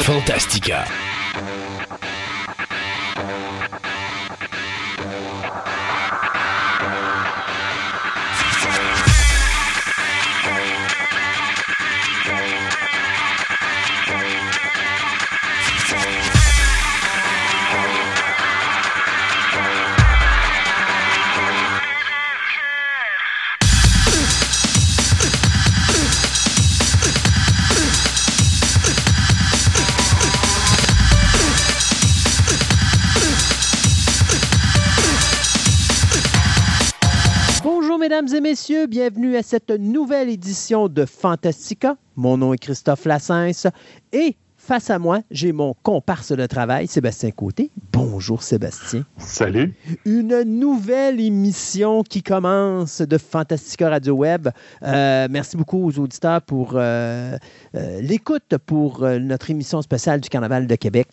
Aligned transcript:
Fantastica. 0.00 0.86
Mesdames 38.32 38.46
et 38.46 38.50
messieurs, 38.50 38.86
bienvenue 38.86 39.36
à 39.36 39.42
cette 39.42 39.70
nouvelle 39.70 40.30
édition 40.30 40.88
de 40.88 41.04
Fantastica. 41.04 41.96
Mon 42.16 42.38
nom 42.38 42.54
est 42.54 42.58
Christophe 42.58 43.04
Lassens 43.04 43.68
et 44.12 44.36
face 44.64 44.90
à 44.90 44.98
moi, 45.00 45.22
j'ai 45.32 45.50
mon 45.50 45.74
comparse 45.82 46.30
de 46.30 46.46
travail, 46.46 46.86
Sébastien 46.86 47.32
Côté. 47.32 47.70
Bonjour 47.92 48.44
Sébastien. 48.44 49.04
Salut. 49.18 49.74
Une 50.04 50.42
nouvelle 50.44 51.20
émission 51.20 52.04
qui 52.04 52.22
commence 52.22 53.02
de 53.02 53.18
Fantastica 53.18 53.90
Radio 53.90 54.14
Web. 54.14 54.48
Euh, 54.84 55.26
merci 55.28 55.56
beaucoup 55.56 55.84
aux 55.84 55.98
auditeurs 55.98 56.42
pour 56.42 56.74
euh, 56.76 57.36
euh, 57.74 58.00
l'écoute 58.02 58.56
pour 58.64 59.00
notre 59.00 59.50
émission 59.50 59.82
spéciale 59.82 60.20
du 60.20 60.28
Carnaval 60.28 60.68
de 60.68 60.76
Québec. 60.76 61.08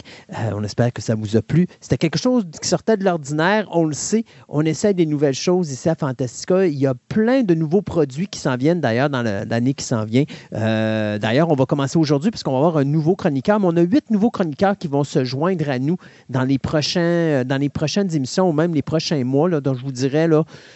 On 0.53 0.63
espère 0.63 0.93
que 0.93 1.01
ça 1.01 1.15
vous 1.15 1.35
a 1.35 1.41
plu. 1.41 1.65
C'était 1.81 1.97
quelque 1.97 2.19
chose 2.19 2.45
qui 2.61 2.67
sortait 2.67 2.97
de 2.97 3.03
l'ordinaire, 3.03 3.67
on 3.71 3.83
le 3.83 3.93
sait. 3.93 4.25
On 4.47 4.63
essaie 4.63 4.93
des 4.93 5.07
nouvelles 5.07 5.33
choses 5.33 5.71
ici 5.71 5.89
à 5.89 5.95
Fantastica. 5.95 6.67
Il 6.67 6.77
y 6.77 6.85
a 6.85 6.93
plein 6.93 7.41
de 7.41 7.55
nouveaux 7.55 7.81
produits 7.81 8.27
qui 8.27 8.39
s'en 8.39 8.57
viennent 8.57 8.79
d'ailleurs 8.79 9.09
dans 9.09 9.23
l'année 9.23 9.73
qui 9.73 9.85
s'en 9.85 10.05
vient. 10.05 10.25
D'ailleurs, 10.51 11.49
on 11.49 11.55
va 11.55 11.65
commencer 11.65 11.97
aujourd'hui 11.97 12.29
puisqu'on 12.29 12.51
va 12.51 12.57
avoir 12.59 12.77
un 12.77 12.83
nouveau 12.83 13.15
chroniqueur. 13.15 13.38
Mais 13.47 13.53
on 13.63 13.75
a 13.77 13.81
huit 13.81 14.09
nouveaux 14.09 14.29
chroniqueurs 14.29 14.77
qui 14.77 14.87
vont 14.87 15.03
se 15.03 15.23
joindre 15.23 15.69
à 15.69 15.79
nous 15.79 15.97
dans 16.29 16.43
les, 16.43 16.57
prochains, 16.57 16.99
euh, 16.99 17.43
dans 17.43 17.57
les 17.57 17.69
prochaines 17.69 18.13
émissions 18.15 18.49
ou 18.49 18.53
même 18.53 18.73
les 18.73 18.81
prochains 18.81 19.23
mois. 19.23 19.49
Là, 19.49 19.61
donc, 19.61 19.77
je 19.77 19.83
vous 19.83 19.91
dirais, 19.91 20.27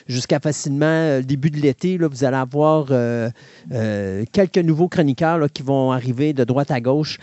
jusqu'à 0.07 0.39
facilement 0.39 0.85
euh, 0.85 1.21
début 1.21 1.49
de 1.49 1.57
l'été, 1.57 1.97
vous 1.97 2.23
allez 2.23 2.37
avoir 2.37 2.87
euh, 2.91 3.29
quelques 4.31 4.57
nouveaux 4.57 4.87
chroniqueurs 4.87 5.37
là, 5.37 5.49
qui 5.49 5.63
vont 5.63 5.91
arriver 5.91 6.33
de 6.33 6.43
droite 6.43 6.71
à 6.71 6.81
gauche, 6.81 7.17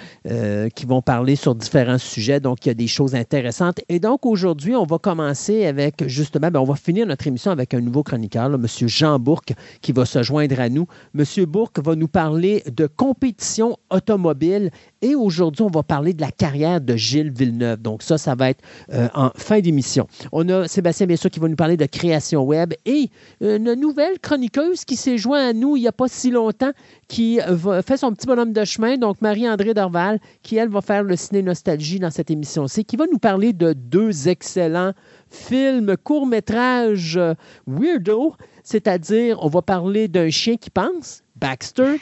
qui 0.74 0.86
vont 0.86 1.02
parler 1.02 1.36
sur 1.36 1.54
différents 1.54 1.98
sujets. 1.98 2.40
Donc, 2.40 2.64
il 2.64 2.68
y 2.68 2.72
a 2.72 2.74
des 2.74 2.86
choses 2.86 3.14
intéressantes. 3.14 3.80
Et 3.88 3.98
donc, 3.98 4.26
aujourd'hui, 4.26 4.74
on 4.74 4.84
va 4.84 4.98
commencer 4.98 5.66
avec, 5.66 6.06
justement, 6.06 6.50
ben, 6.50 6.60
on 6.60 6.64
va 6.64 6.76
finir 6.76 7.06
notre 7.06 7.26
émission 7.26 7.50
avec 7.50 7.74
un 7.74 7.80
nouveau 7.80 8.02
chroniqueur, 8.02 8.46
M. 8.54 8.66
Jean 8.86 9.18
Bourque, 9.18 9.52
qui 9.80 9.92
va 9.92 10.04
se 10.04 10.22
joindre 10.22 10.60
à 10.60 10.68
nous. 10.68 10.86
M. 11.16 11.24
Bourque 11.46 11.78
va 11.84 11.94
nous 11.94 12.08
parler 12.08 12.62
de 12.70 12.86
compétition 12.86 13.76
automobile 13.90 14.70
et 15.02 15.14
aujourd'hui, 15.14 15.29
on 15.38 15.68
va 15.68 15.82
parler 15.82 16.12
de 16.12 16.20
la 16.20 16.30
carrière 16.30 16.80
de 16.80 16.96
Gilles 16.96 17.32
Villeneuve. 17.32 17.80
Donc, 17.80 18.02
ça, 18.02 18.18
ça 18.18 18.34
va 18.34 18.50
être 18.50 18.62
euh, 18.92 19.08
en 19.14 19.30
fin 19.36 19.60
d'émission. 19.60 20.06
On 20.32 20.48
a 20.48 20.68
Sébastien, 20.68 21.06
bien 21.06 21.16
sûr, 21.16 21.30
qui 21.30 21.40
va 21.40 21.48
nous 21.48 21.56
parler 21.56 21.76
de 21.76 21.86
création 21.86 22.42
web 22.42 22.74
et 22.84 23.10
une 23.40 23.74
nouvelle 23.74 24.18
chroniqueuse 24.18 24.84
qui 24.84 24.96
s'est 24.96 25.18
jointe 25.18 25.40
à 25.40 25.52
nous 25.52 25.76
il 25.76 25.82
n'y 25.82 25.88
a 25.88 25.92
pas 25.92 26.08
si 26.08 26.30
longtemps, 26.30 26.72
qui 27.08 27.40
euh, 27.40 27.82
fait 27.82 27.96
son 27.96 28.12
petit 28.12 28.26
bonhomme 28.26 28.52
de 28.52 28.64
chemin, 28.64 28.96
donc 28.96 29.20
Marie-André 29.20 29.74
Dorval, 29.74 30.20
qui, 30.42 30.56
elle, 30.56 30.68
va 30.68 30.80
faire 30.80 31.02
le 31.02 31.16
ciné-nostalgie 31.16 31.98
dans 31.98 32.10
cette 32.10 32.30
émission-ci, 32.30 32.84
qui 32.84 32.96
va 32.96 33.06
nous 33.10 33.18
parler 33.18 33.52
de 33.52 33.72
deux 33.72 34.28
excellents 34.28 34.92
films, 35.30 35.96
courts-métrages 36.02 37.16
euh, 37.16 37.34
weirdo, 37.66 38.34
c'est-à-dire, 38.62 39.38
on 39.42 39.48
va 39.48 39.62
parler 39.62 40.08
d'un 40.08 40.30
chien 40.30 40.56
qui 40.56 40.70
pense, 40.70 41.22
Baxter, 41.36 41.96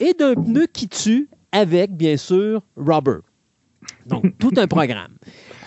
et 0.00 0.14
d'un 0.14 0.34
pneu 0.34 0.66
qui 0.66 0.88
tue, 0.88 1.28
avec, 1.52 1.96
bien 1.96 2.16
sûr, 2.16 2.62
Robert. 2.76 3.20
Donc, 4.06 4.24
tout 4.38 4.52
un 4.56 4.66
programme. 4.66 5.16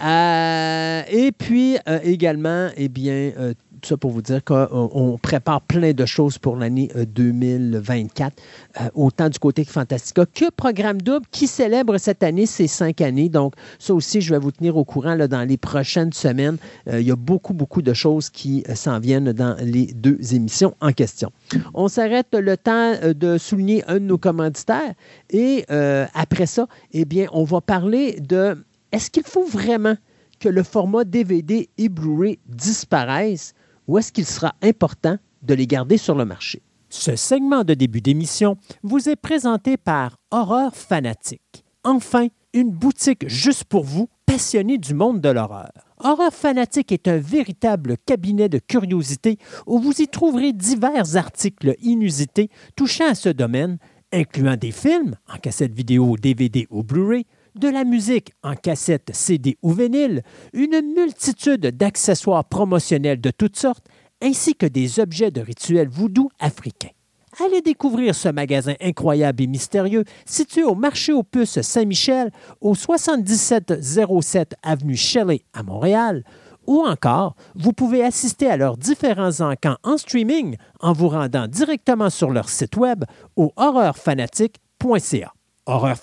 Euh, 0.04 1.04
et 1.10 1.32
puis, 1.32 1.78
euh, 1.88 2.00
également, 2.04 2.70
eh 2.76 2.90
bien, 2.90 3.32
euh, 3.38 3.54
tout 3.82 3.90
ça 3.90 3.98
pour 3.98 4.12
vous 4.12 4.22
dire 4.22 4.44
qu'on 4.44 4.68
on 4.72 5.18
prépare 5.18 5.62
plein 5.62 5.94
de 5.94 6.06
choses 6.06 6.38
pour 6.38 6.56
l'année 6.56 6.90
euh, 6.96 7.06
2024, 7.06 8.34
euh, 8.80 8.90
autant 8.94 9.30
du 9.30 9.40
côté 9.40 9.66
que 9.66 9.72
Fantastica 9.72 10.26
que 10.26 10.50
Programme 10.52 11.02
Double 11.02 11.26
qui 11.32 11.48
célèbre 11.48 11.98
cette 11.98 12.24
année 12.24 12.46
ses 12.46 12.68
cinq 12.68 13.02
années. 13.02 13.30
Donc, 13.30 13.54
ça 13.80 13.94
aussi, 13.94 14.22
je 14.22 14.34
vais 14.34 14.40
vous 14.40 14.52
tenir 14.52 14.78
au 14.78 14.86
courant 14.86 15.16
là, 15.16 15.28
dans 15.28 15.48
les 15.48 15.58
prochaines 15.58 16.14
semaines. 16.14 16.58
Euh, 16.88 17.02
il 17.02 17.08
y 17.08 17.12
a 17.12 17.16
beaucoup, 17.16 17.54
beaucoup 17.54 17.82
de 17.82 17.94
choses 17.94 18.30
qui 18.30 18.64
euh, 18.70 18.76
s'en 18.76 19.00
viennent 19.00 19.32
dans 19.34 19.56
les 19.60 19.88
deux 19.88 20.34
émissions 20.34 20.76
en 20.82 20.92
question. 20.92 21.32
On 21.74 21.88
s'arrête 21.88 22.34
le 22.34 22.58
temps 22.58 22.94
euh, 23.04 23.14
de 23.14 23.38
souligner 23.38 23.84
un 23.88 23.96
de 23.96 24.06
nos 24.06 24.18
commanditaires 24.18 24.94
et 25.30 25.66
euh, 25.72 26.06
après 26.14 26.46
ça, 26.46 26.68
eh 26.92 27.06
bien, 27.06 27.28
on 27.32 27.44
va 27.44 27.62
parler 27.62 28.20
de 28.20 28.64
est-ce 28.92 29.10
qu'il 29.10 29.24
faut 29.24 29.46
vraiment 29.46 29.96
que 30.40 30.50
le 30.50 30.64
format 30.64 31.04
DVD 31.04 31.70
et 31.78 31.90
Blu-ray 31.90 32.40
disparaisse 32.48 33.54
ou 33.92 33.98
est-ce 33.98 34.14
qu'il 34.14 34.26
sera 34.26 34.56
important 34.62 35.18
de 35.42 35.54
les 35.54 35.68
garder 35.68 35.98
sur 35.98 36.16
le 36.16 36.24
marché? 36.24 36.62
Ce 36.88 37.18
segment 37.18 37.66
de 37.66 37.74
début 37.74 38.00
d'émission 38.00 38.56
vous 38.84 39.10
est 39.10 39.18
présenté 39.18 39.76
par 39.76 40.16
Horreur 40.32 40.74
Fanatique. 40.78 41.66
Enfin, 41.84 42.28
une 42.54 42.72
boutique 42.72 43.28
juste 43.28 43.66
pour 43.66 43.84
vous, 43.84 44.08
passionnés 44.26 44.78
du 44.78 44.94
monde 44.94 45.20
de 45.20 45.28
l'horreur. 45.28 45.74
Horreur 46.00 46.34
Fanatique 46.34 46.94
est 46.94 47.10
un 47.10 47.18
véritable 47.18 47.98
cabinet 48.06 48.48
de 48.48 48.60
curiosités 48.60 49.38
où 49.68 49.78
vous 49.78 50.02
y 50.02 50.08
trouverez 50.08 50.54
divers 50.54 51.18
articles 51.18 51.76
inusités 51.82 52.50
touchant 52.78 53.10
à 53.10 53.16
ce 53.16 53.28
domaine, 53.28 53.78
incluant 54.14 54.56
des 54.56 54.72
films 54.72 55.18
en 55.28 55.38
cassette 55.38 55.74
vidéo, 55.74 56.16
DVD 56.16 56.66
ou 56.70 56.82
Blu-ray, 56.82 57.26
de 57.56 57.68
la 57.68 57.84
musique 57.84 58.34
en 58.44 58.56
cassette, 58.56 59.12
CD 59.14 59.58
ou 59.62 59.72
vinyle, 59.72 60.24
une 60.54 60.82
multitude 60.96 61.68
d'accessoires 61.68 62.46
promotionnels 62.46 63.22
de 63.22 63.32
toutes 63.32 63.58
sortes, 63.58 63.86
ainsi 64.22 64.56
que 64.56 64.66
des 64.66 65.00
objets 65.00 65.32
de 65.32 65.42
rituels 65.42 65.90
voodoo 65.90 66.30
africains. 66.40 66.90
Allez 67.44 67.62
découvrir 67.62 68.14
ce 68.14 68.28
magasin 68.30 68.74
incroyable 68.82 69.44
et 69.44 69.48
mystérieux 69.48 70.04
situé 70.26 70.64
au 70.64 70.76
marché 70.76 71.14
aux 71.14 71.24
puces 71.24 71.62
Saint-Michel, 71.62 72.32
au 72.60 72.76
7707 72.76 74.56
avenue 74.64 74.98
Shelley 74.98 75.42
à 75.54 75.64
Montréal, 75.64 76.24
ou 76.68 76.86
encore, 76.86 77.36
vous 77.56 77.74
pouvez 77.74 78.04
assister 78.04 78.48
à 78.48 78.58
leurs 78.58 78.78
différents 78.78 79.42
encans 79.42 79.78
en 79.84 79.98
streaming 79.98 80.58
en 80.80 80.94
vous 80.94 81.10
rendant 81.10 81.48
directement 81.48 82.10
sur 82.10 82.30
leur 82.30 82.50
site 82.50 82.78
web 82.78 83.04
au 83.36 83.52
horreurfanatique.ca. 83.56 85.34
Horreur 85.66 85.98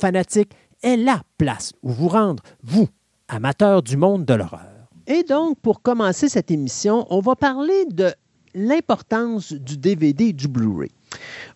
est 0.82 0.96
la 0.96 1.22
place 1.36 1.72
où 1.82 1.90
vous 1.90 2.08
rendre, 2.08 2.42
vous, 2.62 2.88
amateurs 3.28 3.82
du 3.82 3.96
monde 3.96 4.24
de 4.24 4.34
l'horreur. 4.34 4.66
Et 5.06 5.22
donc, 5.22 5.58
pour 5.60 5.82
commencer 5.82 6.28
cette 6.28 6.50
émission, 6.50 7.06
on 7.10 7.20
va 7.20 7.34
parler 7.34 7.86
de 7.86 8.12
l'importance 8.54 9.52
du 9.52 9.76
DVD 9.76 10.26
et 10.26 10.32
du 10.32 10.48
Blu-ray. 10.48 10.90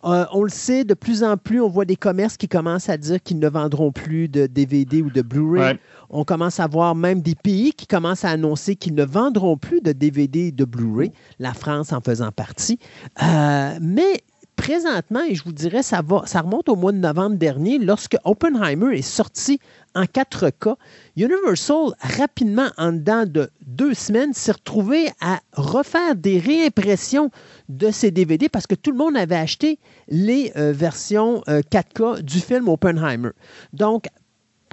Euh, 0.05 0.25
on 0.33 0.43
le 0.43 0.51
sait, 0.51 0.85
de 0.85 0.95
plus 0.95 1.23
en 1.23 1.37
plus, 1.37 1.61
on 1.61 1.69
voit 1.69 1.85
des 1.85 1.97
commerces 1.97 2.37
qui 2.37 2.49
commencent 2.49 2.89
à 2.89 2.97
dire 2.97 3.23
qu'ils 3.23 3.39
ne 3.39 3.49
vendront 3.49 3.93
plus 3.93 4.29
de 4.29 4.47
DVD 4.47 5.03
ou 5.03 5.11
de 5.11 5.23
Blu-ray. 5.23 5.63
Ouais. 5.63 5.79
On 6.11 6.25
commence 6.25 6.61
à 6.61 6.67
voir 6.67 6.95
même 6.95 7.21
des 7.21 7.35
pays 7.35 7.73
qui 7.73 7.87
commencent 7.87 8.25
à 8.25 8.31
annoncer 8.31 8.77
qu'ils 8.77 8.95
ne 8.95 9.05
vendront 9.05 9.57
plus 9.57 9.81
de 9.81 9.93
DVD 9.93 10.49
et 10.49 10.53
de 10.53 10.65
Blu-ray, 10.65 11.13
la 11.39 11.55
France 11.55 11.93
en 11.93 12.01
faisant 12.01 12.33
partie. 12.33 12.79
Euh, 13.23 13.79
mais 13.81 14.23
présentement, 14.63 15.23
et 15.29 15.35
je 15.35 15.43
vous 15.43 15.53
dirais, 15.53 15.83
ça, 15.83 16.03
va, 16.07 16.23
ça 16.25 16.41
remonte 16.41 16.69
au 16.69 16.77
mois 16.77 16.93
de 16.93 16.99
novembre 16.99 17.35
dernier, 17.35 17.79
lorsque 17.79 18.17
Oppenheimer 18.23 18.97
est 18.97 19.03
sorti 19.03 19.59
en 19.97 20.05
4K, 20.05 20.77
Universal, 21.17 21.95
rapidement, 21.99 22.69
en 22.79 22.93
dedans 22.93 23.25
de 23.27 23.51
deux 23.67 23.93
semaines, 23.93 24.33
s'est 24.33 24.53
retrouvé 24.53 25.09
à 25.21 25.41
refaire 25.53 26.15
des 26.15 26.39
réimpressions 26.39 27.31
de 27.69 27.91
ces 27.91 28.13
DVD 28.13 28.49
parce 28.49 28.69
que 28.69 28.77
tout 28.77 28.93
le 28.93 28.99
monde 28.99 29.17
avait 29.17 29.35
acheté 29.35 29.81
les 30.07 30.53
euh, 30.57 30.73
versions 30.73 31.43
euh, 31.49 31.61
4K 31.63 32.23
du 32.23 32.39
film 32.39 32.69
Oppenheimer. 32.69 33.31
Donc, 33.73 34.05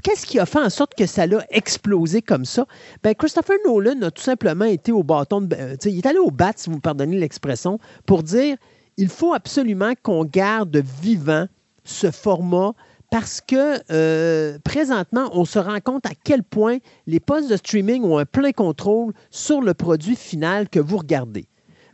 qu'est-ce 0.04 0.28
qui 0.28 0.38
a 0.38 0.46
fait 0.46 0.60
en 0.60 0.70
sorte 0.70 0.94
que 0.94 1.08
ça 1.08 1.26
l'a 1.26 1.44
explosé 1.50 2.22
comme 2.22 2.46
ça? 2.46 2.68
Ben, 3.02 3.16
Christopher 3.16 3.58
Nolan 3.66 4.04
a 4.04 4.12
tout 4.12 4.22
simplement 4.22 4.66
été 4.66 4.92
au 4.92 5.02
bâton 5.02 5.42
de. 5.42 5.56
euh, 5.56 5.76
il 5.86 5.98
est 5.98 6.06
allé 6.06 6.20
au 6.20 6.30
bat, 6.30 6.52
si 6.56 6.70
vous 6.70 6.76
me 6.76 6.82
pardonnez 6.82 7.18
l'expression, 7.18 7.80
pour 8.06 8.22
dire 8.22 8.56
il 9.00 9.08
faut 9.08 9.34
absolument 9.34 9.94
qu'on 10.04 10.26
garde 10.26 10.84
vivant 11.02 11.48
ce 11.86 12.12
format 12.12 12.74
parce 13.10 13.40
que 13.40 13.80
euh, 13.92 14.60
présentement, 14.66 15.30
on 15.32 15.46
se 15.46 15.58
rend 15.58 15.80
compte 15.80 16.06
à 16.06 16.12
quel 16.26 16.44
point 16.44 16.80
les 17.08 17.22
postes 17.22 17.50
de 17.50 17.56
streaming 17.56 18.04
ont 18.04 18.18
un 18.18 18.26
plein 18.26 18.52
contrôle 18.52 19.14
sur 19.32 19.62
le 19.62 19.74
produit 19.74 20.18
final 20.18 20.68
que 20.68 20.82
vous 20.82 20.98
regardez. 20.98 21.46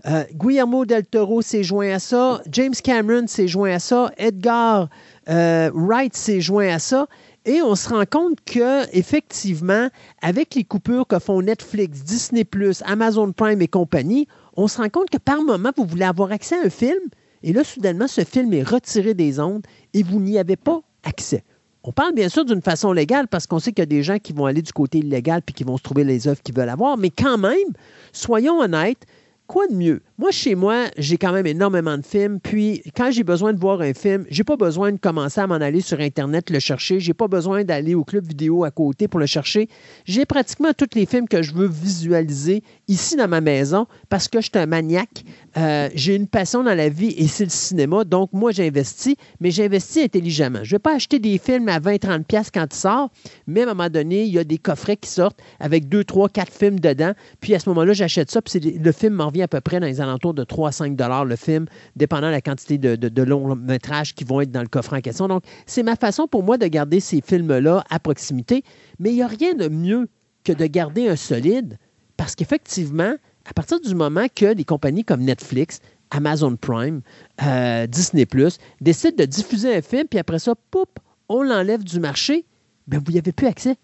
Euh, 0.08 0.24
Guillermo 0.34 0.86
del 0.86 1.06
Toro 1.06 1.44
s'est 1.44 1.64
joint 1.64 1.94
à 1.94 2.00
ça, 2.00 2.42
James 2.52 2.74
Cameron 2.84 3.28
s'est 3.28 3.48
joint 3.48 3.76
à 3.76 3.80
ça, 3.80 4.12
Edgar 4.18 4.90
euh, 5.30 5.70
Wright 5.74 6.16
s'est 6.16 6.42
joint 6.42 6.74
à 6.74 6.80
ça. 6.80 7.06
Et 7.48 7.62
on 7.62 7.76
se 7.76 7.90
rend 7.90 8.06
compte 8.10 8.40
que, 8.44 8.92
effectivement, 8.98 9.90
avec 10.24 10.56
les 10.56 10.64
coupures 10.64 11.06
que 11.06 11.20
font 11.20 11.44
Netflix, 11.44 12.04
Disney, 12.04 12.44
Amazon 12.86 13.32
Prime 13.32 13.62
et 13.62 13.68
compagnie, 13.68 14.28
on 14.56 14.68
se 14.68 14.78
rend 14.78 14.90
compte 14.90 15.10
que 15.10 15.18
par 15.18 15.42
moment, 15.42 15.72
vous 15.76 15.86
voulez 15.86 16.06
avoir 16.06 16.32
accès 16.32 16.56
à 16.56 16.66
un 16.66 16.70
film, 16.70 17.00
et 17.44 17.54
là, 17.54 17.64
soudainement, 17.64 18.08
ce 18.08 18.24
film 18.24 18.54
est 18.54 18.64
retiré 18.64 19.14
des 19.14 19.40
ondes 19.40 19.66
et 19.94 20.02
vous 20.02 20.20
n'y 20.20 20.40
avez 20.40 20.56
pas 20.56 20.82
accès. 21.04 21.44
On 21.84 21.92
parle 21.92 22.16
bien 22.16 22.30
sûr 22.30 22.44
d'une 22.44 22.64
façon 22.64 22.92
légale 22.92 23.28
parce 23.28 23.46
qu'on 23.46 23.60
sait 23.60 23.72
qu'il 23.72 23.82
y 23.82 23.84
a 23.84 23.86
des 23.86 24.02
gens 24.02 24.18
qui 24.18 24.34
vont 24.34 24.46
aller 24.46 24.64
du 24.64 24.74
côté 24.74 24.98
illégal 24.98 25.44
puis 25.44 25.54
qui 25.54 25.64
vont 25.64 25.78
se 25.78 25.84
trouver 25.84 26.04
les 26.04 26.28
œuvres 26.28 26.42
qu'ils 26.42 26.56
veulent 26.56 26.70
avoir, 26.70 26.98
mais 26.98 27.12
quand 27.12 27.38
même, 27.38 27.74
soyons 28.12 28.60
honnêtes, 28.60 29.06
quoi 29.46 29.68
de 29.68 29.76
mieux? 29.76 30.02
Moi, 30.18 30.32
chez 30.32 30.56
moi, 30.56 30.86
j'ai 30.98 31.18
quand 31.18 31.34
même 31.34 31.46
énormément 31.46 31.98
de 31.98 32.06
films. 32.06 32.40
Puis, 32.40 32.82
quand 32.96 33.12
j'ai 33.12 33.26
besoin 33.26 33.52
de 33.52 33.60
voir 33.60 33.82
un 33.82 33.94
film, 33.94 34.26
j'ai 34.30 34.46
pas 34.46 34.56
besoin 34.56 34.94
de 34.94 34.98
commencer 34.98 35.42
à 35.42 35.48
m'en 35.48 35.56
aller 35.56 35.82
sur 35.82 36.00
Internet 36.00 36.50
le 36.52 36.60
chercher. 36.60 37.02
J'ai 37.02 37.14
pas 37.14 37.28
besoin 37.28 37.66
d'aller 37.66 37.96
au 37.96 38.06
club 38.06 38.26
vidéo 38.26 38.64
à 38.64 38.72
côté 38.72 39.10
pour 39.10 39.20
le 39.20 39.26
chercher. 39.26 39.68
J'ai 40.06 40.26
pratiquement 40.26 40.72
tous 40.72 40.96
les 40.96 41.06
films 41.06 41.28
que 41.28 41.42
je 41.42 41.54
veux 41.54 41.68
visualiser 41.68 42.64
ici 42.88 43.18
dans 43.18 43.28
ma 43.28 43.42
maison 43.42 43.88
parce 44.08 44.30
que 44.30 44.40
je 44.40 44.46
suis 44.46 44.58
un 44.58 44.68
maniaque. 44.68 45.26
Euh, 45.58 45.90
j'ai 45.96 46.16
une 46.16 46.28
passion 46.28 46.64
dans 46.64 46.76
la 46.76 46.88
vie 46.88 47.14
et 47.18 47.28
c'est 47.28 47.44
le 47.44 47.50
cinéma. 47.50 48.06
Donc, 48.06 48.30
moi, 48.32 48.54
j'investis, 48.54 49.16
mais 49.42 49.52
j'investis 49.52 50.06
intelligemment. 50.06 50.64
Je 50.64 50.76
vais 50.76 50.80
pas 50.80 50.96
acheter 50.96 51.20
des 51.20 51.38
films 51.38 51.68
à 51.68 51.82
20-30$ 51.82 52.52
quand 52.54 52.68
ils 52.72 52.78
sortent, 52.78 53.12
mais 53.48 53.62
à 53.62 53.64
un 53.64 53.74
moment 53.74 53.90
donné, 53.90 54.24
il 54.24 54.34
y 54.34 54.40
a 54.40 54.46
des 54.46 54.60
coffrets 54.60 54.96
qui 54.96 55.10
sortent 55.10 55.42
avec 55.60 55.90
2, 55.90 56.06
3, 56.06 56.30
4 56.30 56.54
films 56.54 56.80
dedans. 56.80 57.12
Puis, 57.42 57.54
à 57.54 57.60
ce 57.60 57.68
moment-là, 57.68 57.92
j'achète 57.92 58.32
ça. 58.32 58.42
Puis, 58.42 58.62
le 58.62 58.92
film 58.94 59.16
m'en 59.16 59.28
revient 59.28 59.42
à 59.42 59.50
peu 59.50 59.60
près 59.60 59.82
dans 59.82 59.88
les 59.88 60.00
alentours 60.06 60.34
de 60.34 60.44
3 60.44 60.70
à 60.70 60.72
5 60.72 60.98
le 61.26 61.36
film, 61.36 61.66
dépendant 61.96 62.28
de 62.28 62.32
la 62.32 62.42
quantité 62.42 62.78
de, 62.78 63.24
longs 63.24 63.56
métrages 63.56 64.14
qui 64.14 64.24
vont 64.24 64.42
être 64.42 64.52
dans 64.52 64.62
le 64.62 64.68
coffre 64.68 64.94
en 64.94 65.02
question. 65.02 65.28
Donc, 65.28 65.44
c'est 65.66 65.84
ma 65.84 65.96
façon 65.96 66.28
pour 66.28 66.44
moi 66.44 66.58
de 66.58 66.68
garder 66.68 67.00
ces 67.00 67.22
films-là 67.22 67.84
à 67.90 68.00
proximité. 68.00 68.64
Mais 69.00 69.12
il 69.12 69.16
n'y 69.16 69.24
a 69.24 69.28
rien 69.28 69.54
de 69.54 69.68
mieux 69.68 70.08
que 70.44 70.54
de 70.54 70.66
garder 70.66 71.10
un 71.10 71.16
solide 71.16 71.78
parce 72.18 72.36
qu'effectivement, 72.36 73.16
à 73.46 73.54
partir 73.54 73.80
du 73.80 73.94
moment 73.94 74.28
que 74.34 74.54
des 74.54 74.64
compagnies 74.64 75.04
comme 75.04 75.22
Netflix, 75.22 75.80
Amazon 76.12 76.56
Prime, 76.56 77.02
euh, 77.44 77.88
Disney 77.88 78.26
Plus 78.26 78.58
décident 78.82 79.16
de 79.18 79.26
diffuser 79.26 79.76
un 79.76 79.82
film, 79.82 80.08
puis 80.08 80.20
après 80.20 80.40
ça, 80.40 80.54
poup, 80.72 81.00
on 81.30 81.42
l'enlève 81.42 81.84
du 81.84 82.00
marché, 82.00 82.46
bien, 82.88 83.02
vous 83.04 83.12
n'y 83.12 83.18
avez 83.18 83.32
plus 83.32 83.48
accès. 83.48 83.76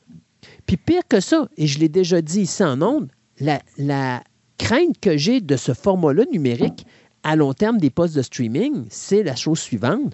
Puis 0.66 0.78
pire 0.78 1.04
que 1.08 1.20
ça, 1.20 1.48
et 1.58 1.68
je 1.68 1.80
l'ai 1.80 1.90
déjà 1.90 2.22
dit 2.22 2.42
ici 2.42 2.64
en 2.64 2.82
ondes, 2.82 3.10
la, 3.40 4.24
crainte 4.62 5.00
que 5.00 5.18
j'ai 5.18 5.42
de 5.42 5.58
ce 5.58 5.74
format-là 5.74 6.24
numérique 6.32 6.86
à 7.24 7.36
long 7.36 7.54
terme 7.54 7.80
des 7.80 7.90
postes 7.90 8.16
de 8.16 8.22
streaming, 8.22 8.86
c'est 8.90 9.24
la 9.24 9.36
chose 9.36 9.60
suivante. 9.60 10.14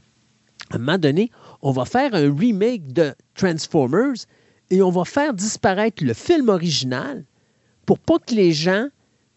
À 0.71 0.75
un 0.75 0.79
moment 0.79 0.97
donné, 0.97 1.31
on 1.61 1.71
va 1.71 1.83
faire 1.83 2.15
un 2.15 2.33
remake 2.33 2.94
de 2.94 3.13
Transformers 3.35 4.15
et 4.69 4.81
on 4.81 4.89
va 4.89 5.03
faire 5.03 5.33
disparaître 5.33 6.03
le 6.03 6.13
film 6.13 6.47
original 6.47 7.25
pour 7.85 7.99
pas 7.99 8.19
que 8.19 8.33
les 8.33 8.53
gens 8.53 8.88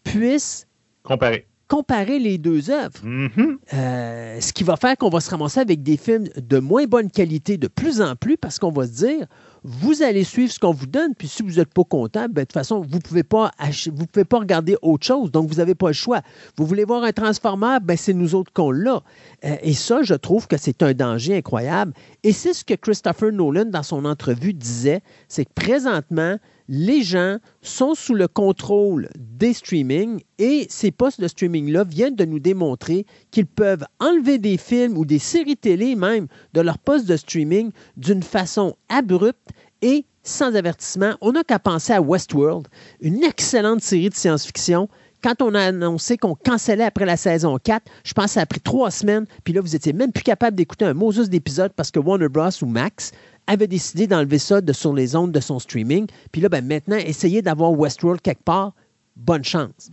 puissent 0.03 0.65
comparer, 1.03 1.45
comparer 1.71 2.19
les 2.19 2.37
deux 2.37 2.69
œuvres. 2.69 2.99
Mm-hmm. 3.01 3.57
Euh, 3.73 4.41
ce 4.41 4.51
qui 4.51 4.65
va 4.65 4.75
faire 4.75 4.97
qu'on 4.97 5.09
va 5.09 5.21
se 5.21 5.29
ramasser 5.29 5.61
avec 5.61 5.83
des 5.83 5.95
films 5.95 6.27
de 6.35 6.59
moins 6.59 6.83
bonne 6.85 7.09
qualité 7.09 7.57
de 7.57 7.69
plus 7.69 8.01
en 8.01 8.17
plus 8.17 8.35
parce 8.35 8.59
qu'on 8.59 8.73
va 8.73 8.85
se 8.85 9.05
dire 9.05 9.25
vous 9.63 10.01
allez 10.01 10.23
suivre 10.23 10.51
ce 10.51 10.59
qu'on 10.59 10.73
vous 10.73 10.87
donne, 10.87 11.13
puis 11.15 11.27
si 11.27 11.43
vous 11.43 11.51
n'êtes 11.51 11.71
pas 11.71 11.83
content, 11.83 12.25
ben, 12.27 12.33
de 12.33 12.39
toute 12.41 12.53
façon, 12.53 12.81
vous 12.81 12.95
ne 12.95 12.99
pouvez, 12.99 13.23
pas 13.23 13.51
vous 13.93 14.07
pouvez 14.07 14.25
pas 14.25 14.39
regarder 14.39 14.75
autre 14.81 15.05
chose, 15.05 15.31
donc 15.31 15.47
vous 15.47 15.55
n'avez 15.55 15.75
pas 15.75 15.87
le 15.87 15.93
choix. 15.93 16.21
Vous 16.57 16.65
voulez 16.65 16.83
voir 16.83 17.03
un 17.03 17.11
transformeur, 17.11 17.79
ben, 17.79 17.95
c'est 17.95 18.13
nous 18.13 18.33
autres 18.33 18.51
qu'on 18.51 18.71
l'a. 18.71 19.03
Euh, 19.45 19.55
et 19.61 19.73
ça, 19.73 20.01
je 20.01 20.15
trouve 20.15 20.47
que 20.47 20.57
c'est 20.57 20.81
un 20.81 20.93
danger 20.93 21.37
incroyable. 21.37 21.93
Et 22.23 22.33
c'est 22.33 22.53
ce 22.53 22.65
que 22.65 22.73
Christopher 22.73 23.31
Nolan, 23.31 23.65
dans 23.65 23.83
son 23.83 24.05
entrevue, 24.05 24.53
disait, 24.53 25.03
c'est 25.27 25.45
que 25.45 25.53
présentement, 25.53 26.37
les 26.73 27.03
gens 27.03 27.37
sont 27.61 27.95
sous 27.95 28.13
le 28.13 28.29
contrôle 28.29 29.09
des 29.17 29.53
streamings 29.53 30.21
et 30.39 30.67
ces 30.69 30.89
postes 30.89 31.19
de 31.19 31.27
streaming-là 31.27 31.83
viennent 31.83 32.15
de 32.15 32.23
nous 32.23 32.39
démontrer 32.39 33.05
qu'ils 33.29 33.45
peuvent 33.45 33.83
enlever 33.99 34.37
des 34.37 34.55
films 34.55 34.97
ou 34.97 35.03
des 35.03 35.19
séries 35.19 35.57
télé 35.57 35.95
même 35.95 36.27
de 36.53 36.61
leur 36.61 36.77
poste 36.77 37.07
de 37.07 37.17
streaming 37.17 37.71
d'une 37.97 38.23
façon 38.23 38.77
abrupte 38.87 39.49
et 39.81 40.05
sans 40.23 40.55
avertissement. 40.55 41.15
On 41.19 41.33
n'a 41.33 41.43
qu'à 41.43 41.59
penser 41.59 41.91
à 41.91 42.01
Westworld, 42.01 42.69
une 43.01 43.21
excellente 43.21 43.81
série 43.81 44.09
de 44.09 44.15
science-fiction 44.15 44.87
quand 45.23 45.41
on 45.41 45.53
a 45.53 45.61
annoncé 45.61 46.17
qu'on 46.17 46.35
cancellait 46.35 46.83
après 46.83 47.05
la 47.05 47.17
saison 47.17 47.57
4, 47.61 47.83
je 48.03 48.13
pense 48.13 48.25
que 48.25 48.31
ça 48.31 48.41
a 48.41 48.45
pris 48.45 48.59
trois 48.59 48.89
semaines, 48.89 49.25
puis 49.43 49.53
là, 49.53 49.61
vous 49.61 49.75
étiez 49.75 49.93
même 49.93 50.11
plus 50.11 50.23
capable 50.23 50.57
d'écouter 50.57 50.85
un 50.85 50.93
Moses 50.93 51.29
d'épisode 51.29 51.73
parce 51.75 51.91
que 51.91 51.99
Warner 51.99 52.29
Bros. 52.29 52.49
ou 52.61 52.65
Max 52.65 53.11
avait 53.47 53.67
décidé 53.67 54.07
d'enlever 54.07 54.37
ça 54.37 54.61
de, 54.61 54.73
sur 54.73 54.93
les 54.93 55.15
ondes 55.15 55.31
de 55.31 55.39
son 55.39 55.59
streaming. 55.59 56.07
Puis 56.31 56.41
là, 56.41 56.49
ben, 56.49 56.65
maintenant, 56.65 56.97
essayez 56.97 57.41
d'avoir 57.41 57.71
Westworld 57.71 58.21
quelque 58.21 58.43
part. 58.43 58.73
Bonne 59.15 59.43
chance. 59.43 59.89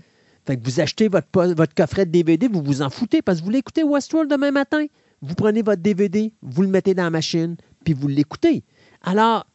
Fait 0.46 0.56
que 0.56 0.64
vous 0.64 0.80
achetez 0.80 1.08
votre, 1.08 1.28
votre 1.54 1.74
coffret 1.74 2.06
de 2.06 2.10
DVD, 2.10 2.48
vous 2.48 2.62
vous 2.62 2.82
en 2.82 2.88
foutez 2.88 3.20
parce 3.20 3.38
que 3.38 3.42
vous 3.42 3.46
voulez 3.46 3.58
écouter 3.58 3.84
Westworld 3.84 4.30
demain 4.30 4.50
matin. 4.50 4.86
Vous 5.20 5.34
prenez 5.34 5.62
votre 5.62 5.82
DVD, 5.82 6.32
vous 6.42 6.62
le 6.62 6.68
mettez 6.68 6.94
dans 6.94 7.02
la 7.02 7.10
machine, 7.10 7.56
puis 7.84 7.92
vous 7.92 8.08
l'écoutez. 8.08 8.62
Alors, 9.02 9.46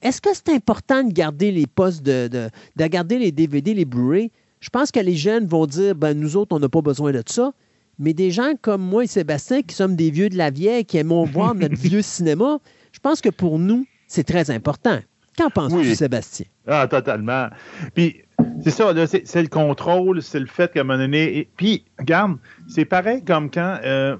est-ce 0.00 0.20
que 0.20 0.30
c'est 0.32 0.50
important 0.54 1.02
de 1.02 1.12
garder 1.12 1.50
les 1.50 1.66
postes 1.66 2.02
de, 2.02 2.28
de, 2.28 2.86
garder 2.86 3.18
les 3.18 3.32
DVD, 3.32 3.74
les 3.74 3.84
Blu-ray? 3.84 4.30
Je 4.60 4.70
pense 4.70 4.90
que 4.90 5.00
les 5.00 5.16
jeunes 5.16 5.46
vont 5.46 5.66
dire 5.66 5.94
ben 5.94 6.18
nous 6.18 6.36
autres, 6.36 6.54
on 6.54 6.60
n'a 6.60 6.68
pas 6.68 6.82
besoin 6.82 7.12
de 7.12 7.22
ça. 7.26 7.52
Mais 7.98 8.14
des 8.14 8.30
gens 8.30 8.52
comme 8.62 8.80
moi 8.80 9.04
et 9.04 9.08
Sébastien, 9.08 9.62
qui 9.62 9.74
sommes 9.74 9.96
des 9.96 10.10
vieux 10.10 10.28
de 10.28 10.36
la 10.36 10.50
vieille, 10.50 10.84
qui 10.84 10.98
aimons 10.98 11.24
voir 11.24 11.54
notre 11.54 11.74
vieux 11.78 12.02
cinéma, 12.02 12.60
je 12.98 13.00
pense 13.00 13.20
que 13.20 13.28
pour 13.28 13.60
nous, 13.60 13.86
c'est 14.08 14.24
très 14.24 14.50
important. 14.50 14.98
Qu'en 15.36 15.50
penses-tu, 15.50 15.94
Sébastien? 15.94 16.46
Ah, 16.66 16.88
totalement. 16.88 17.46
Puis, 17.94 18.22
c'est 18.60 18.72
ça, 18.72 18.92
c'est 19.06 19.40
le 19.42 19.46
contrôle, 19.46 20.20
c'est 20.20 20.40
le 20.40 20.46
fait 20.46 20.72
qu'à 20.72 20.80
un 20.80 20.82
moment 20.82 20.98
donné. 20.98 21.48
puis, 21.56 21.84
regarde, 21.96 22.38
c'est 22.66 22.84
pareil 22.84 23.22
comme 23.24 23.52
quand 23.52 23.78
euh, 23.84 24.16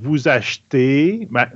vous 0.00 0.28
achetez. 0.28 1.26
Ben, 1.32 1.48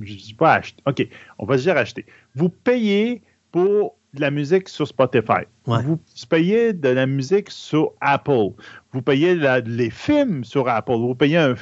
je 0.00 0.12
ne 0.12 0.18
dis 0.18 0.34
pas 0.34 0.54
acheter. 0.54 0.82
OK, 0.86 1.06
on 1.38 1.46
va 1.46 1.56
dire 1.56 1.76
acheter. 1.76 2.04
Vous 2.34 2.48
payez 2.48 3.22
pour 3.52 3.94
de 4.12 4.20
la 4.20 4.32
musique 4.32 4.68
sur 4.68 4.88
Spotify. 4.88 5.44
Vous 5.66 6.00
payez 6.28 6.72
de 6.72 6.88
la 6.88 7.06
musique 7.06 7.48
sur 7.48 7.92
Apple. 8.00 8.48
Vous 8.90 9.02
payez 9.02 9.36
les 9.64 9.90
films 9.90 10.42
sur 10.42 10.68
Apple. 10.68 10.96
Vous 10.96 11.14
payez 11.14 11.36
un. 11.36 11.54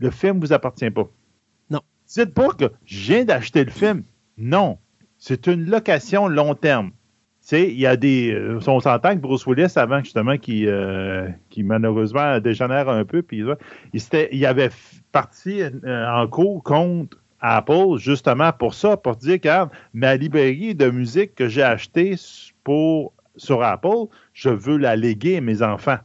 Le 0.00 0.10
film 0.10 0.38
ne 0.38 0.40
vous 0.40 0.52
appartient 0.52 0.90
pas. 0.90 1.08
Dites 2.14 2.32
pas 2.32 2.48
que 2.50 2.70
je 2.84 3.12
viens 3.12 3.24
d'acheter 3.24 3.64
le 3.64 3.72
film. 3.72 4.04
Non. 4.38 4.78
C'est 5.18 5.48
une 5.48 5.68
location 5.68 6.28
long 6.28 6.54
terme. 6.54 6.92
Il 7.50 7.78
y 7.78 7.86
a 7.86 7.96
des. 7.96 8.32
Euh, 8.32 8.60
on 8.66 8.80
s'entend 8.80 9.14
que 9.14 9.20
Bruce 9.20 9.46
Willis, 9.46 9.72
avant 9.76 9.98
justement, 9.98 10.38
qui, 10.38 10.66
euh, 10.66 11.28
qui 11.50 11.62
malheureusement 11.62 12.38
dégénère 12.40 12.88
un 12.88 13.04
peu, 13.04 13.22
puis 13.22 13.44
il, 13.92 14.00
il 14.32 14.46
avait 14.46 14.70
parti 15.12 15.60
euh, 15.60 16.08
en 16.08 16.26
cours 16.26 16.62
contre 16.62 17.18
Apple, 17.40 17.98
justement 17.98 18.52
pour 18.52 18.72
ça, 18.72 18.96
pour 18.96 19.16
dire 19.16 19.40
que 19.40 19.66
ma 19.92 20.16
librairie 20.16 20.74
de 20.74 20.88
musique 20.88 21.34
que 21.34 21.48
j'ai 21.48 21.62
achetée 21.62 22.14
pour, 22.62 23.12
sur 23.36 23.62
Apple, 23.62 24.06
je 24.32 24.48
veux 24.48 24.78
la 24.78 24.96
léguer 24.96 25.36
à 25.38 25.40
mes 25.42 25.62
enfants. 25.62 25.98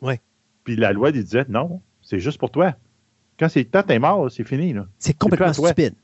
Oui. 0.00 0.14
Puis 0.62 0.76
la 0.76 0.92
loi, 0.92 1.10
il 1.10 1.24
disait 1.24 1.46
non, 1.48 1.80
c'est 2.02 2.20
juste 2.20 2.38
pour 2.38 2.50
toi. 2.50 2.74
Quand 3.38 3.48
c'est 3.48 3.64
temps, 3.64 3.82
t'es 3.82 3.98
mort, 3.98 4.30
c'est 4.30 4.44
fini. 4.44 4.74
C'est 4.98 5.16
complètement 5.16 5.52
stupide. 5.52 5.94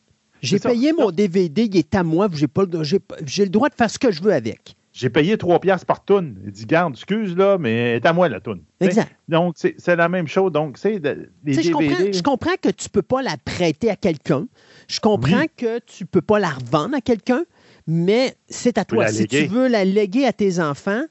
J'ai 0.42 0.58
payé 0.58 0.92
mon 0.92 1.10
DVD, 1.10 1.64
il 1.64 1.76
est 1.76 1.94
à 1.94 2.02
moi, 2.02 2.28
j'ai 2.32 3.44
le 3.44 3.50
droit 3.50 3.68
de 3.68 3.74
faire 3.74 3.90
ce 3.90 3.98
que 3.98 4.10
je 4.10 4.22
veux 4.22 4.32
avec. 4.32 4.76
J'ai 4.92 5.10
payé 5.10 5.36
3 5.36 5.58
piastres 5.58 5.86
par 5.86 6.04
tonne. 6.04 6.36
Il 6.44 6.52
dit, 6.52 6.66
garde, 6.66 6.92
excuse, 6.92 7.36
là, 7.36 7.58
mais 7.58 7.96
est 7.96 8.06
à 8.06 8.12
moi 8.12 8.28
la 8.28 8.38
toune. 8.38 8.62
Exact. 8.78 9.12
Donc, 9.26 9.56
c'est 9.56 9.96
la 9.96 10.08
même 10.08 10.28
chose. 10.28 10.52
Donc, 10.52 10.78
c'est 10.78 11.00
les 11.44 11.54
Je 11.54 11.72
comprends, 11.72 12.12
je 12.12 12.22
comprends, 12.22 12.54
que 12.62 12.68
tu 12.68 12.84
ne 12.84 12.90
peux 12.90 13.02
pas 13.02 13.20
la 13.20 13.36
prêter 13.44 13.90
à 13.90 13.96
quelqu'un. 13.96 14.46
Je 14.86 15.00
comprends 15.00 15.46
que 15.56 15.80
tu 15.80 16.04
ne 16.04 16.06
peux 16.06 16.20
pas 16.20 16.38
la 16.38 16.50
revendre 16.50 16.94
à 16.94 17.00
quelqu'un, 17.00 17.42
mais 17.88 18.36
c'est 18.48 18.78
à 18.78 18.84
toi. 18.84 19.08
Si 19.08 19.26
tu 19.26 19.46
veux 19.46 19.66
la 19.66 19.84
léguer 19.84 20.26
à 20.26 20.32
tes 20.32 20.60
enfants, 20.60 21.02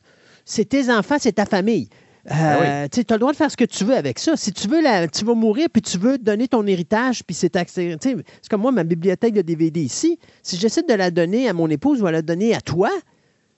c'est 0.45 0.69
tes 0.69 0.89
enfants, 0.89 1.17
c'est 1.19 1.33
ta 1.33 1.45
famille. 1.45 1.89
Ben 2.25 2.35
euh, 2.35 2.87
tu 2.89 3.01
as 3.01 3.13
le 3.15 3.19
droit 3.19 3.33
de 3.33 3.37
faire 3.37 3.51
ce 3.51 3.57
que 3.57 3.65
tu 3.65 3.83
veux 3.83 3.95
avec 3.95 4.17
ça. 4.17 4.37
Si 4.37 4.53
tu 4.53 4.67
veux, 4.69 4.81
la, 4.81 5.07
tu 5.09 5.25
vas 5.25 5.33
mourir, 5.33 5.67
puis 5.71 5.81
tu 5.81 5.97
veux 5.97 6.17
donner 6.17 6.47
ton 6.47 6.65
héritage, 6.65 7.23
puis 7.23 7.35
c'est 7.35 7.51
C'est 7.69 8.27
comme 8.49 8.61
moi, 8.61 8.71
ma 8.71 8.85
bibliothèque 8.85 9.33
de 9.33 9.41
DVD 9.41 9.81
ici. 9.81 10.19
Si 10.41 10.55
j'essaie 10.57 10.83
de 10.83 10.93
la 10.93 11.11
donner 11.11 11.49
à 11.49 11.53
mon 11.53 11.69
épouse 11.69 12.01
ou 12.01 12.07
à 12.07 12.11
la 12.11 12.21
donner 12.21 12.55
à 12.55 12.61
toi, 12.61 12.89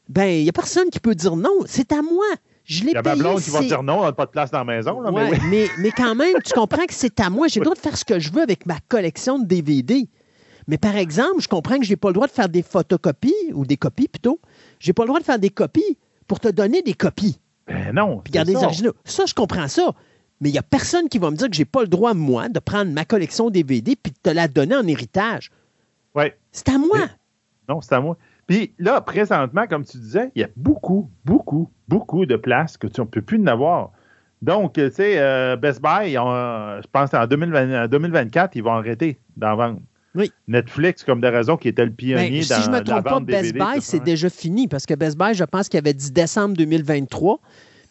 ben, 0.09 0.25
il 0.25 0.43
n'y 0.43 0.49
a 0.49 0.53
personne 0.53 0.89
qui 0.89 0.99
peut 0.99 1.13
dire 1.13 1.35
non. 1.35 1.59
C'est 1.67 1.91
à 1.91 2.01
moi. 2.01 2.25
Je 2.63 2.83
l'ai 2.83 2.91
Il 2.91 2.93
y 2.95 2.97
a 2.97 3.03
ma 3.03 3.15
blonde 3.15 3.41
qui 3.41 3.51
va 3.51 3.61
dire 3.61 3.83
non, 3.83 3.99
on 3.99 4.03
n'a 4.03 4.13
pas 4.13 4.25
de 4.25 4.31
place 4.31 4.49
dans 4.49 4.57
la 4.57 4.63
maison. 4.63 4.99
mais, 5.11 5.67
mais, 5.77 5.91
quand 5.91 6.15
même, 6.15 6.33
tu 6.43 6.51
comprends 6.53 6.85
que 6.87 6.93
c'est 6.93 7.19
à 7.19 7.29
moi. 7.29 7.47
J'ai 7.47 7.59
le 7.59 7.65
droit 7.65 7.75
de 7.75 7.79
faire 7.79 7.95
ce 7.95 8.05
que 8.05 8.17
je 8.17 8.31
veux 8.31 8.41
avec 8.41 8.65
ma 8.65 8.79
collection 8.87 9.37
de 9.37 9.45
DVD. 9.45 10.07
Mais 10.67 10.79
par 10.79 10.95
exemple, 10.95 11.41
je 11.41 11.47
comprends 11.47 11.77
que 11.77 11.85
je 11.85 11.91
n'ai 11.91 11.95
pas 11.95 12.07
le 12.07 12.15
droit 12.15 12.25
de 12.25 12.31
faire 12.31 12.49
des 12.49 12.63
photocopies, 12.63 13.35
ou 13.53 13.67
des 13.67 13.77
copies 13.77 14.07
plutôt. 14.07 14.39
Je 14.79 14.89
n'ai 14.89 14.93
pas 14.93 15.03
le 15.03 15.09
droit 15.09 15.19
de 15.19 15.25
faire 15.25 15.37
des 15.37 15.51
copies 15.51 15.99
pour 16.27 16.39
te 16.39 16.47
donner 16.47 16.81
des 16.81 16.95
copies. 16.95 17.39
Ben 17.67 17.93
non. 17.93 18.19
Puis 18.23 18.31
garder 18.31 18.53
les 18.53 18.63
originaux. 18.63 18.93
Ça, 19.03 19.25
je 19.25 19.33
comprends 19.33 19.67
ça. 19.67 19.93
Mais 20.41 20.49
il 20.49 20.51
n'y 20.51 20.59
a 20.59 20.63
personne 20.63 21.07
qui 21.07 21.17
va 21.17 21.31
me 21.31 21.35
dire 21.35 21.49
que 21.49 21.55
j'ai 21.55 21.65
pas 21.65 21.81
le 21.81 21.87
droit, 21.87 22.13
moi, 22.13 22.49
de 22.49 22.59
prendre 22.59 22.91
ma 22.91 23.05
collection 23.05 23.49
DVD 23.49 23.95
puis 23.95 24.11
de 24.11 24.17
te 24.21 24.29
la 24.29 24.47
donner 24.47 24.75
en 24.75 24.85
héritage. 24.85 25.51
Oui. 26.13 26.25
C'est 26.51 26.69
à 26.69 26.77
moi. 26.77 27.07
Non, 27.69 27.81
c'est 27.81 27.95
à 27.95 28.01
moi. 28.01 28.17
Puis 28.47 28.73
là, 28.77 29.01
présentement, 29.01 29.65
comme 29.67 29.85
tu 29.85 29.97
disais, 29.97 30.31
il 30.35 30.41
y 30.41 30.43
a 30.43 30.49
beaucoup, 30.55 31.09
beaucoup, 31.23 31.71
beaucoup 31.87 32.25
de 32.25 32.35
places 32.35 32.77
que 32.77 32.87
tu 32.87 33.01
ne 33.01 33.05
peux 33.05 33.21
plus 33.21 33.41
en 33.41 33.47
avoir. 33.47 33.91
Donc, 34.41 34.73
tu 34.73 34.91
sais, 34.91 35.17
euh, 35.17 35.55
Best 35.55 35.81
Buy, 35.81 36.11
je 36.13 36.87
pense 36.91 37.13
en 37.13 37.25
2024, 37.25 38.55
ils 38.55 38.63
vont 38.63 38.73
arrêter 38.73 39.19
d'en 39.37 39.55
vendre. 39.55 39.79
Oui. 40.15 40.31
Netflix, 40.47 41.03
comme 41.03 41.21
de 41.21 41.27
raison, 41.27 41.57
qui 41.57 41.67
était 41.67 41.85
le 41.85 41.91
pionnier 41.91 42.41
Ben, 42.41 42.47
dans 42.49 42.55
si 42.55 42.61
je 42.63 42.69
me 42.69 42.75
la 42.77 42.81
trompe 42.81 43.03
pas, 43.03 43.19
Best 43.19 43.53
DVD, 43.53 43.59
Buy, 43.59 43.81
c'est 43.81 44.03
déjà 44.03 44.29
fini 44.29 44.67
parce 44.67 44.85
que 44.85 44.93
Best 44.93 45.17
Buy, 45.17 45.33
je 45.33 45.43
pense 45.43 45.69
qu'il 45.69 45.77
avait 45.77 45.93
dit 45.93 46.11
décembre 46.11 46.55
2023. 46.57 47.39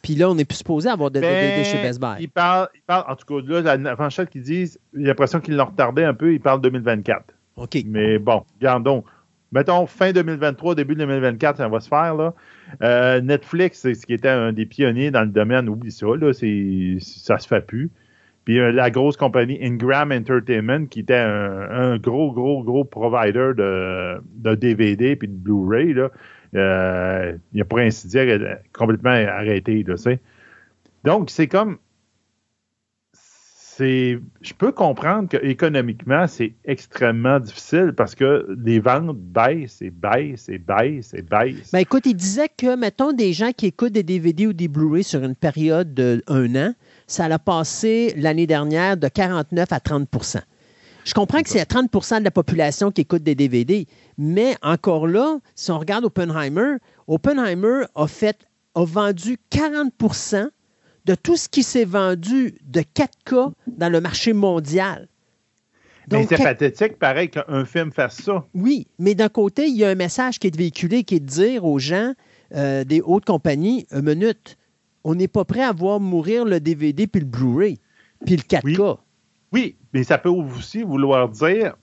Puis 0.02 0.14
là, 0.14 0.30
on 0.30 0.34
n'est 0.34 0.44
plus 0.44 0.58
supposé 0.58 0.88
avoir 0.88 1.10
de 1.10 1.20
DVD 1.20 1.56
Ben, 1.56 1.64
chez 1.64 1.82
Best 1.82 2.00
Buy. 2.00 2.16
Ils 2.20 2.28
parlent, 2.28 2.68
ils 2.74 2.82
parlent- 2.82 3.04
en 3.08 3.16
tout 3.16 3.40
cas, 3.40 3.62
là, 3.62 3.76
la, 3.76 3.94
franchise 3.96 4.26
qu'ils 4.30 4.42
disent, 4.42 4.78
j'ai 4.94 5.04
l'impression 5.04 5.40
qu'ils 5.40 5.56
l'ont 5.56 5.64
retardé 5.66 6.04
un 6.04 6.14
peu, 6.14 6.32
ils 6.32 6.40
parlent 6.40 6.60
2024. 6.60 7.24
OK. 7.56 7.78
Mais 7.86 8.18
bon, 8.18 8.44
gardons. 8.60 9.04
Mettons 9.52 9.86
fin 9.86 10.12
2023, 10.12 10.74
début 10.74 10.96
2024, 10.96 11.58
ça 11.58 11.68
va 11.68 11.78
se 11.78 11.88
faire. 11.88 12.16
Là. 12.16 12.34
Euh, 12.82 13.20
Netflix, 13.20 13.78
c'est 13.78 13.94
ce 13.94 14.04
qui 14.04 14.12
était 14.12 14.28
un 14.28 14.52
des 14.52 14.66
pionniers 14.66 15.10
dans 15.12 15.20
le 15.22 15.28
domaine, 15.28 15.68
oublie 15.68 15.92
ça, 15.92 16.06
là, 16.18 16.32
c'est, 16.32 16.96
ça 17.00 17.38
se 17.38 17.46
fait 17.46 17.64
plus. 17.64 17.90
Puis 18.44 18.58
euh, 18.58 18.72
la 18.72 18.90
grosse 18.90 19.16
compagnie 19.16 19.58
Ingram 19.62 20.12
Entertainment, 20.12 20.86
qui 20.86 21.00
était 21.00 21.14
un, 21.14 21.96
gros, 21.98 22.32
gros, 22.32 22.62
gros 22.62 22.84
provider 22.84 23.52
de, 23.56 24.54
DVD 24.54 25.16
puis 25.16 25.28
de 25.28 25.34
Blu-ray, 25.34 25.94
là, 25.94 26.10
euh, 26.54 27.36
il 27.52 27.60
a 27.60 27.64
pour 27.64 27.78
ainsi 27.78 28.06
dire 28.08 28.58
complètement 28.72 29.10
arrêté. 29.10 29.82
Là, 29.86 29.96
sais. 29.96 30.20
Donc, 31.04 31.30
c'est 31.30 31.48
comme. 31.48 31.78
C'est, 33.12 34.20
je 34.40 34.54
peux 34.54 34.70
comprendre 34.70 35.28
qu'économiquement, 35.28 36.28
c'est 36.28 36.52
extrêmement 36.64 37.40
difficile 37.40 37.92
parce 37.96 38.14
que 38.14 38.46
les 38.64 38.78
ventes 38.78 39.18
baissent 39.18 39.82
et 39.82 39.90
baissent 39.90 40.48
et 40.48 40.58
baissent 40.58 41.12
et 41.12 41.22
baissent. 41.22 41.72
Ben 41.72 41.80
écoute, 41.80 42.06
il 42.06 42.14
disait 42.14 42.48
que, 42.56 42.76
mettons, 42.76 43.12
des 43.12 43.32
gens 43.32 43.50
qui 43.50 43.66
écoutent 43.66 43.90
des 43.90 44.04
DVD 44.04 44.46
ou 44.46 44.52
des 44.52 44.68
Blu-ray 44.68 45.02
sur 45.02 45.24
une 45.24 45.34
période 45.34 45.92
d'un 45.92 46.54
an, 46.54 46.72
ça 47.14 47.26
a 47.26 47.38
passé 47.38 48.12
l'année 48.16 48.46
dernière 48.46 48.96
de 48.96 49.06
49 49.08 49.72
à 49.72 49.78
30% 49.78 50.40
Je 51.04 51.14
comprends 51.14 51.42
que 51.42 51.48
c'est 51.48 51.60
à 51.60 51.64
30% 51.64 52.18
de 52.18 52.24
la 52.24 52.30
population 52.30 52.90
qui 52.90 53.02
écoute 53.02 53.22
des 53.22 53.34
DVD, 53.36 53.86
mais 54.18 54.56
encore 54.62 55.06
là, 55.06 55.38
si 55.54 55.70
on 55.70 55.78
regarde 55.78 56.04
Oppenheimer, 56.04 56.76
Oppenheimer 57.06 57.84
a 57.94 58.06
fait 58.08 58.38
a 58.74 58.84
vendu 58.84 59.38
40% 59.52 60.48
de 61.04 61.14
tout 61.14 61.36
ce 61.36 61.48
qui 61.48 61.62
s'est 61.62 61.84
vendu 61.84 62.56
de 62.64 62.80
4K 62.80 63.52
dans 63.68 63.88
le 63.88 64.00
marché 64.00 64.32
mondial. 64.32 65.06
Mais 66.10 66.18
Donc, 66.18 66.26
c'est 66.28 66.36
quatre- 66.36 66.44
pathétique, 66.58 66.98
pareil, 66.98 67.30
qu'un 67.30 67.64
film 67.64 67.92
fasse 67.92 68.16
ça. 68.22 68.44
oui, 68.54 68.88
mais 68.98 69.14
d'un 69.14 69.28
côté, 69.28 69.66
il 69.68 69.76
y 69.76 69.84
a 69.84 69.90
un 69.90 69.94
message 69.94 70.38
qui 70.40 70.48
est 70.48 70.56
véhiculé 70.56 71.04
qui 71.04 71.14
est 71.16 71.20
de 71.20 71.26
dire 71.26 71.64
aux 71.64 71.78
gens 71.78 72.12
euh, 72.54 72.82
des 72.84 73.00
hautes 73.00 73.24
compagnies, 73.24 73.86
une 73.92 74.02
minute, 74.02 74.56
on 75.04 75.14
n'est 75.14 75.28
pas 75.28 75.44
prêt 75.44 75.62
à 75.62 75.72
voir 75.72 76.00
mourir 76.00 76.44
le 76.44 76.60
DVD 76.60 77.06
puis 77.06 77.20
le 77.20 77.26
Blu-ray, 77.26 77.78
puis 78.24 78.36
le 78.36 78.42
4K. 78.42 78.98
Oui, 79.52 79.76
mais 79.92 80.02
ça 80.02 80.18
peut 80.18 80.28
aussi 80.30 80.82
vouloir 80.82 81.28
dire. 81.28 81.76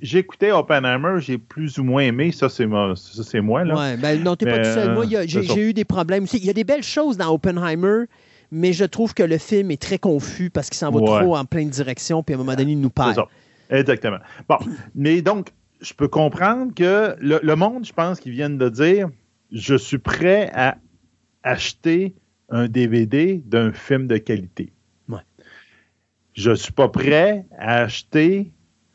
J'écoutais 0.00 0.50
Oppenheimer, 0.50 1.20
j'ai 1.20 1.36
plus 1.36 1.78
ou 1.78 1.84
moins 1.84 2.02
aimé, 2.02 2.32
ça 2.32 2.48
c'est 2.48 2.64
moi, 2.66 2.94
ça, 2.96 3.22
c'est 3.22 3.42
moi 3.42 3.64
là. 3.64 3.76
Ouais, 3.76 3.96
ben 3.98 4.22
non, 4.22 4.34
t'es 4.34 4.46
pas 4.46 4.58
tout 4.58 4.64
seul. 4.64 4.94
Moi, 4.94 5.04
euh, 5.12 5.24
j'ai 5.26 5.68
eu 5.68 5.74
des 5.74 5.84
problèmes 5.84 6.22
aussi. 6.24 6.38
Il 6.38 6.46
y 6.46 6.50
a 6.50 6.54
des 6.54 6.64
belles 6.64 6.82
choses 6.82 7.18
dans 7.18 7.30
Oppenheimer, 7.34 8.04
mais 8.50 8.72
je 8.72 8.84
trouve 8.86 9.12
que 9.12 9.22
le 9.22 9.36
film 9.36 9.70
est 9.70 9.80
très 9.82 9.98
confus 9.98 10.48
parce 10.48 10.70
qu'il 10.70 10.78
s'en 10.78 10.90
va 10.90 11.00
Ouais. 11.00 11.20
trop 11.20 11.36
en 11.36 11.44
pleine 11.44 11.68
direction, 11.68 12.22
puis 12.22 12.34
à 12.34 12.38
un 12.38 12.38
moment 12.38 12.54
donné, 12.56 12.72
il 12.72 12.80
nous 12.80 12.88
perd. 12.88 13.20
Exactement. 13.68 14.16
Bon, 14.48 14.56
mais 14.94 15.20
donc, 15.20 15.50
je 15.82 15.92
peux 15.92 16.08
comprendre 16.08 16.72
que 16.74 17.14
le, 17.20 17.38
le 17.42 17.56
monde, 17.56 17.84
je 17.84 17.92
pense 17.92 18.20
qu'ils 18.20 18.32
viennent 18.32 18.56
de 18.56 18.70
dire 18.70 19.10
je 19.52 19.74
suis 19.74 19.98
prêt 19.98 20.50
à 20.54 20.78
acheter 21.42 22.14
un 22.50 22.66
DVD 22.68 23.42
d'un 23.44 23.72
film 23.72 24.06
de 24.06 24.16
qualité. 24.18 24.72
Ouais. 25.08 25.20
Je 26.34 26.52
suis 26.52 26.72
pas 26.72 26.88
prêt 26.88 27.44
à 27.58 27.82
acheter 27.82 28.50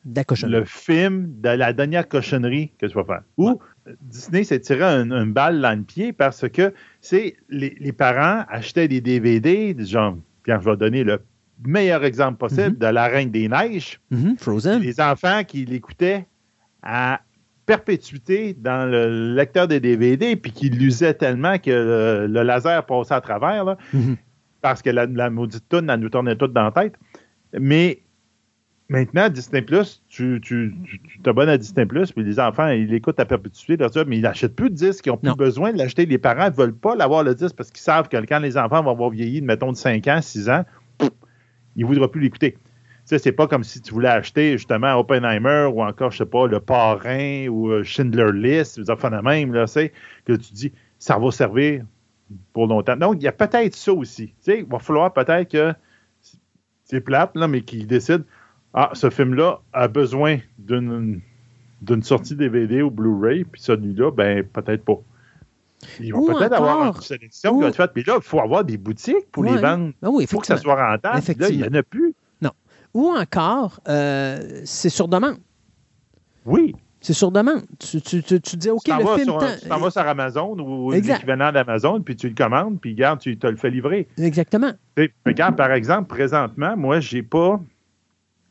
le 0.05 0.65
film 0.65 1.27
de 1.41 1.49
la 1.49 1.71
dernière 1.71 2.07
cochonnerie 2.07 2.71
que 2.77 2.85
tu 2.87 2.93
vas 2.93 3.03
faire. 3.05 3.23
Ou 3.37 3.59
Disney 4.01 4.43
s'est 4.43 4.59
tiré 4.59 4.83
un- 4.83 5.09
une 5.11 5.31
balle 5.33 5.61
dans 5.61 5.77
le 5.77 5.83
pied 5.83 6.13
parce 6.13 6.47
que 6.49 6.73
c'est 6.99 7.35
les, 7.49 7.75
les 7.79 7.91
parents 7.93 8.43
achetaient 8.49 8.87
des 8.87 9.01
DVD, 9.01 9.75
genre, 9.85 10.17
quand 10.45 10.59
je 10.61 10.69
vais 10.69 10.77
donner 10.77 11.03
le 11.03 11.21
meilleur 11.65 12.03
exemple 12.03 12.37
possible, 12.37 12.71
Mhm. 12.71 12.77
de 12.77 12.85
La 12.87 13.07
Reine 13.07 13.31
des 13.31 13.47
Neiges, 13.47 13.99
Mhm, 14.11 14.35
Frozen. 14.37 14.81
les 14.81 14.99
enfants 14.99 15.43
qui 15.45 15.65
l'écoutaient 15.65 16.25
à 16.81 17.21
perpétuité 17.65 18.53
dans 18.53 18.89
le 18.89 19.33
lecteur 19.35 19.67
des 19.67 19.79
DVD, 19.79 20.35
puis 20.35 20.51
qui 20.51 20.69
l'usaient 20.69 21.13
tellement 21.13 21.57
que 21.57 21.71
le, 21.71 22.27
le 22.27 22.43
laser 22.43 22.85
passait 22.85 23.13
à 23.13 23.21
travers, 23.21 23.63
là, 23.65 23.77
Mhm. 23.93 24.17
parce 24.61 24.81
que 24.81 24.89
la, 24.89 25.05
la 25.05 25.29
maudite 25.29 25.67
toune, 25.69 25.89
elle 25.89 25.99
nous 25.99 26.09
tournait 26.09 26.35
toute 26.35 26.53
dans 26.53 26.63
la 26.63 26.71
tête. 26.71 26.93
Mais 27.57 27.99
maintenant, 28.89 29.29
Disney 29.29 29.61
Plus, 29.61 30.03
tu 30.09 30.39
tu- 30.41 30.73
t'abonnes 31.23 31.49
à 31.49 31.57
Disney 31.57 31.85
Plus, 31.85 32.11
puis 32.11 32.23
les 32.23 32.39
enfants, 32.39 32.67
ils 32.69 32.87
l'écoutent 32.87 33.19
à 33.19 33.25
perpétuité, 33.25 33.77
leur 33.77 33.93
ça, 33.93 34.03
mais 34.05 34.17
ils 34.17 34.21
n'achètent 34.23 34.55
plus 34.55 34.69
de 34.69 34.75
disques, 34.75 35.05
ils 35.05 35.09
n'ont 35.09 35.17
plus 35.17 35.29
Non. 35.29 35.35
besoin 35.35 35.71
de 35.71 35.77
l'acheter. 35.77 36.05
Les 36.05 36.17
parents 36.17 36.49
ne 36.49 36.55
veulent 36.55 36.75
pas 36.75 36.95
l'avoir 36.95 37.23
le 37.23 37.33
disque 37.35 37.55
parce 37.55 37.71
qu'ils 37.71 37.81
savent 37.81 38.09
que 38.09 38.17
quand 38.17 38.39
les 38.39 38.57
enfants 38.57 38.83
vont 38.83 38.91
avoir 38.91 39.09
vieilli, 39.09 39.41
mettons, 39.41 39.71
de 39.71 39.77
5 39.77 40.07
ans, 40.07 40.19
6 40.21 40.49
ans, 40.49 40.63
ils 41.75 41.81
ne 41.83 41.85
voudront 41.87 42.07
plus 42.07 42.21
l'écouter. 42.21 42.57
Sais, 43.05 43.19
c'est 43.19 43.33
pas 43.33 43.47
comme 43.47 43.63
si 43.63 43.81
tu 43.81 43.93
voulais 43.93 44.09
acheter 44.09 44.53
justement 44.53 44.97
Oppenheimer 44.97 45.69
ou 45.73 45.83
encore, 45.83 46.11
je 46.11 46.19
sais 46.19 46.25
pas, 46.25 46.47
Le 46.47 46.59
Parrain 46.61 47.47
ou 47.47 47.69
euh, 47.69 47.83
Schindler 47.83 48.31
List, 48.33 48.79
enfants 48.89 49.09
de 49.09 49.17
même, 49.17 49.53
là, 49.53 49.65
tu 49.65 49.73
sais, 49.73 49.93
que 50.25 50.33
tu 50.33 50.53
dis, 50.53 50.71
ça 50.99 51.17
va 51.17 51.29
servir 51.31 51.83
pour 52.53 52.67
longtemps. 52.67 52.95
Donc, 52.95 53.15
il 53.17 53.23
y 53.23 53.27
a 53.27 53.33
peut-être 53.33 53.75
ça 53.75 53.91
aussi. 53.91 54.27
Tu 54.27 54.33
sais, 54.39 54.59
il 54.59 54.65
va 54.65 54.79
falloir 54.79 55.11
peut-être 55.11 55.51
que 55.51 55.73
c'est 56.85 57.01
plate, 57.01 57.31
là, 57.35 57.47
mais 57.47 57.61
qu'ils 57.61 57.87
décident, 57.87 58.23
ah, 58.73 58.91
ce 58.93 59.09
film-là 59.09 59.59
a 59.73 59.87
besoin 59.87 60.39
d'une 60.57 61.21
d'une 61.81 62.01
sortie 62.01 62.35
DVD 62.35 62.81
ou 62.81 62.89
Blu-ray, 62.89 63.43
puis 63.43 63.61
celui-là, 63.61 64.09
ben, 64.11 64.43
peut-être 64.45 64.85
pas. 64.85 64.99
Ils 65.99 66.13
vont 66.13 66.25
peut-être 66.25 66.53
avoir 66.53 66.95
une 66.95 67.01
sélection 67.01 67.57
qui 67.57 67.61
va 67.61 67.67
être 67.67 67.75
faite, 67.75 67.91
puis 67.93 68.03
là, 68.05 68.15
il 68.15 68.23
faut 68.23 68.39
avoir 68.39 68.63
des 68.63 68.77
boutiques 68.77 69.29
pour 69.33 69.43
les 69.43 69.57
vendre. 69.57 69.91
Oui, 70.01 70.23
Il 70.23 70.27
faut 70.27 70.39
que 70.39 70.47
ça 70.47 70.55
soit 70.55 70.75
rentable. 70.75 71.21
Là, 71.37 71.49
il 71.49 71.57
n'y 71.57 71.67
en 71.67 71.73
a 71.73 71.83
plus. 71.83 72.15
Ou 72.93 73.07
encore, 73.09 73.79
euh, 73.87 74.61
c'est 74.65 74.89
sur 74.89 75.07
demande. 75.07 75.37
Oui. 76.45 76.75
C'est 77.01 77.13
sur 77.13 77.31
demande. 77.31 77.63
Tu, 77.79 78.01
tu, 78.01 78.23
tu, 78.23 78.39
tu 78.39 78.55
dis, 78.55 78.69
OK, 78.69 78.87
le 78.99 79.05
film... 79.15 79.25
sur, 79.29 79.39
tu 79.61 79.67
t'en 79.67 79.77
vas 79.79 79.91
sur 79.91 80.01
Amazon 80.01 80.57
ou 80.59 80.93
l'équivalent 81.15 81.51
d'Amazon, 81.51 82.01
puis 82.01 82.15
tu 82.15 82.29
le 82.29 82.35
commandes, 82.35 82.79
puis 82.79 82.91
regarde, 82.91 83.19
tu 83.19 83.37
te 83.37 83.47
le 83.47 83.57
fais 83.57 83.69
livrer. 83.69 84.07
Exactement. 84.17 84.71
Regarde, 85.25 85.57
par 85.57 85.71
exemple, 85.73 86.07
présentement, 86.07 86.77
moi, 86.77 86.99
j'ai 87.01 87.23
pas. 87.23 87.59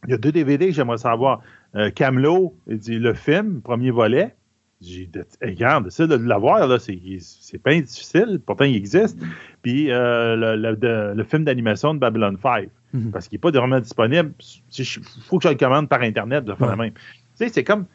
Il 0.06 0.10
y 0.10 0.14
a 0.14 0.18
deux 0.18 0.32
DVD 0.32 0.66
que 0.66 0.72
j'aimerais 0.74 0.98
savoir. 0.98 1.40
Euh, 1.76 1.90
Camelot, 1.90 2.54
il 2.66 2.78
dit 2.78 2.98
le 2.98 3.14
film, 3.14 3.62
premier 3.62 3.90
volet. 3.90 4.34
J'ai 4.82 5.06
dit, 5.06 5.18
Hey, 5.40 5.50
regarde, 5.54 5.86
essaie 5.86 6.08
de 6.08 6.16
l'avoir, 6.16 6.66
là, 6.66 6.78
c'est, 6.80 6.98
c'est 7.20 7.56
pas 7.62 7.72
difficile, 7.72 8.40
pourtant 8.44 8.64
il 8.64 8.74
existe. 8.76 9.16
Puis 9.62 9.90
euh, 9.92 10.34
le, 10.36 10.56
le- 10.56 10.76
de- 10.76 11.12
le 11.16 11.24
film 11.24 11.44
d'animation 11.44 11.94
de 11.94 12.00
Babylon 12.00 12.36
5, 12.42 12.68
Mhm. 12.92 13.10
parce 13.10 13.28
qu'il 13.28 13.36
n'est 13.36 13.40
pas 13.40 13.50
vraiment 13.50 13.80
disponible. 13.80 14.32
Il 14.78 14.84
faut 15.26 15.38
que 15.38 15.44
je 15.44 15.48
le 15.48 15.58
commande 15.58 15.88
par 15.88 16.02
Internet, 16.02 16.44
de 16.44 16.54
faire 16.54 16.68
la 16.68 16.76
même. 16.76 16.92
Tu 16.92 17.00
sais, 17.36 17.48
c'est 17.48 17.64
comme. 17.64 17.86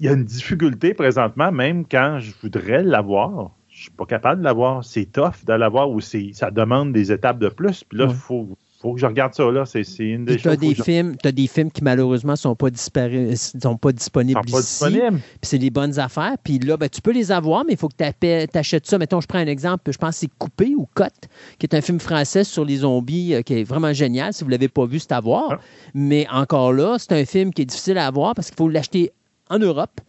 Il 0.00 0.04
y 0.04 0.08
a 0.08 0.12
une 0.12 0.24
difficulté 0.24 0.92
présentement, 0.92 1.50
même 1.52 1.86
quand 1.86 2.18
je 2.20 2.32
voudrais 2.42 2.82
l'avoir. 2.82 3.52
Je 3.70 3.82
suis 3.82 3.90
pas 3.90 4.04
capable 4.04 4.40
de 4.40 4.44
l'avoir. 4.44 4.84
C'est 4.84 5.06
tough 5.06 5.44
de 5.46 5.52
l'avoir 5.54 5.90
ou 5.90 6.00
ça 6.00 6.50
demande 6.50 6.92
des 6.92 7.12
étapes 7.12 7.38
de 7.38 7.48
plus. 7.48 7.84
Puis 7.84 7.98
là, 7.98 8.04
il 8.04 8.08
Ouais. 8.08 8.14
faut, 8.14 8.58
faut 8.80 8.94
que 8.94 9.00
je 9.00 9.06
regarde 9.06 9.34
ça. 9.34 9.50
Là. 9.50 9.66
C'est, 9.66 9.82
une 9.98 10.24
des 10.24 10.34
Puis 10.34 10.42
tu 10.42 10.48
as 10.48 10.52
choses. 10.52 10.60
des, 10.60 10.74
films, 10.74 11.16
t'as 11.16 11.32
des 11.32 11.46
films 11.46 11.70
qui 11.70 11.84
malheureusement 11.84 12.32
ne 12.32 12.38
sont 12.38 12.54
pas, 12.54 12.70
disparus, 12.70 13.52
sont 13.60 13.76
pas 13.76 13.92
disponibles 13.92 14.40
sont 14.46 14.52
pas 14.52 14.60
ici. 14.60 14.84
disponibles. 14.84 15.18
Puis 15.18 15.38
c'est 15.42 15.58
des 15.58 15.70
bonnes 15.70 15.98
affaires. 15.98 16.36
Puis 16.42 16.58
là, 16.60 16.78
ben, 16.78 16.88
tu 16.88 17.02
peux 17.02 17.12
les 17.12 17.30
avoir, 17.30 17.64
mais 17.64 17.74
il 17.74 17.78
faut 17.78 17.88
que 17.88 17.94
tu 17.96 18.58
achètes 18.58 18.86
ça. 18.86 18.98
Mettons, 18.98 19.20
je 19.20 19.26
prends 19.26 19.38
un 19.38 19.46
exemple, 19.46 19.92
je 19.92 19.98
pense 19.98 20.14
que 20.14 20.20
c'est 20.20 20.30
Coupé 20.38 20.74
ou 20.74 20.88
Cote, 20.94 21.28
qui 21.58 21.66
est 21.66 21.74
un 21.74 21.82
film 21.82 22.00
français 22.00 22.44
sur 22.44 22.64
les 22.64 22.78
zombies 22.78 23.34
euh, 23.34 23.42
qui 23.42 23.60
est 23.60 23.64
vraiment 23.64 23.92
génial. 23.92 24.32
Si 24.32 24.44
vous 24.44 24.48
ne 24.48 24.52
l'avez 24.52 24.68
pas 24.68 24.86
vu, 24.86 24.98
c'est 24.98 25.12
à 25.12 25.20
voir. 25.20 25.48
Ah. 25.50 25.58
Mais 25.92 26.26
encore 26.30 26.72
là, 26.72 26.96
c'est 26.98 27.12
un 27.12 27.24
film 27.26 27.52
qui 27.52 27.62
est 27.62 27.66
difficile 27.66 27.98
à 27.98 28.06
avoir 28.06 28.34
parce 28.34 28.48
qu'il 28.48 28.56
faut 28.56 28.68
l'acheter 28.68 29.12
en 29.50 29.58
Europe. 29.58 30.00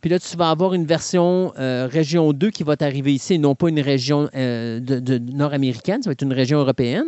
Puis 0.00 0.10
là, 0.10 0.18
tu 0.18 0.36
vas 0.36 0.50
avoir 0.50 0.74
une 0.74 0.84
version 0.86 1.52
euh, 1.58 1.88
région 1.90 2.32
2 2.32 2.50
qui 2.50 2.62
va 2.62 2.76
t'arriver 2.76 3.12
ici, 3.14 3.34
et 3.34 3.38
non 3.38 3.54
pas 3.54 3.68
une 3.68 3.80
région 3.80 4.28
euh, 4.34 4.78
de, 4.80 5.00
de- 5.00 5.18
nord-américaine, 5.18 6.02
ça 6.02 6.10
va 6.10 6.12
être 6.12 6.22
une 6.22 6.32
région 6.32 6.58
européenne. 6.60 7.06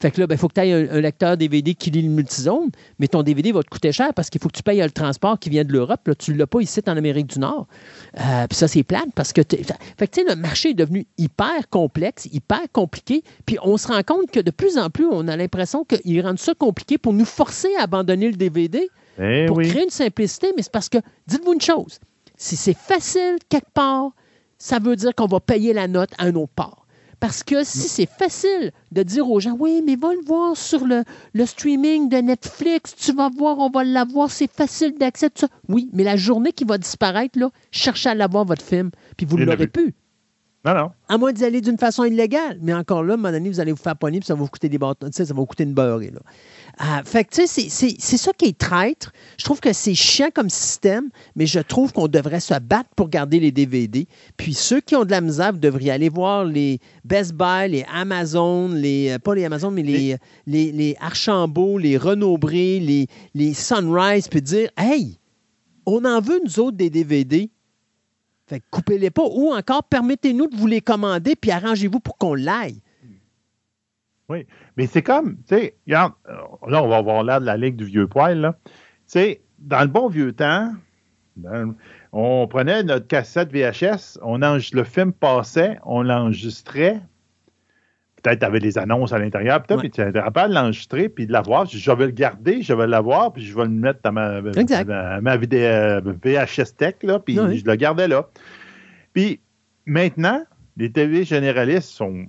Fait 0.00 0.10
que 0.10 0.18
là, 0.20 0.24
il 0.24 0.28
ben, 0.28 0.36
faut 0.36 0.48
que 0.48 0.54
tu 0.54 0.60
aies 0.60 0.72
un, 0.72 0.96
un 0.96 1.00
lecteur 1.00 1.36
DVD 1.36 1.74
qui 1.74 1.90
lit 1.92 2.02
le 2.02 2.08
multizone, 2.08 2.70
mais 2.98 3.06
ton 3.06 3.22
DVD 3.22 3.52
va 3.52 3.62
te 3.62 3.68
coûter 3.70 3.92
cher 3.92 4.12
parce 4.14 4.30
qu'il 4.30 4.40
faut 4.40 4.48
que 4.48 4.56
tu 4.56 4.62
payes 4.64 4.80
le 4.80 4.90
transport 4.90 5.38
qui 5.38 5.48
vient 5.50 5.62
de 5.64 5.72
l'Europe. 5.72 6.00
Là, 6.08 6.14
tu 6.16 6.32
ne 6.32 6.38
l'as 6.38 6.48
pas 6.48 6.60
ici 6.60 6.80
en 6.88 6.96
Amérique 6.96 7.28
du 7.28 7.38
Nord. 7.38 7.68
Euh, 8.18 8.46
puis 8.48 8.56
ça, 8.56 8.66
c'est 8.66 8.82
plate 8.82 9.10
parce 9.14 9.32
que... 9.32 9.42
Fait 9.48 9.56
que, 9.62 10.04
tu 10.06 10.22
sais, 10.22 10.26
le 10.28 10.34
marché 10.34 10.70
est 10.70 10.74
devenu 10.74 11.06
hyper 11.18 11.68
complexe, 11.70 12.26
hyper 12.32 12.62
compliqué. 12.72 13.22
Puis 13.46 13.58
on 13.62 13.76
se 13.76 13.86
rend 13.86 14.02
compte 14.02 14.30
que 14.32 14.40
de 14.40 14.50
plus 14.50 14.76
en 14.76 14.90
plus, 14.90 15.06
on 15.08 15.28
a 15.28 15.36
l'impression 15.36 15.84
qu'ils 15.84 16.20
rendent 16.20 16.38
ça 16.40 16.54
compliqué 16.54 16.98
pour 16.98 17.12
nous 17.12 17.24
forcer 17.24 17.68
à 17.78 17.84
abandonner 17.84 18.28
le 18.28 18.36
DVD 18.36 18.88
Eh 19.20 19.46
pour 19.46 19.58
oui. 19.58 19.68
créer 19.68 19.84
une 19.84 19.90
simplicité, 19.90 20.48
mais 20.56 20.62
c'est 20.62 20.72
parce 20.72 20.88
que, 20.88 20.98
dites-vous 21.28 21.52
une 21.52 21.60
chose, 21.60 22.00
Si 22.42 22.56
c'est 22.56 22.76
facile 22.76 23.36
quelque 23.48 23.70
part, 23.72 24.10
ça 24.58 24.80
veut 24.80 24.96
dire 24.96 25.14
qu'on 25.14 25.28
va 25.28 25.38
payer 25.38 25.72
la 25.72 25.86
note 25.86 26.10
à 26.18 26.24
un 26.24 26.34
autre 26.34 26.52
part. 26.56 26.86
Parce 27.20 27.44
que 27.44 27.62
si 27.62 27.88
c'est 27.88 28.10
facile 28.10 28.72
de 28.90 29.04
dire 29.04 29.30
aux 29.30 29.38
gens, 29.38 29.56
oui, 29.56 29.80
mais 29.86 29.94
va 29.94 30.12
le 30.12 30.24
voir 30.26 30.56
sur 30.56 30.84
le, 30.84 31.04
le 31.34 31.46
streaming 31.46 32.08
de 32.08 32.16
Netflix, 32.16 32.96
tu 32.96 33.12
vas 33.12 33.30
voir, 33.30 33.60
on 33.60 33.70
va 33.70 33.84
l'avoir, 33.84 34.28
c'est 34.28 34.50
facile 34.50 34.98
d'accès, 34.98 35.30
tout 35.30 35.42
ça. 35.42 35.48
Oui, 35.68 35.88
mais 35.92 36.02
la 36.02 36.16
journée 36.16 36.52
qui 36.52 36.64
va 36.64 36.78
disparaître, 36.78 37.38
là, 37.38 37.50
cherchez 37.70 38.08
à 38.08 38.16
l'avoir, 38.16 38.44
votre 38.44 38.64
film, 38.64 38.90
puis 39.16 39.24
vous 39.24 39.38
ne 39.38 39.44
l'aurez 39.44 39.68
plus. 39.68 39.94
Non, 40.64 40.74
non. 40.74 40.90
À 41.08 41.18
moins 41.18 41.32
d'y 41.32 41.44
aller 41.44 41.60
d'une 41.60 41.76
façon 41.76 42.04
illégale. 42.04 42.58
Mais 42.62 42.72
encore 42.72 43.02
là, 43.02 43.12
à 43.12 43.14
un 43.14 43.16
moment 43.16 43.32
donné, 43.32 43.48
vous 43.48 43.58
allez 43.58 43.72
vous 43.72 43.82
faire 43.82 43.96
pogner, 43.96 44.20
puis 44.20 44.26
ça 44.26 44.34
va 44.34 44.40
vous 44.40 44.48
coûter 44.48 44.68
des 44.68 44.78
bâtons, 44.78 45.08
ça 45.10 45.24
va 45.24 45.34
vous 45.34 45.46
coûter 45.46 45.64
une 45.64 45.74
beurrée. 45.74 46.12
Là. 46.12 46.20
Ah, 46.78 47.02
fait 47.04 47.24
que, 47.24 47.34
tu 47.34 47.46
sais, 47.46 47.68
c'est 47.68 48.16
ça 48.16 48.32
qui 48.32 48.46
est 48.46 48.56
traître. 48.56 49.12
Je 49.38 49.44
trouve 49.44 49.60
que 49.60 49.72
c'est 49.72 49.94
chiant 49.94 50.30
comme 50.32 50.48
système, 50.48 51.10
mais 51.34 51.46
je 51.46 51.58
trouve 51.58 51.92
qu'on 51.92 52.06
devrait 52.06 52.40
se 52.40 52.58
battre 52.60 52.90
pour 52.94 53.08
garder 53.08 53.40
les 53.40 53.50
DVD. 53.50 54.06
Puis 54.36 54.54
ceux 54.54 54.80
qui 54.80 54.94
ont 54.94 55.04
de 55.04 55.10
la 55.10 55.20
misère, 55.20 55.52
vous 55.52 55.58
devriez 55.58 55.90
aller 55.90 56.08
voir 56.08 56.44
les 56.44 56.78
Best 57.04 57.34
Buy, 57.34 57.68
les 57.68 57.84
Amazon, 57.92 58.68
les, 58.68 59.10
euh, 59.10 59.18
pas 59.18 59.34
les 59.34 59.44
Amazon, 59.44 59.72
mais 59.72 59.82
les, 59.82 60.16
les, 60.46 60.70
les 60.70 60.96
Archambault, 61.00 61.76
les 61.76 61.96
Renaud-Bré, 61.96 62.78
les, 62.78 63.08
les 63.34 63.52
Sunrise, 63.52 64.28
puis 64.28 64.40
dire, 64.40 64.70
hey, 64.78 65.18
on 65.86 66.04
en 66.04 66.20
veut, 66.20 66.40
nous 66.44 66.60
autres, 66.60 66.76
des 66.76 66.90
DVD. 66.90 67.50
Coupez-les 68.70 69.10
pas. 69.10 69.22
Ou 69.24 69.52
encore, 69.52 69.84
permettez-nous 69.84 70.48
de 70.48 70.56
vous 70.56 70.66
les 70.66 70.80
commander, 70.80 71.36
puis 71.36 71.50
arrangez-vous 71.50 72.00
pour 72.00 72.18
qu'on 72.18 72.34
l'aille. 72.34 72.80
Oui, 74.28 74.46
mais 74.76 74.86
c'est 74.86 75.02
comme, 75.02 75.36
tu 75.36 75.56
sais, 75.56 75.76
regarde, 75.86 76.14
euh, 76.28 76.36
là, 76.68 76.82
on 76.82 76.88
va 76.88 76.96
avoir 76.96 77.22
l'air 77.22 77.40
de 77.40 77.46
la 77.46 77.56
Ligue 77.56 77.76
du 77.76 77.84
vieux 77.84 78.06
poil, 78.06 78.38
là. 78.38 78.56
Tu 78.64 78.72
sais, 79.06 79.40
dans 79.58 79.80
le 79.80 79.88
bon 79.88 80.08
vieux 80.08 80.32
temps, 80.32 80.72
on 82.12 82.46
prenait 82.46 82.82
notre 82.82 83.06
cassette 83.06 83.52
VHS, 83.52 84.18
on 84.22 84.38
le 84.38 84.84
film 84.84 85.12
passait, 85.12 85.78
on 85.84 86.02
l'enregistrait. 86.02 87.00
Peut-être 88.22 88.40
tu 88.40 88.46
avais 88.46 88.60
des 88.60 88.78
annonces 88.78 89.12
à 89.12 89.18
l'intérieur, 89.18 89.62
puis 89.62 89.90
tu 89.90 90.00
étais 90.00 90.12
capable 90.12 90.50
de 90.50 90.54
l'enregistrer, 90.54 91.08
puis 91.08 91.26
de 91.26 91.32
l'avoir. 91.32 91.66
Je 91.66 91.90
vais 91.90 92.06
le 92.06 92.12
garder, 92.12 92.62
je 92.62 92.72
vais 92.72 92.86
l'avoir, 92.86 93.32
puis 93.32 93.42
je 93.42 93.54
vais 93.54 93.64
le 93.64 93.70
mettre 93.70 94.00
dans 94.04 94.12
ma, 94.12 94.40
ma, 94.40 95.36
VHS 95.36 96.76
Tech, 96.76 96.94
là, 97.02 97.18
puis 97.18 97.34
je 97.34 97.64
le 97.64 97.74
gardais 97.74 98.08
là. 98.08 98.28
Puis 99.12 99.40
maintenant, 99.86 100.42
les 100.76 100.90
TV 100.90 101.24
généralistes 101.24 101.90
sont, 101.90 102.26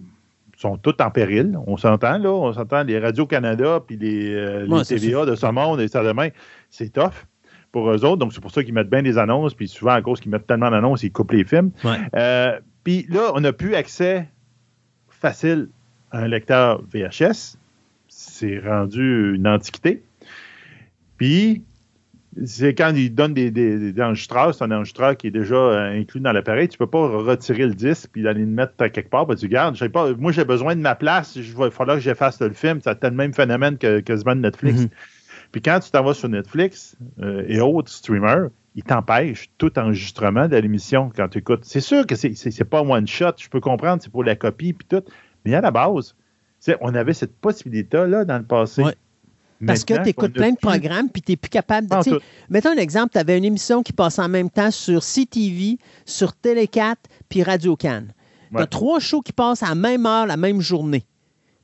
sont 0.58 0.78
toutes 0.78 1.02
en 1.02 1.12
péril. 1.12 1.58
On 1.68 1.78
s'entend, 1.78 2.18
là. 2.18 2.30
On 2.30 2.54
s'entend, 2.54 2.84
les 2.84 3.00
Radio-Canada, 3.00 3.82
puis 3.86 3.98
les, 3.98 4.34
euh, 4.34 4.84
TVA 4.84 5.26
de 5.26 5.36
ce 5.36 5.46
monde, 5.48 5.80
et 5.80 5.88
ça 5.88 6.04
demain, 6.04 6.30
c'est 6.70 6.92
tough 6.92 7.26
pour 7.72 7.90
eux 7.90 8.06
autres. 8.06 8.18
Donc, 8.18 8.34
c'est 8.34 8.42
pour 8.42 8.52
ça 8.52 8.64
qu'ils 8.64 8.74
mettent 8.74 8.90
bien 8.90 9.04
des 9.04 9.18
annonces, 9.18 9.54
puis 9.54 9.68
souvent, 9.68 9.94
à 9.94 10.02
cause 10.02 10.20
qu'ils 10.20 10.32
mettent 10.32 10.48
tellement 10.48 10.72
d'annonces, 10.72 11.04
ils 11.04 11.12
coupent 11.12 11.32
les 11.32 11.44
films. 11.44 11.72
Euh, 12.16 12.60
puis 12.84 13.06
là, 13.10 13.32
on 13.34 13.40
n'a 13.40 13.54
plus 13.54 13.76
accès 13.76 14.28
facile 15.10 15.70
à 15.70 15.83
un 16.14 16.28
lecteur 16.28 16.82
VHS. 16.94 17.58
C'est 18.08 18.60
rendu 18.60 19.36
une 19.36 19.48
antiquité. 19.48 20.04
Puis, 21.18 21.64
c'est 22.46 22.74
quand 22.74 22.94
ils 22.96 23.14
donnent 23.14 23.34
des, 23.34 23.52
des, 23.52 24.02
enregistreurs, 24.02 24.56
c'est 24.56 24.64
un 24.64 24.72
enregistreur 24.72 25.18
qui 25.18 25.28
est 25.28 25.32
déjà 25.32 25.56
euh, 25.56 26.00
inclus 26.00 26.20
dans 26.20 26.32
l'appareil, 26.32 26.68
tu 26.68 26.76
ne 26.76 26.86
peux 26.86 26.90
pas 26.90 27.08
retirer 27.08 27.68
le 27.68 27.74
disque 27.74 28.10
puis 28.12 28.28
aller 28.28 28.42
le 28.42 28.48
mettre 28.48 28.76
quelque 28.88 29.10
part. 29.10 29.28
Tu 29.36 29.48
gardes, 29.48 29.78
pas, 29.90 30.14
moi 30.14 30.32
j'ai 30.32 30.46
besoin 30.46 30.76
de 30.76 30.82
ma 30.82 30.96
place, 30.96 31.36
il 31.36 31.44
va 31.54 31.70
falloir 31.70 31.98
que 31.98 32.04
j'efface 32.04 32.40
le 32.42 32.54
film. 32.54 32.82
Ça 32.82 32.96
a 33.00 33.10
le 33.10 33.16
même 33.16 33.34
phénomène 33.34 33.78
que 33.78 34.00
quasiment 34.00 34.36
Netflix. 34.36 34.82
Mm-hmm. 34.82 34.90
Puis 35.52 35.62
quand 35.62 35.80
tu 35.80 35.92
t'en 35.92 36.04
vas 36.04 36.16
sur 36.16 36.30
Netflix 36.30 36.98
euh, 37.22 37.46
et 37.48 37.60
autres 37.60 37.92
streamers, 37.92 38.50
ils 38.76 38.84
t'empêchent 38.84 39.50
tout 39.60 39.78
enregistrement 39.78 40.48
de 40.48 40.58
l'émission 40.58 41.12
quand 41.16 41.28
tu 41.28 41.40
écoutes. 41.40 41.64
C'est 41.64 41.82
sûr 41.82 42.08
que 42.08 42.16
c'est, 42.16 42.34
n'est 42.46 42.66
pas 42.66 42.82
one 42.82 43.08
shot, 43.08 43.34
je 43.38 43.50
peux 43.50 43.60
comprendre, 43.60 44.02
c'est 44.02 44.12
pour 44.12 44.24
la 44.24 44.36
copie 44.36 44.74
puis 44.74 44.88
tout, 44.90 45.04
mais 45.46 45.54
à 45.54 45.62
la 45.62 45.72
base, 45.72 46.16
on 46.82 46.94
avait 46.96 47.14
cette 47.14 47.36
possibilité-là 47.38 48.26
dans 48.26 48.38
le 48.38 48.46
passé. 48.46 48.84
Parce 49.66 49.86
que 49.86 50.02
tu 50.04 50.10
écoutes 50.10 50.34
plein 50.34 50.52
de 50.52 50.58
programmes, 50.58 51.10
puis 51.10 51.22
tu 51.22 51.32
n'es 51.32 51.36
plus 51.38 51.50
capable 51.50 51.88
de. 51.88 52.22
Mettons 52.50 52.70
un 52.70 52.78
exemple, 52.78 53.14
tu 53.14 53.18
avais 53.18 53.38
une 53.38 53.46
émission 53.46 53.84
qui 53.84 53.94
passait 53.94 54.22
en 54.22 54.30
même 54.30 54.50
temps 54.50 54.72
sur 54.72 55.02
CTV, 55.04 55.78
sur 56.06 56.34
Télé 56.34 56.68
4, 56.68 57.00
puis 57.30 57.44
Radio 57.44 57.76
Cannes. 57.76 58.14
Tu 58.56 58.62
as 58.62 58.68
trois 58.68 59.00
shows 59.00 59.22
qui 59.22 59.34
passent 59.34 59.64
à 59.64 59.70
la 59.70 59.76
même 59.76 60.06
heure, 60.06 60.28
la 60.28 60.38
même 60.38 60.62
journée. 60.62 61.06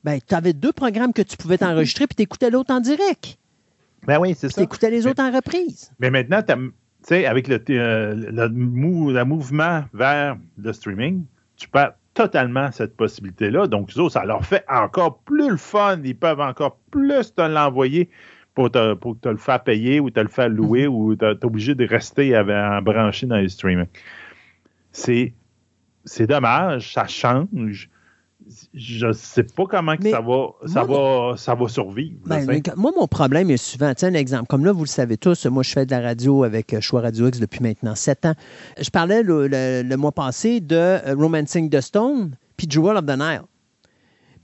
Ben, 0.02 0.18
tu 0.26 0.34
avais 0.34 0.54
deux 0.54 0.72
programmes 0.72 1.12
que 1.12 1.22
tu 1.22 1.36
pouvais 1.36 1.58
t'enregistrer, 1.58 2.06
puis 2.06 2.16
tu 2.16 2.22
écoutais 2.22 2.50
l'autre 2.50 2.72
en 2.72 2.80
direct. 2.80 3.36
Ben 4.06 4.18
oui, 4.18 4.34
c'est 4.36 4.48
ça. 4.48 4.60
Tu 4.60 4.64
écoutais 4.64 4.90
les 4.90 5.06
autres 5.06 5.22
en 5.22 5.30
reprise. 5.30 5.92
Mais 5.98 6.10
maintenant, 6.10 6.42
tu 6.42 6.54
sais, 7.02 7.26
avec 7.26 7.48
le, 7.48 7.62
euh, 7.70 8.14
le, 8.14 8.48
mouvement 8.48 9.84
vers 9.92 10.38
le 10.56 10.72
streaming, 10.72 11.24
tu 11.56 11.68
perds 11.68 11.92
totalement 12.14 12.70
cette 12.72 12.96
possibilité-là. 12.96 13.66
Donc, 13.66 13.90
ça 14.10 14.24
leur 14.24 14.44
fait 14.44 14.64
encore 14.68 15.18
plus 15.20 15.50
le 15.50 15.56
fun. 15.56 16.00
Ils 16.04 16.16
peuvent 16.16 16.40
encore 16.40 16.78
plus 16.90 17.34
te 17.34 17.42
l'envoyer 17.42 18.10
pour 18.54 18.70
te, 18.70 18.94
pour 18.94 19.18
te 19.18 19.28
le 19.28 19.36
faire 19.36 19.62
payer 19.62 20.00
ou 20.00 20.10
te 20.10 20.20
le 20.20 20.28
faire 20.28 20.48
louer 20.48 20.86
mhm. 20.88 20.94
ou 20.94 21.16
tu 21.16 21.24
es 21.24 21.44
obligé 21.44 21.74
de 21.74 21.86
rester 21.86 22.34
à, 22.34 22.80
brancher 22.80 23.26
dans 23.26 23.36
les 23.36 23.48
streaming. 23.48 23.86
C'est, 24.92 25.34
c'est 26.04 26.26
dommage, 26.26 26.92
ça 26.92 27.06
change 27.06 27.88
je 28.74 29.06
ne 29.06 29.12
sais 29.12 29.42
pas 29.42 29.64
comment 29.66 29.96
que 29.96 30.10
ça, 30.10 30.20
va, 30.20 30.48
ça, 30.66 30.84
va, 30.84 31.34
ça 31.36 31.54
va 31.54 31.68
survivre. 31.68 32.16
Ben, 32.26 32.62
moi, 32.76 32.92
mon 32.96 33.06
problème 33.06 33.50
est 33.50 33.56
souvent, 33.56 33.92
tiens 33.94 34.08
un 34.08 34.14
exemple, 34.14 34.46
comme 34.46 34.64
là, 34.64 34.72
vous 34.72 34.84
le 34.84 34.88
savez 34.88 35.16
tous, 35.16 35.46
moi, 35.46 35.62
je 35.62 35.70
fais 35.70 35.86
de 35.86 35.90
la 35.90 36.00
radio 36.00 36.44
avec 36.44 36.74
euh, 36.74 36.80
Choix 36.80 37.00
Radio 37.00 37.28
X 37.28 37.40
depuis 37.40 37.62
maintenant 37.62 37.94
sept 37.94 38.26
ans. 38.26 38.34
Je 38.78 38.90
parlais 38.90 39.22
le, 39.22 39.96
mois 39.96 40.12
passé 40.12 40.60
de 40.60 40.76
euh, 40.76 41.14
Romancing 41.16 41.70
the 41.70 41.80
Stone 41.80 42.36
puis 42.56 42.66
Jewel 42.68 42.96
of 42.96 43.06
the 43.06 43.18
Nile. 43.18 43.42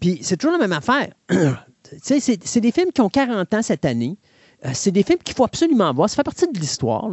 Puis 0.01 0.19
c'est 0.23 0.37
toujours 0.37 0.59
la 0.59 0.67
même 0.67 0.77
affaire. 0.77 1.13
c'est 2.03 2.61
des 2.61 2.73
films 2.73 2.93
qui 2.93 3.01
ont 3.01 3.09
40 3.09 3.55
ans 3.55 3.63
cette 3.63 3.85
année. 3.85 4.17
Euh, 4.65 4.71
c'est 4.73 4.91
des 4.91 5.03
films 5.03 5.19
qu'il 5.19 5.35
faut 5.35 5.45
absolument 5.45 5.93
voir. 5.93 6.09
Ça 6.09 6.17
fait 6.17 6.23
partie 6.23 6.47
de 6.51 6.59
l'histoire. 6.59 7.11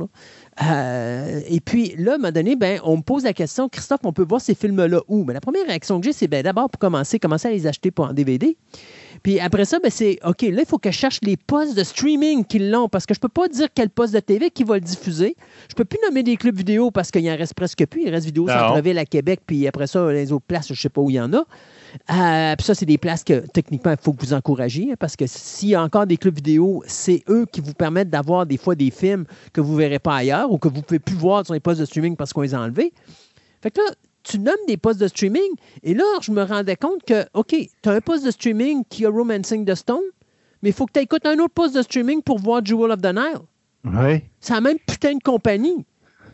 Euh, 0.63 1.41
et 1.47 1.59
puis 1.59 1.93
là, 1.97 2.13
à 2.13 2.15
un 2.15 2.17
moment 2.17 2.31
donné, 2.31 2.55
ben, 2.55 2.79
on 2.83 2.97
me 2.97 3.01
pose 3.01 3.23
la 3.23 3.33
question, 3.33 3.67
Christophe, 3.67 4.01
on 4.03 4.13
peut 4.13 4.23
voir 4.23 4.39
ces 4.39 4.55
films-là 4.55 5.01
où? 5.07 5.23
Mais 5.25 5.33
la 5.33 5.41
première 5.41 5.65
réaction 5.65 5.99
que 5.99 6.05
j'ai, 6.05 6.13
c'est 6.13 6.27
ben, 6.27 6.41
d'abord 6.43 6.69
pour 6.69 6.79
commencer, 6.79 7.19
commencer 7.19 7.49
à 7.49 7.51
les 7.51 7.67
acheter 7.67 7.91
pour 7.91 8.05
en 8.05 8.13
DVD. 8.13 8.55
Puis 9.23 9.39
après 9.39 9.65
ça, 9.65 9.79
ben, 9.79 9.91
c'est 9.91 10.19
OK, 10.23 10.41
là, 10.43 10.61
il 10.61 10.65
faut 10.65 10.77
que 10.77 10.91
je 10.91 10.97
cherche 10.97 11.19
les 11.21 11.35
postes 11.35 11.75
de 11.75 11.83
streaming 11.83 12.45
qui 12.45 12.59
l'ont 12.59 12.87
parce 12.87 13.05
que 13.05 13.13
je 13.13 13.19
ne 13.19 13.21
peux 13.21 13.29
pas 13.29 13.47
dire 13.47 13.67
quel 13.73 13.89
poste 13.89 14.13
de 14.13 14.19
TV 14.19 14.49
qui 14.49 14.63
va 14.63 14.75
le 14.75 14.81
diffuser. 14.81 15.35
Je 15.67 15.73
ne 15.73 15.77
peux 15.77 15.85
plus 15.85 15.99
nommer 16.05 16.23
des 16.23 16.37
clubs 16.37 16.55
vidéo 16.55 16.91
parce 16.91 17.11
qu'il 17.11 17.29
en 17.29 17.35
reste 17.35 17.55
presque 17.55 17.85
plus. 17.87 18.03
Il 18.03 18.09
reste 18.09 18.25
vidéo 18.25 18.47
centre-ville 18.47 18.97
à 18.97 19.05
Québec, 19.05 19.41
puis 19.45 19.67
après 19.67 19.87
ça, 19.87 20.11
les 20.11 20.31
autres 20.31 20.45
places, 20.45 20.67
je 20.67 20.73
ne 20.73 20.77
sais 20.77 20.89
pas 20.89 21.01
où 21.01 21.09
il 21.09 21.15
y 21.15 21.21
en 21.21 21.33
a. 21.33 21.45
Euh, 22.11 22.55
puis 22.55 22.65
ça, 22.65 22.75
c'est 22.75 22.85
des 22.85 22.97
places 22.97 23.23
que 23.23 23.45
techniquement, 23.53 23.91
il 23.91 23.97
faut 24.01 24.13
que 24.13 24.25
vous 24.25 24.33
encouragiez 24.33 24.91
hein, 24.91 24.95
parce 24.99 25.15
que 25.15 25.25
s'il 25.27 25.69
y 25.69 25.75
a 25.75 25.83
encore 25.83 26.05
des 26.07 26.17
clubs 26.17 26.35
vidéo, 26.35 26.83
c'est 26.87 27.23
eux 27.29 27.45
qui 27.51 27.61
vous 27.61 27.73
permettent 27.73 28.09
d'avoir 28.09 28.45
des 28.45 28.57
fois 28.57 28.75
des 28.75 28.91
films 28.91 29.25
que 29.53 29.61
vous 29.61 29.73
ne 29.73 29.77
verrez 29.77 29.99
pas 29.99 30.15
ailleurs 30.15 30.51
ou 30.51 30.57
que 30.57 30.67
vous 30.67 30.77
ne 30.77 30.81
pouvez 30.81 30.99
plus 30.99 31.15
voir 31.15 31.45
sur 31.45 31.53
les 31.53 31.59
postes 31.59 31.79
de 31.79 31.85
streaming 31.85 32.15
parce 32.15 32.33
qu'on 32.33 32.41
les 32.41 32.53
a 32.55 32.61
enlevés. 32.61 32.93
Fait 33.61 33.71
que 33.71 33.79
là, 33.79 33.91
tu 34.23 34.39
nommes 34.39 34.55
des 34.67 34.77
postes 34.77 34.99
de 34.99 35.07
streaming 35.07 35.51
et 35.83 35.93
là, 35.93 36.03
je 36.21 36.31
me 36.31 36.43
rendais 36.43 36.75
compte 36.75 37.03
que, 37.05 37.25
OK, 37.33 37.49
tu 37.49 37.89
as 37.89 37.91
un 37.91 38.01
poste 38.01 38.25
de 38.25 38.31
streaming 38.31 38.83
qui 38.89 39.05
a 39.05 39.09
Romancing 39.09 39.65
the 39.65 39.75
Stone, 39.75 40.03
mais 40.61 40.69
il 40.69 40.73
faut 40.73 40.85
que 40.85 40.93
tu 40.93 40.99
écoutes 40.99 41.25
un 41.25 41.37
autre 41.39 41.53
poste 41.53 41.75
de 41.75 41.81
streaming 41.81 42.21
pour 42.21 42.39
voir 42.39 42.65
Jewel 42.65 42.91
of 42.91 43.01
the 43.01 43.13
Nile. 43.13 43.41
Oui. 43.85 44.23
C'est 44.39 44.53
la 44.53 44.61
même 44.61 44.79
putain 44.79 45.15
de 45.15 45.23
compagnie. 45.23 45.85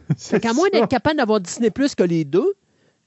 Fait 0.18 0.40
qu'à 0.40 0.54
moins 0.54 0.70
d'être 0.70 0.88
capable 0.88 1.18
d'avoir 1.18 1.40
Disney 1.40 1.70
Plus 1.70 1.96
que 1.96 2.04
les 2.04 2.26
deux, 2.26 2.54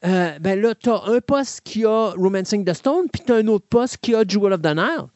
euh, 0.04 0.38
ben 0.40 0.60
là, 0.60 0.74
tu 0.74 0.90
as 0.90 1.02
un 1.06 1.20
poste 1.20 1.60
qui 1.62 1.84
a 1.84 2.10
Romancing 2.16 2.64
the 2.64 2.74
Stone, 2.74 3.06
puis 3.12 3.22
tu 3.24 3.32
as 3.32 3.36
un 3.36 3.46
autre 3.46 3.66
poste 3.68 3.98
qui 3.98 4.14
a 4.14 4.24
Jewel 4.26 4.52
of 4.52 4.62
the 4.62 4.74
Nile. 4.74 5.06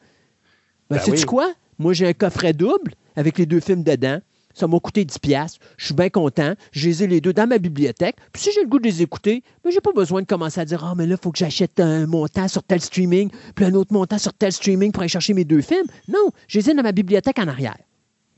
Ben, 0.88 0.96
ben 0.96 1.00
sais-tu 1.00 1.26
quoi? 1.26 1.52
Moi, 1.78 1.92
j'ai 1.92 2.06
un 2.06 2.12
coffret 2.12 2.52
double 2.52 2.92
avec 3.16 3.38
les 3.38 3.46
deux 3.46 3.60
films 3.60 3.82
dedans. 3.82 4.20
Ça 4.54 4.66
m'a 4.66 4.78
coûté 4.80 5.04
10$. 5.04 5.58
Je 5.76 5.84
suis 5.84 5.94
bien 5.94 6.08
content. 6.08 6.54
Je 6.72 6.88
les 6.88 7.02
ai 7.02 7.06
les 7.06 7.20
deux 7.20 7.34
dans 7.34 7.46
ma 7.46 7.58
bibliothèque. 7.58 8.16
Puis 8.32 8.44
si 8.44 8.52
j'ai 8.52 8.62
le 8.62 8.68
goût 8.68 8.78
de 8.78 8.84
les 8.84 9.02
écouter, 9.02 9.42
ben, 9.62 9.70
j'ai 9.70 9.82
pas 9.82 9.92
besoin 9.92 10.22
de 10.22 10.26
commencer 10.26 10.60
à 10.60 10.64
dire 10.64 10.82
Ah, 10.82 10.94
mais 10.96 11.04
là, 11.04 11.16
il 11.18 11.22
faut 11.22 11.30
que 11.30 11.38
j'achète 11.38 11.78
un 11.78 12.06
montant 12.06 12.48
sur 12.48 12.62
tel 12.62 12.80
streaming, 12.80 13.30
puis 13.54 13.64
un 13.66 13.74
autre 13.74 13.92
montant 13.92 14.16
sur 14.16 14.32
tel 14.32 14.52
streaming 14.52 14.92
pour 14.92 15.02
aller 15.02 15.10
chercher 15.10 15.34
mes 15.34 15.44
deux 15.44 15.60
films. 15.60 15.86
Non, 16.08 16.30
je 16.48 16.58
les 16.58 16.70
ai 16.70 16.74
dans 16.74 16.82
ma 16.82 16.92
bibliothèque 16.92 17.38
en 17.38 17.48
arrière. 17.48 17.76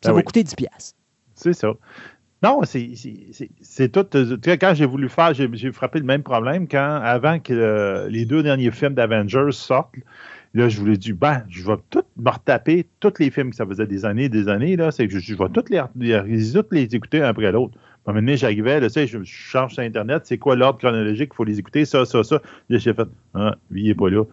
Ça 0.03 0.11
ben 0.11 0.17
m'a 0.17 0.23
coûté 0.23 0.43
10$. 0.43 0.67
C'est 1.37 1.53
ça. 1.53 1.73
Non, 2.43 2.61
c'est 2.65 3.89
tout. 3.93 4.07
Quand 4.45 4.73
j'ai 4.75 4.87
voulu 4.87 5.09
faire, 5.09 5.35
j'ai 5.35 5.73
frappé 5.73 5.99
le 5.99 6.05
même 6.05 6.23
problème 6.23 6.69
quand, 6.69 7.01
avant 7.03 7.41
que 7.41 7.53
euh, 7.53 8.09
les 8.09 8.25
deux 8.27 8.45
derniers 8.45 8.71
films 8.71 8.95
d'Avengers 8.95 9.51
sortent, 9.51 9.97
là, 10.55 10.69
je 10.69 10.79
voulais 10.79 10.97
dire, 10.97 11.17
ben, 11.17 11.43
je 11.49 11.65
vais 11.65 11.77
tout 11.91 12.05
me 12.17 12.31
retaper, 12.31 12.87
tous 13.01 13.15
les 13.19 13.31
films 13.31 13.51
que 13.51 13.57
ça 13.57 13.67
faisait 13.67 13.87
des 13.87 14.05
années 14.05 14.25
et 14.25 14.29
des 14.29 14.49
années, 14.49 14.77
là, 14.77 14.93
c'est 14.93 15.09
que 15.09 15.19
je, 15.19 15.35
vais 15.35 15.49
toutes 15.53 15.69
les, 15.69 15.83
les, 15.97 16.95
écouter 16.95 17.23
un 17.23 17.29
après 17.29 17.51
l'autre. 17.51 17.77
À 18.07 18.11
un 18.11 18.15
moment 18.15 18.25
donné, 18.25 18.37
j'arrivais, 18.37 18.89
sais, 18.89 19.07
je, 19.09 19.19
change 19.25 19.75
sur 19.75 19.83
Internet, 19.83 20.23
c'est 20.25 20.39
quoi 20.39 20.55
l'ordre 20.55 20.79
chronologique, 20.79 21.31
il 21.33 21.37
faut 21.37 21.45
les 21.45 21.59
écouter, 21.59 21.85
ça, 21.85 22.07
ça, 22.07 22.23
ça. 22.23 22.41
Là, 22.71 22.79
j'ai 22.79 22.95
fait, 22.95 23.09
ah, 23.35 23.57
lui, 23.71 23.83
il 23.83 23.89
n'est 23.89 23.95
pas 23.95 24.09
là. 24.09 24.25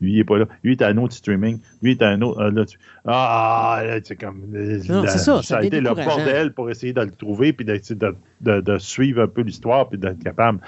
Lui, 0.00 0.12
il 0.12 0.16
n'est 0.16 0.24
pas 0.24 0.38
là. 0.38 0.46
Lui, 0.62 0.72
il 0.72 0.80
est 0.80 0.82
à 0.82 0.88
un 0.88 0.96
autre 0.96 1.14
streaming. 1.14 1.58
Lui, 1.82 1.92
il 1.92 1.96
est 1.96 2.02
à 2.02 2.08
un 2.08 2.22
autre. 2.22 2.42
là, 2.42 2.64
tu... 2.64 2.78
Ah, 3.04 3.82
là, 3.84 3.98
c'est 4.02 4.16
comme. 4.16 4.42
Non, 4.50 5.04
c'est 5.06 5.18
ça. 5.18 5.42
Ça 5.42 5.58
a 5.58 5.62
été 5.62 5.80
le 5.80 5.94
bordel 5.94 6.52
pour 6.52 6.70
essayer 6.70 6.92
de 6.92 7.02
le 7.02 7.10
trouver, 7.10 7.52
puis 7.52 7.64
d'essayer 7.64 7.96
de, 7.96 8.14
de, 8.40 8.60
de, 8.60 8.78
suivre 8.78 9.22
un 9.22 9.28
peu 9.28 9.42
l'histoire, 9.42 9.88
puis 9.88 9.98
d'être 9.98 10.22
capable. 10.22 10.60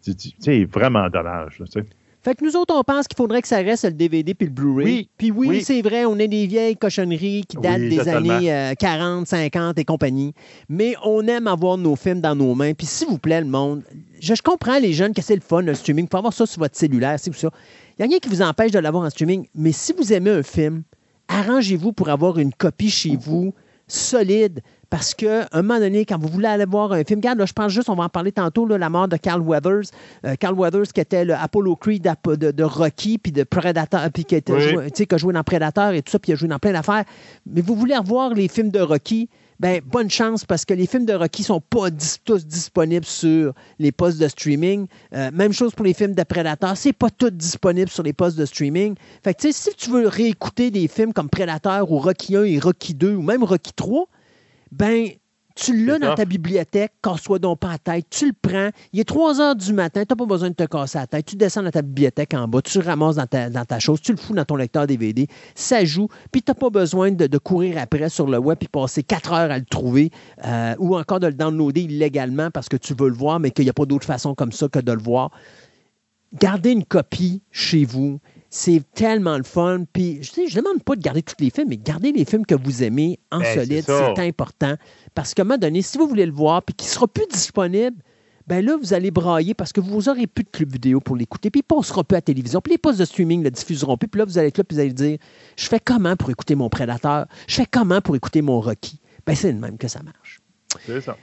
C'est 0.00 0.64
vraiment 0.64 1.08
dommage. 1.08 1.56
tu 1.58 1.66
sais. 1.66 1.86
Fait 2.24 2.34
que 2.34 2.42
nous 2.42 2.56
autres, 2.56 2.74
on 2.74 2.82
pense 2.82 3.06
qu'il 3.06 3.18
faudrait 3.18 3.42
que 3.42 3.48
ça 3.48 3.58
reste 3.58 3.84
le 3.84 3.90
DVD 3.90 4.32
puis 4.32 4.46
le 4.46 4.52
Blu-ray. 4.52 4.84
Oui. 4.86 5.08
Puis 5.18 5.30
oui, 5.30 5.62
c'est 5.62 5.82
vrai, 5.82 6.06
on 6.06 6.14
a 6.14 6.26
des 6.26 6.46
vieilles 6.46 6.76
cochonneries 6.76 7.44
qui 7.46 7.58
datent 7.58 7.82
des 7.82 8.08
années 8.08 8.74
40, 8.78 9.26
50 9.26 9.78
et 9.78 9.84
compagnie. 9.84 10.32
Mais 10.70 10.94
on 11.04 11.26
aime 11.28 11.46
avoir 11.46 11.76
nos 11.76 11.96
films 11.96 12.22
dans 12.22 12.34
nos 12.34 12.54
mains. 12.54 12.72
Puis 12.72 12.86
s'il 12.86 13.08
vous 13.08 13.18
plaît, 13.18 13.42
le 13.42 13.46
monde, 13.46 13.82
je, 14.20 14.32
comprends 14.42 14.78
les 14.78 14.94
jeunes 14.94 15.12
que 15.12 15.20
c'est 15.20 15.34
le 15.34 15.42
fun, 15.42 15.60
le 15.60 15.74
streaming. 15.74 16.08
Faut 16.10 16.16
avoir 16.16 16.32
ça 16.32 16.46
sur 16.46 16.60
votre 16.60 16.76
cellulaire, 16.76 17.18
c'est 17.18 17.34
ça. 17.34 17.50
Il 17.98 18.02
n'y 18.02 18.06
a 18.06 18.08
rien 18.08 18.18
qui 18.18 18.28
vous 18.28 18.42
empêche 18.42 18.72
de 18.72 18.78
l'avoir 18.78 19.04
en 19.04 19.10
streaming. 19.10 19.46
Mais 19.54 19.72
si 19.72 19.92
vous 19.92 20.12
aimez 20.12 20.30
un 20.30 20.42
film, 20.42 20.82
arrangez-vous 21.28 21.92
pour 21.92 22.08
avoir 22.08 22.38
une 22.38 22.52
copie 22.52 22.90
chez 22.90 23.16
vous 23.16 23.54
solide, 23.86 24.60
parce 24.90 25.14
qu'à 25.14 25.48
un 25.52 25.62
moment 25.62 25.78
donné, 25.78 26.04
quand 26.04 26.18
vous 26.18 26.28
voulez 26.28 26.46
aller 26.46 26.64
voir 26.64 26.92
un 26.92 27.04
film, 27.04 27.18
regarde, 27.18 27.38
là, 27.38 27.46
je 27.46 27.52
pense 27.52 27.72
juste, 27.72 27.88
on 27.88 27.94
va 27.94 28.04
en 28.04 28.08
parler 28.08 28.32
tantôt, 28.32 28.66
là, 28.66 28.78
la 28.78 28.88
mort 28.88 29.08
de 29.08 29.16
Carl 29.16 29.40
Weathers. 29.40 29.90
Euh, 30.24 30.36
Carl 30.36 30.54
Weathers, 30.54 30.92
qui 30.92 31.00
était 31.00 31.24
le 31.24 31.34
Apollo 31.34 31.76
Creed 31.76 32.02
de, 32.02 32.50
de, 32.50 32.62
Rocky, 32.62 33.18
puis 33.18 33.32
de 33.32 33.42
Predator, 33.42 34.00
puis 34.12 34.24
qui, 34.24 34.36
était 34.36 34.60
joué, 34.60 34.90
qui 34.90 35.06
a 35.10 35.16
joué 35.16 35.32
dans 35.32 35.42
Predator 35.42 35.90
et 35.90 36.02
tout 36.02 36.10
ça, 36.10 36.18
puis 36.18 36.30
il 36.30 36.34
a 36.34 36.36
joué 36.36 36.48
dans 36.48 36.58
plein 36.58 36.72
d'affaires. 36.72 37.04
Mais 37.46 37.60
vous 37.60 37.74
voulez 37.74 37.96
revoir 37.96 38.34
les 38.34 38.48
films 38.48 38.70
de 38.70 38.80
Rocky, 38.80 39.28
ben, 39.60 39.80
bonne 39.84 40.10
chance 40.10 40.44
parce 40.44 40.64
que 40.64 40.74
les 40.74 40.86
films 40.86 41.06
de 41.06 41.12
Rocky 41.12 41.42
sont 41.42 41.60
pas 41.60 41.90
tous 42.24 42.46
disponibles 42.46 43.04
sur 43.04 43.54
les 43.78 43.92
postes 43.92 44.18
de 44.18 44.28
streaming. 44.28 44.86
Euh, 45.14 45.30
même 45.32 45.52
chose 45.52 45.74
pour 45.74 45.84
les 45.84 45.94
films 45.94 46.14
de 46.14 46.22
Predator, 46.22 46.76
c'est 46.76 46.92
pas 46.92 47.10
tout 47.10 47.30
disponible 47.30 47.90
sur 47.90 48.02
les 48.02 48.12
postes 48.12 48.36
de 48.36 48.46
streaming. 48.46 48.94
Fait 49.22 49.34
que, 49.34 49.52
si 49.52 49.74
tu 49.76 49.90
veux 49.90 50.08
réécouter 50.08 50.70
des 50.70 50.88
films 50.88 51.12
comme 51.12 51.28
Predator 51.28 51.90
ou 51.90 51.98
Rocky 51.98 52.36
1 52.36 52.44
et 52.44 52.58
Rocky 52.58 52.94
2 52.94 53.14
ou 53.14 53.22
même 53.22 53.44
Rocky 53.44 53.72
3, 53.74 54.08
ben 54.72 55.08
tu 55.54 55.86
l'as 55.86 55.98
dans 55.98 56.14
ta 56.14 56.24
bibliothèque, 56.24 56.92
casse-toi 57.02 57.38
donc 57.38 57.60
pas 57.60 57.72
la 57.72 57.78
tête, 57.78 58.06
tu 58.10 58.26
le 58.26 58.32
prends, 58.32 58.70
il 58.92 59.00
est 59.00 59.04
3 59.04 59.40
heures 59.40 59.54
du 59.54 59.72
matin, 59.72 60.02
tu 60.02 60.08
n'as 60.10 60.16
pas 60.16 60.26
besoin 60.26 60.50
de 60.50 60.54
te 60.54 60.64
casser 60.64 60.98
la 60.98 61.06
tête, 61.06 61.26
tu 61.26 61.36
descends 61.36 61.62
dans 61.62 61.70
ta 61.70 61.82
bibliothèque 61.82 62.34
en 62.34 62.48
bas, 62.48 62.60
tu 62.60 62.78
le 62.78 62.84
ramasses 62.84 63.16
dans 63.16 63.26
ta, 63.26 63.50
dans 63.50 63.64
ta 63.64 63.78
chose, 63.78 64.00
tu 64.00 64.12
le 64.12 64.18
fous 64.18 64.34
dans 64.34 64.44
ton 64.44 64.56
lecteur 64.56 64.86
DVD, 64.86 65.28
ça 65.54 65.84
joue, 65.84 66.08
puis 66.32 66.42
tu 66.42 66.50
n'as 66.50 66.54
pas 66.54 66.70
besoin 66.70 67.12
de, 67.12 67.38
courir 67.38 67.78
après 67.78 68.08
sur 68.08 68.26
le 68.26 68.38
web 68.38 68.58
et 68.62 68.68
passer 68.68 69.02
4 69.02 69.32
heures 69.32 69.50
à 69.50 69.58
le 69.58 69.64
trouver, 69.64 70.10
euh, 70.44 70.74
ou 70.78 70.96
encore 70.96 71.20
de 71.20 71.26
le 71.28 71.34
downloader 71.34 71.82
illégalement 71.82 72.50
parce 72.50 72.68
que 72.68 72.76
tu 72.76 72.94
veux 72.94 73.08
le 73.08 73.14
voir, 73.14 73.38
mais 73.38 73.50
qu'il 73.50 73.64
n'y 73.64 73.70
a 73.70 73.74
pas 73.74 73.86
d'autre 73.86 74.06
façon 74.06 74.34
comme 74.34 74.52
ça 74.52 74.68
que 74.68 74.78
de 74.78 74.92
le 74.92 75.02
voir. 75.02 75.30
Gardez 76.34 76.72
une 76.72 76.84
copie 76.84 77.42
chez 77.52 77.84
vous, 77.84 78.20
c'est 78.56 78.84
tellement 78.94 79.36
le 79.36 79.42
fun. 79.42 79.82
Puis, 79.92 80.22
je 80.22 80.40
ne 80.40 80.62
demande 80.62 80.80
pas 80.84 80.94
de 80.94 81.00
garder 81.00 81.22
tous 81.22 81.34
les 81.40 81.50
films, 81.50 81.70
mais 81.70 81.76
gardez 81.76 82.12
les 82.12 82.24
films 82.24 82.46
que 82.46 82.54
vous 82.54 82.84
aimez 82.84 83.18
en 83.32 83.40
ben, 83.40 83.52
solide, 83.52 83.82
c'est 83.84 84.20
important. 84.20 84.76
Parce 85.12 85.34
qu'à 85.34 85.42
un 85.42 85.44
moment 85.44 85.58
donné, 85.58 85.82
si 85.82 85.98
vous 85.98 86.06
voulez 86.06 86.24
le 86.24 86.32
voir 86.32 86.62
puis 86.62 86.72
qu'il 86.72 86.86
ne 86.86 86.92
sera 86.92 87.08
plus 87.08 87.26
disponible, 87.26 87.96
ben 88.46 88.64
là, 88.64 88.76
vous 88.80 88.94
allez 88.94 89.10
brailler 89.10 89.54
parce 89.54 89.72
que 89.72 89.80
vous 89.80 90.02
n'aurez 90.02 90.28
plus 90.28 90.44
de 90.44 90.50
club 90.50 90.70
vidéo 90.70 91.00
pour 91.00 91.16
l'écouter, 91.16 91.50
puis 91.50 91.62
il 91.68 91.74
ne 91.74 91.80
passera 91.80 92.04
plus 92.04 92.14
à 92.14 92.18
la 92.18 92.22
télévision, 92.22 92.60
puis 92.60 92.70
les 92.70 92.78
postes 92.78 93.00
de 93.00 93.04
streaming 93.04 93.40
ne 93.40 93.44
le 93.46 93.50
diffuseront 93.50 93.96
plus, 93.96 94.06
puis 94.06 94.20
là, 94.20 94.24
vous 94.24 94.38
allez 94.38 94.48
être 94.48 94.58
là, 94.58 94.62
puis 94.62 94.76
vous 94.76 94.80
allez 94.82 94.92
dire 94.92 95.18
Je 95.56 95.66
fais 95.66 95.80
comment 95.80 96.14
pour 96.14 96.30
écouter 96.30 96.54
mon 96.54 96.68
Prédateur? 96.68 97.26
Je 97.48 97.56
fais 97.56 97.66
comment 97.68 98.00
pour 98.00 98.14
écouter 98.14 98.40
mon 98.40 98.60
Rocky? 98.60 99.00
Ben, 99.26 99.34
c'est 99.34 99.50
le 99.50 99.58
même 99.58 99.78
que 99.78 99.88
ça 99.88 100.00
marche. 100.04 100.40
C'est 100.86 101.00
ça. 101.00 101.16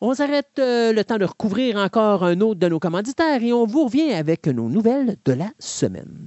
On 0.00 0.14
s'arrête 0.14 0.50
euh, 0.60 0.92
le 0.92 1.04
temps 1.04 1.18
de 1.18 1.24
recouvrir 1.24 1.78
encore 1.78 2.22
un 2.22 2.40
autre 2.40 2.60
de 2.60 2.68
nos 2.68 2.78
commanditaires 2.78 3.42
et 3.42 3.52
on 3.52 3.66
vous 3.66 3.86
revient 3.86 4.12
avec 4.12 4.46
nos 4.46 4.68
nouvelles 4.68 5.16
de 5.24 5.32
la 5.32 5.50
semaine. 5.58 6.26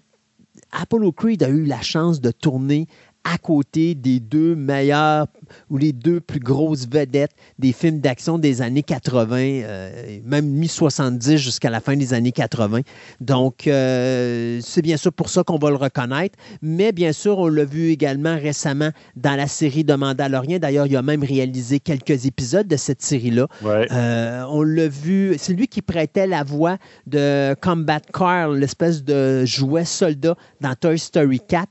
Apollo 0.71 1.11
Creed 1.13 1.43
a 1.43 1.49
eu 1.49 1.65
la 1.65 1.81
chance 1.81 2.21
de 2.21 2.31
tourner 2.31 2.87
à 3.33 3.37
côté 3.37 3.93
des 3.95 4.19
deux 4.19 4.55
meilleurs 4.55 5.27
ou 5.69 5.77
les 5.77 5.91
deux 5.91 6.19
plus 6.19 6.39
grosses 6.39 6.87
vedettes 6.87 7.31
des 7.59 7.73
films 7.73 7.99
d'action 7.99 8.37
des 8.37 8.61
années 8.61 8.83
80, 8.83 9.37
euh, 9.37 10.19
même 10.23 10.45
mi-70 10.45 11.37
jusqu'à 11.37 11.69
la 11.69 11.79
fin 11.79 11.95
des 11.95 12.13
années 12.13 12.31
80. 12.31 12.81
Donc, 13.19 13.67
euh, 13.67 14.59
c'est 14.63 14.81
bien 14.81 14.97
sûr 14.97 15.11
pour 15.11 15.29
ça 15.29 15.43
qu'on 15.43 15.57
va 15.57 15.69
le 15.69 15.75
reconnaître, 15.75 16.37
mais 16.61 16.91
bien 16.91 17.11
sûr, 17.11 17.37
on 17.39 17.47
l'a 17.47 17.65
vu 17.65 17.89
également 17.89 18.35
récemment 18.35 18.91
dans 19.15 19.35
la 19.35 19.47
série 19.47 19.83
de 19.83 19.93
Mandalorian. 19.93 20.59
D'ailleurs, 20.59 20.87
il 20.87 20.95
a 20.95 21.01
même 21.01 21.23
réalisé 21.23 21.79
quelques 21.79 22.25
épisodes 22.25 22.67
de 22.67 22.77
cette 22.77 23.01
série-là. 23.01 23.47
Euh, 23.65 24.43
on 24.49 24.63
l'a 24.63 24.87
vu, 24.87 25.35
c'est 25.37 25.53
lui 25.53 25.67
qui 25.67 25.81
prêtait 25.81 26.27
la 26.27 26.43
voix 26.43 26.77
de 27.07 27.55
Combat 27.61 27.99
Car, 27.99 28.51
l'espèce 28.51 29.03
de 29.03 29.43
jouet 29.45 29.85
soldat 29.85 30.35
dans 30.61 30.75
Toy 30.75 30.97
Story 30.97 31.41
4. 31.45 31.67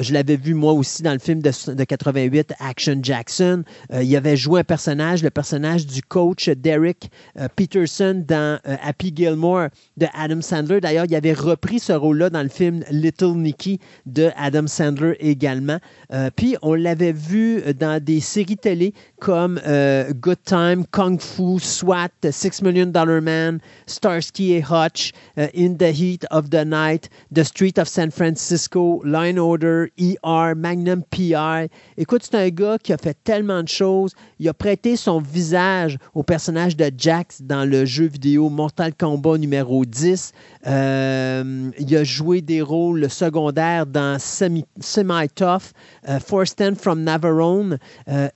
je 0.00 0.12
l'avais 0.12 0.36
vu 0.36 0.54
moi 0.54 0.72
aussi 0.72 0.87
dans 1.02 1.12
le 1.12 1.18
film 1.18 1.40
de, 1.40 1.50
de 1.74 1.84
88, 1.84 2.54
Action 2.60 2.98
Jackson. 3.02 3.62
Euh, 3.92 4.02
il 4.02 4.16
avait 4.16 4.36
joué 4.36 4.60
un 4.60 4.64
personnage, 4.64 5.22
le 5.22 5.30
personnage 5.30 5.86
du 5.86 6.02
coach 6.02 6.48
Derek 6.48 7.10
euh, 7.38 7.48
Peterson 7.54 8.24
dans 8.26 8.58
euh, 8.66 8.76
Happy 8.82 9.12
Gilmore 9.14 9.68
de 9.96 10.06
Adam 10.14 10.40
Sandler. 10.40 10.80
D'ailleurs, 10.80 11.06
il 11.08 11.14
avait 11.14 11.32
repris 11.32 11.78
ce 11.78 11.92
rôle-là 11.92 12.30
dans 12.30 12.42
le 12.42 12.48
film 12.48 12.82
Little 12.90 13.36
Nicky 13.36 13.78
de 14.06 14.30
Adam 14.36 14.66
Sandler 14.66 15.16
également. 15.20 15.78
puis, 16.36 16.56
on 16.62 16.74
l'avait 16.74 17.12
vu 17.12 17.62
dans 17.74 18.02
des 18.02 18.20
séries 18.20 18.56
télé 18.56 18.94
comme 19.20 19.60
Good 20.20 20.44
Time, 20.44 20.86
Kung 20.92 21.18
Fu, 21.18 21.58
SWAT, 21.58 22.10
Six 22.30 22.62
Million 22.62 22.86
Dollar 22.86 23.20
Man, 23.20 23.60
Starsky 23.86 24.54
et 24.54 24.62
Hutch, 24.62 25.12
In 25.36 25.76
the 25.76 25.92
Heat 25.92 26.24
of 26.30 26.50
the 26.50 26.64
Night, 26.64 27.08
The 27.32 27.44
Street 27.44 27.78
of 27.78 27.88
San 27.88 28.10
Francisco, 28.10 29.02
Line 29.04 29.38
Order, 29.38 29.90
ER, 29.98 30.54
Mag 30.54 30.78
Magnum 30.78 31.02
PI. 31.10 31.68
Écoute, 31.96 32.22
c'est 32.22 32.36
un 32.36 32.48
gars 32.50 32.78
qui 32.78 32.92
a 32.92 32.98
fait 32.98 33.16
tellement 33.24 33.62
de 33.64 33.68
choses. 33.68 34.12
Il 34.38 34.48
a 34.48 34.54
prêté 34.54 34.96
son 34.96 35.20
visage 35.20 35.98
au 36.14 36.22
personnage 36.22 36.76
de 36.76 36.90
Jax 36.96 37.42
dans 37.42 37.68
le 37.68 37.84
jeu 37.84 38.06
vidéo 38.06 38.48
Mortal 38.48 38.94
Kombat 38.94 39.38
numéro 39.38 39.84
10. 39.84 40.32
Euh, 40.66 41.70
il 41.78 41.96
a 41.96 42.04
joué 42.04 42.42
des 42.42 42.62
rôles 42.62 43.10
secondaires 43.10 43.86
dans 43.86 44.18
Semi-Tough, 44.20 45.72
euh, 46.08 46.20
Forced 46.20 46.76
from 46.76 47.02
Navarone 47.02 47.78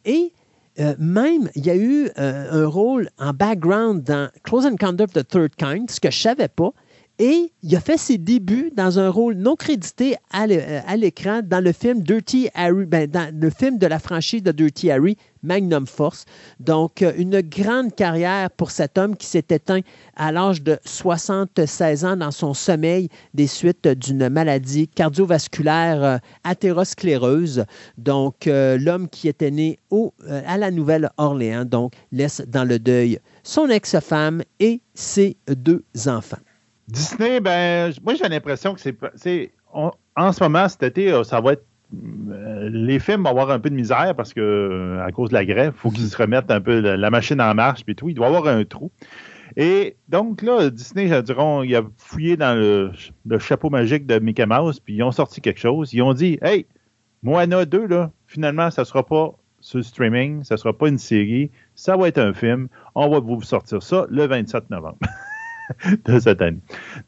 et 0.05 0.33
euh, 0.81 0.95
même, 0.99 1.51
il 1.55 1.67
y 1.67 1.71
a 1.71 1.77
eu 1.77 2.09
euh, 2.19 2.65
un 2.65 2.67
rôle 2.67 3.11
en 3.19 3.33
background 3.33 4.03
dans 4.05 4.31
Close 4.43 4.67
Encounter 4.67 5.05
of 5.05 5.13
the 5.13 5.27
Third 5.27 5.55
Kind, 5.57 5.91
ce 5.91 6.01
que 6.01 6.11
je 6.11 6.19
savais 6.19 6.49
pas. 6.49 6.71
Et 7.19 7.53
il 7.63 7.77
a 7.77 7.81
fait 7.81 7.99
ses 7.99 8.17
débuts 8.17 8.73
dans 8.75 8.99
un 8.99 9.11
rôle 9.11 9.35
non 9.35 9.55
crédité 9.55 10.17
à 10.33 10.45
euh, 10.45 10.81
l'écran 10.97 11.41
dans 11.45 11.63
le 11.63 11.73
film 11.73 12.03
Dirty 12.03 12.49
Harry, 12.55 12.87
ben, 12.87 13.07
dans 13.07 13.33
le 13.39 13.51
film 13.51 13.77
de 13.77 13.87
la 13.87 13.99
franchise 13.99 14.43
de 14.43 14.51
Dirty 14.51 14.91
Harry, 14.91 15.19
Magnum 15.43 15.87
Force. 15.87 16.25
Donc, 16.59 17.03
euh, 17.03 17.13
une 17.19 17.43
grande 17.43 17.95
carrière 17.95 18.51
pour 18.51 18.71
cet 18.71 18.97
homme 18.97 19.15
qui 19.15 19.27
s'est 19.27 19.45
éteint 19.51 19.81
à 20.17 20.33
l'âge 20.33 20.63
de 20.63 20.79
76 20.87 22.05
ans 22.07 22.17
dans 22.17 22.31
son 22.31 22.55
sommeil 22.55 23.11
des 23.35 23.47
suites 23.47 23.87
d'une 23.87 24.31
maladie 24.31 24.89
cardiovasculaire 24.89 26.03
euh, 26.03 26.19
athéroscléreuse. 26.45 27.67
Donc, 27.99 28.47
l'homme 28.47 29.09
qui 29.09 29.29
était 29.29 29.51
né 29.51 29.79
au, 29.91 30.15
à 30.29 30.57
la 30.57 30.71
Nouvelle-Orléans, 30.71 31.67
donc, 31.67 31.93
laisse 32.11 32.43
dans 32.49 32.65
le 32.65 32.79
deuil 32.79 33.19
son 33.43 33.69
ex-femme 33.69 34.43
et 34.61 34.81
ses 34.95 35.37
deux 35.47 35.85
enfants. 36.07 36.39
Disney, 36.89 37.41
ben, 37.41 37.93
moi 38.03 38.15
j'ai 38.15 38.29
l'impression 38.29 38.75
que 38.75 38.81
c'est. 38.81 39.53
En 39.73 40.33
ce 40.33 40.43
moment, 40.43 40.69
cet 40.69 40.83
été, 40.83 41.13
euh, 41.13 41.25
ça 41.25 41.41
va 41.41 41.55
être. 41.55 41.65
Euh, 41.95 42.71
les 42.71 42.99
films 42.99 43.23
vont 43.25 43.31
avoir 43.31 43.51
un 43.51 43.59
peu 43.59 43.71
de 43.71 43.75
misère 43.75 44.15
parce 44.17 44.33
que 44.33 44.41
euh, 44.41 45.05
à 45.05 45.13
cause 45.13 45.29
de 45.29 45.35
la 45.35 45.45
grève, 45.45 45.73
il 45.77 45.79
faut 45.79 45.91
qu'ils 45.91 46.09
se 46.09 46.17
remettent 46.17 46.51
un 46.51 46.61
peu 46.61 46.81
la, 46.81 47.11
machine 47.11 47.41
en 47.41 47.55
marche 47.55 47.85
puis 47.85 47.95
tout. 47.95 48.09
Il 48.09 48.15
doit 48.15 48.27
y 48.27 48.35
avoir 48.35 48.47
un 48.55 48.65
trou. 48.65 48.91
Et 49.57 49.97
donc 50.09 50.41
là, 50.43 50.71
Disney, 50.71 51.09
je 51.09 51.21
dirais, 51.21 51.67
il 51.67 51.77
a 51.77 51.83
fouillé 51.99 52.39
dans 52.39 52.59
le, 52.59 52.93
chapeau 53.39 53.69
magique 53.69 54.07
de 54.07 54.19
Mickey 54.19 54.47
Mouse, 54.47 54.81
puis 54.81 54.95
ils 54.95 55.03
ont 55.03 55.13
sorti 55.13 55.41
quelque 55.43 55.61
chose. 55.61 55.93
Ils 55.93 56.03
ont 56.03 56.15
dit 56.15 56.39
Hey, 56.43 56.67
Moana 57.23 57.65
2, 57.67 57.87
là, 57.87 58.11
finalement, 58.27 58.71
ça 58.71 58.83
ne 58.83 58.87
sera 58.87 59.05
pas 59.05 59.33
sur 59.61 59.85
streaming, 59.85 60.43
ça 60.45 60.55
ne 60.55 60.59
sera 60.59 60.77
pas 60.77 60.89
une 60.89 60.99
série, 60.99 61.51
ça 61.75 61.97
va 61.97 62.09
être 62.09 62.19
un 62.19 62.33
film. 62.33 62.69
On 62.95 63.09
va 63.09 63.21
vous 63.21 63.43
sortir 63.43 63.83
ça 63.83 64.07
le 64.11 64.27
27 64.27 64.71
novembre. 64.71 64.99
de 66.05 66.19
cette 66.19 66.43
année. 66.43 66.59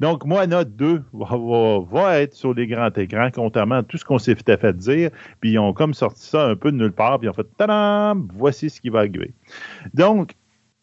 Donc, 0.01 0.25
Moana 0.25 0.65
2 0.65 1.03
va, 1.13 2.21
être 2.21 2.35
sur 2.35 2.55
les 2.55 2.67
grands 2.67 2.91
écrans, 2.91 3.29
contrairement 3.33 3.77
à 3.77 3.83
tout 3.83 3.99
ce 3.99 4.05
qu'on 4.05 4.19
s'est 4.19 4.35
fait 4.35 4.77
dire. 4.77 5.11
Puis, 5.41 5.53
ils 5.53 5.59
ont 5.59 5.73
comme 5.73 5.95
sorti 5.95 6.27
ça 6.27 6.45
un 6.47 6.57
peu 6.57 6.73
de 6.73 6.77
nulle 6.77 6.93
part, 6.93 7.19
puis 7.19 7.27
ils 7.27 7.31
ont 7.31 7.35
fait 7.35 7.47
tadam, 7.57 8.29
voici 8.35 8.71
ce 8.71 8.81
qui 8.81 8.89
va 8.89 9.01
arriver. 9.01 9.33
Donc, 9.93 10.35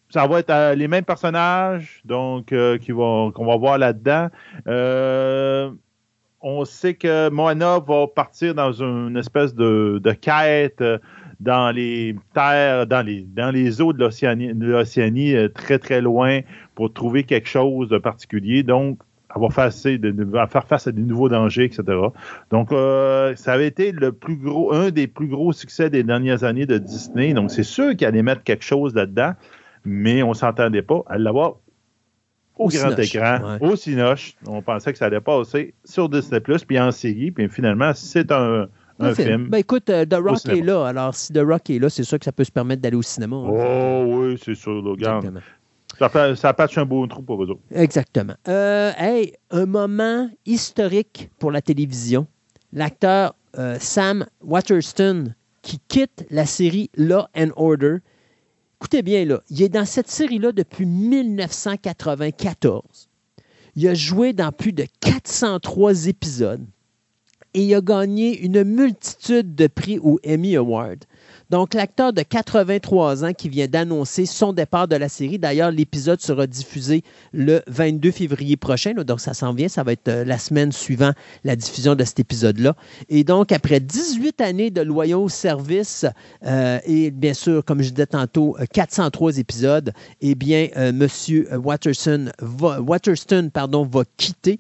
ça 0.10 0.28
va 0.28 0.40
être 0.40 0.50
euh, 0.50 0.76
les 0.76 0.88
mêmes 0.88 1.06
personnages 1.06 2.02
donc 2.04 2.52
euh, 2.52 2.78
qu'on 2.78 3.46
va 3.46 3.58
voir 3.58 3.78
là-dedans. 3.78 4.28
Euh, 4.68 5.72
on 6.42 6.66
sait 6.66 6.96
que 6.96 7.30
Moana 7.30 7.80
va 7.80 8.08
partir 8.08 8.56
dans 8.56 8.74
une 8.74 9.16
espèce 9.16 9.54
de, 9.54 10.02
de 10.04 10.12
quête 10.12 10.84
dans 11.42 11.72
les 11.72 12.16
terres, 12.34 12.86
dans 12.86 13.06
les, 13.06 13.22
dans 13.22 13.52
les 13.52 13.82
eaux 13.82 13.94
de 13.94 14.00
l'Océanie, 14.00 15.36
euh, 15.36 15.50
très, 15.50 15.80
très 15.80 16.00
loin 16.00 16.42
pour 16.76 16.94
trouver 16.94 17.24
quelque 17.24 17.48
chose 17.48 17.90
de 17.90 17.98
particulier. 17.98 18.62
Donc, 18.62 19.00
avoir 19.30 19.52
face 19.52 19.84
de, 19.84 20.28
faire 20.50 20.68
face 20.68 20.88
à 20.88 20.92
des 20.92 21.02
nouveaux 21.02 21.30
dangers, 21.30 21.64
etc. 21.64 21.84
Donc, 22.52 22.72
euh, 22.72 23.36
ça 23.36 23.54
avait 23.54 23.68
été 23.68 23.92
le 23.92 24.12
plus 24.12 24.36
gros, 24.36 24.74
un 24.74 24.92
des 24.92 25.08
plus 25.08 25.28
gros 25.28 25.52
succès 25.52 25.90
des 25.90 26.04
dernières 26.04 26.44
années 26.44 26.68
de 26.68 26.78
Disney. 26.78 27.34
Donc, 27.34 27.50
c'est 27.50 27.64
sûr 27.64 27.96
qu'il 27.96 28.06
allait 28.06 28.24
mettre 28.24 28.44
quelque 28.44 28.64
chose 28.64 28.94
là-dedans, 28.94 29.34
mais 29.84 30.22
on 30.22 30.30
ne 30.30 30.36
s'entendait 30.36 30.84
pas 30.84 31.02
à 31.08 31.18
l'avoir 31.18 31.56
au, 32.58 32.68
grand 32.68 33.00
écran, 33.00 33.58
au 33.62 33.76
Cinoche. 33.76 34.36
On 34.46 34.62
pensait 34.62 34.92
que 34.92 35.00
ça 35.00 35.06
allait 35.06 35.22
passer 35.22 35.74
sur 35.86 36.08
Disney+, 36.08 36.40
puis 36.40 36.80
en 36.80 36.92
série, 36.92 37.32
puis 37.32 37.50
finalement, 37.50 37.94
c'est 37.96 38.32
un, 38.32 38.68
un 39.02 39.16
film. 39.16 39.50
Ben, 39.50 39.58
écoute, 39.58 39.90
euh, 39.90 40.06
The 40.06 40.16
Rock 40.16 40.46
est 40.48 40.62
là. 40.62 40.88
Alors, 40.88 41.16
si 41.16 41.34
The 41.34 41.42
Rock 41.44 41.70
est 41.70 41.80
là, 41.80 41.90
c'est 41.90 42.04
sûr 42.04 42.20
que 42.20 42.26
ça 42.26 42.32
peut 42.32 42.44
se 42.44 42.52
permettre 42.52 42.82
d'aller 42.82 42.98
au 42.98 43.02
cinéma. 43.02 43.36
Hein. 43.36 43.50
Oh 43.50 44.04
oui, 44.08 44.40
c'est 44.44 44.56
sûr. 44.56 44.84
Regarde. 44.84 45.42
Ça, 46.00 46.36
ça 46.36 46.54
patche 46.54 46.78
un 46.78 46.86
beau 46.86 47.06
trou 47.08 47.22
pour 47.22 47.38
vous 47.38 47.52
autres. 47.52 47.62
Exactement. 47.74 48.34
Euh, 48.48 48.92
hey, 48.98 49.34
un 49.52 49.66
moment 49.66 50.30
historique 50.46 51.30
pour 51.38 51.52
la 51.52 51.62
télévision. 51.62 52.28
L'acteur 52.74 53.36
euh, 53.58 53.78
Sam 53.80 54.26
Waterston 54.42 55.34
qui 55.62 55.80
quitte 55.88 56.26
la 56.30 56.46
série 56.46 56.90
Law 56.96 57.24
and 57.36 57.50
Order. 57.56 57.98
Écoutez 58.80 59.02
bien, 59.04 59.26
là, 59.26 59.42
il 59.50 59.62
est 59.62 59.70
dans 59.70 59.86
cette 59.86 60.10
série-là 60.10 60.54
depuis 60.54 60.86
1994. 60.86 63.10
Il 63.76 63.88
a 63.88 63.94
joué 63.94 64.34
dans 64.34 64.52
plus 64.52 64.74
de 64.74 64.86
403 65.02 66.08
épisodes 66.08 66.66
et 67.54 67.64
il 67.64 67.76
a 67.76 67.82
gagné 67.82 68.40
une 68.40 68.64
multitude 68.64 69.56
de 69.56 69.68
prix 69.68 70.00
au 70.00 70.20
Emmy 70.26 70.56
Award. 70.56 71.06
Donc, 71.52 71.74
l'acteur 71.74 72.14
de 72.14 72.22
83 72.22 73.26
ans 73.26 73.34
qui 73.34 73.50
vient 73.50 73.68
d'annoncer 73.68 74.26
son 74.26 74.54
départ 74.54 74.88
de 74.88 74.96
la 74.96 75.10
série. 75.10 75.38
D'ailleurs, 75.38 75.70
l'épisode 75.70 76.22
sera 76.22 76.48
diffusé 76.48 77.04
le 77.34 77.62
22 77.68 78.12
février 78.12 78.56
prochain. 78.56 78.94
donc, 78.94 79.20
ça 79.20 79.34
s'en 79.34 79.54
vient. 79.54 79.68
Ça 79.68 79.84
va 79.84 79.92
être 79.92 80.08
euh, 80.08 80.24
la 80.24 80.38
semaine 80.38 80.72
suivant 80.72 81.12
la 81.44 81.58
diffusion 81.58 81.94
de 81.94 82.06
cet 82.06 82.22
épisode-là. 82.22 82.78
Et 83.10 83.26
donc, 83.26 83.52
après 83.52 83.82
18 83.82 84.40
années 84.40 84.72
de 84.72 84.80
loyaux 84.80 85.28
service 85.28 86.06
euh, 86.46 86.80
et 86.86 87.12
bien 87.12 87.34
sûr, 87.34 87.66
comme 87.66 87.82
je 87.82 87.90
disais 87.90 88.06
tantôt, 88.06 88.56
403 88.72 89.36
euh, 89.36 89.42
épisodes, 89.42 89.92
eh 90.22 90.36
bien, 90.36 90.70
M. 90.74 91.06
Waterston 91.52 92.32
va, 92.40 92.80
Waterston, 92.80 93.50
pardon, 93.54 93.84
va 93.84 94.04
quitter. 94.16 94.58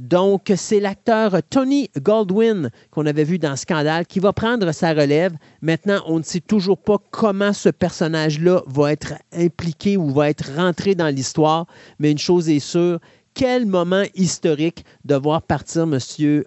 donc, 0.00 0.52
c'est 0.54 0.78
l'acteur 0.78 1.38
Tony 1.50 1.90
Goldwyn 2.00 2.70
qu'on 2.92 3.06
avait 3.06 3.24
vu 3.24 3.40
dans 3.40 3.56
Scandale 3.56 4.06
qui 4.06 4.20
va 4.20 4.32
prendre 4.32 4.70
sa 4.70 4.92
relève. 4.92 5.32
Maintenant, 5.72 6.02
on 6.04 6.18
ne 6.18 6.22
sait 6.22 6.40
toujours 6.40 6.76
pas 6.76 6.98
comment 7.10 7.54
ce 7.54 7.70
personnage-là 7.70 8.60
va 8.66 8.92
être 8.92 9.14
impliqué 9.32 9.96
ou 9.96 10.10
va 10.10 10.28
être 10.28 10.54
rentré 10.54 10.94
dans 10.94 11.08
l'histoire, 11.08 11.64
mais 11.98 12.10
une 12.10 12.18
chose 12.18 12.50
est 12.50 12.58
sûre, 12.58 12.98
quel 13.32 13.64
moment 13.64 14.02
historique 14.14 14.84
de 15.06 15.14
voir 15.14 15.40
partir 15.40 15.84
M. 15.84 15.98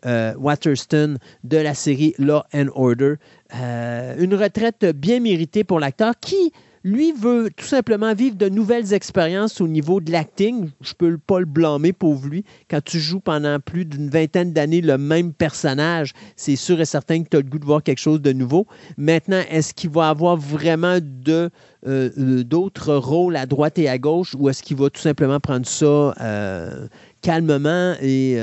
Euh, 0.05 0.35
Waterston 0.37 1.17
de 1.43 1.57
la 1.57 1.73
série 1.73 2.13
Law 2.19 2.43
and 2.53 2.67
Order? 2.75 3.15
Euh, 3.55 4.15
une 4.19 4.35
retraite 4.35 4.85
bien 4.85 5.19
méritée 5.19 5.63
pour 5.63 5.79
l'acteur 5.79 6.13
qui 6.21 6.51
lui 6.85 7.13
veut 7.13 7.49
tout 7.57 7.65
simplement 7.65 8.13
vivre 8.13 8.35
de 8.35 8.47
nouvelles 8.47 8.93
expériences 8.93 9.59
au 9.59 9.67
niveau 9.67 9.99
de 9.99 10.11
l'acting. 10.11 10.69
Je 10.81 10.93
peux 10.93 11.17
pas 11.17 11.39
le 11.39 11.47
blâmer 11.47 11.93
pour 11.93 12.21
lui. 12.23 12.45
Quand 12.69 12.79
tu 12.83 12.99
joues 12.99 13.19
pendant 13.19 13.59
plus 13.59 13.85
d'une 13.85 14.07
vingtaine 14.07 14.53
d'années 14.53 14.81
le 14.81 14.99
même 14.99 15.33
personnage, 15.33 16.13
c'est 16.35 16.55
sûr 16.55 16.79
et 16.79 16.85
certain 16.85 17.23
que 17.23 17.29
tu 17.29 17.37
as 17.37 17.39
le 17.39 17.49
goût 17.49 17.57
de 17.57 17.65
voir 17.65 17.81
quelque 17.81 17.97
chose 17.97 18.21
de 18.21 18.31
nouveau. 18.31 18.67
Maintenant, 18.97 19.41
est-ce 19.49 19.73
qu'il 19.73 19.89
va 19.89 20.09
avoir 20.09 20.37
vraiment 20.37 20.99
euh, 21.27 21.49
euh, 21.87 22.43
d'autres 22.43 22.93
rôles 22.93 23.35
à 23.35 23.47
droite 23.47 23.79
et 23.79 23.89
à 23.89 23.97
gauche 23.97 24.35
ou 24.37 24.47
est-ce 24.47 24.61
qu'il 24.61 24.77
va 24.77 24.91
tout 24.91 25.01
simplement 25.01 25.39
prendre 25.39 25.65
ça 25.65 26.13
euh, 26.21 26.87
calmement 27.23 27.95
et 27.99 28.37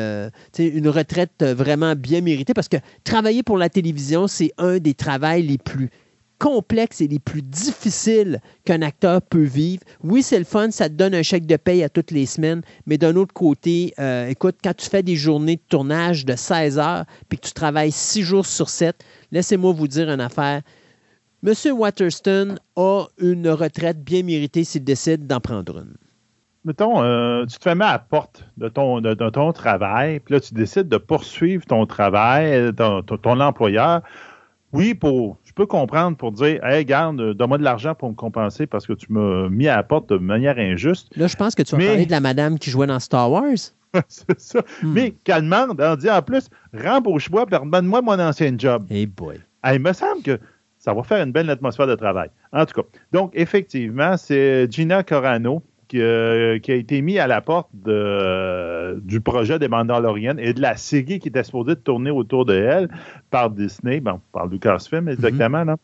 une 0.59 0.89
retraite 0.89 1.45
vraiment 1.45 1.95
bien 1.95 2.23
méritée? 2.23 2.55
Parce 2.55 2.69
que 2.69 2.79
travailler 3.05 3.45
pour 3.45 3.57
la 3.57 3.69
télévision, 3.69 4.27
c'est 4.27 4.51
un 4.59 4.79
des 4.79 4.95
travails 4.95 5.43
les 5.43 5.59
plus 5.59 5.91
complexes 6.43 7.01
et 7.01 7.07
les 7.07 7.21
plus 7.21 7.41
difficiles 7.41 8.41
qu'un 8.65 8.83
acteur 8.83 9.23
peut 9.23 9.45
vivre. 9.45 9.85
Oui, 10.03 10.25
c'est 10.25 10.41
le 10.41 10.45
fun, 10.45 10.73
ça 10.73 10.89
te 10.89 10.95
donne 10.95 11.15
un 11.15 11.23
chèque 11.23 11.47
de 11.47 11.57
paye 11.57 11.85
à 11.85 11.89
toutes 11.89 12.11
les 12.11 12.27
semaines, 12.27 12.63
mais 12.85 12.99
d'un 12.99 13.15
autre 13.15 13.33
côté, 13.33 13.95
euh, 14.01 14.27
écoute, 14.27 14.57
quand 14.63 14.77
tu 14.77 14.91
fais 14.91 15.05
des 15.05 15.15
journées 15.15 15.55
de 15.55 15.63
tournage 15.69 16.27
de 16.27 16.35
16 16.35 16.81
heures 16.81 17.05
puis 17.29 17.39
que 17.39 17.47
tu 17.47 17.53
travailles 17.53 17.93
6 17.93 18.23
jours 18.23 18.47
sur 18.47 18.69
7, 18.69 19.05
laissez-moi 19.31 19.73
vous 19.73 19.87
dire 19.87 20.11
une 20.11 20.21
affaire. 20.21 20.63
Monsieur 21.45 21.71
Waterston 21.71 22.57
a 22.75 23.05
une 23.19 23.49
retraite 23.49 24.03
bien 24.03 24.25
méritée 24.25 24.65
s'il 24.65 24.83
décide 24.83 25.29
d'en 25.29 25.39
prendre 25.39 25.79
une. 25.79 25.95
Mettons, 26.65 27.05
euh, 27.05 27.47
tu 27.47 27.57
te 27.59 27.63
fais 27.63 27.77
mettre 27.77 27.91
à 27.91 27.93
la 27.93 27.99
porte 28.01 28.45
de 28.57 28.69
ton, 28.69 29.01
de, 29.01 29.15
ton 29.15 29.53
travail, 29.53 30.19
puis 30.19 30.35
là, 30.35 30.41
tu 30.41 30.55
décides 30.55 30.89
de 30.89 30.97
poursuivre 30.97 31.65
ton 31.67 31.87
travail, 31.87 32.73
ton, 32.75 33.03
ton 33.03 33.39
employeur. 33.39 34.03
Oui, 34.73 34.95
pour 34.95 35.39
je 35.53 35.55
peux 35.55 35.67
comprendre 35.67 36.17
pour 36.17 36.33
dire 36.33 36.65
Hey, 36.65 36.83
garde, 36.83 37.35
donne-moi 37.35 37.59
de 37.59 37.63
l'argent 37.63 37.95
pour 37.95 38.09
me 38.09 38.15
compenser 38.15 38.67
parce 38.67 38.87
que 38.87 38.95
tu 38.95 39.13
m'as 39.13 39.51
mis 39.51 39.69
à 39.69 39.77
la 39.77 39.83
porte 39.83 40.09
de 40.09 40.17
manière 40.17 40.59
injuste. 40.59 41.15
Là, 41.15 41.27
je 41.27 41.37
pense 41.37 41.55
que 41.55 41.63
tu 41.63 41.77
vas 41.77 41.85
parler 41.85 42.07
de 42.07 42.11
la 42.11 42.21
madame 42.21 42.59
qui 42.59 42.71
jouait 42.71 42.87
dans 42.87 42.99
Star 42.99 43.31
Wars. 43.31 43.45
c'est 44.09 44.41
ça. 44.41 44.61
Hmm. 44.83 44.95
Mais 44.95 45.11
qu'elle 45.25 45.43
demande, 45.43 45.79
on 45.79 45.97
dit 45.97 46.09
en 46.09 46.23
plus, 46.23 46.49
rembauche-moi, 46.73 47.45
redonne-moi 47.45 48.01
mon 48.01 48.19
ancien 48.19 48.55
job. 48.57 48.87
Hey 48.89 49.05
boy. 49.05 49.41
il 49.71 49.81
me 49.81 49.93
semble 49.93 50.23
que 50.23 50.41
ça 50.79 50.95
va 50.95 51.03
faire 51.03 51.23
une 51.23 51.33
belle 51.33 51.51
atmosphère 51.51 51.87
de 51.87 51.97
travail. 51.97 52.31
En 52.55 52.65
tout 52.65 52.81
cas, 52.81 52.89
donc, 53.13 53.33
effectivement, 53.35 54.17
c'est 54.17 54.73
Gina 54.73 55.03
Corano 55.03 55.63
qui, 55.93 56.73
a 56.73 56.75
été 56.75 57.03
mis 57.03 57.19
à 57.19 57.27
la 57.27 57.41
porte 57.41 57.69
du 57.75 59.21
projet 59.21 59.59
des 59.59 59.69
Mandalorian 59.69 60.37
et 60.39 60.55
de 60.55 60.63
la 60.63 60.77
série 60.77 61.19
qui 61.19 61.29
était 61.29 61.43
supposée 61.43 61.75
de 61.75 61.81
tourner 61.81 62.11
autour 62.11 62.47
de 62.47 62.55
elle 62.55 62.89
par 63.31 63.51
Disney, 63.51 64.01
bon, 64.01 64.21
par 64.33 64.47
Lucasfilm 64.47 65.09
exactement, 65.09 65.65
mm 65.65 65.77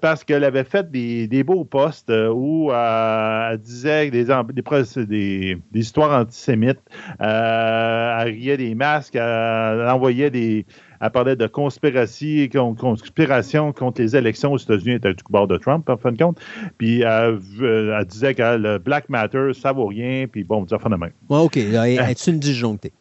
parce 0.00 0.24
qu'elle 0.24 0.44
avait 0.44 0.64
fait 0.64 0.90
des, 0.90 1.44
beaux 1.44 1.64
postes 1.64 2.10
où 2.10 2.70
elle 2.72 3.58
disait 3.58 4.10
des, 4.10 4.24
des, 4.24 5.58
histoires 5.74 6.20
antisémites, 6.20 6.80
elle 7.18 8.28
riait 8.28 8.56
des 8.56 8.74
masques, 8.74 9.16
elle 9.16 9.88
envoyait 9.88 10.30
des 10.30 10.64
elle 11.00 11.10
parlait 11.10 11.36
de 11.36 11.46
conspiration, 11.46 12.74
conspiration 12.74 13.72
contre 13.72 14.00
les 14.00 14.16
élections 14.16 14.52
aux 14.52 14.58
États-Unis, 14.58 14.96
était 14.96 15.14
du 15.14 15.22
bord 15.30 15.46
de 15.46 15.56
Trump, 15.56 15.88
en 15.88 15.96
fin 15.96 16.12
de 16.12 16.18
compte. 16.18 16.38
Puis 16.76 17.02
elle, 17.02 17.38
disait 18.06 18.34
que 18.34 18.56
le 18.56 18.78
Black 18.78 19.08
Matter, 19.08 19.52
ça 19.54 19.72
vaut 19.72 19.86
rien, 19.86 20.26
puis 20.26 20.44
bon, 20.44 20.66
ça 20.66 20.78
fait 20.78 20.88
de 20.88 20.96
même. 20.96 21.12
Ouais, 21.28 21.38
OK. 21.38 21.56
Es-tu 21.56 22.30
une 22.30 22.40
disjonctée? 22.40 22.92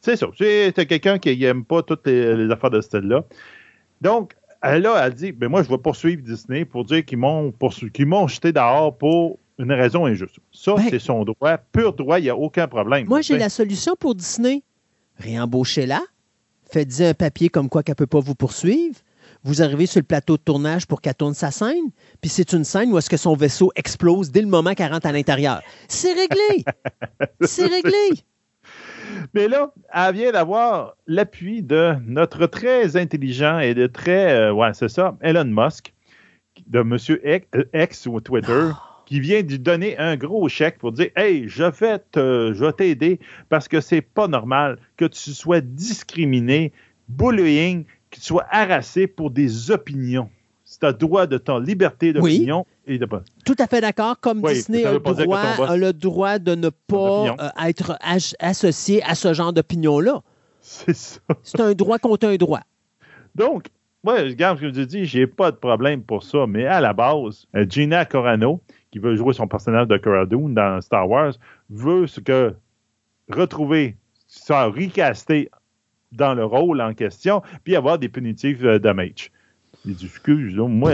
C'est 0.00 0.16
ça. 0.16 0.28
C'est 0.38 0.86
quelqu'un 0.86 1.18
qui 1.18 1.36
n'aime 1.36 1.64
pas 1.64 1.82
toutes 1.82 2.06
les, 2.06 2.50
affaires 2.50 2.70
de 2.70 2.80
ce 2.80 2.88
style-là. 2.88 3.24
Donc, 4.00 4.34
elle 4.62 4.86
a 4.86 5.06
elle 5.06 5.14
dit 5.14 5.32
ben 5.32 5.48
moi, 5.48 5.62
je 5.62 5.68
vais 5.68 5.78
poursuivre 5.78 6.22
Disney 6.22 6.64
pour 6.64 6.84
dire 6.84 7.04
qu'ils 7.04 7.18
m'ont 7.18 7.52
qu'ils 7.92 8.06
m'ont 8.06 8.28
jeté 8.28 8.52
dehors 8.52 8.96
pour 8.96 9.38
une 9.58 9.72
raison 9.72 10.06
injuste. 10.06 10.38
Ça, 10.52 10.74
ben 10.74 10.86
c'est 10.88 10.98
son 10.98 11.24
droit, 11.24 11.58
pur 11.72 11.92
droit, 11.94 12.18
il 12.18 12.24
n'y 12.24 12.30
a 12.30 12.36
aucun 12.36 12.66
problème. 12.66 13.06
Moi, 13.06 13.20
j'ai 13.20 13.38
la 13.38 13.48
solution 13.48 13.94
pour 13.98 14.14
Disney. 14.14 14.62
Réembauchez-la, 15.18 16.00
faites-y 16.70 17.04
un 17.04 17.14
papier 17.14 17.48
comme 17.48 17.68
quoi 17.68 17.82
qu'elle 17.82 17.94
ne 17.94 17.96
peut 17.96 18.06
pas 18.06 18.20
vous 18.20 18.34
poursuivre. 18.34 18.96
Vous 19.42 19.62
arrivez 19.62 19.86
sur 19.86 20.00
le 20.00 20.04
plateau 20.04 20.36
de 20.36 20.42
tournage 20.42 20.86
pour 20.86 21.00
qu'elle 21.00 21.14
tourne 21.14 21.34
sa 21.34 21.50
scène, 21.50 21.90
puis 22.20 22.28
c'est 22.28 22.52
une 22.52 22.64
scène 22.64 22.92
où 22.92 22.98
est-ce 22.98 23.08
que 23.08 23.16
son 23.16 23.34
vaisseau 23.34 23.72
explose 23.74 24.30
dès 24.30 24.42
le 24.42 24.48
moment 24.48 24.74
qu'elle 24.74 24.92
rentre 24.92 25.06
à 25.06 25.12
l'intérieur. 25.12 25.62
C'est 25.88 26.12
réglé! 26.12 26.64
c'est 27.40 27.66
réglé! 27.66 28.22
Mais 29.34 29.48
là, 29.48 29.72
elle 29.94 30.14
vient 30.14 30.32
d'avoir 30.32 30.96
l'appui 31.06 31.62
de 31.62 31.94
notre 32.06 32.46
très 32.46 32.96
intelligent 32.96 33.58
et 33.58 33.74
de 33.74 33.86
très, 33.86 34.32
euh, 34.32 34.52
ouais, 34.52 34.72
c'est 34.74 34.88
ça, 34.88 35.16
Elon 35.22 35.44
Musk, 35.44 35.94
de 36.66 36.80
M. 36.80 36.98
X, 37.72 38.06
ou 38.06 38.20
Twitter. 38.20 38.70
Ah 38.72 38.89
qui 39.10 39.18
vient 39.18 39.42
de 39.42 39.56
donner 39.56 39.98
un 39.98 40.16
gros 40.16 40.48
chèque 40.48 40.78
pour 40.78 40.92
dire 40.92 41.08
Hey, 41.16 41.48
je 41.48 41.64
vais 41.64 42.00
je 42.14 42.70
t'aider 42.70 43.18
parce 43.48 43.66
que 43.66 43.80
c'est 43.80 44.02
pas 44.02 44.28
normal 44.28 44.78
que 44.96 45.04
tu 45.04 45.32
sois 45.32 45.60
discriminé, 45.60 46.72
bullying, 47.08 47.86
que 48.12 48.20
tu 48.20 48.22
sois 48.26 48.46
harassé 48.48 49.08
pour 49.08 49.32
des 49.32 49.72
opinions. 49.72 50.30
C'est 50.62 50.84
un 50.84 50.92
droit 50.92 51.26
de 51.26 51.38
ton 51.38 51.58
liberté 51.58 52.12
d'opinion. 52.12 52.64
et 52.86 52.98
de... 52.98 53.08
Tout 53.44 53.56
à 53.58 53.66
fait 53.66 53.80
d'accord. 53.80 54.20
Comme 54.20 54.42
Disney 54.42 54.84
a 54.84 54.92
le, 54.92 55.00
droit, 55.00 55.76
le, 55.76 55.92
droit, 55.92 56.38
de 56.38 56.54
ne 56.54 56.68
pas 56.68 57.34
euh, 57.36 57.66
être 57.66 57.98
associé 58.38 59.02
à 59.02 59.16
ce 59.16 59.34
genre 59.34 59.52
d'opinion-là. 59.52 60.22
C'est 60.60 60.94
ça. 60.94 61.18
C'est 61.42 61.58
un 61.58 61.72
droit 61.72 61.98
contre 61.98 62.28
un 62.28 62.36
droit. 62.36 62.60
Donc, 63.34 63.66
moi, 64.04 64.20
regarde 64.20 64.58
ce 64.58 64.66
que 64.66 64.72
je 64.72 64.82
dis, 64.82 65.04
j'ai 65.04 65.26
pas 65.26 65.50
de 65.50 65.56
problème 65.56 66.02
pour 66.04 66.22
ça, 66.22 66.46
mais 66.46 66.64
à 66.64 66.80
la 66.80 66.92
base, 66.92 67.46
euh, 67.56 67.66
Gina 67.68 68.04
Corano, 68.04 68.62
qui 68.90 68.98
veut 68.98 69.16
jouer 69.16 69.32
son 69.32 69.46
personnage 69.46 69.88
de 69.88 69.96
Cara 69.96 70.26
dans 70.26 70.80
Star 70.80 71.08
Wars, 71.08 71.34
veut 71.68 72.06
ce 72.06 72.20
que 72.20 72.54
retrouver, 73.30 73.96
ça 74.26 74.66
recasté 74.66 75.50
dans 76.12 76.34
le 76.34 76.44
rôle 76.44 76.80
en 76.80 76.92
question, 76.92 77.42
puis 77.64 77.76
avoir 77.76 77.98
des 77.98 78.08
punitifs 78.08 78.62
euh, 78.64 78.78
damage. 78.78 79.30
Il 79.86 79.94
dit, 79.94 80.06
excuse, 80.06 80.56
moi, 80.56 80.92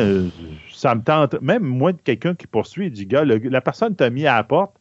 ça 0.71 0.95
me 0.95 1.03
tente, 1.03 1.41
même 1.41 1.65
moi, 1.65 1.93
quelqu'un 1.93 2.35
qui 2.35 2.47
poursuit, 2.47 2.87
il 2.87 2.93
dit, 2.93 3.07
gars, 3.07 3.25
la 3.25 3.61
personne 3.61 3.97
t'a 3.97 4.11
mis 4.11 4.27
à 4.27 4.37
la 4.37 4.45
porte, 4.45 4.77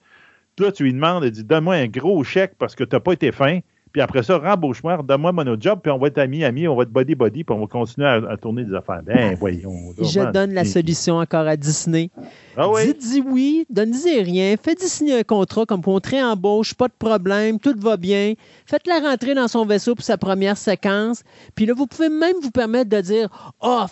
toi, 0.56 0.72
tu 0.72 0.84
lui 0.84 0.94
demandes, 0.94 1.24
il 1.24 1.32
dit, 1.32 1.44
donne-moi 1.44 1.76
un 1.76 1.88
gros 1.88 2.24
chèque 2.24 2.56
parce 2.58 2.76
que 2.76 2.84
tu 2.84 2.96
n'as 2.96 3.00
pas 3.00 3.14
été 3.14 3.32
fin, 3.32 3.60
puis 3.96 4.02
après 4.02 4.24
ça, 4.24 4.38
rembauche-moi, 4.38 5.02
donne-moi 5.08 5.32
mon 5.32 5.58
job, 5.58 5.80
puis 5.82 5.90
on 5.90 5.98
va 5.98 6.08
être 6.08 6.18
amis, 6.18 6.44
amis, 6.44 6.68
on 6.68 6.76
va 6.76 6.84
être 6.84 6.92
body-body, 6.92 7.46
puis 7.46 7.56
on 7.56 7.62
va 7.62 7.68
continuer 7.68 8.06
à, 8.06 8.36
tourner 8.36 8.66
des 8.66 8.74
affaires. 8.74 9.02
Ben, 9.02 9.36
voyons. 9.40 9.94
Je 9.98 10.32
donne 10.34 10.54
la 10.54 10.66
solution 10.66 11.16
encore 11.16 11.48
à 11.48 11.56
Disney. 11.56 12.10
Ah 12.58 12.70
oui? 12.70 12.88
Dites-y 12.88 13.22
oui, 13.22 13.66
donnez-y 13.70 14.22
rien, 14.22 14.56
faites-y 14.62 14.90
signer 14.90 15.20
un 15.20 15.24
contrat 15.24 15.66
comme 15.66 15.80
pour 15.80 15.94
on 15.94 16.24
embauche, 16.26 16.74
pas 16.74 16.90
de 16.90 16.94
problème, 17.00 17.58
tout 17.58 17.74
va 17.80 17.96
bien. 17.96 18.34
Faites-la 18.66 19.00
rentrer 19.00 19.34
dans 19.34 19.48
son 19.48 19.66
vaisseau 19.66 19.96
pour 19.96 20.04
sa 20.04 20.18
première 20.18 20.58
séquence. 20.58 21.24
Puis 21.56 21.66
là, 21.66 21.74
vous 21.74 21.88
pouvez 21.88 22.10
même 22.10 22.36
vous 22.44 22.52
permettre 22.52 22.90
de 22.90 23.00
dire 23.00 23.30
«Oh, 23.62 23.86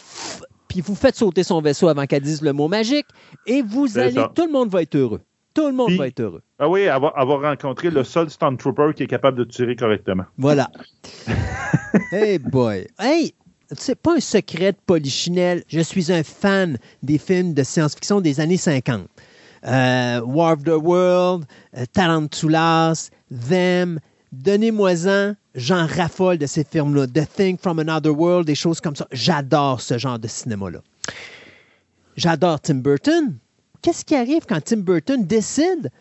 puis 0.68 0.82
vous 0.82 0.96
faites 0.96 1.16
sauter 1.16 1.44
son 1.44 1.62
vaisseau 1.62 1.88
avant 1.88 2.06
qu'elle 2.08 2.24
dise 2.24 2.42
le 2.42 2.52
mot 2.52 2.68
magique, 2.68 3.06
et 3.48 3.62
vous 3.62 3.98
allez, 3.98 4.22
tout 4.36 4.48
le 4.48 4.52
monde 4.52 4.68
va 4.68 4.82
être 4.82 4.96
heureux. 4.96 5.22
Tout 5.54 5.68
le 5.68 5.74
monde 5.74 5.92
va 5.94 6.08
être 6.08 6.20
heureux. 6.20 6.42
Ah 6.58 6.68
oui, 6.68 6.88
avoir, 6.88 7.14
rencontré 7.42 7.92
le 7.92 8.04
seul 8.04 8.30
Stormtrooper 8.30 8.94
qui 8.96 9.04
est 9.04 9.08
capable 9.08 9.38
de 9.38 9.44
tirer 9.44 9.76
correctement. 9.76 10.24
Voilà. 10.38 10.70
hey 12.12 12.40
boy. 12.40 12.88
Hey, 13.00 13.36
c'est 13.72 13.96
pas 13.96 14.16
un 14.16 14.20
secret 14.20 14.72
de 14.72 14.78
Polichinelle. 14.86 15.64
Je 15.68 15.80
suis 15.80 16.12
un 16.12 16.24
fan 16.24 16.78
des 17.04 17.18
films 17.18 17.54
de 17.54 17.64
science-fiction 17.64 18.22
des 18.22 18.40
années 18.40 18.58
50. 18.58 19.08
Euh, 19.66 20.22
War 20.22 20.54
of 20.54 20.64
the 20.64 20.70
World, 20.70 21.46
euh, 21.78 21.86
Tarantulas, 21.94 23.10
Them. 23.50 24.00
Donnez-moi-en, 24.32 25.36
j'en 25.54 25.86
raffole 25.86 26.40
de 26.40 26.48
ces 26.48 26.64
films-là. 26.64 27.06
The 27.06 27.28
Thing 27.32 27.58
from 27.60 27.78
Another 27.78 28.18
World, 28.18 28.48
des 28.48 28.56
choses 28.56 28.82
comme 28.82 28.96
ça. 28.96 29.08
J'adore 29.12 29.80
ce 29.80 30.00
genre 30.00 30.18
de 30.18 30.28
cinéma-là. 30.28 30.80
J'adore 32.18 32.60
Tim 32.60 32.76
Burton 32.76 33.38
qu'est-ce 33.84 34.04
qui 34.04 34.16
arrive 34.16 34.46
quand 34.48 34.64
Tim 34.64 34.78
Burton 34.78 35.24
décide 35.24 35.92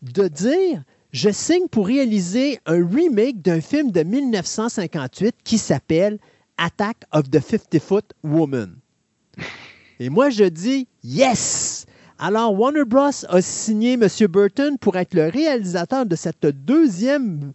de 0.00 0.28
dire 0.28 0.82
je 1.12 1.28
signe 1.28 1.68
pour 1.68 1.88
réaliser 1.88 2.58
un 2.64 2.86
remake 2.86 3.42
d'un 3.42 3.60
film 3.60 3.90
de 3.90 4.02
1958 4.02 5.34
qui 5.44 5.58
s'appelle 5.58 6.18
Attack 6.56 6.98
of 7.12 7.28
the 7.28 7.40
50-Foot 7.40 8.14
Woman? 8.22 8.76
Et 10.00 10.08
moi, 10.08 10.30
je 10.30 10.44
dis 10.44 10.88
yes! 11.04 11.84
Alors, 12.18 12.58
Warner 12.58 12.84
Bros. 12.84 13.10
a 13.28 13.42
signé 13.42 13.94
M. 13.94 14.06
Burton 14.28 14.78
pour 14.78 14.96
être 14.96 15.12
le 15.12 15.26
réalisateur 15.26 16.06
de 16.06 16.14
cette 16.14 16.46
deuxième 16.46 17.52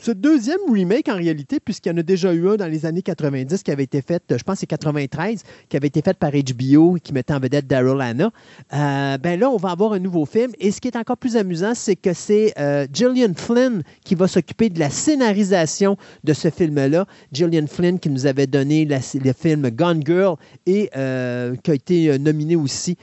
ce 0.00 0.12
deuxième 0.12 0.60
remake, 0.72 1.08
en 1.08 1.16
réalité, 1.16 1.60
puisqu'il 1.60 1.90
y 1.90 1.92
en 1.92 1.98
a 1.98 2.02
déjà 2.02 2.32
eu 2.32 2.48
un 2.48 2.56
dans 2.56 2.66
les 2.66 2.86
années 2.86 3.02
90 3.02 3.62
qui 3.62 3.70
avait 3.70 3.84
été 3.84 4.00
fait, 4.00 4.22
je 4.30 4.42
pense 4.42 4.60
c'est 4.60 4.66
93, 4.66 5.42
qui 5.68 5.76
avait 5.76 5.88
été 5.88 6.00
fait 6.00 6.16
par 6.16 6.30
HBO 6.30 6.96
et 6.96 7.00
qui 7.00 7.12
mettait 7.12 7.34
en 7.34 7.38
vedette 7.38 7.66
Daryl 7.66 8.00
Hannah, 8.00 8.30
euh, 8.72 9.18
ben 9.18 9.38
là, 9.38 9.50
on 9.50 9.58
va 9.58 9.70
avoir 9.70 9.92
un 9.92 9.98
nouveau 9.98 10.24
film. 10.24 10.52
Et 10.58 10.70
ce 10.70 10.80
qui 10.80 10.88
est 10.88 10.96
encore 10.96 11.18
plus 11.18 11.36
amusant, 11.36 11.74
c'est 11.74 11.96
que 11.96 12.14
c'est 12.14 12.54
euh, 12.58 12.86
Gillian 12.90 13.34
Flynn 13.36 13.82
qui 14.02 14.14
va 14.14 14.26
s'occuper 14.26 14.70
de 14.70 14.78
la 14.78 14.88
scénarisation 14.88 15.98
de 16.24 16.32
ce 16.32 16.48
film-là. 16.48 17.04
Gillian 17.30 17.66
Flynn 17.66 17.98
qui 17.98 18.08
nous 18.08 18.24
avait 18.24 18.46
donné 18.46 18.86
le 18.86 19.32
film 19.34 19.68
Gone 19.68 20.02
Girl 20.04 20.36
et 20.64 20.88
euh, 20.96 21.54
qui 21.56 21.70
a 21.70 21.74
été 21.74 22.18
nominé 22.18 22.56
aussi 22.56 22.96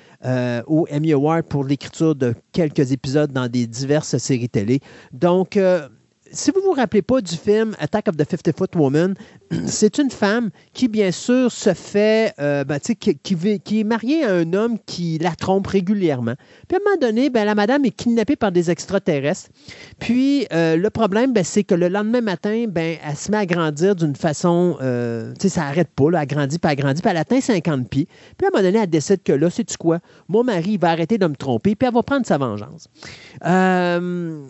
au 0.68 0.88
Emmy 0.92 1.14
Award 1.14 1.46
pour 1.46 1.64
l'écriture 1.64 2.16
de 2.16 2.34
quelques 2.52 2.92
épisodes 2.92 3.32
dans 3.32 3.48
des 3.48 3.68
diverses 3.68 4.18
séries 4.18 4.50
télé. 4.50 4.80
Donc, 5.14 5.58
si 6.32 6.52
vous 6.52 6.60
ne 6.60 6.66
vous 6.66 6.72
rappelez 6.72 7.02
pas 7.02 7.22
du 7.22 7.36
film 7.36 7.76
Attack 7.80 8.08
of 8.08 8.18
the 8.18 8.24
50-Foot 8.24 8.76
Woman, 8.76 9.16
c'est 9.66 9.98
une 9.98 10.10
femme 10.10 10.50
qui, 10.74 10.88
bien 10.88 11.12
sûr, 11.12 11.52
se 11.52 11.74
fait, 11.74 12.34
euh, 12.40 12.64
ben, 12.64 12.80
qui, 12.80 13.80
est 13.80 13.84
mariée 13.84 14.24
à 14.24 14.34
un 14.34 14.54
homme 14.54 14.78
qui 14.86 15.18
la 15.20 15.36
trompe 15.36 15.68
régulièrement. 15.68 16.36
Puis 16.68 16.78
à 16.78 16.80
un 16.80 16.84
moment 16.84 16.98
donné, 17.00 17.30
ben, 17.30 17.46
la 17.46 17.56
madame 17.56 17.86
est 17.86 17.92
kidnappée 17.92 18.36
par 18.36 18.52
des 18.52 18.72
extraterrestres. 18.72 19.50
Puis 20.00 20.48
euh, 20.54 20.76
le 20.76 20.90
problème, 20.90 21.34
ben, 21.34 21.44
c'est 21.44 21.64
que 21.64 21.76
le 21.76 21.88
lendemain 21.88 22.22
matin, 22.22 22.66
ben, 22.68 22.98
elle 23.06 23.16
se 23.16 23.32
met 23.32 23.38
à 23.38 23.46
grandir 23.46 23.96
d'une 23.96 24.16
façon, 24.16 24.78
euh, 24.82 25.34
tu 25.34 25.44
sais, 25.44 25.50
ça 25.50 25.62
n'arrête 25.62 25.90
pas, 25.90 26.12
là, 26.12 26.22
elle 26.22 26.28
grandit, 26.28 26.60
puis 26.60 26.72
elle 26.72 26.78
grandit, 26.78 27.02
puis 27.02 27.12
elle 27.12 27.18
atteint 27.18 27.42
50 27.42 27.90
pieds. 27.90 28.08
Puis 28.38 28.46
à 28.46 28.48
un 28.48 28.52
moment 28.52 28.64
donné, 28.64 28.84
elle 28.84 28.90
décide 28.90 29.24
que 29.24 29.34
là, 29.34 29.50
c'est 29.50 29.64
tu 29.64 29.78
quoi? 29.78 30.00
Mon 30.28 30.44
mari 30.44 30.78
va 30.78 30.90
arrêter 30.90 31.18
de 31.18 31.28
me 31.28 31.36
tromper, 31.36 31.76
puis 31.76 31.88
elle 31.88 31.94
va 31.94 32.04
prendre 32.04 32.26
sa 32.26 32.38
vengeance. 32.38 32.88
Euh 33.46 34.48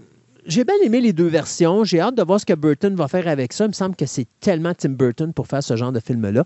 j'ai 0.48 0.64
bien 0.64 0.76
aimé 0.84 1.02
les 1.02 1.14
deux 1.14 1.28
versions. 1.28 1.84
J'ai 1.84 2.00
hâte 2.00 2.16
de 2.16 2.24
voir 2.24 2.40
ce 2.40 2.46
que 2.46 2.54
Burton 2.54 2.96
va 2.96 3.08
faire 3.08 3.28
avec 3.28 3.54
ça. 3.54 3.66
Il 3.66 3.70
me 3.70 3.74
semble 3.74 3.96
que 3.96 4.06
c'est 4.06 4.28
tellement 4.40 4.74
Tim 4.74 4.90
Burton 4.90 5.34
pour 5.34 5.48
faire 5.48 5.62
ce 5.62 5.76
genre 5.76 5.92
de 5.92 6.00
film-là. 6.00 6.46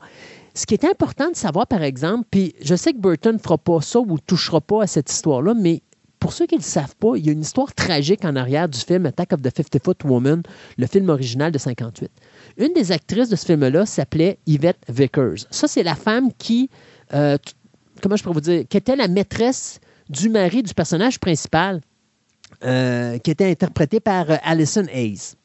Ce 0.55 0.65
qui 0.65 0.73
est 0.73 0.83
important 0.85 1.29
de 1.29 1.35
savoir, 1.35 1.67
par 1.67 1.83
exemple, 1.83 2.25
puis 2.29 2.55
je 2.61 2.75
sais 2.75 2.93
que 2.93 2.97
Burton 2.97 3.33
ne 3.33 3.39
fera 3.39 3.57
pas 3.57 3.79
ça 3.81 3.99
ou 3.99 4.13
ne 4.13 4.17
touchera 4.17 4.59
pas 4.59 4.83
à 4.83 4.87
cette 4.87 5.11
histoire-là, 5.11 5.53
mais 5.53 5.83
pour 6.19 6.33
ceux 6.33 6.45
qui 6.45 6.55
ne 6.55 6.59
le 6.59 6.65
savent 6.65 6.95
pas, 6.97 7.13
il 7.15 7.25
y 7.25 7.29
a 7.29 7.31
une 7.31 7.41
histoire 7.41 7.73
tragique 7.73 8.25
en 8.25 8.35
arrière 8.35 8.67
du 8.67 8.79
film 8.79 9.05
Attack 9.05 9.33
of 9.33 9.41
the 9.41 9.47
50-Foot 9.47 10.03
Woman, 10.03 10.43
le 10.77 10.87
film 10.87 11.09
original 11.09 11.51
de 11.51 11.57
58. 11.57 12.11
Une 12.57 12.73
des 12.73 12.91
actrices 12.91 13.29
de 13.29 13.35
ce 13.35 13.45
film-là 13.45 13.85
s'appelait 13.85 14.39
Yvette 14.45 14.83
Vickers. 14.89 15.45
Ça, 15.51 15.67
c'est 15.67 15.83
la 15.83 15.95
femme 15.95 16.31
qui, 16.37 16.69
euh, 17.13 17.37
comment 18.01 18.15
je 18.15 18.23
pourrais 18.23 18.35
vous 18.35 18.41
dire, 18.41 18.67
qui 18.67 18.77
était 18.77 18.95
la 18.95 19.07
maîtresse 19.07 19.79
du 20.09 20.29
mari 20.29 20.61
du 20.63 20.73
personnage 20.73 21.19
principal 21.19 21.81
euh, 22.63 23.17
qui 23.19 23.31
était 23.31 23.49
interprété 23.49 23.99
par 23.99 24.29
euh, 24.29 24.35
Alison 24.43 24.85
Hayes. 24.93 25.35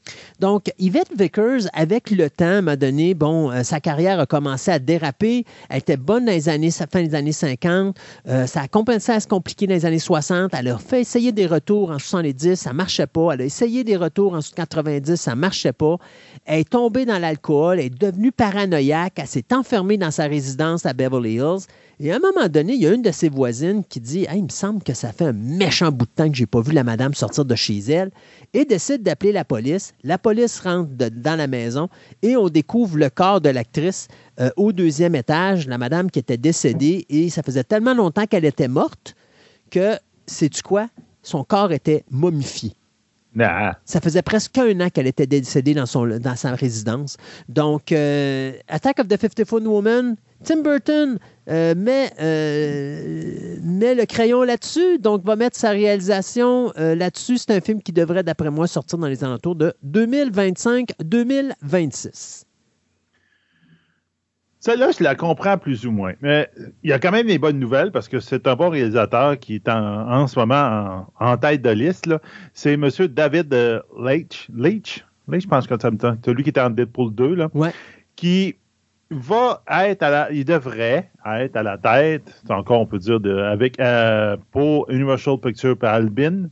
Donc, 0.40 0.70
Yvette 0.78 1.10
Vickers, 1.16 1.62
avec 1.72 2.10
le 2.10 2.28
temps, 2.30 2.62
m'a 2.62 2.76
donné, 2.76 3.14
bon, 3.14 3.50
euh, 3.50 3.62
sa 3.62 3.80
carrière 3.80 4.20
a 4.20 4.26
commencé 4.26 4.70
à 4.70 4.78
déraper. 4.78 5.44
Elle 5.68 5.78
était 5.78 5.96
bonne 5.96 6.26
dans 6.26 6.32
les 6.32 6.48
années, 6.48 6.70
fin 6.70 7.02
des 7.02 7.14
années 7.14 7.32
50. 7.32 7.96
Euh, 8.28 8.46
ça 8.46 8.62
a 8.62 8.68
commencé 8.68 9.12
à 9.12 9.20
se 9.20 9.26
compliquer 9.26 9.66
dans 9.66 9.74
les 9.74 9.86
années 9.86 9.98
60. 9.98 10.52
Elle 10.54 10.68
a 10.68 10.78
fait 10.78 11.00
essayer 11.00 11.32
des 11.32 11.46
retours 11.46 11.90
en 11.90 11.98
70, 11.98 12.56
ça 12.56 12.72
marchait 12.72 13.06
pas. 13.06 13.32
Elle 13.32 13.42
a 13.42 13.44
essayé 13.44 13.84
des 13.84 13.96
retours 13.96 14.34
en 14.34 14.40
90, 14.40 15.16
ça 15.16 15.34
marchait 15.34 15.72
pas. 15.72 15.96
Elle 16.44 16.60
est 16.60 16.70
tombée 16.70 17.04
dans 17.04 17.18
l'alcool, 17.18 17.80
elle 17.80 17.86
est 17.86 17.98
devenue 17.98 18.32
paranoïaque, 18.32 19.14
elle 19.16 19.26
s'est 19.26 19.52
enfermée 19.52 19.96
dans 19.96 20.10
sa 20.10 20.26
résidence 20.26 20.86
à 20.86 20.92
Beverly 20.92 21.34
Hills. 21.34 21.66
Et 21.98 22.12
à 22.12 22.16
un 22.16 22.18
moment 22.18 22.48
donné, 22.48 22.74
il 22.74 22.82
y 22.82 22.86
a 22.86 22.92
une 22.92 23.00
de 23.00 23.10
ses 23.10 23.30
voisines 23.30 23.82
qui 23.82 24.00
dit 24.00 24.26
Il 24.34 24.44
me 24.44 24.48
semble 24.50 24.82
que 24.82 24.92
ça 24.92 25.12
fait 25.12 25.24
un 25.24 25.32
méchant 25.32 25.90
bout 25.90 26.04
de 26.04 26.10
temps 26.10 26.28
que 26.28 26.36
je 26.36 26.42
n'ai 26.42 26.46
pas 26.46 26.60
vu 26.60 26.72
la 26.72 26.84
madame 26.84 27.14
sortir 27.14 27.46
de 27.46 27.54
chez 27.54 27.78
elle 27.78 28.10
et 28.52 28.66
décide 28.66 29.02
d'appeler 29.02 29.32
la 29.32 29.46
police. 29.46 29.94
La 30.04 30.18
police 30.18 30.60
rentre 30.60 30.90
dans 30.90 31.38
la 31.38 31.46
maison 31.46 31.88
et 32.20 32.36
on 32.36 32.50
découvre 32.50 32.98
le 32.98 33.08
corps 33.08 33.40
de 33.40 33.48
l'actrice 33.48 34.08
euh, 34.40 34.50
au 34.56 34.72
deuxième 34.72 35.14
étage, 35.14 35.66
la 35.66 35.78
madame 35.78 36.10
qui 36.10 36.18
était 36.18 36.36
décédée. 36.36 37.06
Et 37.08 37.30
ça 37.30 37.42
faisait 37.42 37.64
tellement 37.64 37.94
longtemps 37.94 38.26
qu'elle 38.26 38.44
était 38.44 38.68
morte 38.68 39.14
que, 39.70 39.96
sais-tu 40.26 40.62
quoi? 40.62 40.88
Son 41.22 41.44
corps 41.44 41.72
était 41.72 42.04
momifié. 42.10 42.72
Ça 43.84 44.00
faisait 44.00 44.22
presque 44.22 44.56
un 44.58 44.80
an 44.80 44.88
qu'elle 44.88 45.06
était 45.06 45.26
décédée 45.26 45.74
dans, 45.74 45.86
son, 45.86 46.06
dans 46.06 46.36
sa 46.36 46.54
résidence. 46.54 47.16
Donc, 47.48 47.92
euh, 47.92 48.52
Attack 48.68 49.00
of 49.00 49.08
the 49.08 49.20
54 49.20 49.60
Woman, 49.66 50.16
Tim 50.44 50.62
Burton 50.62 51.18
euh, 51.48 51.74
euh, 52.20 53.56
met, 53.62 53.94
le 53.94 54.04
crayon 54.04 54.42
là-dessus, 54.42 54.98
donc 54.98 55.24
va 55.24 55.36
mettre 55.36 55.56
sa 55.56 55.70
réalisation 55.70 56.70
là-dessus. 56.76 57.38
C'est 57.38 57.56
un 57.56 57.60
film 57.60 57.82
qui 57.82 57.92
devrait, 57.92 58.22
d'après 58.22 58.50
moi, 58.50 58.66
sortir 58.66 58.98
dans 58.98 59.08
les 59.08 59.24
alentours 59.24 59.56
de 59.56 59.72
2025-2026. 59.86 62.44
Celle-là, 64.66 64.90
je 64.90 65.04
la 65.04 65.14
comprends 65.14 65.58
plus 65.58 65.86
ou 65.86 65.92
moins. 65.92 66.14
Mais 66.22 66.50
il 66.82 66.90
y 66.90 66.92
a 66.92 66.98
quand 66.98 67.12
même 67.12 67.28
des 67.28 67.38
bonnes 67.38 67.60
nouvelles 67.60 67.92
parce 67.92 68.08
que 68.08 68.18
c'est 68.18 68.48
un 68.48 68.56
bon 68.56 68.68
réalisateur 68.68 69.38
qui 69.38 69.54
est 69.54 69.68
en, 69.68 70.26
ce 70.26 70.36
moment 70.36 71.06
en, 71.20 71.36
tête 71.36 71.62
de 71.62 71.70
liste. 71.70 72.12
C'est 72.52 72.72
M. 72.72 72.90
David 73.08 73.54
euh, 73.54 73.80
Leitch. 73.96 74.48
Leitch? 74.52 75.06
Leitch, 75.28 75.44
je 75.44 75.48
pense 75.48 75.68
que 75.68 75.80
ça 75.80 75.92
me 75.92 75.98
C'est 76.00 76.34
lui 76.34 76.42
qui 76.42 76.50
était 76.50 76.60
en 76.60 76.70
Deadpool 76.70 77.14
2. 77.14 77.34
Là, 77.36 77.48
Qui 78.16 78.56
va 79.10 79.62
être 79.68 80.02
à 80.02 80.10
la. 80.10 80.32
Il 80.32 80.44
devrait 80.44 81.10
être 81.24 81.56
à 81.56 81.62
la 81.62 81.78
tête, 81.78 82.42
encore 82.48 82.80
on 82.80 82.86
peut 82.86 82.98
dire, 82.98 83.20
de, 83.20 83.36
avec, 83.38 83.78
euh, 83.80 84.36
pour 84.50 84.90
Universal 84.90 85.38
Pictures 85.38 85.76
par 85.76 85.94
Albin 85.94 86.48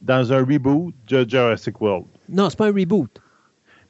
dans 0.00 0.32
un 0.32 0.38
reboot 0.38 0.94
de 1.08 1.28
Jurassic 1.28 1.80
World. 1.80 2.06
Non, 2.28 2.48
c'est 2.50 2.58
pas 2.58 2.68
un 2.68 2.74
reboot. 2.74 3.10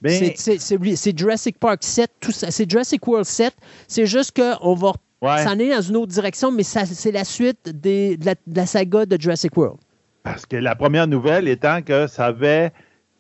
Ben, 0.01 0.33
c'est 0.37 1.19
Jurassic 1.19 1.59
Park 1.59 1.83
7, 1.83 2.11
c'est 2.31 2.71
Jurassic 2.71 3.05
World 3.07 3.27
7. 3.27 3.53
C'est 3.89 4.07
juste 4.07 4.37
qu'on 4.37 4.75
va 4.75 4.93
s'en 5.21 5.51
aller 5.51 5.71
dans 5.71 5.83
une 5.83 5.97
autre 5.97 6.13
direction, 6.13 6.53
mais 6.53 6.63
c'est 6.63 7.11
la 7.11 7.25
suite 7.25 7.81
de, 7.83 8.17
la, 8.55 8.67
saga 8.67 9.07
de 9.07 9.21
Jurassic 9.21 9.57
World. 9.57 9.79
Parce 10.23 10.47
que 10.47 10.57
la 10.57 10.77
première 10.77 11.09
nouvelle 11.09 11.49
étant 11.49 11.83
que 11.83 12.07
ça 12.07 12.27
avait. 12.27 12.73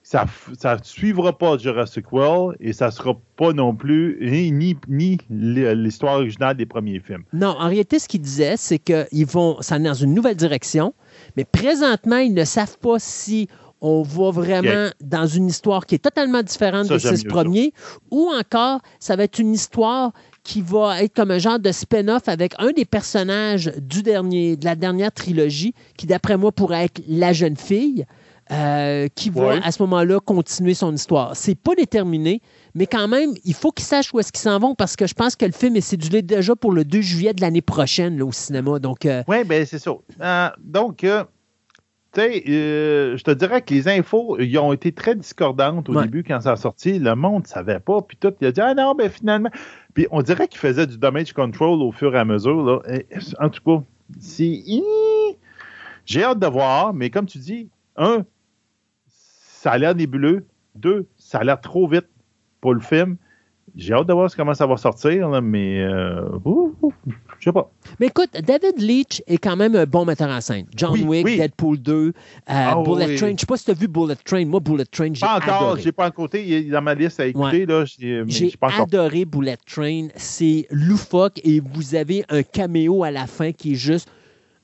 Ça 0.08 0.24
ne 0.74 0.82
suivra 0.84 1.36
pas 1.36 1.58
Jurassic 1.58 2.10
World 2.12 2.56
et 2.60 2.72
ça 2.72 2.86
ne 2.86 2.92
sera 2.92 3.14
pas 3.36 3.52
non 3.52 3.74
plus 3.74 4.16
ni, 4.50 4.74
ni 4.88 5.18
l'histoire 5.28 6.14
originale 6.14 6.56
des 6.56 6.64
premiers 6.64 6.98
films. 7.00 7.24
Non, 7.34 7.48
en 7.48 7.68
réalité, 7.68 7.98
ce 7.98 8.08
qu'ils 8.08 8.22
disaient, 8.22 8.56
c'est 8.56 8.78
qu'ils 8.78 9.26
vont 9.26 9.60
s'en 9.60 9.80
dans 9.80 9.92
une 9.92 10.14
nouvelle 10.14 10.36
direction, 10.36 10.94
mais 11.36 11.44
présentement, 11.44 12.16
ils 12.16 12.32
ne 12.32 12.44
savent 12.44 12.78
pas 12.78 12.98
si 12.98 13.48
on 13.82 14.02
va 14.02 14.30
vraiment 14.30 14.88
dans 15.02 15.26
une 15.26 15.46
histoire 15.46 15.84
qui 15.84 15.96
est 15.96 16.02
totalement 16.02 16.42
différente 16.42 16.88
des 16.88 16.98
six 16.98 17.24
premiers, 17.24 17.74
ou 18.10 18.30
encore, 18.32 18.80
ça 19.00 19.14
va 19.14 19.24
être 19.24 19.38
une 19.38 19.52
histoire 19.52 20.12
qui 20.42 20.62
va 20.62 21.02
être 21.02 21.14
comme 21.14 21.30
un 21.30 21.38
genre 21.38 21.58
de 21.58 21.70
spin-off 21.70 22.28
avec 22.28 22.54
un 22.58 22.72
des 22.72 22.86
personnages 22.86 23.70
du 23.76 24.02
dernier, 24.02 24.56
de 24.56 24.64
la 24.64 24.74
dernière 24.74 25.12
trilogie, 25.12 25.74
qui 25.98 26.06
d'après 26.06 26.38
moi 26.38 26.50
pourrait 26.50 26.86
être 26.86 27.02
la 27.06 27.34
jeune 27.34 27.58
fille, 27.58 28.06
euh, 28.50 29.08
qui 29.14 29.30
va 29.30 29.56
à 29.62 29.72
ce 29.72 29.82
moment-là 29.82 30.20
continuer 30.20 30.74
son 30.74 30.94
histoire. 30.94 31.36
C'est 31.36 31.54
pas 31.54 31.74
déterminé, 31.74 32.40
mais 32.74 32.86
quand 32.86 33.08
même, 33.08 33.30
il 33.44 33.54
faut 33.54 33.72
qu'ils 33.72 33.84
sachent 33.84 34.12
où 34.14 34.20
est-ce 34.20 34.32
qu'ils 34.32 34.40
s'en 34.40 34.58
vont 34.58 34.74
parce 34.74 34.96
que 34.96 35.06
je 35.06 35.14
pense 35.14 35.36
que 35.36 35.44
le 35.44 35.52
film 35.52 35.76
est 35.76 35.80
cédulé 35.80 36.22
déjà 36.22 36.56
pour 36.56 36.72
le 36.72 36.84
2 36.84 37.00
juillet 37.00 37.34
de 37.34 37.40
l'année 37.40 37.60
prochaine 37.60 38.22
au 38.22 38.32
cinéma. 38.32 38.78
Donc, 38.78 39.04
euh, 39.04 39.22
Oui, 39.28 39.44
bien 39.44 39.64
c'est 39.64 39.78
ça. 39.78 39.92
Euh, 40.20 40.48
donc, 40.62 41.04
euh, 41.04 41.24
je 42.16 43.22
te 43.22 43.30
dirais 43.30 43.62
que 43.62 43.74
les 43.74 43.88
infos 43.88 44.38
ils 44.40 44.58
ont 44.58 44.72
été 44.72 44.92
très 44.92 45.14
discordantes 45.14 45.88
au 45.88 46.00
début 46.00 46.24
quand 46.24 46.40
ça 46.40 46.52
a 46.52 46.56
sorti. 46.56 46.98
Le 46.98 47.14
monde 47.14 47.42
ne 47.42 47.48
savait 47.48 47.80
pas. 47.80 48.00
Puis 48.00 48.16
tout, 48.16 48.32
il 48.40 48.46
a 48.46 48.52
dit 48.52 48.60
Ah 48.60 48.74
non, 48.74 48.94
ben 48.94 49.10
finalement. 49.10 49.50
Puis 49.94 50.06
on 50.10 50.22
dirait 50.22 50.48
qu'il 50.48 50.58
faisait 50.58 50.86
du 50.86 50.98
damage 50.98 51.32
control 51.32 51.82
au 51.82 51.92
fur 51.92 52.14
et 52.14 52.18
à 52.18 52.24
mesure. 52.24 52.62
Là. 52.62 52.80
en 53.40 53.50
tout 53.50 53.62
cas, 53.64 53.84
c'est. 54.20 54.62
J'ai 56.06 56.24
hâte 56.24 56.38
de 56.38 56.46
voir, 56.46 56.94
mais 56.94 57.10
comme 57.10 57.26
tu 57.26 57.38
dis, 57.38 57.68
un, 57.96 58.24
ça 59.58 59.72
a 59.72 59.78
l'air 59.78 59.94
nébuleux. 59.94 60.46
Deux, 60.76 61.06
ça 61.16 61.38
a 61.38 61.44
l'air 61.44 61.60
trop 61.60 61.88
vite 61.88 62.06
pour 62.60 62.74
le 62.74 62.80
film. 62.80 63.16
J'ai 63.76 63.92
hâte 63.92 64.06
de 64.06 64.12
voir 64.12 64.30
comment 64.34 64.54
ça 64.54 64.66
va 64.66 64.76
sortir, 64.76 65.28
mais 65.42 65.82
euh, 65.82 66.26
je 67.38 67.44
sais 67.44 67.52
pas. 67.52 67.70
Mais 68.00 68.06
écoute, 68.06 68.30
David 68.32 68.78
Leach 68.78 69.22
est 69.26 69.38
quand 69.38 69.56
même 69.56 69.74
un 69.76 69.84
bon 69.84 70.04
metteur 70.04 70.30
en 70.30 70.40
scène. 70.40 70.66
John 70.74 71.00
Wick, 71.02 71.26
Deadpool 71.26 71.78
2, 71.78 71.92
euh, 71.92 72.12
ah 72.46 72.76
Bullet 72.84 73.16
Train. 73.16 73.26
Je 73.28 73.32
ne 73.32 73.38
sais 73.38 73.46
pas 73.46 73.56
si 73.56 73.64
tu 73.66 73.70
as 73.72 73.74
vu 73.74 73.88
Bullet 73.88 74.16
Train. 74.24 74.46
Moi, 74.46 74.60
Bullet 74.60 74.86
Train, 74.86 75.12
j'ai 75.12 75.26
adoré. 75.26 75.46
Pas 75.46 75.56
encore, 75.56 75.76
j'ai 75.78 75.92
pas 75.92 76.06
encore 76.06 76.28
Il 76.32 76.52
est 76.52 76.62
dans 76.70 76.82
ma 76.82 76.94
liste 76.94 77.20
à 77.20 77.26
écouter. 77.26 77.66
J'ai 78.26 78.54
adoré 78.60 79.24
Bullet 79.24 79.58
Train. 79.66 80.08
C'est 80.14 80.66
loufoque 80.70 81.40
et 81.44 81.60
vous 81.60 81.94
avez 81.94 82.24
un 82.30 82.42
caméo 82.42 83.02
à 83.04 83.10
la 83.10 83.26
fin 83.26 83.52
qui 83.52 83.72
est 83.72 83.76
juste 83.76 84.08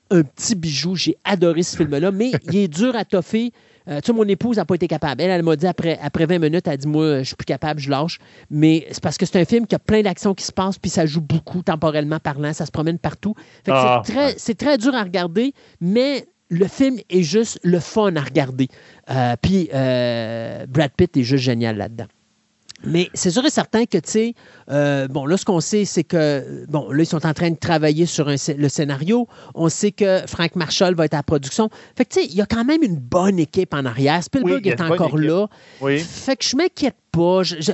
un 0.09 0.23
petit 0.23 0.55
bijou. 0.55 0.95
J'ai 0.95 1.17
adoré 1.25 1.63
ce 1.63 1.77
film-là, 1.77 2.11
mais 2.11 2.31
il 2.43 2.55
est 2.57 2.67
dur 2.67 2.95
à 2.95 3.05
toffer. 3.05 3.51
Euh, 3.87 3.99
tu 4.01 4.07
sais, 4.07 4.13
mon 4.13 4.23
épouse 4.23 4.57
n'a 4.57 4.65
pas 4.65 4.75
été 4.75 4.87
capable. 4.87 5.21
Elle, 5.21 5.31
elle 5.31 5.43
m'a 5.43 5.55
dit 5.55 5.67
après, 5.67 5.99
après 6.01 6.25
20 6.25 6.39
minutes, 6.39 6.67
elle 6.67 6.73
a 6.73 6.77
dit 6.77 6.87
Moi, 6.87 7.19
je 7.19 7.23
suis 7.23 7.35
plus 7.35 7.45
capable, 7.45 7.79
je 7.79 7.89
lâche. 7.89 8.19
Mais 8.49 8.85
c'est 8.91 9.01
parce 9.01 9.17
que 9.17 9.25
c'est 9.25 9.39
un 9.39 9.45
film 9.45 9.67
qui 9.67 9.75
a 9.75 9.79
plein 9.79 10.01
d'actions 10.01 10.33
qui 10.33 10.43
se 10.43 10.51
passent, 10.51 10.77
puis 10.77 10.89
ça 10.89 11.05
joue 11.05 11.21
beaucoup 11.21 11.61
temporellement 11.61 12.19
parlant, 12.19 12.53
ça 12.53 12.65
se 12.65 12.71
promène 12.71 12.99
partout. 12.99 13.35
Ah, 13.67 14.01
c'est 14.37 14.55
très, 14.55 14.77
dur 14.77 14.93
à 14.95 15.03
regarder, 15.03 15.53
mais 15.79 16.25
le 16.49 16.67
film 16.67 16.97
est 17.09 17.23
juste 17.23 17.59
le 17.63 17.79
fun 17.79 18.15
à 18.15 18.21
regarder. 18.21 18.67
Euh, 19.09 19.35
puis 19.41 19.69
euh, 19.73 20.65
Brad 20.67 20.91
Pitt 20.95 21.15
est 21.17 21.23
juste 21.23 21.43
génial 21.43 21.77
là-dedans. 21.77 22.05
Mais 22.83 23.09
c'est 23.13 23.31
sûr 23.31 23.45
et 23.45 23.49
certain 23.49 23.85
que, 23.85 23.97
tu 23.97 24.09
sais, 24.09 24.33
euh, 24.69 25.07
bon, 25.07 25.25
là, 25.25 25.37
ce 25.37 25.45
qu'on 25.45 25.59
sait, 25.59 25.85
c'est 25.85 26.03
que, 26.03 26.65
bon, 26.67 26.91
là, 26.91 27.03
ils 27.03 27.07
sont 27.07 27.25
en 27.25 27.33
train 27.33 27.49
de 27.49 27.55
travailler 27.55 28.05
sur 28.05 28.27
le 28.27 28.69
scénario. 28.69 29.27
On 29.55 29.69
sait 29.69 29.91
que 29.91 30.21
Frank 30.27 30.55
Marshall 30.55 30.93
va 30.95 31.05
être 31.05 31.13
à 31.13 31.17
la 31.17 31.23
production. 31.23 31.69
Fait 31.95 32.05
que, 32.05 32.13
tu 32.13 32.21
sais, 32.21 32.27
il 32.27 32.35
y 32.35 32.41
a 32.41 32.45
quand 32.45 32.65
même 32.65 32.83
une 32.83 32.97
bonne 32.97 33.39
équipe 33.39 33.73
en 33.73 33.85
arrière. 33.85 34.23
Spielberg 34.23 34.67
est 34.67 34.81
encore 34.81 35.17
là. 35.17 35.47
Fait 35.79 36.35
que 36.35 36.45
je 36.45 36.55
m'inquiète 36.55 36.95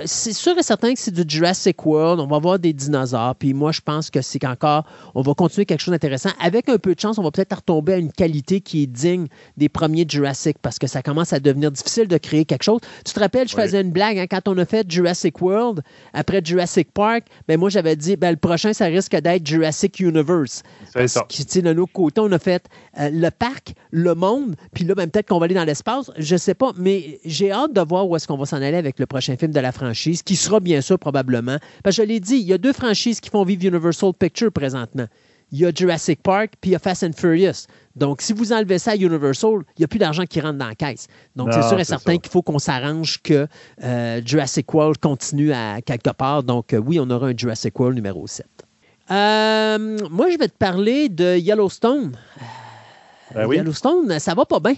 c'est 0.06 0.34
sûr 0.34 0.58
et 0.58 0.64
certain 0.64 0.94
que 0.94 1.00
c'est 1.00 1.14
du 1.14 1.24
Jurassic 1.28 1.86
World. 1.86 2.20
On 2.20 2.28
va 2.28 2.40
voir 2.40 2.60
des 2.60 2.74
dinosaures. 2.74 3.36
Puis 3.36 3.54
moi, 3.54 3.72
je 3.72 3.82
pense 3.82 4.10
que 4.10 4.22
c'est 4.22 4.40
qu'encore, 4.40 4.86
on 5.16 5.22
va 5.22 5.34
continuer 5.34 5.66
quelque 5.66 5.82
chose 5.82 5.92
d'intéressant. 5.92 6.30
Avec 6.40 6.70
un 6.70 6.78
peu 6.78 6.94
de 6.94 7.00
chance, 7.00 7.18
on 7.18 7.24
va 7.24 7.32
peut-être 7.32 7.56
retomber 7.56 7.94
à 7.94 7.98
une 7.98 8.12
qualité 8.12 8.62
qui 8.62 8.84
est 8.84 8.88
digne 8.88 9.28
des 9.58 9.70
premiers 9.70 10.06
Jurassic 10.08 10.58
parce 10.62 10.80
que 10.80 10.88
ça 10.88 11.02
commence 11.02 11.34
à 11.34 11.40
devenir 11.40 11.72
difficile 11.72 12.08
de 12.08 12.18
créer 12.18 12.46
quelque 12.46 12.64
chose. 12.64 12.80
Tu 13.06 13.14
te 13.14 13.20
rappelles, 13.20 13.48
je 13.48 13.56
faisais 13.56 13.82
une 13.82 13.92
blague 13.92 14.18
hein, 14.18 14.28
quand 14.30 14.48
on 14.48 14.58
a 14.58 14.66
fait 14.66 14.90
Jurassic 14.90 15.42
World 15.42 15.82
après 16.14 16.42
Jurassic 16.44 16.92
Park. 16.92 17.26
Ben 17.48 17.60
moi, 17.60 17.70
j'avais 17.70 17.96
dit, 17.96 18.16
ben, 18.16 18.32
le 18.32 18.38
prochain, 18.38 18.74
ça 18.74 18.86
risque 18.86 19.16
d'être 19.16 19.46
Jurassic 19.46 20.00
Universe. 20.00 20.64
C'est 20.94 21.08
ça. 21.08 21.26
Qui, 21.28 21.46
de 21.62 21.70
l'autre 21.70 21.94
côté, 21.94 22.22
on 22.22 22.32
a 22.32 22.40
fait 22.40 22.66
euh, 23.00 23.10
le 23.12 23.30
parc, 23.30 23.74
le 23.92 24.16
monde, 24.16 24.56
puis 24.74 24.84
là, 24.84 24.96
ben, 24.96 25.10
peut-être 25.10 25.28
qu'on 25.28 25.40
va 25.40 25.46
aller 25.46 25.56
dans 25.56 25.64
l'espace. 25.64 26.12
Je 26.18 26.36
sais 26.36 26.54
pas, 26.54 26.72
mais 26.78 27.20
j'ai 27.26 27.52
hâte 27.52 27.74
de 27.74 27.82
voir 27.82 28.08
où 28.08 28.16
est-ce 28.16 28.28
qu'on 28.28 28.38
va 28.38 28.46
s'en 28.46 28.58
aller 28.58 28.78
avec 28.78 29.00
le 29.00 29.06
prochain 29.06 29.31
film 29.36 29.52
de 29.52 29.60
la 29.60 29.72
franchise, 29.72 30.24
qui 30.24 30.36
sera 30.36 30.60
bien 30.60 30.82
sûr 30.82 31.00
probablement. 31.00 31.58
Parce 31.84 31.96
que 31.98 32.04
je 32.04 32.08
l'ai 32.08 32.20
dit, 32.20 32.36
il 32.36 32.48
y 32.48 32.54
a 32.54 32.58
deux 32.58 32.74
franchises 32.74 33.20
qui 33.20 33.30
font 33.30 33.44
vivre 33.44 33.66
Universal 33.66 34.14
Pictures 34.14 34.52
présentement. 34.52 35.08
Il 35.52 35.60
y 35.60 35.66
a 35.66 35.72
Jurassic 35.76 36.24
Park, 36.24 36.54
puis 36.62 36.72
il 36.72 36.74
y 36.74 36.76
a 36.76 36.80
Fast 36.80 37.04
and 37.04 37.12
Furious. 37.16 37.68
Donc, 37.96 38.22
si 38.22 38.32
vous 38.32 38.54
enlevez 38.54 38.80
ça 38.80 38.92
à 38.92 38.96
Universal, 38.96 39.64
il 39.78 39.80
n'y 39.80 39.86
a 39.86 39.88
plus 39.88 40.00
d'argent 40.00 40.24
qui 40.24 40.40
rentre 40.40 40.58
dans 40.58 40.68
la 40.68 40.76
caisse. 40.76 41.08
Donc, 41.36 41.50
c'est 41.52 41.64
sûr 41.64 41.78
et 41.78 41.84
certain 41.84 42.18
qu'il 42.18 42.32
faut 42.32 42.42
qu'on 42.42 42.60
s'arrange 42.60 43.22
que 43.22 43.48
euh, 43.84 44.22
Jurassic 44.24 44.74
World 44.74 44.98
continue 45.00 45.52
à 45.52 45.82
quelque 45.82 46.12
part. 46.12 46.44
Donc, 46.44 46.74
euh, 46.74 46.78
oui, 46.78 47.00
on 47.02 47.10
aura 47.10 47.28
un 47.28 47.34
Jurassic 47.36 47.78
World 47.78 47.96
numéro 47.96 48.26
7. 48.28 48.46
Euh, 49.12 49.98
moi, 50.10 50.30
je 50.32 50.38
vais 50.38 50.48
te 50.48 50.58
parler 50.58 51.10
de 51.10 51.38
Yellowstone. 51.38 52.14
Ben 53.34 53.52
Yellowstone, 53.52 54.20
ça 54.20 54.34
va 54.34 54.46
pas 54.46 54.60
bien. 54.60 54.76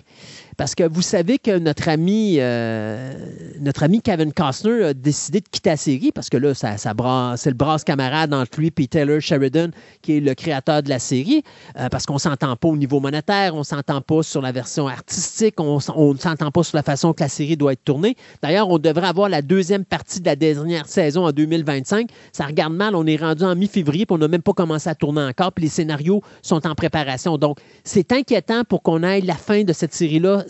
Parce 0.57 0.75
que 0.75 0.83
vous 0.87 1.01
savez 1.01 1.39
que 1.39 1.57
notre 1.57 1.89
ami, 1.89 2.35
euh, 2.39 3.13
notre 3.59 3.83
ami 3.83 4.01
Kevin 4.01 4.33
Costner 4.33 4.83
a 4.83 4.93
décidé 4.93 5.39
de 5.39 5.47
quitter 5.49 5.71
la 5.71 5.77
série 5.77 6.11
parce 6.11 6.29
que 6.29 6.37
là, 6.37 6.53
ça, 6.53 6.77
ça 6.77 6.93
c'est 7.37 7.49
le 7.49 7.55
brasse 7.55 7.83
camarade 7.83 8.33
entre 8.33 8.59
lui 8.59 8.71
et 8.77 8.87
Taylor 8.87 9.19
Sheridan, 9.19 9.69
qui 10.01 10.17
est 10.17 10.19
le 10.19 10.33
créateur 10.33 10.83
de 10.83 10.89
la 10.89 10.99
série, 10.99 11.43
euh, 11.79 11.89
parce 11.89 12.05
qu'on 12.05 12.15
ne 12.15 12.19
s'entend 12.19 12.55
pas 12.55 12.67
au 12.67 12.77
niveau 12.77 12.99
monétaire, 12.99 13.55
on 13.55 13.59
ne 13.59 13.63
s'entend 13.63 14.01
pas 14.01 14.23
sur 14.23 14.41
la 14.41 14.51
version 14.51 14.87
artistique, 14.87 15.59
on 15.59 15.75
ne 15.75 16.17
s'entend 16.17 16.51
pas 16.51 16.63
sur 16.63 16.75
la 16.75 16.83
façon 16.83 17.13
que 17.13 17.23
la 17.23 17.29
série 17.29 17.57
doit 17.57 17.73
être 17.73 17.83
tournée. 17.83 18.15
D'ailleurs, 18.41 18.69
on 18.69 18.77
devrait 18.77 19.07
avoir 19.07 19.29
la 19.29 19.41
deuxième 19.41 19.85
partie 19.85 20.19
de 20.19 20.25
la 20.25 20.35
dernière 20.35 20.87
saison 20.87 21.25
en 21.25 21.31
2025. 21.31 22.09
Ça 22.31 22.45
regarde 22.45 22.73
mal, 22.73 22.95
on 22.95 23.05
est 23.05 23.15
rendu 23.15 23.43
en 23.43 23.55
mi-février, 23.55 24.05
puis 24.05 24.15
on 24.15 24.19
n'a 24.19 24.27
même 24.27 24.41
pas 24.41 24.53
commencé 24.53 24.89
à 24.89 24.95
tourner 24.95 25.21
encore, 25.21 25.51
puis 25.51 25.65
les 25.65 25.69
scénarios 25.69 26.21
sont 26.41 26.65
en 26.67 26.75
préparation. 26.75 27.37
Donc, 27.37 27.59
c'est 27.83 28.11
inquiétant 28.11 28.63
pour 28.63 28.83
qu'on 28.83 29.03
aille 29.03 29.21
la 29.21 29.35
fin 29.35 29.63
de 29.63 29.73
cette 29.73 29.93
série-là 29.93 30.42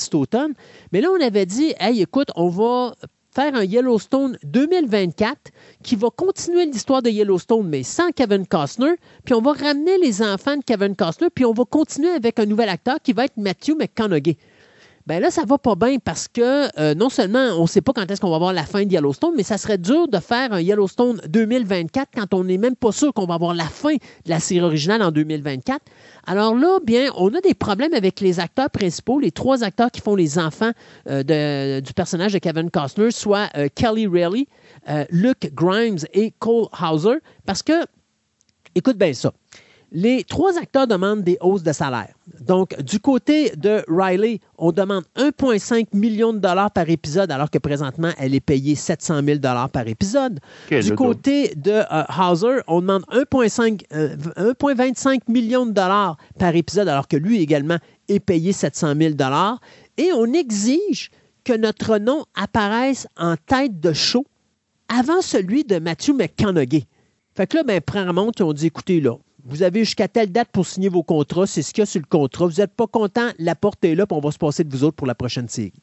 Mais 0.91 1.02
là, 1.02 1.10
on 1.12 1.22
avait 1.22 1.46
dit, 1.46 1.74
hey, 1.80 2.02
écoute, 2.02 2.30
on 2.36 2.50
va 2.50 2.94
faire 3.34 3.56
un 3.56 3.64
Yellowstone 3.64 4.38
2024 4.44 5.52
qui 5.84 5.96
va 5.96 6.10
continuer 6.16 6.66
l'histoire 6.66 7.02
de 7.02 7.10
Yellowstone, 7.10 7.68
mais 7.68 7.84
sans 7.84 8.12
Kevin 8.12 8.46
Costner. 8.46 8.94
Puis 9.26 9.34
on 9.34 9.41
va 9.41 9.54
ramener 9.54 9.98
les 9.98 10.22
enfants 10.22 10.58
de 10.58 10.64
Kevin 10.64 10.96
Costner, 10.96 11.30
puis 11.34 11.46
on 11.46 11.54
va 11.54 11.64
continuer 11.66 12.12
avec 12.12 12.39
un 12.39 12.46
nouvel 12.46 12.70
acteur 12.70 12.98
qui 13.02 13.14
va 13.14 13.26
être 13.26 13.38
Matthew 13.38 13.76
McConaughey 13.76 14.38
ben 15.06 15.22
là, 15.22 15.32
ça 15.32 15.43
va 15.45 15.58
pas 15.58 15.76
bien 15.76 15.97
parce 15.99 16.30
que 16.30 16.80
euh, 16.80 16.95
non 16.95 17.10
seulement 17.10 17.49
on 17.58 17.64
ne 17.64 17.68
sait 17.68 17.82
pas 17.82 17.91
quand 17.91 18.10
est-ce 18.10 18.22
qu'on 18.22 18.30
va 18.30 18.38
avoir 18.38 18.54
la 18.54 18.66
fin 18.66 18.86
de 18.86 18.91
Yellowstone, 18.91 19.34
mais 19.36 19.43
ça 19.43 19.58
serait 19.58 19.78
dur 19.78 20.08
de 20.08 20.18
faire 20.20 20.54
un 20.54 20.62
Yellowstone 20.62 21.20
2024 21.28 22.10
quand 22.16 22.34
on 22.34 22.45
n'est 22.45 22.58
même 22.58 22.78
pas 22.78 22.93
sûr 22.93 23.14
qu'on 23.14 23.26
va 23.26 23.34
avoir 23.34 23.54
la 23.54 23.66
fin 23.66 23.93
de 23.93 24.30
la 24.30 24.39
série 24.39 24.62
originale 24.62 25.01
en 25.01 25.12
2024. 25.12 25.82
Alors 26.26 26.56
là, 26.56 26.80
bien, 26.86 27.12
on 27.18 27.34
a 27.34 27.41
des 27.41 27.54
problèmes 27.54 27.93
avec 27.93 28.22
les 28.22 28.39
acteurs 28.39 28.70
principaux, 28.70 29.20
les 29.20 29.32
trois 29.32 29.64
acteurs 29.64 29.91
qui 29.91 29.99
font 29.99 30.16
les 30.16 30.39
enfants 30.39 30.72
euh, 31.10 31.82
du 31.82 31.93
personnage 31.93 32.32
de 32.32 32.39
Kevin 32.39 32.72
Costner, 32.72 33.12
soit 33.12 33.49
euh, 33.58 33.68
Kelly 33.76 34.08
Reilly, 34.08 34.47
Luke 35.10 35.51
Grimes 35.54 35.99
et 36.14 36.34
Cole 36.39 36.68
Hauser, 36.82 37.18
parce 37.45 37.62
que, 37.62 37.74
écoute 38.76 38.97
bien 38.97 39.14
ça. 39.14 39.34
Les 39.96 40.24
trois 40.24 40.58
acteurs 40.58 40.88
demandent 40.88 41.22
des 41.22 41.38
hausses 41.39 41.62
de 41.62 41.72
salaire. 41.72 42.16
Donc, 42.41 42.76
du 42.82 43.00
côté 43.00 43.52
de 43.56 43.84
Riley, 43.88 44.39
on 44.58 44.72
demande 44.72 45.04
1,5 45.16 45.89
million 45.94 46.34
de 46.34 46.39
dollars 46.39 46.72
par 46.72 46.89
épisode, 46.89 47.30
alors 47.32 47.52
que 47.52 47.60
présentement, 47.60 48.10
elle 48.18 48.34
est 48.34 48.39
payée 48.39 48.74
700 48.74 49.22
000 49.24 49.38
dollars 49.38 49.70
par 49.70 49.88
épisode. 49.88 50.39
du 50.72 50.96
côté 50.96 51.54
de 51.56 51.84
euh, 51.91 52.04
Hauser, 52.20 52.62
on 52.66 52.82
demande 52.82 53.04
1,25 53.12 53.84
euh, 53.94 55.18
million 55.28 55.68
de 55.68 55.72
dollars 55.74 56.18
par 56.39 56.56
épisode, 56.56 56.88
alors 56.88 57.08
que 57.08 57.16
lui 57.16 57.39
également 57.39 57.78
est 58.10 58.20
payé 58.20 58.52
700 58.52 58.96
000 58.98 59.14
dollars. 59.14 59.62
Et 59.98 60.10
on 60.16 60.34
exige 60.34 61.12
que 61.44 61.56
notre 61.56 62.00
nom 62.00 62.26
apparaisse 62.34 63.08
en 63.16 63.36
tête 63.38 63.80
de 63.80 63.94
show 63.94 64.26
avant 64.88 65.22
celui 65.22 65.64
de 65.66 65.78
Matthew 65.78 66.14
McConaughey. 66.14 66.86
Fait 67.36 67.46
que 67.46 67.58
là, 67.58 67.64
ben, 67.64 67.80
premièrement, 67.80 68.32
on 68.39 68.54
dit, 68.54 68.68
écoutez, 68.68 69.00
là, 69.00 69.18
vous 69.46 69.64
avez 69.64 69.82
jusqu'à 69.82 70.08
telle 70.08 70.32
date 70.32 70.50
pour 70.52 70.66
signer 70.66 70.89
vos 70.89 71.04
contrats. 71.04 71.48
C'est 71.48 71.62
ce 71.62 71.74
qu'il 71.74 71.82
y 71.82 71.84
a 71.84 71.86
sur 71.86 72.02
le 72.02 72.08
contrat. 72.08 72.48
Vous 72.48 72.62
n'êtes 72.62 72.74
pas 72.74 72.88
content, 72.88 73.30
la 73.39 73.56
porte 73.56 73.84
est 73.84 73.96
là, 73.96 74.06
puis 74.06 74.18
on 74.18 74.22
va 74.22 74.32
se 74.32 74.38
passer 74.38 74.64
de 74.64 74.72
vous 74.72 74.84
autres 74.84 74.96
pour 74.96 75.08
la 75.08 75.16
prochaine 75.16 75.50
série. 75.50 75.74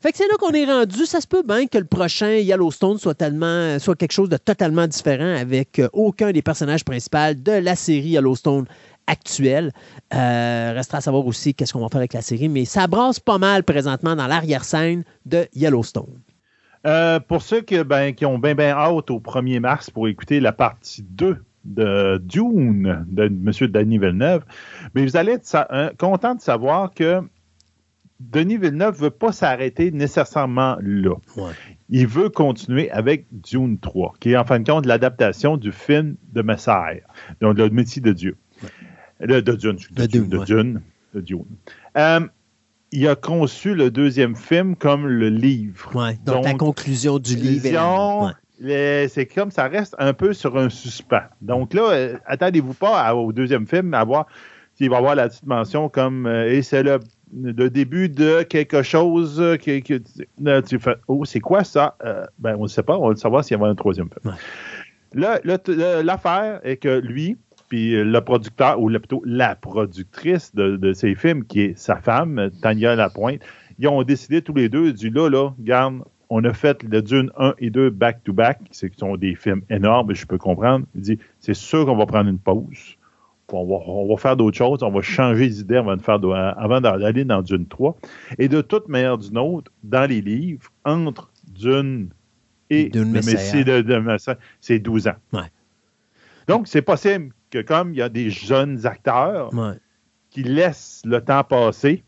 Fait 0.00 0.12
que 0.12 0.18
c'est 0.18 0.28
là 0.28 0.34
qu'on 0.38 0.52
est 0.52 0.66
rendu. 0.66 1.06
Ça 1.06 1.22
se 1.22 1.26
peut 1.26 1.42
bien 1.42 1.66
que 1.66 1.78
le 1.78 1.86
prochain 1.86 2.34
Yellowstone 2.34 2.98
soit, 2.98 3.14
tellement, 3.14 3.78
soit 3.78 3.96
quelque 3.96 4.12
chose 4.12 4.28
de 4.28 4.36
totalement 4.36 4.86
différent 4.86 5.34
avec 5.34 5.78
euh, 5.78 5.88
aucun 5.94 6.30
des 6.30 6.42
personnages 6.42 6.84
principaux 6.84 7.32
de 7.34 7.52
la 7.52 7.74
série 7.74 8.08
Yellowstone 8.08 8.66
actuelle. 9.06 9.72
Euh, 10.12 10.72
restera 10.74 10.98
à 10.98 11.00
savoir 11.00 11.26
aussi 11.26 11.54
qu'est-ce 11.54 11.72
qu'on 11.72 11.80
va 11.80 11.88
faire 11.88 12.00
avec 12.00 12.12
la 12.12 12.20
série, 12.20 12.50
mais 12.50 12.66
ça 12.66 12.86
brasse 12.86 13.18
pas 13.18 13.38
mal 13.38 13.62
présentement 13.62 14.14
dans 14.14 14.26
l'arrière-scène 14.26 15.04
de 15.24 15.48
Yellowstone. 15.54 16.20
Euh, 16.86 17.18
pour 17.18 17.40
ceux 17.40 17.62
ben, 17.62 18.14
qui 18.14 18.26
ont 18.26 18.38
bien, 18.38 18.54
bien 18.54 18.72
hâte 18.72 19.10
au 19.10 19.20
1er 19.20 19.60
mars 19.60 19.88
pour 19.88 20.06
écouter 20.06 20.38
la 20.38 20.52
partie 20.52 21.02
2 21.02 21.42
de 21.64 22.20
Dune 22.24 23.04
de 23.08 23.24
M. 23.24 23.50
Denis 23.70 23.98
Villeneuve, 23.98 24.44
mais 24.94 25.04
vous 25.04 25.16
allez 25.16 25.32
être 25.32 25.66
euh, 25.70 25.90
content 25.98 26.34
de 26.34 26.40
savoir 26.40 26.92
que 26.92 27.22
Denis 28.20 28.58
Villeneuve 28.58 28.96
ne 28.96 29.04
veut 29.04 29.10
pas 29.10 29.32
s'arrêter 29.32 29.90
nécessairement 29.90 30.76
là. 30.80 31.16
Il 31.90 32.06
veut 32.06 32.28
continuer 32.28 32.90
avec 32.90 33.26
Dune 33.32 33.78
3, 33.78 34.14
qui 34.20 34.32
est 34.32 34.36
en 34.36 34.44
fin 34.44 34.60
de 34.60 34.70
compte 34.70 34.86
l'adaptation 34.86 35.56
du 35.56 35.72
film 35.72 36.16
de 36.32 36.42
Messiah, 36.42 37.00
donc 37.40 37.58
le 37.58 37.68
métier 37.70 38.00
de 38.00 38.12
Dieu. 38.12 38.36
De, 39.20 39.40
Dune, 39.40 39.78
de, 39.92 40.06
Dune, 40.06 40.28
de 40.28 40.44
Dune. 40.44 40.80
De 41.14 41.20
Dune. 41.20 41.44
Euh, 41.96 42.20
il 42.92 43.08
a 43.08 43.16
conçu 43.16 43.74
le 43.74 43.90
deuxième 43.90 44.36
film 44.36 44.76
comme 44.76 45.06
le 45.06 45.28
livre. 45.28 45.92
donc, 46.24 46.44
la 46.44 46.54
conclusion 46.54 47.18
du 47.18 47.34
livre 47.34 48.34
c'est 48.60 49.26
comme 49.34 49.50
ça 49.50 49.68
reste 49.68 49.94
un 49.98 50.12
peu 50.12 50.32
sur 50.32 50.56
un 50.56 50.68
suspens. 50.68 51.24
Donc 51.40 51.74
là, 51.74 51.90
euh, 51.90 52.16
attendez-vous 52.26 52.74
pas 52.74 53.14
au 53.14 53.32
deuxième 53.32 53.66
film 53.66 53.94
à 53.94 54.04
voir 54.04 54.26
s'il 54.74 54.90
va 54.90 54.96
y 54.96 54.98
avoir 54.98 55.14
la 55.14 55.28
petite 55.28 55.46
mention 55.46 55.88
comme 55.88 56.26
euh, 56.26 56.50
et 56.50 56.62
c'est 56.62 56.82
le, 56.82 56.98
début 57.70 58.08
de 58.08 58.42
quelque 58.42 58.82
chose 58.82 59.42
que, 59.60 60.60
tu 60.60 60.78
fais 60.78 60.96
Oh, 61.08 61.24
c'est 61.24 61.40
quoi 61.40 61.64
ça? 61.64 61.96
Euh, 62.04 62.24
ben, 62.38 62.56
on 62.58 62.64
ne 62.64 62.68
sait 62.68 62.82
pas, 62.82 62.96
on 62.98 63.08
va 63.08 63.16
savoir 63.16 63.44
s'il 63.44 63.58
y 63.58 63.60
a 63.60 63.64
un 63.64 63.74
troisième 63.74 64.08
film. 64.08 64.34
Là, 65.14 65.40
l'affaire 66.02 66.60
est 66.64 66.76
que 66.76 66.98
lui, 67.00 67.36
puis 67.68 67.92
le 67.92 68.20
producteur, 68.20 68.80
ou 68.80 68.88
plutôt 68.88 69.22
la 69.24 69.54
productrice 69.54 70.54
de, 70.54 70.76
de, 70.76 70.92
ces 70.92 71.14
films, 71.14 71.44
qui 71.44 71.62
est 71.62 71.78
sa 71.78 71.96
femme, 71.96 72.50
Tania 72.62 72.94
Lapointe, 72.96 73.40
ils 73.78 73.88
ont 73.88 74.02
décidé 74.02 74.42
tous 74.42 74.54
les 74.54 74.68
deux, 74.68 74.92
du 74.92 75.10
là, 75.10 75.28
là, 75.28 75.54
garde, 75.58 76.02
on 76.36 76.42
a 76.42 76.52
fait 76.52 76.82
le 76.82 77.00
Dune 77.00 77.30
1 77.38 77.54
et 77.58 77.70
2 77.70 77.90
back-to-back, 77.90 78.58
qui 78.72 78.90
sont 78.96 79.16
des 79.16 79.36
films 79.36 79.62
énormes, 79.70 80.12
je 80.14 80.26
peux 80.26 80.36
comprendre. 80.36 80.84
Il 80.96 81.00
dit, 81.00 81.18
c'est 81.38 81.54
sûr 81.54 81.86
qu'on 81.86 81.96
va 81.96 82.06
prendre 82.06 82.28
une 82.28 82.40
pause. 82.40 82.96
On 83.52 84.08
va, 84.08 84.16
faire 84.16 84.36
d'autres 84.36 84.56
choses, 84.56 84.82
on 84.82 84.90
va 84.90 85.00
changer 85.00 85.48
d'idée 85.48 85.76
avant, 85.76 86.80
d'aller 86.80 87.24
dans 87.24 87.40
Dune 87.40 87.66
3. 87.66 87.96
Et 88.38 88.48
de 88.48 88.62
toute 88.62 88.88
manière 88.88 89.16
d'une 89.16 89.38
autre, 89.38 89.70
dans 89.84 90.10
les 90.10 90.20
livres, 90.22 90.68
entre 90.84 91.30
Dune 91.52 92.08
et 92.68 92.90
le 92.92 93.04
Messie 93.04 93.64
de, 93.64 93.82
de 93.82 94.16
c'est 94.60 94.80
12 94.80 95.06
ans. 95.06 95.44
Donc, 96.48 96.66
c'est 96.66 96.82
possible 96.82 97.32
que 97.50 97.62
comme 97.62 97.92
il 97.92 97.98
y 97.98 98.02
a 98.02 98.08
des 98.08 98.30
jeunes 98.30 98.86
acteurs 98.86 99.50
qui 100.30 100.42
laissent 100.42 101.02
le 101.04 101.20
temps 101.20 101.44
passer, 101.44 102.02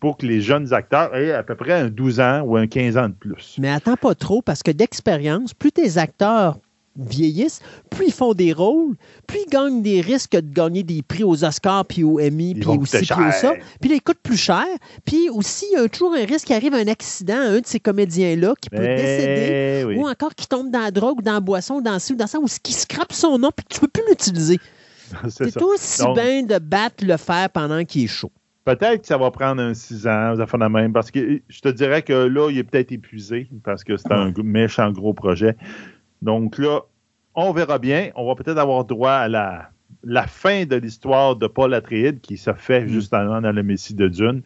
pour 0.00 0.16
que 0.16 0.26
les 0.26 0.40
jeunes 0.40 0.72
acteurs 0.72 1.14
aient 1.14 1.32
à 1.32 1.42
peu 1.42 1.54
près 1.54 1.72
un 1.72 1.88
12 1.88 2.20
ans 2.20 2.42
ou 2.42 2.56
un 2.56 2.66
15 2.66 2.96
ans 2.96 3.08
de 3.08 3.14
plus. 3.14 3.56
Mais 3.58 3.70
attends 3.70 3.96
pas 3.96 4.14
trop, 4.14 4.42
parce 4.42 4.62
que 4.62 4.70
d'expérience, 4.70 5.54
plus 5.54 5.72
tes 5.72 5.98
acteurs 5.98 6.58
vieillissent, 6.98 7.60
plus 7.90 8.06
ils 8.06 8.12
font 8.12 8.34
des 8.34 8.52
rôles, 8.52 8.96
plus 9.26 9.38
ils 9.46 9.50
gagnent 9.50 9.82
des 9.82 10.00
risques 10.00 10.32
de 10.32 10.52
gagner 10.52 10.82
des 10.82 11.02
prix 11.02 11.22
aux 11.22 11.44
Oscars, 11.44 11.84
puis 11.84 12.02
aux 12.02 12.20
Emmy, 12.20 12.54
puis 12.54 12.68
aussi, 12.68 12.98
puis 12.98 13.06
ça. 13.06 13.54
Puis 13.80 13.90
ils 13.92 14.02
coûtent 14.02 14.22
plus 14.22 14.36
cher. 14.36 14.66
Puis 15.04 15.28
aussi, 15.30 15.66
il 15.72 15.78
y 15.78 15.80
a 15.80 15.88
toujours 15.88 16.14
un 16.14 16.24
risque 16.24 16.46
qu'il 16.46 16.56
arrive 16.56 16.74
un 16.74 16.88
accident 16.88 17.36
à 17.36 17.50
un 17.50 17.60
de 17.60 17.66
ces 17.66 17.80
comédiens-là 17.80 18.54
qui 18.60 18.70
peut 18.70 18.78
décéder, 18.78 19.96
ou 19.96 20.08
encore 20.08 20.34
qui 20.34 20.46
tombe 20.46 20.70
dans 20.70 20.80
la 20.80 20.90
drogue, 20.90 21.18
ou 21.18 21.22
dans 21.22 21.34
la 21.34 21.40
boisson, 21.40 21.80
dans 21.80 21.98
ci 21.98 22.12
ou 22.12 22.16
dans 22.16 22.26
ça, 22.26 22.38
ou 22.38 22.46
qui 22.62 22.72
scrape 22.72 23.12
son 23.12 23.38
nom, 23.38 23.50
puis 23.54 23.64
tu 23.68 23.80
peux 23.80 23.88
plus 23.88 24.04
l'utiliser. 24.08 24.58
C'est 25.28 25.62
aussi 25.62 26.02
bien 26.14 26.42
de 26.42 26.58
battre 26.58 27.04
le 27.04 27.16
fer 27.16 27.48
pendant 27.50 27.84
qu'il 27.84 28.04
est 28.04 28.08
chaud. 28.08 28.32
Peut-être 28.68 29.00
que 29.00 29.06
ça 29.06 29.16
va 29.16 29.30
prendre 29.30 29.62
un 29.62 29.72
6 29.72 30.06
ans, 30.08 30.34
ça 30.36 30.58
de 30.58 30.68
même, 30.68 30.92
parce 30.92 31.10
que 31.10 31.40
je 31.48 31.60
te 31.62 31.70
dirais 31.70 32.02
que 32.02 32.12
là, 32.12 32.50
il 32.50 32.58
est 32.58 32.64
peut-être 32.64 32.92
épuisé 32.92 33.48
parce 33.64 33.82
que 33.82 33.96
c'est 33.96 34.12
un 34.12 34.30
méchant 34.44 34.92
gros 34.92 35.14
projet. 35.14 35.56
Donc 36.20 36.58
là, 36.58 36.80
on 37.34 37.52
verra 37.52 37.78
bien. 37.78 38.10
On 38.14 38.26
va 38.26 38.34
peut-être 38.34 38.58
avoir 38.58 38.84
droit 38.84 39.12
à 39.12 39.28
la, 39.28 39.70
la 40.04 40.26
fin 40.26 40.66
de 40.66 40.76
l'histoire 40.76 41.36
de 41.36 41.46
Paul 41.46 41.72
Atreides 41.72 42.20
qui 42.20 42.36
se 42.36 42.52
fait 42.52 42.84
mm. 42.84 42.88
justement 42.88 43.40
dans 43.40 43.52
le 43.52 43.62
Messie 43.62 43.94
de 43.94 44.06
Dune. 44.06 44.42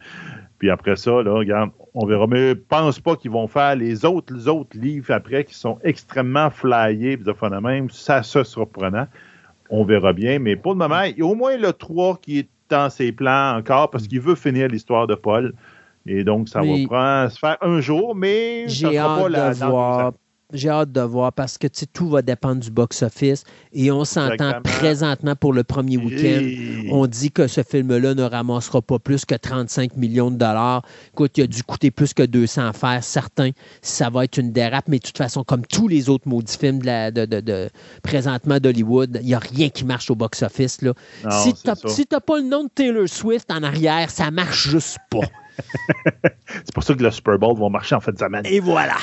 Puis 0.57 0.69
après 0.69 0.95
ça, 0.95 1.21
là, 1.21 1.33
regarde, 1.33 1.71
on 1.93 2.05
verra. 2.05 2.25
Mais 2.25 2.51
je 2.51 2.53
pense 2.53 3.01
pas 3.01 3.17
qu'ils 3.17 3.31
vont 3.31 3.47
faire 3.47 3.75
les 3.75 4.05
autres, 4.05 4.47
autres 4.47 4.77
livres 4.77 5.11
après 5.11 5.43
qui 5.43 5.53
sont 5.53 5.79
extrêmement 5.83 6.49
flyés, 6.49 7.17
puis 7.17 7.25
de 7.25 7.59
même. 7.59 7.89
Ça, 7.89 8.23
ça 8.23 8.45
surprenant. 8.45 9.07
On 9.69 9.83
verra 9.83 10.13
bien. 10.13 10.39
Mais 10.39 10.55
pour 10.55 10.71
le 10.71 10.77
moment, 10.77 11.01
il 11.01 11.17
y 11.17 11.21
a 11.21 11.25
au 11.25 11.35
moins 11.35 11.57
le 11.57 11.73
3 11.73 12.19
qui 12.21 12.39
est 12.39 12.49
dans 12.69 12.89
ses 12.89 13.11
plans 13.11 13.57
encore 13.57 13.89
parce 13.89 14.07
qu'il 14.07 14.21
veut 14.21 14.35
finir 14.35 14.67
l'histoire 14.67 15.07
de 15.07 15.15
Paul. 15.15 15.53
Et 16.05 16.23
donc, 16.23 16.49
ça 16.49 16.61
va 16.61 16.67
prendre, 16.85 17.31
se 17.31 17.39
faire 17.39 17.57
un 17.61 17.79
jour, 17.79 18.13
mais 18.13 18.67
ça 18.67 18.91
sera 18.91 19.17
pas 19.21 19.29
la, 19.29 19.51
voir 19.51 20.13
j'ai 20.53 20.69
hâte 20.69 20.91
de 20.91 21.01
voir 21.01 21.33
parce 21.33 21.57
que 21.57 21.67
tout 21.67 22.09
va 22.09 22.21
dépendre 22.21 22.61
du 22.61 22.71
box-office 22.71 23.43
et 23.73 23.91
on 23.91 24.05
s'entend 24.05 24.61
présentement 24.63 25.35
pour 25.35 25.53
le 25.53 25.63
premier 25.63 25.97
week-end. 25.97 26.91
On 26.91 27.07
dit 27.07 27.31
que 27.31 27.47
ce 27.47 27.61
film-là 27.63 28.13
ne 28.13 28.23
ramassera 28.23 28.81
pas 28.81 28.99
plus 28.99 29.25
que 29.25 29.35
35 29.35 29.97
millions 29.97 30.31
de 30.31 30.37
dollars. 30.37 30.83
Écoute, 31.13 31.37
il 31.37 31.43
a 31.43 31.47
dû 31.47 31.63
coûter 31.63 31.91
plus 31.91 32.13
que 32.13 32.23
200 32.23 32.67
à 32.67 32.73
faire, 32.73 33.03
certain. 33.03 33.49
Ça 33.81 34.09
va 34.09 34.25
être 34.25 34.37
une 34.37 34.51
dérape, 34.51 34.87
mais 34.87 34.99
de 34.99 35.03
toute 35.03 35.17
façon, 35.17 35.43
comme 35.43 35.65
tous 35.65 35.87
les 35.87 36.09
autres 36.09 36.27
maudits 36.27 36.57
films 36.57 36.79
de, 36.79 37.25
de, 37.25 37.69
présentement 38.03 38.59
d'Hollywood, 38.59 39.19
il 39.21 39.27
n'y 39.27 39.33
a 39.33 39.39
rien 39.39 39.69
qui 39.69 39.85
marche 39.85 40.09
au 40.11 40.15
box-office. 40.15 40.79
Si 41.31 41.53
tu 41.53 41.67
n'as 41.67 42.19
pas 42.19 42.37
le 42.37 42.43
nom 42.43 42.65
de 42.65 42.69
Taylor 42.69 43.07
Swift 43.07 43.51
en 43.51 43.63
arrière, 43.63 44.09
ça 44.09 44.31
marche 44.31 44.69
juste 44.69 44.97
pas. 45.09 45.27
c'est 46.47 46.73
pour 46.73 46.83
ça 46.83 46.93
que 46.93 47.03
le 47.03 47.11
Super 47.11 47.37
Bowl 47.37 47.57
va 47.57 47.69
marcher 47.69 47.95
en 47.95 47.99
fin 47.99 48.11
de 48.11 48.17
semaine. 48.17 48.45
Et 48.45 48.59
voilà. 48.59 48.95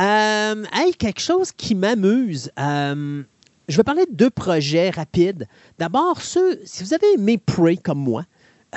Euh, 0.00 0.64
hey, 0.72 0.94
quelque 0.94 1.20
chose 1.20 1.52
qui 1.52 1.74
m'amuse. 1.74 2.50
Euh, 2.58 3.22
je 3.68 3.76
vais 3.76 3.84
parler 3.84 4.06
de 4.06 4.14
deux 4.14 4.30
projets 4.30 4.90
rapides. 4.90 5.46
D'abord, 5.78 6.20
ceux, 6.20 6.60
si 6.64 6.82
vous 6.82 6.94
avez 6.94 7.12
aimé 7.14 7.38
Prey 7.38 7.76
comme 7.76 8.00
moi, 8.00 8.24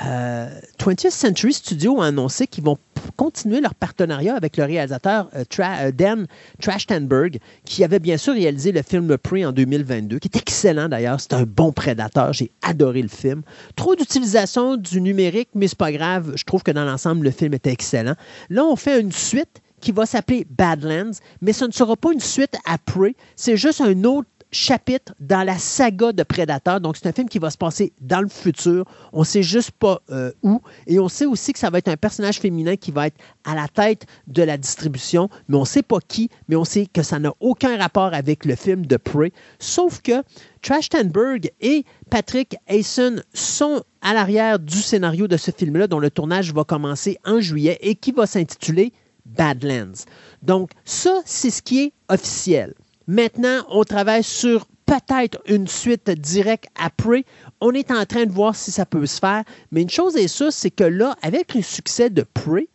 euh, 0.04 0.48
20th 0.78 1.10
Century 1.10 1.52
Studios 1.52 2.00
a 2.00 2.06
annoncé 2.06 2.46
qu'ils 2.46 2.64
vont 2.64 2.78
continuer 3.16 3.60
leur 3.60 3.74
partenariat 3.74 4.34
avec 4.34 4.56
le 4.56 4.64
réalisateur 4.64 5.28
euh, 5.34 5.44
euh, 5.60 5.92
Dan 5.92 6.26
Trachtenberg, 6.60 7.38
qui 7.64 7.84
avait 7.84 8.00
bien 8.00 8.16
sûr 8.16 8.34
réalisé 8.34 8.72
le 8.72 8.82
film 8.82 9.16
Prey 9.18 9.44
en 9.44 9.52
2022, 9.52 10.18
qui 10.18 10.28
est 10.28 10.36
excellent 10.36 10.88
d'ailleurs. 10.88 11.20
C'est 11.20 11.34
un 11.34 11.44
bon 11.44 11.72
prédateur. 11.72 12.32
J'ai 12.32 12.50
adoré 12.62 13.02
le 13.02 13.08
film. 13.08 13.42
Trop 13.76 13.94
d'utilisation 13.94 14.76
du 14.76 15.00
numérique, 15.00 15.50
mais 15.54 15.68
c'est 15.68 15.78
pas 15.78 15.92
grave. 15.92 16.32
Je 16.36 16.44
trouve 16.44 16.62
que 16.62 16.72
dans 16.72 16.84
l'ensemble, 16.84 17.24
le 17.24 17.30
film 17.30 17.54
était 17.54 17.72
excellent. 17.72 18.14
Là, 18.50 18.64
on 18.64 18.76
fait 18.76 19.00
une 19.00 19.12
suite 19.12 19.60
qui 19.84 19.92
va 19.92 20.06
s'appeler 20.06 20.46
Badlands, 20.48 21.12
mais 21.42 21.52
ce 21.52 21.66
ne 21.66 21.70
sera 21.70 21.94
pas 21.94 22.10
une 22.12 22.20
suite 22.20 22.56
à 22.64 22.78
Prey. 22.78 23.14
C'est 23.36 23.58
juste 23.58 23.82
un 23.82 24.04
autre 24.04 24.28
chapitre 24.50 25.12
dans 25.20 25.42
la 25.44 25.58
saga 25.58 26.12
de 26.12 26.22
Predator. 26.22 26.80
Donc, 26.80 26.96
c'est 26.96 27.06
un 27.06 27.12
film 27.12 27.28
qui 27.28 27.38
va 27.38 27.50
se 27.50 27.58
passer 27.58 27.92
dans 28.00 28.22
le 28.22 28.28
futur. 28.28 28.86
On 29.12 29.20
ne 29.20 29.24
sait 29.24 29.42
juste 29.42 29.72
pas 29.72 30.00
euh, 30.10 30.32
où. 30.42 30.62
Et 30.86 30.98
on 30.98 31.08
sait 31.08 31.26
aussi 31.26 31.52
que 31.52 31.58
ça 31.58 31.68
va 31.68 31.78
être 31.78 31.88
un 31.88 31.98
personnage 31.98 32.38
féminin 32.38 32.76
qui 32.76 32.92
va 32.92 33.08
être 33.08 33.16
à 33.44 33.54
la 33.54 33.68
tête 33.68 34.06
de 34.26 34.42
la 34.42 34.56
distribution, 34.56 35.28
mais 35.48 35.56
on 35.56 35.60
ne 35.60 35.66
sait 35.66 35.82
pas 35.82 35.98
qui, 36.08 36.30
mais 36.48 36.56
on 36.56 36.64
sait 36.64 36.86
que 36.86 37.02
ça 37.02 37.18
n'a 37.18 37.34
aucun 37.40 37.76
rapport 37.76 38.14
avec 38.14 38.46
le 38.46 38.56
film 38.56 38.86
de 38.86 38.96
Prey. 38.96 39.32
Sauf 39.58 40.00
que 40.00 40.22
Trachtenberg 40.62 41.50
et 41.60 41.84
Patrick 42.08 42.56
Hayson 42.68 43.16
sont 43.34 43.82
à 44.00 44.14
l'arrière 44.14 44.58
du 44.58 44.78
scénario 44.78 45.28
de 45.28 45.36
ce 45.36 45.50
film-là, 45.50 45.88
dont 45.88 45.98
le 45.98 46.10
tournage 46.10 46.54
va 46.54 46.64
commencer 46.64 47.18
en 47.26 47.40
juillet 47.40 47.76
et 47.82 47.96
qui 47.96 48.12
va 48.12 48.26
s'intituler 48.26 48.92
Badlands. 49.26 50.04
Donc, 50.42 50.70
ça, 50.84 51.20
c'est 51.24 51.50
ce 51.50 51.62
qui 51.62 51.80
est 51.80 51.92
officiel. 52.08 52.74
Maintenant, 53.06 53.64
on 53.70 53.84
travaille 53.84 54.24
sur 54.24 54.66
peut-être 54.86 55.38
une 55.46 55.66
suite 55.66 56.10
directe 56.10 56.66
après. 56.74 57.24
On 57.60 57.72
est 57.72 57.90
en 57.90 58.04
train 58.04 58.26
de 58.26 58.32
voir 58.32 58.54
si 58.54 58.70
ça 58.70 58.84
peut 58.86 59.06
se 59.06 59.18
faire. 59.18 59.44
Mais 59.72 59.82
une 59.82 59.90
chose 59.90 60.16
est 60.16 60.28
sûre, 60.28 60.52
c'est 60.52 60.70
que 60.70 60.84
là, 60.84 61.16
avec 61.22 61.54
le 61.54 61.62
succès 61.62 62.10
de 62.10 62.22
Prey, 62.34 62.68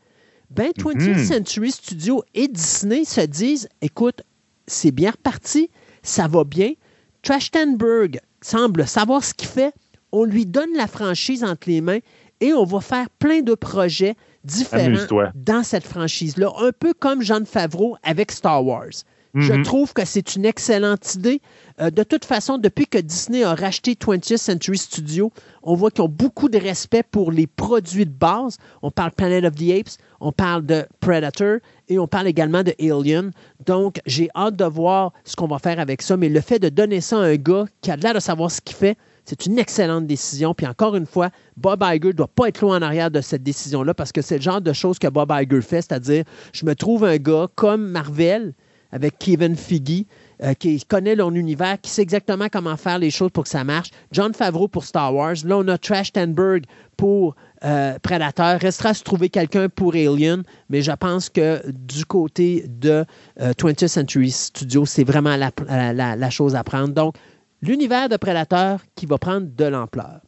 ben 0.49 0.71
20th 0.75 1.17
Mhm. 1.17 1.25
Century 1.25 1.71
Studios 1.71 2.23
et 2.33 2.47
Disney 2.47 3.05
se 3.05 3.21
disent 3.21 3.69
écoute, 3.81 4.23
c'est 4.65 4.91
bien 4.91 5.11
reparti, 5.11 5.69
ça 6.01 6.27
va 6.27 6.43
bien. 6.43 6.73
Trachtenberg 7.21 8.19
semble 8.41 8.87
savoir 8.87 9.23
ce 9.23 9.33
qu'il 9.33 9.47
fait. 9.47 9.73
On 10.11 10.23
lui 10.23 10.45
donne 10.47 10.73
la 10.75 10.87
franchise 10.87 11.43
entre 11.43 11.69
les 11.69 11.81
mains 11.81 11.99
et 12.41 12.53
on 12.53 12.63
va 12.63 12.81
faire 12.81 13.09
plein 13.19 13.41
de 13.41 13.53
projets 13.53 14.15
différents 14.43 14.85
Amuse-toi. 14.85 15.31
dans 15.35 15.63
cette 15.63 15.85
franchise-là. 15.85 16.51
Un 16.61 16.71
peu 16.77 16.93
comme 16.93 17.21
Jean 17.21 17.45
Favreau 17.45 17.97
avec 18.03 18.31
Star 18.31 18.65
Wars. 18.65 18.89
Je 19.35 19.53
Mhm. 19.53 19.61
trouve 19.61 19.93
que 19.93 20.05
c'est 20.05 20.35
une 20.35 20.43
excellente 20.43 21.13
idée. 21.13 21.39
Euh, 21.79 21.91
de 21.91 22.01
toute 22.01 22.25
façon, 22.25 22.57
depuis 22.57 22.87
que 22.87 22.97
Disney 22.97 23.43
a 23.43 23.53
racheté 23.53 23.93
20th 23.95 24.37
Century 24.37 24.79
Studios, 24.79 25.31
on 25.61 25.75
voit 25.75 25.91
qu'ils 25.91 26.03
ont 26.03 26.09
beaucoup 26.09 26.49
de 26.49 26.57
respect 26.57 27.03
pour 27.03 27.31
les 27.31 27.45
produits 27.45 28.07
de 28.07 28.11
base. 28.11 28.57
On 28.81 28.89
parle 28.89 29.11
Planet 29.11 29.45
of 29.45 29.53
the 29.53 29.69
Apes, 29.69 29.97
on 30.19 30.31
parle 30.31 30.65
de 30.65 30.83
Predator 30.99 31.57
et 31.89 31.99
on 31.99 32.07
parle 32.07 32.25
également 32.25 32.63
de 32.63 32.73
Alien. 32.81 33.29
Donc, 33.67 33.99
j'ai 34.07 34.29
hâte 34.35 34.55
de 34.55 34.65
voir 34.65 35.13
ce 35.25 35.35
qu'on 35.35 35.47
va 35.47 35.59
faire 35.59 35.79
avec 35.79 36.01
ça. 36.01 36.17
Mais 36.17 36.29
le 36.29 36.41
fait 36.41 36.57
de 36.57 36.69
donner 36.69 36.99
ça 36.99 37.17
à 37.17 37.25
un 37.25 37.35
gars 37.35 37.65
qui 37.81 37.91
a 37.91 37.97
l'air 37.97 38.15
de 38.15 38.19
savoir 38.19 38.49
ce 38.49 38.61
qu'il 38.61 38.75
fait, 38.75 38.97
c'est 39.29 39.45
une 39.45 39.59
excellente 39.59 40.07
décision. 40.07 40.55
Puis 40.55 40.65
encore 40.65 40.95
une 40.95 41.05
fois, 41.05 41.29
Bob 41.55 41.83
Iger 41.83 42.07
ne 42.07 42.11
doit 42.13 42.27
pas 42.27 42.47
être 42.47 42.61
loin 42.61 42.77
en 42.77 42.81
arrière 42.81 43.11
de 43.11 43.21
cette 43.21 43.43
décision-là 43.43 43.93
parce 43.93 44.11
que 44.11 44.23
c'est 44.23 44.37
le 44.37 44.41
genre 44.41 44.61
de 44.61 44.73
choses 44.73 44.97
que 44.97 45.07
Bob 45.07 45.31
Iger 45.31 45.61
fait, 45.61 45.83
c'est-à-dire, 45.83 46.23
je 46.51 46.65
me 46.65 46.73
trouve 46.73 47.05
un 47.05 47.17
gars 47.17 47.47
comme 47.53 47.89
Marvel 47.89 48.53
avec 48.91 49.19
Kevin 49.19 49.55
Feige, 49.55 50.05
euh, 50.41 50.55
qui 50.55 50.83
connaît 50.83 51.13
leur 51.13 51.29
univers, 51.29 51.79
qui 51.79 51.91
sait 51.91 52.01
exactement 52.01 52.47
comment 52.51 52.75
faire 52.75 52.97
les 52.97 53.11
choses 53.11 53.29
pour 53.29 53.43
que 53.43 53.49
ça 53.49 53.63
marche. 53.63 53.91
John 54.11 54.33
Favreau 54.33 54.67
pour 54.67 54.83
Star 54.83 55.13
Wars. 55.13 55.35
Là, 55.45 55.59
on 55.59 55.67
a 55.67 55.77
Trash 55.77 56.11
Tenberg 56.11 56.63
pour 56.97 57.35
euh, 57.63 57.99
Predator. 58.01 58.57
Restera 58.59 58.89
à 58.89 58.93
se 58.95 59.03
trouver 59.03 59.29
quelqu'un 59.29 59.69
pour 59.69 59.93
Alien, 59.93 60.41
mais 60.71 60.81
je 60.81 60.91
pense 60.93 61.29
que 61.29 61.61
du 61.69 62.03
côté 62.03 62.65
de 62.67 63.05
euh, 63.39 63.51
20th 63.51 63.87
Century 63.87 64.31
Studios, 64.31 64.87
c'est 64.87 65.03
vraiment 65.03 65.35
la 65.37 66.29
chose 66.31 66.55
à 66.55 66.63
prendre. 66.63 66.95
Donc, 66.95 67.13
l'univers 67.61 68.09
de 68.09 68.17
Predator 68.17 68.79
qui 68.95 69.05
va 69.05 69.17
prendre 69.17 69.47
de 69.47 69.65
l'ampleur. 69.65 70.21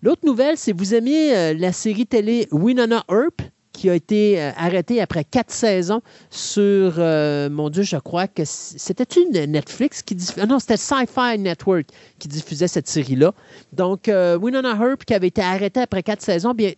L'autre 0.00 0.24
nouvelle, 0.24 0.56
c'est 0.56 0.72
vous 0.72 0.94
aimiez 0.94 1.36
euh, 1.36 1.54
la 1.54 1.72
série 1.72 2.06
télé 2.06 2.46
Winona 2.52 3.04
Earp, 3.10 3.42
qui 3.72 3.90
a 3.90 3.94
été 3.94 4.40
euh, 4.40 4.50
arrêtée 4.56 5.00
après 5.00 5.24
quatre 5.24 5.50
saisons 5.50 6.02
sur, 6.30 6.94
euh, 6.98 7.50
mon 7.50 7.68
Dieu, 7.68 7.82
je 7.82 7.96
crois 7.96 8.28
que 8.28 8.42
c'était 8.44 9.20
une 9.20 9.44
Netflix 9.50 10.02
qui 10.02 10.14
diffusait, 10.14 10.46
non, 10.46 10.60
c'était 10.60 10.76
Sci-Fi 10.76 11.38
Network 11.38 11.86
qui 12.20 12.28
diffusait 12.28 12.68
cette 12.68 12.86
série-là. 12.86 13.32
Donc, 13.72 14.08
Winona 14.08 14.76
Earp, 14.76 15.04
qui 15.04 15.14
avait 15.14 15.28
été 15.28 15.42
arrêtée 15.42 15.80
après 15.80 16.04
quatre 16.04 16.22
saisons, 16.22 16.54
bien, 16.54 16.72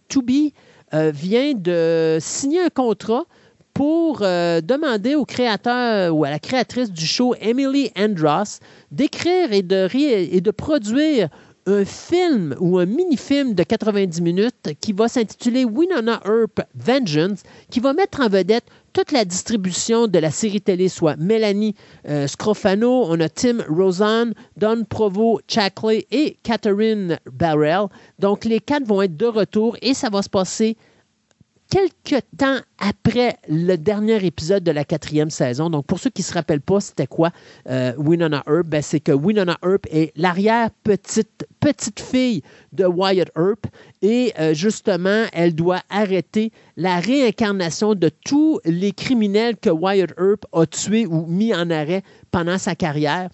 euh, 0.95 1.11
vient 1.15 1.53
de 1.55 2.19
signer 2.21 2.63
un 2.63 2.71
contrat 2.71 3.25
pour 3.75 4.19
demander 4.19 5.15
au 5.15 5.25
créateur 5.25 6.15
ou 6.15 6.25
à 6.25 6.31
la 6.31 6.39
créatrice 6.39 6.91
du 6.91 7.07
show, 7.07 7.35
Emily 7.41 7.91
Andros, 7.97 8.59
d'écrire 8.91 9.53
et 9.53 9.63
de, 9.63 9.89
et 9.95 10.53
produire 10.53 11.29
un 11.67 11.85
film 11.85 12.55
ou 12.59 12.79
un 12.79 12.87
mini-film 12.87 13.55
de 13.55 13.63
90 13.63 14.21
minutes 14.23 14.71
qui 14.81 14.93
va 14.93 15.09
s'intituler 15.09 15.65
Winona 15.65 16.21
Earp 16.25 16.61
Vengeance, 16.75 17.43
qui 17.71 17.81
va 17.81 17.93
mettre 17.93 18.21
en 18.21 18.29
vedette 18.29 18.65
toute 18.93 19.13
la 19.13 19.25
distribution 19.25 20.09
de 20.09 20.19
la 20.19 20.31
série 20.31 20.61
télé, 20.61 20.89
soit 20.89 21.17
Mélanie 21.17 21.75
euh, 22.09 22.27
Scrofano, 22.27 23.05
on 23.07 23.21
a 23.21 23.29
Tim 23.29 23.59
Rosen, 23.69 24.33
Don 24.57 24.85
Provo 24.85 25.41
Chackley 25.47 26.07
et 26.11 26.39
Catherine 26.43 27.19
Barrell. 27.31 27.87
Donc, 28.19 28.45
les 28.45 28.59
quatre 28.59 28.87
vont 28.87 29.03
être 29.03 29.17
de 29.17 29.27
retour 29.27 29.77
et 29.83 29.95
ça 29.95 30.11
va 30.11 30.23
se 30.23 30.29
passer 30.29 30.77
quelques 31.71 32.25
temps 32.37 32.59
après 32.79 33.37
le 33.49 33.77
dernier 33.77 34.25
épisode 34.27 34.65
de 34.65 34.73
la 34.73 34.85
quatrième 34.85 35.31
saison. 35.31 35.71
Donc, 35.71 35.87
pour 35.87 35.99
ceux 35.99 36.11
qui 36.11 36.23
ne 36.23 36.27
se 36.27 36.35
rappellent 36.35 36.61
pas, 36.61 36.81
c'était 36.81 37.07
quoi 37.07 37.31
euh, 37.69 37.93
Winona 37.97 38.43
Earp? 38.47 38.67
Ben, 38.67 38.83
c'est 38.83 39.01
que 39.01 39.13
Winona 39.13 39.57
Earp 39.65 39.87
est 39.91 40.13
l'arrière-petite 40.17 41.47
petite 41.61 42.01
fille 42.01 42.43
de 42.73 42.85
Wyatt 42.85 43.31
Earp 43.37 43.67
et 44.03 44.33
euh, 44.39 44.55
justement, 44.55 45.25
elle 45.33 45.55
doit 45.55 45.83
arrêter 45.91 46.53
la 46.77 46.99
réincarnation 46.99 47.95
de 47.95 48.11
tous 48.25 48.61
les 48.65 48.93
criminels 48.93 49.57
que 49.57 49.71
Wyatt 49.71 50.11
Earp 50.19 50.47
a 50.53 50.67
tués 50.67 51.07
ou 51.07 51.27
mis 51.27 51.55
en 51.55 51.71
arrêt 51.71 52.03
pendant 52.31 52.59
sa 52.59 52.75
carrière. 52.75 53.31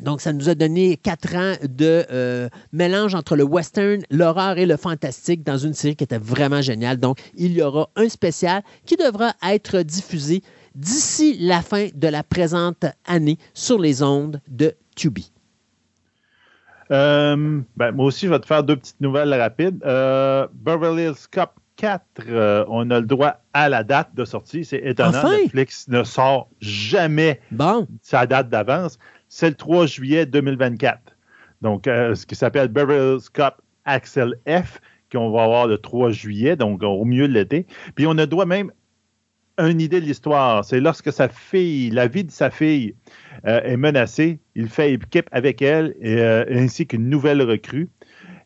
Donc, 0.00 0.20
ça 0.20 0.32
nous 0.32 0.48
a 0.48 0.54
donné 0.54 0.96
quatre 0.96 1.34
ans 1.34 1.54
de 1.62 2.04
euh, 2.10 2.48
mélange 2.72 3.14
entre 3.14 3.36
le 3.36 3.44
western, 3.44 4.02
l'horreur 4.10 4.58
et 4.58 4.66
le 4.66 4.76
fantastique 4.76 5.42
dans 5.42 5.58
une 5.58 5.74
série 5.74 5.96
qui 5.96 6.04
était 6.04 6.18
vraiment 6.18 6.60
géniale. 6.60 6.98
Donc, 6.98 7.18
il 7.36 7.52
y 7.52 7.62
aura 7.62 7.88
un 7.96 8.08
spécial 8.08 8.62
qui 8.84 8.96
devra 8.96 9.32
être 9.42 9.80
diffusé 9.80 10.42
d'ici 10.74 11.36
la 11.40 11.62
fin 11.62 11.88
de 11.94 12.08
la 12.08 12.22
présente 12.22 12.84
année 13.06 13.38
sur 13.54 13.78
les 13.78 14.02
ondes 14.02 14.40
de 14.48 14.74
Tubi. 14.94 15.32
Euh, 16.90 17.60
ben, 17.76 17.92
moi 17.92 18.06
aussi, 18.06 18.26
je 18.26 18.30
vais 18.30 18.38
te 18.38 18.46
faire 18.46 18.62
deux 18.62 18.76
petites 18.76 19.00
nouvelles 19.00 19.32
rapides. 19.34 19.82
Euh, 19.84 20.46
Beverly 20.52 21.04
Hills 21.04 21.26
Cop 21.32 21.50
4, 21.76 22.02
euh, 22.28 22.64
on 22.68 22.90
a 22.90 23.00
le 23.00 23.06
droit 23.06 23.40
à 23.52 23.68
la 23.68 23.84
date 23.84 24.14
de 24.14 24.24
sortie. 24.24 24.64
C'est 24.64 24.78
étonnant. 24.78 25.18
Enfin! 25.18 25.36
Netflix 25.38 25.88
ne 25.88 26.04
sort 26.04 26.48
jamais 26.60 27.40
Bon, 27.50 27.86
sa 28.02 28.26
date 28.26 28.48
d'avance. 28.48 28.98
C'est 29.28 29.48
le 29.50 29.54
3 29.54 29.86
juillet 29.86 30.26
2024. 30.26 31.16
Donc, 31.62 31.86
euh, 31.86 32.14
ce 32.14 32.26
qui 32.26 32.34
s'appelle 32.34 32.68
Beverly 32.68 33.24
Cop 33.32 33.54
Axel 33.84 34.34
F, 34.48 34.80
qu'on 35.10 35.30
va 35.30 35.44
avoir 35.44 35.66
le 35.66 35.78
3 35.78 36.10
juillet, 36.10 36.56
donc 36.56 36.82
au 36.82 37.04
milieu 37.04 37.28
de 37.28 37.32
l'été. 37.32 37.66
Puis 37.94 38.06
on 38.06 38.16
a 38.18 38.26
droit 38.26 38.46
même 38.46 38.70
une 39.58 39.80
idée 39.80 40.00
de 40.00 40.06
l'histoire. 40.06 40.64
C'est 40.64 40.80
lorsque 40.80 41.12
sa 41.12 41.28
fille, 41.28 41.90
la 41.90 42.08
vie 42.08 42.24
de 42.24 42.30
sa 42.30 42.50
fille 42.50 42.94
euh, 43.46 43.60
est 43.62 43.76
menacée, 43.76 44.38
il 44.54 44.68
fait 44.68 44.92
équipe 44.92 45.28
avec 45.32 45.62
elle, 45.62 45.94
et, 46.00 46.18
euh, 46.18 46.44
ainsi 46.50 46.86
qu'une 46.86 47.08
nouvelle 47.08 47.40
recrue, 47.42 47.88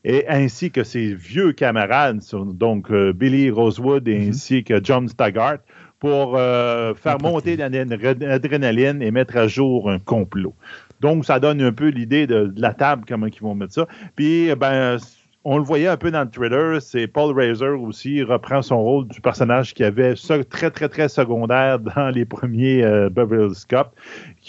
et 0.04 0.26
ainsi 0.28 0.70
que 0.70 0.84
ses 0.84 1.14
vieux 1.14 1.52
camarades, 1.52 2.20
donc 2.54 2.90
euh, 2.90 3.12
Billy 3.12 3.50
Rosewood 3.50 4.06
et 4.08 4.18
Mhm. 4.18 4.28
ainsi 4.28 4.64
que 4.64 4.80
John 4.82 5.08
Staggart, 5.08 5.58
pour 6.00 6.36
euh, 6.36 6.94
faire 6.94 7.18
monter 7.20 7.56
l'adrénaline 7.56 9.02
et 9.02 9.10
mettre 9.10 9.36
à 9.36 9.46
jour 9.46 9.90
un 9.90 9.98
complot. 9.98 10.54
Donc, 11.00 11.24
ça 11.24 11.38
donne 11.38 11.62
un 11.62 11.72
peu 11.72 11.88
l'idée 11.88 12.26
de, 12.26 12.46
de 12.46 12.60
la 12.60 12.74
table, 12.74 13.04
comment 13.06 13.26
ils 13.26 13.40
vont 13.40 13.54
mettre 13.54 13.74
ça. 13.74 13.86
Puis, 14.16 14.54
ben, 14.56 14.98
on 15.44 15.56
le 15.56 15.64
voyait 15.64 15.86
un 15.86 15.96
peu 15.96 16.10
dans 16.10 16.22
le 16.22 16.30
trailer, 16.30 16.82
c'est 16.82 17.06
Paul 17.06 17.34
Razor 17.34 17.80
aussi 17.82 18.22
reprend 18.22 18.60
son 18.60 18.82
rôle 18.82 19.08
du 19.08 19.22
personnage 19.22 19.72
qui 19.72 19.82
avait 19.82 20.14
ça 20.14 20.42
très, 20.44 20.70
très, 20.70 20.88
très 20.88 21.08
secondaire 21.08 21.78
dans 21.96 22.10
les 22.10 22.26
premiers 22.26 22.84
euh, 22.84 23.08
Beverly 23.08 23.46
Hills 23.46 23.64
Cop, 23.68 23.94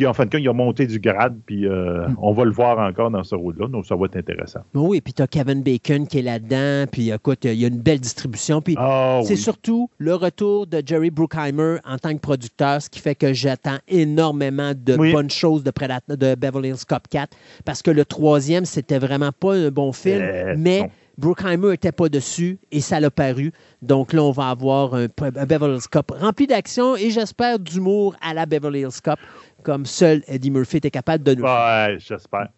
qui, 0.02 0.08
en 0.08 0.14
fin 0.14 0.26
de 0.26 0.32
compte, 0.32 0.42
il 0.42 0.50
a 0.50 0.54
monté 0.54 0.88
du 0.88 1.00
grade, 1.00 1.38
puis 1.46 1.68
euh, 1.68 2.08
mm. 2.08 2.16
on 2.20 2.32
va 2.34 2.46
le 2.46 2.52
voir 2.52 2.80
encore 2.80 3.12
dans 3.12 3.24
ce 3.24 3.36
rôle-là, 3.36 3.68
donc 3.68 3.86
ça 3.86 3.96
va 3.96 4.06
être 4.06 4.18
intéressant. 4.18 4.62
Oui, 4.74 5.00
puis 5.00 5.14
tu 5.14 5.22
as 5.22 5.28
Kevin 5.28 5.62
Bacon 5.62 6.08
qui 6.08 6.20
est 6.20 6.24
là-dedans, 6.24 6.90
puis 6.92 7.12
écoute, 7.12 7.40
il 7.44 7.54
y 7.54 7.66
a 7.66 7.68
une 7.68 7.80
belle 7.80 8.00
distribution, 8.00 8.62
puis 8.62 8.76
ah 8.80 9.22
c'est 9.24 9.36
surtout 9.36 9.90
le 10.00 10.16
retour 10.16 10.66
de 10.66 10.82
Jerry 10.84 11.12
Bruckheimer 11.12 11.78
en 11.86 11.98
tant 11.98 12.14
que 12.14 12.20
producteur, 12.20 12.82
ce 12.82 12.90
qui 12.90 13.00
fait 13.00 13.16
que 13.16 13.32
j'attends 13.34 13.78
énormément 13.88 14.72
de 14.76 14.96
bonnes 14.96 15.30
choses 15.30 15.64
de, 15.64 15.72
de 16.16 16.36
Beverly 16.36 16.70
Hills 16.70 16.86
Cop 16.88 17.08
4, 17.08 17.38
parce 17.64 17.84
que 17.84 17.92
le 17.92 18.04
troisième, 18.04 18.66
c'était 18.66 19.00
vraiment 19.00 19.32
pas 19.32 19.54
un 19.54 19.70
bon 19.70 19.92
film, 19.92 20.22
euh, 20.22 20.56
mais... 20.58 20.90
Bruckheimer 21.18 21.70
n'était 21.70 21.92
pas 21.92 22.10
dessus 22.10 22.58
et 22.72 22.82
ça 22.82 23.00
l'a 23.00 23.12
paru. 23.12 23.52
Donc 23.82 24.12
là, 24.12 24.24
on 24.24 24.32
va 24.32 24.50
avoir 24.50 24.96
un, 24.96 25.08
Beverly 25.08 25.76
Hills 25.76 25.88
Cop 25.92 26.12
rempli 26.12 26.48
d'action 26.48 26.96
et 26.96 27.12
j'espère 27.12 27.60
d'humour 27.60 28.16
à 28.22 28.34
la 28.34 28.46
Beverly 28.46 28.82
Hills 28.82 29.02
Cop, 29.04 29.20
comme 29.64 29.86
seul 29.86 30.24
Eddie 30.28 30.52
Murphy 30.52 30.78
était 30.78 30.92
capable 30.92 31.24
de 31.24 31.36
nous. 31.36 31.44
Ouais, 31.44 31.98
j'espère. 32.00 32.50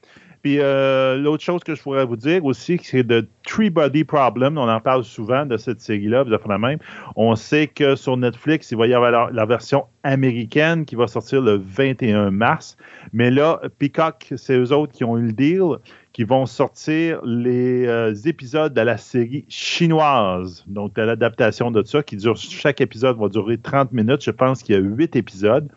Puis 0.44 0.60
euh, 0.60 1.18
l'autre 1.18 1.42
chose 1.42 1.64
que 1.64 1.74
je 1.74 1.82
pourrais 1.82 2.06
vous 2.06 2.18
dire 2.18 2.44
aussi, 2.44 2.78
c'est 2.84 3.04
de 3.04 3.26
Three 3.48 3.70
Body 3.70 4.04
Problem. 4.04 4.58
On 4.58 4.68
en 4.68 4.82
parle 4.82 5.06
souvent 5.06 5.46
de 5.46 5.56
cette 5.56 5.80
série-là, 5.80 6.24
vous 6.24 6.32
la 6.32 6.58
même. 6.58 6.80
On 7.16 7.34
sait 7.38 7.68
que 7.68 7.96
sur 7.96 8.18
Netflix, 8.18 8.70
il 8.72 8.78
va 8.78 8.88
y 8.88 8.94
avoir 8.94 9.32
la, 9.32 9.46
version 9.46 9.86
américaine 10.04 10.84
qui 10.84 10.96
va 10.96 11.08
sortir 11.08 11.42
le 11.42 11.56
21 11.56 12.32
mars. 12.32 12.76
Mais 13.14 13.32
là, 13.32 13.62
Peacock, 13.80 14.34
c'est 14.36 14.58
eux 14.58 14.74
autres 14.74 14.92
qui 14.92 15.06
ont 15.06 15.18
eu 15.18 15.28
le 15.28 15.32
deal 15.32 15.78
qui 16.14 16.24
vont 16.24 16.46
sortir 16.46 17.20
les 17.26 17.88
euh, 17.88 18.14
épisodes 18.26 18.72
de 18.72 18.82
la 18.82 18.98
série 18.98 19.46
chinoise. 19.50 20.64
Donc, 20.68 20.94
de 20.94 21.02
l'adaptation 21.02 21.72
de 21.72 21.84
ça, 21.84 22.04
qui 22.04 22.18
dure, 22.18 22.38
chaque 22.38 22.82
épisode 22.82 23.18
va 23.18 23.30
durer 23.30 23.58
30 23.58 23.92
minutes. 23.92 24.24
Je 24.24 24.30
pense 24.30 24.62
qu'il 24.62 24.76
y 24.76 24.78
a 24.78 24.82
8 24.82 25.16
épisodes. 25.16 25.68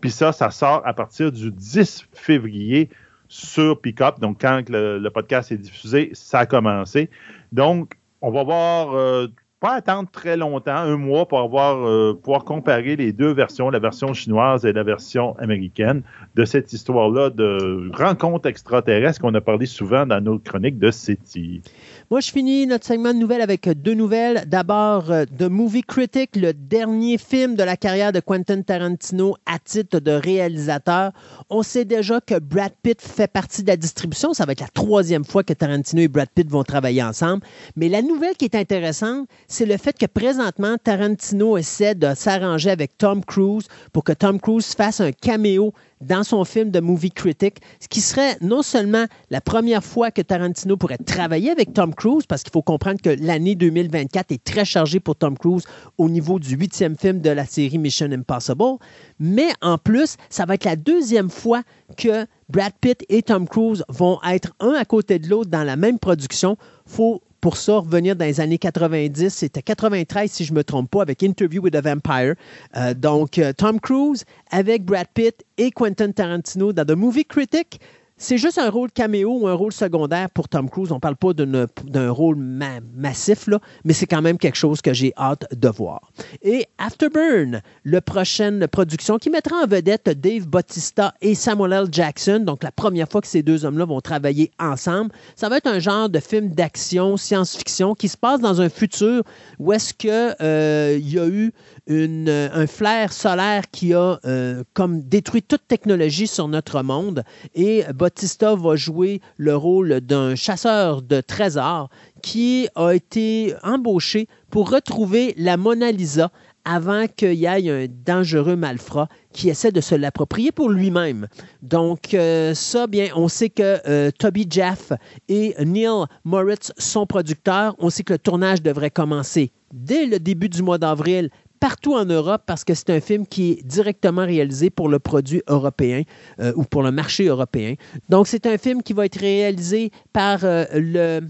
Puis 0.00 0.10
ça, 0.10 0.32
ça 0.32 0.50
sort 0.50 0.82
à 0.84 0.92
partir 0.94 1.30
du 1.30 1.52
10 1.52 2.08
février 2.12 2.90
sur 3.28 3.80
Pickup. 3.80 4.18
Donc, 4.20 4.40
quand 4.40 4.62
le, 4.68 5.08
podcast 5.10 5.52
est 5.52 5.58
diffusé, 5.58 6.10
ça 6.12 6.40
a 6.40 6.46
commencé. 6.46 7.08
Donc, 7.52 7.94
on 8.20 8.32
va 8.32 8.42
voir 8.42 8.94
euh, 8.94 9.28
pas 9.64 9.76
attendre 9.76 10.10
très 10.12 10.36
longtemps, 10.36 10.76
un 10.76 10.98
mois, 10.98 11.26
pour 11.26 11.38
avoir, 11.38 11.88
euh, 11.88 12.12
pouvoir 12.22 12.44
comparer 12.44 12.96
les 12.96 13.14
deux 13.14 13.32
versions, 13.32 13.70
la 13.70 13.78
version 13.78 14.12
chinoise 14.12 14.66
et 14.66 14.74
la 14.74 14.82
version 14.82 15.34
américaine, 15.38 16.02
de 16.34 16.44
cette 16.44 16.74
histoire-là 16.74 17.30
de 17.30 17.90
rencontre 17.94 18.46
extraterrestre 18.46 19.22
qu'on 19.22 19.32
a 19.32 19.40
parlé 19.40 19.64
souvent 19.64 20.04
dans 20.04 20.20
nos 20.20 20.38
chroniques 20.38 20.78
de 20.78 20.90
SETI. 20.90 21.62
Moi, 22.10 22.20
je 22.20 22.30
finis 22.30 22.66
notre 22.66 22.84
segment 22.84 23.14
de 23.14 23.18
nouvelles 23.18 23.40
avec 23.40 23.66
deux 23.66 23.94
nouvelles. 23.94 24.44
D'abord, 24.46 25.10
euh, 25.10 25.24
The 25.24 25.48
Movie 25.48 25.82
Critic, 25.82 26.36
le 26.36 26.52
dernier 26.52 27.16
film 27.16 27.54
de 27.54 27.62
la 27.62 27.78
carrière 27.78 28.12
de 28.12 28.20
Quentin 28.20 28.60
Tarantino 28.60 29.34
à 29.46 29.58
titre 29.58 29.98
de 29.98 30.10
réalisateur. 30.10 31.12
On 31.48 31.62
sait 31.62 31.86
déjà 31.86 32.20
que 32.20 32.38
Brad 32.38 32.72
Pitt 32.82 33.00
fait 33.00 33.32
partie 33.32 33.62
de 33.62 33.68
la 33.68 33.78
distribution. 33.78 34.34
Ça 34.34 34.44
va 34.44 34.52
être 34.52 34.60
la 34.60 34.68
troisième 34.68 35.24
fois 35.24 35.42
que 35.42 35.54
Tarantino 35.54 36.02
et 36.02 36.08
Brad 36.08 36.28
Pitt 36.28 36.50
vont 36.50 36.64
travailler 36.64 37.02
ensemble. 37.02 37.42
Mais 37.76 37.88
la 37.88 38.02
nouvelle 38.02 38.36
qui 38.36 38.44
est 38.44 38.56
intéressante, 38.56 39.26
c'est 39.54 39.66
le 39.66 39.76
fait 39.76 39.96
que 39.96 40.06
présentement, 40.06 40.76
Tarantino 40.82 41.56
essaie 41.56 41.94
de 41.94 42.12
s'arranger 42.16 42.70
avec 42.70 42.98
Tom 42.98 43.24
Cruise 43.24 43.68
pour 43.92 44.02
que 44.02 44.10
Tom 44.10 44.40
Cruise 44.40 44.74
fasse 44.74 45.00
un 45.00 45.12
caméo 45.12 45.72
dans 46.00 46.24
son 46.24 46.44
film 46.44 46.70
de 46.72 46.80
Movie 46.80 47.12
Critic, 47.12 47.58
ce 47.78 47.86
qui 47.86 48.00
serait 48.00 48.36
non 48.40 48.62
seulement 48.62 49.04
la 49.30 49.40
première 49.40 49.84
fois 49.84 50.10
que 50.10 50.22
Tarantino 50.22 50.76
pourrait 50.76 50.98
travailler 50.98 51.52
avec 51.52 51.72
Tom 51.72 51.94
Cruise, 51.94 52.26
parce 52.26 52.42
qu'il 52.42 52.52
faut 52.52 52.62
comprendre 52.62 53.00
que 53.00 53.10
l'année 53.10 53.54
2024 53.54 54.32
est 54.32 54.42
très 54.42 54.64
chargée 54.64 54.98
pour 54.98 55.14
Tom 55.14 55.38
Cruise 55.38 55.62
au 55.98 56.08
niveau 56.08 56.40
du 56.40 56.56
huitième 56.56 56.96
film 56.96 57.20
de 57.20 57.30
la 57.30 57.46
série 57.46 57.78
Mission 57.78 58.10
Impossible, 58.10 58.78
mais 59.20 59.50
en 59.62 59.78
plus, 59.78 60.16
ça 60.30 60.46
va 60.46 60.54
être 60.54 60.64
la 60.64 60.74
deuxième 60.74 61.30
fois 61.30 61.62
que 61.96 62.26
Brad 62.48 62.72
Pitt 62.80 63.04
et 63.08 63.22
Tom 63.22 63.46
Cruise 63.48 63.84
vont 63.88 64.18
être 64.28 64.52
un 64.58 64.72
à 64.72 64.84
côté 64.84 65.20
de 65.20 65.28
l'autre 65.28 65.50
dans 65.50 65.64
la 65.64 65.76
même 65.76 66.00
production. 66.00 66.56
faut 66.86 67.22
pour 67.44 67.58
ça 67.58 67.74
revenir 67.74 68.16
dans 68.16 68.24
les 68.24 68.40
années 68.40 68.56
90. 68.56 69.28
C'était 69.28 69.60
93, 69.60 70.30
si 70.30 70.46
je 70.46 70.52
ne 70.54 70.56
me 70.56 70.64
trompe 70.64 70.90
pas, 70.90 71.02
avec 71.02 71.22
Interview 71.22 71.60
with 71.60 71.74
a 71.74 71.82
Vampire. 71.82 72.36
Euh, 72.74 72.94
donc, 72.94 73.36
euh, 73.36 73.52
Tom 73.52 73.80
Cruise 73.80 74.24
avec 74.50 74.82
Brad 74.86 75.08
Pitt 75.12 75.44
et 75.58 75.70
Quentin 75.70 76.10
Tarantino 76.10 76.72
dans 76.72 76.86
The 76.86 76.96
Movie 76.96 77.26
Critic. 77.26 77.80
C'est 78.16 78.38
juste 78.38 78.58
un 78.58 78.70
rôle 78.70 78.92
caméo 78.92 79.40
ou 79.40 79.48
un 79.48 79.54
rôle 79.54 79.72
secondaire 79.72 80.30
pour 80.30 80.48
Tom 80.48 80.70
Cruise. 80.70 80.92
On 80.92 80.96
ne 80.96 81.00
parle 81.00 81.16
pas 81.16 81.32
d'un 81.34 82.10
rôle 82.10 82.36
massif, 82.36 83.48
mais 83.84 83.92
c'est 83.92 84.06
quand 84.06 84.22
même 84.22 84.38
quelque 84.38 84.56
chose 84.56 84.80
que 84.80 84.92
j'ai 84.92 85.12
hâte 85.18 85.46
de 85.52 85.68
voir. 85.68 86.12
Et 86.40 86.66
Afterburn, 86.78 87.60
la 87.84 88.00
prochaine 88.00 88.68
production 88.68 89.18
qui 89.18 89.30
mettra 89.30 89.56
en 89.64 89.66
vedette 89.66 90.08
Dave 90.08 90.46
Bautista 90.46 91.12
et 91.22 91.34
Samuel 91.34 91.72
L. 91.72 91.88
Jackson. 91.90 92.38
Donc, 92.38 92.62
la 92.62 92.70
première 92.70 93.08
fois 93.08 93.20
que 93.20 93.26
ces 93.26 93.42
deux 93.42 93.64
hommes-là 93.64 93.84
vont 93.84 94.00
travailler 94.00 94.52
ensemble. 94.60 95.10
Ça 95.34 95.48
va 95.48 95.56
être 95.56 95.66
un 95.66 95.80
genre 95.80 96.08
de 96.08 96.20
film 96.20 96.50
d'action, 96.50 97.16
science-fiction 97.16 97.96
qui 97.96 98.08
se 98.08 98.16
passe 98.16 98.40
dans 98.40 98.60
un 98.60 98.68
futur 98.68 99.24
où 99.58 99.72
est-ce 99.72 99.92
qu'il 99.92 100.10
euh, 100.40 100.98
y 101.02 101.18
a 101.18 101.26
eu 101.26 101.52
une, 101.86 102.28
un 102.28 102.66
flair 102.66 103.12
solaire 103.12 103.70
qui 103.70 103.94
a 103.94 104.18
euh, 104.24 104.62
comme 104.72 105.02
détruit 105.02 105.42
toute 105.42 105.66
technologie 105.68 106.26
sur 106.26 106.48
notre 106.48 106.82
monde. 106.82 107.24
Et 107.54 107.84
Bautista 107.94 108.54
va 108.54 108.76
jouer 108.76 109.20
le 109.36 109.56
rôle 109.56 110.00
d'un 110.00 110.34
chasseur 110.34 111.02
de 111.02 111.20
trésors 111.20 111.90
qui 112.22 112.68
a 112.74 112.92
été 112.92 113.54
embauché 113.62 114.28
pour 114.50 114.70
retrouver 114.70 115.34
la 115.36 115.56
Mona 115.56 115.92
Lisa 115.92 116.30
avant 116.64 117.06
qu'il 117.06 117.34
y 117.34 117.44
ait 117.44 117.70
un 117.70 117.86
dangereux 117.88 118.56
malfrat 118.56 119.08
qui 119.32 119.50
essaie 119.50 119.72
de 119.72 119.80
se 119.80 119.94
l'approprier 119.94 120.52
pour 120.52 120.70
lui-même. 120.70 121.28
Donc, 121.62 122.14
euh, 122.14 122.54
ça, 122.54 122.86
bien, 122.86 123.08
on 123.14 123.28
sait 123.28 123.50
que 123.50 123.80
euh, 123.86 124.10
Toby 124.18 124.46
Jeff 124.48 124.92
et 125.28 125.54
Neil 125.62 126.06
Moritz 126.24 126.72
sont 126.78 127.06
producteurs. 127.06 127.74
On 127.78 127.90
sait 127.90 128.02
que 128.02 128.14
le 128.14 128.18
tournage 128.18 128.62
devrait 128.62 128.90
commencer 128.90 129.52
dès 129.74 130.06
le 130.06 130.18
début 130.18 130.48
du 130.48 130.62
mois 130.62 130.78
d'avril 130.78 131.30
partout 131.64 131.94
en 131.94 132.04
Europe 132.04 132.42
parce 132.44 132.62
que 132.62 132.74
c'est 132.74 132.90
un 132.90 133.00
film 133.00 133.26
qui 133.26 133.52
est 133.52 133.66
directement 133.66 134.26
réalisé 134.26 134.68
pour 134.68 134.90
le 134.90 134.98
produit 134.98 135.40
européen 135.48 136.02
euh, 136.38 136.52
ou 136.56 136.64
pour 136.64 136.82
le 136.82 136.90
marché 136.90 137.24
européen. 137.24 137.76
Donc, 138.10 138.26
c'est 138.26 138.44
un 138.44 138.58
film 138.58 138.82
qui 138.82 138.92
va 138.92 139.06
être 139.06 139.18
réalisé 139.18 139.90
par 140.12 140.44
euh, 140.44 140.66
le 140.74 141.20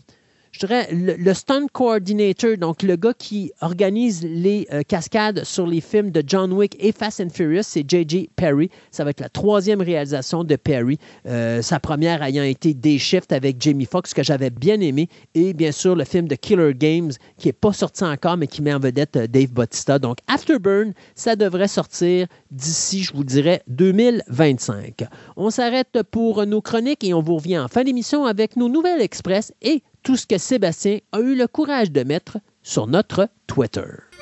je 0.54 0.60
dirais, 0.60 0.88
le, 0.92 1.34
stunt 1.34 1.66
coordinator, 1.72 2.56
donc 2.56 2.84
le 2.84 2.94
gars 2.94 3.12
qui 3.12 3.50
organise 3.60 4.22
les 4.22 4.68
euh, 4.72 4.82
cascades 4.86 5.42
sur 5.42 5.66
les 5.66 5.80
films 5.80 6.12
de 6.12 6.22
John 6.24 6.52
Wick 6.52 6.76
et 6.78 6.92
Fast 6.92 7.20
and 7.20 7.30
Furious, 7.30 7.64
c'est 7.64 7.84
J.J. 7.88 8.30
Perry. 8.36 8.70
Ça 8.92 9.02
va 9.02 9.10
être 9.10 9.20
la 9.20 9.28
troisième 9.28 9.80
réalisation 9.80 10.44
de 10.44 10.54
Perry. 10.54 10.96
Euh, 11.26 11.60
sa 11.60 11.80
première 11.80 12.22
ayant 12.22 12.44
été 12.44 12.72
Day 12.72 12.98
Shift 12.98 13.32
avec 13.32 13.60
Jamie 13.60 13.84
Foxx, 13.84 14.14
que 14.14 14.22
j'avais 14.22 14.50
bien 14.50 14.80
aimé. 14.80 15.08
Et 15.34 15.54
bien 15.54 15.72
sûr, 15.72 15.96
le 15.96 16.04
film 16.04 16.28
de 16.28 16.36
Killer 16.36 16.72
Games, 16.72 17.10
qui 17.36 17.48
n'est 17.48 17.52
pas 17.52 17.72
sorti 17.72 18.04
encore, 18.04 18.36
mais 18.36 18.46
qui 18.46 18.62
met 18.62 18.72
en 18.72 18.78
vedette 18.78 19.16
euh, 19.16 19.26
Dave 19.26 19.50
Bautista. 19.50 19.98
Donc, 19.98 20.18
Afterburn, 20.28 20.92
ça 21.16 21.34
devrait 21.34 21.66
sortir 21.66 22.28
d'ici, 22.52 23.02
je 23.02 23.12
vous 23.12 23.24
dirais, 23.24 23.60
2025. 23.66 25.02
On 25.36 25.50
s'arrête 25.50 25.98
pour 26.12 26.46
nos 26.46 26.60
chroniques 26.60 27.02
et 27.02 27.12
on 27.12 27.22
vous 27.22 27.34
revient 27.34 27.58
en 27.58 27.66
fin 27.66 27.82
d'émission 27.82 28.24
avec 28.24 28.54
nos 28.54 28.68
nouvelles 28.68 29.00
express 29.00 29.52
et 29.60 29.82
tout 30.04 30.16
ce 30.16 30.26
que 30.26 30.38
Sébastien 30.38 30.98
a 31.12 31.18
eu 31.18 31.34
le 31.34 31.48
courage 31.48 31.90
de 31.90 32.04
mettre 32.04 32.38
sur 32.62 32.86
notre 32.86 33.28
Twitter. 33.46 34.13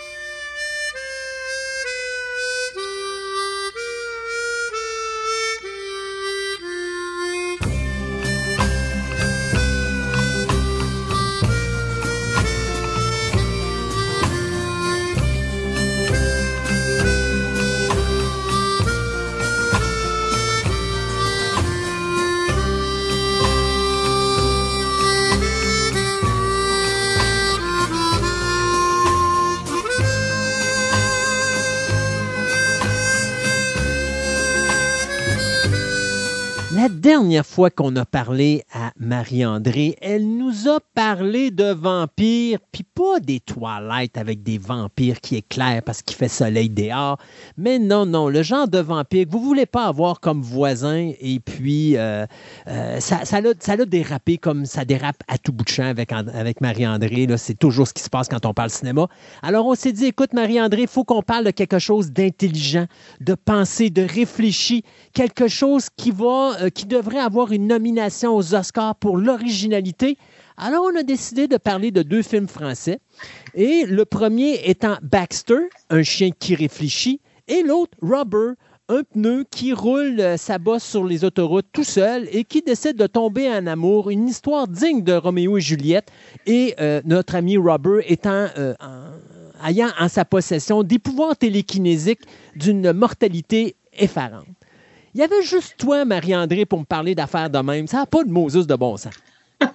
Dernière 37.12 37.44
fois 37.44 37.68
qu'on 37.68 37.94
a 37.96 38.06
parlé 38.06 38.62
à 38.72 38.90
Marie-André, 38.98 39.96
elle 40.00 40.26
nous 40.26 40.66
a 40.66 40.78
parlé 40.94 41.50
de 41.50 41.70
vampires, 41.70 42.58
puis 42.72 42.84
pas 42.84 43.20
des 43.20 43.38
toilettes 43.38 44.16
avec 44.16 44.42
des 44.42 44.56
vampires 44.56 45.20
qui 45.20 45.36
éclairent 45.36 45.82
parce 45.82 46.00
qu'il 46.00 46.16
fait 46.16 46.28
soleil 46.28 46.70
dehors. 46.70 47.18
Mais 47.58 47.78
non, 47.78 48.06
non, 48.06 48.30
le 48.30 48.42
genre 48.42 48.66
de 48.66 48.78
vampire 48.78 49.26
que 49.26 49.30
vous 49.30 49.44
voulez 49.44 49.66
pas 49.66 49.84
avoir 49.84 50.20
comme 50.20 50.40
voisin, 50.40 51.12
et 51.20 51.38
puis 51.38 51.98
euh, 51.98 52.24
euh, 52.68 52.98
ça, 52.98 53.26
ça, 53.26 53.36
a, 53.36 53.52
ça 53.60 53.72
a 53.72 53.84
dérapé 53.84 54.38
comme 54.38 54.64
ça 54.64 54.86
dérape 54.86 55.22
à 55.28 55.36
tout 55.36 55.52
bout 55.52 55.64
de 55.64 55.68
champ 55.68 55.84
avec, 55.84 56.12
avec 56.12 56.62
Marie-André. 56.62 57.26
C'est 57.36 57.58
toujours 57.58 57.88
ce 57.88 57.92
qui 57.92 58.02
se 58.02 58.08
passe 58.08 58.28
quand 58.28 58.46
on 58.46 58.54
parle 58.54 58.70
cinéma. 58.70 59.06
Alors 59.42 59.66
on 59.66 59.74
s'est 59.74 59.92
dit, 59.92 60.06
écoute 60.06 60.32
Marie-André, 60.32 60.82
il 60.82 60.88
faut 60.88 61.04
qu'on 61.04 61.20
parle 61.20 61.44
de 61.44 61.50
quelque 61.50 61.78
chose 61.78 62.10
d'intelligent, 62.10 62.86
de 63.20 63.34
pensé, 63.34 63.90
de 63.90 64.00
réfléchi, 64.00 64.82
quelque 65.12 65.46
chose 65.46 65.88
qui 65.94 66.10
va, 66.10 66.56
euh, 66.62 66.70
qui 66.70 66.86
devrait 66.86 67.01
avoir 67.10 67.52
une 67.52 67.66
nomination 67.66 68.36
aux 68.36 68.54
Oscars 68.54 68.96
pour 68.96 69.16
l'originalité. 69.16 70.16
Alors, 70.56 70.84
on 70.84 70.98
a 70.98 71.02
décidé 71.02 71.48
de 71.48 71.56
parler 71.56 71.90
de 71.90 72.02
deux 72.02 72.22
films 72.22 72.48
français. 72.48 73.00
Et 73.54 73.84
le 73.86 74.04
premier 74.04 74.60
étant 74.68 74.96
Baxter, 75.02 75.68
un 75.90 76.02
chien 76.02 76.30
qui 76.38 76.54
réfléchit, 76.54 77.20
et 77.48 77.62
l'autre, 77.62 77.96
Rubber, 78.02 78.54
un 78.88 79.02
pneu 79.02 79.44
qui 79.50 79.72
roule 79.72 80.20
euh, 80.20 80.36
sa 80.36 80.58
bosse 80.58 80.84
sur 80.84 81.04
les 81.04 81.24
autoroutes 81.24 81.66
tout 81.72 81.84
seul 81.84 82.28
et 82.30 82.44
qui 82.44 82.62
décide 82.62 82.96
de 82.96 83.06
tomber 83.06 83.48
en 83.48 83.66
amour. 83.66 84.10
Une 84.10 84.28
histoire 84.28 84.68
digne 84.68 85.02
de 85.02 85.12
Roméo 85.12 85.56
et 85.56 85.60
Juliette. 85.60 86.10
Et 86.46 86.74
euh, 86.80 87.00
notre 87.04 87.34
ami 87.34 87.56
Rubber 87.56 88.00
étant 88.06 88.48
ayant 89.64 89.90
en 89.98 90.08
sa 90.08 90.24
possession 90.24 90.82
des 90.82 90.98
pouvoirs 90.98 91.36
télékinésiques 91.36 92.22
d'une 92.56 92.92
mortalité 92.92 93.76
effarante. 93.92 94.46
Il 95.14 95.20
y 95.20 95.24
avait 95.24 95.42
juste 95.42 95.74
toi, 95.76 96.04
Marie-André, 96.04 96.64
pour 96.64 96.80
me 96.80 96.84
parler 96.84 97.14
d'affaires 97.14 97.50
de 97.50 97.58
même. 97.58 97.86
Ça 97.86 97.98
n'a 97.98 98.06
pas 98.06 98.24
de 98.24 98.30
Moses 98.30 98.66
de 98.66 98.74
bon 98.74 98.96
sens. 98.96 99.12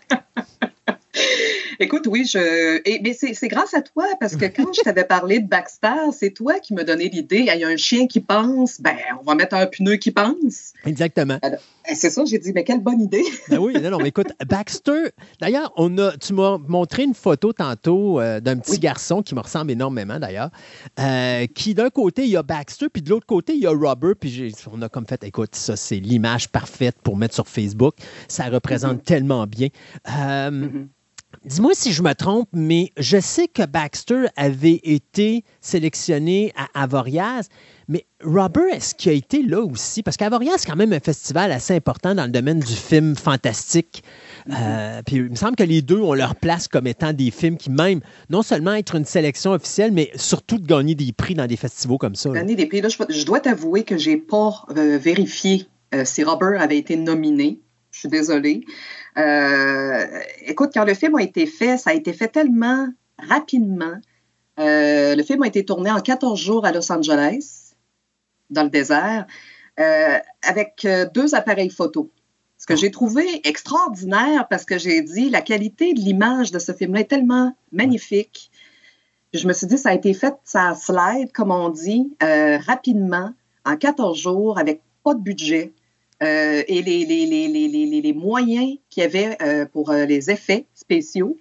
Écoute, 1.79 2.07
oui, 2.07 2.25
je. 2.25 2.81
mais 3.03 3.13
c'est 3.13 3.47
grâce 3.47 3.73
à 3.73 3.81
toi, 3.81 4.05
parce 4.19 4.35
que 4.35 4.45
quand 4.45 4.73
je 4.73 4.81
t'avais 4.81 5.03
parlé 5.03 5.39
de 5.39 5.47
Baxter, 5.47 6.11
c'est 6.11 6.31
toi 6.31 6.59
qui 6.59 6.73
me 6.73 6.83
donnais 6.83 7.07
l'idée. 7.07 7.39
Il 7.39 7.45
y 7.45 7.63
a 7.63 7.67
un 7.67 7.77
chien 7.77 8.07
qui 8.07 8.19
pense, 8.19 8.81
ben, 8.81 8.95
on 9.21 9.23
va 9.23 9.35
mettre 9.35 9.55
un 9.55 9.65
pneu 9.67 9.95
qui 9.95 10.11
pense. 10.11 10.73
Exactement. 10.85 11.37
Ben, 11.41 11.57
c'est 11.93 12.09
ça, 12.09 12.25
j'ai 12.25 12.39
dit, 12.39 12.51
mais 12.53 12.63
quelle 12.63 12.81
bonne 12.81 13.01
idée. 13.01 13.23
ben 13.49 13.59
oui, 13.59 13.73
non, 13.81 13.91
non, 13.91 13.97
mais 13.99 14.09
écoute, 14.09 14.31
Baxter, 14.47 15.11
d'ailleurs, 15.39 15.71
on 15.77 15.97
a, 15.97 16.17
tu 16.17 16.33
m'as 16.33 16.57
montré 16.67 17.03
une 17.03 17.13
photo 17.13 17.53
tantôt 17.53 18.19
euh, 18.19 18.39
d'un 18.39 18.57
petit 18.57 18.79
garçon 18.79 19.21
qui 19.21 19.35
me 19.35 19.39
ressemble 19.39 19.71
énormément, 19.71 20.19
d'ailleurs, 20.19 20.49
euh, 20.99 21.45
qui 21.53 21.73
d'un 21.73 21.89
côté, 21.89 22.23
il 22.23 22.29
y 22.29 22.37
a 22.37 22.43
Baxter, 22.43 22.87
puis 22.91 23.01
de 23.01 23.09
l'autre 23.09 23.25
côté, 23.25 23.53
il 23.53 23.59
y 23.59 23.67
a 23.67 23.71
Robert, 23.71 24.15
puis 24.19 24.53
on 24.71 24.81
a 24.81 24.89
comme 24.89 25.05
fait, 25.05 25.23
écoute, 25.23 25.55
ça, 25.55 25.75
c'est 25.75 25.97
l'image 25.97 26.49
parfaite 26.49 26.97
pour 27.03 27.15
mettre 27.17 27.35
sur 27.35 27.47
Facebook. 27.47 27.95
Ça 28.27 28.45
représente 28.45 28.99
mm-hmm. 28.99 29.05
tellement 29.05 29.47
bien. 29.47 29.67
Euh, 30.09 30.51
mm-hmm. 30.51 30.87
Dis-moi 31.47 31.71
si 31.73 31.93
je 31.93 32.03
me 32.03 32.13
trompe, 32.13 32.49
mais 32.51 32.91
je 32.97 33.21
sais 33.21 33.47
que 33.47 33.65
Baxter 33.65 34.25
avait 34.35 34.81
été 34.83 35.45
sélectionné 35.61 36.51
à 36.57 36.83
Avoriaz, 36.83 37.47
mais 37.87 38.05
Robert, 38.21 38.67
est-ce 38.73 38.93
qu'il 38.93 39.11
a 39.11 39.15
été 39.15 39.43
là 39.43 39.61
aussi? 39.61 40.03
Parce 40.03 40.17
qu'Avoriaz, 40.17 40.57
c'est 40.57 40.69
quand 40.69 40.75
même 40.75 40.91
un 40.91 40.99
festival 40.99 41.53
assez 41.53 41.73
important 41.73 42.13
dans 42.13 42.25
le 42.25 42.31
domaine 42.31 42.59
du 42.59 42.73
film 42.73 43.15
fantastique. 43.15 44.03
Euh, 44.51 45.01
puis 45.05 45.15
il 45.15 45.29
me 45.29 45.35
semble 45.35 45.55
que 45.55 45.63
les 45.63 45.81
deux 45.81 46.01
ont 46.01 46.13
leur 46.13 46.35
place 46.35 46.67
comme 46.67 46.85
étant 46.85 47.13
des 47.13 47.31
films 47.31 47.55
qui, 47.55 47.71
même, 47.71 48.01
non 48.29 48.41
seulement 48.41 48.73
être 48.73 48.95
une 48.95 49.05
sélection 49.05 49.53
officielle, 49.53 49.93
mais 49.93 50.11
surtout 50.15 50.57
de 50.57 50.67
gagner 50.67 50.95
des 50.95 51.13
prix 51.13 51.33
dans 51.33 51.47
des 51.47 51.55
festivals 51.55 51.97
comme 51.97 52.15
ça. 52.15 52.29
Gagner 52.29 52.55
des 52.55 52.65
prix. 52.65 52.81
je, 52.81 53.25
dois 53.25 53.39
t'avouer 53.39 53.83
que 53.83 53.97
j'ai 53.97 54.17
pas 54.17 54.65
euh, 54.75 54.97
vérifié 54.97 55.65
euh, 55.95 56.03
si 56.03 56.25
Robert 56.25 56.61
avait 56.61 56.77
été 56.77 56.97
nominé. 56.97 57.61
Je 57.91 57.99
suis 57.99 58.09
désolée. 58.09 58.65
Euh, 59.17 60.05
écoute, 60.45 60.71
quand 60.73 60.85
le 60.85 60.93
film 60.93 61.15
a 61.15 61.23
été 61.23 61.45
fait, 61.45 61.77
ça 61.77 61.89
a 61.91 61.93
été 61.93 62.13
fait 62.13 62.27
tellement 62.27 62.87
rapidement. 63.17 63.95
Euh, 64.59 65.15
le 65.15 65.23
film 65.23 65.43
a 65.43 65.47
été 65.47 65.65
tourné 65.65 65.91
en 65.91 65.99
14 65.99 66.39
jours 66.39 66.65
à 66.65 66.71
Los 66.71 66.91
Angeles, 66.91 67.73
dans 68.49 68.63
le 68.63 68.69
désert, 68.69 69.25
euh, 69.79 70.17
avec 70.43 70.87
deux 71.13 71.35
appareils 71.35 71.69
photo. 71.69 72.11
Ce 72.59 72.65
que 72.65 72.75
j'ai 72.75 72.89
trouvé 72.89 73.41
extraordinaire 73.47 74.47
parce 74.47 74.65
que 74.65 74.79
j'ai 74.79 75.01
dit 75.01 75.29
la 75.29 75.41
qualité 75.41 75.93
de 75.93 75.99
l'image 75.99 76.51
de 76.51 76.59
ce 76.59 76.71
film-là 76.73 77.01
est 77.01 77.05
tellement 77.05 77.55
magnifique. 77.71 78.51
je 79.33 79.47
me 79.47 79.53
suis 79.53 79.67
dit, 79.67 79.77
ça 79.77 79.89
a 79.89 79.93
été 79.93 80.13
fait, 80.13 80.33
ça 80.43 80.73
slide, 80.73 81.31
comme 81.33 81.51
on 81.51 81.69
dit, 81.69 82.15
rapidement, 82.19 83.31
en 83.65 83.77
14 83.77 84.17
jours, 84.17 84.57
avec 84.57 84.81
pas 85.03 85.13
de 85.13 85.21
budget. 85.21 85.73
Euh, 86.23 86.63
et 86.67 86.81
les, 86.81 87.05
les, 87.05 87.25
les, 87.27 88.01
les 88.01 88.13
moyens 88.13 88.77
qu'il 88.89 89.03
y 89.03 89.05
avait 89.05 89.37
euh, 89.41 89.65
pour 89.65 89.91
euh, 89.91 90.05
les 90.05 90.31
effets 90.31 90.65
spéciaux, 90.73 91.37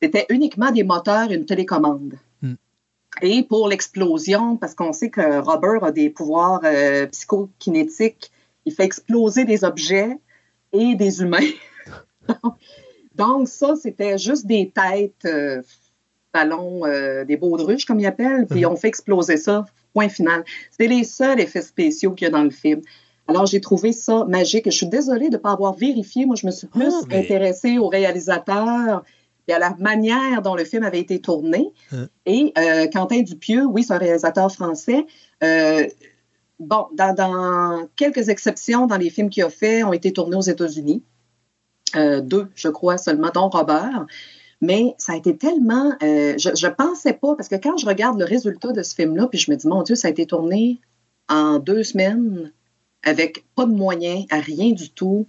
c'était 0.00 0.26
uniquement 0.28 0.70
des 0.70 0.84
moteurs, 0.84 1.32
une 1.32 1.44
télécommande. 1.44 2.14
Hmm. 2.40 2.54
Et 3.20 3.42
pour 3.42 3.68
l'explosion, 3.68 4.56
parce 4.56 4.74
qu'on 4.74 4.92
sait 4.92 5.10
que 5.10 5.40
Robert 5.40 5.82
a 5.82 5.90
des 5.92 6.08
pouvoirs 6.08 6.62
psychokinétiques, 7.10 8.30
il 8.64 8.72
fait 8.72 8.84
exploser 8.84 9.44
des 9.44 9.64
objets 9.64 10.16
et 10.72 10.94
des 10.94 11.20
humains. 11.20 11.50
Donc 13.16 13.48
ça, 13.48 13.74
c'était 13.74 14.18
juste 14.18 14.46
des 14.46 14.70
têtes, 14.70 15.28
ballons, 16.32 16.82
des 17.26 17.36
baudruches, 17.36 17.84
comme 17.84 18.00
ils 18.00 18.06
appellent, 18.06 18.46
puis 18.46 18.64
hmm. 18.64 18.70
on 18.70 18.76
fait 18.76 18.88
exploser 18.88 19.36
ça, 19.36 19.66
point 19.92 20.08
final. 20.08 20.44
C'était 20.70 20.88
les 20.88 21.04
seuls 21.04 21.40
effets 21.40 21.62
spéciaux 21.62 22.12
qu'il 22.12 22.26
y 22.26 22.28
a 22.28 22.30
dans 22.30 22.44
le 22.44 22.50
film. 22.50 22.82
Alors, 23.28 23.46
j'ai 23.46 23.60
trouvé 23.60 23.92
ça 23.92 24.24
magique. 24.24 24.64
Je 24.66 24.76
suis 24.76 24.88
désolée 24.88 25.28
de 25.28 25.36
ne 25.36 25.40
pas 25.40 25.52
avoir 25.52 25.74
vérifié. 25.74 26.26
Moi, 26.26 26.36
je 26.36 26.46
me 26.46 26.50
suis 26.50 26.66
plus 26.66 26.92
ah, 27.10 27.16
intéressée 27.16 27.78
au 27.78 27.88
réalisateur 27.88 29.04
et 29.48 29.52
à 29.52 29.58
la 29.58 29.74
manière 29.78 30.42
dont 30.42 30.54
le 30.54 30.64
film 30.64 30.84
avait 30.84 31.00
été 31.00 31.20
tourné. 31.20 31.72
Hein. 31.92 32.08
Et 32.26 32.52
euh, 32.58 32.86
Quentin 32.92 33.22
Dupieux, 33.22 33.64
oui, 33.64 33.84
c'est 33.84 33.92
un 33.92 33.98
réalisateur 33.98 34.50
français. 34.52 35.06
Euh, 35.42 35.86
bon, 36.58 36.86
dans, 36.94 37.88
quelques 37.96 38.28
exceptions 38.28 38.86
dans 38.86 38.96
les 38.96 39.10
films 39.10 39.30
qu'il 39.30 39.42
a 39.44 39.50
fait, 39.50 39.82
ont 39.82 39.92
été 39.92 40.12
tournés 40.12 40.36
aux 40.36 40.42
États-Unis. 40.42 41.02
Euh, 41.96 42.20
deux, 42.20 42.48
je 42.54 42.68
crois 42.68 42.98
seulement, 42.98 43.30
dont 43.34 43.48
Robert. 43.48 44.06
Mais 44.60 44.94
ça 44.96 45.14
a 45.14 45.16
été 45.16 45.36
tellement. 45.36 45.92
je 46.00 46.66
ne 46.66 46.72
pensais 46.72 47.14
pas, 47.14 47.34
parce 47.34 47.48
que 47.48 47.56
quand 47.56 47.76
je 47.76 47.86
regarde 47.86 48.18
le 48.18 48.24
résultat 48.24 48.72
de 48.72 48.82
ce 48.82 48.94
film-là, 48.94 49.26
puis 49.26 49.38
je 49.38 49.50
me 49.50 49.56
dis, 49.56 49.66
mon 49.66 49.82
Dieu, 49.82 49.96
ça 49.96 50.06
a 50.06 50.10
été 50.10 50.24
tourné 50.26 50.80
en 51.28 51.58
deux 51.58 51.82
semaines 51.82 52.52
avec 53.02 53.44
pas 53.54 53.66
de 53.66 53.72
moyens, 53.72 54.26
à 54.30 54.40
rien 54.40 54.72
du 54.72 54.90
tout. 54.90 55.26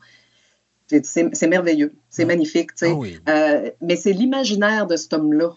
C'est 0.88 1.48
merveilleux, 1.48 1.94
c'est 2.10 2.26
magnifique. 2.26 2.72
Ah 2.82 2.86
euh, 3.30 3.72
mais 3.82 3.96
c'est 3.96 4.14
l'imaginaire 4.14 4.86
de 4.86 4.96
cet 4.96 5.14
homme-là. 5.14 5.54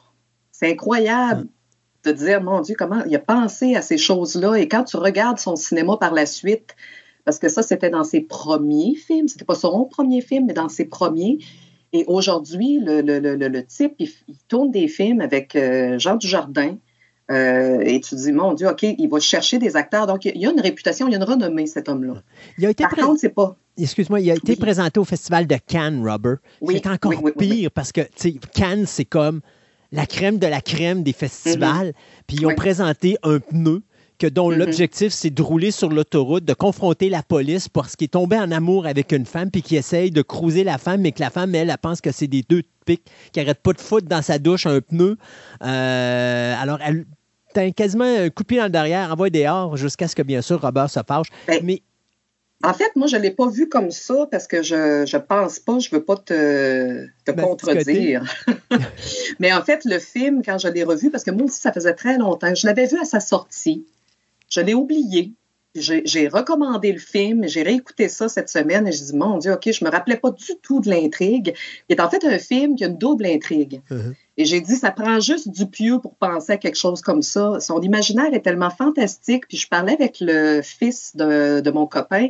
C'est 0.53 0.71
incroyable 0.71 1.47
de 2.05 2.13
dire, 2.13 2.43
mon 2.43 2.61
Dieu, 2.61 2.75
comment 2.79 3.05
il 3.05 3.15
a 3.15 3.19
pensé 3.19 3.75
à 3.75 3.83
ces 3.83 3.99
choses-là. 3.99 4.55
Et 4.55 4.69
quand 4.69 4.85
tu 4.85 4.97
regardes 4.97 5.39
son 5.39 5.57
cinéma 5.57 5.97
par 5.99 6.15
la 6.15 6.25
suite, 6.25 6.75
parce 7.25 7.39
que 7.39 7.49
ça, 7.49 7.63
c'était 7.63 7.91
dans 7.91 8.05
ses 8.05 8.21
premiers 8.21 8.95
films, 8.95 9.29
c'était 9.29 9.45
pas 9.45 9.57
son 9.57 9.85
premier 9.85 10.23
film, 10.23 10.47
mais 10.47 10.55
dans 10.55 10.69
ses 10.69 10.85
premiers. 10.85 11.39
Et 11.93 12.05
aujourd'hui, 12.07 12.79
le, 12.81 13.61
type, 13.63 13.95
il, 13.99 14.11
tourne 14.49 14.71
des 14.71 14.89
films 14.89 15.21
avec 15.21 15.57
euh, 15.57 15.99
Jean 15.99 16.17
Dujardin, 16.17 16.79
euh, 17.31 17.81
et 17.81 18.01
tu 18.01 18.15
dis, 18.15 18.33
mon 18.33 18.55
Dieu, 18.55 18.69
OK, 18.69 18.83
il 18.83 19.09
va 19.09 19.19
chercher 19.19 19.59
des 19.59 19.77
acteurs. 19.77 20.07
Donc, 20.07 20.25
il 20.25 20.37
y 20.37 20.47
a 20.47 20.51
une 20.51 20.61
réputation, 20.61 21.09
il 21.09 21.13
y 21.13 21.15
a 21.15 21.19
une 21.19 21.25
renommée, 21.25 21.67
cet 21.67 21.89
homme-là. 21.89 22.23
Il 22.59 22.67
a 22.67 22.71
été 22.71 22.85
Par 22.85 22.95
contre, 22.95 23.21
c'est 23.21 23.35
pas. 23.35 23.57
Excuse-moi, 23.77 24.21
il 24.21 24.31
a 24.31 24.35
été 24.35 24.57
présenté 24.57 25.01
au 25.01 25.05
Festival 25.05 25.47
de 25.47 25.57
Cannes, 25.67 26.07
Robert. 26.09 26.39
Oui. 26.61 26.81
C'est 26.83 26.89
encore 26.89 27.13
pire 27.37 27.71
parce 27.73 27.93
que, 27.93 28.03
Cannes, 28.55 28.87
c'est 28.87 29.05
comme 29.05 29.41
la 29.93 30.07
crème 30.07 30.39
de 30.39 30.47
la 30.47 30.61
crème 30.61 31.03
des 31.03 31.13
festivals. 31.13 31.89
Mm-hmm. 31.89 32.23
Puis 32.27 32.37
ils 32.39 32.47
ont 32.47 32.55
présenté 32.55 33.19
un 33.23 33.39
pneu 33.41 33.83
que 34.19 34.27
dont 34.27 34.51
mm-hmm. 34.51 34.57
l'objectif, 34.57 35.13
c'est 35.13 35.31
de 35.31 35.43
rouler 35.43 35.71
sur 35.71 35.91
l'autoroute, 35.91 36.45
de 36.45 36.55
confronter 36.55 37.11
la 37.11 37.23
police 37.23 37.69
parce 37.69 37.97
qu'il 37.97 38.07
est 38.07 38.09
tombé 38.09 38.37
en 38.37 38.51
amour 38.51 38.87
avec 38.87 39.13
une 39.13 39.27
femme, 39.27 39.51
puis 39.51 39.63
qui 39.63 39.77
essaye 39.77 40.11
de 40.11 40.23
cruiser 40.23 40.65
la 40.65 40.79
femme, 40.79 41.03
mais 41.03 41.13
que 41.13 41.21
la 41.21 41.31
femme, 41.31 41.55
elle, 41.55 41.69
elle 41.69 41.79
pense 41.79 42.01
que 42.01 42.13
c'est 42.13 42.29
des 42.29 42.43
deux 42.49 42.63
pics 42.87 43.05
qui 43.33 43.41
n'arrêtent 43.41 43.63
pas 43.63 43.73
de 43.73 43.81
foutre 43.81 44.07
dans 44.07 44.23
sa 44.23 44.39
douche 44.39 44.65
un 44.65 44.81
pneu. 44.81 45.19
Euh, 45.63 46.55
alors, 46.59 46.79
elle, 46.83 47.05
t'as 47.57 47.71
quasiment 47.71 48.05
un 48.05 48.29
coup 48.29 48.43
de 48.43 48.49
pied 48.49 48.59
dans 48.59 48.65
le 48.65 48.71
derrière, 48.71 49.11
envoie 49.11 49.31
dehors 49.31 49.77
jusqu'à 49.77 50.09
ce 50.09 50.15
que, 50.15 50.23
bien 50.23 50.43
sûr, 50.43 50.61
Robert 50.61 50.91
se 50.91 51.01
fâche. 51.07 51.29
Ben, 51.47 51.61
mais 51.65 51.81
en 52.63 52.75
fait, 52.75 52.95
moi, 52.97 53.07
je 53.07 53.17
ne 53.17 53.23
l'ai 53.23 53.31
pas 53.31 53.49
vu 53.49 53.69
comme 53.69 53.91
ça 53.91 54.27
parce 54.31 54.47
que 54.47 54.63
je 54.63 55.11
ne 55.11 55.23
pense 55.23 55.59
pas, 55.59 55.79
je 55.79 55.89
ne 55.91 55.99
veux 55.99 56.05
pas 56.05 56.17
te, 56.17 57.07
te 57.25 57.33
ben, 57.33 57.43
contredire. 57.43 58.25
Mais 59.41 59.53
en 59.53 59.63
fait, 59.63 59.85
le 59.85 59.99
film, 59.99 60.43
quand 60.45 60.59
je 60.59 60.69
l'ai 60.69 60.85
revu, 60.85 61.11
parce 61.11 61.25
que 61.25 61.31
moi 61.31 61.45
aussi, 61.45 61.61
ça 61.61 61.73
faisait 61.73 61.95
très 61.95 62.19
longtemps, 62.19 62.55
je 62.55 62.67
l'avais 62.67 62.87
vu 62.87 62.99
à 62.99 63.05
sa 63.05 63.21
sortie. 63.21 63.87
Je 64.51 64.61
l'ai 64.61 64.75
oublié. 64.75 65.33
J'ai 65.75 66.29
recommandé 66.29 66.91
le 66.93 66.99
film, 66.99 67.47
j'ai 67.47 67.63
réécouté 67.63 68.09
ça 68.09 68.31
cette 68.31 68.49
semaine 68.49 68.89
et 68.89 68.93
j'ai 68.93 69.05
dit, 69.05 69.15
mon 69.15 69.37
Dieu, 69.37 69.53
OK, 69.53 69.71
je 69.71 69.85
ne 69.85 69.91
me 69.91 69.95
rappelais 69.95 70.17
pas 70.17 70.31
du 70.31 70.53
tout 70.63 70.81
de 70.81 70.89
l'intrigue. 70.89 71.55
Il 71.89 71.97
est 71.97 72.01
en 72.01 72.09
fait 72.09 72.25
un 72.25 72.39
film 72.39 72.77
qui 72.77 72.85
a 72.85 72.87
une 72.87 72.97
double 72.97 73.27
intrigue. 73.27 73.83
Uh-huh. 73.91 74.15
Et 74.39 74.45
j'ai 74.45 74.61
dit, 74.61 74.77
ça 74.77 74.91
prend 74.91 75.19
juste 75.19 75.49
du 75.49 75.67
pieux 75.67 75.99
pour 75.99 76.15
penser 76.15 76.53
à 76.53 76.57
quelque 76.59 76.77
chose 76.77 77.01
comme 77.01 77.23
ça. 77.23 77.59
Son 77.61 77.81
imaginaire 77.81 78.33
est 78.35 78.41
tellement 78.41 78.71
fantastique. 78.71 79.49
Puis 79.49 79.57
je 79.57 79.69
parlais 79.69 79.95
avec 79.95 80.19
le 80.21 80.61
fils 80.63 81.17
de, 81.17 81.71
mon 81.71 81.87
copain. 81.87 82.29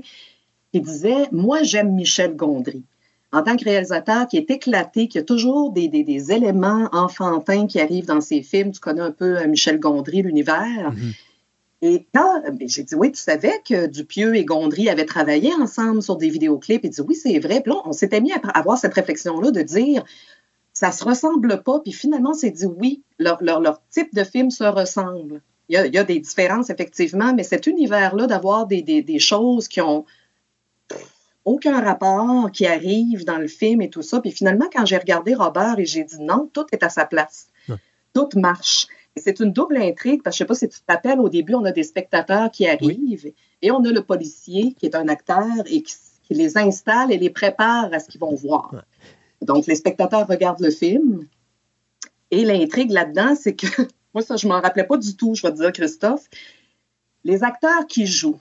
qui 0.73 0.81
disait 0.81 1.27
Moi, 1.33 1.63
j'aime 1.65 1.93
Michel 1.93 2.37
Gondry. 2.37 2.83
En 3.33 3.43
tant 3.43 3.57
que 3.57 3.65
réalisateur 3.65 4.29
qui 4.29 4.37
est 4.37 4.51
éclaté, 4.51 5.09
qui 5.09 5.19
a 5.19 5.23
toujours 5.23 5.73
des, 5.73 5.89
des, 5.89 6.33
éléments 6.33 6.89
enfantins 6.93 7.67
qui 7.67 7.81
arrivent 7.81 8.07
dans 8.07 8.21
ses 8.21 8.43
films. 8.43 8.71
Tu 8.71 8.81
connais 8.81 9.01
un 9.01 9.11
peu 9.11 9.39
euh, 9.39 9.49
Michel 9.49 9.81
Gondry, 9.81 10.23
l'univers. 10.23 10.93
Mm-hmm. 10.93 11.15
Et 11.83 12.07
quand 12.15 12.43
j'ai 12.61 12.85
dit 12.85 12.95
oui, 12.95 13.11
tu 13.11 13.21
savais 13.21 13.61
que 13.69 13.87
Dupieux 13.87 14.37
et 14.37 14.45
Gondry 14.45 14.89
avaient 14.89 15.05
travaillé 15.05 15.53
ensemble 15.55 16.03
sur 16.03 16.17
des 16.17 16.31
vidéoclips. 16.31 16.85
Il 16.85 16.91
dit 16.91 17.01
oui, 17.01 17.17
c'est 17.17 17.39
vrai. 17.41 17.61
Puis 17.61 17.73
là, 17.73 17.81
on 17.85 17.93
s'était 17.93 18.21
mis 18.21 18.33
à 18.33 18.39
avoir 18.55 18.79
cette 18.79 18.95
réflexion-là 18.95 19.51
de 19.51 19.63
dire 19.63 20.05
ça 20.77 20.93
se 20.93 21.03
ressemble 21.05 21.63
pas. 21.63 21.81
Puis 21.81 21.93
finalement, 21.93 22.33
on 22.33 22.35
s'est 22.35 22.51
dit 22.51 22.67
oui, 22.67 23.03
leur, 23.19 23.43
leur, 23.43 23.81
type 23.91 24.15
de 24.15 24.25
film 24.25 24.51
se 24.51 24.65
ressemble. 24.65 25.41
Il 25.71 25.75
y, 25.75 25.79
a, 25.79 25.87
il 25.87 25.95
y, 25.95 25.99
a, 25.99 26.05
des 26.05 26.21
différences, 26.21 26.69
effectivement, 26.69 27.33
mais 27.35 27.45
cet 27.45 27.67
univers-là 27.67 28.27
d'avoir 28.27 28.67
des, 28.67 28.83
des, 28.83 29.01
des, 29.01 29.19
choses 29.19 29.69
qui 29.69 29.81
ont 29.81 30.05
aucun 31.47 31.81
rapport, 31.81 32.53
qui 32.53 32.67
arrivent 32.67 33.25
dans 33.25 33.39
le 33.39 33.49
film 33.49 33.81
et 33.81 33.89
tout 33.89 34.03
ça. 34.03 34.21
Puis 34.21 34.33
finalement, 34.33 34.67
quand 34.71 34.85
j'ai 34.85 34.99
regardé 34.99 35.35
Robert 35.35 35.79
et 35.79 35.87
j'ai 35.87 36.05
dit 36.05 36.21
non, 36.21 36.51
tout 36.53 36.67
est 36.73 36.83
à 36.83 36.91
sa 36.91 37.07
place. 37.07 37.49
Tout 38.13 38.29
marche 38.37 38.87
c'est 39.17 39.41
une 39.41 39.53
double 39.53 39.79
intrigue 39.79 40.23
parce 40.23 40.37
que 40.37 40.45
je 40.45 40.45
ne 40.45 40.55
sais 40.55 40.67
pas 40.67 40.67
si 40.67 40.69
tu 40.69 40.81
te 40.85 40.93
rappelles, 40.93 41.21
au 41.21 41.29
début, 41.29 41.55
on 41.55 41.65
a 41.65 41.73
des 41.73 41.85
spectateurs 41.85 42.51
qui 42.51 42.69
arrivent 42.69 43.33
et 43.63 43.71
on 43.71 43.83
a 43.85 43.91
le 43.91 44.03
policier 44.03 44.75
qui 44.79 44.87
est 44.87 44.95
un 44.95 45.09
acteur 45.09 45.47
et 45.67 45.83
qui, 45.83 45.95
les 46.29 46.59
installe 46.59 47.13
et 47.13 47.19
les 47.19 47.31
prépare 47.31 47.89
à 47.93 48.01
ce 48.01 48.09
qu'ils 48.09 48.21
vont 48.21 48.35
voir. 48.35 48.75
Donc, 49.43 49.67
les 49.67 49.75
spectateurs 49.75 50.27
regardent 50.27 50.61
le 50.61 50.71
film 50.71 51.27
et 52.31 52.45
l'intrigue 52.45 52.91
là-dedans, 52.91 53.35
c'est 53.35 53.55
que, 53.55 53.67
moi, 54.15 54.23
ça, 54.23 54.37
je 54.37 54.47
ne 54.47 54.53
m'en 54.53 54.61
rappelais 54.61 54.85
pas 54.85 54.97
du 54.97 55.17
tout, 55.17 55.35
je 55.35 55.43
vais 55.43 55.53
te 55.53 55.59
dire, 55.59 55.73
Christophe. 55.73 56.29
Les 57.25 57.43
acteurs 57.43 57.87
qui 57.87 58.07
jouent 58.07 58.41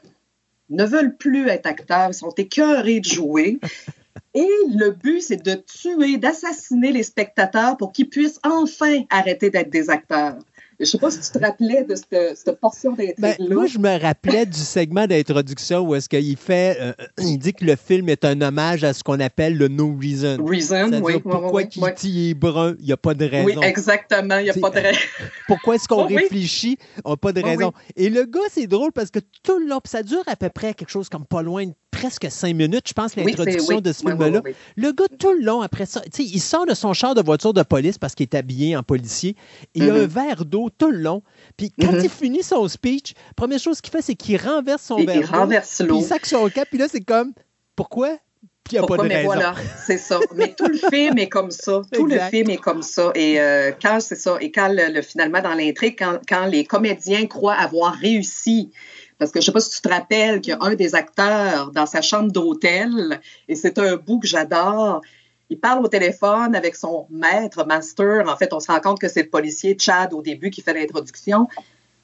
ne 0.70 0.86
veulent 0.86 1.16
plus 1.16 1.48
être 1.48 1.66
acteurs, 1.66 2.10
ils 2.10 2.14
sont 2.14 2.34
écœurés 2.38 3.00
de 3.00 3.06
jouer. 3.06 3.60
Et 4.34 4.50
le 4.68 4.92
but, 4.92 5.22
c'est 5.22 5.42
de 5.42 5.54
tuer, 5.56 6.18
d'assassiner 6.18 6.92
les 6.92 7.04
spectateurs 7.04 7.78
pour 7.78 7.94
qu'ils 7.94 8.10
puissent 8.10 8.40
enfin 8.44 9.04
arrêter 9.10 9.50
d'être 9.50 9.70
des 9.70 9.90
acteurs. 9.90 10.38
Je 10.80 10.84
ne 10.84 10.86
sais 10.86 10.98
pas 10.98 11.10
si 11.10 11.20
tu 11.22 11.32
te 11.32 11.40
rappelais 11.44 11.86
de 11.86 11.96
cette, 11.96 12.60
portion 12.60 12.92
d'intrigue-là. 12.92 13.36
Ben, 13.40 13.54
moi, 13.54 13.66
je 13.66 13.78
me 13.78 13.98
rappelais 14.02 14.46
du 14.46 14.60
segment 14.60 15.08
d'introduction 15.08 15.80
où 15.82 15.96
est-ce 15.96 16.10
qu'il 16.10 16.36
fait, 16.36 16.78
euh, 16.82 16.94
il 17.20 17.38
dit 17.38 17.54
que 17.54 17.64
le 17.64 17.76
film 17.76 18.10
est 18.10 18.26
un 18.26 18.42
hommage 18.42 18.84
à 18.84 18.94
ce 18.94 19.04
qu'on 19.04 19.20
appelle 19.20 19.58
le 19.58 19.70
no 19.70 19.96
reason. 19.98 20.38
Reason, 20.44 21.02
oui. 21.02 21.20
Pourquoi 21.20 21.64
Kitty 21.64 22.32
est 22.32 22.34
brun, 22.34 22.76
il 22.80 22.86
n'y 22.86 22.92
a 22.92 22.98
pas 22.98 23.14
de 23.14 23.26
raison. 23.26 23.46
Oui, 23.46 23.68
exactement, 23.68 24.38
il 24.38 24.44
n'y 24.44 24.50
a 24.52 24.54
pas 24.54 24.70
de 24.70 24.80
raison. 24.80 25.00
pourquoi 25.48 25.76
est-ce 25.76 25.88
qu'on 25.88 26.08
réfléchit, 26.08 26.78
on 27.06 27.12
n'a 27.12 27.18
pas 27.18 27.32
de 27.32 27.42
raison. 27.42 27.72
Et 27.96 28.10
le 28.10 28.26
gars, 28.26 28.40
c'est 28.52 28.68
drôle 28.68 28.92
parce 28.92 29.12
que 29.12 29.20
tout 29.44 29.60
le 29.60 29.68
long, 29.68 29.80
ça 29.86 30.04
dure 30.04 30.24
à 30.28 30.36
peu 30.36 30.50
près 30.50 30.74
quelque 30.74 30.90
chose 30.90 31.08
comme 31.10 31.26
pas 31.26 31.42
loin 31.42 31.66
de 31.66 31.74
presque 31.96 32.28
cinq 32.30 32.56
minutes, 32.56 32.90
je 32.90 32.94
pense, 32.94 33.16
l'introduction 33.16 33.80
de 33.80 33.92
ce 33.92 34.00
film-là. 34.00 34.42
le 34.76 34.92
gars, 34.92 35.06
tout 35.18 35.32
le 35.32 35.44
long, 35.44 35.62
après 35.62 35.86
ça, 35.86 36.02
il 36.20 36.42
sort 36.42 36.66
de 36.66 36.74
son 36.74 36.94
char 36.94 37.16
de 37.16 37.22
voiture 37.22 37.54
de 37.54 37.64
police 37.64 37.98
parce 37.98 38.16
qu'il 38.16 38.26
est 38.26 38.36
habillé 38.36 38.76
en 38.76 38.84
policier. 38.84 39.36
il 39.74 39.90
a 39.90 39.94
un 39.94 39.98
mm-hmm. 40.00 40.06
verre 40.06 40.46
d'eau 40.46 40.70
tout 40.78 40.92
le 40.92 40.98
long. 40.98 41.24
Puis 41.58 41.72
quand 41.80 41.94
mm-hmm. 41.94 42.04
il 42.04 42.10
finit 42.10 42.44
son 42.44 42.68
speech, 42.68 43.14
première 43.36 43.60
chose 43.60 43.80
qu'il 43.82 43.92
fait, 43.92 44.02
c'est 44.02 44.16
qu'il 44.16 44.38
renverse 44.38 44.84
son 44.84 44.98
verre 44.98 45.16
Il 45.16 45.26
renverse 45.26 45.82
l'eau. 45.82 46.00
Il 46.00 46.04
sac 46.04 46.26
son 46.26 46.50
cap. 46.50 46.68
Puis 46.70 46.78
là, 46.78 46.88
c'est 46.92 47.02
comme, 47.02 47.32
pourquoi? 47.76 48.18
Puis 48.66 48.78
il 48.78 48.80
n'y 48.80 48.84
a 48.84 48.88
pas 48.88 48.98
de 48.98 49.08
mais 49.08 49.24
voilà, 49.24 49.54
c'est 49.86 50.00
ça. 50.00 50.20
Mais 50.36 50.56
tout 50.58 50.68
le 50.68 50.90
film 50.90 51.20
est 51.20 51.30
comme 51.30 51.52
ça. 51.52 51.84
Tout 51.94 52.08
le 52.08 52.18
film 52.32 52.50
est 52.50 52.58
comme 52.58 52.82
ça. 52.82 53.12
Et 53.14 53.40
euh, 53.40 53.72
quand 53.80 54.00
c'est 54.00 54.16
ça, 54.16 54.38
et 54.42 54.52
quand 54.52 54.70
le, 54.72 55.04
finalement 55.04 55.40
dans 55.40 55.54
l'intrigue, 55.54 55.96
quand, 56.00 56.18
quand 56.28 56.48
les 56.48 56.66
comédiens 56.66 57.28
croient 57.28 57.54
avoir 57.54 57.94
réussi 57.94 58.72
parce 59.18 59.32
que 59.32 59.40
je 59.40 59.44
ne 59.44 59.46
sais 59.46 59.52
pas 59.52 59.60
si 59.60 59.70
tu 59.72 59.82
te 59.82 59.90
rappelles 59.90 60.42
qu'il 60.42 60.52
y 60.52 60.56
a 60.56 60.60
un 60.62 60.76
des 60.76 60.96
acteurs 60.96 61.72
dans 61.72 61.86
sa 61.86 62.02
chambre 62.02 62.32
d'hôtel, 62.32 63.20
et 63.48 63.56
c'est 63.56 63.78
un 63.80 63.96
bout 63.96 64.20
que 64.20 64.28
j'adore. 64.28 65.02
Il 65.50 65.60
parle 65.60 65.84
au 65.86 65.88
téléphone 65.88 66.56
avec 66.56 66.76
son 66.76 67.08
maître, 67.10 67.66
master. 67.66 68.28
En 68.28 68.36
fait, 68.36 68.52
on 68.52 68.60
se 68.60 68.72
rend 68.72 68.80
compte 68.80 69.00
que 69.00 69.08
c'est 69.08 69.24
le 69.24 69.30
policier 69.30 69.78
Chad 69.80 70.14
au 70.14 70.22
début 70.22 70.50
qui 70.50 70.62
fait 70.62 70.74
l'introduction. 70.74 71.48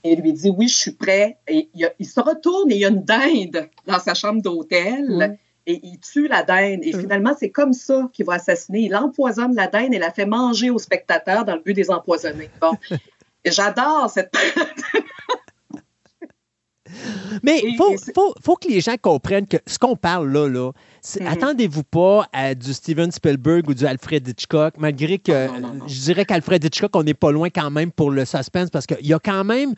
Et 0.03 0.14
il 0.14 0.22
lui 0.22 0.34
dit 0.34 0.51
Oui, 0.55 0.68
je 0.68 0.78
suis 0.78 0.91
prêt. 0.91 1.38
Et 1.47 1.70
il, 1.74 2.05
se 2.05 2.20
retourne 2.20 2.72
et 2.72 2.76
il 2.76 2.82
y 2.82 2.86
a 2.86 2.89
une 2.89 3.03
dinde 3.03 3.68
dans 3.88 3.99
sa 3.99 4.14
chambre 4.14 4.41
d'hôtel. 4.41 5.39
Et 5.66 5.80
il 5.84 5.99
tue 5.99 6.28
la 6.28 6.43
dinde. 6.43 6.82
Et 6.84 6.91
finalement, 6.91 7.36
c'est 7.38 7.49
comme 7.49 7.74
ça 7.74 8.09
qu'il 8.14 8.26
va 8.26 8.34
assassiner. 8.34 8.82
Il 8.82 8.95
empoisonne 8.95 9.55
la 9.55 9.68
dinde 9.68 9.93
et 9.93 9.99
la 9.99 10.12
fait 10.12 10.26
manger 10.26 10.70
aux 10.70 10.80
spectateurs 10.80 11.43
dans 11.43 11.55
le 11.55 11.62
but 11.62 11.74
des 11.74 11.89
empoisonner. 11.89 12.49
Bon. 12.59 12.74
J'adore 13.45 14.09
cette. 14.12 14.32
Mais 17.44 17.62
il 17.64 17.76
faut, 17.78 18.34
faut, 18.44 18.56
que 18.56 18.68
les 18.68 18.82
gens 18.82 18.96
comprennent 19.02 19.48
que 19.48 19.58
ce 19.66 19.78
qu'on 19.80 19.96
parle 19.96 20.32
là, 20.32 20.48
là 20.48 20.72
mm-hmm. 21.04 21.28
attendez-vous 21.28 21.84
pas 21.84 22.28
à 22.34 22.56
du 22.56 22.74
Steven 22.74 23.12
Spielberg 23.12 23.70
ou 23.70 23.74
du 23.74 23.86
Alfred 23.86 24.28
Hitchcock, 24.28 24.76
malgré 24.78 25.20
que 25.20 25.48
je 25.88 26.00
dirais 26.02 26.26
qu'Alfred 26.26 26.64
Hitchcock, 26.64 26.92
on 26.96 27.04
n'est 27.04 27.14
pas 27.14 27.32
loin 27.32 27.50
quand 27.50 27.72
même 27.72 27.92
pour 27.92 28.12
le 28.12 28.26
suspense 28.26 28.70
parce 28.70 28.86
qu'il 28.86 29.06
y 29.06 29.14
a 29.14 29.20
quand 29.20 29.44
même. 29.44 29.74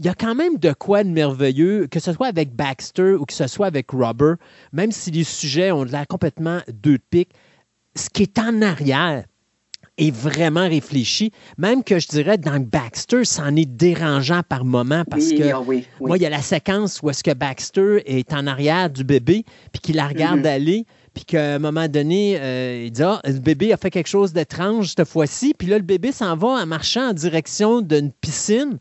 Il 0.00 0.04
y 0.04 0.08
a 0.08 0.14
quand 0.14 0.34
même 0.34 0.58
de 0.58 0.72
quoi 0.72 1.04
de 1.04 1.08
merveilleux, 1.08 1.86
que 1.86 2.00
ce 2.00 2.12
soit 2.12 2.26
avec 2.26 2.52
Baxter 2.52 3.12
ou 3.12 3.24
que 3.26 3.32
ce 3.32 3.46
soit 3.46 3.68
avec 3.68 3.92
Robert, 3.92 4.34
même 4.72 4.90
si 4.90 5.12
les 5.12 5.22
sujets 5.22 5.70
ont 5.70 5.84
l'air 5.84 6.08
complètement 6.08 6.58
deux 6.66 6.94
de 6.94 7.02
pique, 7.10 7.30
ce 7.94 8.10
qui 8.10 8.24
est 8.24 8.38
en 8.40 8.60
arrière, 8.60 9.24
est 9.98 10.14
vraiment 10.14 10.68
réfléchi. 10.68 11.30
Même 11.58 11.84
que 11.84 11.98
je 11.98 12.08
dirais, 12.08 12.38
dans 12.38 12.60
Baxter, 12.60 13.24
ça 13.24 13.44
en 13.44 13.56
est 13.56 13.66
dérangeant 13.66 14.42
par 14.48 14.64
moment 14.64 15.04
parce 15.08 15.30
que 15.30 15.52
ah 15.52 15.62
moi, 16.00 16.16
il 16.16 16.22
y 16.22 16.26
a 16.26 16.30
la 16.30 16.42
séquence 16.42 17.00
où 17.02 17.10
est-ce 17.10 17.22
que 17.22 17.32
Baxter 17.32 18.02
est 18.06 18.32
en 18.32 18.46
arrière 18.46 18.90
du 18.90 19.04
bébé, 19.04 19.44
puis 19.72 19.80
qu'il 19.80 19.96
la 19.96 20.08
regarde 20.08 20.40
mm-hmm. 20.40 20.54
aller, 20.54 20.86
puis 21.14 21.24
qu'à 21.24 21.54
un 21.54 21.58
moment 21.58 21.88
donné, 21.88 22.36
euh, 22.38 22.84
il 22.86 22.90
dit 22.90 23.02
Ah, 23.02 23.20
le 23.24 23.38
bébé 23.38 23.72
a 23.72 23.76
fait 23.76 23.90
quelque 23.90 24.08
chose 24.08 24.32
d'étrange 24.32 24.94
cette 24.96 25.06
fois-ci, 25.06 25.54
puis 25.56 25.68
là, 25.68 25.78
le 25.78 25.84
bébé 25.84 26.10
s'en 26.12 26.36
va 26.36 26.48
en 26.48 26.66
marchant 26.66 27.10
en 27.10 27.12
direction 27.12 27.80
d'une 27.80 28.10
piscine. 28.12 28.78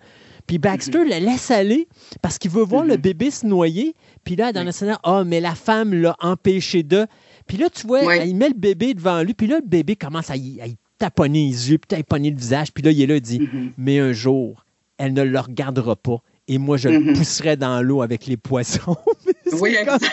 Puis 0.48 0.58
Baxter 0.58 1.00
mm-hmm. 1.00 1.20
le 1.22 1.26
laisse 1.26 1.52
aller 1.52 1.88
parce 2.22 2.38
qu'il 2.38 2.52
veut 2.52 2.64
voir 2.64 2.84
le 2.84 2.96
mm-hmm. 2.96 3.02
bébé 3.02 3.32
se 3.32 3.46
noyer. 3.46 3.96
Puis 4.26 4.36
là, 4.36 4.52
dans 4.52 4.64
le 4.64 4.72
scénario, 4.72 5.00
ah, 5.04 5.24
mais 5.26 5.40
la 5.40 5.56
femme 5.56 5.94
l'a 5.94 6.16
empêché 6.20 6.84
de. 6.84 7.06
Puis 7.48 7.58
là, 7.58 7.70
tu 7.70 7.88
vois, 7.88 8.16
il 8.18 8.36
met 8.36 8.50
le 8.50 8.56
bébé 8.56 8.94
devant 8.94 9.22
lui, 9.22 9.34
puis 9.34 9.48
là, 9.48 9.58
le 9.58 9.68
bébé 9.68 9.96
commence 9.96 10.30
à 10.30 10.36
y, 10.36 10.60
à 10.62 10.66
taponner 11.04 11.48
les 11.48 11.72
yeux, 11.72 11.78
puis 11.78 11.98
taponner 11.98 12.32
le 12.32 12.38
visage. 12.38 12.74
Puis 12.74 12.84
là, 12.84 12.92
il 12.92 13.02
est 13.02 13.08
là, 13.08 13.16
il 13.16 13.22
dit 13.22 13.40
mm-hmm. 13.40 13.72
Mais 13.78 14.00
un 14.00 14.14
jour, 14.14 14.66
elle 14.98 15.14
ne 15.14 15.24
le 15.24 15.40
regardera 15.40 15.96
pas. 15.96 16.22
Et 16.48 16.58
moi, 16.58 16.78
je 16.78 16.90
le 16.90 17.00
mm-hmm. 17.00 17.18
pousserai 17.18 17.58
dans 17.58 17.82
l'eau 17.82 18.02
avec 18.02 18.26
les 18.26 18.38
poissons. 18.38 18.96
oui, 19.62 19.76
exactement. 19.76 20.12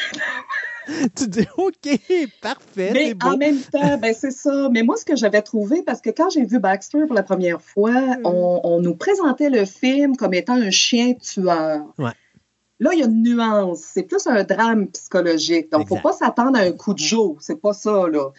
tu 1.16 1.28
dis 1.28 1.46
OK, 1.56 2.00
parfait. 2.42 2.90
Mais 2.92 3.14
en 3.22 3.36
même 3.36 3.60
temps, 3.60 3.98
ben 3.98 4.12
c'est 4.12 4.32
ça. 4.32 4.68
Mais 4.72 4.82
moi, 4.82 4.96
ce 4.96 5.04
que 5.04 5.14
j'avais 5.14 5.42
trouvé, 5.42 5.82
parce 5.82 6.00
que 6.00 6.10
quand 6.10 6.30
j'ai 6.30 6.44
vu 6.44 6.58
Baxter 6.58 7.06
pour 7.06 7.14
la 7.14 7.22
première 7.22 7.62
fois, 7.62 7.92
mm. 7.92 8.22
on, 8.24 8.80
nous 8.80 8.96
présentait 8.96 9.50
le 9.50 9.66
film 9.66 10.16
comme 10.16 10.34
étant 10.34 10.54
un 10.54 10.70
chien 10.70 11.14
tueur. 11.14 11.84
Là, 11.98 12.90
il 12.94 12.98
y 12.98 13.02
a 13.02 13.06
une 13.06 13.22
nuance. 13.22 13.80
C'est 13.80 14.04
plus 14.04 14.26
un 14.26 14.42
drame 14.42 14.88
psychologique. 14.88 15.70
Donc, 15.70 15.82
il 15.82 15.92
ne 15.92 15.98
faut 15.98 16.02
pas 16.02 16.14
s'attendre 16.14 16.58
à 16.58 16.62
un 16.62 16.72
coup 16.72 16.94
de 16.94 16.98
jour. 16.98 17.36
C'est 17.40 17.60
pas 17.60 17.74
ça, 17.74 18.08
là 18.08 18.30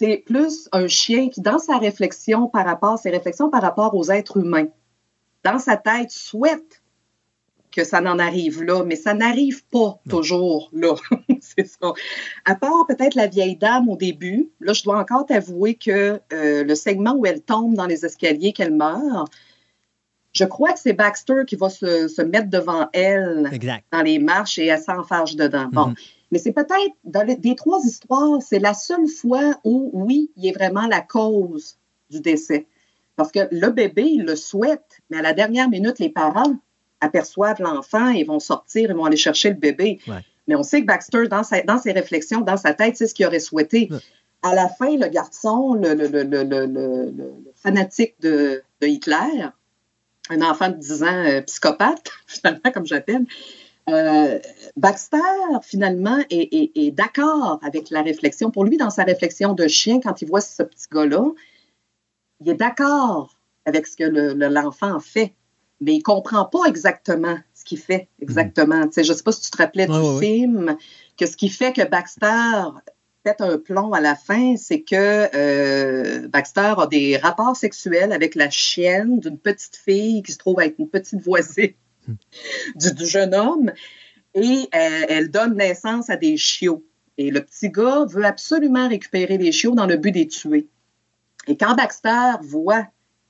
c'est 0.00 0.22
plus 0.24 0.66
un 0.72 0.88
chien 0.88 1.28
qui, 1.28 1.42
dans 1.42 1.58
sa 1.58 1.76
réflexion 1.76 2.48
par 2.48 2.64
rapport, 2.64 2.98
ses 2.98 3.10
réflexions 3.10 3.50
par 3.50 3.60
rapport 3.60 3.94
aux 3.94 4.10
êtres 4.10 4.38
humains, 4.38 4.68
dans 5.44 5.58
sa 5.58 5.76
tête, 5.76 6.10
souhaite 6.10 6.80
que 7.70 7.84
ça 7.84 8.00
n'en 8.00 8.18
arrive 8.18 8.62
là, 8.62 8.82
mais 8.82 8.96
ça 8.96 9.12
n'arrive 9.12 9.62
pas 9.66 10.00
toujours 10.08 10.70
là. 10.72 10.94
c'est 11.40 11.66
ça. 11.66 11.92
À 12.46 12.54
part 12.54 12.86
peut-être 12.88 13.14
la 13.14 13.26
vieille 13.26 13.56
dame 13.56 13.90
au 13.90 13.96
début, 13.96 14.48
là, 14.60 14.72
je 14.72 14.82
dois 14.82 14.98
encore 14.98 15.26
t'avouer 15.26 15.74
que 15.74 16.18
euh, 16.32 16.64
le 16.64 16.74
segment 16.74 17.14
où 17.14 17.26
elle 17.26 17.42
tombe 17.42 17.74
dans 17.74 17.86
les 17.86 18.06
escaliers, 18.06 18.54
qu'elle 18.54 18.74
meurt, 18.74 19.30
je 20.32 20.44
crois 20.44 20.72
que 20.72 20.80
c'est 20.80 20.94
Baxter 20.94 21.42
qui 21.46 21.56
va 21.56 21.68
se, 21.68 22.22
mettre 22.22 22.48
devant 22.48 22.88
elle 22.94 23.50
dans 23.92 24.02
les 24.02 24.18
marches 24.18 24.58
et 24.58 24.66
elle 24.66 24.80
s'enfarge 24.80 25.36
dedans. 25.36 25.68
Bon. 25.70 25.90
Mm-hmm. 25.90 26.19
Mais 26.30 26.38
c'est 26.38 26.52
peut-être, 26.52 26.94
dans 27.04 27.22
les, 27.22 27.36
des 27.36 27.56
trois 27.56 27.80
histoires, 27.84 28.40
c'est 28.40 28.58
la 28.58 28.74
seule 28.74 29.08
fois 29.08 29.58
où, 29.64 29.90
oui, 29.92 30.30
il 30.36 30.46
est 30.46 30.52
vraiment 30.52 30.86
la 30.86 31.00
cause 31.00 31.76
du 32.10 32.20
décès. 32.20 32.66
Parce 33.16 33.32
que 33.32 33.40
le 33.50 33.68
bébé, 33.70 34.02
il 34.02 34.24
le 34.24 34.36
souhaite, 34.36 34.98
mais 35.10 35.18
à 35.18 35.22
la 35.22 35.32
dernière 35.32 35.68
minute, 35.68 35.98
les 35.98 36.08
parents 36.08 36.54
aperçoivent 37.00 37.60
l'enfant 37.60 38.08
et 38.08 38.24
vont 38.24 38.40
sortir, 38.40 38.90
ils 38.90 38.96
vont 38.96 39.04
aller 39.04 39.16
chercher 39.16 39.50
le 39.50 39.56
bébé. 39.56 39.98
Mais 40.46 40.54
on 40.54 40.62
sait 40.62 40.82
que 40.82 40.86
Baxter, 40.86 41.28
dans, 41.28 41.42
dans, 41.66 41.78
ses 41.78 41.92
réflexions, 41.92 42.40
dans 42.40 42.56
sa 42.56 42.74
tête, 42.74 42.96
c'est 42.96 43.06
ce 43.06 43.14
qu'il 43.14 43.26
aurait 43.26 43.40
souhaité. 43.40 43.88
À 44.42 44.54
la 44.54 44.68
fin, 44.68 44.96
le 44.96 45.08
garçon, 45.08 45.74
le, 45.74 45.94
le, 45.94 46.06
le 46.08 47.44
fanatique 47.54 48.14
de, 48.20 48.62
de, 48.80 48.86
Hitler, 48.86 49.48
un 50.30 50.42
enfant 50.42 50.70
de 50.70 50.76
10 50.76 51.02
ans 51.02 51.06
euh, 51.06 51.42
psychopathe, 51.42 52.10
finalement, 52.26 52.70
comme 52.72 52.86
j'appelle, 52.86 53.26
euh, 53.88 54.38
Baxter, 54.76 55.18
finalement, 55.62 56.18
est, 56.30 56.94
d'accord 56.94 57.58
avec 57.62 57.90
la 57.90 58.02
réflexion. 58.02 58.50
Pour 58.50 58.64
lui, 58.64 58.76
dans 58.76 58.90
sa 58.90 59.04
réflexion 59.04 59.52
de 59.54 59.66
chien, 59.68 60.00
quand 60.00 60.22
il 60.22 60.28
voit 60.28 60.40
ce 60.40 60.62
petit 60.62 60.86
gars-là, 60.92 61.24
il 62.40 62.48
est 62.48 62.54
d'accord 62.54 63.36
avec 63.64 63.86
ce 63.86 63.96
que 63.96 64.04
l'enfant 64.04 64.98
fait. 65.00 65.34
mais 65.80 65.94
il 65.94 65.98
ne 65.98 66.02
comprend 66.02 66.44
pas 66.44 66.64
exactement 66.66 67.38
ce 67.54 67.64
qu'il 67.64 67.78
fait, 67.78 68.08
exactement. 68.20 68.86
Je 68.94 69.00
ne 69.00 69.16
sais 69.16 69.22
pas 69.22 69.32
si 69.32 69.42
tu 69.42 69.50
te 69.50 69.56
rappelais 69.58 69.86
du 69.86 70.18
film, 70.18 70.76
que 71.18 71.26
ce 71.26 71.36
qui 71.36 71.48
fait 71.48 71.72
que 71.72 71.86
Baxter 71.86 72.64
fait 73.22 73.40
un 73.40 73.58
plomb 73.58 73.92
à 73.92 74.00
la 74.00 74.14
fin, 74.14 74.56
c'est 74.56 74.80
que 74.80 75.28
euh, 75.34 76.28
Baxter 76.28 76.74
a 76.78 76.86
des 76.86 77.16
rapports 77.18 77.56
sexuels 77.56 78.12
avec 78.12 78.34
la 78.34 78.48
chienne 78.48 79.20
d'une 79.20 79.38
petite 79.38 79.76
fille 79.76 80.22
qui 80.22 80.32
se 80.32 80.38
trouve 80.38 80.58
avec 80.58 80.78
une 80.78 80.88
petite 80.88 81.20
voisine 81.20 81.74
du, 82.74 83.06
jeune 83.06 83.34
homme 83.34 83.72
et 84.34 84.68
euh, 84.74 85.04
elle 85.08 85.30
donne 85.30 85.56
naissance 85.56 86.10
à 86.10 86.16
des 86.16 86.36
chiots. 86.36 86.84
Et 87.18 87.30
le 87.30 87.42
petit 87.44 87.70
gars 87.70 88.04
veut 88.08 88.24
absolument 88.24 88.88
récupérer 88.88 89.36
les 89.38 89.52
chiots 89.52 89.74
dans 89.74 89.86
le 89.86 89.96
but 89.96 90.12
de 90.12 90.18
les 90.18 90.28
tuer. 90.28 90.68
Et 91.46 91.56
quand 91.56 91.74
Baxter 91.74 92.38
voit 92.42 92.86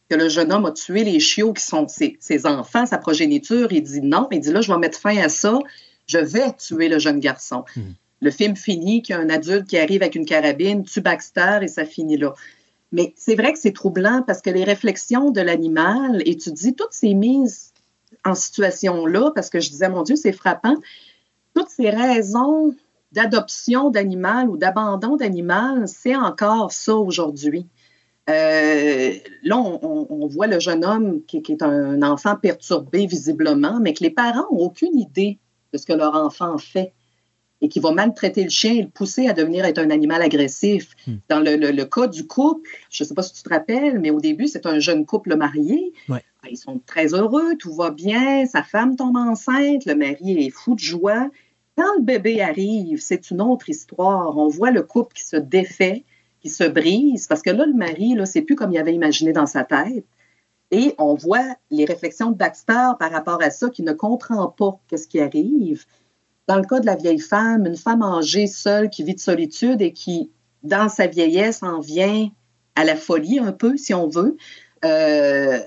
que 0.08 0.16
le 0.16 0.28
jeune 0.28 0.52
homme 0.52 0.66
a 0.66 0.72
tué 0.72 1.04
les 1.04 1.20
chiots 1.20 1.52
qui 1.52 1.64
sont 1.64 1.86
ses, 1.88 2.46
enfants, 2.46 2.86
sa 2.86 2.98
progéniture, 2.98 3.72
il 3.72 3.82
dit 3.82 4.00
non, 4.00 4.28
il 4.30 4.40
dit 4.40 4.52
là, 4.52 4.60
je 4.60 4.72
vais 4.72 4.78
mettre 4.78 4.98
fin 4.98 5.16
à 5.18 5.28
ça, 5.28 5.58
je 6.06 6.18
vais 6.18 6.52
tuer 6.52 6.88
le 6.88 6.98
jeune 6.98 7.20
garçon. 7.20 7.64
Hmm. 7.76 7.92
Le 8.20 8.30
film 8.30 8.56
finit 8.56 9.02
qu'il 9.02 9.14
y 9.14 9.18
a 9.18 9.22
un 9.22 9.30
adulte 9.30 9.66
qui 9.66 9.78
arrive 9.78 10.02
avec 10.02 10.14
une 10.14 10.26
carabine, 10.26 10.84
tue 10.84 11.00
Baxter 11.00 11.60
et 11.62 11.68
ça 11.68 11.84
finit 11.84 12.18
là. 12.18 12.34
Mais 12.92 13.14
c'est 13.16 13.36
vrai 13.36 13.52
que 13.52 13.58
c'est 13.58 13.72
troublant 13.72 14.22
parce 14.26 14.42
que 14.42 14.50
les 14.50 14.64
réflexions 14.64 15.30
de 15.30 15.40
l'animal, 15.40 16.22
et 16.26 16.36
tu 16.36 16.50
dis 16.50 16.74
toutes 16.74 16.92
ces 16.92 17.14
mises 17.14 17.69
en 18.24 18.34
situation-là, 18.34 19.32
parce 19.34 19.50
que 19.50 19.60
je 19.60 19.70
disais, 19.70 19.88
mon 19.88 20.02
Dieu, 20.02 20.16
c'est 20.16 20.32
frappant, 20.32 20.76
toutes 21.54 21.68
ces 21.68 21.90
raisons 21.90 22.74
d'adoption 23.12 23.90
d'animal 23.90 24.48
ou 24.48 24.56
d'abandon 24.56 25.16
d'animal, 25.16 25.88
c'est 25.88 26.14
encore 26.14 26.72
ça 26.72 26.94
aujourd'hui. 26.94 27.66
Euh, 28.28 29.14
là, 29.42 29.56
on, 29.56 30.26
voit 30.28 30.46
le 30.46 30.60
jeune 30.60 30.84
homme 30.84 31.22
qui, 31.26 31.42
est 31.48 31.62
un 31.62 32.02
enfant 32.02 32.36
perturbé 32.36 33.06
visiblement, 33.06 33.80
mais 33.80 33.92
que 33.94 34.04
les 34.04 34.10
parents 34.10 34.46
n'ont 34.52 34.66
aucune 34.66 34.96
idée 34.96 35.38
de 35.72 35.78
ce 35.78 35.86
que 35.86 35.92
leur 35.92 36.14
enfant 36.14 36.56
fait 36.58 36.92
et 37.62 37.68
qui 37.68 37.80
va 37.80 37.92
maltraiter 37.92 38.44
le 38.44 38.50
chien 38.50 38.74
et 38.74 38.82
le 38.82 38.88
pousser 38.88 39.28
à 39.28 39.32
devenir 39.32 39.64
être 39.64 39.78
un 39.78 39.90
animal 39.90 40.22
agressif. 40.22 40.94
Hmm. 41.06 41.16
Dans 41.28 41.40
le, 41.40 41.84
cas 41.84 42.06
du 42.06 42.26
couple, 42.26 42.70
je 42.90 43.02
ne 43.02 43.08
sais 43.08 43.14
pas 43.14 43.22
si 43.22 43.34
tu 43.34 43.42
te 43.42 43.48
rappelles, 43.48 43.98
mais 43.98 44.10
au 44.10 44.20
début, 44.20 44.46
c'est 44.46 44.66
un 44.66 44.78
jeune 44.78 45.04
couple 45.04 45.36
marié. 45.36 45.92
Ils 46.48 46.56
sont 46.56 46.80
très 46.86 47.14
heureux, 47.14 47.56
tout 47.58 47.74
va 47.74 47.90
bien, 47.90 48.46
sa 48.46 48.62
femme 48.62 48.96
tombe 48.96 49.16
enceinte, 49.16 49.84
le 49.84 49.94
mari 49.94 50.46
est 50.46 50.50
fou 50.50 50.74
de 50.74 50.80
joie. 50.80 51.28
Quand 51.76 51.96
le 51.96 52.02
bébé 52.02 52.40
arrive, 52.40 53.00
c'est 53.00 53.30
une 53.30 53.40
autre 53.40 53.68
histoire. 53.68 54.36
On 54.36 54.48
voit 54.48 54.70
le 54.70 54.82
couple 54.82 55.14
qui 55.14 55.24
se 55.24 55.36
défait, 55.36 56.04
qui 56.40 56.48
se 56.48 56.64
brise, 56.64 57.26
parce 57.26 57.42
que 57.42 57.50
là, 57.50 57.66
le 57.66 57.74
mari, 57.74 58.14
là, 58.14 58.26
c'est 58.26 58.42
plus 58.42 58.54
comme 58.54 58.72
il 58.72 58.78
avait 58.78 58.94
imaginé 58.94 59.32
dans 59.32 59.46
sa 59.46 59.64
tête. 59.64 60.04
Et 60.70 60.94
on 60.98 61.14
voit 61.14 61.56
les 61.70 61.84
réflexions 61.84 62.30
de 62.30 62.36
Baxter 62.36 62.90
par 62.98 63.10
rapport 63.10 63.42
à 63.42 63.50
ça, 63.50 63.70
qui 63.70 63.82
ne 63.82 63.92
comprend 63.92 64.48
pas 64.48 64.78
qu'est-ce 64.88 65.08
qui 65.08 65.20
arrive. 65.20 65.84
Dans 66.46 66.56
le 66.56 66.64
cas 66.64 66.80
de 66.80 66.86
la 66.86 66.96
vieille 66.96 67.20
femme, 67.20 67.66
une 67.66 67.76
femme 67.76 68.02
âgée 68.02 68.46
seule 68.46 68.90
qui 68.90 69.02
vit 69.02 69.14
de 69.14 69.20
solitude 69.20 69.82
et 69.82 69.92
qui, 69.92 70.30
dans 70.62 70.88
sa 70.88 71.06
vieillesse, 71.06 71.62
en 71.62 71.80
vient 71.80 72.28
à 72.76 72.84
la 72.84 72.96
folie 72.96 73.38
un 73.38 73.52
peu, 73.52 73.76
si 73.76 73.94
on 73.94 74.08
veut, 74.08 74.36
euh, 74.84 75.58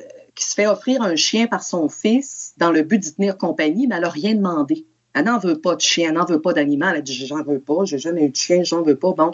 qui 0.43 0.49
se 0.49 0.55
fait 0.55 0.67
offrir 0.67 1.01
un 1.01 1.15
chien 1.15 1.47
par 1.47 1.63
son 1.63 1.89
fils 1.89 2.53
dans 2.57 2.71
le 2.71 2.83
but 2.83 2.99
d'y 2.99 3.15
tenir 3.15 3.37
compagnie, 3.37 3.87
mais 3.87 3.95
elle 3.95 4.01
n'a 4.01 4.09
rien 4.09 4.35
demandé. 4.35 4.85
Elle 5.13 5.25
n'en 5.25 5.39
veut 5.39 5.59
pas 5.59 5.75
de 5.75 5.81
chien, 5.81 6.09
elle 6.09 6.15
n'en 6.15 6.25
veut 6.25 6.41
pas 6.41 6.53
d'animal. 6.53 6.97
Elle 6.97 7.03
dit 7.03 7.13
J'en 7.13 7.43
veux 7.43 7.59
pas, 7.59 7.85
j'ai 7.85 7.99
jamais 7.99 8.25
eu 8.25 8.29
de 8.29 8.35
chien, 8.35 8.63
j'en 8.63 8.81
veux 8.81 8.95
pas. 8.95 9.11
Bon, 9.11 9.31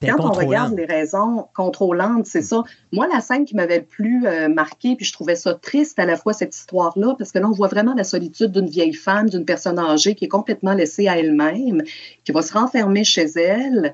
quand 0.00 0.20
on 0.20 0.30
regarde 0.30 0.76
les 0.76 0.84
raisons 0.84 1.48
contrôlantes, 1.54 2.26
c'est 2.26 2.42
ça. 2.42 2.62
Moi, 2.92 3.08
la 3.12 3.20
scène 3.20 3.44
qui 3.44 3.56
m'avait 3.56 3.78
le 3.78 3.84
plus 3.84 4.26
euh, 4.26 4.48
marqué, 4.48 4.94
puis 4.94 5.04
je 5.04 5.12
trouvais 5.12 5.34
ça 5.34 5.54
triste 5.54 5.98
à 5.98 6.04
la 6.04 6.16
fois 6.16 6.32
cette 6.32 6.54
histoire-là, 6.54 7.16
parce 7.18 7.32
que 7.32 7.38
là, 7.38 7.48
on 7.48 7.52
voit 7.52 7.68
vraiment 7.68 7.94
la 7.94 8.04
solitude 8.04 8.52
d'une 8.52 8.68
vieille 8.68 8.94
femme, 8.94 9.28
d'une 9.28 9.44
personne 9.44 9.78
âgée 9.78 10.14
qui 10.14 10.26
est 10.26 10.28
complètement 10.28 10.74
laissée 10.74 11.08
à 11.08 11.18
elle-même, 11.18 11.82
qui 12.24 12.32
va 12.32 12.42
se 12.42 12.52
renfermer 12.52 13.02
chez 13.02 13.26
elle 13.36 13.92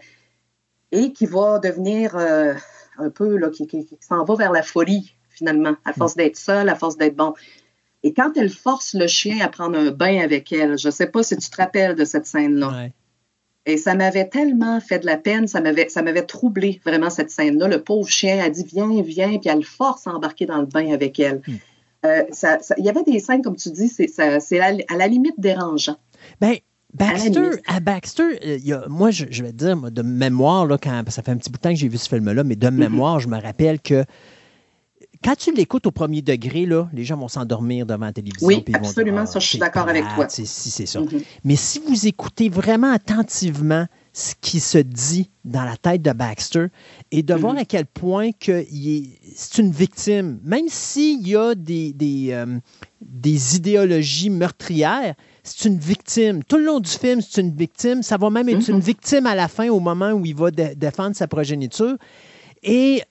et 0.92 1.12
qui 1.12 1.24
va 1.26 1.58
devenir 1.58 2.16
euh, 2.16 2.52
un 2.98 3.08
peu, 3.08 3.36
là, 3.38 3.48
qui, 3.48 3.66
s'en 4.00 4.24
va 4.24 4.34
vers 4.34 4.52
la 4.52 4.62
folie, 4.62 5.14
finalement, 5.34 5.74
à 5.84 5.92
force 5.92 6.16
d'être 6.16 6.36
seule, 6.36 6.68
à 6.68 6.74
force 6.74 6.96
d'être 6.96 7.16
bon. 7.16 7.34
Et 8.02 8.12
quand 8.12 8.36
elle 8.36 8.50
force 8.50 8.94
le 8.94 9.06
chien 9.06 9.40
à 9.40 9.48
prendre 9.48 9.78
un 9.78 9.90
bain 9.90 10.20
avec 10.20 10.52
elle, 10.52 10.78
je 10.78 10.88
ne 10.88 10.92
sais 10.92 11.06
pas 11.06 11.22
si 11.22 11.36
tu 11.36 11.48
te 11.48 11.56
rappelles 11.56 11.94
de 11.94 12.04
cette 12.04 12.26
scène-là. 12.26 12.88
Et 13.66 13.78
ça 13.78 13.94
m'avait 13.94 14.28
tellement 14.28 14.78
fait 14.80 14.98
de 14.98 15.06
la 15.06 15.16
peine, 15.16 15.48
ça 15.48 15.62
m'avait, 15.62 15.88
ça 15.88 16.02
m'avait 16.02 16.26
troublé 16.26 16.82
vraiment 16.84 17.08
cette 17.08 17.30
scène-là. 17.30 17.66
Le 17.66 17.82
pauvre 17.82 18.08
chien 18.08 18.44
a 18.44 18.50
dit 18.50 18.64
viens, 18.70 19.00
viens, 19.00 19.38
puis 19.38 19.48
elle 19.48 19.64
force 19.64 20.06
à 20.06 20.12
embarquer 20.12 20.44
dans 20.44 20.58
le 20.58 20.66
bain 20.66 20.92
avec 20.92 21.18
elle. 21.18 21.40
Hmm. 21.46 21.54
Euh, 22.04 22.24
il 22.76 22.84
y 22.84 22.90
avait 22.90 23.02
des 23.04 23.18
scènes, 23.20 23.40
comme 23.40 23.56
tu 23.56 23.70
dis, 23.70 23.88
c'est, 23.88 24.60
à, 24.60 24.96
la 24.96 25.08
limite 25.08 25.38
dérangeant. 25.38 25.96
Ben, 26.42 26.56
Baxter, 26.92 27.50
à, 27.66 27.80
Baxter, 27.80 28.38
euh, 28.44 28.80
moi, 28.88 29.10
je, 29.10 29.24
vais 29.24 29.52
te 29.52 29.56
dire, 29.56 29.90
de 29.90 30.02
mémoire, 30.02 30.66
là, 30.66 30.76
quand, 30.76 31.02
ça 31.08 31.22
fait 31.22 31.32
un 31.32 31.38
petit 31.38 31.50
bout 31.50 31.56
de 31.56 31.62
temps 31.62 31.70
que 31.70 31.76
j'ai 31.76 31.88
vu 31.88 31.96
ce 31.96 32.08
film-là, 32.08 32.44
mais 32.44 32.56
de 32.56 32.66
mm-hmm. 32.66 32.74
mémoire, 32.74 33.18
je 33.18 33.28
me 33.28 33.40
rappelle 33.40 33.80
que 33.80 34.04
quand 35.24 35.36
tu 35.36 35.54
l'écoutes 35.54 35.86
au 35.86 35.90
premier 35.90 36.20
degré, 36.20 36.66
là, 36.66 36.86
les 36.92 37.02
gens 37.02 37.16
vont 37.16 37.28
s'endormir 37.28 37.86
devant 37.86 38.04
la 38.04 38.12
télévision. 38.12 38.46
Oui, 38.46 38.62
absolument, 38.74 39.24
ça, 39.24 39.38
je 39.38 39.46
suis 39.46 39.58
d'accord 39.58 39.88
avec 39.88 40.04
toi. 40.14 40.28
Si, 40.28 40.44
c'est 40.46 40.84
ça. 40.84 41.00
Mm-hmm. 41.00 41.22
Mais 41.44 41.56
si 41.56 41.80
vous 41.80 42.06
écoutez 42.06 42.50
vraiment 42.50 42.92
attentivement 42.92 43.86
ce 44.12 44.34
qui 44.40 44.60
se 44.60 44.78
dit 44.78 45.30
dans 45.44 45.64
la 45.64 45.78
tête 45.78 46.02
de 46.02 46.12
Baxter 46.12 46.66
et 47.10 47.22
de 47.22 47.34
voir 47.34 47.54
mm-hmm. 47.54 47.58
à 47.58 47.64
quel 47.64 47.86
point 47.86 48.30
que 48.32 48.64
c'est 49.34 49.58
une 49.58 49.70
victime, 49.70 50.40
même 50.44 50.66
s'il 50.68 51.26
y 51.26 51.34
a 51.34 51.54
des, 51.54 51.94
des, 51.94 52.28
euh, 52.32 52.58
des 53.00 53.56
idéologies 53.56 54.30
meurtrières, 54.30 55.14
c'est 55.42 55.66
une 55.66 55.78
victime. 55.78 56.44
Tout 56.44 56.58
le 56.58 56.64
long 56.64 56.80
du 56.80 56.90
film, 56.90 57.22
c'est 57.22 57.40
une 57.40 57.56
victime. 57.56 58.02
Ça 58.02 58.18
va 58.18 58.28
même 58.28 58.50
être 58.50 58.68
une 58.68 58.78
mm-hmm. 58.78 58.82
victime 58.82 59.26
à 59.26 59.34
la 59.34 59.48
fin, 59.48 59.70
au 59.70 59.80
moment 59.80 60.12
où 60.12 60.26
il 60.26 60.34
va 60.36 60.50
défendre 60.50 61.16
sa 61.16 61.26
progéniture. 61.26 61.96
Et 62.62 63.02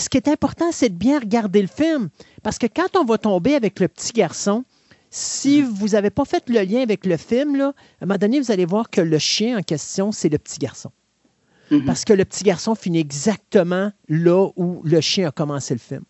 ce 0.00 0.08
qui 0.08 0.16
est 0.16 0.28
important, 0.28 0.72
c'est 0.72 0.88
de 0.88 0.94
bien 0.94 1.18
regarder 1.18 1.62
le 1.62 1.68
film. 1.68 2.08
Parce 2.42 2.58
que 2.58 2.66
quand 2.66 2.96
on 2.96 3.04
va 3.04 3.18
tomber 3.18 3.54
avec 3.54 3.80
le 3.80 3.88
petit 3.88 4.12
garçon, 4.12 4.64
si 5.10 5.62
mhm. 5.62 5.68
vous 5.68 5.88
n'avez 5.88 6.10
pas 6.10 6.24
fait 6.24 6.48
le 6.48 6.60
lien 6.62 6.80
avec 6.80 7.04
le 7.04 7.16
film, 7.16 7.56
là, 7.56 7.74
à 8.00 8.04
un 8.04 8.06
moment 8.06 8.18
donné, 8.18 8.40
vous 8.40 8.50
allez 8.50 8.64
voir 8.64 8.90
que 8.90 9.00
le 9.00 9.18
chien 9.18 9.58
en 9.58 9.62
question, 9.62 10.12
c'est 10.12 10.28
le 10.28 10.38
petit 10.38 10.58
garçon. 10.58 10.90
Mhm. 11.70 11.84
Parce 11.84 12.04
que 12.04 12.12
le 12.12 12.24
petit 12.24 12.44
garçon 12.44 12.74
finit 12.74 12.98
exactement 12.98 13.92
là 14.08 14.48
où 14.56 14.80
le 14.84 15.00
chien 15.00 15.28
a 15.28 15.30
commencé 15.30 15.74
le 15.74 15.80
film. 15.80 16.02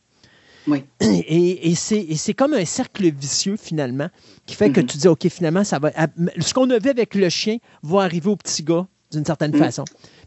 Oui. 0.66 0.84
Et, 1.00 1.74
c'est 1.74 2.34
comme 2.34 2.54
un 2.54 2.64
cercle 2.64 3.10
vicieux, 3.10 3.56
finalement, 3.56 4.08
qui 4.46 4.54
fait 4.54 4.70
que 4.70 4.80
mhm. 4.80 4.86
tu 4.86 4.98
dis, 4.98 5.08
OK, 5.08 5.28
finalement, 5.28 5.64
ça 5.64 5.78
va. 5.78 5.90
Ce 6.38 6.54
qu'on 6.54 6.68
a 6.70 6.78
vu 6.78 6.90
avec 6.90 7.14
le 7.14 7.28
chien 7.28 7.58
va 7.82 8.02
arriver 8.02 8.28
au 8.28 8.36
petit 8.36 8.62
gars 8.62 8.86
d'une 9.10 9.24
certaine 9.24 9.54
façon 9.54 9.84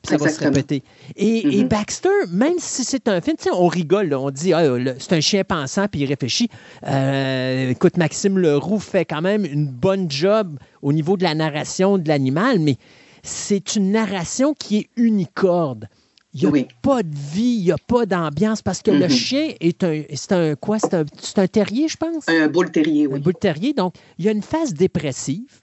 ça 0.08 0.18
va 0.18 0.30
se 0.30 0.40
répéter. 0.40 0.84
Et, 1.16 1.44
mm-hmm. 1.44 1.68
Baxter, 1.68 2.10
même 2.30 2.56
si 2.58 2.84
c'est 2.84 3.08
un 3.08 3.22
film, 3.22 3.38
on 3.54 3.68
rigole, 3.68 4.14
on 4.14 4.32
dit 4.32 4.54
ah, 4.54 4.64
c'est 5.00 5.14
un 5.14 5.22
chien 5.22 5.44
pensant 5.44 5.88
puis 5.88 6.02
il 6.02 6.06
réfléchit. 6.06 6.50
Euh, 6.88 7.70
écoute, 7.70 7.98
Maxime 7.98 8.38
Leroux 8.38 8.80
fait 8.80 9.06
quand 9.06 9.22
même 9.22 9.46
une 9.46 9.68
bonne 9.68 10.12
job 10.12 10.60
au 10.82 10.94
niveau 10.94 11.18
de 11.18 11.24
la 11.24 11.36
narration 11.36 11.98
de 11.98 12.08
l'animal, 12.08 12.60
mais 12.60 12.78
c'est 13.24 13.76
une 13.76 13.92
narration 13.92 14.54
qui 14.54 14.78
est 14.78 14.90
unicorde. 14.98 15.88
Il 16.36 16.50
n'y 16.50 16.62
a 16.62 16.66
pas 16.82 17.04
de 17.04 17.16
vie, 17.16 17.58
il 17.60 17.66
n'y 17.66 17.72
a 17.72 17.78
pas 17.78 18.08
d'ambiance 18.08 18.64
parce 18.64 18.82
que 18.82 18.90
le 18.90 19.06
mm-hmm. 19.06 19.10
chien 19.10 19.54
est 19.60 19.84
un, 19.84 20.02
c'est 20.16 20.32
un 20.32 20.56
quoi? 20.56 20.80
C'est 20.80 20.96
un, 20.96 21.06
un, 21.38 21.48
terrier, 21.48 21.88
je 21.88 21.96
pense? 21.96 22.28
Un 22.28 22.48
boule 22.48 22.72
terrier, 22.72 23.06
oui. 23.06 23.20
Un 23.20 23.22
boule 23.22 23.36
terrier. 23.36 23.74
Donc, 23.74 23.94
il 24.18 24.26
y 24.26 24.30
a 24.30 24.32
une 24.32 24.42
phase 24.42 24.74
dépressive. 24.74 25.62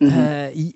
Mm-hmm. 0.00 0.12
Euh, 0.12 0.50
il, 0.54 0.74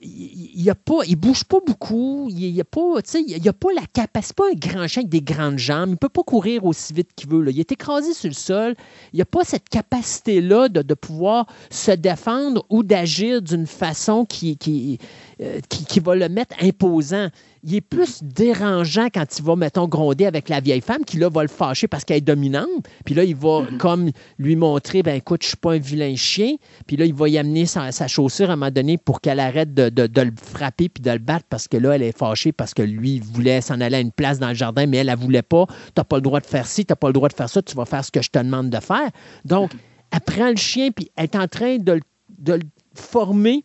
il, 0.55 0.71
a 0.71 0.75
pas, 0.75 1.01
il 1.07 1.17
bouge 1.17 1.45
pas 1.45 1.59
beaucoup. 1.67 2.29
Il, 2.31 2.43
il 2.43 2.61
a 2.61 2.65
pas, 2.65 3.01
il 3.15 3.49
a 3.49 3.53
pas 3.53 3.69
la 3.75 3.87
capacité. 3.93 4.35
pas 4.35 4.49
un 4.51 4.55
grand 4.55 4.87
chien 4.89 5.03
avec 5.03 5.11
des 5.11 5.23
grandes 5.23 5.59
jambes. 5.59 5.91
Il 5.91 5.97
peut 5.97 6.09
pas 6.09 6.23
courir 6.23 6.65
aussi 6.65 6.93
vite 6.93 7.11
qu'il 7.15 7.29
veut. 7.29 7.51
Il 7.51 7.61
est 7.61 7.73
écrasé 7.73 8.15
sur 8.15 8.29
le 8.29 8.35
sol. 8.35 8.75
Il 9.13 9.21
a 9.21 9.27
pas 9.27 9.45
cette 9.45 9.69
capacité-là 9.69 10.69
de, 10.69 10.83
de, 10.83 10.95
pouvoir 10.95 11.47
se 11.71 11.93
défendre 11.93 12.65
ou 12.69 12.83
d'agir 12.83 13.43
d'une 13.43 13.67
façon 13.67 14.25
qui, 14.25 14.57
qui, 14.57 14.99
euh, 15.41 15.61
qui, 15.69 15.85
qui, 15.85 16.01
va 16.01 16.15
le 16.15 16.29
mettre 16.29 16.55
imposant 16.61 17.29
il 17.63 17.75
est 17.75 17.81
plus 17.81 18.23
dérangeant 18.23 19.09
quand 19.13 19.39
il 19.39 19.45
va, 19.45 19.55
mettons, 19.57 19.87
gronder 19.87 20.25
avec 20.27 20.49
la 20.49 20.61
vieille 20.61 20.81
femme 20.81 21.05
qui, 21.05 21.19
là, 21.19 21.29
va 21.29 21.43
le 21.43 21.49
fâcher 21.49 21.89
parce 21.89 22.05
qu'elle 22.05 22.19
est 22.19 22.23
dominante. 22.23 22.69
Puis 23.05 23.15
là, 23.15 23.25
il 23.25 23.37
va 23.37 23.63
mm-hmm. 23.63 23.77
comme 23.77 24.11
lui 24.39 24.57
montrer, 24.57 25.03
ben 25.03 25.15
écoute, 25.15 25.43
je 25.43 25.49
suis 25.49 25.57
pas 25.57 25.75
un 25.75 25.79
vilain 25.79 26.15
chien. 26.17 26.57
Puis 26.87 26.97
là, 26.97 27.05
il 27.05 27.15
va 27.15 27.29
y 27.29 27.37
amener 27.37 27.67
sa, 27.67 27.91
chaussure 28.09 28.51
à 28.51 28.55
un 28.55 28.57
moment 28.57 28.71
donné 28.71 28.97
pour 28.97 29.21
qu'elle 29.21 29.41
arrête 29.41 29.75
de, 29.75 29.91
le 30.21 30.33
frapper 30.37 30.89
puis 30.89 31.03
de 31.03 31.11
le 31.11 31.19
battre 31.19 31.45
parce 31.51 31.69
que 31.69 31.77
là, 31.77 31.97
elle 31.97 32.03
est 32.03 32.17
fâchée 32.17 32.53
parce 32.53 32.73
que 32.73 32.83
lui, 32.83 33.21
voulait 33.21 33.61
s'en 33.61 33.81
aller 33.81 33.97
à 33.97 34.01
une 34.01 34.13
place 34.13 34.39
dans 34.39 34.49
le 34.49 34.55
jardin, 34.55 34.87
mais 34.87 34.99
elle, 34.99 35.11
elle 35.11 35.19
voulait 35.19 35.43
pas. 35.43 35.67
Tu 35.67 35.75
n'as 35.99 36.05
pas 36.05 36.17
le 36.17 36.23
droit 36.23 36.41
de 36.41 36.47
faire 36.47 36.67
ci, 36.67 36.87
tu 36.87 36.93
n'as 36.93 36.97
pas 36.97 37.09
le 37.09 37.13
droit 37.13 37.29
de 37.29 37.35
faire 37.35 37.49
ça, 37.49 37.61
tu 37.61 37.77
vas 37.77 37.85
faire 37.85 38.05
ce 38.05 38.11
que 38.11 38.23
je 38.23 38.31
te 38.31 38.39
demande 38.39 38.71
de 38.71 38.81
faire. 38.81 39.11
Donc, 39.45 39.73
elle 40.13 40.21
prend 40.21 40.49
le 40.49 40.57
chien 40.57 40.91
puis 40.91 41.11
elle 41.17 41.25
est 41.25 41.37
en 41.37 41.47
train 41.47 41.77
de, 41.77 42.01
de 42.39 42.53
le 42.55 42.63
former 42.95 43.65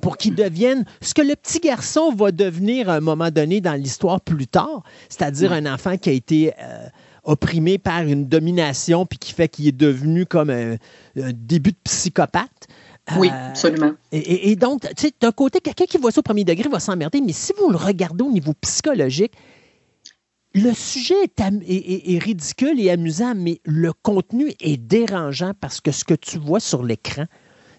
pour 0.00 0.16
qu'il 0.16 0.34
devienne 0.34 0.84
ce 1.00 1.14
que 1.14 1.22
le 1.22 1.34
petit 1.36 1.60
garçon 1.60 2.12
va 2.12 2.32
devenir 2.32 2.88
à 2.88 2.94
un 2.94 3.00
moment 3.00 3.30
donné 3.30 3.60
dans 3.60 3.74
l'histoire 3.74 4.20
plus 4.20 4.46
tard, 4.46 4.82
c'est-à-dire 5.08 5.52
un 5.52 5.72
enfant 5.72 5.96
qui 5.96 6.08
a 6.08 6.12
été 6.12 6.52
euh, 6.60 6.88
opprimé 7.24 7.78
par 7.78 8.02
une 8.02 8.26
domination, 8.26 9.06
puis 9.06 9.18
qui 9.18 9.32
fait 9.32 9.48
qu'il 9.48 9.68
est 9.68 9.76
devenu 9.76 10.26
comme 10.26 10.50
un, 10.50 10.76
début 11.14 11.72
de 11.72 11.78
psychopathe. 11.84 12.66
Oui, 13.16 13.28
absolument. 13.30 13.92
Et, 14.12 14.54
donc, 14.56 14.82
tu 14.82 15.06
sais, 15.06 15.12
d'un 15.18 15.32
côté, 15.32 15.60
quelqu'un 15.60 15.86
qui 15.86 15.96
voit 15.96 16.10
ça 16.10 16.20
au 16.20 16.22
premier 16.22 16.44
degré 16.44 16.68
va 16.68 16.78
s'emmerder, 16.78 17.22
mais 17.22 17.32
si 17.32 17.52
vous 17.58 17.70
le 17.70 17.76
regardez 17.76 18.22
au 18.22 18.30
niveau 18.30 18.52
psychologique, 18.60 19.32
le 20.54 20.72
sujet 20.72 21.14
est, 21.24 22.22
ridicule 22.22 22.80
et 22.80 22.90
amusant, 22.90 23.34
mais 23.34 23.60
le 23.64 23.92
contenu 23.92 24.52
est 24.60 24.76
dérangeant 24.76 25.52
parce 25.58 25.80
que 25.80 25.92
ce 25.92 26.04
que 26.04 26.14
tu 26.14 26.38
vois 26.38 26.60
sur 26.60 26.82
l'écran, 26.82 27.24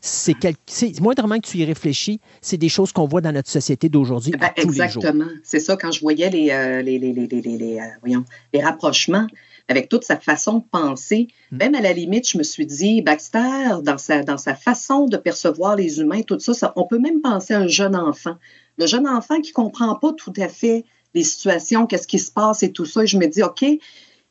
c'est 0.02 1.00
moindrement 1.02 1.40
que 1.40 1.48
tu 1.48 1.58
y 1.58 1.66
réfléchis, 1.66 2.20
c'est 2.42 2.58
des 2.58 2.70
choses 2.70 2.92
qu'on 2.92 3.08
voit 3.08 3.22
dans 3.22 3.32
notre 3.32 3.50
société 3.50 3.90
d'aujourd'hui. 3.90 4.32
Ben, 4.32 4.52
exactement. 4.56 5.28
C'est 5.44 5.60
ça, 5.60 5.76
quand 5.76 5.92
je 5.92 6.02
voyais 6.02 6.30
les, 6.30 6.52
euh, 6.52 6.82
les, 6.82 7.00
les, 7.00 7.14
les, 7.14 7.80
euh, 7.80 8.20
les 8.54 8.64
rapprochements 8.64 9.28
avec 9.70 9.88
toute 9.88 10.04
sa 10.04 10.18
façon 10.18 10.60
de 10.60 10.64
penser, 10.72 11.28
mm. 11.52 11.58
même 11.58 11.76
à 11.76 11.82
la 11.82 11.94
limite, 11.94 12.28
je 12.28 12.38
me 12.38 12.44
suis 12.44 12.66
dit, 12.66 13.02
Baxter, 13.02 13.82
dans 13.84 13.98
sa, 13.98 14.24
dans 14.24 14.38
sa 14.38 14.56
façon 14.56 15.06
de 15.06 15.16
percevoir 15.16 15.76
les 15.76 16.00
humains, 16.00 16.24
tout 16.24 16.40
ça, 16.40 16.54
ça, 16.54 16.74
on 16.76 16.86
peut 16.86 17.00
même 17.00 17.22
penser 17.22 17.54
à 17.54 17.60
un 17.60 17.68
jeune 17.68 17.96
enfant. 17.96 18.36
Le 18.78 18.88
jeune 18.88 19.08
enfant 19.08 19.40
qui 19.42 19.52
ne 19.52 19.54
comprend 19.54 19.96
pas 19.96 20.12
tout 20.14 20.34
à 20.38 20.48
fait 20.48 20.86
les 21.14 21.24
situations, 21.24 21.86
qu'est-ce 21.86 22.08
qui 22.08 22.20
se 22.20 22.32
passe 22.32 22.64
et 22.64 22.72
tout 22.72 22.86
ça. 22.86 23.04
Et 23.04 23.08
je 23.08 23.18
me 23.18 23.28
dis, 23.28 23.44
OK, 23.44 23.62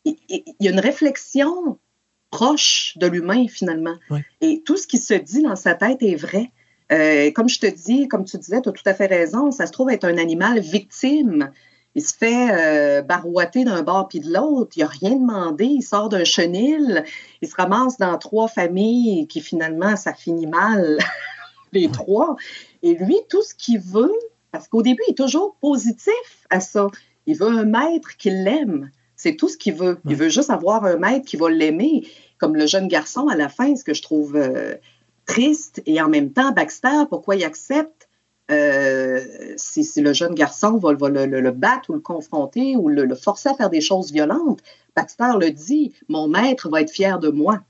il, 0.05 0.17
y 0.61 0.69
a 0.69 0.71
une 0.71 0.81
réflexion 0.81 1.79
proche 2.31 2.97
de 2.97 3.07
l'humain 3.07 3.47
finalement. 3.49 3.97
Et 4.41 4.63
tout 4.65 4.77
ce 4.77 4.87
qui 4.87 4.99
se 4.99 5.15
dit 5.15 5.43
dans 5.43 5.57
sa 5.57 5.75
tête 5.75 6.03
est 6.03 6.17
vrai. 6.17 6.51
Euh, 6.91 7.31
comme 7.33 7.49
je 7.49 7.59
te 7.59 7.67
dis, 7.67 8.09
comme 8.09 8.25
tu 8.25 8.39
disais, 8.39 8.63
tu 8.63 8.69
as 8.69 8.73
tout 8.73 8.83
à 8.87 8.95
fait 8.95 9.07
raison, 9.07 9.51
ça 9.51 9.67
se 9.67 9.73
trouve 9.73 9.91
être 9.91 10.05
un 10.05 10.17
animal 10.17 10.61
victime. 10.61 11.51
Il 11.95 12.03
se 12.03 12.15
fait 12.17 12.49
euh, 12.53 13.03
barouater 13.03 13.65
d'un 13.65 13.83
bord 13.83 14.09
puis 14.09 14.21
de 14.21 14.33
l'autre, 14.33 14.73
il 14.77 14.81
n'a 14.81 14.89
rien 14.89 15.17
demandé, 15.17 15.65
il 15.65 15.83
sort 15.83 16.09
d'un 16.09 16.25
chenil, 16.25 17.03
il 17.43 17.49
se 17.49 17.57
ramasse 17.57 17.99
dans 17.99 18.17
trois 18.19 18.49
familles 18.49 19.27
qui 19.27 19.41
finalement, 19.41 19.97
ça 19.97 20.15
finit 20.15 20.47
mal, 20.47 20.99
les 21.73 21.91
trois. 21.91 22.37
Et 22.83 22.95
lui, 22.95 23.17
tout 23.29 23.43
ce 23.43 23.55
qu'il 23.55 23.81
veut, 23.81 24.15
parce 24.53 24.69
qu'au 24.69 24.83
début, 24.83 25.03
il 25.09 25.13
est 25.13 25.15
toujours 25.15 25.57
positif 25.61 26.47
à 26.51 26.61
ça. 26.61 26.87
Il 27.27 27.37
veut 27.37 27.49
un 27.49 27.65
maître 27.65 28.17
qui 28.17 28.31
l'aime. 28.31 28.91
C'est 29.19 29.35
tout 29.35 29.49
ce 29.49 29.59
qu'il 29.59 29.75
veut. 29.75 29.99
Il 30.09 30.17
veut 30.17 30.29
juste 30.29 30.49
avoir 30.49 30.85
un 30.85 30.97
maître 30.97 31.27
qui 31.27 31.37
va 31.37 31.51
l'aimer, 31.51 32.07
comme 32.39 32.55
le 32.55 32.67
jeune 32.67 32.87
garçon 32.87 33.27
à 33.29 33.35
la 33.35 33.49
fin, 33.49 33.75
ce 33.77 33.85
que 33.85 33.93
je 33.93 34.01
trouve 34.01 34.37
euh, 34.37 34.77
triste. 35.27 35.83
Et 35.87 36.01
en 36.01 36.09
même 36.09 36.33
temps, 36.33 36.53
Baxter, 36.53 37.05
pourquoi 37.11 37.35
il 37.35 37.45
accepte 37.45 38.09
euh, 38.51 39.21
si, 39.57 39.85
le 40.01 40.15
jeune 40.15 40.35
garçon 40.35 40.79
va, 40.79 40.93
le, 40.93 41.51
battre 41.51 41.91
ou 41.91 41.95
le 41.95 42.01
confronter 42.01 42.77
ou 42.77 42.89
le, 42.89 43.15
forcer 43.15 43.51
à 43.51 43.55
faire 43.55 43.71
des 43.71 43.83
choses 43.83 44.13
violentes, 44.13 44.61
Baxter 44.97 45.33
le 45.39 45.51
dit, 45.51 45.93
mon 46.09 46.29
maître 46.29 46.71
va 46.71 46.81
être 46.81 46.91
fier 46.91 47.19
de 47.19 47.29
moi. 47.29 47.61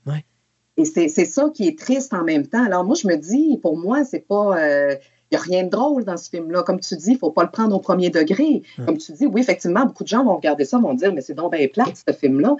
Et 0.77 0.85
c'est 0.85 1.25
ça 1.25 1.49
qui 1.53 1.67
est 1.67 1.77
triste 1.77 2.13
en 2.13 2.23
même 2.23 2.47
temps. 2.47 2.63
Alors 2.63 2.85
moi, 2.85 2.95
je 2.95 3.07
me 3.07 3.15
dis, 3.17 3.57
pour 3.57 3.75
moi, 3.75 4.05
c'est 4.05 4.25
pas... 4.25 4.57
Euh, 4.57 4.95
n'y 5.31 5.37
a 5.37 5.41
rien 5.41 5.63
de 5.63 5.69
drôle 5.69 6.03
dans 6.03 6.17
ce 6.17 6.29
film-là. 6.29 6.63
Comme 6.63 6.79
tu 6.79 6.95
dis, 6.95 7.09
il 7.09 7.13
ne 7.13 7.17
faut 7.17 7.31
pas 7.31 7.43
le 7.43 7.51
prendre 7.51 7.75
au 7.75 7.79
premier 7.79 8.09
degré. 8.09 8.63
Comme 8.85 8.97
tu 8.97 9.11
dis, 9.11 9.25
oui, 9.25 9.41
effectivement, 9.41 9.85
beaucoup 9.85 10.03
de 10.03 10.09
gens 10.09 10.23
vont 10.23 10.35
regarder 10.35 10.65
ça, 10.65 10.77
vont 10.79 10.93
dire, 10.93 11.13
mais 11.13 11.21
c'est 11.21 11.33
donc 11.33 11.51
bien 11.51 11.67
plate, 11.67 12.03
ce 12.07 12.13
film-là. 12.13 12.55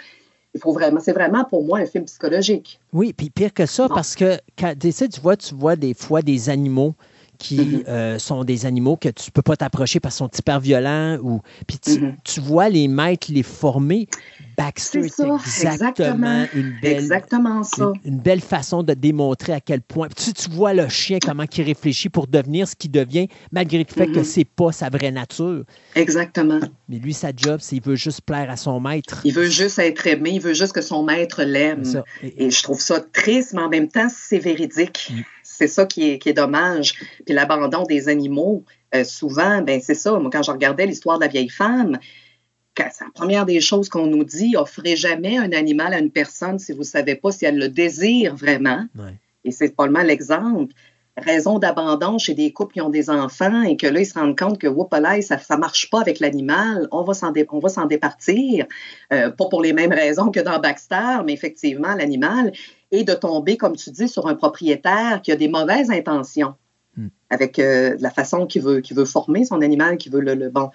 Il 0.55 0.59
faut 0.59 0.71
vraiment, 0.71 0.99
c'est 0.99 1.13
vraiment 1.13 1.45
pour 1.45 1.63
moi 1.63 1.79
un 1.79 1.85
film 1.85 2.05
psychologique. 2.05 2.79
Oui, 2.91 3.13
puis 3.13 3.29
pire 3.29 3.53
que 3.53 3.65
ça, 3.65 3.87
parce 3.87 4.15
que 4.15 4.37
quand, 4.57 4.73
tu 4.79 4.91
tu 4.91 5.21
vois, 5.21 5.37
tu 5.37 5.53
vois 5.53 5.75
des 5.75 5.93
fois 5.93 6.21
des 6.21 6.49
animaux 6.49 6.95
qui 7.39 7.57
mm-hmm. 7.57 7.87
euh, 7.87 8.19
sont 8.19 8.43
des 8.43 8.65
animaux 8.65 8.97
que 8.97 9.09
tu 9.09 9.29
ne 9.29 9.31
peux 9.31 9.41
pas 9.41 9.55
t'approcher 9.55 9.99
parce 9.99 10.15
qu'ils 10.15 10.25
sont 10.25 10.31
hyper 10.37 10.59
violents. 10.59 11.17
Ou... 11.23 11.41
Puis 11.65 11.77
mm-hmm. 11.77 12.15
tu, 12.23 12.39
vois 12.41 12.69
les 12.69 12.87
maîtres 12.87 13.27
les 13.31 13.43
former. 13.43 14.07
Baxter, 14.57 15.07
c'est 15.45 15.67
exactement, 15.67 16.45
une 16.53 16.75
belle, 16.81 16.97
exactement 16.97 17.63
ça. 17.63 17.93
Une, 18.03 18.19
belle 18.19 18.41
façon 18.41 18.83
de 18.83 18.93
démontrer 18.93 19.53
à 19.53 19.61
quel 19.61 19.79
point. 19.81 20.09
Tu, 20.09 20.33
tu 20.33 20.49
vois 20.49 20.73
le 20.73 20.89
chien, 20.89 21.17
comment 21.25 21.45
il 21.57 21.63
réfléchit 21.63 22.09
pour 22.09 22.27
devenir 22.27 22.67
ce 22.67 22.75
qu'il 22.75 22.91
devient, 22.91 23.29
malgré 23.53 23.77
le 23.77 23.85
fait 23.85 24.07
que 24.07 24.19
mm-hmm. 24.19 24.23
c'est 24.25 24.43
pas 24.43 24.73
sa 24.73 24.89
vraie 24.89 25.11
nature. 25.11 25.63
Exactement. 25.95 26.59
Mais 26.89 26.97
lui, 26.97 27.13
sa 27.13 27.31
job, 27.33 27.59
c'est 27.61 27.77
qu'il 27.77 27.83
veut 27.83 27.95
juste 27.95 28.21
plaire 28.21 28.49
à 28.49 28.57
son 28.57 28.81
maître. 28.81 29.21
Il 29.23 29.33
veut 29.33 29.49
juste 29.49 29.79
être 29.79 30.05
aimé, 30.07 30.31
il 30.33 30.41
veut 30.41 30.53
juste 30.53 30.73
que 30.73 30.81
son 30.81 31.03
maître 31.03 31.43
l'aime. 31.43 31.83
Et, 32.21 32.51
je 32.51 32.63
trouve 32.63 32.81
ça 32.81 32.99
triste, 32.99 33.53
mais 33.53 33.61
en 33.61 33.69
même 33.69 33.87
temps, 33.87 34.07
c'est 34.09 34.39
véridique. 34.39 35.11
Mm. 35.13 35.21
C'est 35.59 35.67
ça 35.67 35.85
qui 35.85 36.11
est, 36.11 36.33
dommage. 36.33 36.93
Puis 37.25 37.35
l'abandon 37.35 37.83
des 37.83 38.07
animaux, 38.07 38.63
euh, 38.95 39.03
souvent, 39.03 39.61
ben 39.61 39.81
c'est 39.83 39.93
ça. 39.93 40.17
Moi, 40.17 40.29
quand 40.31 40.41
je 40.41 40.51
regardais 40.51 40.85
l'histoire 40.85 41.19
de 41.19 41.25
la 41.25 41.29
vieille 41.29 41.49
femme, 41.49 41.99
c'est 42.77 43.03
la 43.03 43.11
première 43.13 43.45
des 43.45 43.59
choses 43.59 43.89
qu'on 43.89 44.05
nous 44.05 44.23
dit, 44.23 44.55
offrez 44.55 44.95
jamais 44.95 45.37
un 45.37 45.51
animal 45.51 45.93
à 45.93 45.99
une 45.99 46.11
personne 46.11 46.59
si 46.59 46.71
vous 46.71 46.79
ne 46.79 46.83
savez 46.85 47.15
pas 47.15 47.33
si 47.33 47.43
elle 47.43 47.57
le 47.57 47.67
désire 47.67 48.37
vraiment. 48.37 48.85
Et 49.43 49.51
c'est 49.51 49.75
pas 49.75 49.87
mal 49.87 50.07
l'exemple. 50.07 50.73
Raison 51.17 51.59
d'abandon 51.59 52.17
chez 52.19 52.35
des 52.35 52.53
couples 52.53 52.75
qui 52.75 52.81
ont 52.81 52.89
des 52.89 53.09
enfants 53.09 53.63
et 53.63 53.75
que 53.75 53.87
là, 53.87 53.99
ils 53.99 54.05
se 54.05 54.17
rendent 54.17 54.39
compte 54.39 54.59
que 54.59 54.67
ça 55.21 55.55
ne 55.55 55.59
marche 55.59 55.89
pas 55.89 55.99
avec 55.99 56.21
l'animal, 56.21 56.87
on 56.93 57.03
va 57.03 57.13
s'en 57.13 57.85
départir. 57.85 58.65
Euh, 59.11 59.29
pas 59.29 59.45
pour 59.49 59.61
les 59.61 59.73
mêmes 59.73 59.91
raisons 59.91 60.31
que 60.31 60.39
dans 60.39 60.57
Baxter, 60.59 61.17
mais 61.25 61.33
effectivement, 61.33 61.95
l'animal 61.95 62.53
et 62.91 63.03
de 63.03 63.13
tomber, 63.13 63.57
comme 63.57 63.75
tu 63.75 63.91
dis, 63.91 64.07
sur 64.07 64.27
un 64.27 64.35
propriétaire 64.35 65.21
qui 65.21 65.31
a 65.31 65.35
des 65.35 65.47
mauvaises 65.47 65.91
intentions 65.91 66.55
hmm. 66.97 67.07
avec 67.29 67.59
euh, 67.59 67.95
la 67.99 68.09
façon 68.09 68.47
qu'il 68.47 68.63
veut, 68.63 68.81
veut 68.91 69.05
former 69.05 69.45
son 69.45 69.61
animal, 69.61 69.97
qui 69.97 70.09
veut 70.09 70.21
le, 70.21 70.49
bon. 70.49 70.69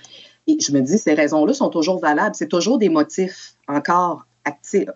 Et 0.47 0.59
je 0.61 0.73
me 0.73 0.81
dis, 0.81 0.99
ces 0.99 1.15
raisons-là 1.15 1.55
sont 1.55 1.71
toujours 1.71 1.99
valables. 1.99 2.35
C'est 2.35 2.49
toujours 2.49 2.79
des 2.79 2.89
motifs 2.89 3.55
encore 3.67 4.27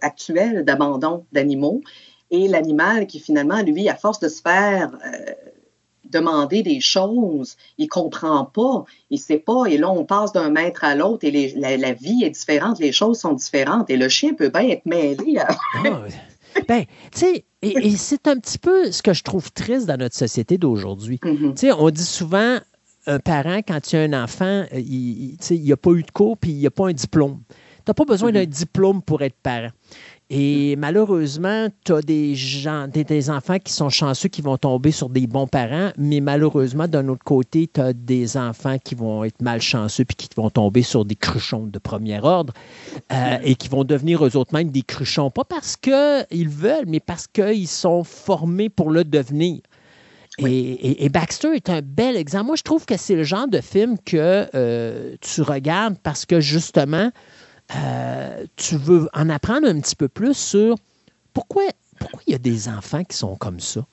actuels 0.03 0.65
d'abandon 0.65 1.25
d'animaux. 1.33 1.81
Et 2.31 2.49
l'animal 2.49 3.07
qui 3.07 3.19
finalement, 3.19 3.63
lui, 3.63 3.89
à 3.89 3.95
force 3.95 4.21
de 4.21 4.29
se 4.29 4.43
faire 4.43 4.91
euh, 5.07 5.33
demander 6.11 6.63
des 6.63 6.81
choses, 6.81 7.57
il 7.79 7.89
comprend 7.89 8.45
pas, 8.45 8.85
il 9.11 9.19
sait 9.19 9.39
pas. 9.39 9.65
Et 9.67 9.79
là, 9.79 9.91
on 9.91 10.05
passe 10.05 10.33
d'un 10.33 10.51
maître 10.51 10.85
à 10.85 10.95
l'autre 10.95 11.25
et 11.27 11.55
la, 11.57 11.93
vie 11.93 12.25
est 12.25 12.31
différente, 12.31 12.79
les 12.79 12.93
choses 12.93 13.19
sont 13.19 13.33
différentes. 13.33 13.91
Et 13.91 13.97
le 13.97 14.09
chien 14.09 14.35
peut 14.35 14.51
bien 14.51 14.69
être 14.69 14.87
mêlé. 14.87 15.39
À... 15.39 15.49
Ben, 16.67 16.85
tu 17.13 17.19
sais, 17.19 17.45
et, 17.63 17.91
c'est 17.97 18.27
un 18.29 18.39
petit 18.39 18.59
peu 18.59 18.91
ce 18.91 19.03
que 19.03 19.13
je 19.13 19.23
trouve 19.23 19.53
triste 19.53 19.87
dans 19.87 19.97
notre 19.97 20.17
société 20.17 20.59
d'aujourd'hui. 20.59 21.19
Mm-hmm. 21.23 21.55
Tu 21.55 21.59
sais, 21.59 21.73
on 21.73 21.91
dit 21.91 22.05
souvent, 22.05 22.59
un 23.07 23.19
parent, 23.19 23.61
quand 23.67 23.93
il 23.93 23.97
a 23.97 24.03
un 24.03 24.25
enfant, 24.25 24.67
euh, 24.73 24.79
il 24.79 25.37
n'a 25.51 25.77
pas 25.77 25.91
eu 25.93 26.03
de 26.03 26.11
cours 26.11 26.37
puis 26.37 26.51
il 26.53 26.63
n'a 26.63 26.71
pas 26.71 26.89
un 26.89 26.93
diplôme. 26.93 27.41
Tu 27.49 27.55
n'as 27.89 27.95
pas 27.95 28.05
besoin 28.05 28.33
d'un 28.33 28.43
mm-hmm. 28.43 28.47
diplôme 28.47 29.03
pour 29.03 29.23
être 29.23 29.37
parent. 29.43 29.71
Et 30.31 30.77
malheureusement, 30.77 31.69
tu 31.87 31.95
as 31.95 32.03
des, 32.03 32.35
gens, 32.35 32.87
des, 32.87 33.31
enfants 33.31 33.59
qui 33.59 33.73
sont 33.73 33.89
chanceux 33.89 34.29
qui 34.29 34.43
vont 34.43 34.59
tomber 34.59 34.91
sur 34.91 35.09
des 35.09 35.27
bons 35.27 35.47
parents, 35.47 35.91
mais 35.97 36.21
malheureusement, 36.21 36.87
d'un 36.87 37.09
autre 37.09 37.25
côté, 37.25 37.71
tu 37.73 37.81
as 37.81 37.95
des 37.95 38.37
enfants 38.37 38.77
qui 38.79 38.95
vont 38.95 39.25
être 39.25 39.41
malchanceux 39.41 40.05
puis 40.05 40.17
qui 40.17 40.29
vont 40.37 40.51
tomber 40.51 40.83
sur 40.83 41.07
des 41.07 41.17
cruchons 41.17 41.67
de 41.67 41.79
premier 41.79 42.21
ordre 42.21 42.53
euh, 43.11 43.39
et 43.43 43.55
qui 43.55 43.69
vont 43.69 43.85
devenir 43.85 44.25
eux 44.27 44.37
autres 44.37 44.53
mêmes 44.53 44.71
des 44.71 44.83
cruchons, 44.83 45.31
pas 45.31 45.45
parce 45.45 45.77
qu'ils 45.77 46.49
veulent, 46.49 46.87
mais 46.87 47.01
parce 47.01 47.27
qu'ils 47.27 47.69
sont 47.69 48.05
formés 48.05 48.69
pour 48.69 48.91
le 48.91 49.05
devenir. 49.05 49.61
Et, 50.47 51.09
Baxter 51.09 51.55
est 51.55 51.69
un 51.69 51.81
bel 51.83 52.17
exemple. 52.17 52.47
Moi, 52.47 52.57
je 52.57 52.63
trouve 52.63 52.87
que 52.87 52.97
c'est 52.97 53.17
le 53.17 53.25
genre 53.25 53.49
de 53.49 53.61
film 53.61 53.97
que 53.99 54.47
euh, 54.55 55.17
tu 55.21 55.43
regardes 55.43 55.99
parce 55.99 56.27
que 56.27 56.39
justement, 56.39 57.11
euh, 57.77 58.47
tu 58.57 58.77
veux 58.77 59.09
en 59.13 59.29
apprendre 59.29 59.69
un 59.69 59.81
petit 59.81 59.97
peu 59.97 60.09
plus 60.09 60.35
sur 60.35 60.77
pourquoi, 61.33 61.65
pourquoi 61.99 62.21
il 62.27 62.33
y 62.33 62.35
a 62.35 62.39
des 62.39 62.69
enfants 62.69 63.05
qui 63.05 63.17
sont 63.17 63.37
comme 63.37 63.61
ça? 63.61 63.87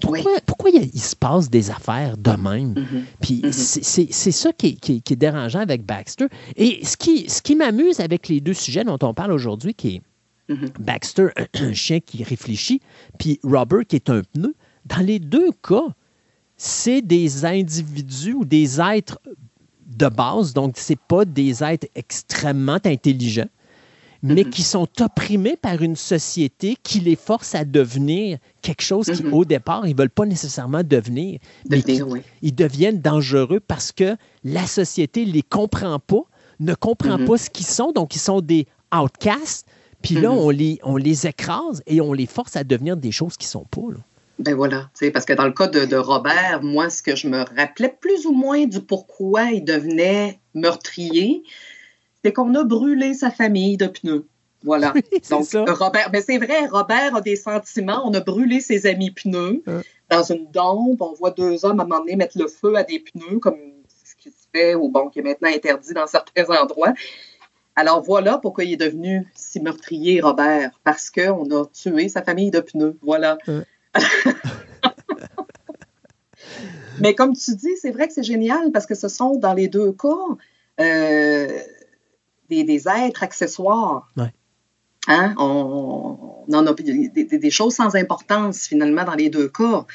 Pourquoi, 0.00 0.70
il, 0.70 1.00
se 1.00 1.16
passe 1.16 1.48
des 1.48 1.70
affaires 1.70 2.18
de 2.18 2.30
même? 2.32 2.74
Mm-hmm. 2.74 3.02
Puis 3.20 3.40
mm-hmm. 3.40 4.12
c'est 4.12 4.30
ça 4.30 4.52
qui 4.52 4.78
est, 4.88 5.12
dérangeant 5.14 5.60
avec 5.60 5.86
Baxter. 5.86 6.26
Et 6.56 6.84
ce 6.84 6.98
qui, 6.98 7.30
ce 7.30 7.40
qui 7.40 7.56
m'amuse 7.56 8.00
avec 8.00 8.28
les 8.28 8.40
deux 8.40 8.52
sujets 8.52 8.84
dont 8.84 8.98
on 9.02 9.14
parle 9.14 9.32
aujourd'hui, 9.32 9.72
qui 9.72 9.96
est 9.96 10.52
mm-hmm. 10.52 10.80
Baxter, 10.80 11.28
un 11.54 11.72
chien 11.72 12.00
qui 12.00 12.22
réfléchit, 12.24 12.82
puis 13.18 13.40
Robert, 13.42 13.86
qui 13.88 13.96
est 13.96 14.10
un 14.10 14.22
pneu, 14.34 14.54
dans 14.84 15.04
les 15.04 15.18
deux 15.18 15.50
cas, 15.66 15.94
c'est 16.58 17.02
des 17.02 17.44
individus 17.44 18.34
ou 18.34 18.44
des 18.44 18.80
êtres 18.80 19.18
de 19.96 20.08
base, 20.08 20.52
donc 20.52 20.76
ce 20.76 20.94
pas 20.94 21.24
des 21.24 21.62
êtres 21.62 21.86
extrêmement 21.94 22.78
intelligents, 22.84 23.48
mais 24.22 24.42
mm-hmm. 24.42 24.50
qui 24.50 24.62
sont 24.62 24.88
opprimés 25.00 25.56
par 25.56 25.82
une 25.82 25.96
société 25.96 26.76
qui 26.82 27.00
les 27.00 27.16
force 27.16 27.54
à 27.54 27.64
devenir 27.64 28.38
quelque 28.62 28.82
chose 28.82 29.06
qui, 29.06 29.22
mm-hmm. 29.22 29.32
au 29.32 29.44
départ, 29.44 29.86
ils 29.86 29.94
ne 29.94 29.98
veulent 29.98 30.10
pas 30.10 30.26
nécessairement 30.26 30.82
devenir. 30.82 31.38
mais 31.68 31.82
Ils 32.42 32.54
deviennent 32.54 33.00
dangereux 33.00 33.60
parce 33.60 33.92
que 33.92 34.16
la 34.44 34.66
société 34.66 35.24
ne 35.26 35.32
les 35.32 35.42
comprend 35.42 35.98
pas, 35.98 36.22
ne 36.60 36.74
comprend 36.74 37.18
mm-hmm. 37.18 37.26
pas 37.26 37.38
ce 37.38 37.50
qu'ils 37.50 37.66
sont, 37.66 37.92
donc 37.92 38.16
ils 38.16 38.20
sont 38.20 38.40
des 38.40 38.66
outcasts. 38.94 39.66
Puis 40.02 40.14
là, 40.14 40.30
on, 40.30 40.50
les, 40.50 40.78
on 40.82 40.96
les 40.96 41.26
écrase 41.26 41.82
et 41.86 42.00
on 42.00 42.12
les 42.12 42.26
force 42.26 42.56
à 42.56 42.64
devenir 42.64 42.96
des 42.96 43.12
choses 43.12 43.36
qui 43.36 43.46
ne 43.46 43.50
sont 43.50 43.64
pas. 43.64 43.92
Là. 43.92 43.98
Ben 44.38 44.54
voilà, 44.54 44.90
parce 45.14 45.24
que 45.24 45.32
dans 45.32 45.46
le 45.46 45.52
cas 45.52 45.66
de, 45.66 45.96
Robert, 45.96 46.60
moi, 46.62 46.90
ce 46.90 47.02
que 47.02 47.16
je 47.16 47.26
me 47.26 47.38
rappelais 47.56 47.94
plus 48.00 48.26
ou 48.26 48.32
moins 48.32 48.66
du 48.66 48.80
pourquoi 48.80 49.44
il 49.44 49.64
devenait 49.64 50.40
meurtrier, 50.54 51.42
c'est 52.22 52.32
qu'on 52.32 52.54
a 52.54 52.64
brûlé 52.64 53.14
sa 53.14 53.30
famille 53.30 53.78
de 53.78 53.86
pneus. 53.86 54.26
Voilà. 54.62 54.92
Donc, 55.30 55.46
Robert, 55.52 56.10
mais 56.12 56.20
c'est 56.20 56.38
vrai, 56.38 56.66
Robert 56.66 57.16
a 57.16 57.20
des 57.22 57.36
sentiments. 57.36 58.02
On 58.04 58.12
a 58.12 58.20
brûlé 58.20 58.60
ses 58.60 58.86
amis 58.86 59.10
pneus 59.10 59.62
dans 60.10 60.22
une 60.22 60.50
dombe. 60.50 61.00
On 61.00 61.14
voit 61.14 61.30
deux 61.30 61.64
hommes 61.64 61.80
à 61.80 61.84
un 61.84 61.86
moment 61.86 62.00
donné 62.00 62.16
mettre 62.16 62.38
le 62.38 62.48
feu 62.48 62.76
à 62.76 62.82
des 62.82 62.98
pneus, 62.98 63.38
comme 63.38 63.58
ce 63.88 64.14
qui 64.16 64.30
se 64.30 64.46
fait, 64.52 64.74
ou 64.74 64.90
bon, 64.90 65.08
qui 65.08 65.20
est 65.20 65.22
maintenant 65.22 65.48
interdit 65.48 65.94
dans 65.94 66.06
certains 66.06 66.44
endroits. 66.50 66.92
Alors 67.74 68.02
voilà 68.02 68.38
pourquoi 68.38 68.64
il 68.64 68.72
est 68.72 68.76
devenu 68.76 69.26
si 69.34 69.60
meurtrier, 69.60 70.20
Robert, 70.20 70.70
parce 70.82 71.10
qu'on 71.10 71.44
a 71.50 71.66
tué 71.66 72.08
sa 72.08 72.22
famille 72.22 72.50
de 72.50 72.60
pneus. 72.60 72.98
Voilà. 73.02 73.38
Mais 77.00 77.14
comme 77.14 77.34
tu 77.36 77.54
dis, 77.54 77.76
c'est 77.80 77.90
vrai 77.90 78.08
que 78.08 78.14
c'est 78.14 78.22
génial 78.22 78.72
parce 78.72 78.86
que 78.86 78.94
ce 78.94 79.08
sont 79.08 79.36
dans 79.36 79.52
les 79.54 79.68
deux 79.68 79.92
cas 79.92 80.08
euh, 80.80 81.58
des, 82.48 82.88
êtres 82.88 83.22
accessoires. 83.22 84.08
Hein? 85.08 85.34
On, 85.38 86.44
en 86.52 86.66
a 86.66 86.72
des, 86.72 87.50
choses 87.50 87.74
sans 87.74 87.94
importance 87.96 88.66
finalement 88.66 89.04
dans 89.04 89.14
les 89.14 89.30
deux 89.30 89.48
cas. 89.48 89.86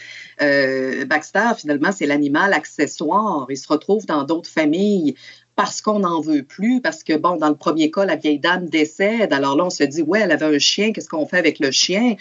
Euh, 0.41 1.05
Baxter, 1.05 1.49
finalement, 1.57 1.91
c'est 1.91 2.05
l'animal 2.05 2.53
accessoire. 2.53 3.45
Il 3.49 3.57
se 3.57 3.67
retrouve 3.67 4.05
dans 4.05 4.23
d'autres 4.23 4.49
familles 4.49 5.15
parce 5.55 5.81
qu'on 5.81 5.99
n'en 5.99 6.21
veut 6.21 6.43
plus, 6.43 6.81
parce 6.81 7.03
que, 7.03 7.17
bon, 7.17 7.35
dans 7.35 7.49
le 7.49 7.55
premier 7.55 7.91
cas, 7.91 8.05
la 8.05 8.15
vieille 8.15 8.39
dame 8.39 8.67
décède. 8.67 9.33
Alors 9.33 9.55
là, 9.57 9.65
on 9.65 9.69
se 9.69 9.83
dit, 9.83 10.01
ouais, 10.01 10.21
elle 10.21 10.31
avait 10.31 10.55
un 10.55 10.59
chien, 10.59 10.93
qu'est-ce 10.93 11.09
qu'on 11.09 11.25
fait 11.25 11.37
avec 11.37 11.59
le 11.59 11.71
chien? 11.71 12.15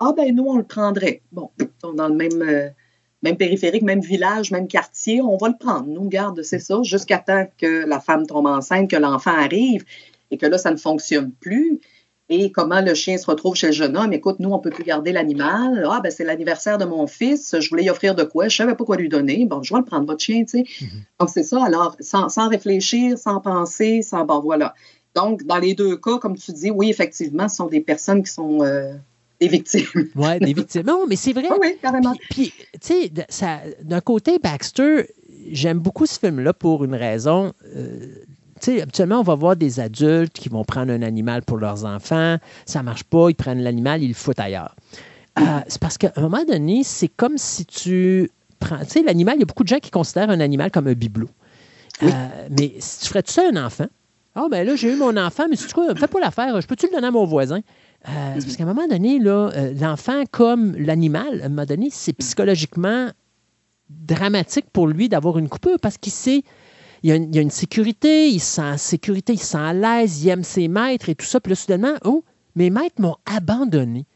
Ah, 0.00 0.12
ben, 0.16 0.34
nous, 0.34 0.44
on 0.44 0.56
le 0.56 0.64
prendrait. 0.64 1.22
Bon, 1.32 1.50
dans 1.94 2.08
le 2.08 2.14
même, 2.14 2.42
euh, 2.42 2.68
même 3.22 3.36
périphérique, 3.36 3.82
même 3.82 4.00
village, 4.00 4.50
même 4.50 4.68
quartier, 4.68 5.20
on 5.20 5.36
va 5.36 5.48
le 5.48 5.56
prendre. 5.58 5.86
Nous, 5.86 6.08
garde, 6.08 6.42
c'est 6.42 6.58
ça, 6.58 6.82
jusqu'à 6.82 7.18
temps 7.18 7.46
que 7.58 7.86
la 7.86 8.00
femme 8.00 8.26
tombe 8.26 8.46
enceinte, 8.46 8.90
que 8.90 8.96
l'enfant 8.96 9.36
arrive 9.36 9.84
et 10.30 10.36
que 10.36 10.46
là, 10.46 10.58
ça 10.58 10.70
ne 10.70 10.76
fonctionne 10.76 11.32
plus. 11.32 11.80
Et 12.28 12.50
comment 12.50 12.80
le 12.80 12.92
chien 12.94 13.18
se 13.18 13.26
retrouve 13.26 13.54
chez 13.54 13.68
le 13.68 13.72
jeune 13.72 13.96
homme? 13.96 14.12
Écoute, 14.12 14.40
nous, 14.40 14.50
on 14.50 14.56
ne 14.56 14.62
peut 14.62 14.70
plus 14.70 14.82
garder 14.82 15.12
l'animal. 15.12 15.86
Ah, 15.88 16.00
ben, 16.02 16.10
c'est 16.10 16.24
l'anniversaire 16.24 16.76
de 16.76 16.84
mon 16.84 17.06
fils. 17.06 17.54
Je 17.58 17.68
voulais 17.68 17.84
y 17.84 17.90
offrir 17.90 18.16
de 18.16 18.24
quoi? 18.24 18.48
Je 18.48 18.62
ne 18.62 18.66
savais 18.66 18.76
pas 18.76 18.84
quoi 18.84 18.96
lui 18.96 19.08
donner. 19.08 19.46
Bon, 19.46 19.62
je 19.62 19.72
vais 19.72 19.78
le 19.78 19.84
prendre, 19.84 20.06
votre 20.06 20.20
chien, 20.20 20.42
tu 20.42 20.48
sais. 20.48 20.62
Mm-hmm. 20.62 20.88
Donc, 21.20 21.30
c'est 21.30 21.44
ça. 21.44 21.64
Alors, 21.64 21.96
sans, 22.00 22.48
réfléchir, 22.48 23.16
sans 23.16 23.40
penser, 23.40 24.02
sans. 24.02 24.24
Bon, 24.24 24.40
voilà. 24.40 24.74
Donc, 25.14 25.44
dans 25.44 25.58
les 25.58 25.74
deux 25.74 25.96
cas, 25.96 26.18
comme 26.18 26.36
tu 26.36 26.52
dis, 26.52 26.72
oui, 26.72 26.90
effectivement, 26.90 27.48
ce 27.48 27.56
sont 27.56 27.68
des 27.68 27.80
personnes 27.80 28.24
qui 28.24 28.32
sont. 28.32 28.60
Euh, 28.62 28.94
des 29.40 29.48
victimes. 29.48 29.86
oui, 30.14 30.38
des 30.40 30.52
victimes. 30.52 30.84
Non, 30.86 31.06
mais 31.08 31.16
c'est 31.16 31.32
vrai. 31.32 31.48
Oui, 31.60 31.76
carrément. 31.80 32.14
Puis, 32.30 32.52
tu 32.80 33.10
sais, 33.28 33.62
d'un 33.82 34.00
côté, 34.00 34.38
Baxter, 34.38 35.08
j'aime 35.50 35.78
beaucoup 35.78 36.06
ce 36.06 36.18
film-là 36.18 36.52
pour 36.52 36.84
une 36.84 36.94
raison. 36.94 37.52
Euh, 37.74 38.24
sais, 38.60 38.82
habituellement, 38.82 39.20
on 39.20 39.24
va 39.24 39.34
voir 39.34 39.56
des 39.56 39.80
adultes 39.80 40.32
qui 40.32 40.48
vont 40.48 40.64
prendre 40.64 40.92
un 40.92 41.02
animal 41.02 41.42
pour 41.42 41.58
leurs 41.58 41.84
enfants. 41.84 42.38
Ça 42.64 42.80
ne 42.80 42.84
marche 42.84 43.04
pas, 43.04 43.30
ils 43.30 43.34
prennent 43.34 43.62
l'animal, 43.62 44.02
ils 44.02 44.08
le 44.08 44.14
foutent 44.14 44.40
ailleurs. 44.40 44.74
Euh, 45.38 45.42
c'est 45.68 45.80
parce 45.80 45.98
qu'à 45.98 46.12
un 46.16 46.22
moment 46.22 46.44
donné, 46.44 46.82
c'est 46.82 47.08
comme 47.08 47.36
si 47.36 47.66
tu 47.66 48.30
prends. 48.58 48.78
Tu 48.80 48.86
sais, 48.86 49.02
l'animal, 49.02 49.36
il 49.36 49.40
y 49.40 49.42
a 49.42 49.46
beaucoup 49.46 49.64
de 49.64 49.68
gens 49.68 49.78
qui 49.78 49.90
considèrent 49.90 50.30
un 50.30 50.40
animal 50.40 50.70
comme 50.70 50.86
un 50.86 50.94
bibelot. 50.94 51.28
Euh, 52.02 52.06
mais 52.58 52.74
si 52.78 53.00
tu 53.00 53.08
ferais 53.08 53.22
tout 53.22 53.32
ça 53.32 53.42
à 53.42 53.50
un 53.50 53.66
enfant, 53.66 53.86
ah, 54.34 54.42
oh, 54.44 54.48
ben 54.50 54.66
là, 54.66 54.76
j'ai 54.76 54.92
eu 54.92 54.96
mon 54.96 55.16
enfant, 55.16 55.44
mais 55.48 55.56
tu 55.56 55.66
quoi, 55.68 55.94
fais 55.94 56.06
pas 56.06 56.20
l'affaire, 56.20 56.60
je 56.60 56.66
peux-tu 56.66 56.86
le 56.86 56.92
donner 56.92 57.06
à 57.06 57.10
mon 57.10 57.24
voisin? 57.24 57.60
Euh, 58.08 58.32
parce 58.34 58.56
qu'à 58.56 58.64
un 58.64 58.66
moment 58.66 58.86
donné, 58.86 59.18
l'enfant, 59.18 60.22
comme 60.30 60.76
l'animal, 60.76 61.42
à 61.42 61.46
un 61.46 61.48
moment 61.48 61.66
donné, 61.66 61.88
c'est 61.90 62.12
psychologiquement 62.12 63.10
dramatique 63.90 64.66
pour 64.72 64.86
lui 64.86 65.08
d'avoir 65.08 65.38
une 65.38 65.48
coupure 65.48 65.78
parce 65.80 65.98
qu'il 65.98 66.12
sait 66.12 66.42
il 67.02 67.10
y, 67.34 67.38
a 67.38 67.42
une, 67.42 67.50
sécurité, 67.50 68.28
il 68.30 68.40
se 68.40 68.56
sent 68.56 68.62
en 68.62 68.78
sécurité, 68.78 69.34
il 69.34 69.38
se 69.38 69.46
sent 69.46 69.58
à 69.58 69.72
l'aise, 69.72 70.24
il 70.24 70.28
aime 70.28 70.42
ses 70.42 70.66
maîtres 70.66 71.08
et 71.08 71.14
tout 71.14 71.26
ça. 71.26 71.40
Puis 71.40 71.50
là, 71.50 71.56
soudainement, 71.56 71.94
oh, 72.04 72.24
mes 72.56 72.70
maîtres 72.70 73.00
m'ont 73.00 73.16
abandonné. 73.26 74.06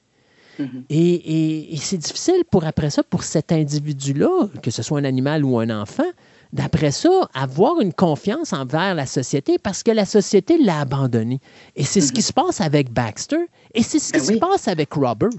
Mm-hmm. 0.59 0.85
Et, 0.89 1.77
c'est 1.77 1.98
difficile 1.98 2.43
pour 2.51 2.65
après 2.65 2.90
ça, 2.90 3.05
pour 3.05 3.23
cet 3.23 3.52
individu-là, 3.52 4.48
que 4.62 4.73
ce 4.73 4.82
soit 4.82 4.98
un 4.98 5.05
animal 5.05 5.44
ou 5.44 5.59
un 5.59 5.70
enfant, 5.70 6.11
d'après 6.52 6.90
ça, 6.90 7.28
avoir 7.35 7.81
une 7.81 7.93
confiance 7.93 8.52
envers 8.52 8.94
la 8.94 9.06
société 9.06 9.59
parce 9.59 9.82
que 9.82 9.90
la 9.90 10.05
société 10.05 10.59
l'a 10.59 10.81
abandonné. 10.81 11.40
Et 11.77 11.85
c'est 11.85 12.01
ce 12.01 12.12
qui 12.12 12.20
mm-hmm. 12.20 12.24
se 12.27 12.32
passe 12.32 12.60
avec 12.60 12.93
Baxter 12.93 13.47
et 13.74 13.82
c'est 13.82 13.98
ce 13.98 14.12
qui 14.12 14.18
ben 14.18 14.35
se 14.35 14.39
passe 14.39 14.68
avec 14.68 14.93
Robert. 14.93 15.31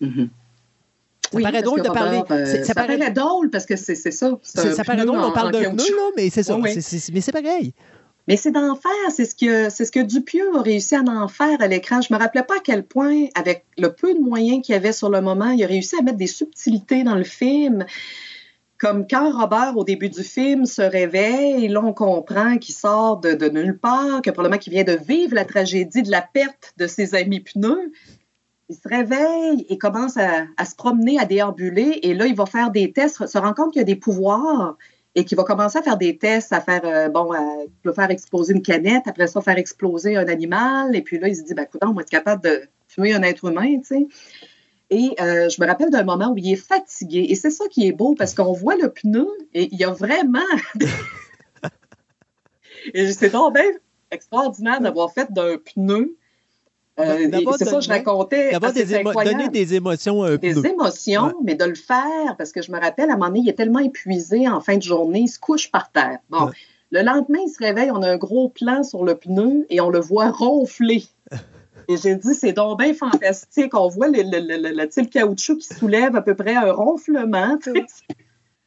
Mm-hmm. 0.00 0.28
Ça 1.32 1.40
paraît 1.40 1.62
drôle 1.62 1.82
de 1.82 1.88
parler. 1.88 2.22
Euh, 2.30 2.64
ça, 2.64 2.74
paraît... 2.74 3.10
drôle 3.10 3.50
parce 3.50 3.66
que 3.66 3.76
c'est 3.76 3.94
ça. 3.94 4.38
Ça 4.42 4.84
paraît 4.84 5.04
drôle, 5.04 5.18
on 5.18 5.32
parle 5.32 5.52
d'un 5.52 5.70
pneu, 5.74 5.84
mais 6.16 6.30
c'est 6.30 6.42
ça. 6.42 6.56
mais 6.56 6.80
c'est 7.20 7.32
pareil. 7.32 7.74
Mais 8.28 8.36
c'est 8.36 8.50
d'en 8.50 8.76
faire, 8.76 9.10
c'est 9.10 9.24
ce 9.24 9.34
que 9.34 9.70
c'est 9.70 9.86
ce 9.86 9.90
que 9.90 10.00
Dupieux 10.00 10.54
a 10.54 10.60
réussi 10.60 10.94
à 10.94 11.00
en 11.00 11.28
faire 11.28 11.62
à 11.62 11.66
l'écran. 11.66 12.02
Je 12.02 12.12
me 12.12 12.18
rappelais 12.18 12.42
pas 12.42 12.56
à 12.56 12.60
quel 12.62 12.84
point, 12.84 13.24
avec 13.34 13.64
le 13.78 13.90
peu 13.90 14.12
de 14.12 14.18
moyens 14.18 14.62
qu'il 14.62 14.74
y 14.74 14.76
avait 14.76 14.92
sur 14.92 15.08
le 15.08 15.22
moment, 15.22 15.48
il 15.48 15.64
a 15.64 15.66
réussi 15.66 15.96
à 15.96 16.02
mettre 16.02 16.18
des 16.18 16.26
subtilités 16.26 17.04
dans 17.04 17.14
le 17.14 17.24
film. 17.24 17.86
Comme 18.78 19.06
quand 19.08 19.32
Robert, 19.32 19.76
au 19.76 19.84
début 19.84 20.08
du 20.08 20.22
film, 20.22 20.64
se 20.64 20.82
réveille, 20.82 21.64
et 21.64 21.68
là, 21.68 21.82
on 21.82 21.92
comprend 21.92 22.58
qu'il 22.58 22.74
sort 22.74 23.18
de, 23.18 23.48
nulle 23.48 23.78
part, 23.78 24.22
que 24.22 24.30
probablement 24.30 24.58
qu'il 24.58 24.72
vient 24.72 24.84
de 24.84 24.92
vivre 24.92 25.34
la 25.34 25.44
tragédie 25.44 26.02
de 26.02 26.10
la 26.10 26.22
perte 26.22 26.74
de 26.76 26.86
ses 26.86 27.14
amis 27.14 27.40
pneus 27.40 27.92
il 28.68 28.76
se 28.76 28.86
réveille 28.86 29.66
et 29.68 29.78
commence 29.78 30.16
à, 30.16 30.64
se 30.64 30.74
promener, 30.74 31.18
à 31.18 31.24
déambuler. 31.24 32.00
Et 32.02 32.14
là, 32.14 32.26
il 32.26 32.36
va 32.36 32.44
faire 32.46 32.70
des 32.70 32.92
tests, 32.92 33.26
se 33.26 33.38
rend 33.38 33.54
compte 33.54 33.72
qu'il 33.72 33.80
y 33.80 33.82
a 33.82 33.86
des 33.86 33.96
pouvoirs 33.96 34.76
et 35.14 35.24
qu'il 35.24 35.36
va 35.36 35.44
commencer 35.44 35.78
à 35.78 35.82
faire 35.82 35.96
des 35.96 36.18
tests, 36.18 36.52
à 36.52 36.60
faire, 36.60 36.82
euh, 36.84 37.08
bon, 37.08 37.32
va 37.84 37.92
faire 37.92 38.10
exploser 38.10 38.52
une 38.52 38.62
canette, 38.62 39.04
après 39.06 39.26
ça, 39.26 39.40
faire 39.40 39.56
exploser 39.56 40.16
un 40.16 40.28
animal. 40.28 40.94
Et 40.94 41.02
puis 41.02 41.18
là, 41.18 41.28
il 41.28 41.36
se 41.36 41.42
dit, 41.42 41.54
ben, 41.54 41.62
écoute, 41.62 41.80
on 41.82 41.92
va 41.92 42.02
être 42.02 42.10
capable 42.10 42.42
de 42.42 42.60
tuer 42.88 43.14
un 43.14 43.22
être 43.22 43.46
humain, 43.46 43.78
tu 43.78 43.84
sais. 43.84 44.06
Et 44.90 45.14
euh, 45.20 45.48
je 45.48 45.60
me 45.60 45.66
rappelle 45.66 45.90
d'un 45.90 46.04
moment 46.04 46.30
où 46.30 46.38
il 46.38 46.52
est 46.52 46.56
fatigué. 46.56 47.26
Et 47.28 47.34
c'est 47.34 47.50
ça 47.50 47.64
qui 47.70 47.86
est 47.86 47.92
beau 47.92 48.14
parce 48.16 48.34
qu'on 48.34 48.52
voit 48.52 48.76
le 48.76 48.90
pneu 48.90 49.28
et 49.52 49.68
il 49.70 49.78
y 49.78 49.84
a 49.84 49.90
vraiment. 49.90 50.38
et 52.94 53.12
c'est 53.12 53.30
donc 53.30 53.54
bien 53.54 53.64
extraordinaire 54.10 54.80
d'avoir 54.80 55.12
fait 55.12 55.30
d'un 55.30 55.58
pneu 55.58 56.16
euh, 56.98 57.28
c'est 57.56 57.64
ça, 57.64 57.80
je 57.80 57.88
racontais. 57.88 58.52
D'avoir 58.52 58.72
des 58.72 58.84
donner 58.84 59.48
des 59.48 59.74
émotions 59.74 60.24
un 60.24 60.36
Des 60.36 60.66
émotions, 60.66 61.32
mais 61.44 61.54
de 61.54 61.64
le 61.64 61.76
faire, 61.76 62.36
parce 62.36 62.50
que 62.50 62.60
je 62.60 62.72
me 62.72 62.80
rappelle, 62.80 63.10
à 63.10 63.12
un 63.12 63.16
moment 63.16 63.28
donné, 63.28 63.40
il 63.40 63.48
est 63.48 63.54
tellement 63.54 63.78
épuisé 63.78 64.48
en 64.48 64.60
fin 64.60 64.76
de 64.76 64.82
journée, 64.82 65.20
il 65.20 65.28
se 65.28 65.38
couche 65.38 65.70
par 65.70 65.92
terre. 65.92 66.18
Bon, 66.28 66.50
le 66.90 67.02
lendemain, 67.02 67.38
il 67.46 67.50
se 67.50 67.62
réveille, 67.62 67.90
on 67.92 68.02
a 68.02 68.10
un 68.10 68.16
gros 68.16 68.48
plan 68.48 68.82
sur 68.82 69.04
le 69.04 69.14
pneu 69.14 69.64
et 69.70 69.80
on 69.80 69.90
le 69.90 70.00
voit 70.00 70.30
ronfler. 70.30 71.04
Et 71.88 71.96
j'ai 71.96 72.16
dit, 72.16 72.34
c'est 72.34 72.52
donc 72.52 72.78
bien 72.78 72.92
fantastique. 72.92 73.74
On 73.74 73.88
voit 73.88 74.08
le, 74.08 74.22
le, 74.22 74.40
le, 74.40 75.04
caoutchouc 75.06 75.56
qui 75.56 75.74
soulève 75.74 76.14
à 76.16 76.22
peu 76.22 76.34
près 76.34 76.54
un 76.54 76.70
ronflement. 76.70 77.58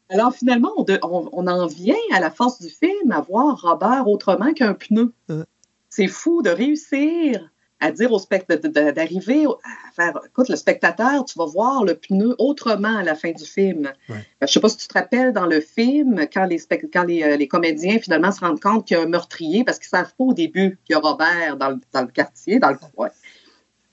Alors 0.10 0.34
finalement, 0.34 0.72
on, 0.76 0.85
on, 1.31 1.48
en 1.48 1.68
vient 1.68 1.95
à 2.11 2.19
la 2.19 2.31
force 2.31 2.60
du 2.60 2.69
film 2.69 3.11
à 3.11 3.22
voir 3.22 3.61
Robert 3.61 4.07
autrement 4.07 4.53
qu'un 4.53 4.73
pneu. 4.73 5.14
C'est 5.89 6.07
fou 6.07 6.41
de 6.41 6.49
réussir 6.49 7.50
à 7.81 7.91
dire 7.91 8.11
au 8.13 8.19
spectateur, 8.19 8.93
d'arriver 8.93 9.45
à 9.45 9.91
faire, 9.93 10.19
écoute, 10.25 10.49
le 10.49 10.55
spectateur, 10.55 11.25
tu 11.25 11.37
vas 11.37 11.45
voir 11.45 11.83
le 11.83 11.95
pneu 11.95 12.35
autrement 12.37 12.95
à 12.95 13.03
la 13.03 13.15
fin 13.15 13.31
du 13.31 13.43
film. 13.43 13.91
Je 14.07 14.13
ne 14.41 14.47
sais 14.47 14.59
pas 14.59 14.69
si 14.69 14.77
tu 14.77 14.87
te 14.87 14.93
rappelles 14.93 15.33
dans 15.33 15.47
le 15.47 15.59
film, 15.59 16.27
quand 16.31 16.45
les, 16.45 16.59
quand 16.93 17.09
euh, 17.09 17.37
les, 17.37 17.47
comédiens 17.47 17.97
finalement 17.99 18.31
se 18.31 18.39
rendent 18.39 18.61
compte 18.61 18.85
qu'il 18.85 18.97
y 18.97 18.99
a 18.99 19.03
un 19.03 19.07
meurtrier, 19.07 19.63
parce 19.63 19.79
qu'ils 19.79 19.89
ne 19.93 20.03
savent 20.03 20.13
pas 20.15 20.23
au 20.23 20.33
début 20.33 20.77
qu'il 20.85 20.93
y 20.93 20.95
a 20.95 20.99
Robert 20.99 21.57
dans 21.57 21.69
le, 21.69 22.07
quartier, 22.07 22.59
dans 22.59 22.69
le 22.69 22.77
coin. 22.77 23.09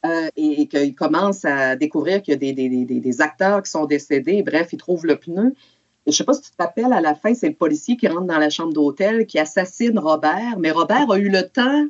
Euh, 0.07 0.29
et, 0.37 0.69
qu'ils 0.69 0.95
commencent 0.95 1.45
à 1.45 1.75
découvrir 1.75 2.23
qu'il 2.23 2.33
y 2.33 2.37
a 2.37 2.53
des, 2.53 2.85
des, 2.85 3.21
acteurs 3.21 3.63
qui 3.63 3.71
sont 3.71 3.87
décédés. 3.87 4.43
Bref, 4.43 4.69
ils 4.73 4.79
trouvent 4.79 5.07
le 5.07 5.17
pneu. 5.17 5.55
Et 6.07 6.13
je 6.13 6.15
ne 6.15 6.17
sais 6.19 6.25
pas 6.25 6.35
si 6.35 6.43
tu 6.43 6.51
te 6.51 6.63
rappelles, 6.63 6.93
à 6.93 7.01
la 7.01 7.15
fin, 7.15 7.35
c'est 7.35 7.49
le 7.49 7.55
policier 7.55 7.97
qui 7.97 8.07
rentre 8.07 8.27
dans 8.27 8.39
la 8.39 8.51
chambre 8.51 8.73
d'hôtel, 8.73 9.27
qui 9.27 9.39
assassine 9.39 9.99
Robert. 9.99 10.59
Mais 10.59 10.71
Robert 10.71 11.11
a 11.11 11.19
eu 11.19 11.31
le 11.31 11.49
temps 11.49 11.87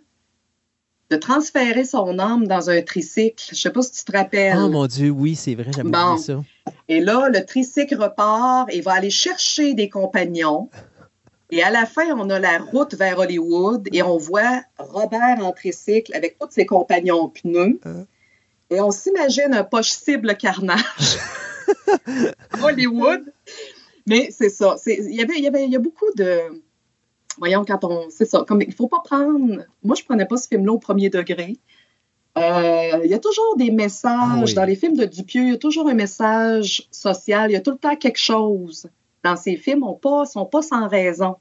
de 1.10 1.16
transférer 1.16 1.85
son 1.85 2.18
âme 2.18 2.47
dans 2.47 2.68
un 2.70 2.82
tricycle. 2.82 3.44
Je 3.48 3.52
ne 3.52 3.56
sais 3.56 3.70
pas 3.70 3.82
si 3.82 3.93
tu 3.93 4.05
te 4.05 4.12
rappelles. 4.16 4.59
Oh 4.59 4.68
mon 4.68 4.86
Dieu, 4.86 5.10
oui, 5.10 5.35
c'est 5.36 5.55
vrai, 5.55 5.70
j'aime 5.74 5.90
bon. 5.90 6.18
ça. 6.18 6.43
Et 6.89 7.01
là, 7.01 7.28
le 7.30 7.44
tricycle 7.44 7.97
repart 7.97 8.68
et 8.72 8.80
va 8.80 8.93
aller 8.93 9.10
chercher 9.10 9.74
des 9.74 9.89
compagnons. 9.89 10.68
Et 11.51 11.62
à 11.62 11.70
la 11.70 11.86
fin, 11.86 12.06
on 12.18 12.28
a 12.28 12.39
la 12.39 12.59
route 12.59 12.94
vers 12.94 13.18
Hollywood 13.18 13.89
et 13.93 14.02
on 14.02 14.18
voit 14.18 14.62
Robert 14.78 15.39
en 15.40 15.52
tricycle 15.52 16.14
avec 16.14 16.39
tous 16.39 16.51
ses 16.51 16.66
compagnons 16.66 17.28
pneus. 17.28 17.80
Hein? 17.85 18.05
Et 18.70 18.80
on 18.80 18.90
s'imagine 18.90 19.55
un 19.55 19.64
possible 19.64 20.36
carnage. 20.36 21.18
Hollywood. 22.62 23.32
Mais 24.06 24.28
c'est 24.30 24.51
ça. 24.51 24.76
Il 24.86 25.14
y, 25.14 25.22
avait, 25.22 25.39
y, 25.39 25.47
avait, 25.47 25.64
il 25.64 25.70
y 25.70 25.76
a 25.76 25.78
beaucoup 25.78 26.10
de 26.16 26.39
voyons, 27.39 27.65
quand 27.65 27.85
on. 27.85 28.09
C'est 28.10 28.24
ça. 28.24 28.44
Comme, 28.47 28.62
il 28.62 28.69
ne 28.69 28.74
faut 28.74 28.89
pas 28.89 29.01
prendre. 29.05 29.65
Moi, 29.82 29.97
je 29.97 30.02
ne 30.02 30.06
prenais 30.06 30.27
pas 30.27 30.36
ce 30.36 30.48
film-là 30.48 30.73
au 30.73 30.78
premier 30.78 31.10
degré. 31.10 31.56
Euh, 32.36 33.01
il 33.05 33.10
y 33.10 33.15
a 33.15 33.19
toujours 33.19 33.56
des 33.56 33.70
messages. 33.70 34.52
Ah 34.52 34.55
dans 34.55 34.65
les 34.65 34.77
films 34.77 34.97
de 34.97 35.05
Dupieux, 35.05 35.43
il 35.43 35.48
y 35.51 35.55
a 35.55 35.59
toujours 35.59 35.89
un 35.89 35.94
message 35.94 36.89
social. 36.90 37.51
Il 37.51 37.55
y 37.55 37.56
a 37.56 37.60
tout 37.60 37.73
le 37.73 37.78
temps 37.78 37.97
quelque 37.97 38.19
chose. 38.19 38.89
Dans 39.24 39.36
ces 39.36 39.56
films, 39.56 39.82
on 39.82 39.98
ne 40.20 40.27
sont 40.27 40.47
pas 40.47 40.62
sans 40.62 40.86
raison. 40.89 41.36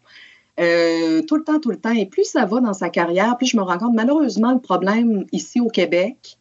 Euh, 0.59 1.21
tout 1.21 1.35
le 1.35 1.43
temps, 1.43 1.59
tout 1.59 1.69
le 1.69 1.77
temps. 1.77 1.91
Et 1.91 2.05
plus 2.05 2.25
ça 2.25 2.45
va 2.45 2.59
dans 2.59 2.73
sa 2.73 2.89
carrière, 2.89 3.37
plus 3.37 3.47
je 3.47 3.57
me 3.57 3.61
rends 3.61 3.77
compte, 3.77 3.93
malheureusement, 3.93 4.53
le 4.53 4.59
problème 4.59 5.25
ici 5.31 5.59
au 5.59 5.67
Québec, 5.67 6.37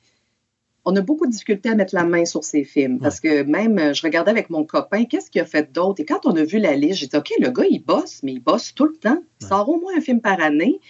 on 0.86 0.94
a 0.94 1.00
beaucoup 1.00 1.26
de 1.26 1.32
difficultés 1.32 1.68
à 1.68 1.74
mettre 1.74 1.94
la 1.94 2.04
main 2.04 2.24
sur 2.24 2.44
ces 2.44 2.62
films. 2.62 3.00
Parce 3.00 3.18
que 3.18 3.42
même, 3.42 3.92
je 3.92 4.02
regardais 4.02 4.30
avec 4.30 4.50
mon 4.50 4.64
copain, 4.64 5.04
qu'est-ce 5.04 5.30
qu'il 5.30 5.40
a 5.40 5.44
fait 5.44 5.70
d'autre? 5.72 6.00
Et 6.00 6.04
quand 6.04 6.24
on 6.24 6.36
a 6.36 6.44
vu 6.44 6.58
la 6.58 6.76
liste, 6.76 7.00
j'ai 7.00 7.08
dit, 7.08 7.16
OK, 7.16 7.30
le 7.40 7.50
gars, 7.50 7.64
il 7.68 7.80
bosse, 7.80 8.22
mais 8.22 8.32
il 8.32 8.38
bosse 8.38 8.72
tout 8.72 8.86
le 8.86 8.94
temps. 8.94 9.20
Il 9.40 9.46
sort 9.48 9.68
au 9.68 9.80
moins 9.80 9.92
un 9.96 10.00
film 10.00 10.20
par 10.20 10.40
année. 10.40 10.80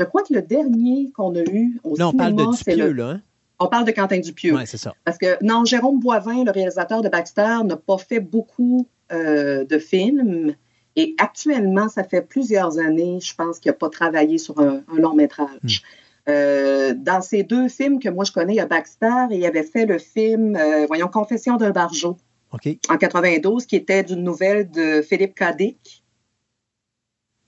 Je 0.00 0.04
crois 0.06 0.22
que 0.22 0.32
le 0.32 0.40
dernier 0.40 1.12
qu'on 1.14 1.34
a 1.34 1.42
eu 1.42 1.78
au 1.84 1.94
Là, 1.96 2.08
on 2.08 2.12
parle 2.14 2.34
de 2.36 2.56
Dupieux, 2.56 2.92
là. 2.92 3.10
Hein? 3.10 3.22
On 3.60 3.66
parle 3.66 3.84
de 3.84 3.90
Quentin 3.90 4.18
Dupieux. 4.18 4.54
Oui, 4.54 4.62
c'est 4.64 4.78
ça. 4.78 4.94
Parce 5.04 5.18
que, 5.18 5.36
non, 5.44 5.64
Jérôme 5.64 6.00
Boivin, 6.00 6.44
le 6.44 6.50
réalisateur 6.50 7.02
de 7.02 7.08
Baxter, 7.08 7.58
n'a 7.64 7.76
pas 7.76 7.98
fait 7.98 8.20
beaucoup 8.20 8.86
euh, 9.12 9.64
de 9.64 9.78
films. 9.78 10.54
Et 10.96 11.14
actuellement, 11.18 11.88
ça 11.88 12.02
fait 12.02 12.22
plusieurs 12.22 12.78
années, 12.78 13.18
je 13.20 13.34
pense 13.34 13.58
qu'il 13.58 13.70
n'a 13.70 13.76
pas 13.76 13.90
travaillé 13.90 14.38
sur 14.38 14.58
un, 14.60 14.82
long 14.96 15.14
métrage. 15.14 15.48
Hmm. 15.62 15.68
Euh, 16.28 16.94
dans 16.94 17.22
ces 17.22 17.42
deux 17.42 17.68
films 17.68 18.00
que 18.00 18.08
moi 18.08 18.24
je 18.24 18.32
connais, 18.32 18.54
il 18.54 18.56
y 18.56 18.60
a 18.60 18.66
Baxter 18.66 19.26
et 19.30 19.36
il 19.36 19.46
avait 19.46 19.62
fait 19.62 19.86
le 19.86 19.98
film, 19.98 20.56
euh, 20.56 20.86
voyons, 20.86 21.08
Confession 21.08 21.56
d'un 21.56 21.70
bargeau 21.70 22.18
en 22.52 22.96
92, 22.96 23.66
qui 23.66 23.76
était 23.76 24.02
d'une 24.02 24.22
nouvelle 24.22 24.70
de 24.70 25.02
Philippe 25.02 25.34
Cadic, 25.34 26.02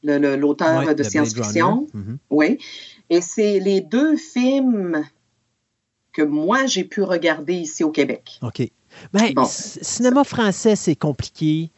l'auteur 0.02 0.94
de 0.94 1.02
science-fiction. 1.02 1.86
Mm-hmm. 1.94 2.16
Oui. 2.30 2.58
Et 3.08 3.20
c'est 3.20 3.60
les 3.60 3.80
deux 3.80 4.16
films 4.16 5.04
que 6.12 6.22
moi, 6.22 6.66
j'ai 6.66 6.84
pu 6.84 7.02
regarder 7.02 7.54
ici 7.54 7.84
au 7.84 7.90
Québec. 7.90 8.38
OK. 8.42 8.62
Ben, 9.12 9.32
cinéma 9.46 10.24
français, 10.24 10.76
c'est 10.76 10.96
compliqué. 10.96 11.70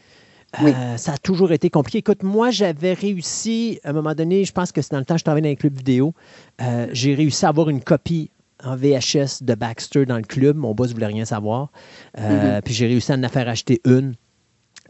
Euh, 0.61 0.97
ça 0.97 1.13
a 1.13 1.19
toujours 1.19 1.53
été 1.53 1.71
compliqué. 1.71 1.99
Écoute, 1.99 2.23
moi, 2.23 2.51
j'avais 2.51 2.93
réussi, 2.93 3.81
à 3.85 3.91
un 3.91 3.93
moment 3.93 4.15
donné, 4.15 4.45
je 4.45 4.53
pense 4.53 4.73
que 4.73 4.83
c'est 4.83 4.93
dans 4.93 4.99
le 4.99 5.05
temps 5.05 5.15
que 5.15 5.21
je 5.21 5.25
travaillais 5.25 5.49
dans 5.49 5.53
un 5.53 5.57
club 5.57 5.75
vidéo, 5.75 6.15
euh, 6.61 6.87
j'ai 6.93 7.15
réussi 7.15 7.45
à 7.47 7.49
avoir 7.49 7.69
une 7.69 7.83
copie 7.83 8.31
en 8.65 8.77
VHS 8.77 9.43
de 9.43 9.55
Baxter 9.55 10.07
dans 10.07 10.17
le 10.17 10.23
club. 10.23 10.57
Mon 10.57 10.75
boss 10.75 10.91
ne 10.91 10.95
voulait 10.95 11.07
rien 11.07 11.25
savoir. 11.25 11.71
Euh, 12.19 12.59
mm-hmm. 12.59 12.63
Puis 12.63 12.75
j'ai 12.75 12.87
réussi 12.87 13.13
à 13.13 13.17
en 13.17 13.29
faire 13.29 13.49
acheter 13.49 13.81
une. 13.85 14.15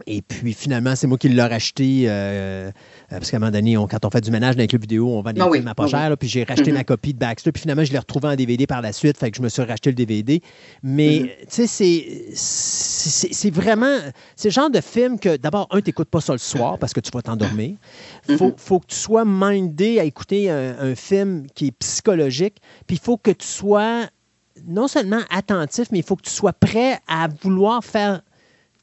Et 0.07 0.23
puis 0.23 0.53
finalement, 0.53 0.97
c'est 0.97 1.07
moi 1.07 1.19
qui 1.19 1.29
l'ai 1.29 1.43
racheté 1.43 2.05
euh, 2.07 2.11
euh, 2.13 2.71
parce 3.11 3.31
qu'à 3.31 3.37
un 3.37 3.41
moment 3.41 3.53
donné, 3.53 3.75
quand 3.75 4.05
on 4.05 4.11
fait 4.11 4.21
du 4.21 4.31
ménage 4.31 4.57
dans 4.57 4.63
les 4.63 4.69
clubs 4.69 4.83
vidéo, 4.83 5.09
on 5.09 5.23
vend 5.23 5.33
des 5.33 5.41
ah 5.41 5.49
films 5.53 5.69
à 5.69 5.75
pas 5.75 5.85
ah 5.85 5.89
cher. 5.89 6.17
puis 6.19 6.29
j'ai 6.29 6.45
racheté 6.45 6.71
mm-hmm. 6.71 6.75
ma 6.75 6.85
copie 6.85 7.15
de 7.15 7.19
Baxter. 7.19 7.53
Puis 7.53 7.63
finalement, 7.63 7.85
je 7.85 7.93
l'ai 7.93 7.99
retrouvé 7.99 8.29
en 8.29 8.37
DVD 8.37 8.67
par 8.67 8.83
la 8.83 8.93
suite. 8.93 9.17
Fait 9.19 9.31
que 9.31 9.37
je 9.37 9.43
me 9.43 9.49
suis 9.49 9.63
racheté 9.63 9.91
le 9.91 9.97
DVD. 9.97 10.41
Mais 10.83 11.19
mm-hmm. 11.19 11.29
tu 11.51 11.67
sais, 11.67 13.31
c'est 13.31 13.51
vraiment. 13.51 13.99
C'est 14.37 14.49
le 14.49 14.53
genre 14.53 14.71
de 14.71 14.81
film 14.81 15.19
que 15.19 15.37
d'abord, 15.37 15.69
un, 15.71 15.81
t'écoutes 15.81 16.11
pas 16.11 16.21
ça 16.21 16.33
le 16.33 16.39
soir 16.39 16.79
parce 16.79 16.93
que 16.93 17.01
tu 17.01 17.11
vas 17.11 17.23
t'endormir. 17.23 17.77
Il 18.29 18.37
faut, 18.37 18.53
faut, 18.57 18.81
que 18.81 18.87
tu 18.87 18.97
sois 18.97 19.25
mindé 19.25 19.99
à 19.99 20.05
écouter 20.05 20.51
un, 20.51 20.79
un 20.79 20.95
film 20.95 21.47
qui 21.55 21.69
est 21.69 21.79
psychologique. 21.79 22.57
Puis 22.87 22.97
il 22.97 23.01
faut 23.01 23.17
que 23.17 23.31
tu 23.31 23.47
sois 23.47 24.07
non 24.67 24.89
seulement 24.89 25.23
attentif, 25.31 25.89
mais 25.91 25.99
il 25.99 26.05
faut 26.05 26.17
que 26.17 26.23
tu 26.23 26.31
sois 26.31 26.53
prêt 26.53 26.99
à 27.09 27.29
vouloir 27.43 27.85
faire 27.85 28.23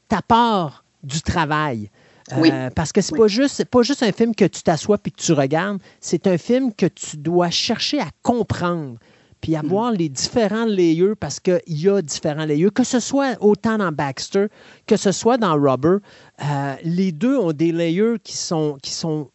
ta 0.08 0.22
part 0.22 0.84
du 1.02 1.22
travail. 1.22 1.90
Euh, 2.32 2.70
parce 2.70 2.92
que 2.92 3.00
c'est 3.00 3.16
pas 3.16 3.26
juste 3.26 3.64
pas 3.64 3.82
juste 3.82 4.02
un 4.04 4.12
film 4.12 4.34
que 4.34 4.44
tu 4.44 4.62
t'assois 4.62 4.98
puis 4.98 5.10
que 5.10 5.20
tu 5.20 5.32
regardes, 5.32 5.80
c'est 6.00 6.26
un 6.26 6.38
film 6.38 6.72
que 6.72 6.86
tu 6.86 7.16
dois 7.16 7.50
chercher 7.50 7.98
à 8.00 8.08
comprendre 8.22 8.98
puis 9.40 9.56
avoir 9.56 9.92
mm. 9.92 9.96
les 9.96 10.08
différents 10.08 10.64
layers 10.64 11.14
parce 11.18 11.40
qu'il 11.40 11.60
y 11.66 11.88
a 11.88 12.00
différents 12.02 12.44
layers, 12.44 12.70
que 12.70 12.84
ce 12.84 13.00
soit 13.00 13.36
autant 13.40 13.78
dans 13.78 13.90
Baxter 13.90 14.46
que 14.86 14.96
ce 14.96 15.10
soit 15.10 15.38
dans 15.38 15.54
Rubber, 15.54 15.96
euh, 16.44 16.74
les 16.84 17.10
deux 17.10 17.36
ont 17.36 17.52
des 17.52 17.72
layers 17.72 18.18
qui 18.22 18.36
sont 18.36 18.78
qui 18.80 18.92
sont 18.92 19.28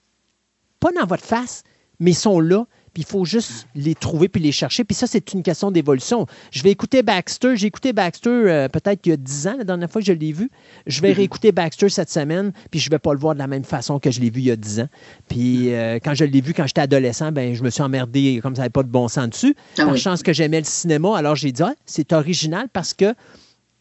pas 0.79 0.91
dans 0.91 1.05
votre 1.05 1.25
face, 1.25 1.63
mais 1.99 2.13
sont 2.13 2.39
là 2.39 2.65
puis 2.95 3.03
il 3.03 3.11
faut 3.11 3.25
juste 3.25 3.67
les 3.75 3.93
trouver 3.93 4.29
puis 4.29 4.41
les 4.41 4.53
chercher. 4.53 4.85
Puis 4.85 4.95
ça, 4.95 5.05
c'est 5.05 5.33
une 5.33 5.43
question 5.43 5.69
d'évolution. 5.69 6.27
Je 6.51 6.63
vais 6.63 6.71
écouter 6.71 7.03
Baxter. 7.03 7.57
J'ai 7.57 7.67
écouté 7.67 7.91
Baxter 7.91 8.29
euh, 8.29 8.69
peut-être 8.69 9.05
il 9.05 9.09
y 9.09 9.11
a 9.11 9.17
10 9.17 9.47
ans, 9.47 9.55
la 9.57 9.65
dernière 9.65 9.91
fois 9.91 10.01
que 10.01 10.07
je 10.07 10.13
l'ai 10.13 10.31
vu. 10.31 10.49
Je 10.87 11.01
vais 11.01 11.09
mhm. 11.09 11.17
réécouter 11.17 11.51
Baxter 11.51 11.89
cette 11.89 12.09
semaine, 12.09 12.53
puis 12.71 12.79
je 12.79 12.87
ne 12.87 12.91
vais 12.91 12.99
pas 12.99 13.11
le 13.11 13.19
voir 13.19 13.33
de 13.33 13.39
la 13.39 13.47
même 13.47 13.65
façon 13.65 13.99
que 13.99 14.11
je 14.11 14.21
l'ai 14.21 14.29
vu 14.29 14.39
il 14.39 14.45
y 14.45 14.51
a 14.51 14.55
10 14.55 14.79
ans. 14.79 14.87
Puis 15.27 15.73
euh, 15.73 15.99
quand 16.01 16.13
je 16.13 16.23
l'ai 16.23 16.39
vu 16.39 16.53
quand 16.53 16.65
j'étais 16.67 16.79
adolescent, 16.79 17.33
ben 17.33 17.53
je 17.53 17.63
me 17.63 17.69
suis 17.69 17.83
emmerdé 17.83 18.39
comme 18.41 18.55
ça 18.55 18.61
n'avait 18.61 18.69
pas 18.69 18.83
de 18.83 18.87
bon 18.87 19.09
sens 19.09 19.27
dessus. 19.27 19.57
Ah 19.77 19.87
Par 19.87 19.97
chance 19.97 20.23
que 20.23 20.31
j'aimais 20.31 20.59
le 20.59 20.65
cinéma, 20.65 21.17
alors 21.17 21.35
j'ai 21.35 21.51
dit, 21.51 21.63
ah, 21.63 21.73
c'est 21.85 22.13
original 22.13 22.69
parce 22.71 22.93
que 22.93 23.13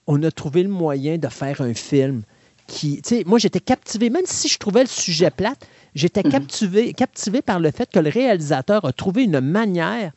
on 0.08 0.20
a 0.24 0.32
trouvé 0.32 0.64
le 0.64 0.70
moyen 0.70 1.18
de 1.18 1.28
faire 1.28 1.60
un 1.60 1.72
film 1.72 2.24
qui, 2.66 3.02
tu 3.02 3.16
sais, 3.16 3.24
moi 3.26 3.38
j'étais 3.38 3.60
captivé, 3.60 4.10
même 4.10 4.26
si 4.26 4.48
je 4.48 4.58
trouvais 4.58 4.82
le 4.82 4.88
sujet 4.88 5.30
plate, 5.30 5.66
j'étais 5.94 6.22
mhm. 6.24 6.30
captivé, 6.30 6.92
captivé 6.92 7.42
par 7.42 7.60
le 7.60 7.70
fait 7.70 7.90
que 7.90 7.98
le 7.98 8.10
réalisateur 8.10 8.84
a 8.84 8.92
trouvé 8.92 9.24
une 9.24 9.40
manière 9.40 10.12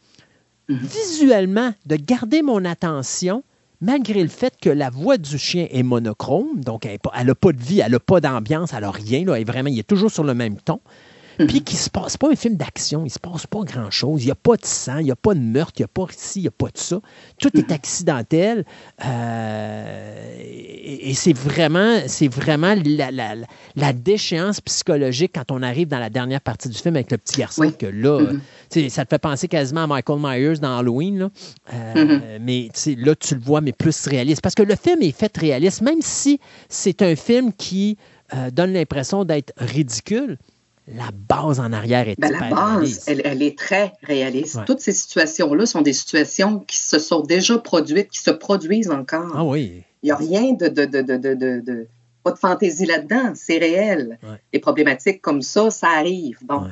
mhm. 0.70 0.78
visuellement 0.78 1.74
de 1.86 1.96
garder 1.96 2.42
mon 2.42 2.64
attention 2.66 3.44
malgré 3.82 4.24
le 4.24 4.30
fait 4.30 4.54
que 4.60 4.70
la 4.70 4.90
voix 4.90 5.18
du 5.18 5.38
chien 5.38 5.68
est 5.70 5.84
monochrome, 5.84 6.62
donc 6.62 6.86
elle 6.86 7.00
n'a 7.26 7.36
pas, 7.36 7.52
de 7.52 7.62
vie, 7.62 7.80
elle 7.80 7.92
n'a 7.92 8.00
pas 8.00 8.20
d'ambiance, 8.20 8.74
elle 8.74 8.82
n'a 8.82 8.92
rien, 8.92 9.24
là, 9.26 9.42
vraiment, 9.44 9.70
il 9.70 9.78
est 9.78 9.88
toujours 9.88 10.12
sur 10.12 10.24
le 10.24 10.34
même 10.34 10.58
ton. 10.58 10.80
Puis 11.48 11.62
qu'il 11.62 11.78
se 11.78 11.90
passe 11.90 12.18
pas 12.18 12.32
un 12.32 12.36
film 12.36 12.56
d'action, 12.56 13.06
il 13.06 13.10
se 13.10 13.20
passe 13.20 13.46
pas 13.46 13.60
grand-chose. 13.60 14.24
Il 14.24 14.26
n'y 14.26 14.32
a 14.32 14.36
pas 14.36 14.56
de 14.56 14.66
sang, 14.66 14.98
il 14.98 15.06
n'y 15.06 15.12
a 15.12 15.16
pas 15.16 15.36
de 15.36 15.40
meurtre, 15.40 15.74
il 15.78 15.82
n'y 15.82 15.86
a 15.86 15.88
pas 15.88 16.06
ici, 16.12 16.40
il 16.40 16.42
n'y 16.44 16.48
a 16.48 16.52
pas 16.52 16.68
de 16.68 16.78
ça. 16.78 17.00
Tout 17.40 17.56
est 17.58 17.72
accidentel. 17.78 18.66
Euh, 19.06 20.38
et, 20.40 21.14
c'est 21.14 21.34
vraiment, 21.34 22.00
c'est 22.08 22.28
vraiment 22.28 22.76
la, 23.76 23.94
déchéance 23.94 24.62
psychologique 24.62 25.32
quand 25.36 25.52
on 25.52 25.62
arrive 25.62 25.88
dans 25.88 26.00
la 26.00 26.10
dernière 26.10 26.42
partie 26.42 26.70
du 26.70 26.78
film 26.78 26.96
avec 26.96 27.12
le 27.12 27.18
petit 27.18 27.40
garçon 27.40 27.72
que 27.72 27.86
là, 27.86 28.22
mm-hmm. 28.72 28.90
ça 28.90 29.06
te 29.06 29.10
fait 29.10 29.20
penser 29.20 29.48
quasiment 29.48 29.84
à 29.84 29.88
Michael 29.88 30.20
Myers 30.20 30.60
dans 30.60 30.78
Halloween. 30.78 31.20
Là. 31.20 31.30
Euh, 31.74 31.94
mm-hmm. 31.94 32.40
Mais 32.42 32.70
là, 32.98 33.16
tu 33.16 33.36
le 33.36 33.42
vois, 33.42 33.62
mais 33.62 33.74
plus 33.74 34.08
réaliste. 34.08 34.42
Parce 34.42 34.56
que 34.56 34.64
le 34.64 34.76
film 34.76 35.02
est 35.02 35.18
fait 35.18 35.36
réaliste, 35.38 35.82
même 35.82 36.02
si 36.02 36.40
c'est 36.70 37.02
un 37.02 37.16
film 37.16 37.54
qui 37.54 37.98
euh, 38.34 38.50
donne 38.52 38.74
l'impression 38.74 39.24
d'être 39.24 39.54
ridicule 39.58 40.38
la 40.88 41.10
base 41.12 41.60
en 41.60 41.74
arrière 41.74 42.08
est 42.08 42.20
ben, 42.20 42.32
La 42.32 42.50
base, 42.50 43.06
elle, 43.08 43.42
est 43.42 43.58
très 43.58 43.94
réaliste. 44.04 44.60
Toutes 44.66 44.80
ces 44.80 44.94
situations-là 44.94 45.66
sont 45.66 45.82
des 45.82 45.94
situations 45.94 46.60
qui 46.60 46.78
se 46.78 46.98
sont 46.98 47.22
déjà 47.22 47.58
produites, 47.58 48.10
qui 48.10 48.20
se 48.20 48.32
produisent 48.32 48.90
encore. 48.90 49.32
Ah 49.36 49.44
oui. 49.44 49.84
Il 50.04 50.06
n'y 50.08 50.12
a 50.12 50.16
rien 50.16 50.54
de, 50.54 50.68
de, 50.68 50.86
de, 50.86 51.02
de, 51.02 51.88
pas 52.24 52.32
de 52.32 52.38
fantaisie 52.38 52.86
là-dedans. 52.86 53.34
C'est 53.36 53.58
réel. 53.58 54.18
Les 54.54 54.60
problématiques 54.60 55.22
comme 55.22 55.42
ça, 55.42 55.70
ça 55.72 55.88
arrive. 55.90 56.38
Bon. 56.44 56.64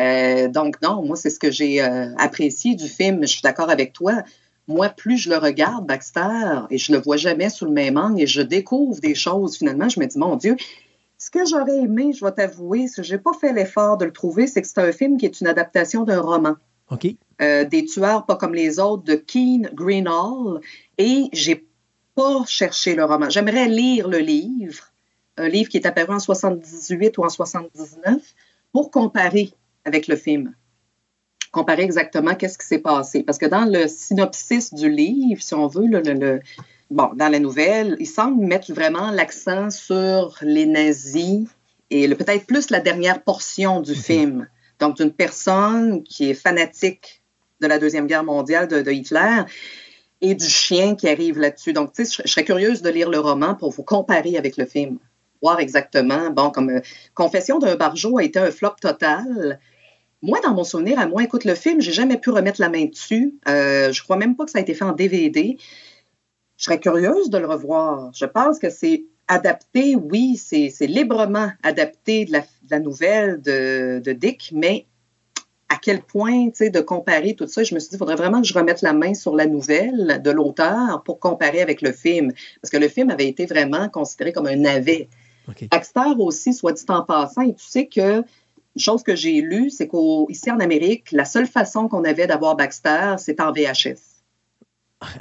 Euh, 0.00 0.48
donc, 0.48 0.80
non, 0.82 1.04
moi, 1.04 1.16
c'est 1.16 1.30
ce 1.30 1.38
que 1.38 1.50
j'ai 1.50 1.82
euh, 1.82 2.14
apprécié 2.16 2.74
du 2.74 2.88
film. 2.88 3.22
Je 3.22 3.28
suis 3.28 3.42
d'accord 3.42 3.70
avec 3.70 3.92
toi. 3.92 4.22
Moi, 4.66 4.88
plus 4.88 5.18
je 5.18 5.30
le 5.30 5.36
regarde, 5.36 5.86
Baxter, 5.86 6.62
et 6.70 6.78
je 6.78 6.92
le 6.92 6.98
vois 6.98 7.16
jamais 7.16 7.50
sous 7.50 7.66
le 7.66 7.70
même 7.70 7.98
angle, 7.98 8.22
et 8.22 8.26
je 8.26 8.40
découvre 8.40 8.98
des 8.98 9.14
choses, 9.14 9.58
finalement, 9.58 9.90
je 9.90 10.00
me 10.00 10.06
dis, 10.06 10.18
mon 10.18 10.36
Dieu, 10.36 10.56
ce 11.24 11.30
que 11.30 11.46
j'aurais 11.46 11.78
aimé, 11.78 12.12
je 12.12 12.22
vais 12.22 12.32
t'avouer, 12.32 12.84
je 12.94 13.14
n'ai 13.14 13.18
pas 13.18 13.32
fait 13.32 13.54
l'effort 13.54 13.96
de 13.96 14.04
le 14.04 14.12
trouver, 14.12 14.46
c'est 14.46 14.60
que 14.60 14.68
c'est 14.68 14.80
un 14.80 14.92
film 14.92 15.16
qui 15.16 15.24
est 15.24 15.40
une 15.40 15.46
adaptation 15.46 16.04
d'un 16.04 16.20
roman. 16.20 16.56
OK. 16.90 17.06
Euh, 17.40 17.64
des 17.64 17.86
tueurs 17.86 18.26
pas 18.26 18.36
comme 18.36 18.52
les 18.52 18.78
autres 18.78 19.04
de 19.04 19.14
Keen 19.14 19.70
Greenhall. 19.72 20.60
Et 20.98 21.30
j'ai 21.32 21.66
pas 22.14 22.44
cherché 22.46 22.94
le 22.94 23.06
roman. 23.06 23.30
J'aimerais 23.30 23.68
lire 23.68 24.06
le 24.06 24.18
livre, 24.18 24.92
un 25.38 25.48
livre 25.48 25.70
qui 25.70 25.78
est 25.78 25.86
apparu 25.86 26.12
en 26.12 26.18
78 26.18 27.16
ou 27.16 27.24
en 27.24 27.30
79, 27.30 28.20
pour 28.72 28.90
comparer 28.90 29.54
avec 29.86 30.08
le 30.08 30.16
film. 30.16 30.54
Comparer 31.52 31.84
exactement 31.84 32.34
qu'est-ce 32.34 32.58
qui 32.58 32.66
s'est 32.66 32.80
passé. 32.80 33.22
Parce 33.22 33.38
que 33.38 33.46
dans 33.46 33.64
le 33.64 33.88
synopsis 33.88 34.74
du 34.74 34.90
livre, 34.90 35.40
si 35.40 35.54
on 35.54 35.68
veut, 35.68 35.86
le, 35.86 36.00
le, 36.02 36.40
bon, 36.94 37.10
dans 37.14 37.28
la 37.28 37.40
nouvelle, 37.40 37.96
il 37.98 38.06
semble 38.06 38.44
mettre 38.44 38.72
vraiment 38.72 39.10
l'accent 39.10 39.70
sur 39.70 40.38
les 40.42 40.64
nazis 40.64 41.46
et 41.90 42.08
peut-être 42.08 42.46
plus 42.46 42.70
la 42.70 42.80
dernière 42.80 43.22
portion 43.22 43.80
du 43.80 43.92
mhm. 43.92 43.96
film. 43.96 44.48
Donc, 44.78 44.96
d'une 44.96 45.12
personne 45.12 46.02
qui 46.04 46.30
est 46.30 46.34
fanatique 46.34 47.22
de 47.60 47.66
la 47.66 47.78
Deuxième 47.78 48.06
Guerre 48.06 48.24
mondiale 48.24 48.68
de, 48.68 48.90
Hitler 48.90 49.42
et 50.20 50.34
du 50.34 50.46
chien 50.46 50.94
qui 50.94 51.08
arrive 51.08 51.38
là-dessus. 51.38 51.72
Donc, 51.72 51.92
tu 51.92 52.04
sais, 52.04 52.22
je, 52.24 52.30
serais 52.30 52.44
curieuse 52.44 52.82
de 52.82 52.90
lire 52.90 53.10
le 53.10 53.18
roman 53.18 53.54
pour 53.54 53.70
vous 53.70 53.82
comparer 53.82 54.36
avec 54.36 54.56
le 54.56 54.64
film. 54.64 54.98
Voir 55.42 55.60
exactement, 55.60 56.30
bon, 56.30 56.50
comme 56.50 56.70
euh, 56.70 56.80
Confession 57.14 57.58
d'un 57.58 57.76
barjot 57.76 58.18
a 58.18 58.24
été 58.24 58.38
un 58.38 58.50
flop 58.50 58.76
total. 58.80 59.60
Moi, 60.22 60.38
dans 60.42 60.54
mon 60.54 60.64
souvenir, 60.64 60.98
à 60.98 61.06
moi, 61.06 61.22
écoute, 61.22 61.44
le 61.44 61.54
film, 61.54 61.80
j'ai 61.80 61.92
jamais 61.92 62.18
pu 62.18 62.30
remettre 62.30 62.60
la 62.60 62.70
main 62.70 62.86
dessus. 62.86 63.34
Euh, 63.46 63.92
je 63.92 64.02
crois 64.02 64.16
même 64.16 64.36
pas 64.36 64.44
que 64.44 64.50
ça 64.50 64.58
a 64.58 64.62
été 64.62 64.74
fait 64.74 64.84
en 64.84 64.92
DVD 64.92 65.58
je 66.64 66.70
serais 66.70 66.80
curieuse 66.80 67.28
de 67.28 67.36
le 67.36 67.46
revoir. 67.46 68.10
Je 68.14 68.24
pense 68.24 68.58
que 68.58 68.70
c'est 68.70 69.04
adapté, 69.28 69.96
oui, 69.96 70.38
c'est 70.38 70.70
librement 70.86 71.50
adapté 71.62 72.24
de 72.24 72.32
la, 72.70 72.80
nouvelle 72.80 73.42
de, 73.42 74.12
Dick, 74.12 74.50
mais 74.54 74.86
à 75.68 75.76
quel 75.76 76.00
point, 76.00 76.46
tu 76.46 76.52
sais, 76.54 76.70
de 76.70 76.80
comparer 76.80 77.34
tout 77.34 77.46
ça, 77.46 77.64
je 77.64 77.74
me 77.74 77.80
suis 77.80 77.90
dit, 77.90 77.96
il 77.96 77.98
faudrait 77.98 78.16
vraiment 78.16 78.40
que 78.40 78.46
je 78.46 78.54
remette 78.54 78.80
la 78.80 78.94
main 78.94 79.12
sur 79.12 79.36
la 79.36 79.44
nouvelle 79.44 80.22
de 80.24 80.30
l'auteur 80.30 81.02
pour 81.04 81.20
comparer 81.20 81.60
avec 81.60 81.82
le 81.82 81.92
film. 81.92 82.32
Parce 82.62 82.70
que 82.70 82.78
le 82.78 82.88
film 82.88 83.10
avait 83.10 83.28
été 83.28 83.44
vraiment 83.44 83.90
considéré 83.90 84.32
comme 84.32 84.46
un 84.46 84.56
navet. 84.56 85.10
Okay. 85.46 85.68
aussi, 86.18 86.54
soit 86.54 86.72
dit 86.72 86.84
en 86.88 87.02
passant, 87.02 87.42
et 87.42 87.52
tu 87.52 87.66
sais 87.66 87.88
que 87.88 88.20
une 88.20 88.80
chose 88.80 89.02
que 89.02 89.14
j'ai 89.14 89.42
lue, 89.42 89.68
c'est 89.68 89.86
qu'ici 89.86 90.50
en 90.50 90.60
Amérique, 90.60 91.12
la 91.12 91.26
seule 91.26 91.46
façon 91.46 91.88
qu'on 91.88 92.04
avait 92.04 92.26
d'avoir 92.26 92.56
Baxter, 92.56 93.16
c'est 93.18 93.38
en 93.42 93.52
VHS. 93.52 94.13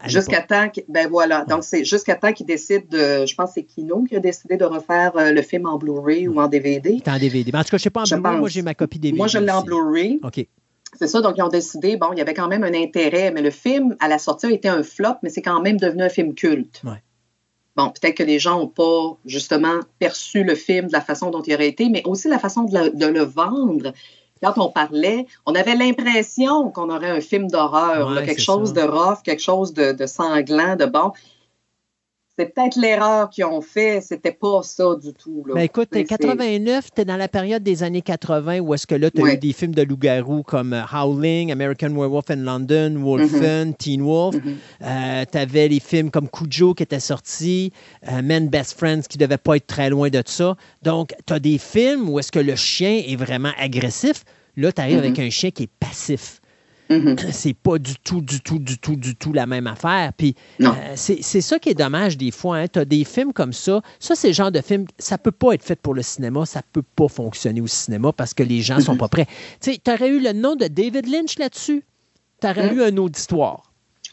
Jusqu'à 0.06 0.42
temps, 0.42 0.70
ben 0.88 1.08
voilà. 1.10 1.46
Donc, 1.46 1.64
c'est 1.64 1.84
jusqu'à 1.84 2.16
temps 2.16 2.34
qu'il 2.34 2.46
décide 2.46 2.88
de. 2.90 3.26
Je 3.26 3.36
pense 3.36 3.50
que 3.50 3.54
c'est 3.56 3.64
Kino 3.64 4.04
qui 4.04 4.16
a 4.16 4.20
décidé 4.20 4.58
de 4.58 4.66
refaire 4.66 5.16
euh, 5.16 5.32
le 5.32 5.42
film 5.42 5.66
en 5.66 5.78
Blu-ray 5.78 6.28
ou 6.28 6.40
en 6.40 6.48
DVD. 6.48 7.02
En 7.08 7.18
DVD. 7.18 7.52
en 7.54 7.64
tout 7.64 7.70
cas, 7.70 7.70
je 7.72 7.76
ne 7.76 7.78
sais 7.80 7.90
pas 7.90 8.02
en 8.02 8.04
Blu-ray. 8.04 8.40
Moi, 8.40 8.50
j'ai 8.50 8.62
ma 8.62 8.74
copie 8.74 9.00
DVD. 9.00 9.18
Moi, 9.18 9.28
je 9.28 9.38
l'ai 9.40 9.52
en 9.52 9.64
Blu-ray. 9.64 10.20
OK. 10.24 10.46
C'est 11.00 11.08
ça, 11.08 11.22
donc 11.22 11.36
ils 11.38 11.42
ont 11.42 11.50
décidé, 11.50 11.98
bon, 11.98 12.10
il 12.12 12.20
y 12.20 12.22
avait 12.22 12.36
quand 12.36 12.48
même 12.48 12.64
un 12.64 12.74
intérêt, 12.74 13.32
mais 13.32 13.42
le 13.42 13.50
film, 13.50 13.96
à 14.00 14.08
la 14.08 14.20
sortie, 14.20 14.46
a 14.46 14.52
été 14.52 14.68
un 14.68 14.84
flop, 14.84 15.16
mais 15.24 15.30
c'est 15.30 15.42
quand 15.42 15.60
même 15.60 15.78
devenu 15.78 16.04
un 16.04 16.10
film 16.10 16.36
culte. 16.36 16.82
Ouais. 16.84 17.02
Bon, 17.76 17.90
peut-être 17.90 18.16
que 18.16 18.24
les 18.24 18.38
gens 18.38 18.60
n'ont 18.60 18.68
pas 18.68 19.18
justement 19.26 19.80
perçu 19.98 20.44
le 20.44 20.54
film 20.54 20.88
de 20.88 20.94
la 20.94 21.02
façon 21.02 21.32
dont 21.32 21.42
il 21.42 21.54
aurait 21.56 21.68
été, 21.68 21.90
mais 21.90 22.04
aussi 22.06 22.28
la 22.28 22.38
façon 22.38 22.64
de, 22.64 23.06
le 23.06 23.22
vendre. 23.22 23.94
Quand 24.44 24.58
on 24.58 24.70
parlait, 24.70 25.26
on 25.46 25.56
avait 25.56 25.76
l'impression 25.76 26.70
qu'on 26.70 26.90
aurait 26.90 27.10
un 27.10 27.22
film 27.22 27.50
d'horreur, 27.50 28.14
quelque 28.26 28.42
chose 28.42 28.74
de 28.74 28.82
rough, 28.82 29.22
quelque 29.24 29.42
chose 29.42 29.74
de, 29.74 29.94
de 29.94 30.06
sanglant, 30.06 30.76
de 30.76 30.86
bon 30.86 31.14
c'est 32.38 32.54
peut-être 32.54 32.76
l'erreur 32.78 33.30
qu'ils 33.30 33.46
ont 33.46 33.62
fait, 33.62 34.02
c'était 34.02 34.32
pas 34.32 34.64
ça 34.64 34.96
du 35.00 35.14
tout. 35.14 35.44
Là. 35.48 35.54
Ben 35.54 35.62
écoute, 35.62 35.90
89, 35.92 36.90
tu 36.96 37.02
es 37.02 37.06
dans 37.06 37.18
la 37.18 37.28
période 37.28 37.62
des 37.62 37.84
années 37.84 38.02
80 38.02 38.60
où 38.60 38.74
est-ce 38.74 38.88
que 38.88 38.96
là, 38.96 39.12
tu 39.12 39.24
as 39.24 39.34
eu 39.34 39.38
des 39.38 39.54
films 39.54 39.76
de 39.76 39.84
loup-garou 39.84 40.42
comme 40.42 40.74
euh, 40.74 40.82
Howling, 40.92 41.52
American 41.52 41.92
Werewolf 41.92 42.32
in 42.32 42.38
London, 42.38 42.96
Wolfen, 42.98 43.70
mm-hmm. 43.70 43.78
Teen 43.78 44.02
Wolf. 44.02 44.36
Mm-hmm. 44.36 44.56
Euh, 44.82 45.26
tu 45.32 45.38
avais 45.38 45.68
les 45.68 45.80
films 45.80 46.10
comme 46.10 46.28
Cujo 46.28 46.74
qui 46.74 46.82
étaient 46.82 47.00
sortis, 47.00 47.72
euh, 48.12 48.24
Men 48.24 48.50
Best 48.50 48.80
Friends 48.80 49.02
qui 49.08 49.20
ne 49.20 49.26
devaient 49.26 49.38
pas 49.38 49.58
être 49.58 49.68
très 49.68 49.92
loin 49.92 50.10
de 50.10 50.24
ça. 50.26 50.56
Donc, 50.82 51.14
tu 51.28 51.34
as 51.34 51.40
des 51.40 51.60
films 51.60 52.10
où 52.10 52.18
est-ce 52.18 52.32
que 52.32 52.40
le 52.40 52.56
chien 52.56 53.04
est 53.06 53.16
vraiment 53.16 53.52
agressif. 53.60 54.24
Là, 54.58 54.72
tu 54.72 54.82
arrives 54.82 54.98
avec 54.98 55.18
mm-hmm. 55.18 55.28
un 55.28 55.30
chien 55.30 55.52
qui 55.52 55.64
est 55.64 55.72
passif. 55.80 56.42
Mm-hmm. 57.00 57.32
C'est 57.32 57.54
pas 57.54 57.78
du 57.78 57.96
tout, 57.96 58.22
du 58.22 58.42
tout, 58.42 58.60
du 58.60 58.78
tout, 58.78 58.96
du 58.96 59.16
tout 59.16 59.34
la 59.34 59.46
même 59.46 59.68
affaire. 59.68 60.12
Puis 60.18 60.36
euh, 60.62 60.70
c'est 60.96 61.42
ça 61.42 61.60
qui 61.60 61.70
est 61.70 61.76
dommage 61.76 62.18
des 62.18 62.32
fois. 62.32 62.58
Hein. 62.58 62.68
Tu 62.68 62.80
as 62.80 62.86
des 62.86 63.04
films 63.04 63.34
comme 63.34 63.54
ça. 63.54 63.82
Ça, 64.00 64.16
c'est 64.16 64.30
le 64.30 64.34
genre 64.34 64.52
de 64.52 64.62
film, 64.62 64.86
ça 64.98 65.18
peut 65.18 65.32
pas 65.32 65.54
être 65.54 65.64
fait 65.64 65.80
pour 65.80 65.94
le 65.94 66.02
cinéma. 66.02 66.46
Ça 66.46 66.62
peut 66.72 66.84
pas 66.96 67.08
fonctionner 67.08 67.62
au 67.62 67.68
cinéma 67.68 68.12
parce 68.12 68.34
que 68.34 68.44
les 68.44 68.62
gens 68.62 68.80
sont 68.80 68.96
mm-hmm. 68.96 68.98
pas 68.98 69.08
prêts. 69.08 69.28
Tu 69.62 69.78
aurais 69.88 70.10
eu 70.10 70.20
le 70.20 70.34
nom 70.34 70.56
de 70.56 70.68
David 70.68 71.08
Lynch 71.08 71.38
là-dessus? 71.38 71.84
Tu 72.42 72.48
aurais 72.48 72.70
mm-hmm. 72.70 72.86
eu 72.86 72.90
une 72.90 73.00
auditoire. 73.00 73.64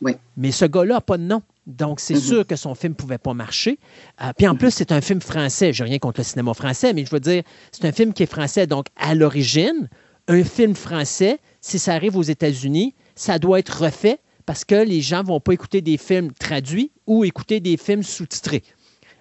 Oui. 0.02 0.12
Mais 0.36 0.51
ce 0.51 0.65
gars-là 0.65 0.94
n'a 0.94 1.01
pas 1.01 1.19
de 1.19 1.24
nom. 1.24 1.43
Donc, 1.66 2.01
c'est 2.01 2.16
sûr 2.16 2.47
que 2.47 2.57
son 2.57 2.74
film 2.74 2.93
ne 2.93 2.97
pouvait 2.97 3.19
pas 3.19 3.35
marcher. 3.35 3.78
Euh, 4.23 4.32
puis 4.36 4.48
en 4.48 4.57
plus, 4.57 4.70
c'est 4.70 4.93
un 4.93 5.01
film 5.01 5.20
français. 5.20 5.73
Je 5.73 5.85
n'ai 5.85 5.90
rien 5.90 5.98
contre 5.98 6.20
le 6.20 6.24
cinéma 6.24 6.55
français, 6.55 6.93
mais 6.93 7.05
je 7.05 7.11
veux 7.11 7.20
dire, 7.20 7.43
c'est 7.70 7.85
un 7.85 7.93
film 7.93 8.12
qui 8.12 8.23
est 8.23 8.31
français. 8.31 8.66
Donc, 8.66 8.86
à 8.97 9.15
l'origine, 9.15 9.89
un 10.27 10.43
film 10.43 10.74
français, 10.74 11.39
si 11.61 11.78
ça 11.78 11.95
arrive 11.95 12.16
aux 12.16 12.23
États-Unis, 12.23 12.95
ça 13.15 13.39
doit 13.39 13.59
être 13.59 13.85
refait 13.85 14.19
parce 14.47 14.65
que 14.65 14.74
les 14.74 15.01
gens 15.01 15.23
ne 15.23 15.28
vont 15.28 15.41
pas 15.41 15.53
écouter 15.53 15.81
des 15.81 15.97
films 15.97 16.32
traduits 16.32 16.91
ou 17.07 17.24
écouter 17.24 17.61
des 17.61 17.77
films 17.77 18.03
sous-titrés. 18.03 18.62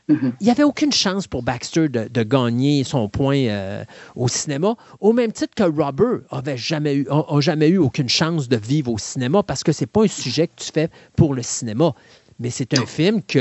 Mm-hmm. 0.09 0.31
Il 0.39 0.45
n'y 0.45 0.49
avait 0.49 0.63
aucune 0.63 0.91
chance 0.91 1.27
pour 1.27 1.43
Baxter 1.43 1.87
de, 1.87 2.23
gagner 2.23 2.83
son 2.83 3.09
point 3.09 3.45
euh, 3.45 3.83
au 4.15 4.27
cinéma, 4.27 4.75
au 4.99 5.13
même 5.13 5.31
titre 5.31 5.53
que 5.55 5.63
Robert 5.63 6.21
n'avait 6.31 6.57
jamais 6.57 6.95
eu, 6.95 7.07
jamais 7.39 7.67
eu 7.67 7.77
aucune 7.77 8.09
chance 8.09 8.49
de 8.49 8.57
vivre 8.57 8.91
au 8.91 8.97
cinéma 8.97 9.43
parce 9.43 9.63
que 9.63 9.71
ce 9.71 9.83
n'est 9.83 9.87
pas 9.87 10.03
un 10.03 10.07
sujet 10.07 10.47
que 10.47 10.55
tu 10.55 10.71
fais 10.71 10.89
pour 11.15 11.35
le 11.35 11.43
cinéma 11.43 11.93
mais 12.39 12.49
c'est 12.49 12.77
un 12.77 12.85
film 12.85 13.21
qui 13.21 13.39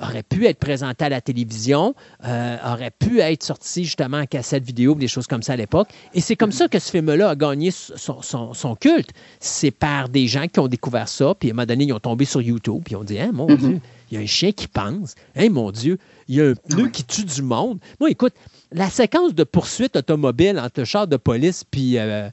aurait 0.00 0.22
pu 0.22 0.46
être 0.46 0.58
présenté 0.58 1.04
à 1.04 1.08
la 1.08 1.20
télévision, 1.20 1.94
euh, 2.24 2.56
aurait 2.64 2.90
pu 2.90 3.20
être 3.20 3.42
sorti 3.42 3.84
justement 3.84 4.18
en 4.18 4.26
cassette 4.26 4.64
vidéo, 4.64 4.94
des 4.94 5.08
choses 5.08 5.26
comme 5.26 5.42
ça 5.42 5.52
à 5.52 5.56
l'époque. 5.56 5.88
Et 6.14 6.20
c'est 6.20 6.36
comme 6.36 6.52
ça 6.52 6.68
que 6.68 6.78
ce 6.78 6.90
film-là 6.90 7.30
a 7.30 7.36
gagné 7.36 7.70
son, 7.70 8.76
culte. 8.80 9.10
C'est 9.40 9.70
par 9.70 10.08
des 10.08 10.26
gens 10.26 10.46
qui 10.48 10.60
ont 10.60 10.68
découvert 10.68 11.08
ça, 11.08 11.34
puis 11.38 11.50
à 11.50 11.52
un 11.52 11.54
moment 11.54 11.66
donné, 11.66 11.84
ils 11.84 11.92
ont 11.92 12.00
tombé 12.00 12.24
sur 12.24 12.40
YouTube, 12.40 12.82
puis 12.84 12.94
ils 12.94 12.96
ont 12.96 13.04
dit 13.04 13.18
hein, 13.18 13.30
mon 13.32 13.46
mm-hmm. 13.46 13.56
Dieu, 13.56 13.80
il 14.10 14.14
y 14.16 14.20
a 14.20 14.24
un 14.24 14.26
chien 14.26 14.52
qui 14.52 14.66
pense. 14.66 15.14
Hein, 15.36 15.50
mon 15.50 15.70
Dieu, 15.70 15.98
il 16.28 16.36
y 16.36 16.40
a 16.40 16.46
un 16.46 16.54
pneu 16.54 16.88
qui 16.88 17.04
tue 17.04 17.24
du 17.24 17.42
monde. 17.42 17.78
Moi, 18.00 18.10
écoute, 18.10 18.32
la 18.72 18.90
séquence 18.90 19.34
de 19.34 19.44
poursuite 19.44 19.96
automobile 19.96 20.58
entre 20.58 20.80
le 20.80 20.84
char 20.84 21.06
de 21.06 21.16
police 21.16 21.64
puis, 21.64 21.98
euh, 21.98 22.28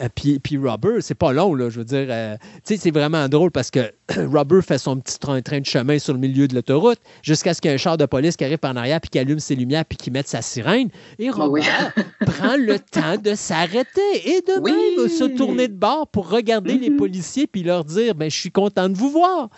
euh, 0.00 0.08
puis, 0.14 0.38
puis 0.38 0.56
Robert, 0.56 0.98
c'est 1.00 1.14
pas 1.14 1.32
long, 1.32 1.54
là. 1.54 1.70
Je 1.70 1.78
veux 1.78 1.84
dire, 1.84 2.06
euh, 2.08 2.36
c'est 2.64 2.90
vraiment 2.90 3.28
drôle 3.28 3.50
parce 3.50 3.70
que 3.70 3.92
Robert 4.32 4.64
fait 4.64 4.78
son 4.78 4.98
petit 4.98 5.18
train, 5.18 5.40
train 5.42 5.60
de 5.60 5.66
chemin 5.66 5.98
sur 5.98 6.12
le 6.12 6.18
milieu 6.18 6.48
de 6.48 6.54
l'autoroute 6.54 6.98
jusqu'à 7.22 7.54
ce 7.54 7.60
qu'il 7.60 7.70
y 7.70 7.72
ait 7.72 7.74
un 7.74 7.78
char 7.78 7.96
de 7.96 8.06
police 8.06 8.36
qui 8.36 8.44
arrive 8.44 8.58
par 8.58 8.72
en 8.72 8.76
arrière 8.76 9.00
puis 9.00 9.10
qui 9.10 9.18
allume 9.18 9.38
ses 9.38 9.54
lumières 9.54 9.84
puis 9.84 9.96
qui 9.96 10.10
mette 10.10 10.28
sa 10.28 10.42
sirène. 10.42 10.88
Et 11.18 11.30
Robert 11.30 11.92
prend 12.26 12.56
le 12.56 12.78
temps 12.78 13.16
de 13.22 13.34
s'arrêter 13.34 14.00
et 14.24 14.40
de 14.40 14.60
même 14.60 15.08
se 15.08 15.24
tourner 15.36 15.68
de 15.68 15.74
bord 15.74 16.08
pour 16.08 16.28
regarder 16.30 16.78
les 16.78 16.90
mm-hmm. 16.90 16.96
policiers 16.96 17.46
puis 17.46 17.62
leur 17.62 17.84
dire 17.84 18.14
ben, 18.14 18.28
Je 18.28 18.36
suis 18.36 18.50
content 18.50 18.88
de 18.88 18.96
vous 18.96 19.10
voir. 19.10 19.50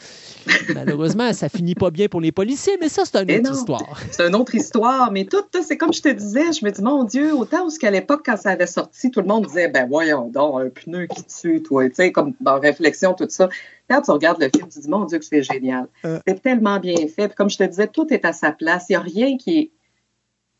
Malheureusement, 0.75 1.33
ça 1.33 1.49
finit 1.49 1.75
pas 1.75 1.91
bien 1.91 2.09
pour 2.09 2.21
les 2.21 2.33
policiers, 2.33 2.77
mais 2.81 2.89
ça, 2.89 3.05
c'est 3.05 3.23
une 3.23 3.41
autre 3.41 3.59
histoire. 3.59 4.01
C'est 4.11 4.27
une 4.27 4.35
autre 4.35 4.55
histoire, 4.55 5.11
mais 5.11 5.25
tout, 5.25 5.45
c'est 5.67 5.77
comme 5.77 5.93
je 5.93 6.03
te 6.03 6.18
disais, 6.19 6.53
je 6.53 6.65
me 6.65 6.71
dis, 6.71 6.83
mon 6.83 7.05
Dieu, 7.05 7.35
autant 7.35 7.67
où 7.67 7.71
qu'à 7.71 7.91
l'époque, 7.91 8.23
quand 8.25 8.37
ça 8.37 8.51
avait 8.51 8.67
sorti, 8.67 9.11
tout 9.11 9.21
le 9.21 9.27
monde 9.27 9.47
disait, 9.47 9.69
ben 9.69 9.89
voyons 9.89 10.29
donc, 10.29 10.61
un 10.61 10.69
pneu 10.69 11.07
qui 11.07 11.25
tue, 11.25 11.63
toi, 11.63 11.89
tu 11.89 11.95
sais, 11.95 12.13
comme 12.13 12.35
dans 12.41 12.61
réflexion, 12.61 13.15
tout 13.15 13.27
ça. 13.29 13.49
Quand 13.89 14.03
tu 14.03 14.11
regardes 14.11 14.41
le 14.41 14.51
film, 14.55 14.69
tu 14.69 14.81
dis, 14.81 14.89
mon 14.89 15.05
Dieu, 15.05 15.19
que 15.19 15.25
c'est 15.25 15.43
génial. 15.43 15.89
Euh. 16.05 16.21
C'est 16.27 16.43
tellement 16.43 16.79
bien 16.79 16.97
fait. 17.09 17.29
Puis 17.29 17.37
comme 17.37 17.51
je 17.51 17.59
te 17.59 17.65
disais, 17.65 17.87
tout 17.87 18.13
est 18.13 18.25
à 18.25 18.33
sa 18.33 18.53
place. 18.53 18.87
Il 18.89 18.93
n'y 18.93 18.97
a 18.97 19.01
rien 19.01 19.37
qui 19.37 19.59
est, 19.59 19.71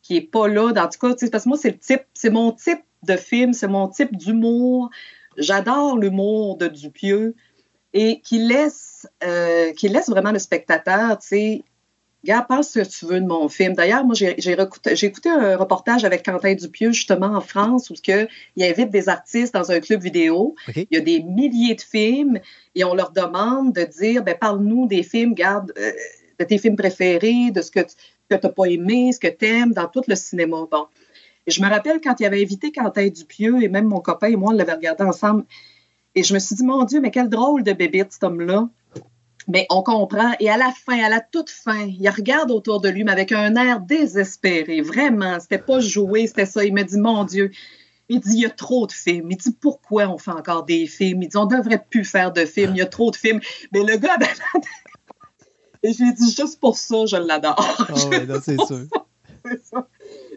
qui 0.03 0.17
est 0.17 0.23
pas 0.31 0.49
là. 0.49 0.69
En 0.69 0.89
tout 0.89 0.99
cas, 0.99 1.15
parce 1.31 1.45
que 1.45 1.49
moi, 1.49 1.59
c'est 1.59 1.71
le 1.71 1.79
type, 1.79 2.03
c'est 2.15 2.31
mon 2.31 2.53
type 2.53 2.81
de 3.03 3.17
film, 3.17 3.53
c'est 3.53 3.69
mon 3.69 3.89
type 3.89 4.17
d'humour. 4.17 4.91
J'adore 5.37 5.99
l'humour 5.99 6.57
de 6.57 6.69
Dupieux 6.69 7.35
et 7.93 8.21
qui 8.21 8.39
laisse, 8.39 9.07
euh, 9.25 9.73
qui 9.73 9.89
laisse 9.89 10.09
vraiment 10.09 10.33
le 10.33 10.39
spectateur, 10.39 11.19
tu 11.19 11.29
sais, 11.29 11.65
Regarde, 12.25 12.47
pense 12.49 12.71
ce 12.71 12.81
que 12.81 12.89
tu 12.89 13.07
veux 13.07 13.21
de 13.21 13.27
mon 13.27 13.49
film. 13.49 13.75
D'ailleurs, 13.75 14.05
moi, 14.05 14.15
j'ai 14.15 14.53
écouté 14.53 15.31
un 15.31 15.57
reportage 15.57 16.05
avec 16.05 16.25
Quentin 16.25 16.55
Dupieux, 16.55 16.91
justement, 16.91 17.29
en 17.29 17.41
France, 17.41 17.91
où 17.91 17.95
il 18.07 18.65
invite 18.65 18.91
des 18.91 19.09
artistes 19.09 19.55
dans 19.55 19.71
un 19.71 19.79
club 19.79 20.03
vidéo. 20.03 20.57
Il 20.77 20.87
y 20.91 20.97
a 20.97 21.01
des 21.01 21.23
milliers 21.23 21.77
de 21.77 21.81
films 21.81 22.41
et 22.75 22.83
on 22.83 22.95
leur 22.95 23.13
demande 23.13 23.73
de 23.73 23.85
dire, 23.85 24.25
ben, 24.25 24.37
parle-nous 24.39 24.89
des 24.89 25.05
films, 25.05 25.35
garde, 25.35 25.73
euh, 25.79 25.93
de 26.41 26.45
tes 26.45 26.59
films 26.59 26.77
préférés, 26.77 27.53
de 27.53 27.63
ce 27.63 27.71
que 27.71 27.81
tu 27.81 27.95
n'as 28.31 28.39
pas 28.39 28.65
aimé, 28.65 29.13
ce 29.13 29.21
que 29.21 29.29
tu 29.29 29.47
aimes 29.47 29.73
dans 29.73 29.87
tout 29.87 30.03
le 30.09 30.17
cinéma. 30.17 30.67
Bon. 30.71 30.87
Et 31.47 31.53
je 31.53 31.63
me 31.63 31.69
rappelle 31.69 32.01
quand 32.03 32.19
il 32.19 32.27
avait 32.27 32.43
invité 32.43 32.73
Quentin 32.73 33.09
Dupieux, 33.09 33.63
et 33.63 33.69
même 33.69 33.87
mon 33.87 34.01
copain 34.01 34.27
et 34.27 34.37
moi, 34.37 34.53
on 34.53 34.57
l'avait 34.57 34.75
regardé 34.75 35.05
ensemble, 35.05 35.45
et 36.15 36.25
je 36.25 36.35
me 36.35 36.41
suis 36.41 36.57
dit, 36.57 36.65
mon 36.65 36.83
Dieu, 36.85 37.01
mais 37.01 37.13
quel 37.13 37.29
drôle 37.29 37.63
de 37.63 37.73
bébé, 37.73 38.05
cet 38.11 38.25
homme-là. 38.25 38.69
Mais 39.49 39.67
on 39.71 39.83
comprend. 39.83 40.33
Et 40.41 40.51
à 40.51 40.59
la 40.59 40.71
fin, 40.73 41.03
à 41.03 41.09
la 41.09 41.21
toute 41.21 41.49
fin, 41.49 41.87
il 41.87 42.09
regarde 42.11 42.51
autour 42.51 42.81
de 42.81 42.91
lui, 42.91 43.03
mais 43.03 43.13
avec 43.13 43.33
un 43.33 43.57
air 43.57 43.81
désespéré. 43.81 44.83
Vraiment, 44.83 45.41
c'était 45.41 45.59
pas 45.59 45.81
joué, 45.81 46.27
c'était 46.27 46.47
ça. 46.47 46.65
Il 46.65 46.75
me 46.75 46.83
dit, 46.83 46.99
mon 46.99 47.25
Dieu, 47.25 47.51
il 48.11 48.21
dit, 48.21 48.35
il 48.35 48.41
y 48.41 48.47
a 48.47 48.51
trop 48.51 48.87
de 48.87 48.93
films. 48.93 49.31
Il 49.31 49.39
dit, 49.39 49.57
pourquoi 49.59 50.09
on 50.09 50.19
fait 50.19 50.33
encore 50.33 50.65
des 50.65 50.87
films? 50.87 51.23
Il 51.23 51.29
dit, 51.29 51.37
on 51.37 51.47
devrait 51.47 51.83
plus 51.91 52.05
faire 52.05 52.31
de 52.31 52.45
films. 52.45 52.73
Il 52.75 52.79
y 52.79 52.83
a 52.83 52.87
trop 52.87 53.11
de 53.11 53.17
films. 53.17 53.41
Mais 53.73 53.83
le 53.83 53.97
gars, 53.97 54.19
et 55.83 55.93
j'ai 55.93 56.13
dit, 56.13 56.31
juste 56.31 56.61
pour 56.61 56.77
ça, 56.77 57.07
je 57.07 57.17
l'adore. 57.17 57.87
Oh, 57.91 58.35
c'est 58.43 58.61
sûr. 58.61 58.87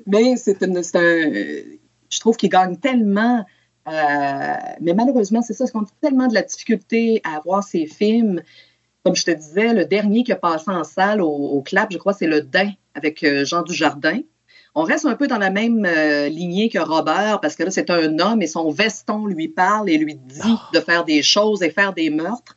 Mais 0.07 0.37
c'est 0.37 0.63
un, 0.63 0.81
je 2.11 2.19
trouve 2.19 2.37
qu'il 2.37 2.49
gagne 2.49 2.77
tellement. 2.77 3.45
Euh, 3.87 4.53
mais 4.79 4.93
malheureusement, 4.93 5.41
c'est 5.41 5.53
ça, 5.53 5.65
qu'on 5.67 5.81
a 5.81 5.87
tellement 6.01 6.27
de 6.27 6.33
la 6.33 6.43
difficulté 6.43 7.21
à 7.23 7.39
voir 7.39 7.63
ces 7.63 7.87
films 7.87 8.41
comme 9.03 9.15
je 9.15 9.25
te 9.25 9.31
disais, 9.31 9.73
le 9.73 9.85
dernier 9.85 10.23
qui 10.23 10.31
a 10.31 10.35
passé 10.35 10.65
en 10.67 10.83
salle 10.83 11.21
au, 11.21 11.61
clap, 11.61 11.91
je 11.91 11.97
crois, 11.97 12.13
c'est 12.13 12.27
Le 12.27 12.41
Dain 12.41 12.71
avec 12.93 13.23
euh, 13.23 13.45
Jean 13.45 13.63
Dujardin. 13.63 14.19
On 14.75 14.83
reste 14.83 15.05
un 15.05 15.15
peu 15.15 15.27
dans 15.27 15.37
la 15.37 15.49
même 15.49 15.85
euh, 15.85 16.29
lignée 16.29 16.69
que 16.69 16.79
Robert, 16.79 17.41
parce 17.41 17.55
que 17.55 17.63
là, 17.63 17.71
c'est 17.71 17.89
un 17.89 18.19
homme 18.19 18.41
et 18.41 18.47
son 18.47 18.69
veston 18.71 19.25
lui 19.25 19.49
parle 19.49 19.89
et 19.89 19.97
lui 19.97 20.15
dit 20.15 20.39
ah. 20.43 20.69
de 20.73 20.79
faire 20.79 21.03
des 21.03 21.23
choses 21.23 21.61
et 21.63 21.71
faire 21.71 21.93
des 21.93 22.09
meurtres. 22.09 22.55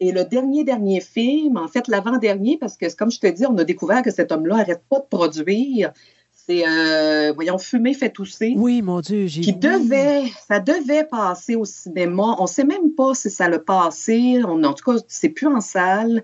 Et 0.00 0.10
le 0.10 0.24
dernier, 0.24 0.64
dernier 0.64 1.00
film, 1.00 1.56
en 1.56 1.68
fait, 1.68 1.86
l'avant-dernier, 1.86 2.56
parce 2.58 2.76
que, 2.76 2.92
comme 2.96 3.12
je 3.12 3.20
te 3.20 3.26
dis, 3.26 3.46
on 3.46 3.56
a 3.58 3.64
découvert 3.64 4.02
que 4.02 4.10
cet 4.10 4.32
homme-là 4.32 4.56
n'arrête 4.56 4.82
pas 4.88 4.98
de 4.98 5.06
produire 5.08 5.92
c'est, 6.46 6.66
euh, 6.66 7.32
voyons, 7.34 7.58
Fumé 7.58 7.94
fait 7.94 8.10
tousser. 8.10 8.54
Oui, 8.56 8.82
mon 8.82 9.00
Dieu, 9.00 9.26
j'ai 9.26 9.40
Qui 9.40 9.54
devait, 9.54 10.24
ça 10.46 10.60
devait 10.60 11.04
passer 11.04 11.56
au 11.56 11.64
cinéma. 11.64 12.36
On 12.38 12.42
ne 12.42 12.48
sait 12.48 12.64
même 12.64 12.92
pas 12.94 13.14
si 13.14 13.30
ça 13.30 13.48
l'a 13.48 13.58
passé. 13.58 14.40
On, 14.46 14.62
en 14.62 14.74
tout 14.74 14.92
cas, 14.92 14.98
c'est 15.08 15.30
plus 15.30 15.46
en 15.46 15.60
salle. 15.60 16.22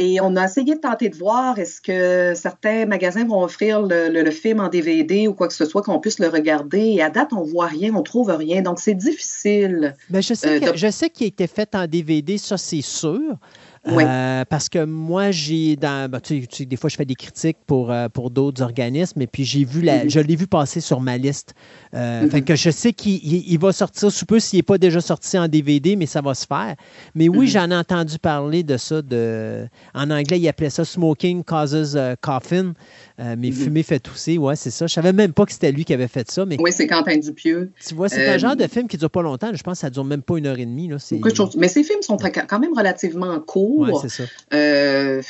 Et 0.00 0.20
on 0.20 0.36
a 0.36 0.44
essayé 0.44 0.76
de 0.76 0.80
tenter 0.80 1.08
de 1.08 1.16
voir 1.16 1.58
est-ce 1.58 1.80
que 1.80 2.32
certains 2.36 2.86
magasins 2.86 3.24
vont 3.24 3.42
offrir 3.42 3.82
le, 3.82 4.30
film 4.30 4.60
en 4.60 4.68
DVD 4.68 5.26
ou 5.26 5.34
quoi 5.34 5.48
que 5.48 5.54
ce 5.54 5.64
soit, 5.64 5.82
qu'on 5.82 5.98
puisse 5.98 6.20
le 6.20 6.28
regarder. 6.28 6.78
Et 6.78 7.02
à 7.02 7.10
date, 7.10 7.32
on 7.32 7.42
voit 7.42 7.66
rien, 7.66 7.94
on 7.94 8.02
trouve 8.02 8.30
rien. 8.30 8.62
Donc, 8.62 8.78
c'est 8.78 8.94
difficile. 8.94 9.96
Mais 10.10 10.22
je 10.22 10.34
sais, 10.34 10.64
euh, 10.64 10.72
je 10.74 10.90
sais 10.90 11.10
qu'il 11.10 11.24
a 11.24 11.28
été 11.28 11.48
fait 11.48 11.74
en 11.74 11.86
DVD, 11.86 12.38
ça, 12.38 12.56
c'est 12.56 12.82
sûr. 12.82 13.38
Euh, 13.90 14.44
parce 14.48 14.68
que 14.68 14.84
moi, 14.84 15.30
j'ai 15.30 15.76
dans. 15.76 16.10
Ben, 16.10 16.20
tu 16.20 16.66
des 16.66 16.76
fois, 16.76 16.90
je 16.90 16.96
fais 16.96 17.04
des 17.04 17.14
critiques 17.14 17.58
pour, 17.66 17.90
euh, 17.90 18.08
pour 18.08 18.30
d'autres 18.30 18.62
organismes, 18.62 19.22
et 19.22 19.26
puis 19.26 19.44
j'ai 19.44 19.64
vu 19.64 19.82
la, 19.82 20.04
mm-hmm. 20.04 20.10
je 20.10 20.20
l'ai 20.20 20.36
vu 20.36 20.46
passer 20.46 20.80
sur 20.80 21.00
ma 21.00 21.16
liste. 21.16 21.54
Euh, 21.94 22.26
mm-hmm. 22.26 22.44
que 22.44 22.56
je 22.56 22.70
sais 22.70 22.92
qu'il 22.92 23.58
va 23.58 23.72
sortir 23.72 24.12
sous 24.12 24.26
peu 24.26 24.40
s'il 24.40 24.58
n'est 24.58 24.62
pas 24.62 24.78
déjà 24.78 25.00
sorti 25.00 25.38
en 25.38 25.48
DVD, 25.48 25.96
mais 25.96 26.06
ça 26.06 26.20
va 26.20 26.34
se 26.34 26.46
faire. 26.46 26.74
Mais 27.14 27.28
oui, 27.28 27.46
mm-hmm. 27.46 27.50
j'en 27.50 27.70
ai 27.70 27.76
entendu 27.76 28.18
parler 28.18 28.62
de 28.62 28.76
ça. 28.76 29.02
De, 29.02 29.66
en 29.94 30.10
anglais, 30.10 30.38
ils 30.38 30.48
appelaient 30.48 30.70
ça 30.70 30.84
Smoking 30.84 31.44
Causes 31.44 31.98
Coffin. 32.20 32.72
mais 33.18 33.50
fumer 33.50 33.82
fait 33.82 34.00
tousser, 34.00 34.38
ouais, 34.38 34.56
c'est 34.56 34.70
ça. 34.70 34.86
Je 34.86 34.92
savais 34.92 35.12
même 35.12 35.32
pas 35.32 35.46
que 35.46 35.52
c'était 35.52 35.72
lui 35.72 35.84
qui 35.84 35.94
avait 35.94 36.08
fait 36.08 36.30
ça. 36.30 36.44
Mais... 36.44 36.56
Oui, 36.60 36.72
c'est 36.72 36.86
Quentin 36.86 37.16
Dupieux. 37.16 37.72
Tu 37.86 37.94
vois, 37.94 38.08
c'est 38.08 38.28
un 38.28 38.38
genre 38.38 38.56
de 38.56 38.66
film 38.66 38.88
qui 38.88 38.96
dure 38.96 39.10
pas 39.10 39.22
longtemps. 39.22 39.50
Je 39.52 39.62
pense 39.62 39.74
que 39.74 39.80
ça 39.80 39.90
dure 39.90 40.04
même 40.04 40.22
pas 40.22 40.36
une 40.36 40.46
heure 40.46 40.58
et 40.58 40.66
demie. 40.66 40.88
Là. 40.88 40.96
Mais 41.56 41.68
ces 41.68 41.84
films 41.84 42.02
sont 42.02 42.16
quand 42.16 42.58
même 42.58 42.74
relativement 42.76 43.38
courts. 43.40 43.77
Euh, 44.52 45.22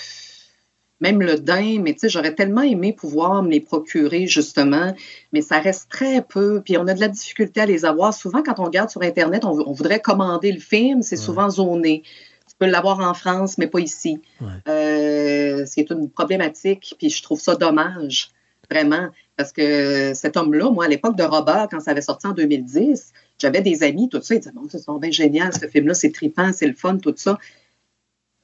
même 1.00 1.22
le 1.22 1.36
DIN, 1.36 1.80
mais 1.82 1.92
tu 1.92 2.00
sais, 2.00 2.08
j'aurais 2.08 2.34
tellement 2.34 2.62
aimé 2.62 2.92
pouvoir 2.92 3.42
me 3.42 3.50
les 3.50 3.60
procurer, 3.60 4.26
justement, 4.26 4.94
mais 5.32 5.42
ça 5.42 5.60
reste 5.60 5.88
très 5.90 6.22
peu, 6.22 6.60
puis 6.64 6.76
on 6.76 6.86
a 6.86 6.94
de 6.94 7.00
la 7.00 7.08
difficulté 7.08 7.60
à 7.60 7.66
les 7.66 7.84
avoir. 7.84 8.12
Souvent, 8.12 8.42
quand 8.42 8.58
on 8.58 8.64
regarde 8.64 8.90
sur 8.90 9.02
Internet, 9.02 9.44
on, 9.44 9.72
voudrait 9.72 10.00
commander 10.00 10.50
le 10.50 10.60
film, 10.60 11.02
c'est 11.02 11.16
souvent 11.16 11.50
zoné. 11.50 12.02
Tu 12.48 12.54
peux 12.58 12.66
l'avoir 12.66 12.98
en 13.00 13.14
France, 13.14 13.58
mais 13.58 13.68
pas 13.68 13.78
ici. 13.78 14.20
Euh, 14.68 15.64
c'est 15.66 15.90
une 15.90 16.10
problématique, 16.10 16.94
puis 16.98 17.10
je 17.10 17.22
trouve 17.22 17.40
ça 17.40 17.54
dommage, 17.54 18.30
vraiment, 18.68 19.08
parce 19.36 19.52
que 19.52 20.14
cet 20.14 20.36
homme-là, 20.36 20.70
moi, 20.70 20.86
à 20.86 20.88
l'époque 20.88 21.16
de 21.16 21.22
Robert, 21.22 21.68
quand 21.70 21.78
ça 21.78 21.92
avait 21.92 22.02
sorti 22.02 22.26
en 22.26 22.32
2010, 22.32 23.12
j'avais 23.40 23.60
des 23.60 23.84
amis, 23.84 24.08
tout 24.08 24.20
ça, 24.20 24.34
ils 24.34 24.40
disaient, 24.40 24.52
bon, 24.52 24.66
c'est 24.68 24.84
bien 25.00 25.10
génial, 25.12 25.52
ce 25.54 25.68
film-là, 25.68 25.94
c'est 25.94 26.10
trippant, 26.10 26.52
c'est 26.52 26.66
le 26.66 26.74
fun, 26.74 26.96
tout 26.96 27.14
ça 27.16 27.38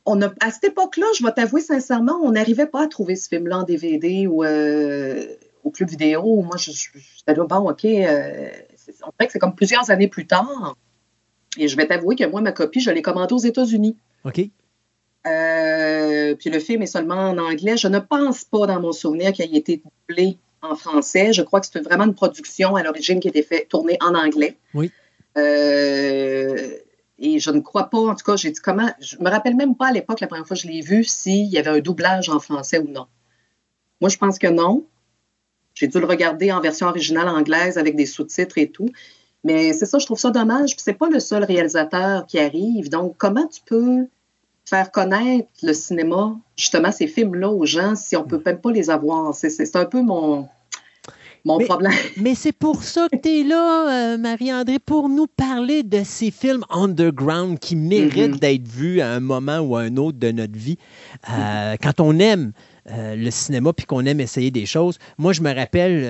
à 0.06 0.50
cette 0.50 0.64
époque-là, 0.64 1.06
je 1.18 1.24
vais 1.24 1.32
t'avouer 1.32 1.60
sincèrement, 1.60 2.18
on 2.22 2.32
n'arrivait 2.32 2.66
pas 2.66 2.82
à 2.82 2.86
trouver 2.86 3.16
ce 3.16 3.28
film-là 3.28 3.58
en 3.58 3.62
DVD 3.62 4.26
ou 4.26 4.44
euh, 4.44 5.24
au 5.62 5.70
club 5.70 5.88
vidéo. 5.88 6.42
Moi, 6.42 6.56
je, 6.56 6.70
suis 6.70 7.00
dit, 7.00 7.34
bon, 7.36 7.70
OK, 7.70 7.84
euh, 7.84 8.50
on 9.02 9.10
dirait 9.18 9.26
que 9.26 9.32
c'est 9.32 9.38
comme 9.38 9.54
plusieurs 9.54 9.90
années 9.90 10.08
plus 10.08 10.26
tard. 10.26 10.76
Et 11.58 11.68
je 11.68 11.76
vais 11.76 11.86
t'avouer 11.86 12.16
que 12.16 12.24
moi, 12.24 12.40
ma 12.40 12.52
copie, 12.52 12.80
je 12.80 12.90
l'ai 12.90 13.02
commandée 13.02 13.34
aux 13.34 13.38
États-Unis. 13.38 13.96
OK. 14.24 14.40
Euh, 15.26 16.34
puis 16.34 16.50
le 16.50 16.58
film 16.58 16.82
est 16.82 16.86
seulement 16.86 17.30
en 17.30 17.38
anglais. 17.38 17.76
Je 17.76 17.88
ne 17.88 17.98
pense 17.98 18.44
pas, 18.44 18.66
dans 18.66 18.80
mon 18.80 18.92
souvenir, 18.92 19.32
qu'il 19.32 19.54
ait 19.54 19.58
été 19.58 19.82
doublé 20.08 20.36
en 20.60 20.74
français. 20.74 21.32
Je 21.32 21.42
crois 21.42 21.60
que 21.60 21.66
c'est 21.70 21.80
vraiment 21.80 22.04
une 22.04 22.14
production 22.14 22.76
à 22.76 22.82
l'origine 22.82 23.20
qui 23.20 23.28
a 23.28 23.30
été 23.30 23.42
fait, 23.42 23.66
tournée 23.68 23.96
en 24.00 24.14
anglais. 24.14 24.58
Oui. 24.74 24.90
Euh, 25.36 26.76
et 27.24 27.38
je 27.38 27.50
ne 27.50 27.60
crois 27.60 27.88
pas, 27.88 27.98
en 27.98 28.14
tout 28.14 28.24
cas, 28.24 28.36
j'ai 28.36 28.50
dit 28.50 28.60
comment. 28.60 28.90
Je 29.00 29.16
me 29.16 29.30
rappelle 29.30 29.56
même 29.56 29.74
pas 29.74 29.86
à 29.86 29.92
l'époque, 29.92 30.20
la 30.20 30.26
première 30.26 30.46
fois 30.46 30.56
que 30.56 30.62
je 30.62 30.68
l'ai 30.68 30.82
vu, 30.82 31.04
s'il 31.04 31.46
y 31.46 31.56
avait 31.56 31.70
un 31.70 31.80
doublage 31.80 32.28
en 32.28 32.38
français 32.38 32.78
ou 32.78 32.86
non. 32.86 33.06
Moi, 34.02 34.10
je 34.10 34.18
pense 34.18 34.38
que 34.38 34.46
non. 34.46 34.86
J'ai 35.72 35.88
dû 35.88 35.98
le 35.98 36.06
regarder 36.06 36.52
en 36.52 36.60
version 36.60 36.86
originale 36.86 37.28
anglaise 37.28 37.78
avec 37.78 37.96
des 37.96 38.04
sous-titres 38.04 38.58
et 38.58 38.70
tout. 38.70 38.90
Mais 39.42 39.72
c'est 39.72 39.86
ça, 39.86 39.98
je 39.98 40.04
trouve 40.04 40.18
ça 40.18 40.30
dommage. 40.30 40.76
Puis 40.76 40.82
c'est 40.84 40.92
pas 40.92 41.08
le 41.08 41.18
seul 41.18 41.44
réalisateur 41.44 42.26
qui 42.26 42.38
arrive. 42.38 42.90
Donc, 42.90 43.16
comment 43.16 43.46
tu 43.46 43.62
peux 43.64 44.06
faire 44.66 44.90
connaître 44.90 45.48
le 45.62 45.72
cinéma, 45.72 46.36
justement, 46.56 46.92
ces 46.92 47.06
films-là 47.06 47.48
aux 47.48 47.64
gens 47.64 47.96
si 47.96 48.16
on 48.16 48.24
peut 48.24 48.42
même 48.44 48.60
pas 48.60 48.70
les 48.70 48.90
avoir? 48.90 49.34
C'est 49.34 49.76
un 49.76 49.86
peu 49.86 50.02
mon, 50.02 50.46
mon 51.44 51.58
mais, 51.58 51.64
problème. 51.66 51.92
Mais 52.16 52.34
c'est 52.34 52.52
pour 52.52 52.82
ça 52.82 53.08
que 53.10 53.16
tu 53.16 53.40
es 53.40 53.44
là, 53.44 54.12
euh, 54.12 54.18
Marie-André, 54.18 54.78
pour 54.78 55.08
nous 55.08 55.26
parler 55.26 55.82
de 55.82 56.02
ces 56.04 56.30
films 56.30 56.64
underground 56.70 57.58
qui 57.58 57.76
méritent 57.76 58.36
mm-hmm. 58.36 58.38
d'être 58.38 58.68
vus 58.68 59.00
à 59.00 59.10
un 59.10 59.20
moment 59.20 59.58
ou 59.58 59.76
à 59.76 59.82
un 59.82 59.96
autre 59.96 60.18
de 60.18 60.30
notre 60.30 60.56
vie. 60.56 60.78
Euh, 61.30 61.76
quand 61.82 62.00
on 62.00 62.18
aime 62.18 62.52
euh, 62.90 63.16
le 63.16 63.30
cinéma 63.30 63.72
puis 63.72 63.86
qu'on 63.86 64.04
aime 64.06 64.20
essayer 64.20 64.50
des 64.50 64.66
choses, 64.66 64.98
moi, 65.18 65.32
je 65.32 65.42
me 65.42 65.54
rappelle 65.54 66.04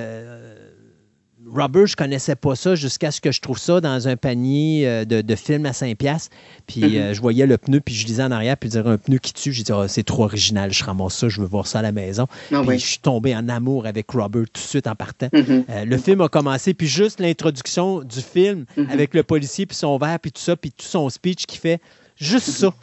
Robert, 1.55 1.87
je 1.87 1.95
connaissais 1.95 2.35
pas 2.35 2.57
ça 2.57 2.75
jusqu'à 2.75 3.13
ce 3.13 3.21
que 3.21 3.31
je 3.31 3.41
trouve 3.41 3.59
ça 3.59 3.81
dans 3.81 4.09
un 4.09 4.17
panier 4.17 4.89
euh, 4.89 5.05
de, 5.05 5.35
films 5.37 5.67
à 5.67 5.73
5 5.73 5.97
piastres. 5.97 6.35
Puis 6.67 6.81
mhm. 6.81 6.97
euh, 6.97 7.15
je 7.15 7.21
voyais 7.21 7.47
le 7.47 7.57
pneu, 7.57 7.81
puis 7.81 7.95
je 7.95 8.07
lisais 8.07 8.25
en 8.25 8.33
arrière, 8.33 8.57
puis 8.57 8.69
dire 8.69 8.87
un 8.89 8.99
pneu 8.99 9.19
qui 9.19 9.33
tue. 9.33 9.53
J'ai 9.53 9.63
dit, 9.63 9.73
oh, 9.73 9.87
c'est 9.87 10.03
trop 10.03 10.25
original, 10.25 10.73
je 10.73 10.83
ramasse 10.83 11.15
ça, 11.15 11.29
je 11.29 11.41
veux 11.41 11.47
voir 11.47 11.67
ça 11.67 11.79
à 11.79 11.83
la 11.83 11.93
maison. 11.93 12.27
Ah 12.53 12.63
puis 12.67 12.79
je 12.79 12.87
suis 12.87 12.99
tombé 12.99 13.37
en 13.37 13.49
amour 13.49 13.87
avec 13.87 14.11
Robert 14.11 14.47
tout 14.53 14.61
de 14.61 14.67
suite 14.67 14.87
en 14.87 14.97
partant. 14.97 15.29
Mhm. 15.33 15.65
Euh, 15.71 15.85
le 15.85 15.97
film 15.99 16.21
a 16.23 16.29
commencé, 16.29 16.75
puis 16.75 16.89
juste 16.89 17.21
l'introduction 17.21 18.01
du 18.01 18.21
film 18.21 18.65
mhm. 18.77 18.89
avec 18.91 19.15
le 19.15 19.23
policier, 19.23 19.67
puis 19.67 19.77
son 19.77 19.97
verre, 19.97 20.19
puis 20.19 20.33
tout 20.33 20.43
ça, 20.43 20.57
puis 20.57 20.73
tout 20.73 20.85
son 20.85 21.09
speech 21.09 21.47
qui 21.47 21.59
fait 21.59 21.81
juste 22.17 22.51
ça 22.51 22.75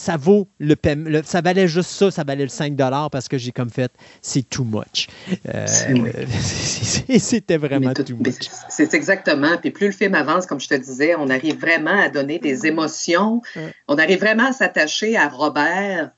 ça 0.00 0.16
vaut 0.16 0.48
le, 0.58 0.76
ça 1.24 1.42
valait 1.42 1.68
juste 1.68 1.90
ça, 1.90 2.10
ça 2.10 2.24
valait 2.24 2.44
le 2.44 2.48
5 2.48 2.74
parce 3.12 3.28
que 3.28 3.36
j'ai 3.36 3.52
comme 3.52 3.68
fait 3.68 3.92
c'est 4.22 4.48
too 4.48 4.64
much. 4.64 5.08
Euh, 5.54 5.66
c'était 7.18 7.58
vraiment 7.58 7.92
too 7.92 8.16
much. 8.16 8.48
C'est 8.70 8.94
exactement. 8.94 9.58
Puis 9.60 9.70
plus 9.70 9.88
le 9.88 9.92
film 9.92 10.14
avance, 10.14 10.46
comme 10.46 10.58
je 10.58 10.68
te 10.68 10.74
disais, 10.74 11.14
on 11.16 11.28
arrive 11.28 11.60
vraiment 11.60 12.00
à 12.00 12.08
donner 12.08 12.38
des 12.38 12.66
émotions. 12.66 13.42
On 13.88 13.98
arrive 13.98 14.20
vraiment 14.20 14.48
à 14.48 14.52
s'attacher 14.54 15.18
à 15.18 15.28
Robert 15.28 16.12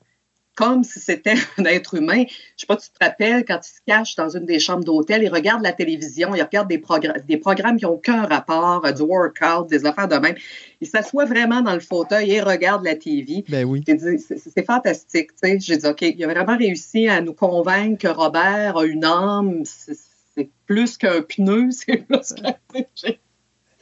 comme 0.55 0.83
si 0.83 0.99
c'était 0.99 1.35
un 1.57 1.65
être 1.65 1.95
humain. 1.95 2.23
Je 2.27 2.61
sais 2.61 2.67
pas, 2.67 2.77
tu 2.77 2.89
te 2.89 3.03
rappelles 3.03 3.43
quand 3.45 3.59
il 3.63 3.67
se 3.67 3.81
cache 3.85 4.15
dans 4.15 4.29
une 4.29 4.45
des 4.45 4.59
chambres 4.59 4.83
d'hôtel, 4.83 5.23
il 5.23 5.29
regarde 5.29 5.63
la 5.63 5.73
télévision, 5.73 6.35
il 6.35 6.41
regarde 6.41 6.69
des, 6.69 6.81
des 7.27 7.37
programmes 7.37 7.77
qui 7.77 7.85
n'ont 7.85 7.93
aucun 7.93 8.25
rapport, 8.25 8.85
euh, 8.85 8.91
du 8.91 9.01
workout, 9.01 9.67
des 9.69 9.85
affaires 9.85 10.07
de 10.07 10.15
même. 10.15 10.35
Il 10.81 10.87
s'assoit 10.87 11.25
vraiment 11.25 11.61
dans 11.61 11.73
le 11.73 11.79
fauteuil 11.79 12.31
et 12.31 12.41
regarde 12.41 12.83
la 12.83 12.95
TV. 12.95 13.43
Ben 13.49 13.65
oui. 13.65 13.83
C'est 13.85 14.65
fantastique. 14.65 15.31
J'ai 15.41 15.77
dit, 15.77 15.87
OK, 15.87 16.01
il 16.01 16.23
a 16.23 16.27
vraiment 16.27 16.57
réussi 16.57 17.07
à 17.07 17.21
nous 17.21 17.33
convaincre 17.33 18.01
que 18.01 18.07
Robert 18.07 18.77
a 18.77 18.85
une 18.85 19.05
âme. 19.05 19.63
C'est 19.65 20.49
plus 20.65 20.97
qu'un 20.97 21.21
pneu, 21.21 21.69
c'est 21.71 22.05
plus 22.07 22.33
qu'un... 22.35 23.13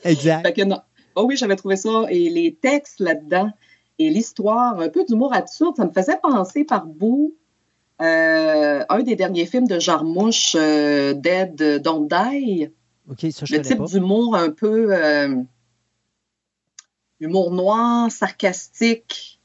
Exact. 0.03 0.61
Oh 1.15 1.25
oui, 1.25 1.35
j'avais 1.35 1.55
trouvé 1.55 1.75
ça. 1.75 2.05
Et 2.09 2.29
les 2.29 2.53
textes 2.53 2.99
là-dedans, 2.99 3.51
et 4.05 4.09
l'histoire, 4.09 4.79
un 4.79 4.89
peu 4.89 5.03
d'humour 5.05 5.33
absurde, 5.33 5.75
ça 5.77 5.85
me 5.85 5.91
faisait 5.91 6.19
penser 6.21 6.63
par 6.63 6.85
bout 6.85 7.33
euh, 8.01 8.83
un 8.89 9.03
des 9.03 9.15
derniers 9.15 9.45
films 9.45 9.67
de 9.67 9.79
Jarmouche, 9.79 10.55
euh, 10.55 11.13
Dead 11.13 11.81
Don't 11.83 12.07
Die. 12.07 12.69
le 13.07 13.61
type 13.61 13.83
d'humour 13.83 14.35
un 14.35 14.49
peu 14.49 14.87
euh, 14.95 15.35
humour 17.19 17.51
noir, 17.51 18.11
sarcastique, 18.11 19.39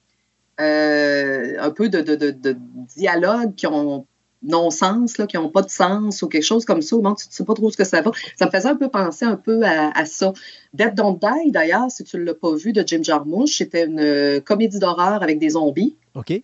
un 0.59 1.71
peu 1.71 1.91
de, 1.91 2.01
de 2.01 2.57
dialogue 2.97 3.55
qui 3.55 3.67
ont 3.67 4.07
non-sens, 4.43 5.15
qui 5.29 5.37
n'ont 5.37 5.49
pas 5.49 5.63
de 5.63 5.71
sens 5.71 6.23
ou 6.23 6.29
quelque 6.29 6.45
chose 6.45 6.65
comme 6.65 6.83
ça, 6.83 6.97
au 6.97 7.03
moment 7.03 7.15
tu 7.15 7.27
ne 7.29 7.33
sais 7.33 7.45
pas 7.45 7.55
trop 7.55 7.71
ce 7.71 7.77
que 7.77 7.85
ça 7.85 8.03
va. 8.03 8.11
Ça 8.37 8.47
me 8.47 8.51
faisait 8.51 8.69
un 8.69 8.77
peu 8.77 8.89
penser 8.89 9.25
un 9.25 9.37
peu 9.37 9.63
à, 9.65 10.05
ça. 10.05 10.33
Dead 10.73 10.95
Don't 10.95 11.19
Die, 11.19 11.51
d'ailleurs, 11.51 11.91
si 11.91 12.05
tu 12.05 12.19
ne 12.19 12.25
l'as 12.25 12.35
pas 12.35 12.55
vu, 12.55 12.73
de 12.73 12.83
Jim 12.87 13.01
Jarmusch, 13.03 13.59
c'était 13.59 13.87
une 13.87 14.01
euh, 14.01 14.41
comédie 14.41 14.79
d'horreur 14.79 15.23
avec 15.23 15.39
des 15.39 15.51
zombies. 15.51 15.97
OK. 16.15 16.43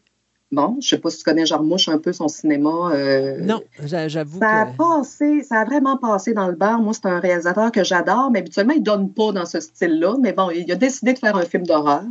Bon, 0.52 0.76
je 0.80 0.86
ne 0.86 0.90
sais 0.90 0.98
pas 0.98 1.08
si 1.08 1.18
tu 1.18 1.24
connais 1.24 1.46
Jarmusch 1.46 1.88
un 1.88 1.98
peu 1.98 2.12
son 2.12 2.28
cinéma. 2.28 2.90
Euh, 2.92 3.38
non, 3.40 3.62
j'avoue 3.84 4.38
ça 4.38 4.62
A 4.62 4.66
passé, 4.66 5.42
ça 5.42 5.60
a 5.60 5.64
vraiment 5.64 5.96
passé 5.96 6.34
dans 6.34 6.46
le 6.46 6.54
bar. 6.54 6.78
Moi, 6.78 6.92
c'est 6.92 7.06
un 7.06 7.20
réalisateur 7.20 7.72
que 7.72 7.82
j'adore, 7.82 8.30
mais 8.30 8.40
habituellement, 8.40 8.74
il 8.74 8.80
ne 8.80 8.84
donne 8.84 9.12
pas 9.12 9.32
dans 9.32 9.46
ce 9.46 9.60
style-là. 9.60 10.16
Mais 10.20 10.34
bon, 10.34 10.50
il 10.50 10.70
a 10.70 10.74
décidé 10.74 11.14
de 11.14 11.18
faire 11.18 11.36
un 11.36 11.44
film 11.46 11.66
d'horreur 11.66 12.04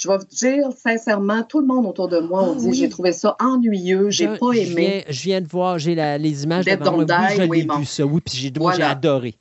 je 0.00 0.08
vais 0.08 0.16
vous 0.16 0.24
dire 0.24 0.68
sincèrement, 0.82 1.42
tout 1.42 1.60
le 1.60 1.66
monde 1.66 1.84
autour 1.84 2.08
de 2.08 2.20
moi 2.20 2.52
ah 2.52 2.58
dit 2.58 2.72
j'ai 2.72 2.88
trouvé 2.88 3.12
ça 3.12 3.36
ennuyeux, 3.38 4.08
j'ai 4.08 4.28
pas 4.28 4.52
aimé. 4.52 5.04
Je 5.10 5.22
viens, 5.22 5.42
de 5.42 5.46
voir, 5.46 5.78
j'ai 5.78 5.94
les 5.94 6.44
images 6.44 6.64
de 6.64 6.74
moi. 6.76 6.94
Oui, 6.96 7.04
je 7.36 7.42
oui, 7.42 7.68
vu 7.78 7.84
ça. 7.84 8.06
Oui, 8.06 8.20
puis 8.24 8.38
j'ai 8.38 8.82
adoré. 8.82 9.34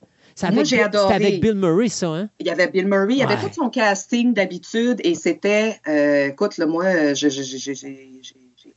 Moi, 0.52 0.64
j'ai 0.66 0.82
adoré. 0.82 1.14
C'était 1.14 1.26
avec 1.26 1.42
Bill 1.42 1.56
Murray, 1.56 1.88
ça, 1.88 2.08
hein? 2.08 2.30
Il 2.40 2.48
y 2.48 2.50
avait 2.50 2.68
Bill 2.68 2.88
Murray, 2.88 3.14
il 3.14 3.18
y 3.20 3.24
avait 3.24 3.36
tout 3.36 3.54
son 3.54 3.70
casting 3.70 4.34
d'habitude 4.34 5.00
et 5.04 5.16
c'était, 5.16 5.80
euh, 5.88 6.28
écoute, 6.28 6.58
là, 6.58 6.66
moi, 6.66 7.14
j'ai 7.14 7.30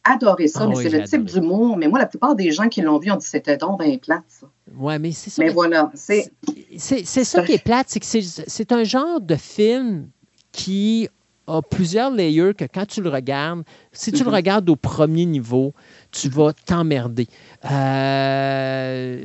adoré 0.05 0.49
ça, 0.49 0.61
ah 0.63 0.67
mais 0.69 0.77
c'est 0.77 0.89
le 0.89 1.03
type 1.03 1.25
d'humour. 1.25 1.77
Mais 1.77 1.89
moi, 1.89 1.99
la 1.99 2.07
plupart 2.07 2.37
des 2.37 2.53
gens 2.53 2.69
qui 2.69 2.81
l'ont 2.81 2.99
vu 2.99 3.11
ont 3.11 3.17
dit 3.17 3.27
c'était 3.27 3.57
donc 3.57 3.83
bien 3.83 3.99
plate, 3.99 4.23
ça. 4.29 4.47
Oui, 4.77 4.99
mais 5.01 5.11
c'est 5.11 5.31
ça. 5.31 5.43
Mais 5.43 5.51
voilà, 5.51 5.91
c'est. 5.95 6.33
C'est 6.77 7.05
ça 7.05 7.43
qui 7.43 7.53
est 7.53 7.63
plate, 7.63 7.87
c'est 7.89 8.01
que 8.01 8.07
c'est 8.07 8.73
un 8.73 8.85
genre 8.85 9.21
de 9.21 9.35
film 9.35 10.09
qui 10.53 11.09
a 11.47 11.61
plusieurs 11.63 12.11
layers 12.11 12.55
que 12.55 12.65
quand 12.65 12.87
tu 12.87 13.03
le 13.03 13.11
regardes, 13.11 13.63
si 13.93 14.13
tu 14.13 14.23
le 14.23 14.31
mhm. 14.31 14.37
regardes 14.37 14.71
au 14.71 14.77
premier 14.77 15.25
niveau, 15.25 15.75
tu 16.11 16.29
vas 16.29 16.53
t'emmerder. 16.53 17.27
Euh, 17.71 19.17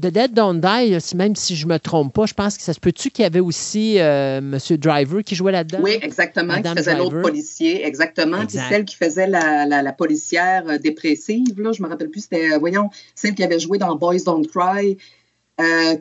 The 0.00 0.06
Dead 0.06 0.32
Don't 0.32 0.60
Die, 0.60 1.16
même 1.16 1.36
si 1.36 1.54
je 1.54 1.66
ne 1.66 1.72
me 1.72 1.78
trompe 1.78 2.12
pas, 2.12 2.26
je 2.26 2.34
pense 2.34 2.56
que 2.56 2.62
ça 2.62 2.72
se 2.72 2.80
peut-tu 2.80 3.10
qu'il 3.10 3.22
y 3.22 3.26
avait 3.26 3.40
aussi 3.40 3.98
euh, 3.98 4.38
M. 4.38 4.58
Driver 4.76 5.22
qui 5.22 5.34
jouait 5.34 5.52
là-dedans? 5.52 5.80
Oui, 5.82 5.98
exactement, 6.02 6.60
qui 6.60 6.68
faisait 6.76 6.96
l'autre 6.96 7.20
policier, 7.20 7.86
exactement. 7.86 8.44
Puis 8.46 8.58
celle 8.68 8.84
qui 8.84 8.96
faisait 8.96 9.26
la, 9.26 9.92
policière 9.92 10.64
euh, 10.68 10.78
dépressive, 10.78 11.60
là, 11.60 11.72
je 11.72 11.80
ne 11.80 11.86
me 11.86 11.90
rappelle 11.90 12.10
plus, 12.10 12.22
c'était, 12.22 12.58
voyons, 12.58 12.90
celle 13.14 13.34
qui 13.34 13.44
avait 13.44 13.60
joué 13.60 13.78
dans 13.78 13.94
Boys 13.96 14.24
Don't 14.24 14.46
Cry, 14.46 14.96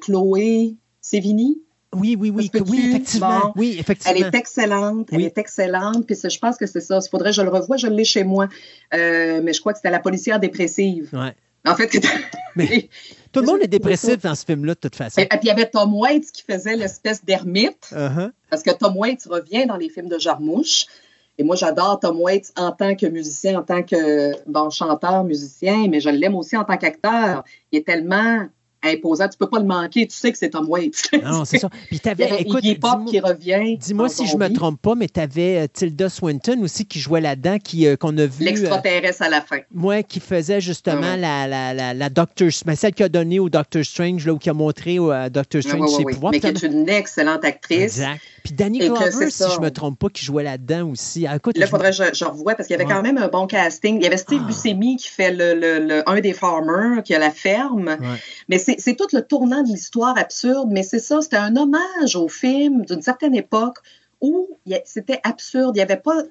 Chloé 0.02 0.76
Sévigny? 1.02 1.62
Oui, 1.94 2.16
oui, 2.20 2.30
oui, 2.30 2.50
oui, 2.68 2.90
effectivement. 2.90 3.54
oui, 3.56 3.78
effectivement. 3.80 4.16
Elle 4.16 4.26
est 4.26 4.36
excellente, 4.36 5.10
elle 5.12 5.22
est 5.22 5.38
excellente. 5.38 6.06
Puis 6.06 6.16
je 6.16 6.40
pense 6.40 6.58
que 6.58 6.66
c'est 6.66 6.82
ça. 6.82 7.00
Il 7.04 7.10
faudrait 7.10 7.30
que 7.30 7.36
je 7.36 7.42
le 7.42 7.50
revoie, 7.50 7.78
je 7.78 7.88
l'ai 7.88 8.06
chez 8.06 8.24
moi. 8.24 8.48
Euh, 8.94 9.42
mais 9.44 9.54
je 9.54 9.60
crois 9.60 9.74
que 9.74 9.80
c'était 9.80 9.92
la 9.92 10.00
policière 10.00 10.40
dépressive. 10.40 11.10
Ouais. 11.14 11.34
En 11.66 11.76
fait, 11.76 11.90
mais, 12.56 12.90
tout 13.32 13.40
le 13.40 13.46
monde 13.46 13.62
est 13.62 13.68
dépressif 13.68 14.22
dans 14.22 14.36
ce 14.36 14.44
film-là, 14.46 14.74
de 14.74 14.80
toute 14.80 14.96
façon. 14.96 15.22
Et, 15.22 15.28
puis 15.28 15.40
il 15.44 15.48
y 15.48 15.52
avait 15.52 15.70
Tom 15.70 15.94
Waits 15.96 16.32
qui 16.32 16.44
faisait 16.44 16.76
l'espèce 16.76 17.24
d'ermite. 17.24 17.92
Uh-huh. 17.92 18.32
Parce 18.50 18.64
que 18.64 18.72
Tom 18.72 18.98
Waits 18.98 19.26
revient 19.30 19.66
dans 19.66 19.78
les 19.78 19.90
films 19.90 20.10
de 20.10 20.20
Jarmouche. 20.20 20.88
Et 21.38 21.44
moi, 21.44 21.56
j'adore 21.56 22.00
Tom 22.00 22.22
Waits 22.22 22.54
en 22.58 22.72
tant 22.72 22.96
que 22.96 23.08
musicien, 23.08 23.60
en 23.60 23.64
tant 23.64 23.82
que 23.82 24.32
bon, 24.48 24.70
chanteur, 24.70 25.24
musicien, 25.24 25.88
mais 25.90 26.00
je 26.00 26.10
l'aime 26.10 26.36
aussi 26.36 26.56
en 26.56 26.64
tant 26.64 26.78
qu'acteur. 26.78 27.44
Il 27.72 27.80
est 27.80 27.86
tellement 27.86 28.48
imposant. 28.84 29.28
Tu 29.28 29.38
peux 29.38 29.50
pas 29.50 29.60
le 29.60 29.66
manquer. 29.66 30.08
Tu 30.08 30.16
sais 30.16 30.32
que 30.32 30.38
c'est 30.38 30.50
Tom 30.50 30.68
Waits. 30.70 31.10
Non, 31.24 31.46
c'est 31.46 31.60
ça. 31.60 31.70
Puis 31.88 32.00
t'avais, 32.00 32.30
écoute, 32.42 32.64
Pop 32.80 33.06
qui 33.06 33.20
revient. 33.20 33.78
Dis-moi 33.78 34.10
si 34.10 34.28
je 34.28 34.38
me 34.38 34.52
trompe 34.54 34.82
pas, 34.82 34.96
mais 34.96 35.08
tu 35.08 35.20
avais 35.20 35.64
euh, 35.64 35.68
Tilda 35.72 36.10
Swinton 36.10 36.62
aussi 36.62 36.86
qui 36.86 37.00
jouait 37.00 37.22
là-dedans, 37.22 37.58
qui, 37.60 37.88
euh, 37.88 37.96
qu'on 37.96 38.18
a 38.18 38.26
vu. 38.26 38.44
L'extraterrestre 38.44 39.24
à 39.24 39.30
la 39.30 39.42
fin. 39.42 39.60
Moi, 39.74 40.04
qui 40.04 40.20
faisait 40.20 40.62
justement 40.62 41.16
la, 41.16 41.48
la, 41.48 41.74
la, 41.74 41.94
la 41.94 42.10
Doctor, 42.10 42.50
mais 42.66 42.76
celle 42.76 42.94
qui 42.94 43.04
a 43.04 43.10
donné 43.10 43.40
au 43.40 43.50
Doctor 43.50 43.84
Strange, 43.84 44.26
là, 44.26 44.34
ou 44.34 44.38
qui 44.38 44.50
a 44.50 44.54
montré 44.54 45.00
au 45.00 45.12
Doctor 45.30 45.62
Strange 45.62 45.90
ses 45.90 46.04
pouvoirs. 46.04 46.32
Mais 46.32 46.40
qui 46.40 46.48
est 46.48 46.64
une 46.64 46.90
excellente 46.90 47.46
actrice. 47.46 48.00
Exact. 48.00 48.22
Puis 48.44 48.54
Danny 48.54 48.80
Glover, 48.80 49.30
si 49.30 49.44
je 49.50 49.58
ne 49.58 49.64
me 49.64 49.72
trompe 49.72 49.98
pas, 49.98 50.10
qui 50.10 50.26
jouait 50.26 50.44
là-dedans 50.44 50.90
aussi. 50.90 51.26
Ah, 51.26 51.38
écoute, 51.38 51.58
là, 51.58 51.66
il 51.66 51.70
faudrait 51.70 51.92
que 51.92 51.98
je, 51.98 52.04
je 52.14 52.26
revoie 52.26 52.56
parce 52.56 52.68
qu'il 52.68 52.78
y 52.78 52.82
avait 52.82 52.92
quand 52.92 53.02
même 53.02 53.18
un 53.18 53.30
bon 53.30 53.48
casting. 53.48 53.98
Il 53.98 54.04
y 54.04 54.08
avait 54.08 54.18
Steve 54.18 54.42
ah. 54.44 54.48
Buscemi 54.48 54.98
qui 54.98 55.08
fait 55.08 55.32
le, 55.32 55.54
le, 55.54 56.10
un 56.10 56.20
des 56.20 56.34
farmers, 56.34 57.04
qui 57.04 57.16
a 57.16 57.20
la 57.20 57.32
ferme. 57.32 57.98
Mais 58.50 58.58
c'est 58.58 58.73
tout 58.76 59.08
le 59.14 59.22
tournant 59.22 59.64
de 59.64 59.68
l'histoire 59.68 60.18
absurde. 60.18 60.70
Mais 60.72 60.84
c'est 60.84 61.00
ça, 61.00 61.22
c'était 61.22 61.38
un 61.38 61.56
hommage 61.56 62.16
au 62.16 62.28
film 62.28 62.86
d'une 62.86 63.02
certaine 63.02 63.36
époque 63.36 63.78
où 64.22 64.58
c'était 64.86 65.20
absurde. 65.24 65.76
Il 65.76 65.80
n'y 65.80 65.84
avait 65.84 65.98
pas 65.98 66.24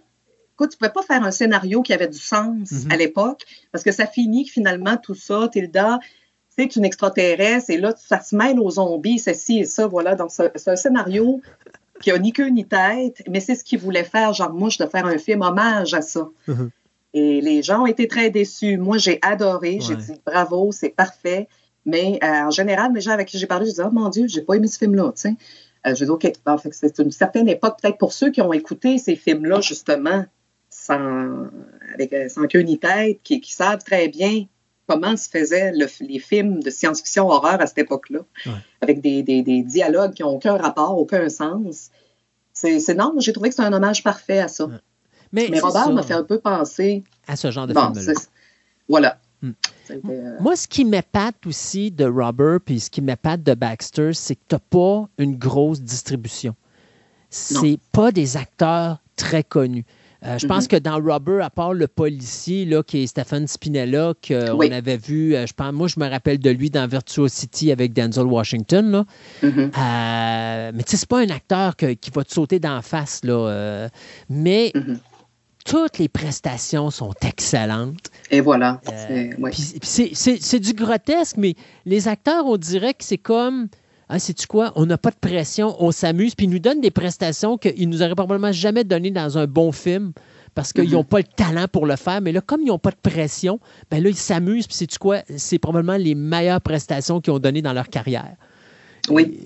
Écoute, 0.55 0.71
tu 0.71 0.77
ne 0.77 0.79
pouvais 0.81 0.93
pas 0.93 1.03
faire 1.03 1.25
un 1.25 1.31
scénario 1.31 1.81
qui 1.81 1.95
avait 1.95 2.09
du 2.09 2.19
sens 2.19 2.71
mm-hmm. 2.71 2.93
à 2.93 2.97
l'époque, 2.97 3.45
parce 3.73 3.83
que 3.83 3.91
ça 3.91 4.07
finit 4.07 4.47
finalement 4.47 4.99
tout 4.99 5.15
ça, 5.15 5.49
Tilda, 5.51 5.99
c'est 6.51 6.77
une 6.77 6.85
extraterrestre, 6.85 7.71
et 7.71 7.79
là, 7.79 7.95
ça 7.97 8.21
se 8.21 8.37
mêle 8.37 8.61
aux 8.61 8.73
zombies, 8.73 9.19
ceci 9.19 9.61
et 9.61 9.65
ça, 9.65 9.87
voilà. 9.87 10.15
Donc, 10.15 10.31
c'est 10.31 10.69
un 10.69 10.77
scénario 10.77 11.41
qui 12.03 12.11
a 12.11 12.19
ni 12.19 12.33
queue 12.33 12.49
ni 12.49 12.67
tête, 12.67 13.23
mais 13.31 13.41
c'est 13.41 13.55
ce 13.55 13.65
qu'il 13.65 13.79
voulait 13.79 14.05
faire, 14.05 14.35
Jean 14.35 14.53
Mouche, 14.53 14.77
de 14.77 14.87
faire 14.87 15.07
un 15.07 15.17
film 15.17 15.41
hommage 15.41 15.95
à 15.95 16.03
ça. 16.03 16.29
Uh-huh. 16.47 16.69
Et 17.15 17.41
les 17.41 17.63
gens 17.63 17.83
ont 17.83 17.87
été 17.87 18.07
très 18.09 18.31
déçus. 18.31 18.77
Moi, 18.77 18.99
j'ai 18.99 19.19
adoré. 19.23 19.79
J'ai 19.81 19.97
dit 19.97 20.15
bravo, 20.25 20.73
c'est 20.73 20.91
parfait. 20.91 21.49
Mais 21.85 22.19
euh, 22.23 22.27
en 22.27 22.51
général, 22.51 22.93
les 22.95 23.01
gens 23.01 23.11
avec 23.11 23.29
qui 23.29 23.39
j'ai 23.39 23.47
parlé, 23.47 23.67
je 23.67 23.71
disais, 23.71 23.83
oh 23.85 23.91
mon 23.91 24.09
Dieu, 24.09 24.27
j'ai 24.29 24.43
pas 24.43 24.55
aimé 24.55 24.69
ce 24.69 24.79
film-là. 24.79 25.13
Euh, 25.87 25.95
je 25.95 26.05
dis, 26.05 26.11
OK, 26.11 26.31
c'est 26.71 26.99
une 26.99 27.11
certaine 27.11 27.49
époque, 27.49 27.79
peut-être 27.81 27.99
pour 27.99 28.13
ceux 28.13 28.31
qui 28.31 28.41
ont 28.41 28.53
écouté 28.53 28.99
ces 28.99 29.17
films-là, 29.17 29.61
justement, 29.61 30.25
sans, 30.71 31.49
avec, 31.95 32.13
euh, 32.13 32.29
sans 32.29 32.47
queue 32.47 32.61
ni 32.61 32.79
tête, 32.79 33.21
qui, 33.25 33.41
qui 33.41 33.53
savent 33.53 33.83
très 33.83 34.09
bien 34.09 34.47
comment 34.87 35.17
se 35.17 35.29
faisaient 35.29 35.73
les 35.73 36.19
films 36.19 36.63
de 36.63 36.71
science-fiction 36.71 37.29
horreur 37.29 37.61
à 37.61 37.67
cette 37.67 37.79
époque-là, 37.79 38.21
avec 38.81 39.01
des, 39.01 39.23
dialogues 39.63 40.13
qui 40.13 40.23
n'ont 40.23 40.31
aucun 40.31 40.57
rapport, 40.57 40.99
aucun 40.99 41.29
sens. 41.29 41.91
C'est 42.53 42.95
non, 42.95 43.15
j'ai 43.19 43.33
trouvé 43.33 43.49
que 43.49 43.55
c'est 43.55 43.63
un 43.63 43.73
hommage 43.73 44.03
parfait 44.03 44.41
à 44.41 44.49
ça. 44.49 44.69
Mais, 45.33 45.49
Robert 45.61 45.91
m'a 45.93 46.03
fait 46.03 46.15
un 46.15 46.25
peu 46.25 46.39
penser 46.39 47.05
à 47.27 47.37
ce 47.37 47.51
genre 47.51 47.67
de 47.67 47.73
film-là. 47.73 48.13
Voilà. 48.89 49.19
Hmm. 49.43 49.51
Euh, 49.91 50.37
Moi, 50.41 50.57
ce 50.57 50.69
qui 50.69 50.85
m'épate 50.85 51.47
aussi 51.47 51.91
de 51.91 52.05
Robert 52.05 52.61
puis 52.65 52.81
ce 52.81 52.91
qui 52.91 53.03
m'épate 53.03 53.43
de 53.43 53.55
Baxter, 53.55 54.13
c'est 54.13 54.37
que 54.37 54.41
tu 54.49 54.55
n'as 54.55 54.61
pas 54.61 55.09
une 55.19 55.37
grosse 55.37 55.81
distribution. 55.81 56.55
C'est 57.29 57.79
pas 57.93 58.13
des 58.13 58.37
acteurs 58.37 58.99
très 59.17 59.43
connus. 59.43 59.85
Euh, 60.25 60.39
je 60.39 60.47
pense 60.47 60.65
mm-hmm. 60.65 60.69
que 60.69 60.77
dans 60.77 61.01
Rubber, 61.01 61.41
à 61.43 61.51
part 61.51 61.75
le 61.75 61.89
policier, 61.89 62.65
là, 62.65 62.83
qui 62.83 63.03
est 63.03 63.07
Stéphane 63.09 63.49
Spinella, 63.49 64.13
qu'on 64.27 64.61
avait 64.61 64.97
vu, 64.97 65.35
euh, 65.35 65.47
je 65.47 65.53
pense, 65.53 65.73
moi, 65.73 65.89
je 65.89 65.99
me 65.99 66.09
rappelle 66.09 66.39
de 66.39 66.51
lui 66.51 66.71
dans 66.71 66.87
Virtuosity 66.87 67.73
avec 67.73 67.93
Denzel 67.93 68.27
Washington. 68.27 68.91
Là. 68.93 69.05
Mm-hmm. 69.43 69.71
Euh, 69.79 70.73
mais 70.75 70.83
tu 70.85 70.93
sais, 70.93 70.97
c'est 70.99 71.09
pas 71.09 71.21
un 71.21 71.31
acteur 71.31 71.75
qui 71.77 72.11
va 72.15 72.23
te 72.23 72.33
sauter 72.33 72.61
d'en 72.61 72.83
face. 72.83 73.25
Là, 73.25 73.89
mais 74.29 74.71
mm-hmm. 74.75 74.97
Toutes 75.65 75.99
les 75.99 76.09
prestations 76.09 76.91
sont 76.91 77.15
excellentes. 77.23 78.11
Et 78.31 78.41
voilà. 78.41 78.81
c'est 79.83 80.61
du 80.61 80.73
grotesque, 80.73 81.37
mais 81.37 81.55
les 81.85 82.09
acteurs, 82.09 82.47
on 82.47 82.57
dirait 82.57 82.95
que 82.95 83.05
c'est 83.05 83.19
comme 83.19 83.69
ah, 84.09 84.19
sais-tu 84.19 84.47
quoi, 84.47 84.73
on 84.77 84.85
n'a 84.85 84.99
pas 84.99 85.11
de 85.11 85.17
pression, 85.17 85.75
on 85.79 85.91
s'amuse, 85.91 86.35
puis 86.35 86.45
ils 86.45 86.51
nous 86.51 86.59
donnent 86.59 86.83
des 86.83 86.91
prestations 86.91 87.57
qu'ils 87.57 87.89
nous 87.89 88.03
auraient 88.03 88.15
probablement 88.15 88.53
jamais 88.53 88.85
données 88.85 89.11
dans 89.11 89.39
un 89.39 89.47
bon 89.47 89.73
film 89.73 90.13
parce 90.55 90.75
qu'ils 90.75 90.91
n'ont 90.91 90.99
mhm. 90.99 91.07
pas 91.07 91.19
le 91.19 91.25
talent 91.25 91.67
pour 91.71 91.87
le 91.87 91.97
faire. 91.97 92.21
Mais 92.21 92.31
là, 92.31 92.43
comme 92.43 92.61
ils 92.61 92.67
n'ont 92.67 92.79
pas 92.79 92.91
de 92.91 92.97
pression, 92.97 93.59
ben 93.91 94.03
là, 94.03 94.11
ils 94.11 94.17
s'amusent, 94.17 94.67
puis 94.67 94.77
sais-tu 94.77 94.99
quoi, 94.99 95.21
c'est 95.37 95.59
probablement 95.59 95.97
les 95.97 96.15
meilleures 96.15 96.61
prestations 96.61 97.23
qu'ils 97.23 97.33
ont 97.33 97.39
données 97.39 97.63
dans 97.63 97.73
leur 97.73 97.89
carrière. 97.89 98.37
Oui. 99.09 99.39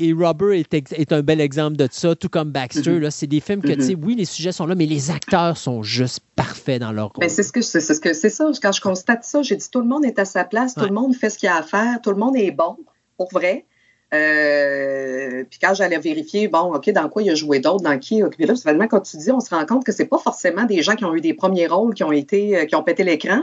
Et, 0.00 0.12
Robert 0.12 0.52
est, 0.52 1.12
un 1.12 1.22
bel 1.22 1.40
exemple 1.40 1.76
de 1.76 1.86
ça, 1.90 2.14
tout 2.16 2.28
comme 2.28 2.50
Baxter. 2.50 2.90
Mhm. 2.90 3.10
C'est 3.10 3.26
des 3.26 3.40
films 3.40 3.60
que, 3.60 3.72
tu 3.72 3.82
sais, 3.82 3.94
oui, 3.94 4.14
les 4.16 4.24
sujets 4.24 4.52
sont 4.52 4.66
là, 4.66 4.74
mais 4.74 4.86
les 4.86 5.10
acteurs 5.10 5.56
sont 5.56 5.82
juste 5.82 6.20
parfaits 6.36 6.80
dans 6.80 6.92
leur 6.92 7.10
ben, 7.10 7.26
rôle. 7.26 7.30
c'est 7.30 7.42
ce 7.42 7.52
que 7.52 7.60
c'est 7.60 7.80
ce 7.80 8.00
que 8.00 8.12
ça. 8.12 8.50
Quand 8.60 8.72
je 8.72 8.80
constate 8.80 9.24
ça, 9.24 9.42
j'ai 9.42 9.56
dit 9.56 9.70
tout 9.70 9.80
le 9.80 9.86
monde 9.86 10.04
est 10.04 10.18
à 10.18 10.24
sa 10.24 10.44
place, 10.44 10.74
tout 10.74 10.84
le 10.84 10.92
monde 10.92 11.14
fait 11.14 11.30
ce 11.30 11.38
qu'il 11.38 11.48
a 11.48 11.56
à 11.56 11.62
faire, 11.62 12.00
tout 12.02 12.10
le 12.10 12.16
monde 12.16 12.36
est 12.36 12.50
bon, 12.50 12.76
pour 13.16 13.28
vrai. 13.30 13.66
Euh, 14.12 15.44
puis 15.50 15.58
quand 15.60 15.74
j'allais 15.74 15.98
vérifier, 15.98 16.46
bon, 16.48 16.74
OK, 16.74 16.90
dans 16.90 17.08
quoi 17.08 17.22
il 17.22 17.30
a 17.30 17.34
joué 17.34 17.58
d'autres, 17.58 17.82
dans 17.82 17.98
qui. 17.98 18.22
Puis 18.30 18.46
là, 18.46 18.54
finalement, 18.54 18.86
quand 18.86 19.00
tu 19.00 19.16
dis, 19.16 19.30
on 19.30 19.40
se 19.40 19.50
rend 19.50 19.66
compte 19.66 19.84
que 19.84 19.92
c'est 19.92 20.06
pas 20.06 20.18
forcément 20.18 20.64
des 20.64 20.82
gens 20.82 20.94
qui 20.94 21.04
ont 21.04 21.14
eu 21.14 21.20
des 21.20 21.34
premiers 21.34 21.66
rôles, 21.66 21.94
qui 21.94 22.04
ont 22.04 22.12
été, 22.12 22.56
euh, 22.56 22.64
qui 22.64 22.76
ont 22.76 22.82
pété 22.82 23.02
l'écran, 23.02 23.42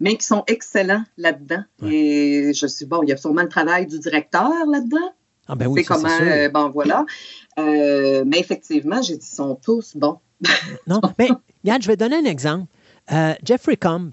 mais 0.00 0.16
qui 0.16 0.26
sont 0.26 0.44
excellents 0.46 1.04
là-dedans. 1.16 1.62
Et 1.84 2.52
je 2.54 2.66
suis, 2.66 2.84
bon, 2.84 3.02
il 3.02 3.08
y 3.08 3.12
a 3.12 3.16
sûrement 3.16 3.42
le 3.42 3.48
travail 3.48 3.86
du 3.86 3.98
directeur 3.98 4.50
là-dedans. 4.70 5.12
Ah 5.48 5.54
ben 5.54 5.68
oui, 5.68 5.82
c'est 5.82 5.94
comment, 5.94 6.08
euh, 6.20 6.48
bon, 6.48 6.70
voilà. 6.70 7.04
mais 7.56 8.38
effectivement, 8.38 9.00
j'ai 9.00 9.16
dit, 9.16 9.26
ils 9.30 9.34
sont 9.34 9.54
tous 9.54 9.96
bons. 9.96 10.18
non, 10.86 11.00
mais 11.18 11.28
regarde, 11.64 11.82
je 11.82 11.88
vais 11.88 11.96
donner 11.96 12.16
un 12.16 12.24
exemple. 12.24 12.66
Jeffrey 13.42 13.76
Combs. 13.76 14.10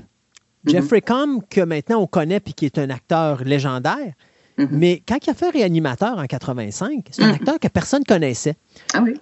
Mm-hmm. 0.66 0.72
Jeffrey 0.72 1.02
Combs, 1.02 1.42
que 1.50 1.62
maintenant 1.62 2.00
on 2.02 2.08
connaît 2.08 2.40
puis 2.40 2.54
qui 2.54 2.66
est 2.66 2.78
un 2.78 2.90
acteur 2.90 3.44
légendaire, 3.44 4.14
Mhm. 4.58 4.68
Mais 4.72 5.04
quand 5.08 5.18
il 5.26 5.30
a 5.30 5.34
fait 5.34 5.50
Réanimateur 5.50 6.18
en 6.18 6.26
85, 6.26 7.08
c'est 7.12 7.24
un 7.24 7.28
mhm. 7.28 7.34
acteur 7.36 7.60
que 7.60 7.68
personne 7.68 8.02
ne 8.02 8.06
connaissait. 8.06 8.56
Ah 8.94 9.02
oui. 9.04 9.20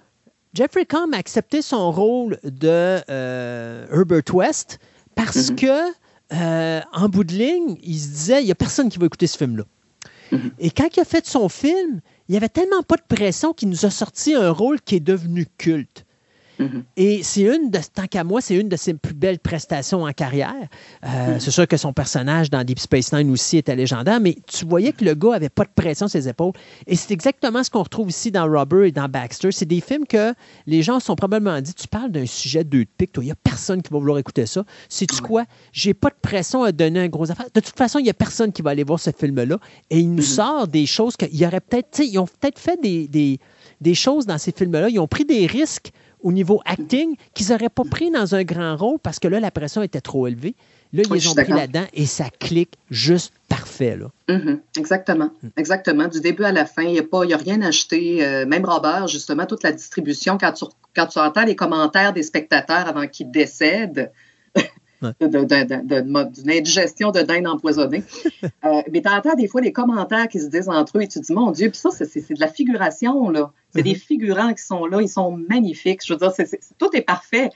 Jeffrey 0.54 0.84
Combs 0.84 1.12
a 1.14 1.16
accepté 1.16 1.62
son 1.62 1.90
rôle 1.90 2.38
de 2.44 3.00
euh, 3.08 3.86
Herbert 3.90 4.34
West 4.34 4.78
parce 5.14 5.50
mhm. 5.50 5.56
que, 5.56 5.92
euh, 6.32 6.80
en 6.92 7.08
bout 7.08 7.24
de 7.24 7.32
ligne, 7.32 7.76
il 7.82 7.98
se 7.98 8.08
disait 8.08 8.42
il 8.42 8.46
n'y 8.46 8.52
a 8.52 8.56
personne 8.56 8.88
qui 8.88 8.98
va 8.98 9.06
écouter 9.06 9.26
ce 9.26 9.36
film-là. 9.36 9.64
Et 10.58 10.70
quand 10.70 10.88
il 10.96 11.00
a 11.00 11.04
fait 11.04 11.26
son 11.26 11.48
film, 11.50 12.00
il 12.26 12.32
n'y 12.32 12.36
avait 12.38 12.48
tellement 12.48 12.82
pas 12.82 12.96
de 12.96 13.02
pression 13.06 13.52
qu'il 13.52 13.68
nous 13.68 13.84
a 13.84 13.90
sorti 13.90 14.34
un 14.34 14.50
rôle 14.50 14.80
qui 14.80 14.96
est 14.96 15.00
devenu 15.00 15.46
culte. 15.58 16.06
Mm-hmm. 16.62 16.82
Et 16.96 17.22
c'est 17.22 17.42
une 17.42 17.70
de, 17.70 17.78
tant 17.94 18.06
qu'à 18.06 18.24
moi, 18.24 18.40
c'est 18.40 18.54
une 18.54 18.68
de 18.68 18.76
ses 18.76 18.94
plus 18.94 19.14
belles 19.14 19.38
prestations 19.38 20.02
en 20.04 20.12
carrière. 20.12 20.54
Euh, 21.04 21.08
mm-hmm. 21.08 21.40
C'est 21.40 21.50
sûr 21.50 21.66
que 21.66 21.76
son 21.76 21.92
personnage 21.92 22.50
dans 22.50 22.64
Deep 22.64 22.78
Space 22.78 23.12
Nine 23.12 23.30
aussi 23.30 23.58
était 23.58 23.76
légendaire, 23.76 24.20
mais 24.20 24.36
tu 24.46 24.64
voyais 24.64 24.92
que 24.92 25.04
le 25.04 25.14
gars 25.14 25.34
avait 25.34 25.48
pas 25.48 25.64
de 25.64 25.70
pression 25.74 26.08
sur 26.08 26.20
ses 26.20 26.28
épaules. 26.28 26.52
Et 26.86 26.96
c'est 26.96 27.12
exactement 27.12 27.62
ce 27.62 27.70
qu'on 27.70 27.82
retrouve 27.82 28.08
ici 28.08 28.30
dans 28.30 28.46
Robert 28.48 28.84
et 28.84 28.92
dans 28.92 29.08
Baxter. 29.08 29.52
C'est 29.52 29.66
des 29.66 29.80
films 29.80 30.06
que 30.06 30.34
les 30.66 30.82
gens 30.82 31.00
sont 31.00 31.16
probablement 31.16 31.60
dit, 31.60 31.74
tu 31.74 31.88
parles 31.88 32.10
d'un 32.10 32.26
sujet 32.26 32.64
de 32.64 32.86
pique, 32.96 33.12
toi, 33.12 33.22
il 33.22 33.26
n'y 33.26 33.32
a 33.32 33.36
personne 33.36 33.82
qui 33.82 33.92
va 33.92 33.98
vouloir 33.98 34.18
écouter 34.18 34.46
ça. 34.46 34.64
Sais-tu 34.88 35.20
quoi? 35.20 35.44
J'ai 35.72 35.94
pas 35.94 36.08
de 36.08 36.16
pression 36.20 36.62
à 36.62 36.72
donner 36.72 37.00
un 37.00 37.08
gros 37.08 37.30
affaire. 37.30 37.46
De 37.54 37.60
toute 37.60 37.76
façon, 37.76 37.98
il 37.98 38.04
n'y 38.04 38.10
a 38.10 38.14
personne 38.14 38.52
qui 38.52 38.62
va 38.62 38.70
aller 38.70 38.84
voir 38.84 39.00
ce 39.00 39.10
film-là. 39.10 39.58
Et 39.90 40.00
il 40.00 40.12
nous 40.14 40.22
mm-hmm. 40.22 40.26
sort 40.26 40.68
des 40.68 40.86
choses 40.86 41.16
qu'il 41.16 41.34
y 41.36 41.46
aurait 41.46 41.60
peut-être, 41.60 42.00
ils 42.00 42.18
ont 42.18 42.26
peut-être 42.26 42.58
fait 42.58 42.80
des, 42.80 43.08
des, 43.08 43.38
des 43.80 43.94
choses 43.94 44.26
dans 44.26 44.38
ces 44.38 44.52
films-là. 44.52 44.88
Ils 44.88 44.98
ont 44.98 45.08
pris 45.08 45.24
des 45.24 45.46
risques 45.46 45.92
au 46.22 46.32
niveau 46.32 46.60
acting 46.64 47.16
qu'ils 47.34 47.48
n'auraient 47.48 47.68
pas 47.68 47.84
pris 47.84 48.10
dans 48.10 48.34
un 48.34 48.44
grand 48.44 48.76
rôle 48.76 48.98
parce 48.98 49.18
que 49.18 49.28
là, 49.28 49.40
la 49.40 49.50
pression 49.50 49.82
était 49.82 50.00
trop 50.00 50.26
élevée. 50.26 50.54
Là, 50.92 51.02
ils 51.14 51.28
ont 51.28 51.34
pris 51.34 51.52
là-dedans 51.52 51.86
et 51.94 52.04
ça 52.04 52.26
clique 52.38 52.74
juste 52.90 53.32
parfait. 53.48 53.96
Là. 53.96 54.10
Mm-hmm. 54.28 54.58
Exactement. 54.76 55.30
Mm. 55.42 55.48
Exactement. 55.56 56.08
Du 56.08 56.20
début 56.20 56.44
à 56.44 56.52
la 56.52 56.66
fin, 56.66 56.82
il 56.82 56.92
n'y 56.92 56.98
a, 56.98 57.04
a 57.34 57.36
rien 57.38 57.62
acheté. 57.62 58.22
Euh, 58.22 58.44
même 58.44 58.66
Robert, 58.66 59.08
justement, 59.08 59.46
toute 59.46 59.62
la 59.62 59.72
distribution, 59.72 60.36
quand 60.36 60.52
tu, 60.52 60.66
quand 60.94 61.06
tu 61.06 61.18
entends 61.18 61.44
les 61.44 61.56
commentaires 61.56 62.12
des 62.12 62.22
spectateurs 62.22 62.86
avant 62.86 63.06
qu'ils 63.06 63.30
décèdent, 63.30 64.12
d'une 65.20 66.50
indigestion 66.50 67.10
de 67.10 67.22
dinde 67.22 67.46
empoisonnée. 67.46 68.04
euh, 68.44 68.82
mais 68.92 69.00
tu 69.00 69.08
entends 69.08 69.34
des 69.34 69.48
fois 69.48 69.62
les 69.62 69.72
commentaires 69.72 70.28
qui 70.28 70.40
se 70.40 70.46
disent 70.46 70.68
entre 70.68 70.98
eux 70.98 71.02
et 71.02 71.08
tu 71.08 71.20
te 71.20 71.24
dis, 71.24 71.32
mon 71.32 71.50
Dieu, 71.52 71.70
puis 71.70 71.78
ça, 71.78 71.90
c'est 71.90 72.04
de 72.06 72.40
la 72.40 72.48
figuration, 72.48 73.30
là. 73.30 73.50
C'est 73.74 73.82
des 73.82 73.94
mm-hmm. 73.94 74.06
figurants 74.06 74.54
qui 74.54 74.62
sont 74.62 74.86
là, 74.86 75.00
ils 75.00 75.08
sont 75.08 75.36
magnifiques. 75.48 76.00
Je 76.04 76.12
veux 76.12 76.18
dire, 76.18 76.32
tout 76.78 76.90
est 76.94 77.02
parfait. 77.02 77.50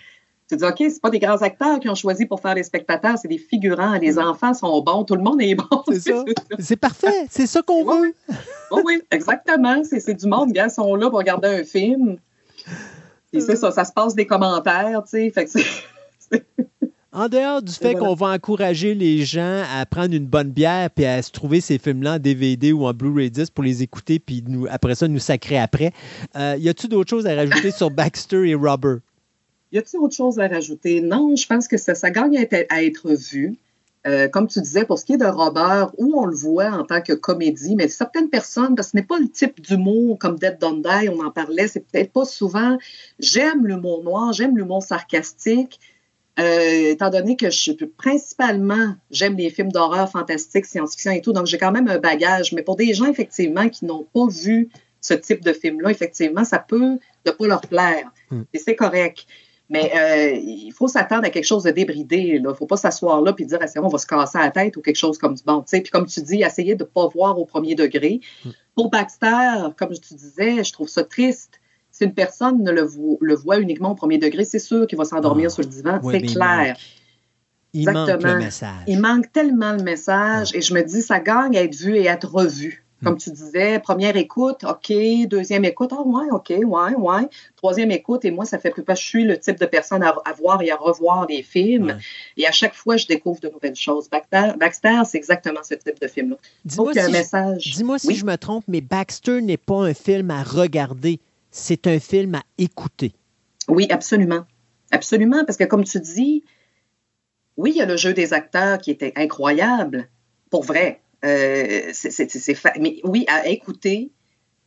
Tu 0.48 0.56
dis, 0.56 0.64
OK, 0.64 0.76
c'est 0.78 1.00
pas 1.00 1.10
des 1.10 1.18
grands 1.18 1.42
acteurs 1.42 1.80
qui 1.80 1.88
ont 1.88 1.94
choisi 1.96 2.24
pour 2.24 2.40
faire 2.40 2.54
les 2.54 2.62
spectateurs, 2.62 3.18
c'est 3.18 3.28
des 3.28 3.38
figurants. 3.38 3.98
Les 3.98 4.16
enfants 4.16 4.54
sont 4.54 4.80
bons, 4.80 5.02
tout 5.04 5.16
le 5.16 5.22
monde 5.22 5.42
est 5.42 5.56
bon. 5.56 5.82
C'est 5.88 6.00
ça. 6.00 6.24
C'est 6.60 6.76
parfait. 6.76 7.26
C'est 7.28 7.46
ça 7.46 7.62
qu'on 7.62 7.84
veut. 7.84 8.14
Oui, 8.70 8.82
oui, 8.84 9.02
exactement. 9.10 9.82
C'est 9.84 10.14
du 10.14 10.26
monde. 10.26 10.52
Ils 10.54 10.70
sont 10.70 10.94
là 10.94 11.10
pour 11.10 11.18
regarder 11.18 11.48
un 11.48 11.64
film. 11.64 12.18
Et 13.32 13.40
c'est 13.40 13.56
ça, 13.56 13.70
ça 13.70 13.84
se 13.84 13.92
passe 13.92 14.14
des 14.14 14.26
commentaires, 14.26 15.02
tu 15.02 15.10
sais. 15.10 15.30
Fait 15.30 15.44
que 15.44 15.50
c'est. 15.50 16.46
En 17.16 17.30
dehors 17.30 17.62
du 17.62 17.72
fait 17.72 17.94
qu'on 17.94 18.12
va 18.12 18.26
encourager 18.26 18.94
les 18.94 19.24
gens 19.24 19.62
à 19.74 19.86
prendre 19.86 20.14
une 20.14 20.26
bonne 20.26 20.50
bière 20.50 20.90
puis 20.90 21.06
à 21.06 21.22
se 21.22 21.30
trouver 21.30 21.62
ces 21.62 21.78
films-là 21.78 22.16
en 22.16 22.18
DVD 22.18 22.72
ou 22.72 22.84
en 22.84 22.92
Blu-ray 22.92 23.30
10 23.30 23.48
pour 23.48 23.64
les 23.64 23.82
écouter 23.82 24.18
puis 24.18 24.44
nous, 24.46 24.66
après 24.68 24.94
ça 24.94 25.08
nous 25.08 25.18
sacrer 25.18 25.56
après, 25.56 25.92
euh, 26.36 26.56
y 26.58 26.68
a-tu 26.68 26.88
d'autres 26.88 27.08
choses 27.08 27.26
à 27.26 27.34
rajouter 27.34 27.70
sur 27.70 27.90
Baxter 27.90 28.46
et 28.46 28.54
Robert? 28.54 28.98
Y 29.72 29.78
a-t-il 29.78 29.98
autre 29.98 30.14
chose 30.14 30.38
à 30.38 30.46
rajouter? 30.46 31.00
Non, 31.00 31.34
je 31.36 31.46
pense 31.46 31.68
que 31.68 31.78
ça, 31.78 31.94
ça 31.94 32.10
gagne 32.10 32.36
à 32.36 32.82
être, 32.82 33.10
vu. 33.14 33.56
Euh, 34.06 34.28
comme 34.28 34.46
tu 34.46 34.60
disais, 34.60 34.84
pour 34.84 34.98
ce 34.98 35.06
qui 35.06 35.14
est 35.14 35.16
de 35.16 35.24
Robert, 35.24 35.92
où 35.96 36.20
on 36.20 36.26
le 36.26 36.36
voit 36.36 36.70
en 36.70 36.84
tant 36.84 37.00
que 37.00 37.14
comédie, 37.14 37.76
mais 37.76 37.88
certaines 37.88 38.28
personnes, 38.28 38.74
parce 38.74 38.88
que 38.88 38.92
ce 38.92 38.96
n'est 38.98 39.06
pas 39.06 39.18
le 39.18 39.30
type 39.30 39.62
d'humour 39.62 40.18
comme 40.18 40.38
Dead 40.38 40.58
Don't 40.60 40.82
Die, 40.82 41.08
on 41.08 41.24
en 41.24 41.30
parlait, 41.30 41.66
c'est 41.66 41.80
peut-être 41.80 42.12
pas 42.12 42.26
souvent. 42.26 42.76
J'aime 43.18 43.66
l'humour 43.66 44.04
noir, 44.04 44.34
j'aime 44.34 44.56
l'humour 44.58 44.82
sarcastique, 44.82 45.80
euh, 46.38 46.90
étant 46.90 47.08
donné 47.08 47.36
que 47.36 47.50
je 47.50 47.72
principalement, 47.96 48.94
j'aime 49.10 49.36
les 49.36 49.48
films 49.48 49.72
d'horreur 49.72 50.10
fantastique, 50.10 50.66
science-fiction 50.66 51.12
et 51.12 51.22
tout, 51.22 51.32
donc 51.32 51.46
j'ai 51.46 51.58
quand 51.58 51.72
même 51.72 51.88
un 51.88 51.98
bagage. 51.98 52.52
Mais 52.52 52.62
pour 52.62 52.76
des 52.76 52.92
gens, 52.92 53.06
effectivement, 53.06 53.68
qui 53.68 53.86
n'ont 53.86 54.06
pas 54.12 54.26
vu 54.28 54.68
ce 55.00 55.14
type 55.14 55.42
de 55.42 55.52
film-là, 55.52 55.90
effectivement, 55.90 56.44
ça 56.44 56.58
peut 56.58 56.98
ne 57.24 57.30
pas 57.30 57.46
leur 57.46 57.60
plaire. 57.62 58.10
Hmm. 58.30 58.42
Et 58.52 58.58
c'est 58.58 58.76
correct. 58.76 59.26
Mais 59.68 59.92
euh, 59.96 60.38
il 60.44 60.70
faut 60.72 60.88
s'attendre 60.88 61.24
à 61.24 61.30
quelque 61.30 61.44
chose 61.44 61.64
de 61.64 61.70
débridé. 61.70 62.34
Il 62.36 62.42
ne 62.42 62.52
faut 62.52 62.66
pas 62.66 62.76
s'asseoir 62.76 63.20
là 63.20 63.34
et 63.36 63.44
dire 63.44 63.58
ah, 63.60 63.80
on 63.82 63.88
va 63.88 63.98
se 63.98 64.06
casser 64.06 64.38
la 64.38 64.50
tête 64.50 64.76
ou 64.76 64.80
quelque 64.80 64.96
chose 64.96 65.18
comme 65.18 65.34
bon. 65.44 65.64
Puis 65.68 65.82
comme 65.90 66.06
tu 66.06 66.20
dis, 66.20 66.42
essayer 66.42 66.76
de 66.76 66.84
ne 66.84 66.88
pas 66.88 67.08
voir 67.08 67.38
au 67.38 67.46
premier 67.46 67.74
degré. 67.74 68.20
Hmm. 68.44 68.50
Pour 68.74 68.90
Baxter, 68.90 69.70
comme 69.76 69.94
je 69.94 70.00
te 70.00 70.14
disais, 70.14 70.62
je 70.62 70.72
trouve 70.72 70.88
ça 70.88 71.02
triste 71.02 71.60
si 71.96 72.04
une 72.04 72.12
personne 72.12 72.62
ne 72.62 72.70
le, 72.70 72.86
le 73.22 73.34
voit 73.34 73.58
uniquement 73.58 73.92
au 73.92 73.94
premier 73.94 74.18
degré, 74.18 74.44
c'est 74.44 74.58
sûr 74.58 74.86
qu'il 74.86 74.98
va 74.98 75.06
s'endormir 75.06 75.46
ah. 75.46 75.54
sur 75.54 75.62
le 75.62 75.68
divan. 75.68 75.98
c'est 76.10 76.20
clair. 76.20 76.76
Il 77.72 77.90
manque, 77.90 78.22
le 78.22 78.36
message. 78.36 78.70
Il 78.86 79.00
manque 79.00 79.32
tellement 79.32 79.72
le 79.72 79.82
message 79.82 80.54
et 80.54 80.60
je 80.60 80.74
me 80.74 80.82
dis, 80.82 81.00
ça 81.00 81.20
gagne 81.20 81.56
à 81.56 81.62
être 81.62 81.74
vu 81.74 81.96
et 81.96 82.08
à 82.08 82.12
être 82.12 82.30
revu. 82.30 82.84
Comme 83.02 83.14
hmm. 83.14 83.18
tu 83.18 83.30
disais, 83.30 83.78
première 83.78 84.16
écoute, 84.16 84.64
OK. 84.64 84.92
Deuxième 85.26 85.64
écoute, 85.64 85.90
ah 85.92 86.02
ouais, 86.02 86.30
OK, 86.32 86.50
ouais, 86.50 86.94
ouais. 86.94 87.28
Troisième 87.56 87.90
écoute, 87.90 88.26
et 88.26 88.30
moi, 88.30 88.44
ça 88.44 88.58
fait 88.58 88.70
plus 88.70 88.82
pas. 88.82 88.94
Je 88.94 89.02
suis 89.02 89.24
le 89.24 89.38
type 89.38 89.58
de 89.58 89.66
personne 89.66 90.02
à, 90.02 90.14
voir 90.38 90.60
et 90.60 90.70
à 90.70 90.76
revoir 90.76 91.26
les 91.28 91.42
films. 91.42 91.98
Et 92.36 92.46
à 92.46 92.52
chaque 92.52 92.74
fois, 92.74 92.98
je 92.98 93.06
découvre 93.06 93.40
de 93.40 93.48
nouvelles 93.48 93.74
choses. 93.74 94.08
Baxter, 94.10 95.02
c'est 95.06 95.16
exactement 95.16 95.60
ce 95.62 95.74
type 95.74 96.00
de 96.00 96.08
film-là. 96.08 96.36
Dis-moi 96.64 96.92
si, 96.92 97.10
message... 97.10 97.74
dis 97.74 97.84
si 97.98 98.14
je 98.14 98.24
me 98.26 98.36
trompe, 98.36 98.64
mais 98.68 98.82
Baxter 98.82 99.40
n'est 99.40 99.56
pas 99.56 99.82
un 99.82 99.94
film 99.94 100.30
à 100.30 100.42
regarder 100.42 101.20
c'est 101.50 101.86
un 101.86 101.98
film 101.98 102.34
à 102.34 102.42
écouter. 102.58 103.12
Oui, 103.68 103.86
absolument. 103.90 104.44
Absolument, 104.90 105.44
parce 105.44 105.56
que 105.56 105.64
comme 105.64 105.84
tu 105.84 106.00
dis, 106.00 106.44
oui, 107.56 107.72
il 107.74 107.78
y 107.78 107.82
a 107.82 107.86
le 107.86 107.96
jeu 107.96 108.12
des 108.12 108.32
acteurs 108.32 108.78
qui 108.78 108.90
était 108.90 109.12
incroyable, 109.16 110.08
pour 110.50 110.62
vrai. 110.62 111.00
Euh, 111.24 111.92
mais 112.78 113.00
oui, 113.04 113.24
à 113.28 113.48
écouter, 113.48 114.10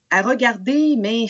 à 0.09 0.21
regarder, 0.21 0.95
mais 0.97 1.27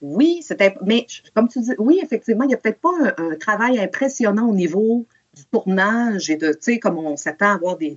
oui, 0.00 0.42
c'était. 0.42 0.74
Mais 0.84 1.06
comme 1.34 1.48
tu 1.48 1.60
dis, 1.60 1.72
oui, 1.78 2.00
effectivement, 2.02 2.44
il 2.44 2.48
n'y 2.48 2.54
a 2.54 2.58
peut-être 2.58 2.80
pas 2.80 3.14
un, 3.16 3.36
travail 3.36 3.78
impressionnant 3.78 4.48
au 4.48 4.54
niveau 4.54 5.06
du 5.40 5.46
tournage 5.46 6.30
et 6.30 6.36
de, 6.36 6.48
tu 6.48 6.58
sais, 6.60 6.78
comme 6.78 6.98
on 6.98 7.16
s'attend 7.16 7.46
à 7.46 7.54
avoir 7.54 7.76
des, 7.76 7.96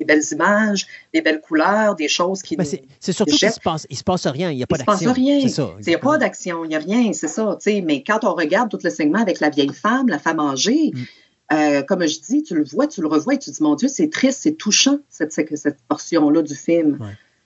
belles 0.00 0.22
images, 0.32 0.86
des 1.12 1.20
belles 1.20 1.40
couleurs, 1.40 1.94
des 1.94 2.08
choses 2.08 2.42
qui. 2.42 2.56
Ben, 2.56 2.66
c'est 3.00 3.12
surtout 3.12 3.36
qu'il 3.36 3.50
se 3.50 3.60
passe, 3.60 3.86
il 3.90 3.96
se 3.96 4.04
passe 4.04 4.26
rien, 4.26 4.50
il 4.50 4.56
n'y 4.56 4.62
a 4.62 4.66
pas 4.66 4.78
d'action. 4.78 5.14
Il 5.14 5.50
se 5.50 5.56
passe 5.56 5.66
rien. 5.66 5.76
Il 5.80 5.88
n'y 5.88 5.94
a 5.94 5.98
pas 5.98 6.18
d'action, 6.18 6.64
il 6.64 6.68
n'y 6.68 6.76
a 6.76 6.78
rien, 6.78 7.12
c'est 7.12 7.28
ça, 7.28 7.56
tu 7.60 7.70
sais. 7.70 7.80
Mais 7.80 8.02
quand 8.02 8.24
on 8.24 8.34
regarde 8.34 8.70
tout 8.70 8.78
le 8.82 8.90
segment 8.90 9.20
avec 9.20 9.40
la 9.40 9.50
vieille 9.50 9.72
femme, 9.72 10.08
la 10.08 10.18
femme 10.18 10.40
âgée, 10.40 10.92
mm. 10.92 11.54
euh, 11.54 11.82
comme 11.82 12.06
je 12.06 12.20
dis, 12.20 12.42
tu 12.42 12.54
le 12.54 12.64
vois, 12.64 12.86
tu 12.86 13.00
le 13.00 13.08
revois 13.08 13.34
et 13.34 13.38
tu 13.38 13.50
te 13.50 13.56
dis, 13.56 13.62
mon 13.62 13.74
Dieu, 13.74 13.88
c'est 13.88 14.08
triste, 14.08 14.40
c'est 14.42 14.54
touchant, 14.54 14.98
cette, 15.08 15.32
cette 15.32 15.78
portion-là 15.88 16.42
du 16.42 16.54
film. 16.54 16.98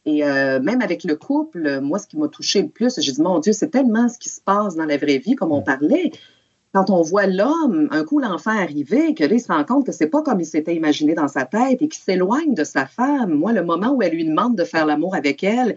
Et 0.05 0.25
euh, 0.25 0.61
même 0.61 0.83
avec 0.83 1.05
le 1.05 1.15
couple, 1.15 1.81
moi, 1.81 1.99
ce 1.99 2.09
qui 2.09 2.17
m'a 2.17 2.29
touché 2.29 2.63
le 2.63 2.69
plus, 2.69 2.99
j'ai 3.01 3.13
dit, 3.13 3.23
mon 3.23 3.39
Dieu, 3.39 3.53
c'est 3.53 3.69
tellement 3.69 4.09
ce 4.09 4.19
qui 4.19 4.29
se 4.29 4.41
passe 4.41 4.75
dans 4.75 4.85
la 4.85 4.97
vraie 4.97 5.19
vie, 5.19 5.37
comme 5.37 5.53
on 5.53 5.63
parlait 5.63 6.11
quand 6.73 6.89
on 6.89 7.03
voit 7.03 7.27
l'homme, 7.27 7.89
un 7.91 8.05
coup 8.05 8.19
l'enfant 8.19 8.51
arriver, 8.51 9.15
que 9.15 9.25
là, 9.25 9.35
il 9.35 9.41
se 9.41 9.49
rend 9.49 9.65
compte 9.65 9.85
que 9.85 9.93
c'est 9.93 10.07
pas 10.07 10.23
comme 10.23 10.41
il 10.41 10.47
s'était 10.47 10.75
imaginé 10.75 11.15
dans 11.15 11.29
sa 11.29 11.45
tête 11.45 11.83
et 11.83 11.89
qu'il 11.89 12.03
s'éloigne 12.03 12.55
de 12.55 12.65
sa 12.65 12.87
femme. 12.87 13.35
Moi, 13.35 13.53
le 13.53 13.63
moment 13.63 13.91
où 13.91 14.03
elle 14.03 14.15
lui 14.15 14.25
demande 14.25 14.57
de 14.57 14.65
faire 14.65 14.87
l'amour 14.87 15.15
avec 15.15 15.45
elle 15.45 15.77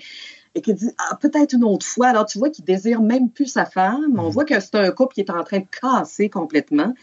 et 0.55 0.61
qu'il 0.61 0.75
dit 0.75 0.89
ah, 0.97 1.17
peut-être 1.17 1.53
une 1.53 1.65
autre 1.65 1.85
fois, 1.85 2.07
alors 2.07 2.25
tu 2.25 2.39
vois 2.39 2.49
qu'il 2.49 2.63
désire 2.63 3.01
même 3.01 3.29
plus 3.29 3.47
sa 3.47 3.65
femme. 3.65 4.17
On 4.17 4.29
mm. 4.29 4.31
voit 4.31 4.45
que 4.45 4.57
c'est 4.59 4.75
un 4.75 4.89
couple 4.91 5.15
qui 5.15 5.21
est 5.21 5.29
en 5.29 5.43
train 5.43 5.59
de 5.59 5.67
casser 5.81 6.29
complètement. 6.29 6.93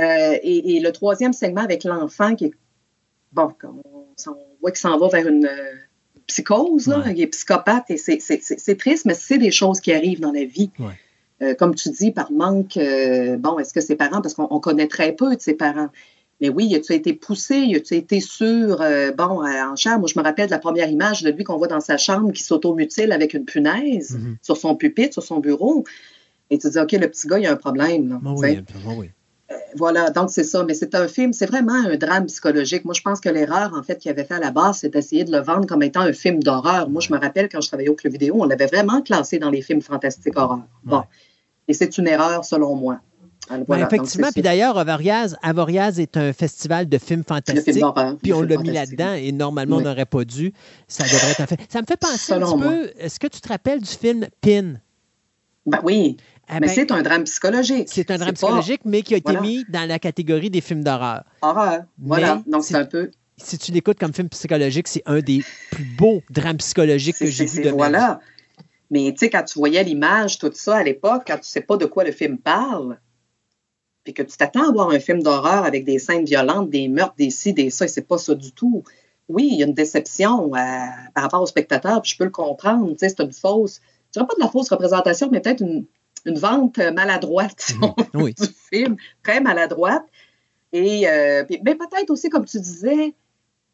Euh, 0.00 0.38
et, 0.42 0.80
le 0.80 0.90
troisième 0.90 1.32
segment 1.32 1.60
avec 1.60 1.84
l'enfant 1.84 2.34
qui 2.34 2.46
est 2.46 2.54
bon, 3.32 3.52
on, 3.62 4.04
voit 4.60 4.70
qu'il 4.70 4.80
s'en 4.80 4.98
va 4.98 5.08
vers 5.08 5.28
une 5.28 5.46
euh, 5.46 5.74
psychose, 6.26 6.88
là, 6.88 7.04
il 7.10 7.20
est 7.20 7.26
psychopathe 7.28 7.90
et 7.90 7.98
c'est 7.98 8.76
triste, 8.76 9.04
mais 9.04 9.14
c'est 9.14 9.38
des 9.38 9.50
choses 9.50 9.80
qui 9.80 9.92
arrivent 9.92 10.20
dans 10.20 10.32
la 10.32 10.44
vie. 10.44 10.70
Euh, 11.42 11.54
comme 11.54 11.74
tu 11.74 11.90
dis, 11.90 12.12
par 12.12 12.30
manque, 12.30 12.76
euh, 12.76 13.36
bon, 13.36 13.58
est-ce 13.58 13.74
que 13.74 13.80
ses 13.80 13.96
parents, 13.96 14.20
parce 14.20 14.34
qu'on 14.34 14.60
connaît 14.60 14.86
très 14.86 15.12
peu 15.12 15.34
de 15.34 15.40
ses 15.40 15.54
parents, 15.54 15.88
mais 16.40 16.48
oui, 16.48 16.74
as-tu 16.74 16.92
été 16.92 17.14
poussé, 17.14 17.72
as-tu 17.74 17.94
été 17.94 18.20
sûr, 18.20 18.80
euh, 18.80 19.12
bon, 19.12 19.44
en 19.44 19.76
chair? 19.76 19.98
Moi, 19.98 20.08
je 20.12 20.18
me 20.18 20.24
rappelle 20.24 20.46
de 20.46 20.50
la 20.52 20.58
première 20.58 20.88
image 20.88 21.22
de 21.22 21.30
lui 21.30 21.44
qu'on 21.44 21.56
voit 21.56 21.68
dans 21.68 21.80
sa 21.80 21.96
chambre 21.96 22.32
qui 22.32 22.42
s'automutile 22.42 23.12
avec 23.12 23.34
une 23.34 23.44
punaise 23.44 24.16
mm-hmm. 24.16 24.36
sur 24.42 24.56
son 24.56 24.76
pupitre, 24.76 25.14
sur 25.14 25.22
son 25.22 25.38
bureau. 25.38 25.84
Et 26.50 26.58
tu 26.58 26.68
dis, 26.68 26.78
OK, 26.78 26.92
le 26.92 27.08
petit 27.08 27.26
gars, 27.26 27.38
il 27.38 27.44
y 27.44 27.46
a 27.46 27.52
un 27.52 27.56
problème. 27.56 28.20
oui, 28.24 28.62
oui. 28.98 29.10
voilà, 29.76 30.10
donc 30.10 30.30
c'est 30.30 30.44
ça. 30.44 30.64
Mais 30.64 30.74
c'est 30.74 30.94
un 30.94 31.08
film, 31.08 31.32
c'est 31.32 31.46
vraiment 31.46 31.74
un 31.74 31.96
drame 31.96 32.26
psychologique. 32.26 32.84
Moi, 32.84 32.94
je 32.94 33.02
pense 33.02 33.20
que 33.20 33.28
l'erreur, 33.28 33.72
en 33.74 33.82
fait, 33.82 33.98
qu'il 33.98 34.10
avait 34.10 34.24
fait 34.24 34.34
à 34.34 34.40
la 34.40 34.50
base, 34.50 34.78
c'est 34.80 34.90
d'essayer 34.90 35.24
de 35.24 35.32
le 35.32 35.38
vendre 35.38 35.66
comme 35.66 35.82
étant 35.82 36.00
un 36.00 36.12
film 36.12 36.42
d'horreur. 36.42 36.88
Moi, 36.88 37.00
je 37.00 37.12
me 37.12 37.18
rappelle 37.18 37.48
quand 37.48 37.60
je 37.60 37.68
travaillais 37.68 37.88
au 37.88 37.94
club 37.94 38.12
vidéo, 38.12 38.36
on 38.40 38.44
l'avait 38.44 38.66
vraiment 38.66 39.00
classé 39.00 39.38
dans 39.38 39.50
les 39.50 39.62
films 39.62 39.82
fantastiques 39.82 40.36
horreur. 40.36 40.62
Bon. 40.84 41.02
Et 41.68 41.74
c'est 41.74 41.98
une 41.98 42.08
erreur 42.08 42.44
selon 42.44 42.74
moi. 42.74 43.00
Ben, 43.50 43.86
effectivement, 43.86 44.28
puis 44.32 44.40
d'ailleurs, 44.40 44.78
Avoriaz, 44.78 45.36
Avoriaz 45.42 46.00
est 46.00 46.16
un 46.16 46.32
festival 46.32 46.88
de 46.88 46.98
films 46.98 47.24
fantastiques. 47.24 47.84
puis 48.22 48.32
on 48.32 48.42
l'a 48.42 48.56
mis 48.56 48.70
là-dedans 48.70 49.14
et 49.14 49.32
normalement, 49.32 49.76
on 49.76 49.80
n'aurait 49.80 50.06
pas 50.06 50.24
dû. 50.24 50.52
Ça 50.88 51.04
devrait 51.04 51.32
être 51.32 51.40
un 51.40 51.46
fait. 51.46 51.60
Ça 51.68 51.80
me 51.80 51.86
fait 51.86 51.96
penser 51.96 52.32
un 52.32 52.40
petit 52.40 52.58
peu. 52.58 52.90
Est-ce 52.98 53.18
que 53.18 53.26
tu 53.26 53.40
te 53.40 53.48
rappelles 53.48 53.80
du 53.80 53.90
film 53.90 54.26
Pin? 54.40 54.74
Ben 55.66 55.80
oui. 55.84 56.16
Eh 56.48 56.54
mais 56.54 56.60
ben, 56.60 56.68
c'est 56.68 56.90
un 56.90 57.02
drame 57.02 57.24
psychologique. 57.24 57.88
C'est 57.90 58.10
un 58.10 58.18
drame 58.18 58.34
psychologique, 58.34 58.82
mais 58.84 59.02
qui 59.02 59.14
a 59.14 59.16
été 59.16 59.40
mis 59.40 59.64
dans 59.68 59.88
la 59.88 59.98
catégorie 59.98 60.50
des 60.50 60.60
films 60.60 60.82
d'horreur. 60.82 61.24
Horreur. 61.40 61.84
Voilà. 61.98 62.42
Donc, 62.46 62.64
c'est 62.64 62.74
un 62.74 62.84
peu. 62.84 63.10
Si 63.38 63.58
tu 63.58 63.72
l'écoutes 63.72 63.98
comme 63.98 64.12
film 64.12 64.28
psychologique, 64.28 64.88
c'est 64.88 65.02
un 65.06 65.20
des 65.20 65.42
plus 65.70 65.84
beaux 65.84 66.22
drames 66.30 66.58
psychologiques 66.58 67.16
que 67.18 67.26
j'ai 67.26 67.46
vu 67.46 67.62
de 67.62 67.70
Voilà. 67.70 68.20
Mais 68.92 69.10
tu 69.12 69.20
sais, 69.20 69.30
quand 69.30 69.42
tu 69.42 69.58
voyais 69.58 69.82
l'image, 69.82 70.38
tout 70.38 70.50
ça 70.52 70.76
à 70.76 70.82
l'époque, 70.82 71.22
quand 71.26 71.38
tu 71.38 71.48
sais 71.48 71.62
pas 71.62 71.78
de 71.78 71.86
quoi 71.86 72.04
le 72.04 72.12
film 72.12 72.36
parle, 72.36 72.98
puis 74.04 74.12
que 74.12 74.22
tu 74.22 74.36
t'attends 74.36 74.68
à 74.68 74.70
voir 74.70 74.90
un 74.90 75.00
film 75.00 75.22
d'horreur 75.22 75.64
avec 75.64 75.86
des 75.86 75.98
scènes 75.98 76.26
violentes, 76.26 76.68
des 76.68 76.88
meurtres, 76.88 77.14
des 77.16 77.30
ci, 77.30 77.54
des 77.54 77.70
ça, 77.70 77.86
et 77.86 77.88
c'est 77.88 78.06
pas 78.06 78.18
ça 78.18 78.34
du 78.34 78.52
tout. 78.52 78.84
Oui, 79.30 79.48
il 79.50 79.58
y 79.58 79.62
a 79.62 79.66
une 79.66 79.72
déception 79.72 80.54
euh, 80.54 80.58
par 81.14 81.22
rapport 81.22 81.40
au 81.40 81.46
spectateur, 81.46 82.02
puis 82.02 82.10
je 82.10 82.18
peux 82.18 82.24
le 82.24 82.30
comprendre. 82.30 82.86
Tu 82.90 82.98
sais, 82.98 83.08
c'est 83.08 83.22
une 83.22 83.32
fausse, 83.32 83.80
je 84.08 84.12
dirais 84.12 84.26
pas 84.26 84.34
de 84.34 84.40
la 84.40 84.50
fausse 84.50 84.68
représentation, 84.68 85.30
mais 85.32 85.40
peut-être 85.40 85.62
une, 85.62 85.86
vente 86.26 86.76
maladroite 86.76 87.72
mhm. 88.12 88.32
du 88.32 88.46
film, 88.70 88.96
très 89.22 89.40
maladroite. 89.40 90.04
Et 90.74 91.08
euh, 91.08 91.44
mais 91.64 91.76
peut-être 91.76 92.10
aussi, 92.10 92.28
comme 92.28 92.44
tu 92.44 92.60
disais, 92.60 93.14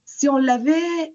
si 0.04 0.28
on 0.28 0.36
l'avait 0.36 1.12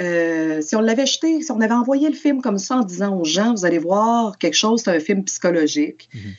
euh, 0.00 0.60
si 0.60 0.76
on 0.76 0.80
l'avait 0.80 1.06
jeté, 1.06 1.40
si 1.42 1.50
on 1.50 1.60
avait 1.60 1.74
envoyé 1.74 2.08
le 2.08 2.14
film 2.14 2.42
comme 2.42 2.58
ça 2.58 2.76
en 2.76 2.82
disant 2.82 3.16
aux 3.16 3.24
gens, 3.24 3.54
vous 3.54 3.64
allez 3.64 3.78
voir 3.78 4.36
quelque 4.38 4.54
chose, 4.54 4.82
c'est 4.84 4.94
un 4.94 5.00
film 5.00 5.24
psychologique 5.24 6.08
mhm. 6.12 6.34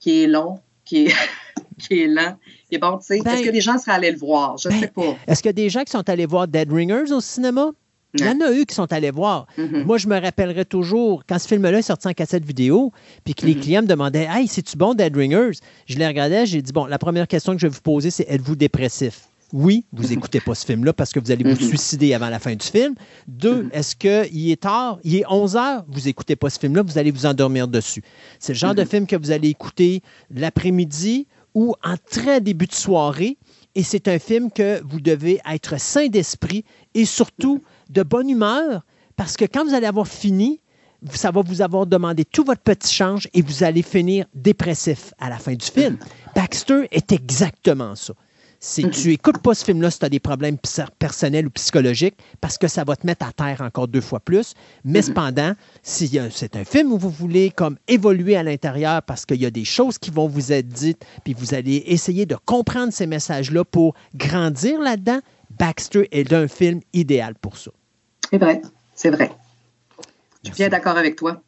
qui 0.00 0.22
est 0.22 0.26
long, 0.26 0.60
qui 0.84 1.06
est, 1.06 1.14
qui 1.78 2.02
est 2.02 2.06
lent. 2.06 2.36
Et 2.70 2.78
bon, 2.78 2.98
tu 2.98 3.06
sais, 3.06 3.16
est-ce 3.16 3.24
ben, 3.24 3.44
que 3.44 3.50
les 3.50 3.60
gens 3.60 3.76
seraient 3.76 3.92
allés 3.92 4.12
le 4.12 4.18
voir? 4.18 4.56
Je 4.56 4.68
ne 4.68 4.74
ben, 4.74 4.80
sais 4.80 4.88
pas. 4.88 5.16
Est-ce 5.26 5.42
qu'il 5.42 5.48
y 5.48 5.50
a 5.50 5.52
des 5.52 5.68
gens 5.68 5.84
qui 5.84 5.90
sont 5.90 6.08
allés 6.08 6.24
voir 6.24 6.48
Dead 6.48 6.72
Ringers 6.72 7.12
au 7.12 7.20
cinéma? 7.20 7.72
Il 8.14 8.26
y 8.26 8.28
en 8.28 8.40
a 8.42 8.52
eu 8.52 8.66
qui 8.66 8.74
sont 8.74 8.90
allés 8.92 9.10
voir. 9.10 9.46
Mhm. 9.56 9.84
Moi, 9.84 9.96
je 9.98 10.06
me 10.06 10.20
rappellerai 10.20 10.64
toujours, 10.64 11.22
quand 11.26 11.38
ce 11.38 11.48
film-là 11.48 11.78
est 11.78 11.82
sorti 11.82 12.08
en 12.08 12.12
cassette 12.12 12.44
vidéo, 12.44 12.92
puis 13.24 13.34
que 13.34 13.46
les 13.46 13.54
mhm. 13.54 13.60
clients 13.60 13.82
me 13.82 13.86
demandaient 13.86 14.28
Hey, 14.30 14.48
c'est-tu 14.48 14.76
bon, 14.76 14.94
Dead 14.94 15.14
Ringers 15.14 15.58
Je 15.86 15.98
les 15.98 16.06
regardais, 16.06 16.46
j'ai 16.46 16.62
dit 16.62 16.72
Bon, 16.72 16.86
la 16.86 16.98
première 16.98 17.26
question 17.28 17.54
que 17.54 17.60
je 17.60 17.66
vais 17.66 17.74
vous 17.74 17.80
poser, 17.80 18.10
c'est 18.10 18.26
Êtes-vous 18.28 18.56
dépressif 18.56 19.28
oui, 19.52 19.84
vous 19.92 20.08
n'écoutez 20.08 20.40
pas 20.40 20.54
ce 20.54 20.64
film-là 20.66 20.92
parce 20.92 21.12
que 21.12 21.20
vous 21.20 21.30
allez 21.30 21.44
vous 21.44 21.62
mhm. 21.62 21.68
suicider 21.68 22.14
avant 22.14 22.28
la 22.28 22.38
fin 22.38 22.54
du 22.54 22.66
film. 22.66 22.94
Deux, 23.26 23.64
mhm. 23.64 23.70
est-ce 23.72 23.96
qu'il 23.96 24.50
est 24.50 24.62
tard, 24.62 24.98
il 25.04 25.16
est 25.16 25.24
11 25.28 25.56
heures, 25.56 25.84
vous 25.88 26.02
n'écoutez 26.02 26.36
pas 26.36 26.50
ce 26.50 26.58
film-là, 26.58 26.82
vous 26.82 26.98
allez 26.98 27.10
vous 27.10 27.26
endormir 27.26 27.68
dessus. 27.68 28.02
C'est 28.38 28.52
le 28.52 28.58
genre 28.58 28.74
de 28.74 28.82
mhm. 28.82 28.88
film 28.88 29.06
que 29.06 29.16
vous 29.16 29.30
allez 29.30 29.48
écouter 29.48 30.02
l'après-midi 30.30 31.26
ou 31.54 31.74
en 31.84 31.96
très 32.10 32.40
début 32.40 32.66
de 32.66 32.74
soirée. 32.74 33.36
Et 33.74 33.82
c'est 33.82 34.06
un 34.08 34.18
film 34.18 34.50
que 34.50 34.82
vous 34.84 35.00
devez 35.00 35.40
être 35.50 35.80
sain 35.80 36.08
d'esprit 36.08 36.64
et 36.94 37.06
surtout 37.06 37.62
de 37.88 38.02
bonne 38.02 38.28
humeur 38.28 38.82
parce 39.16 39.36
que 39.36 39.44
quand 39.44 39.64
vous 39.64 39.74
allez 39.74 39.86
avoir 39.86 40.06
fini, 40.06 40.60
ça 41.10 41.30
va 41.30 41.42
vous 41.42 41.62
avoir 41.62 41.86
demandé 41.86 42.24
tout 42.24 42.44
votre 42.44 42.60
petit 42.60 42.92
change 42.92 43.28
et 43.34 43.42
vous 43.42 43.64
allez 43.64 43.82
finir 43.82 44.26
dépressif 44.34 45.12
à 45.18 45.30
la 45.30 45.38
fin 45.38 45.54
du 45.54 45.64
film. 45.64 45.96
Baxter 46.34 46.86
est 46.90 47.12
exactement 47.12 47.94
ça. 47.96 48.14
C'est 48.64 48.88
tu 48.90 49.12
écoutes 49.12 49.38
pas 49.38 49.54
ce 49.54 49.64
film-là 49.64 49.90
si 49.90 49.98
tu 49.98 50.04
as 50.04 50.08
des 50.08 50.20
problèmes 50.20 50.56
personnels 51.00 51.48
ou 51.48 51.50
psychologiques 51.50 52.14
parce 52.40 52.58
que 52.58 52.68
ça 52.68 52.84
va 52.84 52.94
te 52.94 53.04
mettre 53.04 53.26
à 53.26 53.32
terre 53.32 53.60
encore 53.60 53.88
deux 53.88 54.00
fois 54.00 54.20
plus. 54.20 54.54
Mais 54.84 55.02
cependant, 55.02 55.54
si 55.82 56.16
c'est 56.30 56.54
un 56.54 56.64
film 56.64 56.92
où 56.92 56.96
vous 56.96 57.10
voulez 57.10 57.50
comme 57.50 57.76
évoluer 57.88 58.36
à 58.36 58.44
l'intérieur 58.44 59.02
parce 59.02 59.26
qu'il 59.26 59.42
y 59.42 59.46
a 59.46 59.50
des 59.50 59.64
choses 59.64 59.98
qui 59.98 60.12
vont 60.12 60.28
vous 60.28 60.52
être 60.52 60.68
dites, 60.68 61.04
puis 61.24 61.34
vous 61.34 61.54
allez 61.54 61.82
essayer 61.86 62.24
de 62.24 62.36
comprendre 62.36 62.92
ces 62.92 63.08
messages-là 63.08 63.64
pour 63.64 63.96
grandir 64.14 64.80
là-dedans, 64.80 65.18
Baxter 65.58 66.06
est 66.12 66.32
un 66.32 66.46
film 66.46 66.82
idéal 66.92 67.34
pour 67.34 67.58
ça. 67.58 67.72
C'est 68.30 68.38
vrai, 68.38 68.62
c'est 68.94 69.10
vrai. 69.10 69.32
Je 70.44 70.50
suis 70.50 70.58
bien 70.58 70.68
d'accord 70.68 70.96
avec 70.96 71.16
toi. 71.16 71.42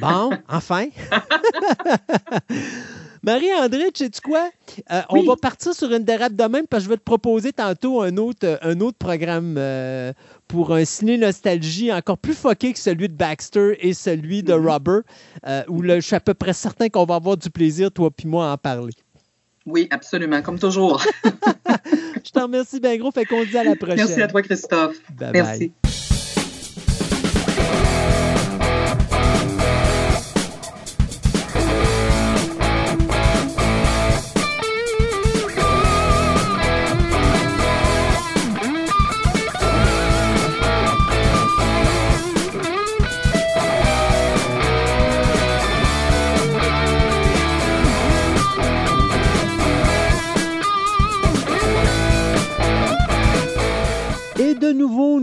bon, 0.00 0.30
enfin. 0.48 0.86
Marie-André, 3.26 3.90
sais 3.92 4.06
-tu 4.06 4.20
quoi? 4.20 4.48
Euh, 4.92 5.02
on 5.10 5.22
va 5.24 5.34
partir 5.34 5.74
sur 5.74 5.92
une 5.92 6.04
dérape 6.04 6.34
de 6.34 6.44
même 6.44 6.68
parce 6.68 6.84
que 6.84 6.84
je 6.84 6.90
vais 6.90 6.96
te 6.96 7.02
proposer 7.02 7.52
tantôt 7.52 8.00
un 8.00 8.16
autre, 8.18 8.58
un 8.62 8.80
autre 8.80 8.96
programme 8.98 9.56
euh, 9.58 10.12
pour 10.46 10.72
un 10.72 10.84
ciné-nostalgie 10.84 11.92
encore 11.92 12.18
plus 12.18 12.34
foqué 12.34 12.72
que 12.72 12.78
celui 12.78 13.08
de 13.08 13.14
Baxter 13.14 13.76
et 13.80 13.94
celui 13.94 14.44
de 14.44 14.52
mm-hmm. 14.52 14.70
Robert, 14.70 15.02
euh, 15.44 15.62
où 15.66 15.82
je 15.82 16.00
suis 16.00 16.14
à 16.14 16.20
peu 16.20 16.34
près 16.34 16.52
certain 16.52 16.88
qu'on 16.88 17.04
va 17.04 17.16
avoir 17.16 17.36
du 17.36 17.50
plaisir, 17.50 17.90
toi 17.90 18.12
puis 18.16 18.28
moi, 18.28 18.48
à 18.48 18.54
en 18.54 18.58
parler. 18.58 18.92
Oui, 19.66 19.88
absolument, 19.90 20.40
comme 20.42 20.60
toujours. 20.60 21.04
je 22.24 22.30
te 22.30 22.38
remercie 22.38 22.78
bien 22.78 22.96
gros, 22.96 23.10
fait 23.10 23.24
qu'on 23.24 23.42
dit 23.42 23.58
à 23.58 23.64
la 23.64 23.74
prochaine. 23.74 23.96
Merci 23.96 24.22
à 24.22 24.28
toi, 24.28 24.40
Christophe. 24.42 24.98
Merci. 25.32 25.72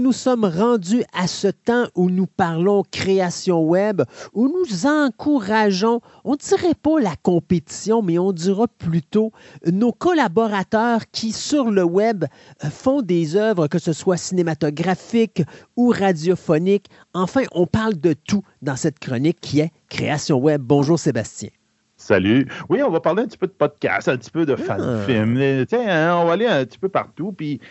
Nous 0.03 0.11
sommes 0.11 0.43
rendus 0.43 1.03
à 1.13 1.27
ce 1.27 1.47
temps 1.47 1.85
où 1.95 2.09
nous 2.09 2.27
parlons 2.27 2.83
création 2.91 3.63
web, 3.63 4.01
où 4.33 4.49
nous 4.49 4.85
encourageons, 4.85 6.01
on 6.25 6.33
ne 6.33 6.37
dirait 6.37 6.75
pas 6.75 6.99
la 6.99 7.15
compétition, 7.15 8.01
mais 8.01 8.19
on 8.19 8.33
dira 8.33 8.67
plutôt 8.67 9.31
nos 9.65 9.93
collaborateurs 9.93 11.01
qui, 11.13 11.31
sur 11.31 11.71
le 11.71 11.83
web, 11.83 12.25
font 12.69 13.01
des 13.01 13.37
œuvres, 13.37 13.67
que 13.67 13.79
ce 13.79 13.93
soit 13.93 14.17
cinématographiques 14.17 15.43
ou 15.77 15.89
radiophoniques. 15.89 16.87
Enfin, 17.13 17.43
on 17.53 17.65
parle 17.65 17.97
de 17.97 18.11
tout 18.13 18.43
dans 18.61 18.75
cette 18.75 18.99
chronique 18.99 19.39
qui 19.39 19.61
est 19.61 19.71
création 19.87 20.37
web. 20.37 20.61
Bonjour 20.61 20.99
Sébastien. 20.99 21.49
Salut. 21.95 22.45
Oui, 22.67 22.83
on 22.83 22.89
va 22.89 22.99
parler 22.99 23.23
un 23.23 23.27
petit 23.27 23.37
peu 23.37 23.47
de 23.47 23.53
podcast, 23.53 24.09
un 24.09 24.17
petit 24.17 24.31
peu 24.31 24.45
de 24.45 24.57
fan 24.57 24.81
ah. 24.81 25.05
film. 25.05 25.65
Tiens, 25.65 25.87
hein, 25.87 26.17
on 26.17 26.25
va 26.25 26.33
aller 26.33 26.47
un 26.47 26.65
petit 26.65 26.77
peu 26.77 26.89
partout. 26.89 27.31
Puis 27.31 27.61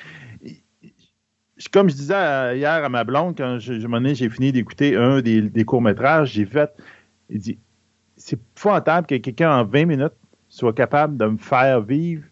comme 1.71 1.91
je 1.91 1.95
disais 1.95 2.57
hier 2.57 2.85
à 2.85 2.89
ma 2.89 3.05
blonde, 3.05 3.37
quand 3.37 3.59
j'ai 3.59 4.31
fini 4.31 4.53
d'écouter 4.53 4.97
un 4.97 5.21
des, 5.21 5.65
courts-métrages, 5.65 6.33
j'ai 6.33 6.47
fait, 6.47 6.71
il 7.31 7.41
dit, 7.41 7.59
c'est 8.17 8.39
table 8.85 9.07
que 9.07 9.17
quelqu'un 9.17 9.51
en 9.51 9.65
20 9.65 9.87
minutes 9.87 10.13
soit 10.49 10.73
capable 10.73 11.17
de 11.17 11.27
me 11.27 11.39
faire 11.39 11.81
vivre 11.81 12.25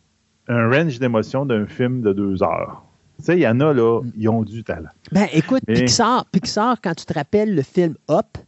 un 0.49 0.69
range 0.69 0.99
d'émotions 0.99 1.47
d'un 1.47 1.67
film 1.67 2.03
de 2.03 2.13
deux 2.13 2.43
heures. 2.43 2.85
Tu 3.19 3.27
sais, 3.27 3.37
il 3.37 3.43
y 3.43 3.49
en 3.49 3.61
a, 3.61 3.73
là, 3.73 4.01
ils 4.17 4.29
ont 4.29 4.43
du 4.43 4.65
talent. 4.65 4.89
Ben, 5.13 5.27
écoute, 5.33 5.63
Pixar, 5.67 6.25
Pixar, 6.27 6.81
quand 6.83 6.95
tu 6.95 7.05
te 7.05 7.13
rappelles 7.13 7.55
le 7.55 7.63
film 7.63 7.95
Up, 8.11 8.39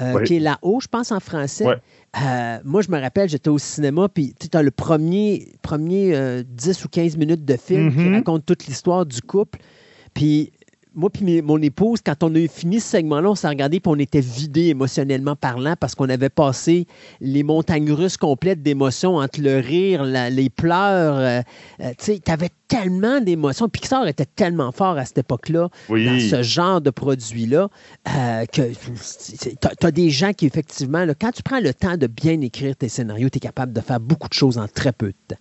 euh, 0.00 0.22
qui 0.22 0.36
est 0.36 0.40
là-haut, 0.40 0.80
je 0.80 0.88
pense 0.88 1.12
en 1.12 1.20
français. 1.20 1.66
Euh, 1.66 2.58
moi, 2.64 2.82
je 2.82 2.90
me 2.90 2.98
rappelle, 3.00 3.28
j'étais 3.28 3.50
au 3.50 3.58
cinéma, 3.58 4.08
puis 4.08 4.34
tu 4.38 4.56
as 4.56 4.62
le 4.62 4.70
premier, 4.70 5.48
premier 5.62 6.42
10 6.44 6.68
euh, 6.68 6.84
ou 6.84 6.88
15 6.88 7.16
minutes 7.16 7.44
de 7.44 7.56
film 7.56 7.92
qui 7.92 7.98
mm-hmm. 7.98 8.14
raconte 8.14 8.46
toute 8.46 8.66
l'histoire 8.66 9.06
du 9.06 9.20
couple. 9.20 9.58
Puis 10.14 10.52
moi 10.94 11.10
puis 11.10 11.42
mon 11.42 11.60
épouse, 11.60 12.00
quand 12.04 12.22
on 12.22 12.34
a 12.34 12.46
fini 12.48 12.80
ce 12.80 12.88
segment-là, 12.88 13.30
on 13.30 13.34
s'est 13.34 13.48
regardé 13.48 13.80
puis 13.80 13.90
on 13.90 13.98
était 13.98 14.20
vidé 14.20 14.68
émotionnellement 14.68 15.36
parlant 15.36 15.74
parce 15.78 15.94
qu'on 15.94 16.08
avait 16.08 16.28
passé 16.28 16.86
les 17.20 17.42
montagnes 17.42 17.90
russes 17.92 18.16
complètes 18.16 18.62
d'émotions 18.62 19.16
entre 19.16 19.40
le 19.40 19.58
rire, 19.58 20.04
les 20.04 20.50
pleurs. 20.50 21.16
Euh, 21.16 21.40
euh, 21.80 21.90
tu 21.98 22.16
sais, 22.16 22.20
avais 22.28 22.50
tellement 22.68 23.20
d'émotions. 23.20 23.68
Pixar 23.68 24.06
était 24.06 24.26
tellement 24.26 24.72
fort 24.72 24.98
à 24.98 25.04
cette 25.04 25.18
époque-là, 25.18 25.68
dans 25.88 26.20
ce 26.20 26.42
genre 26.42 26.80
de 26.80 26.90
produit-là, 26.90 27.68
euh, 28.08 28.46
que 28.46 28.72
tu 28.72 29.86
as, 29.86 29.90
des 29.90 30.10
gens 30.10 30.32
qui, 30.32 30.46
effectivement, 30.46 31.06
quand 31.20 31.32
tu 31.32 31.42
prends 31.42 31.60
le 31.60 31.74
temps 31.74 31.96
de 31.96 32.06
bien 32.06 32.40
écrire 32.40 32.76
tes 32.76 32.88
scénarios, 32.88 33.28
tu 33.28 33.38
es 33.38 33.40
capable 33.40 33.72
de 33.72 33.80
faire 33.80 34.00
beaucoup 34.00 34.28
de 34.28 34.34
choses 34.34 34.58
en 34.58 34.68
très 34.68 34.92
peu 34.92 35.08
de 35.08 35.34
temps. 35.34 35.40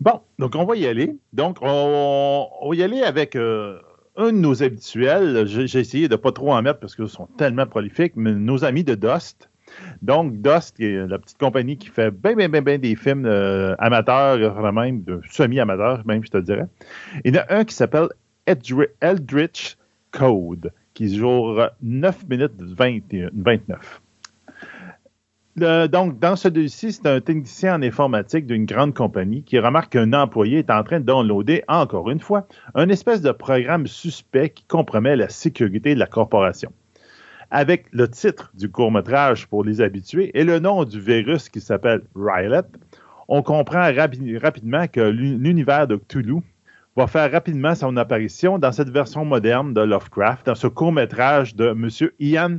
Bon, 0.00 0.20
donc 0.38 0.54
on 0.54 0.64
va 0.64 0.76
y 0.76 0.86
aller. 0.86 1.16
Donc, 1.32 1.58
on, 1.62 2.68
va 2.68 2.74
y 2.74 2.82
aller 2.82 3.02
avec 3.02 3.34
euh, 3.34 3.78
un 4.16 4.26
de 4.26 4.38
nos 4.38 4.62
habituels. 4.62 5.46
J'ai 5.46 5.78
essayé 5.78 6.08
de 6.08 6.14
ne 6.14 6.16
pas 6.16 6.32
trop 6.32 6.52
en 6.52 6.62
mettre 6.62 6.80
parce 6.80 6.94
qu'ils 6.94 7.08
sont 7.08 7.26
tellement 7.38 7.66
prolifiques, 7.66 8.12
mais 8.16 8.32
nos 8.32 8.64
amis 8.64 8.84
de 8.84 8.94
Dust. 8.94 9.48
Donc, 10.02 10.40
Dust, 10.42 10.76
qui 10.76 10.84
est 10.84 11.06
la 11.06 11.18
petite 11.18 11.38
compagnie 11.38 11.76
qui 11.76 11.88
fait 11.88 12.10
bien, 12.10 12.34
bien, 12.34 12.48
bien, 12.48 12.62
bien 12.62 12.78
des 12.78 12.94
films 12.94 13.26
euh, 13.26 13.74
amateurs, 13.78 14.72
même 14.72 15.02
semi-amateurs, 15.30 16.02
même, 16.06 16.24
je 16.24 16.30
te 16.30 16.38
dirais. 16.38 16.66
Il 17.24 17.34
y 17.34 17.38
en 17.38 17.42
a 17.42 17.54
un 17.56 17.64
qui 17.64 17.74
s'appelle 17.74 18.08
Eldritch 18.46 19.76
Code, 20.12 20.72
qui 20.94 21.08
dure 21.08 21.70
9 21.82 22.28
minutes 22.28 22.62
29 22.62 24.02
donc, 25.56 26.18
dans 26.18 26.36
ce 26.36 26.48
dossier, 26.48 26.92
c'est 26.92 27.06
un 27.06 27.20
technicien 27.20 27.76
en 27.76 27.82
informatique 27.82 28.46
d'une 28.46 28.66
grande 28.66 28.94
compagnie 28.94 29.42
qui 29.42 29.58
remarque 29.58 29.92
qu'un 29.92 30.12
employé 30.12 30.58
est 30.58 30.70
en 30.70 30.82
train 30.82 31.00
de 31.00 31.06
downloader, 31.06 31.64
encore 31.68 32.10
une 32.10 32.20
fois, 32.20 32.46
un 32.74 32.88
espèce 32.90 33.22
de 33.22 33.32
programme 33.32 33.86
suspect 33.86 34.50
qui 34.50 34.64
compromet 34.64 35.16
la 35.16 35.30
sécurité 35.30 35.94
de 35.94 35.98
la 35.98 36.06
corporation. 36.06 36.72
Avec 37.50 37.86
le 37.92 38.08
titre 38.08 38.50
du 38.54 38.70
court-métrage 38.70 39.46
pour 39.46 39.64
les 39.64 39.80
habitués 39.80 40.30
et 40.34 40.44
le 40.44 40.58
nom 40.58 40.84
du 40.84 41.00
virus 41.00 41.48
qui 41.48 41.60
s'appelle 41.60 42.02
Rylet, 42.14 42.62
on 43.28 43.42
comprend 43.42 43.90
rapidement 43.94 44.86
que 44.88 45.00
l'univers 45.00 45.86
de 45.86 45.96
Cthulhu 45.96 46.42
va 46.96 47.06
faire 47.06 47.30
rapidement 47.32 47.74
son 47.74 47.96
apparition 47.96 48.58
dans 48.58 48.72
cette 48.72 48.90
version 48.90 49.24
moderne 49.24 49.72
de 49.72 49.80
Lovecraft, 49.80 50.46
dans 50.46 50.54
ce 50.54 50.66
court-métrage 50.66 51.54
de 51.54 51.68
M. 51.68 51.88
Ian 52.18 52.58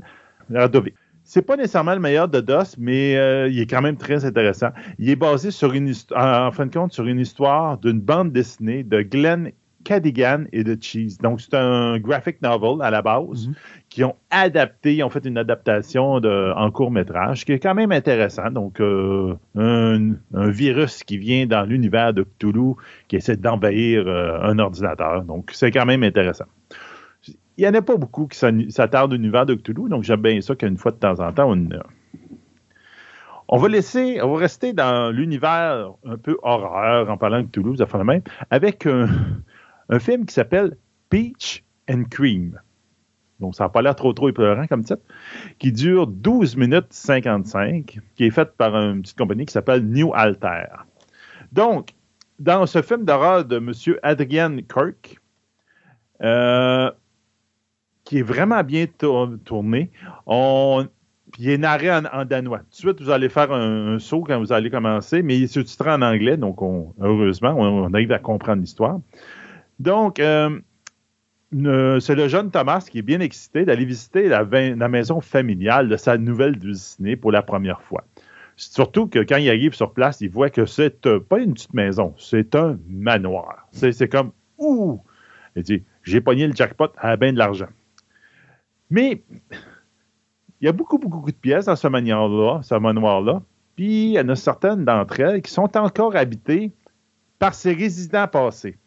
Radovic 0.51 0.95
c'est 1.27 1.41
pas 1.41 1.57
nécessairement 1.57 1.93
le 1.93 1.99
meilleur 1.99 2.29
de 2.29 2.39
DOS, 2.39 2.77
mais 2.77 3.17
euh, 3.17 3.49
il 3.49 3.59
est 3.59 3.67
quand 3.67 3.81
même 3.81 3.97
très 3.97 4.23
intéressant. 4.23 4.69
Il 4.97 5.09
est 5.09 5.17
basé 5.17 5.51
sur 5.51 5.73
une 5.73 5.93
en 6.15 6.51
fin 6.51 6.65
de 6.65 6.73
compte 6.73 6.93
sur 6.93 7.05
une 7.05 7.19
histoire 7.19 7.77
d'une 7.77 7.99
bande 7.99 8.31
dessinée 8.31 8.83
de 8.83 9.01
Glenn 9.01 9.51
Cadigan 9.83 10.45
et 10.53 10.63
de 10.63 10.77
Cheese. 10.79 11.17
Donc, 11.21 11.41
c'est 11.41 11.53
un 11.53 11.99
graphic 11.99 12.41
novel 12.41 12.81
à 12.81 12.91
la 12.91 13.01
base 13.01 13.49
mm-hmm. 13.49 13.53
qui 13.89 14.05
ont 14.05 14.15
adapté, 14.31 14.95
ils 14.95 15.03
ont 15.03 15.09
fait 15.09 15.25
une 15.25 15.37
adaptation 15.37 16.21
de, 16.21 16.53
en 16.55 16.71
court 16.71 16.91
métrage 16.91 17.43
qui 17.43 17.51
est 17.51 17.59
quand 17.59 17.75
même 17.75 17.91
intéressant. 17.91 18.49
Donc, 18.49 18.79
euh, 18.79 19.35
un, 19.57 20.15
virus 20.33 21.03
qui 21.03 21.17
vient 21.17 21.45
dans 21.45 21.63
l'univers 21.63 22.13
de 22.13 22.23
Cthulhu 22.23 22.75
qui 23.09 23.17
essaie 23.17 23.35
d'envahir 23.35 24.07
euh, 24.07 24.39
un 24.43 24.59
ordinateur. 24.59 25.23
Donc, 25.23 25.51
c'est 25.53 25.71
quand 25.71 25.85
même 25.85 26.03
intéressant 26.03 26.45
il 27.57 27.63
n'y 27.63 27.67
en 27.67 27.73
a 27.73 27.81
pas 27.81 27.97
beaucoup 27.97 28.27
qui 28.27 28.37
s'attardent 28.69 29.13
au 29.13 29.15
univers 29.15 29.45
de 29.45 29.55
Cthulhu, 29.55 29.89
donc 29.89 30.03
j'aime 30.03 30.21
bien 30.21 30.39
ça 30.41 30.55
qu'une 30.55 30.77
fois 30.77 30.91
de 30.91 30.97
temps 30.97 31.19
en 31.19 31.33
temps, 31.33 31.51
on, 31.51 31.69
on 33.49 33.57
va 33.57 33.67
laisser, 33.67 34.21
on 34.21 34.33
va 34.33 34.39
rester 34.39 34.73
dans 34.73 35.11
l'univers 35.11 35.91
un 36.05 36.17
peu 36.17 36.37
horreur 36.43 37.09
en 37.09 37.17
parlant 37.17 37.41
de 37.41 37.61
vous 37.61 37.81
avez 37.81 38.03
même, 38.03 38.21
avec 38.51 38.85
un, 38.85 39.07
film 39.99 40.25
qui 40.25 40.33
s'appelle 40.33 40.77
Peach 41.09 41.63
and 41.89 42.03
Cream. 42.11 42.59
Donc, 43.39 43.55
ça 43.55 43.65
n'a 43.65 43.69
pas 43.69 43.81
l'air 43.81 43.95
trop, 43.95 44.13
trop 44.13 44.29
épeurant 44.29 44.67
comme 44.67 44.83
titre, 44.83 45.03
qui 45.59 45.71
dure 45.71 46.07
12 46.07 46.57
minutes 46.57 46.91
55, 46.91 47.99
qui 48.15 48.25
est 48.25 48.31
fait 48.31 48.51
par 48.57 48.75
une 48.75 49.01
petite 49.01 49.17
compagnie 49.17 49.45
qui 49.45 49.53
s'appelle 49.53 49.85
New 49.85 50.11
Alter. 50.13 50.65
Donc, 51.51 51.93
dans 52.39 52.65
ce 52.65 52.81
film 52.81 53.05
d'horreur 53.05 53.45
de 53.45 53.57
M. 53.57 53.71
Adrian 54.03 54.57
Kirk, 54.67 55.19
euh, 56.21 56.91
qui 58.07 58.19
est 58.19 58.23
vraiment 58.23 58.63
bien 58.63 58.85
tourné. 59.43 59.91
On, 60.25 60.87
il 61.37 61.49
est 61.49 61.57
narré 61.57 61.91
en, 61.91 62.23
danois. 62.23 62.59
Tout 62.59 62.69
de 62.69 62.75
suite, 62.75 63.01
vous 63.01 63.09
allez 63.09 63.27
faire 63.27 63.51
un, 63.51 63.99
saut 63.99 64.21
quand 64.21 64.39
vous 64.39 64.53
allez 64.53 64.69
commencer, 64.69 65.21
mais 65.21 65.37
il 65.37 65.43
est 65.43 65.47
sous-titré 65.47 65.91
en 65.91 66.01
anglais, 66.01 66.37
donc 66.37 66.59
heureusement, 67.01 67.53
on, 67.57 67.93
arrive 67.93 68.13
à 68.13 68.19
comprendre 68.19 68.61
l'histoire. 68.61 69.01
Donc, 69.79 70.21
euh, 70.21 70.57
c'est 71.51 72.15
le 72.15 72.27
jeune 72.29 72.49
Thomas 72.49 72.87
qui 72.89 72.99
est 72.99 73.03
bien 73.03 73.19
excité 73.19 73.65
d'aller 73.65 73.83
visiter 73.83 74.29
la, 74.29 74.45
maison 74.87 75.19
familiale 75.19 75.89
de 75.89 75.97
sa 75.97 76.17
nouvelle 76.17 76.55
Disney 76.55 77.17
pour 77.17 77.33
la 77.33 77.41
première 77.41 77.81
fois. 77.81 78.05
Surtout 78.55 79.07
que 79.07 79.19
quand 79.19 79.37
il 79.37 79.49
arrive 79.49 79.73
sur 79.73 79.91
place, 79.91 80.21
il 80.21 80.29
voit 80.29 80.49
que 80.49 80.65
c'est 80.65 81.05
euh, 81.05 81.19
pas 81.19 81.39
une 81.39 81.53
petite 81.53 81.73
maison, 81.73 82.15
c'est 82.17 82.55
un 82.55 82.79
manoir. 82.87 83.67
C'est 83.71 84.07
comme 84.07 84.31
Ouh! 84.57 85.01
Il 85.57 85.63
dit 85.63 85.83
J'ai 86.03 86.21
pogné 86.21 86.47
le 86.47 86.55
jackpot 86.55 86.87
à 86.97 87.17
bien 87.17 87.33
de 87.33 87.37
l'argent. 87.37 87.67
Mais 88.89 89.23
il 90.61 90.65
y 90.65 90.67
a 90.67 90.71
beaucoup, 90.71 90.97
beaucoup 90.97 91.31
de 91.31 91.35
pièces 91.35 91.65
dans 91.65 91.75
ce 91.75 91.87
manoir-là, 91.87 92.61
ce 92.63 92.75
manoir-là. 92.75 93.41
Puis 93.75 94.09
il 94.09 94.11
y 94.13 94.19
en 94.19 94.29
a 94.29 94.35
certaines 94.35 94.85
d'entre 94.85 95.19
elles 95.19 95.41
qui 95.41 95.51
sont 95.51 95.77
encore 95.77 96.15
habitées 96.15 96.71
par 97.37 97.53
ses 97.53 97.73
résidents 97.73 98.27
passés. 98.27 98.77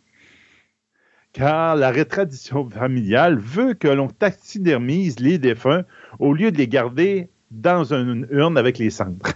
Car 1.33 1.77
la 1.77 1.91
rétradition 1.91 2.69
familiale 2.69 3.39
veut 3.39 3.75
que 3.75 3.87
l'on 3.87 4.09
taxidermise 4.09 5.21
les 5.21 5.39
défunts 5.39 5.85
au 6.19 6.35
lieu 6.35 6.51
de 6.51 6.59
les 6.59 6.67
garder 6.67 7.31
dans 7.53 7.95
une 7.95 8.27
urne 8.31 8.59
avec 8.59 8.79
les 8.79 8.91
cendres. 8.91 9.31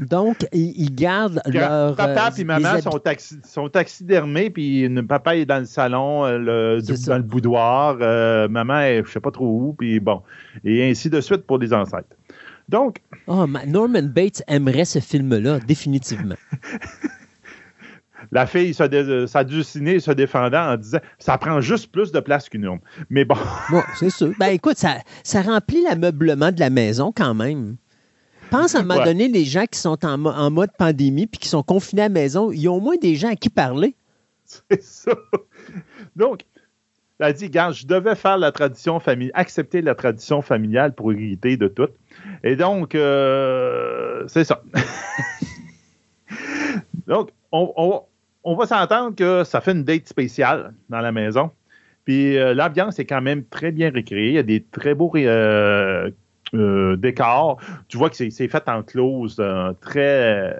Donc, 0.00 0.46
ils, 0.52 0.94
gardent 0.94 1.42
leur. 1.46 1.94
Papa 1.94 2.30
et 2.36 2.40
euh, 2.40 2.44
maman 2.44 2.80
sont, 2.80 2.98
sont, 3.44 3.68
taxidermés, 3.68 4.48
puis 4.48 4.88
papa 5.06 5.36
est 5.36 5.44
dans 5.44 5.58
le 5.58 5.66
salon, 5.66 6.24
euh, 6.24 6.80
dans 7.06 7.16
le 7.16 7.22
boudoir, 7.22 7.98
euh, 8.00 8.48
maman 8.48 8.80
est 8.80 9.02
je 9.04 9.10
sais 9.10 9.20
pas 9.20 9.30
trop 9.30 9.46
où, 9.46 9.74
puis 9.78 10.00
bon. 10.00 10.22
Et 10.64 10.88
ainsi 10.88 11.10
de 11.10 11.20
suite 11.20 11.46
pour 11.46 11.58
les 11.58 11.74
ancêtres. 11.74 12.08
Donc. 12.68 13.02
Oh, 13.26 13.46
Norman 13.66 14.04
Bates 14.04 14.42
aimerait 14.48 14.86
ce 14.86 15.00
film-là, 15.00 15.58
définitivement. 15.60 16.36
La 18.32 18.46
fille 18.46 18.74
sa 18.74 18.86
se 18.86 20.10
défendant 20.12 20.72
en 20.72 20.76
disant 20.76 20.98
ça 21.18 21.36
prend 21.38 21.60
juste 21.60 21.90
plus 21.90 22.12
de 22.12 22.20
place 22.20 22.48
qu'une 22.48 22.64
urne. 22.64 22.80
Mais 23.08 23.24
bon. 23.24 23.36
bon, 23.70 23.82
c'est 23.98 24.10
sûr. 24.10 24.32
Ben 24.38 24.48
écoute, 24.48 24.76
ça, 24.76 24.98
ça 25.24 25.42
remplit 25.42 25.82
l'ameublement 25.82 26.52
de 26.52 26.60
la 26.60 26.70
maison 26.70 27.12
quand 27.14 27.34
même 27.34 27.76
pense 28.50 28.74
à 28.74 28.80
un 28.80 28.82
moment 28.82 29.04
donné, 29.04 29.28
les 29.28 29.44
gens 29.44 29.66
qui 29.66 29.78
sont 29.78 30.04
en, 30.04 30.50
mode 30.50 30.70
pandémie 30.76 31.26
puis 31.26 31.38
qui 31.38 31.48
sont 31.48 31.62
confinés 31.62 32.02
à 32.02 32.04
la 32.06 32.10
maison, 32.10 32.50
ils 32.50 32.68
ont 32.68 32.76
au 32.76 32.80
moins 32.80 32.96
des 32.96 33.16
gens 33.16 33.30
à 33.30 33.36
qui 33.36 33.48
parler. 33.48 33.94
C'est 34.44 34.82
ça. 34.82 35.12
Donc, 36.16 36.44
elle 37.20 37.26
a 37.26 37.32
dit, 37.32 37.44
regarde, 37.44 37.74
je 37.74 37.86
devais 37.86 38.14
faire 38.14 38.38
la 38.38 38.50
tradition 38.50 38.98
familiale, 38.98 39.32
accepter 39.34 39.82
la 39.82 39.94
tradition 39.94 40.42
familiale 40.42 40.94
pour 40.94 41.12
hériter 41.12 41.56
de 41.56 41.68
tout. 41.68 41.88
Et 42.42 42.56
donc, 42.56 42.94
euh, 42.94 44.24
c'est 44.26 44.44
ça. 44.44 44.62
donc, 47.06 47.30
on, 47.52 48.06
va 48.44 48.66
s'entendre 48.66 49.14
que 49.14 49.44
ça 49.44 49.60
fait 49.60 49.72
une 49.72 49.84
date 49.84 50.08
spéciale 50.08 50.72
dans 50.88 51.00
la 51.00 51.12
maison. 51.12 51.50
Puis 52.04 52.38
euh, 52.38 52.54
l'ambiance 52.54 52.98
est 52.98 53.04
quand 53.04 53.20
même 53.20 53.44
très 53.44 53.70
bien 53.70 53.90
recréée. 53.94 54.28
Il 54.28 54.34
y 54.34 54.38
a 54.38 54.42
des 54.42 54.62
très 54.62 54.94
beaux 54.94 55.12
euh, 55.16 56.10
euh, 56.54 56.96
décor. 56.96 57.58
Tu 57.88 57.96
vois 57.96 58.10
que 58.10 58.16
c'est 58.16 58.48
fait 58.48 58.68
en 58.68 58.82
close, 58.82 59.36
euh, 59.38 59.72
très. 59.80 60.56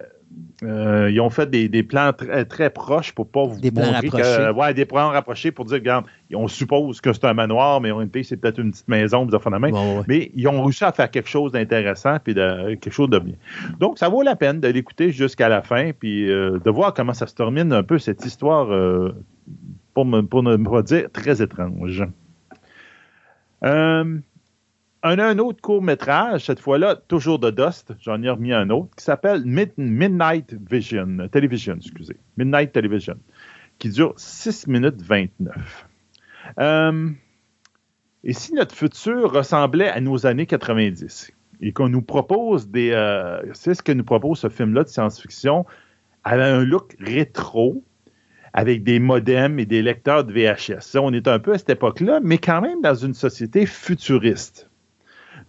Euh, 0.63 1.11
ils 1.11 1.21
ont 1.21 1.31
fait 1.31 1.51
des, 1.51 1.83
plans 1.83 2.13
très, 2.13 2.45
très, 2.45 2.71
proches 2.71 3.13
pour 3.13 3.29
pas 3.29 3.45
vous 3.45 3.59
des 3.59 3.73
plans 3.73 3.91
rapprochés. 3.91 4.51
ouais, 4.55 4.75
des 4.75 4.85
plans 4.85 5.09
rapprochés 5.09 5.51
pour 5.51 5.65
dire, 5.65 5.79
regarde, 5.79 6.05
on 6.33 6.47
suppose 6.47 7.01
que 7.01 7.13
c'est 7.13 7.25
un 7.25 7.35
manoir, 7.35 7.81
mais 7.81 7.91
en 7.91 7.97
réalité, 7.97 8.23
c'est 8.23 8.37
peut-être 8.37 8.61
une 8.61 8.71
petite 8.71 8.87
maison, 8.87 9.27
Mais 10.07 10.31
ils 10.35 10.47
ont 10.47 10.63
réussi 10.63 10.85
à 10.85 10.93
faire 10.93 11.11
quelque 11.11 11.29
chose 11.29 11.51
d'intéressant 11.53 12.19
puis 12.23 12.35
de, 12.35 12.75
quelque 12.77 12.93
chose 12.93 13.11
de 13.11 13.19
bien. 13.19 13.35
Donc, 13.81 13.99
ça 13.99 14.09
vaut 14.09 14.23
la 14.23 14.37
peine 14.37 14.61
de 14.61 14.69
l'écouter 14.69 15.11
jusqu'à 15.11 15.49
la 15.49 15.63
fin 15.63 15.91
puis 15.99 16.27
de 16.27 16.71
voir 16.71 16.95
comment 16.95 17.15
ça 17.15 17.27
se 17.27 17.35
termine 17.35 17.73
un 17.73 17.83
peu 17.83 17.99
cette 17.99 18.25
histoire, 18.25 18.69
pour, 19.95 20.07
pour 20.29 20.43
ne 20.45 20.57
pas 20.57 20.83
dire 20.83 21.09
très 21.13 21.43
étrange. 21.43 22.05
Euh, 23.65 24.19
un, 25.03 25.19
un 25.19 25.39
autre 25.39 25.61
court-métrage, 25.61 26.47
cette 26.47 26.61
fois-là, 26.61 26.97
toujours 26.97 27.39
de 27.39 27.51
Dust, 27.51 27.95
j'en 28.01 28.23
ai 28.23 28.31
remis 28.31 28.53
un 28.53 28.71
autre, 28.71 28.95
qui 28.97 29.05
s'appelle 29.05 29.43
Midnight 29.45 30.55
Vision, 30.71 31.29
Television, 31.31 31.77
excusez, 31.77 32.17
Midnight 32.37 32.73
Television, 32.73 33.17
qui 33.79 33.89
dure 33.89 34.15
6 34.17 34.67
minutes 34.67 35.01
29. 35.03 35.89
Euh, 36.59 37.11
et 38.25 38.33
si 38.33 38.55
notre 38.55 38.75
futur 38.75 39.33
ressemblait 39.33 39.89
à 39.89 40.01
nos 40.01 40.27
années 40.27 40.47
90 40.47 41.33
et 41.61 41.73
qu'on 41.73 41.89
nous 41.89 42.03
propose 42.03 42.69
des. 42.69 42.91
Euh, 42.93 43.41
c'est 43.53 43.75
ce 43.75 43.83
que 43.83 43.93
nous 43.93 44.05
propose 44.05 44.39
ce 44.41 44.49
film-là 44.49 44.85
de 44.85 44.89
science-fiction, 44.89 45.67
avec 46.25 46.45
un 46.45 46.65
look 46.65 46.97
rétro, 47.01 47.83
avec 48.53 48.83
des 48.83 48.99
modems 48.99 49.59
et 49.59 49.67
des 49.67 49.83
lecteurs 49.83 50.25
de 50.25 50.33
VHS. 50.33 50.99
on 50.99 51.13
est 51.13 51.29
un 51.29 51.39
peu 51.39 51.53
à 51.53 51.59
cette 51.59 51.71
époque-là, 51.71 52.21
mais 52.23 52.39
quand 52.39 52.61
même 52.61 52.81
dans 52.81 52.95
une 52.95 53.15
société 53.15 53.67
futuriste. 53.67 54.70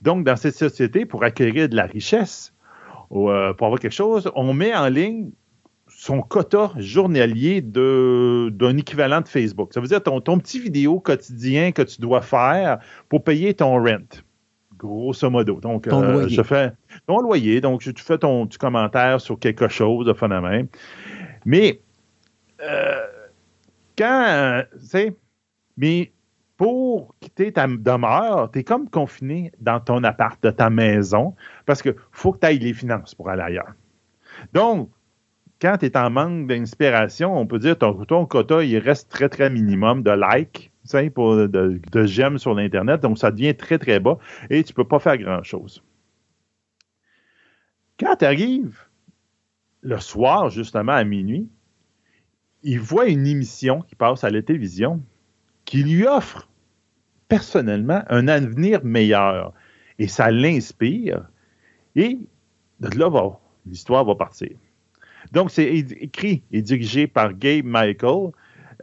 Donc, 0.02 0.26
dans 0.26 0.36
cette 0.36 0.56
société, 0.56 1.06
pour 1.06 1.24
acquérir 1.24 1.70
de 1.70 1.76
la 1.76 1.86
richesse, 1.86 2.54
euh, 3.12 3.54
pour 3.54 3.68
avoir 3.68 3.80
quelque 3.80 3.94
chose, 3.94 4.32
on 4.36 4.54
met 4.54 4.76
en 4.76 4.88
ligne 4.88 5.32
son 5.88 6.22
quota 6.22 6.72
journalier 6.78 7.62
d'un 7.62 8.78
équivalent 8.78 9.22
de 9.22 9.28
Facebook. 9.28 9.74
Ça 9.74 9.82
veut 9.82 9.88
dire 9.88 10.02
ton, 10.02 10.22
ton 10.22 10.40
petit 10.40 10.60
vidéo 10.60 11.00
quotidien 11.00 11.72
que 11.72 11.82
tu 11.82 12.02
dois 12.02 12.22
faire 12.22 12.80
pour 13.10 13.24
payer 13.24 13.54
ton 13.54 13.76
rent 13.76 14.22
grosso 14.82 15.30
modo. 15.30 15.60
Donc, 15.60 15.88
ton 15.88 16.02
euh, 16.02 16.28
je 16.28 16.42
fais 16.42 16.72
ton 17.08 17.20
loyer. 17.20 17.62
Donc, 17.62 17.82
tu 17.82 17.94
fais 17.98 18.18
ton 18.18 18.48
petit 18.48 18.58
commentaire 18.58 19.22
sur 19.22 19.38
quelque 19.38 19.68
chose 19.68 20.06
de 20.06 20.14
phénomène. 20.14 20.68
Mais, 21.46 21.82
euh, 22.62 23.06
quand, 23.98 24.64
tu 24.80 24.86
sais, 24.86 25.16
mais 25.78 26.12
pour 26.62 27.16
quitter 27.20 27.52
ta 27.52 27.66
demeure, 27.66 28.52
tu 28.52 28.60
es 28.60 28.64
comme 28.64 28.88
confiné 28.88 29.52
dans 29.60 29.80
ton 29.80 30.04
appart, 30.04 30.44
de 30.44 30.52
ta 30.52 30.70
maison, 30.70 31.36
parce 31.66 31.82
qu'il 31.82 31.96
faut 32.12 32.34
que 32.34 32.38
tu 32.38 32.46
ailles 32.46 32.60
les 32.60 32.76
finances 32.76 33.16
pour 33.16 33.32
aller 33.32 33.42
ailleurs. 33.42 33.74
Donc, 34.54 34.92
quand 35.60 35.78
tu 35.80 35.88
es 35.88 35.98
en 35.98 36.12
manque 36.12 36.46
d'inspiration, 36.46 37.36
on 37.36 37.48
peut 37.48 37.58
dire 37.58 37.80
ton, 37.80 38.06
ton 38.06 38.28
quota, 38.28 38.64
il 38.64 38.78
reste 38.78 39.10
très, 39.10 39.28
très 39.28 39.50
minimum 39.50 40.04
de 40.04 40.12
likes, 40.12 40.72
pour, 41.16 41.36
de, 41.36 41.48
de 41.92 42.06
j'aime 42.06 42.38
sur 42.38 42.54
l'Internet. 42.54 43.02
Donc, 43.02 43.18
ça 43.18 43.32
devient 43.32 43.56
très, 43.56 43.80
très 43.80 44.00
bas 44.00 44.20
et 44.52 44.64
tu 44.64 44.74
ne 44.74 44.76
peux 44.76 44.88
pas 44.88 45.00
faire 45.00 45.18
grand-chose. 45.18 45.84
Quand 48.00 48.18
tu 48.18 48.26
arrives 48.26 48.78
le 49.82 50.00
soir, 50.00 50.52
justement, 50.52 50.92
à 50.92 51.04
minuit, 51.06 51.50
il 52.62 52.80
voit 52.80 53.08
une 53.08 53.26
émission 53.26 53.82
qui 53.82 53.96
passe 53.96 54.24
à 54.24 54.30
la 54.30 54.44
télévision 54.44 55.02
qui 55.66 55.82
lui 55.82 56.06
offre 56.06 56.50
personnellement 57.32 58.04
un 58.10 58.28
avenir 58.28 58.84
meilleur. 58.84 59.54
Et 60.00 60.10
ça 60.10 60.32
l'inspire. 60.32 61.22
Et 61.96 62.20
de 62.82 63.00
là, 63.00 63.10
l'histoire 63.66 64.04
va 64.04 64.16
partir. 64.16 64.50
Donc, 65.32 65.50
c'est 65.50 65.66
écrit 65.66 66.44
et 66.52 66.62
dirigé 66.62 67.08
par 67.08 67.34
Gabe 67.34 67.64
Michael, 67.64 68.32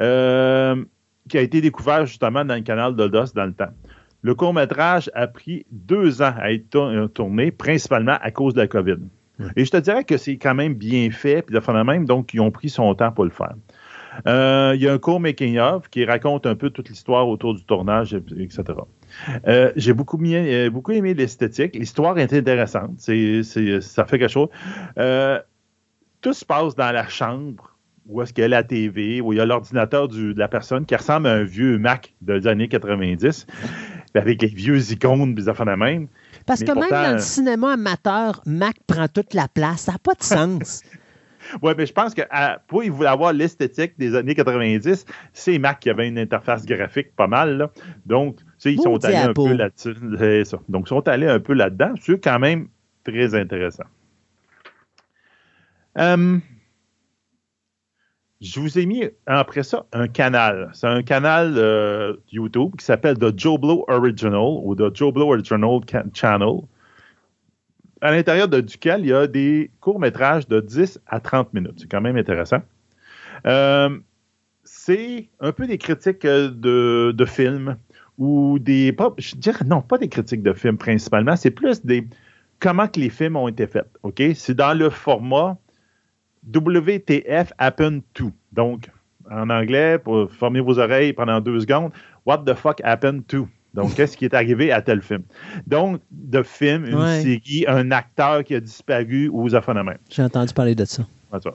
euh, 0.00 0.82
qui 1.28 1.36
a 1.36 1.42
été 1.42 1.60
découvert 1.60 2.06
justement 2.06 2.42
dans 2.42 2.54
le 2.54 2.62
canal 2.62 2.96
de 2.96 3.06
DOS 3.06 3.34
dans 3.34 3.44
le 3.44 3.52
temps. 3.52 3.74
Le 4.22 4.34
court-métrage 4.34 5.10
a 5.14 5.26
pris 5.26 5.66
deux 5.70 6.22
ans 6.22 6.34
à 6.38 6.50
être 6.50 6.74
euh, 6.74 7.06
tourné, 7.06 7.50
principalement 7.50 8.16
à 8.22 8.30
cause 8.30 8.54
de 8.54 8.62
la 8.62 8.66
COVID. 8.66 8.96
Et 9.56 9.66
je 9.66 9.70
te 9.70 9.76
dirais 9.76 10.04
que 10.04 10.16
c'est 10.16 10.38
quand 10.38 10.54
même 10.54 10.72
bien 10.72 11.10
fait, 11.10 11.42
puis 11.42 11.54
de 11.54 11.82
même, 11.84 12.06
donc 12.06 12.32
ils 12.32 12.40
ont 12.40 12.50
pris 12.50 12.70
son 12.70 12.94
temps 12.94 13.12
pour 13.12 13.24
le 13.24 13.30
faire. 13.30 13.54
Euh, 14.26 14.72
il 14.74 14.82
y 14.82 14.88
a 14.88 14.92
un 14.92 14.98
court 14.98 15.20
making-of 15.20 15.88
qui 15.88 16.04
raconte 16.04 16.46
un 16.46 16.54
peu 16.54 16.70
toute 16.70 16.88
l'histoire 16.88 17.28
autour 17.28 17.54
du 17.54 17.64
tournage, 17.64 18.14
etc. 18.14 18.64
Euh, 19.46 19.72
j'ai 19.76 19.92
beaucoup, 19.92 20.18
euh, 20.24 20.70
beaucoup 20.70 20.92
aimé 20.92 21.14
l'esthétique. 21.14 21.76
L'histoire 21.76 22.18
est 22.18 22.32
intéressante. 22.32 22.94
C'est, 22.98 23.42
ça 23.80 24.04
fait 24.04 24.18
quelque 24.18 24.30
chose. 24.30 24.48
tout 26.20 26.32
se 26.32 26.44
passe 26.44 26.74
dans 26.74 26.92
la 26.92 27.08
chambre 27.08 27.74
où 28.06 28.22
est-ce 28.22 28.32
qu'il 28.32 28.42
y 28.42 28.44
a 28.46 28.48
la 28.48 28.62
TV, 28.62 29.20
où 29.20 29.34
il 29.34 29.36
y 29.36 29.40
a 29.40 29.44
l'ordinateur 29.44 30.08
de 30.08 30.32
la 30.34 30.48
personne 30.48 30.86
qui 30.86 30.96
ressemble 30.96 31.26
à 31.26 31.32
un 31.32 31.44
vieux 31.44 31.78
Mac 31.78 32.14
des 32.22 32.46
années 32.46 32.68
90, 32.68 33.46
avec 34.14 34.40
les 34.40 34.48
vieux 34.48 34.90
icônes, 34.90 35.34
des 35.34 35.48
affaires 35.48 35.66
de 35.66 35.72
même. 35.72 36.08
Parce 36.46 36.64
que 36.64 36.72
même 36.72 36.88
dans 36.90 37.12
le 37.16 37.20
cinéma 37.20 37.74
amateur, 37.74 38.40
Mac 38.46 38.76
prend 38.86 39.06
toute 39.08 39.34
la 39.34 39.48
place. 39.48 39.82
Ça 39.82 39.92
n'a 39.92 39.98
pas 39.98 40.14
de 40.14 40.22
sens. 40.22 40.82
Oui, 41.62 41.72
mais 41.76 41.86
je 41.86 41.92
pense 41.92 42.14
que 42.14 42.22
pour 42.66 42.84
il 42.84 42.90
voulait 42.90 43.08
avoir 43.08 43.32
l'esthétique 43.32 43.98
des 43.98 44.14
années 44.14 44.34
90, 44.34 45.04
c'est 45.32 45.58
Mac 45.58 45.80
qui 45.80 45.90
avait 45.90 46.08
une 46.08 46.18
interface 46.18 46.66
graphique 46.66 47.14
pas 47.16 47.26
mal. 47.26 47.68
Donc, 48.06 48.38
ils 48.64 48.80
sont 48.80 49.04
allés 49.04 49.16
un 49.16 49.32
peu 49.32 49.52
là-dessus. 49.52 49.94
Donc, 50.68 50.86
ils 50.86 50.88
sont 50.88 51.08
allés 51.08 51.28
un 51.28 51.40
peu 51.40 51.54
là-dedans. 51.54 51.94
C'est 52.00 52.22
quand 52.22 52.38
même 52.38 52.68
très 53.04 53.34
intéressant. 53.34 53.84
Hum, 55.96 56.42
je 58.40 58.60
vous 58.60 58.78
ai 58.78 58.86
mis 58.86 59.04
après 59.26 59.64
ça 59.64 59.86
un 59.92 60.06
canal. 60.06 60.70
C'est 60.72 60.86
un 60.86 61.02
canal 61.02 61.54
euh, 61.56 62.14
YouTube 62.30 62.76
qui 62.78 62.84
s'appelle 62.84 63.18
The 63.18 63.36
Joe 63.36 63.58
Blow 63.58 63.84
Original 63.88 64.60
ou 64.62 64.76
The 64.76 64.94
Joe 64.94 65.12
Blow 65.12 65.32
Original 65.32 65.80
Channel. 66.14 66.60
À 68.00 68.10
l'intérieur 68.10 68.48
duquel 68.48 69.00
il 69.00 69.08
y 69.08 69.12
a 69.12 69.26
des 69.26 69.70
courts-métrages 69.80 70.46
de 70.48 70.60
10 70.60 71.00
à 71.06 71.20
30 71.20 71.52
minutes. 71.54 71.74
C'est 71.78 71.90
quand 71.90 72.00
même 72.00 72.16
intéressant. 72.16 72.62
Euh, 73.46 73.98
c'est 74.64 75.28
un 75.40 75.52
peu 75.52 75.66
des 75.66 75.78
critiques 75.78 76.26
de, 76.26 77.12
de 77.12 77.24
films 77.24 77.76
ou 78.18 78.58
des. 78.58 78.92
Pas, 78.92 79.12
je 79.18 79.36
dirais 79.36 79.64
non, 79.64 79.80
pas 79.80 79.98
des 79.98 80.08
critiques 80.08 80.42
de 80.42 80.52
films 80.52 80.78
principalement, 80.78 81.36
c'est 81.36 81.50
plus 81.50 81.84
des. 81.84 82.06
Comment 82.60 82.88
que 82.88 82.98
les 82.98 83.10
films 83.10 83.36
ont 83.36 83.48
été 83.48 83.66
faits. 83.66 83.86
OK? 84.02 84.20
C'est 84.34 84.54
dans 84.54 84.76
le 84.76 84.90
format 84.90 85.56
WTF 86.52 87.52
Happened 87.58 88.02
To. 88.14 88.32
Donc, 88.52 88.90
en 89.30 89.48
anglais, 89.48 89.98
pour 89.98 90.32
former 90.32 90.60
vos 90.60 90.78
oreilles 90.78 91.12
pendant 91.12 91.40
deux 91.40 91.60
secondes, 91.60 91.92
What 92.28 92.44
the 92.44 92.54
fuck 92.54 92.82
happened 92.84 93.26
to? 93.28 93.48
Donc, 93.74 93.94
qu'est-ce 93.94 94.16
qui 94.16 94.24
est 94.24 94.34
arrivé 94.34 94.72
à 94.72 94.82
tel 94.82 95.02
film? 95.02 95.22
Donc, 95.66 96.00
de 96.10 96.42
film, 96.42 96.86
une 96.86 97.22
série, 97.22 97.64
un 97.68 97.90
acteur 97.90 98.42
qui 98.44 98.54
a 98.54 98.60
disparu 98.60 99.28
ou 99.28 99.46
aux 99.46 99.60
phénomènes. 99.60 99.98
J'ai 100.10 100.22
entendu 100.22 100.52
parler 100.54 100.74
de 100.74 100.84
ça. 100.84 101.04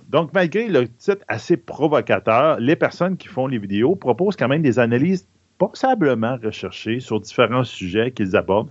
Donc, 0.10 0.34
malgré 0.34 0.68
le 0.68 0.88
titre 0.88 1.23
assez 1.27 1.57
provocateur, 1.57 2.60
les 2.60 2.76
personnes 2.76 3.18
qui 3.18 3.27
font 3.27 3.48
les 3.48 3.57
vidéos 3.57 3.95
proposent 3.95 4.35
quand 4.35 4.48
même 4.48 4.61
des 4.61 4.77
analyses 4.77 5.27
passablement 5.57 6.38
recherchées 6.44 6.99
sur 6.99 7.19
différents 7.19 7.64
sujets 7.64 8.11
qu'ils 8.11 8.35
abordent, 8.35 8.69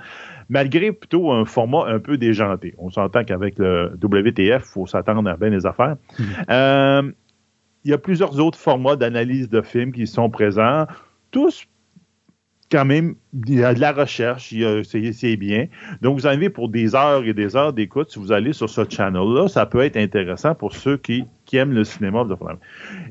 malgré 0.48 0.92
plutôt 0.92 1.32
un 1.32 1.44
format 1.44 1.86
un 1.86 1.98
peu 1.98 2.18
déjanté. 2.18 2.74
On 2.78 2.90
s'entend 2.90 3.24
qu'avec 3.24 3.58
le 3.58 3.92
WTF, 4.02 4.62
il 4.64 4.72
faut 4.72 4.86
s'attendre 4.86 5.28
à 5.28 5.36
bien 5.36 5.50
des 5.50 5.66
affaires. 5.66 5.96
Mhm. 6.18 6.26
Euh, 6.50 7.12
il 7.84 7.90
y 7.90 7.94
a 7.94 7.98
plusieurs 7.98 8.38
autres 8.38 8.58
formats 8.58 8.94
d'analyse 8.94 9.48
de 9.48 9.60
films 9.60 9.92
qui 9.92 10.06
sont 10.06 10.30
présents, 10.30 10.86
tous 11.32 11.66
quand 12.72 12.86
même, 12.86 13.14
il 13.46 13.58
y 13.58 13.64
a 13.64 13.74
de 13.74 13.80
la 13.80 13.92
recherche, 13.92 14.54
c'est 14.82 15.36
bien. 15.36 15.66
Donc, 16.00 16.18
vous 16.18 16.26
avez 16.26 16.48
pour 16.48 16.70
des 16.70 16.94
heures 16.94 17.22
et 17.22 17.34
des 17.34 17.54
heures 17.54 17.74
d'écoute. 17.74 18.10
Si 18.10 18.18
vous 18.18 18.32
allez 18.32 18.54
sur 18.54 18.70
ce 18.70 18.88
channel-là, 18.88 19.48
ça 19.48 19.66
peut 19.66 19.82
être 19.82 19.98
intéressant 19.98 20.54
pour 20.54 20.74
ceux 20.74 20.96
qui, 20.96 21.26
aiment 21.52 21.74
le 21.74 21.84
cinéma. 21.84 22.26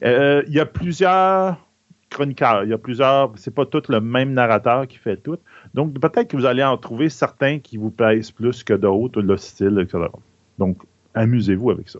Euh, 0.04 0.42
il 0.48 0.54
y 0.54 0.60
a 0.60 0.66
plusieurs 0.66 1.58
chroniqueurs, 2.10 2.64
il 2.64 2.72
y 2.72 2.74
a 2.74 2.78
plusieurs, 2.80 3.32
c'est 3.36 3.54
pas 3.54 3.68
tout 3.68 3.84
le 3.88 4.02
même 4.02 4.34
narrateur 4.34 4.88
qui 4.88 4.98
fait 4.98 5.18
tout. 5.18 5.38
Donc, 5.76 5.94
peut-être 6.00 6.30
que 6.30 6.38
vous 6.38 6.48
allez 6.48 6.64
en 6.64 6.76
trouver 6.78 7.10
certains 7.10 7.60
qui 7.60 7.78
vous 7.78 7.92
plaisent 7.92 8.32
plus 8.32 8.64
que 8.64 8.74
d'autres, 8.74 9.22
le 9.22 9.38
style, 9.38 9.78
etc. 9.80 10.06
Donc, 10.58 10.78
amusez-vous 11.14 11.70
avec 11.70 11.88
ça. 11.88 12.00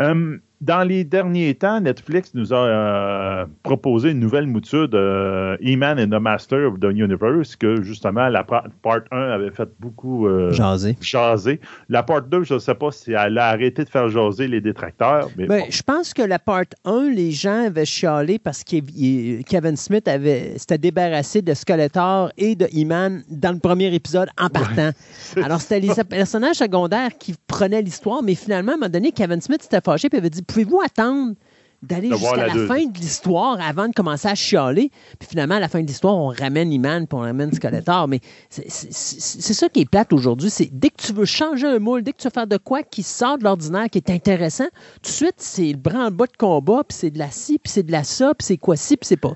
Euh, 0.00 0.36
dans 0.64 0.82
les 0.82 1.04
derniers 1.04 1.54
temps, 1.54 1.80
Netflix 1.80 2.30
nous 2.34 2.54
a 2.54 2.56
euh, 2.56 3.46
proposé 3.62 4.12
une 4.12 4.20
nouvelle 4.20 4.46
mouture 4.46 4.88
de 4.88 4.96
euh, 4.96 5.56
E-Man 5.62 6.00
and 6.00 6.16
the 6.16 6.20
Master 6.20 6.68
of 6.68 6.80
the 6.80 6.84
Universe, 6.84 7.54
que 7.54 7.82
justement, 7.82 8.28
la 8.28 8.44
part 8.44 8.64
1 9.10 9.16
avait 9.16 9.50
fait 9.50 9.68
beaucoup 9.78 10.26
euh, 10.26 10.52
jaser. 10.52 11.60
La 11.90 12.02
part 12.02 12.22
2, 12.22 12.44
je 12.44 12.54
ne 12.54 12.58
sais 12.58 12.74
pas 12.74 12.90
si 12.92 13.12
elle 13.12 13.36
a 13.36 13.48
arrêté 13.48 13.84
de 13.84 13.90
faire 13.90 14.08
jaser 14.08 14.48
les 14.48 14.62
détracteurs. 14.62 15.28
Mais 15.36 15.46
ben, 15.46 15.64
Je 15.68 15.82
pense 15.82 16.14
que 16.14 16.22
la 16.22 16.38
part 16.38 16.64
1, 16.86 17.10
les 17.10 17.30
gens 17.32 17.66
avaient 17.66 17.84
chialé 17.84 18.38
parce 18.38 18.64
que 18.64 19.42
Kevin 19.42 19.76
Smith 19.76 20.08
avait 20.08 20.56
s'était 20.56 20.78
débarrassé 20.78 21.42
de 21.42 21.52
Skeletor 21.52 22.30
et 22.38 22.54
de 22.54 22.64
E-Man 22.66 23.22
dans 23.28 23.52
le 23.52 23.58
premier 23.58 23.94
épisode 23.94 24.28
en 24.40 24.48
partant. 24.48 24.90
Alors, 25.42 25.60
c'était 25.60 25.80
les 25.80 25.92
personnages 26.08 26.56
secondaires 26.56 27.10
qui 27.18 27.34
prenaient 27.46 27.82
l'histoire, 27.82 28.22
mais 28.22 28.34
finalement, 28.34 28.72
à 28.72 28.74
un 28.76 28.78
moment 28.78 28.90
donné, 28.90 29.12
Kevin 29.12 29.42
Smith 29.42 29.62
s'était 29.62 29.82
fâché 29.84 30.08
et 30.10 30.16
avait 30.16 30.30
dit 30.30 30.42
pouvez-vous 30.54 30.80
attendre 30.80 31.34
d'aller 31.82 32.08
jusqu'à 32.10 32.46
la, 32.46 32.54
fin 32.66 32.86
de 32.86 32.96
l'histoire 32.96 33.58
avant 33.60 33.88
de 33.88 33.92
commencer 33.92 34.28
à 34.28 34.34
chialer? 34.34 34.90
Puis 35.18 35.28
finalement, 35.28 35.56
à 35.56 35.60
la 35.60 35.68
fin 35.68 35.82
de 35.82 35.86
l'histoire, 35.86 36.16
on 36.16 36.28
ramène 36.28 36.72
Iman 36.72 37.06
puis 37.06 37.18
on 37.18 37.22
ramène 37.22 37.52
Skeletor. 37.52 38.06
Mais 38.08 38.20
c'est 38.48 39.52
ça 39.52 39.68
qui 39.68 39.80
est 39.80 39.90
plate 39.90 40.12
aujourd'hui. 40.12 40.48
C'est 40.48 40.70
dès 40.72 40.90
que 40.90 41.02
tu 41.02 41.12
veux 41.12 41.24
changer 41.24 41.66
un 41.66 41.80
moule, 41.80 42.02
dès 42.02 42.12
que 42.12 42.18
tu 42.18 42.28
veux 42.28 42.32
faire 42.32 42.46
de 42.46 42.56
quoi 42.56 42.82
qui 42.84 43.02
sort 43.02 43.36
de 43.36 43.44
l'ordinaire, 43.44 43.90
qui 43.90 43.98
est 43.98 44.10
intéressant, 44.10 44.68
tout 45.02 45.10
de 45.10 45.14
suite, 45.14 45.34
c'est 45.38 45.72
le 45.72 45.76
branle-bas 45.76 46.26
de 46.26 46.36
combat, 46.38 46.84
puis 46.88 46.96
c'est 46.96 47.10
de 47.10 47.18
la 47.18 47.30
ci, 47.30 47.58
puis 47.58 47.72
c'est 47.72 47.82
de 47.82 47.92
la 47.92 48.04
ça, 48.04 48.32
puis 48.34 48.46
c'est 48.46 48.58
quoi 48.58 48.76
ci, 48.76 48.96
puis 48.96 49.06
c'est 49.06 49.16
pas. 49.16 49.34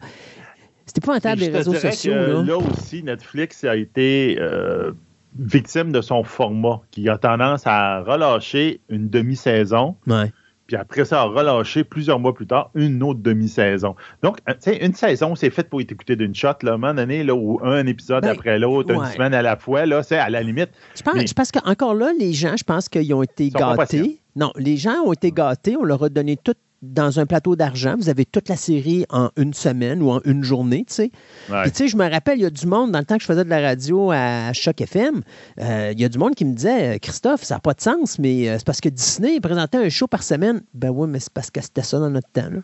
C'était 0.86 1.04
pas 1.04 1.16
un 1.16 1.20
table 1.20 1.40
des 1.40 1.48
réseaux 1.48 1.74
sociaux. 1.74 2.14
là. 2.14 2.42
là. 2.42 2.56
aussi, 2.56 3.02
Netflix 3.02 3.64
a 3.64 3.76
été. 3.76 4.36
Euh, 4.38 4.92
victime 5.38 5.92
de 5.92 6.00
son 6.00 6.24
format, 6.24 6.80
qui 6.90 7.08
a 7.08 7.18
tendance 7.18 7.64
à 7.66 8.00
relâcher 8.00 8.80
une 8.88 9.08
demi-saison, 9.08 9.94
ouais 10.06 10.32
puis 10.68 10.76
après 10.76 11.06
ça, 11.06 11.22
a 11.22 11.24
relâché 11.24 11.82
plusieurs 11.82 12.20
mois 12.20 12.34
plus 12.34 12.46
tard 12.46 12.70
une 12.74 13.02
autre 13.02 13.20
demi-saison. 13.20 13.96
Donc, 14.22 14.36
euh, 14.48 14.52
tu 14.52 14.70
sais, 14.70 14.84
une 14.84 14.92
saison, 14.92 15.34
c'est 15.34 15.48
fait 15.48 15.66
pour 15.66 15.80
être 15.80 15.90
écouté 15.90 16.14
d'une 16.14 16.34
shot, 16.34 16.48
là, 16.62 16.72
à 16.72 16.74
un 16.74 16.76
moment 16.76 16.92
donné, 16.92 17.24
là, 17.24 17.34
ou 17.34 17.58
un 17.64 17.86
épisode 17.86 18.22
ben, 18.22 18.32
après 18.32 18.58
l'autre, 18.58 18.92
une 18.92 19.06
semaine 19.06 19.32
à 19.32 19.40
la 19.40 19.56
fois, 19.56 19.86
là, 19.86 20.02
c'est 20.02 20.18
à 20.18 20.28
la 20.28 20.42
limite. 20.42 20.68
Je 20.94 21.02
pense, 21.02 21.26
je 21.26 21.32
pense 21.32 21.50
qu'encore 21.50 21.94
là, 21.94 22.12
les 22.18 22.34
gens, 22.34 22.54
je 22.58 22.64
pense 22.64 22.90
qu'ils 22.90 23.14
ont 23.14 23.22
été 23.22 23.48
gâtés. 23.48 24.20
Non, 24.36 24.52
les 24.56 24.76
gens 24.76 25.00
ont 25.06 25.12
été 25.14 25.32
gâtés. 25.32 25.74
On 25.74 25.84
leur 25.84 26.02
a 26.04 26.10
donné 26.10 26.36
tout 26.36 26.54
dans 26.82 27.18
un 27.18 27.26
plateau 27.26 27.56
d'argent. 27.56 27.96
Vous 27.98 28.08
avez 28.08 28.24
toute 28.24 28.48
la 28.48 28.56
série 28.56 29.04
en 29.10 29.30
une 29.36 29.54
semaine 29.54 30.02
ou 30.02 30.10
en 30.10 30.20
une 30.24 30.44
journée, 30.44 30.84
tu 30.86 30.94
sais. 30.94 31.10
Puis, 31.48 31.70
tu 31.72 31.76
sais, 31.76 31.88
je 31.88 31.96
me 31.96 32.08
rappelle, 32.08 32.38
il 32.38 32.42
y 32.42 32.46
a 32.46 32.50
du 32.50 32.66
monde, 32.66 32.92
dans 32.92 32.98
le 32.98 33.04
temps 33.04 33.16
que 33.16 33.22
je 33.22 33.26
faisais 33.26 33.44
de 33.44 33.50
la 33.50 33.60
radio 33.60 34.10
à 34.12 34.52
Choc 34.52 34.80
FM, 34.80 35.22
euh, 35.60 35.92
il 35.92 36.00
y 36.00 36.04
a 36.04 36.08
du 36.08 36.18
monde 36.18 36.34
qui 36.34 36.44
me 36.44 36.54
disait, 36.54 36.98
Christophe, 37.00 37.42
ça 37.42 37.56
n'a 37.56 37.60
pas 37.60 37.74
de 37.74 37.80
sens, 37.80 38.18
mais 38.18 38.48
euh, 38.48 38.56
c'est 38.58 38.66
parce 38.66 38.80
que 38.80 38.88
Disney 38.88 39.40
présentait 39.40 39.78
un 39.78 39.88
show 39.88 40.06
par 40.06 40.22
semaine. 40.22 40.60
Ben 40.74 40.90
oui, 40.90 41.08
mais 41.08 41.18
c'est 41.18 41.32
parce 41.32 41.50
que 41.50 41.60
c'était 41.60 41.82
ça 41.82 41.98
dans 41.98 42.10
notre 42.10 42.30
temps, 42.30 42.48
là. 42.50 42.60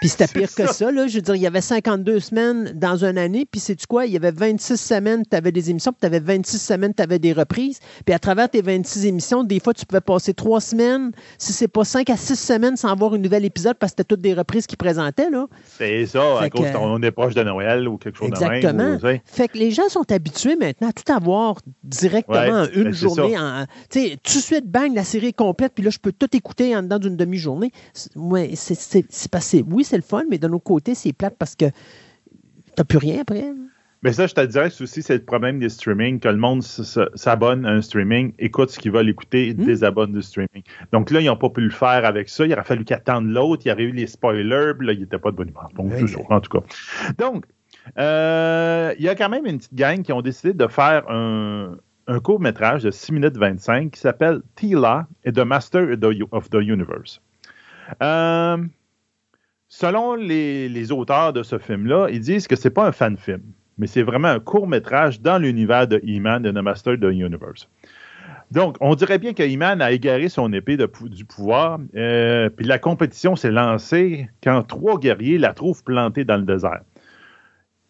Puis 0.00 0.08
c'était 0.08 0.26
pire 0.26 0.54
que 0.54 0.66
ça, 0.72 0.92
là. 0.92 1.06
Je 1.06 1.16
veux 1.16 1.22
dire, 1.22 1.34
il 1.34 1.42
y 1.42 1.46
avait 1.46 1.60
52 1.60 2.20
semaines 2.20 2.72
dans 2.74 3.04
une 3.04 3.18
année, 3.18 3.46
puis 3.50 3.60
c'est 3.60 3.74
tu 3.74 3.86
quoi? 3.86 4.06
Il 4.06 4.12
y 4.12 4.16
avait 4.16 4.30
26 4.30 4.76
semaines, 4.76 5.24
tu 5.28 5.36
avais 5.36 5.50
des 5.50 5.70
émissions, 5.70 5.92
puis 5.92 6.00
tu 6.00 6.06
avais 6.06 6.20
26 6.20 6.58
semaines, 6.58 6.94
tu 6.94 7.02
avais 7.02 7.18
des 7.18 7.32
reprises. 7.32 7.80
Puis 8.04 8.14
à 8.14 8.18
travers 8.18 8.48
tes 8.48 8.62
26 8.62 9.06
émissions, 9.06 9.42
des 9.42 9.58
fois, 9.60 9.74
tu 9.74 9.84
pouvais 9.84 10.00
passer 10.00 10.34
trois 10.34 10.60
semaines, 10.60 11.10
si 11.38 11.52
c'est 11.52 11.68
pas 11.68 11.84
cinq 11.84 12.10
à 12.10 12.16
six 12.16 12.36
semaines 12.36 12.76
sans 12.76 12.94
voir 12.94 13.14
une 13.14 13.22
nouvelle 13.22 13.44
épisode 13.48 13.76
parce 13.78 13.92
que 13.92 13.96
c'était 13.98 14.08
toutes 14.14 14.20
des 14.20 14.34
reprises 14.34 14.66
qui 14.66 14.76
présentaient. 14.76 15.30
Là. 15.30 15.46
C'est 15.64 16.06
ça, 16.06 16.40
à 16.40 16.48
cause 16.50 16.70
qu'on 16.70 17.02
est 17.02 17.10
proche 17.10 17.34
de 17.34 17.42
Noël 17.42 17.88
ou 17.88 17.96
quelque 17.98 18.18
chose 18.18 18.30
de 18.30 18.38
même. 18.38 18.52
Exactement. 18.54 19.20
Fait 19.24 19.48
que 19.48 19.58
les 19.58 19.70
gens 19.70 19.88
sont 19.88 20.10
habitués 20.12 20.56
maintenant 20.56 20.88
à 20.88 20.92
tout 20.92 21.12
avoir 21.12 21.56
directement 21.82 22.62
en 22.62 22.66
une 22.72 22.84
ben, 22.84 22.92
journée. 22.92 23.36
Tu 23.90 24.00
sais, 24.00 24.16
tout 24.22 24.38
de 24.38 24.42
suite, 24.42 24.66
bang, 24.66 24.94
la 24.94 25.04
série 25.04 25.28
est 25.28 25.32
complète, 25.32 25.72
puis 25.74 25.84
là, 25.84 25.90
je 25.90 25.98
peux 25.98 26.12
tout 26.12 26.34
écouter 26.36 26.76
en 26.76 26.82
dedans 26.82 26.98
d'une 26.98 27.16
demi-journée. 27.16 27.72
Ouais, 28.14 28.52
c'est 28.54 29.30
passé. 29.30 29.64
Oui, 29.68 29.84
c'est 29.84 29.96
le 29.96 30.02
fun, 30.02 30.24
mais 30.30 30.38
de 30.38 30.46
l'autre 30.46 30.64
côté, 30.64 30.94
c'est 30.94 31.12
plate 31.12 31.36
parce 31.38 31.54
que 31.54 31.66
t'as 32.74 32.84
plus 32.84 32.98
rien 32.98 33.20
après. 33.22 33.52
Mais 34.02 34.12
ça, 34.12 34.28
je 34.28 34.34
te 34.34 34.40
dirais, 34.40 34.70
c'est 34.70 34.84
aussi 34.84 35.02
c'est 35.02 35.14
le 35.14 35.24
problème 35.24 35.58
des 35.58 35.68
streaming, 35.68 36.20
que 36.20 36.28
le 36.28 36.36
monde 36.36 36.62
s'abonne 36.62 37.66
à 37.66 37.70
un 37.70 37.82
streaming, 37.82 38.32
écoute 38.38 38.70
ce 38.70 38.78
qu'ils 38.78 38.92
veulent 38.92 39.08
écouter, 39.08 39.54
hmm. 39.54 39.64
désabonne 39.64 40.12
du 40.12 40.22
streaming. 40.22 40.62
Donc 40.92 41.10
là, 41.10 41.20
ils 41.20 41.26
n'ont 41.26 41.36
pas 41.36 41.50
pu 41.50 41.62
le 41.62 41.70
faire 41.70 42.04
avec 42.04 42.28
ça. 42.28 42.46
Il 42.46 42.52
aurait 42.52 42.62
fallu 42.62 42.84
qu'ils 42.84 42.94
attendent 42.94 43.28
l'autre. 43.28 43.62
Il 43.64 43.70
y 43.70 43.72
aurait 43.72 43.82
eu 43.82 43.92
les 43.92 44.06
spoilers, 44.06 44.74
puis 44.78 44.86
là, 44.86 44.92
il 44.92 45.00
n'était 45.00 45.18
pas 45.18 45.32
de 45.32 45.36
bonne 45.36 45.48
humeur. 45.48 45.68
Donc, 45.74 45.92
en 46.30 46.40
tout 46.40 46.60
cas. 46.60 46.64
Donc, 47.18 47.44
euh, 47.98 48.94
il 48.98 49.04
y 49.04 49.08
a 49.08 49.14
quand 49.16 49.28
même 49.28 49.46
une 49.46 49.58
petite 49.58 49.74
gang 49.74 50.02
qui 50.02 50.12
ont 50.12 50.22
décidé 50.22 50.52
de 50.52 50.66
faire 50.68 51.08
un, 51.10 51.76
court 52.22 52.40
métrage 52.40 52.84
de 52.84 52.90
6 52.90 53.12
minutes 53.12 53.36
25 53.36 53.90
qui 53.90 54.00
s'appelle 54.00 54.40
Tila 54.54 55.06
et 55.24 55.32
The 55.32 55.40
Master 55.40 55.88
of 56.30 56.50
the 56.50 56.54
Universe. 56.54 57.20
Euh, 58.02 58.58
selon 59.68 60.14
les, 60.14 60.68
les, 60.68 60.92
auteurs 60.92 61.32
de 61.32 61.42
ce 61.42 61.58
film-là, 61.58 62.08
ils 62.10 62.20
disent 62.20 62.46
que 62.46 62.56
c'est 62.56 62.70
pas 62.70 62.86
un 62.86 62.92
fan 62.92 63.16
film 63.16 63.42
mais 63.78 63.86
c'est 63.86 64.02
vraiment 64.02 64.28
un 64.28 64.40
court 64.40 64.66
métrage 64.66 65.20
dans 65.20 65.38
l'univers 65.38 65.86
de 65.86 66.00
He-Man 66.04 66.42
de 66.42 66.50
The 66.50 66.62
Master 66.62 66.94
of 66.94 67.00
the 67.00 67.04
Universe. 67.04 67.68
Donc, 68.50 68.76
on 68.80 68.94
dirait 68.94 69.18
bien 69.18 69.34
que 69.34 69.42
He-Man 69.42 69.82
a 69.82 69.92
égaré 69.92 70.28
son 70.28 70.52
épée 70.52 70.78
du 71.02 71.24
pouvoir, 71.24 71.78
euh, 71.94 72.48
puis 72.48 72.66
la 72.66 72.78
compétition 72.78 73.36
s'est 73.36 73.50
lancée 73.50 74.28
quand 74.42 74.62
trois 74.62 74.98
guerriers 74.98 75.38
la 75.38 75.52
trouvent 75.52 75.84
plantée 75.84 76.24
dans 76.24 76.38
le 76.38 76.44
désert. 76.44 76.80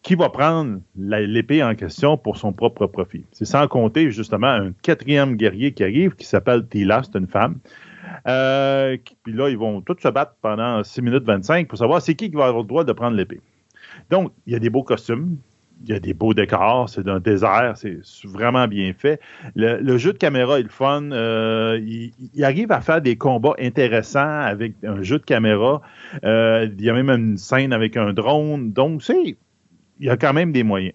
Qui 0.01 0.15
va 0.15 0.29
prendre 0.29 0.79
l'épée 0.95 1.63
en 1.63 1.75
question 1.75 2.17
pour 2.17 2.37
son 2.37 2.53
propre 2.53 2.87
profit? 2.87 3.25
C'est 3.31 3.45
sans 3.45 3.67
compter 3.67 4.11
justement 4.11 4.47
un 4.47 4.71
quatrième 4.81 5.35
guerrier 5.35 5.73
qui 5.73 5.83
arrive, 5.83 6.15
qui 6.15 6.25
s'appelle 6.25 6.67
Tila, 6.67 7.01
c'est 7.03 7.17
une 7.17 7.27
femme. 7.27 7.59
Euh, 8.27 8.97
puis 9.23 9.33
là, 9.33 9.49
ils 9.49 9.57
vont 9.57 9.81
tous 9.81 9.97
se 10.01 10.07
battre 10.07 10.35
pendant 10.41 10.83
6 10.83 11.01
minutes 11.01 11.23
25 11.23 11.67
pour 11.67 11.77
savoir 11.77 12.01
c'est 12.01 12.15
qui 12.15 12.29
qui 12.29 12.35
va 12.35 12.47
avoir 12.47 12.63
le 12.63 12.67
droit 12.67 12.83
de 12.83 12.93
prendre 12.93 13.15
l'épée. 13.15 13.41
Donc, 14.09 14.31
il 14.45 14.53
y 14.53 14.55
a 14.55 14.59
des 14.59 14.69
beaux 14.69 14.83
costumes, 14.83 15.37
il 15.81 15.89
y 15.89 15.93
a 15.93 15.99
des 15.99 16.13
beaux 16.13 16.33
décors, 16.33 16.89
c'est 16.89 17.07
un 17.07 17.19
désert, 17.19 17.73
c'est 17.75 18.01
vraiment 18.25 18.67
bien 18.67 18.91
fait. 18.93 19.19
Le, 19.55 19.97
jeu 19.97 20.13
de 20.13 20.17
caméra 20.17 20.59
est 20.59 20.63
le 20.63 20.69
fun. 20.69 21.11
Euh, 21.11 21.79
il, 21.81 22.43
arrive 22.43 22.71
à 22.71 22.81
faire 22.81 23.01
des 23.01 23.15
combats 23.15 23.55
intéressants 23.59 24.41
avec 24.41 24.73
un 24.83 25.01
jeu 25.01 25.19
de 25.19 25.23
caméra. 25.23 25.81
Euh, 26.25 26.67
il 26.77 26.83
y 26.83 26.89
a 26.89 26.93
même 26.93 27.09
une 27.09 27.37
scène 27.37 27.71
avec 27.71 27.95
un 27.97 28.13
drone. 28.13 28.71
Donc, 28.73 29.03
c'est, 29.03 29.37
il 29.99 30.05
y 30.05 30.09
a 30.09 30.17
quand 30.17 30.33
même 30.33 30.51
des 30.51 30.63
moyens. 30.63 30.93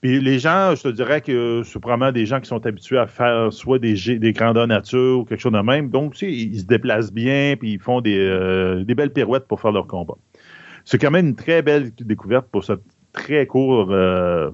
Puis 0.00 0.18
les 0.18 0.38
gens, 0.38 0.74
je 0.74 0.82
te 0.84 0.88
dirais 0.88 1.20
que 1.20 1.62
c'est 1.62 1.78
probablement 1.78 2.10
des 2.10 2.24
gens 2.24 2.40
qui 2.40 2.48
sont 2.48 2.64
habitués 2.66 2.98
à 2.98 3.06
faire 3.06 3.52
soit 3.52 3.78
des, 3.78 4.18
des 4.18 4.32
grandeurs 4.32 4.66
nature 4.66 5.20
ou 5.20 5.24
quelque 5.24 5.40
chose 5.40 5.52
de 5.52 5.60
même. 5.60 5.90
Donc, 5.90 6.20
ils 6.22 6.58
se 6.58 6.64
déplacent 6.64 7.12
bien, 7.12 7.54
puis 7.58 7.74
ils 7.74 7.80
font 7.80 8.00
des, 8.00 8.18
euh, 8.18 8.82
belles 8.84 9.12
pirouettes 9.12 9.46
pour 9.46 9.60
faire 9.60 9.72
leur 9.72 9.86
combat. 9.86 10.14
C'est 10.86 10.98
quand 10.98 11.10
même 11.10 11.26
une 11.26 11.36
très 11.36 11.60
belle 11.60 11.90
découverte 11.94 12.46
pour 12.50 12.64
cette 12.64 12.80
très 13.12 13.46
court, 13.46 13.88
euh, 13.90 14.50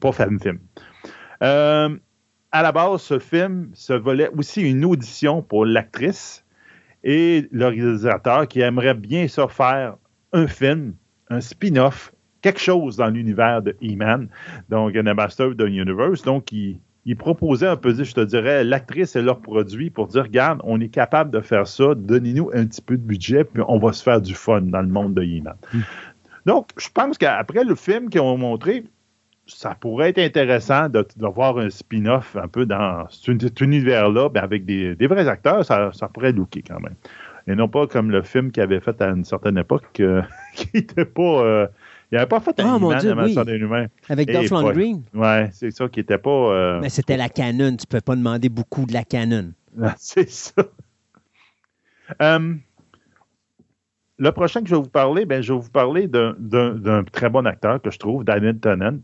pas 0.00 0.12
fan 0.12 0.38
film. 0.40 0.58
Euh, 1.42 1.96
à 2.52 2.62
la 2.62 2.72
base, 2.72 3.02
ce 3.02 3.18
film 3.18 3.70
se 3.74 3.92
volait 3.92 4.30
aussi 4.36 4.62
une 4.62 4.84
audition 4.84 5.42
pour 5.42 5.66
l'actrice 5.66 6.44
et 7.04 7.48
le 7.52 7.66
réalisateur 7.66 8.48
qui 8.48 8.60
aimerait 8.60 8.94
bien 8.94 9.28
se 9.28 9.46
faire 9.46 9.96
un 10.32 10.46
film, 10.46 10.94
un 11.30 11.40
spin-off, 11.40 12.12
quelque 12.42 12.60
chose 12.60 12.96
dans 12.96 13.08
l'univers 13.08 13.62
de 13.62 13.76
He-Man, 13.80 14.28
donc 14.68 14.96
un 14.96 15.14
Master 15.14 15.48
of 15.48 15.56
the 15.56 15.62
Universe. 15.62 16.22
Donc, 16.22 16.52
il, 16.52 16.80
proposait 17.16 17.68
un 17.68 17.76
peu, 17.76 17.94
je 17.94 18.12
te 18.12 18.20
dirais, 18.20 18.64
l'actrice 18.64 19.16
et 19.16 19.22
leur 19.22 19.40
produit 19.40 19.90
pour 19.90 20.08
dire, 20.08 20.24
regarde, 20.24 20.60
on 20.64 20.80
est 20.80 20.88
capable 20.88 21.30
de 21.30 21.40
faire 21.40 21.66
ça, 21.66 21.94
donnez-nous 21.94 22.50
un 22.52 22.66
petit 22.66 22.82
peu 22.82 22.96
de 22.96 23.02
budget, 23.02 23.44
puis 23.44 23.62
on 23.68 23.78
va 23.78 23.92
se 23.92 24.02
faire 24.02 24.20
du 24.20 24.34
fun 24.34 24.62
dans 24.62 24.82
le 24.82 24.88
monde 24.88 25.14
de 25.14 25.22
He-Man. 25.22 25.56
Mm. 25.72 25.80
Donc, 26.46 26.68
je 26.78 26.88
pense 26.88 27.18
qu'après 27.18 27.64
le 27.64 27.74
film 27.74 28.08
qu'ils 28.08 28.20
ont 28.20 28.38
montré, 28.38 28.84
ça 29.46 29.74
pourrait 29.74 30.10
être 30.10 30.18
intéressant 30.18 30.88
de, 30.88 31.04
voir 31.20 31.58
un 31.58 31.70
spin-off 31.70 32.36
un 32.36 32.48
peu 32.48 32.66
dans 32.66 33.06
cet, 33.10 33.60
univers-là, 33.60 34.28
ben, 34.28 34.42
avec 34.42 34.64
des, 34.64 34.94
vrais 35.06 35.28
acteurs, 35.28 35.64
ça, 35.64 35.90
pourrait 36.14 36.32
looker 36.32 36.62
quand 36.62 36.80
même. 36.80 36.94
Et 37.48 37.54
non 37.54 37.68
pas 37.68 37.86
comme 37.86 38.10
le 38.10 38.22
film 38.22 38.50
qu'il 38.50 38.62
avait 38.62 38.80
fait 38.80 39.00
à 39.00 39.08
une 39.08 39.24
certaine 39.24 39.58
époque, 39.58 40.00
euh, 40.00 40.22
qui 40.54 40.68
n'était 40.74 41.04
pas. 41.04 41.22
Euh, 41.22 41.66
il 42.10 42.16
n'avait 42.16 42.28
pas 42.28 42.40
fait 42.40 42.58
un 42.60 42.78
oh, 42.80 42.94
Dieu, 42.94 43.14
oui. 43.16 43.86
Avec 44.08 44.32
Dolph 44.32 44.50
Lundgren. 44.50 45.02
Oui, 45.14 45.48
c'est 45.52 45.72
ça 45.72 45.88
qui 45.88 46.00
n'était 46.00 46.18
pas. 46.18 46.30
Euh, 46.30 46.80
Mais 46.80 46.88
c'était 46.88 47.16
la 47.16 47.28
canon. 47.28 47.70
Tu 47.70 47.84
ne 47.84 47.88
peux 47.88 48.00
pas 48.00 48.14
demander 48.14 48.48
beaucoup 48.48 48.84
de 48.86 48.92
la 48.92 49.04
canon. 49.04 49.52
c'est 49.96 50.30
ça. 50.30 50.62
Le 54.18 54.32
prochain 54.32 54.62
que 54.62 54.68
je 54.68 54.74
vais 54.74 54.80
vous 54.80 54.88
parler, 54.88 55.26
ben, 55.26 55.42
je 55.42 55.52
vais 55.52 55.58
vous 55.58 55.70
parler 55.70 56.08
d'un 56.08 57.04
très 57.12 57.28
bon 57.28 57.46
acteur 57.46 57.80
que 57.80 57.90
je 57.90 57.98
trouve, 57.98 58.24
David 58.24 58.60
Tennant. 58.60 59.00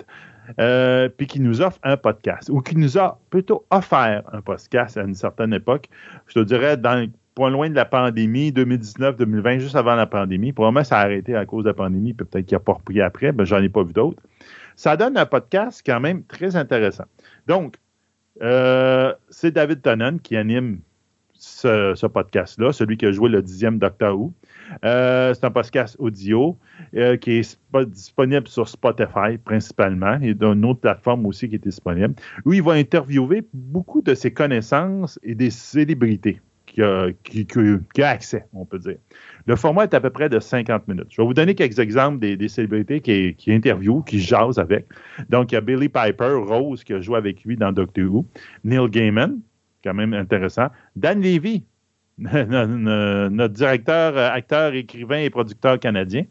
Euh, 0.61 1.09
puis 1.09 1.29
qui 1.29 1.41
nous 1.41 1.63
offre 1.63 1.79
un 1.85 1.97
podcast, 1.97 2.51
ou 2.51 2.61
qui 2.61 2.77
nous 2.77 2.99
a 2.99 3.21
plutôt 3.31 3.65
offert 3.71 4.25
un 4.33 4.41
podcast 4.41 4.97
à 4.97 5.03
une 5.03 5.15
certaine 5.15 5.55
époque. 5.55 5.89
Je 6.27 6.35
te 6.35 6.41
dirais, 6.41 6.77
dans 6.77 7.09
point 7.35 7.51
loin 7.51 7.71
de 7.71 7.75
la 7.75 7.85
pandémie, 7.85 8.51
2019-2020, 8.51 9.61
juste 9.61 9.77
avant 9.77 9.95
la 9.95 10.07
pandémie. 10.07 10.53
Probablement, 10.53 10.85
ça 10.85 10.99
a 10.99 11.05
arrêté 11.05 11.35
à 11.35 11.47
cause 11.47 11.65
de 11.65 11.71
la 11.71 11.75
pandémie, 11.75 12.13
puis 12.13 12.27
peut-être 12.27 12.47
qu'il 12.47 12.57
n'a 12.57 12.61
pas 12.61 12.73
repris 12.73 13.01
après, 13.01 13.33
mais 13.33 13.47
j'en 13.47 13.63
ai 13.63 13.69
pas 13.69 13.83
vu 13.83 13.93
d'autres. 13.93 14.23
Ça 14.75 14.97
donne 14.97 15.17
un 15.17 15.27
podcast 15.27 15.83
quand 15.85 16.01
même 16.01 16.25
très 16.25 16.57
intéressant. 16.57 17.05
Donc, 17.47 17.77
euh, 18.43 19.15
c'est 19.31 19.53
David 19.53 19.83
Tennant 19.83 20.19
qui 20.19 20.37
anime 20.37 20.81
ce, 21.43 22.07
podcast-là, 22.07 22.73
celui 22.73 22.97
qui 22.97 23.07
a 23.07 23.13
joué 23.13 23.29
le 23.29 23.43
dixième 23.43 23.81
Who. 24.01 24.33
Euh, 24.85 25.35
c'est 25.35 25.45
un 25.45 25.51
podcast 25.51 25.97
audio 25.99 26.57
euh, 26.95 27.17
qui 27.17 27.33
est 27.33 27.59
disponible 27.87 28.47
sur 28.47 28.69
Spotify 28.69 29.39
principalement 29.45 30.19
et 30.23 30.35
d'une 30.35 30.65
autre 30.65 30.81
plateforme 30.81 31.27
aussi 31.27 31.49
qui 31.49 31.57
est 31.57 31.65
disponible, 31.65 32.15
où 32.45 32.53
il 32.53 32.63
va 32.63 32.73
interviewer 32.73 33.45
beaucoup 33.53 34.03
de 34.03 34.15
ses 34.15 34.33
connaissances 34.33 35.19
et 35.23 35.35
des 35.35 35.51
célébrités 35.51 36.41
qui 36.67 36.81
a, 36.81 38.09
accès, 38.09 38.47
on 38.55 38.65
peut 38.65 38.79
dire. 38.79 38.97
Le 39.47 39.57
format 39.57 39.85
est 39.85 39.95
à 39.95 40.01
peu 40.01 40.09
près 40.09 40.31
de 40.31 40.41
50 40.41 40.89
minutes. 40.89 41.09
Je 41.11 41.21
vais 41.21 41.27
vous 41.27 41.35
donner 41.35 41.55
quelques 41.55 41.79
exemples 41.81 42.19
des, 42.19 42.49
célébrités 42.49 43.01
qui, 43.01 43.35
qui 43.35 43.53
interviewent, 43.53 44.03
qui 44.05 44.21
jasent 44.21 44.59
avec. 44.59 44.87
Donc, 45.29 45.53
il 45.53 45.57
y 45.57 45.59
a 45.59 45.61
Billy 45.61 45.91
Piper, 45.91 46.41
Rose, 46.47 46.83
qui 46.83 46.95
a 46.95 47.01
joué 47.01 47.19
avec 47.19 47.45
lui 47.45 47.57
dans 47.57 47.73
Doctor 47.73 48.07
Who, 48.11 48.25
Neil 48.65 48.89
Gaiman, 48.89 49.41
quand 49.83 49.95
même 49.95 50.15
intéressant. 50.15 50.69
Dan 50.97 51.21
Levy, 51.21 51.65
notre 52.19 53.55
directeur, 53.55 54.17
euh, 54.17 54.31
acteur, 54.31 54.75
écrivain 54.75 55.19
et 55.19 55.31
producteur 55.31 55.79
canadien. 55.79 56.25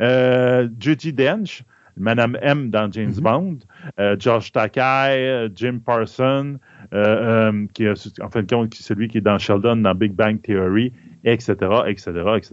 Euh, 0.00 0.68
Judy 0.78 1.12
Dench, 1.12 1.62
Madame 1.96 2.36
M 2.42 2.70
dans 2.70 2.90
James 2.90 3.12
mm-hmm. 3.12 3.20
Bond, 3.20 3.58
euh, 4.00 4.16
Josh 4.18 4.52
Takei, 4.52 5.48
Jim 5.54 5.78
Parson, 5.84 6.58
qui 7.72 7.84
est 7.84 8.20
en 8.20 8.30
fin 8.30 8.42
de 8.42 8.46
compte 8.52 8.74
celui 8.74 9.08
qui 9.08 9.18
est 9.18 9.22
dans 9.22 9.38
Sheldon 9.38 9.76
dans 9.76 9.94
Big 9.94 10.12
Bang 10.12 10.40
Theory, 10.42 10.92
etc., 11.24 11.54
etc., 11.86 12.10
etc. 12.36 12.52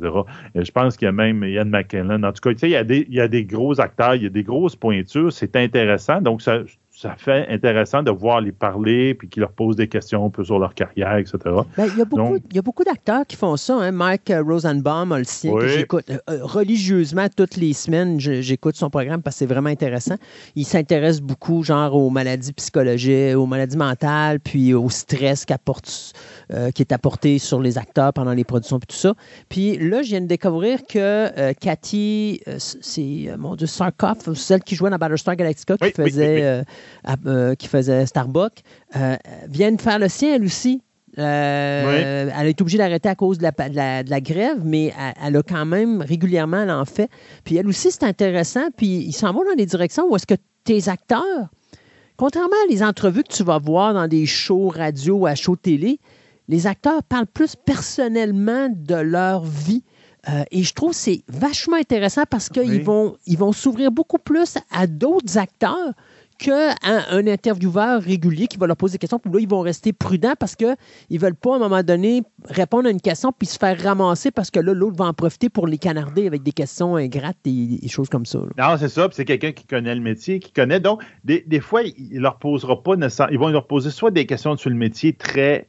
je 0.55 0.71
pense 0.71 0.95
qu'il 0.95 1.05
y 1.07 1.09
a 1.09 1.11
même 1.11 1.43
Ian 1.43 1.65
McKellen. 1.65 2.23
En 2.23 2.31
tout 2.31 2.41
cas, 2.41 2.51
il 2.61 2.69
y, 2.69 2.75
a 2.75 2.83
des, 2.83 3.05
il 3.09 3.15
y 3.15 3.21
a 3.21 3.27
des 3.27 3.45
gros 3.45 3.79
acteurs, 3.81 4.15
il 4.15 4.23
y 4.23 4.27
a 4.27 4.29
des 4.29 4.43
grosses 4.43 4.75
pointures, 4.75 5.33
c'est 5.33 5.55
intéressant. 5.55 6.21
Donc, 6.21 6.41
ça, 6.41 6.59
ça 7.01 7.15
fait 7.17 7.47
intéressant 7.47 8.03
de 8.03 8.11
voir 8.11 8.41
les 8.41 8.51
parler, 8.51 9.13
puis 9.13 9.29
qu'ils 9.29 9.39
leur 9.39 9.53
posent 9.53 9.77
des 9.77 9.87
questions 9.87 10.25
un 10.25 10.29
peu 10.29 10.43
sur 10.43 10.59
leur 10.59 10.73
carrière, 10.73 11.15
etc. 11.15 11.37
Ben, 11.77 11.87
il, 11.93 11.97
y 11.97 12.01
a 12.01 12.03
beaucoup, 12.03 12.35
il 12.49 12.55
y 12.57 12.59
a 12.59 12.61
beaucoup 12.61 12.83
d'acteurs 12.83 13.25
qui 13.25 13.37
font 13.37 13.55
ça. 13.55 13.75
Hein. 13.75 13.91
Mike 13.93 14.29
euh, 14.31 14.43
Rosenbaum 14.43 15.13
a 15.13 15.17
le 15.17 15.23
sien 15.23 15.53
que 15.53 15.67
j'écoute 15.69 16.09
euh, 16.09 16.17
euh, 16.29 16.39
religieusement 16.41 17.27
toutes 17.33 17.55
les 17.55 17.71
semaines. 17.71 18.19
J'écoute 18.19 18.75
son 18.75 18.89
programme 18.89 19.21
parce 19.21 19.37
que 19.37 19.39
c'est 19.39 19.45
vraiment 19.45 19.69
intéressant. 19.69 20.15
Il 20.57 20.65
s'intéresse 20.65 21.21
beaucoup, 21.21 21.63
genre, 21.63 21.95
aux 21.95 22.09
maladies 22.09 22.51
psychologiques, 22.51 23.37
aux 23.37 23.45
maladies 23.45 23.77
mentales, 23.77 24.41
puis 24.41 24.73
au 24.73 24.89
stress 24.89 25.45
qui 25.45 25.53
est 26.81 26.91
apporté 26.91 27.39
sur 27.39 27.61
les 27.61 27.77
acteurs 27.77 28.11
pendant 28.11 28.33
les 28.33 28.43
productions, 28.43 28.77
puis 28.77 28.87
tout 28.87 29.01
ça. 29.01 29.13
Puis 29.47 29.77
là, 29.77 30.01
je 30.01 30.09
viens 30.09 30.21
de 30.21 30.27
découvrir 30.27 30.79
que 30.85 31.53
Cathy, 31.53 32.41
c'est, 32.57 33.29
mon 33.37 33.55
Dieu, 33.55 33.67
Sarkoff, 33.67 34.33
celle 34.33 34.63
qui 34.63 34.75
jouait 34.75 34.89
dans 34.89 34.97
Battlestar 34.97 35.37
Galactica, 35.37 35.77
qui 35.77 35.91
faisait... 35.91 36.65
Euh, 37.25 37.55
qui 37.55 37.67
faisait 37.67 38.05
Starbucks, 38.05 38.61
euh, 38.95 39.15
vient 39.47 39.71
de 39.71 39.81
faire 39.81 39.99
le 39.99 40.09
sien, 40.09 40.35
elle 40.35 40.43
aussi. 40.43 40.81
Euh, 41.17 42.29
elle 42.37 42.47
été 42.47 42.61
obligée 42.61 42.77
d'arrêter 42.77 43.09
à 43.09 43.15
cause 43.15 43.37
de 43.39 43.43
la, 43.43 43.51
de 44.03 44.09
la, 44.09 44.21
grève, 44.21 44.59
mais 44.63 44.93
elle, 45.21 45.37
a 45.37 45.43
quand 45.43 45.65
même 45.65 46.01
régulièrement, 46.01 46.61
elle 46.61 46.71
en 46.71 46.85
fait. 46.85 47.09
Puis 47.45 47.55
elle 47.55 47.67
aussi, 47.67 47.91
c'est 47.91 48.03
intéressant. 48.03 48.67
Puis 48.75 48.87
ils 48.87 49.13
s'en 49.13 49.31
vont 49.33 49.43
dans 49.43 49.55
des 49.55 49.65
directions 49.65 50.07
où 50.09 50.15
est-ce 50.15 50.27
que 50.27 50.35
tes 50.65 50.87
acteurs, 50.87 51.49
contrairement 52.15 52.55
à 52.67 52.71
les 52.71 52.83
entrevues 52.83 53.23
que 53.23 53.33
tu 53.33 53.43
vas 53.43 53.57
voir 53.57 53.93
dans 53.93 54.07
des 54.07 54.25
shows 54.25 54.69
radio 54.69 55.15
ou 55.15 55.25
à 55.25 55.35
shows 55.35 55.55
télé, 55.55 55.99
les 56.47 56.67
acteurs 56.67 57.01
parlent 57.03 57.27
plus 57.27 57.55
personnellement 57.55 58.67
de 58.69 58.95
leur 58.95 59.43
vie. 59.45 59.83
et 60.51 60.63
je 60.63 60.73
trouve 60.73 60.91
que 60.91 60.97
c'est 60.97 61.23
vachement 61.27 61.77
intéressant 61.77 62.23
parce 62.29 62.49
qu'ils 62.49 62.83
vont, 62.83 63.15
ils 63.25 63.37
vont 63.37 63.51
s'ouvrir 63.51 63.91
beaucoup 63.91 64.19
plus 64.19 64.57
à 64.71 64.85
d'autres 64.85 65.37
acteurs 65.37 65.93
qu'un 66.39 66.73
un 66.87 67.27
intervieweur 67.27 68.01
régulier 68.01 68.47
qui 68.47 68.57
va 68.57 68.65
leur 68.65 68.77
poser 68.77 68.93
des 68.93 68.97
questions. 68.99 69.19
Puis 69.19 69.31
là, 69.31 69.39
ils 69.39 69.47
vont 69.47 69.59
rester 69.59 69.93
prudents 69.93 70.33
parce 70.39 70.55
qu'ils 70.55 70.75
ne 71.11 71.19
veulent 71.19 71.35
pas, 71.35 71.53
à 71.53 71.55
un 71.57 71.59
moment 71.59 71.83
donné, 71.83 72.23
répondre 72.45 72.87
à 72.87 72.91
une 72.91 73.01
question 73.01 73.31
puis 73.31 73.47
se 73.47 73.59
faire 73.59 73.79
ramasser 73.79 74.31
parce 74.31 74.49
que 74.49 74.59
là, 74.59 74.73
l'autre 74.73 74.97
va 74.97 75.05
en 75.05 75.13
profiter 75.13 75.49
pour 75.49 75.67
les 75.67 75.77
canarder 75.77 76.25
avec 76.25 76.41
des 76.41 76.53
questions 76.53 76.95
ingrates 76.95 77.37
et, 77.45 77.79
des 77.81 77.87
choses 77.87 78.09
comme 78.09 78.25
ça. 78.25 78.39
Non, 78.57 78.77
c'est 78.79 78.89
ça. 78.89 79.07
c'est 79.11 79.25
quelqu'un 79.25 79.51
qui 79.51 79.65
connaît 79.65 79.93
le 79.93 80.01
métier, 80.01 80.39
qui 80.39 80.51
connaît. 80.51 80.79
Donc, 80.79 81.03
des, 81.23 81.59
fois, 81.59 81.83
il 81.83 82.19
leur 82.19 82.39
posera 82.39 82.81
pas 82.81 82.95
nécessairement. 82.95 83.33
Ils 83.33 83.39
vont 83.39 83.49
leur 83.49 83.67
poser 83.67 83.91
soit 83.91 84.11
des 84.11 84.25
questions 84.25 84.55
sur 84.57 84.69
le 84.69 84.75
métier 84.77 85.13
très 85.13 85.67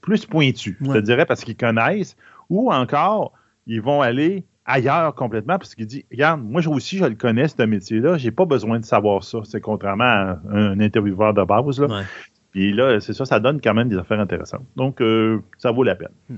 plus 0.00 0.24
pointues, 0.24 0.78
je 0.80 0.92
te 0.92 0.98
dirais, 0.98 1.26
parce 1.26 1.44
qu'ils 1.44 1.56
connaissent, 1.56 2.16
ou 2.48 2.72
encore, 2.72 3.32
ils 3.66 3.82
vont 3.82 4.00
aller 4.00 4.44
ailleurs 4.68 5.14
complètement 5.14 5.58
parce 5.58 5.74
qu'il 5.74 5.86
dit 5.86 6.04
Regarde, 6.12 6.42
moi 6.44 6.64
aussi, 6.68 6.98
je 6.98 7.04
le 7.04 7.16
connais, 7.16 7.48
ce 7.48 7.62
métier-là, 7.62 8.18
j'ai 8.18 8.30
pas 8.30 8.44
besoin 8.44 8.78
de 8.78 8.84
savoir 8.84 9.24
ça. 9.24 9.38
C'est 9.44 9.60
contrairement 9.60 10.04
à 10.04 10.38
un 10.52 10.78
intervieweur 10.78 11.34
de 11.34 11.42
base. 11.42 11.80
Là. 11.80 12.04
Puis 12.52 12.72
là, 12.72 13.00
c'est 13.00 13.14
ça, 13.14 13.24
ça 13.24 13.40
donne 13.40 13.60
quand 13.60 13.74
même 13.74 13.88
des 13.88 13.96
affaires 13.96 14.20
intéressantes. 14.20 14.66
Donc, 14.76 15.00
euh, 15.00 15.40
ça 15.56 15.72
vaut 15.72 15.82
la 15.82 15.96
peine. 15.96 16.12
Hmm. 16.28 16.36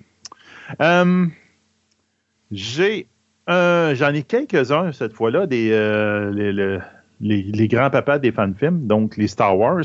Euh, 0.80 1.26
j'ai 2.50 3.08
j'en 3.48 4.14
ai 4.14 4.22
quelques-uns 4.22 4.92
cette 4.92 5.12
fois-là, 5.12 5.46
des 5.46 5.70
euh, 5.72 6.30
les, 7.20 7.42
les, 7.42 7.68
grands-papas 7.68 8.20
des 8.20 8.30
fan-films, 8.30 8.86
donc 8.86 9.16
les 9.16 9.26
Star 9.26 9.58
Wars. 9.58 9.82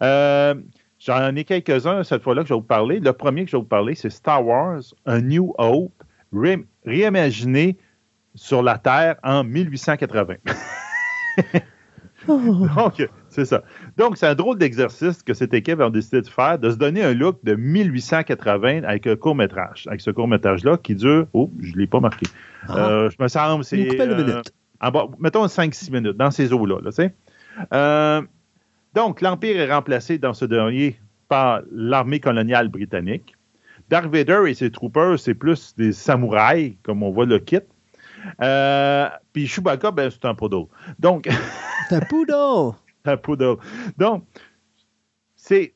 j'en 0.98 1.34
ai 1.34 1.44
quelques-uns 1.44 2.04
cette 2.04 2.22
fois-là 2.22 2.42
que 2.42 2.48
je 2.48 2.54
vais 2.54 2.60
vous 2.60 2.66
parler. 2.66 3.00
Le 3.00 3.14
premier 3.14 3.44
que 3.44 3.50
je 3.50 3.56
vais 3.56 3.62
vous 3.62 3.68
parler, 3.68 3.94
c'est 3.94 4.10
Star 4.10 4.46
Wars, 4.46 4.82
A 5.06 5.20
New 5.20 5.54
Hope 5.56 6.04
réimaginé 6.84 7.76
sur 8.34 8.62
la 8.62 8.78
Terre 8.78 9.16
en 9.22 9.44
1880. 9.44 10.34
Donc, 12.28 13.08
c'est 13.28 13.44
ça. 13.44 13.62
Donc, 13.96 14.16
c'est 14.16 14.26
un 14.26 14.34
drôle 14.34 14.58
d'exercice 14.58 15.22
que 15.22 15.34
cette 15.34 15.54
équipe 15.54 15.80
a 15.80 15.90
décidé 15.90 16.20
de 16.20 16.28
faire, 16.28 16.58
de 16.58 16.70
se 16.70 16.76
donner 16.76 17.02
un 17.02 17.14
look 17.14 17.38
de 17.44 17.54
1880 17.54 18.82
avec 18.84 19.06
un 19.06 19.16
court-métrage. 19.16 19.86
Avec 19.88 20.00
ce 20.00 20.10
court-métrage-là 20.10 20.76
qui 20.76 20.94
dure. 20.94 21.26
Oh, 21.32 21.50
je 21.60 21.72
ne 21.72 21.78
l'ai 21.78 21.86
pas 21.86 22.00
marqué. 22.00 22.26
Ah. 22.68 22.90
Euh, 22.90 23.10
je 23.10 23.22
me 23.22 23.28
semble, 23.28 23.64
c'est. 23.64 24.00
Euh, 24.00 24.42
mettons 25.18 25.46
5-6 25.46 25.92
minutes, 25.92 26.16
dans 26.16 26.30
ces 26.30 26.52
eaux-là. 26.52 26.78
euh, 27.72 28.22
donc, 28.94 29.20
l'Empire 29.20 29.60
est 29.60 29.72
remplacé 29.72 30.18
dans 30.18 30.34
ce 30.34 30.44
dernier 30.44 30.98
par 31.28 31.60
l'armée 31.72 32.20
coloniale 32.20 32.68
britannique. 32.68 33.36
Dark 33.90 34.06
Vader 34.06 34.44
et 34.46 34.54
ses 34.54 34.70
troopers, 34.70 35.18
c'est 35.18 35.34
plus 35.34 35.74
des 35.76 35.92
samouraïs, 35.92 36.74
comme 36.84 37.02
on 37.02 37.10
voit 37.10 37.26
le 37.26 37.40
kit. 37.40 37.58
Euh, 38.40 39.08
puis 39.32 39.48
Chewbacca, 39.48 39.90
ben, 39.90 40.10
c'est 40.10 40.24
un 40.24 40.34
poodle. 40.34 40.66
Donc. 40.98 41.28
c'est 41.88 41.96
un 41.96 42.00
poodle! 42.00 42.76
un 43.04 43.16
poodle. 43.16 43.56
Donc, 43.98 44.24
c'est. 45.34 45.74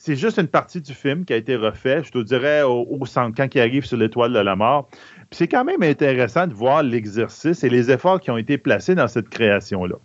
C'est 0.00 0.14
juste 0.14 0.38
une 0.38 0.46
partie 0.46 0.80
du 0.80 0.94
film 0.94 1.24
qui 1.24 1.32
a 1.32 1.36
été 1.36 1.56
refait, 1.56 2.04
je 2.04 2.12
te 2.12 2.18
dirais, 2.18 2.62
au, 2.62 3.04
centre, 3.04 3.34
quand 3.36 3.52
il 3.52 3.60
arrive 3.60 3.84
sur 3.84 3.96
l'étoile 3.96 4.32
de 4.32 4.38
la 4.38 4.54
mort. 4.54 4.88
Puis 4.92 5.38
c'est 5.38 5.48
quand 5.48 5.64
même 5.64 5.82
intéressant 5.82 6.46
de 6.46 6.54
voir 6.54 6.84
l'exercice 6.84 7.64
et 7.64 7.68
les 7.68 7.90
efforts 7.90 8.20
qui 8.20 8.30
ont 8.30 8.36
été 8.36 8.58
placés 8.58 8.94
dans 8.94 9.08
cette 9.08 9.28
création-là. 9.28 9.96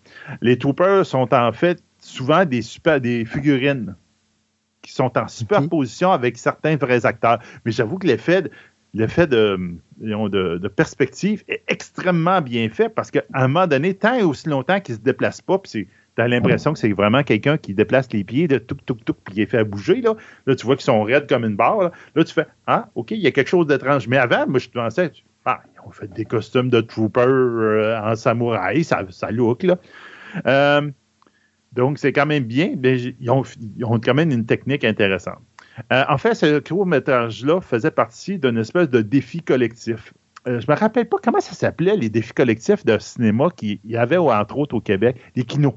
Les 0.41 0.57
troopers 0.57 1.05
sont 1.05 1.31
en 1.31 1.51
fait 1.51 1.83
souvent 1.99 2.43
des, 2.43 2.63
super, 2.63 2.99
des 2.99 3.23
figurines 3.23 3.95
qui 4.83 4.91
sont 4.91 5.17
en 5.17 5.27
superposition 5.27 6.11
avec 6.11 6.37
certains 6.37 6.75
vrais 6.75 7.07
acteurs. 7.07 7.39
Mais 7.65 7.71
j'avoue 7.71 7.97
que 7.97 8.05
l'effet 8.05 8.43
l'effet 8.93 9.25
de, 9.25 9.75
de, 9.99 10.67
perspective 10.67 11.43
est 11.47 11.63
extrêmement 11.67 12.41
bien 12.41 12.69
fait 12.69 12.89
parce 12.89 13.09
qu'à 13.09 13.23
un 13.33 13.47
moment 13.47 13.65
donné, 13.65 13.95
tant 13.95 14.13
et 14.13 14.21
aussi 14.21 14.49
longtemps 14.49 14.79
qu'il 14.79 14.93
ne 14.93 14.99
se 14.99 15.03
déplace 15.03 15.41
pas, 15.41 15.57
puis 15.57 15.87
tu 16.15 16.21
as 16.21 16.27
l'impression 16.27 16.73
que 16.73 16.79
c'est 16.79 16.91
vraiment 16.93 17.23
quelqu'un 17.23 17.57
qui 17.57 17.73
déplace 17.73 18.11
les 18.13 18.23
pieds 18.23 18.47
de 18.47 18.59
tout, 18.59 18.77
tout, 18.85 18.97
tout, 19.03 19.15
puis 19.15 19.35
il 19.37 19.41
est 19.41 19.47
fait 19.47 19.63
bouger. 19.63 20.01
Là, 20.01 20.13
là 20.45 20.55
tu 20.55 20.65
vois 20.67 20.75
qu'ils 20.75 20.85
sont 20.85 21.01
raides 21.01 21.27
comme 21.27 21.43
une 21.43 21.55
barre. 21.55 21.91
Là. 22.15 22.23
tu 22.23 22.33
fais 22.33 22.45
Ah, 22.67 22.89
OK, 22.93 23.11
il 23.11 23.19
y 23.19 23.25
a 23.25 23.31
quelque 23.31 23.49
chose 23.49 23.65
d'étrange. 23.65 24.07
Mais 24.07 24.17
avant, 24.17 24.45
moi, 24.47 24.59
je 24.59 24.69
pensais 24.69 25.11
Ah, 25.45 25.61
ils 25.73 25.87
ont 25.87 25.91
fait 25.91 26.11
des 26.13 26.25
costumes 26.25 26.69
de 26.69 26.81
trooper 26.81 27.21
euh, 27.21 27.99
en 27.99 28.15
samouraï, 28.15 28.83
ça, 28.83 29.03
ça 29.09 29.31
look. 29.31 29.63
Là. 29.63 29.77
Euh, 30.45 30.91
donc, 31.73 31.97
c'est 31.97 32.13
quand 32.13 32.25
même 32.25 32.43
bien. 32.43 32.75
Mais 32.77 32.99
ils 33.19 33.29
ont, 33.29 33.43
quand 33.99 34.13
même 34.13 34.31
une 34.31 34.45
technique 34.45 34.83
intéressante. 34.83 35.39
Euh, 35.91 36.03
en 36.07 36.17
fait, 36.17 36.35
ce 36.35 36.59
court-métrage-là 36.59 37.61
faisait 37.61 37.91
partie 37.91 38.37
d'une 38.37 38.57
espèce 38.57 38.89
de 38.89 39.01
défi 39.01 39.41
collectif. 39.41 40.13
Euh, 40.47 40.59
je 40.59 40.69
me 40.69 40.75
rappelle 40.75 41.07
pas 41.07 41.17
comment 41.23 41.39
ça 41.39 41.53
s'appelait, 41.53 41.95
les 41.95 42.09
défis 42.09 42.33
collectifs 42.33 42.85
de 42.85 42.97
cinéma 42.99 43.47
qu'il 43.55 43.79
y 43.85 43.97
avait, 43.97 44.17
entre 44.17 44.57
autres, 44.57 44.75
au 44.75 44.81
Québec, 44.81 45.17
les 45.35 45.43
kinos 45.43 45.73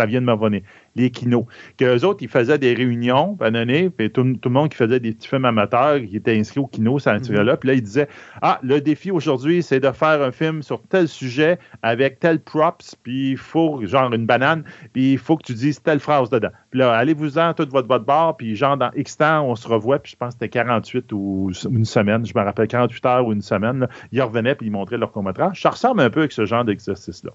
ça 0.00 0.06
vient 0.06 0.22
de 0.22 0.26
m'abonner, 0.26 0.64
les 0.96 1.10
kinos. 1.10 1.44
Qu'eux 1.76 2.04
autres, 2.06 2.22
ils 2.22 2.28
faisaient 2.28 2.56
des 2.56 2.72
réunions, 2.72 3.36
à 3.40 3.50
donné, 3.50 3.90
puis 3.90 4.10
tout, 4.10 4.22
le 4.22 4.50
monde 4.50 4.70
qui 4.70 4.76
faisait 4.76 4.98
des 4.98 5.12
petits 5.12 5.28
films 5.28 5.44
amateurs, 5.44 6.00
qui 6.00 6.16
était 6.16 6.38
inscrit 6.38 6.60
au 6.60 6.66
kino, 6.66 6.98
ça 6.98 7.18
mm 7.18 7.32
là 7.42 7.56
puis 7.58 7.68
là, 7.68 7.74
ils 7.74 7.82
disaient 7.82 8.08
Ah, 8.40 8.58
le 8.62 8.80
défi 8.80 9.10
aujourd'hui, 9.10 9.62
c'est 9.62 9.80
de 9.80 9.90
faire 9.90 10.22
un 10.22 10.32
film 10.32 10.62
sur 10.62 10.80
tel 10.82 11.06
sujet 11.06 11.58
avec 11.82 12.18
tel 12.18 12.40
props, 12.40 12.96
puis 13.02 13.32
il 13.32 13.36
faut, 13.36 13.84
genre 13.84 14.10
une 14.14 14.24
banane, 14.24 14.64
puis 14.94 15.12
il 15.12 15.18
faut 15.18 15.36
que 15.36 15.44
tu 15.44 15.52
dises 15.52 15.82
telle 15.82 16.00
phrase 16.00 16.30
dedans. 16.30 16.48
Puis 16.70 16.80
là, 16.80 16.94
allez-vous-en, 16.94 17.52
tout 17.52 17.68
votre, 17.70 17.88
votre 17.88 18.06
bord, 18.06 18.38
puis 18.38 18.56
genre, 18.56 18.78
dans 18.78 18.90
X 18.96 19.18
temps, 19.18 19.44
on 19.44 19.56
se 19.56 19.68
revoit, 19.68 19.98
puis 19.98 20.12
je 20.12 20.16
pense 20.16 20.28
que 20.28 20.40
c'était 20.40 20.48
48 20.48 21.12
ou 21.12 21.50
une 21.70 21.84
semaine, 21.84 22.24
je 22.24 22.32
me 22.34 22.42
rappelle, 22.42 22.68
48 22.68 23.04
heures 23.04 23.26
ou 23.26 23.34
une 23.34 23.42
semaine, 23.42 23.86
ils 24.12 24.22
revenaient, 24.22 24.54
puis 24.54 24.68
ils 24.68 24.72
montraient 24.72 24.96
leur 24.96 25.12
court-métrage. 25.12 25.60
Ça 25.60 25.70
ressemble 25.70 26.00
un 26.00 26.08
peu 26.08 26.20
avec 26.20 26.32
ce 26.32 26.46
genre 26.46 26.64
d'exercice-là. 26.64 27.32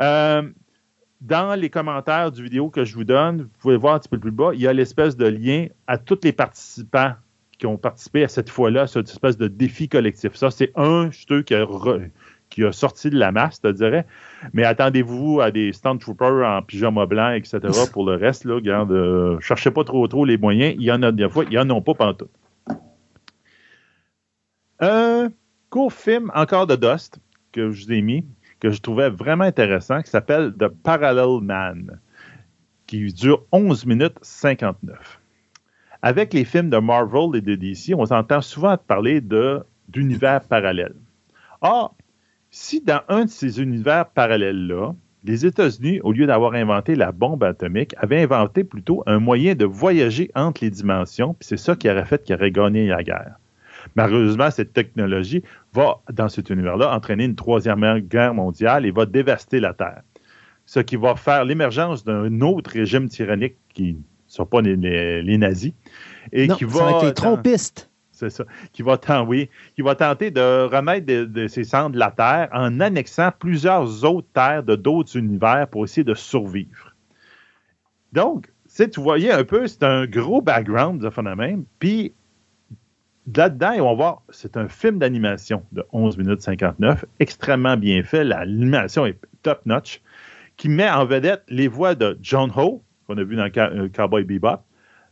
Euh, 0.00 0.42
dans 1.24 1.58
les 1.58 1.70
commentaires 1.70 2.30
du 2.30 2.42
vidéo 2.42 2.68
que 2.68 2.84
je 2.84 2.94
vous 2.94 3.04
donne, 3.04 3.42
vous 3.42 3.58
pouvez 3.58 3.76
voir 3.76 3.94
un 3.94 3.98
petit 3.98 4.10
peu 4.10 4.18
plus 4.18 4.30
bas, 4.30 4.50
il 4.52 4.60
y 4.60 4.66
a 4.66 4.72
l'espèce 4.72 5.16
de 5.16 5.26
lien 5.26 5.66
à 5.86 5.96
tous 5.96 6.18
les 6.22 6.32
participants 6.32 7.14
qui 7.58 7.66
ont 7.66 7.78
participé 7.78 8.24
à 8.24 8.28
cette 8.28 8.50
fois-là, 8.50 8.82
à 8.82 8.86
cette 8.86 9.08
espèce 9.08 9.38
de 9.38 9.48
défi 9.48 9.88
collectif. 9.88 10.34
Ça, 10.34 10.50
c'est 10.50 10.70
un 10.76 11.10
ceux 11.12 11.42
qui 11.42 11.54
a, 11.54 11.66
qui 12.50 12.62
a 12.62 12.72
sorti 12.72 13.08
de 13.08 13.18
la 13.18 13.32
masse, 13.32 13.56
je 13.56 13.68
te 13.68 13.72
dirais. 13.72 14.06
Mais 14.52 14.64
attendez-vous 14.64 15.40
à 15.40 15.50
des 15.50 15.70
troopers 15.72 16.46
en 16.46 16.60
pyjama 16.62 17.06
blanc, 17.06 17.30
etc. 17.30 17.60
pour 17.92 18.04
le 18.04 18.16
reste. 18.16 18.44
Là, 18.44 18.56
regarde, 18.56 18.92
euh, 18.92 19.40
cherchez 19.40 19.70
pas 19.70 19.84
trop 19.84 20.06
trop 20.08 20.26
les 20.26 20.36
moyens. 20.36 20.74
Il 20.78 20.84
y 20.84 20.92
en 20.92 21.02
a 21.02 21.10
des 21.10 21.28
fois, 21.28 21.44
il 21.44 21.54
y 21.54 21.58
en 21.58 21.70
a 21.70 21.80
pas 21.80 21.94
pantoute. 21.94 22.30
Un 24.80 25.30
court 25.70 25.92
film 25.92 26.30
encore 26.34 26.66
de 26.66 26.76
Dust 26.76 27.18
que 27.52 27.70
je 27.70 27.86
vous 27.86 27.92
ai 27.92 28.02
mis 28.02 28.26
que 28.64 28.70
je 28.70 28.80
trouvais 28.80 29.10
vraiment 29.10 29.44
intéressant 29.44 30.00
qui 30.00 30.08
s'appelle 30.08 30.54
The 30.58 30.68
Parallel 30.68 31.42
Man, 31.42 32.00
qui 32.86 33.12
dure 33.12 33.44
11 33.52 33.84
minutes 33.84 34.16
59. 34.22 35.20
Avec 36.00 36.32
les 36.32 36.46
films 36.46 36.70
de 36.70 36.78
Marvel 36.78 37.36
et 37.36 37.42
de 37.42 37.56
DC, 37.56 37.92
on 37.94 38.04
entend 38.04 38.40
souvent 38.40 38.78
parler 38.78 39.20
d'univers 39.88 40.44
parallèles. 40.44 40.96
Or, 41.60 41.94
si 42.50 42.80
dans 42.80 43.02
un 43.08 43.26
de 43.26 43.30
ces 43.30 43.60
univers 43.60 44.08
parallèles-là, 44.08 44.94
les 45.24 45.44
États-Unis, 45.44 46.00
au 46.00 46.12
lieu 46.12 46.26
d'avoir 46.26 46.54
inventé 46.54 46.94
la 46.94 47.12
bombe 47.12 47.44
atomique, 47.44 47.94
avaient 47.98 48.22
inventé 48.22 48.64
plutôt 48.64 49.02
un 49.04 49.18
moyen 49.18 49.54
de 49.54 49.66
voyager 49.66 50.30
entre 50.34 50.64
les 50.64 50.70
dimensions, 50.70 51.34
puis 51.34 51.48
c'est 51.48 51.58
ça 51.58 51.76
qui 51.76 51.90
aurait 51.90 52.06
fait 52.06 52.24
qu'ils 52.24 52.34
auraient 52.34 52.50
gagné 52.50 52.86
la 52.86 53.02
guerre. 53.02 53.36
Malheureusement, 53.94 54.50
cette 54.50 54.72
technologie 54.72 55.42
va, 55.74 56.00
dans 56.12 56.28
cet 56.28 56.50
univers-là, 56.50 56.94
entraîner 56.94 57.24
une 57.24 57.34
troisième 57.34 57.98
guerre 58.00 58.34
mondiale 58.34 58.86
et 58.86 58.90
va 58.90 59.06
dévaster 59.06 59.60
la 59.60 59.74
Terre. 59.74 60.02
Ce 60.66 60.80
qui 60.80 60.96
va 60.96 61.16
faire 61.16 61.44
l'émergence 61.44 62.04
d'un 62.04 62.40
autre 62.40 62.70
régime 62.70 63.08
tyrannique 63.08 63.56
qui 63.74 63.94
ne 63.94 63.98
sont 64.26 64.46
pas 64.46 64.62
les, 64.62 65.38
nazis. 65.38 65.72
Et 66.32 66.48
qui 66.48 66.64
va, 66.64 66.78
ça 66.78 66.84
va 66.84 66.90
être 66.90 67.04
les 67.04 67.14
trompistes. 67.14 67.90
C'est 68.12 68.30
ça. 68.30 68.44
Qui 68.72 68.82
va, 68.82 68.98
oui, 69.26 69.50
qui 69.74 69.82
va 69.82 69.96
tenter 69.96 70.30
de 70.30 70.66
remettre 70.66 71.06
de, 71.06 71.48
ces 71.48 71.64
centres 71.64 71.90
de 71.90 71.98
la 71.98 72.12
Terre 72.12 72.48
en 72.52 72.78
annexant 72.80 73.30
plusieurs 73.36 74.04
autres 74.04 74.28
terres 74.32 74.62
de 74.62 74.76
d'autres 74.76 75.16
univers 75.16 75.66
pour 75.68 75.84
essayer 75.84 76.04
de 76.04 76.14
survivre. 76.14 76.94
Donc, 78.12 78.52
tu 78.76 79.00
voyais 79.00 79.32
un 79.32 79.44
peu, 79.44 79.66
c'est 79.66 79.82
un 79.82 80.06
gros 80.06 80.40
background 80.40 81.02
de 81.02 81.10
phénomène. 81.10 81.64
Puis, 81.80 82.14
Là-dedans, 83.32 83.72
on 83.78 83.88
va 83.90 83.94
voir, 83.94 84.22
c'est 84.28 84.56
un 84.56 84.68
film 84.68 84.98
d'animation 84.98 85.64
de 85.72 85.84
11 85.92 86.18
minutes 86.18 86.42
59, 86.42 87.04
extrêmement 87.20 87.76
bien 87.76 88.02
fait. 88.02 88.22
L'animation 88.22 89.06
est 89.06 89.18
top-notch, 89.42 90.02
qui 90.56 90.68
met 90.68 90.90
en 90.90 91.06
vedette 91.06 91.42
les 91.48 91.68
voix 91.68 91.94
de 91.94 92.18
John 92.20 92.50
Ho, 92.56 92.82
qu'on 93.06 93.16
a 93.16 93.24
vu 93.24 93.36
dans 93.36 93.50
euh, 93.56 93.88
Cowboy 93.88 94.24
Bebop, 94.24 94.60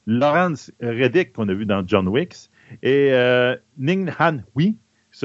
Lawrence 0.06 0.70
Reddick, 0.80 1.32
qu'on 1.32 1.48
a 1.48 1.54
vu 1.54 1.64
dans 1.64 1.82
John 1.86 2.06
Wicks, 2.08 2.50
et 2.82 3.12
euh, 3.12 3.56
Ning 3.78 4.10
Han 4.18 4.38
Hui, 4.56 4.76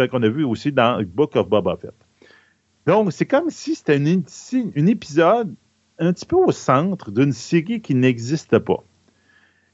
qu'on 0.09 0.23
a 0.23 0.30
vu 0.30 0.43
aussi 0.43 0.72
dans 0.72 1.01
Book 1.03 1.35
of 1.35 1.49
Boba 1.49 1.77
Fett. 1.77 1.93
Donc, 2.85 3.11
c'est 3.11 3.26
comme 3.26 3.49
si 3.49 3.76
c'était 3.76 3.97
un 3.97 4.85
épisode 4.88 5.53
un 5.99 6.14
petit 6.14 6.26
peu 6.26 6.38
au 6.38 6.51
centre 6.51 7.11
d'une 7.11 7.34
série 7.34 7.81
qui 7.81 7.95
n'existe 7.95 8.59
pas. 8.59 8.84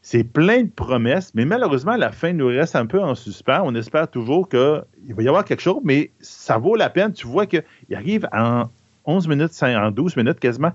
C'est 0.05 0.25
plein 0.25 0.63
de 0.63 0.69
promesses, 0.69 1.33
mais 1.33 1.45
malheureusement, 1.45 1.95
la 1.95 2.11
fin 2.11 2.33
nous 2.33 2.47
reste 2.47 2.75
un 2.75 2.85
peu 2.85 3.01
en 3.01 3.15
suspens. 3.15 3.61
On 3.63 3.73
espère 3.73 4.09
toujours 4.09 4.49
qu'il 4.49 4.59
va 4.59 5.23
y 5.23 5.27
avoir 5.29 5.45
quelque 5.45 5.61
chose, 5.61 5.79
mais 5.85 6.11
ça 6.19 6.57
vaut 6.57 6.75
la 6.75 6.89
peine. 6.89 7.13
Tu 7.13 7.25
vois 7.25 7.45
qu'il 7.45 7.63
arrive 7.93 8.27
en 8.33 8.65
11 9.05 9.29
minutes, 9.29 9.51
en 9.63 9.91
12 9.91 10.17
minutes 10.17 10.41
quasiment, 10.41 10.73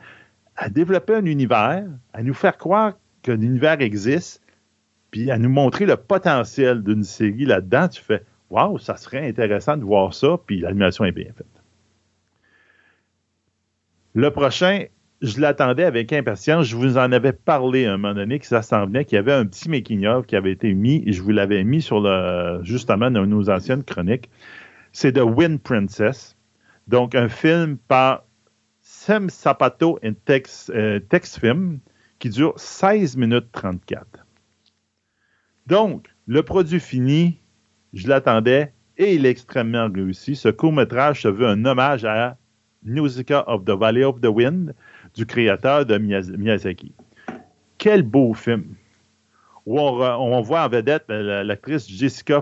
à 0.57 0.71
développer 0.71 1.15
un 1.15 1.27
univers, 1.27 1.85
à 2.15 2.23
nous 2.23 2.33
faire 2.33 2.57
croire 2.57 2.95
qu'un 3.21 3.39
univers 3.43 3.83
existe, 3.83 4.41
puis 5.11 5.31
à 5.31 5.37
nous 5.37 5.51
montrer 5.51 5.85
le 5.85 5.99
potentiel 5.99 6.83
d'une 6.83 7.05
série 7.05 7.45
là-dedans. 7.45 7.89
Tu 7.89 8.03
fais 8.03 8.23
Waouh, 8.49 8.79
ça 8.79 8.97
serait 8.97 9.29
intéressant 9.29 9.77
de 9.77 9.85
voir 9.85 10.15
ça, 10.15 10.39
puis 10.47 10.61
l'animation 10.61 11.05
est 11.05 11.13
bien 11.13 11.31
faite. 11.37 11.47
Le 14.15 14.31
prochain, 14.31 14.87
je 15.21 15.41
l'attendais 15.41 15.85
avec 15.85 16.13
impatience. 16.13 16.67
Je 16.67 16.77
vous 16.77 16.97
en 16.97 17.13
avais 17.13 17.33
parlé 17.33 17.87
un 17.87 17.97
moment 17.97 18.15
donné 18.15 18.39
que 18.39 18.47
ça 18.47 18.63
semblait 18.63 19.05
qu'il 19.05 19.17
y 19.17 19.19
avait 19.19 19.33
un 19.33 19.47
petit 19.47 19.69
making-of 19.69 20.27
qui 20.27 20.37
avait 20.37 20.53
été 20.53 20.73
mis, 20.75 21.03
et 21.07 21.13
je 21.13 21.23
vous 21.23 21.31
l'avais 21.31 21.65
mis 21.65 21.83
sur 21.83 22.01
le, 22.01 22.61
justement 22.63 23.11
dans 23.11 23.27
nos 23.27 23.51
anciennes 23.51 23.85
chroniques. 23.85 24.31
C'est 24.93 25.13
The 25.13 25.23
Wind 25.25 25.61
Princess. 25.61 26.37
Donc, 26.87 27.15
un 27.15 27.29
film 27.29 27.77
par 27.77 28.25
Sam 28.81 29.29
Sapato 29.29 29.99
et 30.03 30.15
Tex, 30.15 30.71
euh, 30.75 31.01
Film 31.11 31.81
qui 32.19 32.31
dure 32.31 32.55
16 32.57 33.17
minutes 33.17 33.53
34. 33.53 34.27
Donc, 35.67 36.09
le 36.27 36.43
produit 36.43 36.81
fini, 36.81 37.41
je 37.93 38.09
l'attendais 38.09 38.73
et 38.97 39.15
il 39.15 39.27
est 39.27 39.31
extrêmement 39.31 39.89
réussi. 39.93 40.35
Ce 40.35 40.49
court-métrage 40.49 41.23
se 41.23 41.29
veut 41.29 41.47
un 41.47 41.65
hommage 41.65 42.05
à 42.05 42.39
Nausicaa 42.83 43.45
of 43.47 43.65
the 43.65 43.71
Valley 43.71 44.05
of 44.05 44.21
the 44.21 44.27
Wind, 44.27 44.75
du 45.19 45.27
créateur 45.27 45.85
de 45.85 45.99
Miyazaki. 45.99 46.93
Quel 47.77 48.03
beau 48.03 48.35
film! 48.35 48.77
Où 49.67 49.79
on, 49.79 50.41
voit 50.41 50.63
en 50.63 50.69
vedette 50.69 51.05
euh, 51.11 51.43
l'actrice 51.43 51.91
Jessica 51.91 52.41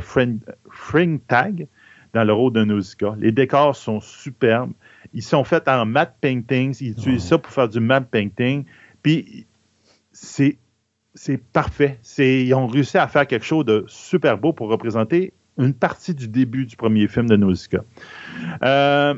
Tag 1.27 1.67
dans 2.13 2.25
le 2.25 2.33
rôle 2.33 2.53
de 2.53 2.65
Nausicaa. 2.65 3.17
Les 3.19 3.33
décors 3.33 3.75
sont 3.75 4.01
superbes. 4.01 4.73
Ils 5.13 5.23
sont 5.23 5.43
faits 5.43 5.67
en 5.67 5.87
matte 5.87 6.17
paintings. 6.21 6.77
Ils 6.81 6.93
utilisent 6.93 7.25
ça 7.25 7.39
pour 7.39 7.51
faire 7.51 7.69
du 7.69 7.81
matte 7.81 8.09
painting. 8.11 8.65
Puis 9.03 9.47
c'est 10.13 10.59
c'est 11.15 11.39
parfait. 11.39 11.99
Ils 12.19 12.55
ont 12.55 12.67
réussi 12.67 12.99
à 12.99 13.09
faire 13.09 13.27
quelque 13.27 13.47
chose 13.47 13.65
de 13.65 13.85
super 13.89 14.37
beau 14.37 14.53
pour 14.53 14.69
représenter 14.69 15.33
une 15.59 15.73
partie 15.73 16.15
du 16.15 16.29
début 16.29 16.67
du 16.67 16.77
premier 16.77 17.09
film 17.09 17.27
de 17.27 17.37
Nausicaa. 17.37 17.85
Euh, 18.63 19.15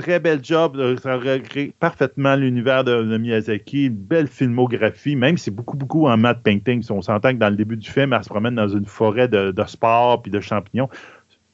Très 0.00 0.18
bel 0.18 0.40
job, 0.42 0.80
ça 1.02 1.16
recrée 1.16 1.74
parfaitement 1.78 2.34
l'univers 2.34 2.84
de, 2.84 3.18
Miyazaki, 3.18 3.86
une 3.86 3.94
belle 3.94 4.28
filmographie, 4.28 5.14
même 5.14 5.36
si 5.36 5.44
c'est 5.44 5.50
beaucoup, 5.50 5.76
beaucoup 5.76 6.06
en 6.06 6.16
matte 6.16 6.42
painting. 6.42 6.82
On 6.88 7.02
s'entend 7.02 7.32
que 7.34 7.36
dans 7.36 7.50
le 7.50 7.56
début 7.56 7.76
du 7.76 7.90
film, 7.90 8.14
elle 8.14 8.24
se 8.24 8.30
promène 8.30 8.54
dans 8.54 8.68
une 8.68 8.86
forêt 8.86 9.28
de, 9.28 9.52
sport 9.66 10.22
puis 10.22 10.30
de 10.30 10.40
champignons. 10.40 10.88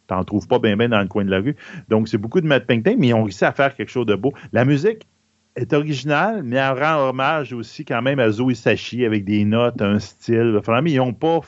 T'en 0.06 0.23
trouves 0.23 0.47
pas 0.47 0.60
bien 0.60 0.77
bien 0.77 0.89
dans 0.89 1.01
le 1.01 1.09
coin 1.09 1.24
de 1.24 1.31
la 1.31 1.40
rue. 1.40 1.56
Donc, 1.89 2.06
c'est 2.06 2.18
beaucoup 2.18 2.40
de 2.40 2.47
matte 2.47 2.66
painting, 2.66 2.97
mais 3.01 3.09
ils 3.09 3.14
ont 3.14 3.24
réussi 3.24 3.44
à 3.44 3.51
faire 3.51 3.74
quelque 3.74 3.90
chose 3.90 4.06
de 4.06 4.14
beau. 4.14 4.32
La 4.52 4.64
musique 4.64 5.09
est 5.56 5.73
originale, 5.73 6.44
mais 6.44 6.56
elle 6.56 6.81
rend 6.81 7.09
hommage 7.09 7.52
aussi 7.52 7.85
quand 7.85 8.01
même 8.01 8.20
à 8.20 8.31
Zoe 8.31 8.55
Sachi 8.55 9.05
avec 9.05 9.24
des 9.24 9.44
notes, 9.44 9.82
un 9.82 9.98
style. 9.98 10.60
Vraiment, 10.64 10.86
ils 10.86 10.98
n'ont 10.98 11.12
pas 11.12 11.40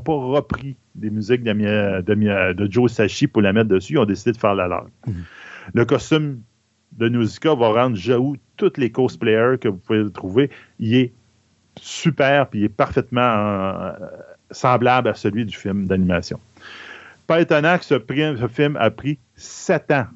pas 0.00 0.12
repris 0.12 0.74
des 0.96 1.10
musiques 1.10 1.44
de, 1.44 2.52
de, 2.52 2.70
Joe 2.70 2.90
Sachi 2.90 3.28
pour 3.28 3.42
la 3.42 3.52
mettre 3.52 3.68
dessus. 3.68 3.92
Ils 3.92 3.98
ont 3.98 4.04
décidé 4.04 4.32
de 4.32 4.38
faire 4.38 4.56
la 4.56 4.66
leur. 4.66 4.86
Le 5.74 5.84
costume 5.84 6.42
de 6.92 7.08
Nausicaa 7.08 7.54
va 7.54 7.68
rendre 7.72 7.96
jaloux 7.96 8.36
tous 8.56 8.72
les 8.76 8.90
cosplayers 8.90 9.56
que 9.60 9.68
vous 9.68 9.78
pouvez 9.78 10.10
trouver. 10.12 10.50
Il 10.78 10.94
est 10.94 11.12
super, 11.80 12.48
puis 12.48 12.60
il 12.60 12.64
est 12.64 12.68
parfaitement 12.68 13.20
euh, 13.20 13.92
semblable 14.50 15.08
à 15.08 15.14
celui 15.14 15.44
du 15.44 15.56
film 15.56 15.86
d'animation. 15.86 16.38
Pas 17.26 17.40
étonnant 17.40 17.78
que 17.78 17.84
ce, 17.84 17.94
ce, 17.94 18.48
film 18.48 18.76
a 18.76 18.90
pris 18.90 19.18
sept 19.36 19.90
ans 19.90 20.06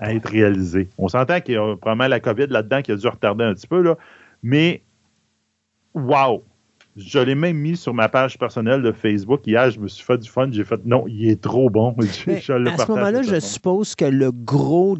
à 0.00 0.12
être 0.12 0.28
réalisé. 0.28 0.88
On 0.98 1.08
s'entend 1.08 1.40
qu'il 1.40 1.54
y 1.54 1.56
a 1.56 1.76
probablement 1.76 2.08
la 2.08 2.20
COVID 2.20 2.48
là-dedans 2.48 2.82
qui 2.82 2.92
a 2.92 2.96
dû 2.96 3.06
retarder 3.06 3.44
un 3.44 3.54
petit 3.54 3.68
peu, 3.68 3.80
là, 3.80 3.96
mais 4.42 4.82
wow! 5.94 6.42
Je 6.96 7.18
l'ai 7.18 7.34
même 7.34 7.56
mis 7.56 7.76
sur 7.76 7.94
ma 7.94 8.08
page 8.08 8.38
personnelle 8.38 8.82
de 8.82 8.92
Facebook. 8.92 9.46
Hier, 9.46 9.70
je 9.70 9.80
me 9.80 9.88
suis 9.88 10.04
fait 10.04 10.18
du 10.18 10.28
fun. 10.28 10.48
J'ai 10.50 10.64
fait 10.64 10.84
non, 10.84 11.04
il 11.08 11.30
est 11.30 11.40
trop 11.40 11.70
bon. 11.70 11.94
Je, 12.00 12.52
à 12.68 12.76
ce 12.76 12.92
moment-là, 12.92 13.22
je 13.22 13.40
suppose 13.40 13.94
que 13.94 14.04
le 14.04 14.30
gros 14.30 14.98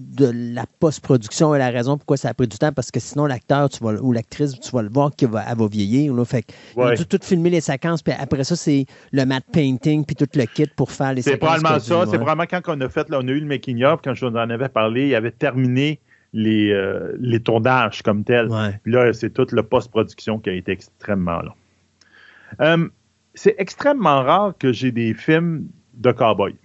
de 0.00 0.30
la 0.54 0.64
post-production 0.80 1.54
est 1.54 1.58
la 1.58 1.70
raison 1.70 1.96
pourquoi 1.96 2.16
ça 2.16 2.28
a 2.30 2.34
pris 2.34 2.46
du 2.46 2.58
temps, 2.58 2.72
parce 2.72 2.90
que 2.90 3.00
sinon, 3.00 3.26
l'acteur 3.26 3.68
ou 4.02 4.12
l'actrice, 4.12 4.58
tu 4.58 4.70
vas 4.70 4.82
le 4.82 4.88
voir 4.90 5.10
qu'elle 5.16 5.30
va, 5.30 5.54
va 5.54 5.68
vieillir. 5.68 6.14
Là. 6.14 6.24
Fait 6.24 6.44
ouais. 6.76 6.96
tout, 6.96 7.18
filmer 7.22 7.50
les 7.50 7.60
séquences, 7.60 8.02
puis 8.02 8.12
après 8.18 8.44
ça, 8.44 8.56
c'est 8.56 8.86
le 9.12 9.24
matte 9.24 9.44
painting, 9.52 10.04
puis 10.04 10.16
tout 10.16 10.28
le 10.34 10.44
kit 10.44 10.66
pour 10.76 10.90
faire 10.90 11.14
les 11.14 11.22
séquences. 11.22 11.38
C'est 11.40 11.46
probablement 11.46 11.80
ça. 11.80 12.10
C'est 12.10 12.18
vraiment 12.18 12.44
quand 12.44 12.60
on 12.68 12.80
a 12.80 12.88
fait, 12.88 13.08
là, 13.08 13.18
on 13.22 13.28
a 13.28 13.30
eu 13.30 13.40
le 13.40 13.46
making-of, 13.46 14.00
quand 14.02 14.14
je 14.14 14.26
vous 14.26 14.36
en 14.36 14.50
avais 14.50 14.68
parlé, 14.68 15.08
il 15.08 15.14
avait 15.14 15.30
terminé 15.30 16.00
les, 16.32 16.70
euh, 16.70 17.16
les 17.18 17.40
tournages 17.40 18.02
comme 18.02 18.24
tel. 18.24 18.48
Puis 18.82 18.92
là, 18.92 19.12
c'est 19.12 19.30
toute 19.30 19.52
la 19.52 19.62
post-production 19.62 20.38
qui 20.38 20.50
a 20.50 20.52
été 20.52 20.72
extrêmement 20.72 21.42
long. 21.42 21.54
Euh, 22.60 22.88
c'est 23.34 23.54
extrêmement 23.58 24.22
rare 24.22 24.54
que 24.58 24.72
j'ai 24.72 24.92
des 24.92 25.14
films 25.14 25.68
de 25.94 26.12
cowboys 26.12 26.56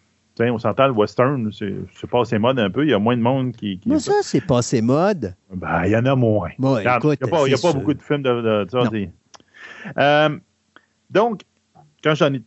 on 0.44 0.60
s'entend, 0.60 0.88
le 0.88 0.94
western, 0.94 1.52
c'est 1.52 2.10
passé 2.10 2.38
mode 2.38 2.60
un 2.60 2.70
peu. 2.70 2.84
Il 2.84 2.90
y 2.90 2.94
a 2.94 3.00
moins 3.00 3.16
de 3.16 3.22
monde 3.22 3.54
qui. 3.54 3.80
qui 3.80 3.90
Mais 3.90 4.00
ça, 4.00 4.14
c'est 4.22 4.46
passé 4.46 4.82
mode. 4.82 5.36
Ben, 5.54 5.86
il 5.86 5.92
y 5.92 5.96
en 5.96 6.06
a 6.06 6.16
moins. 6.16 6.50
il 6.60 6.66
n'y 6.66 6.88
a, 6.88 7.00
pas, 7.00 7.74
beaucoup 7.74 7.94
de 7.94 8.02
films 8.02 8.24
de, 8.24 8.68
ça. 8.70 8.84
Euh, 9.98 10.38
donc, 11.10 11.42
quand 12.04 12.16
j'en 12.16 12.34
ai, 12.34 12.42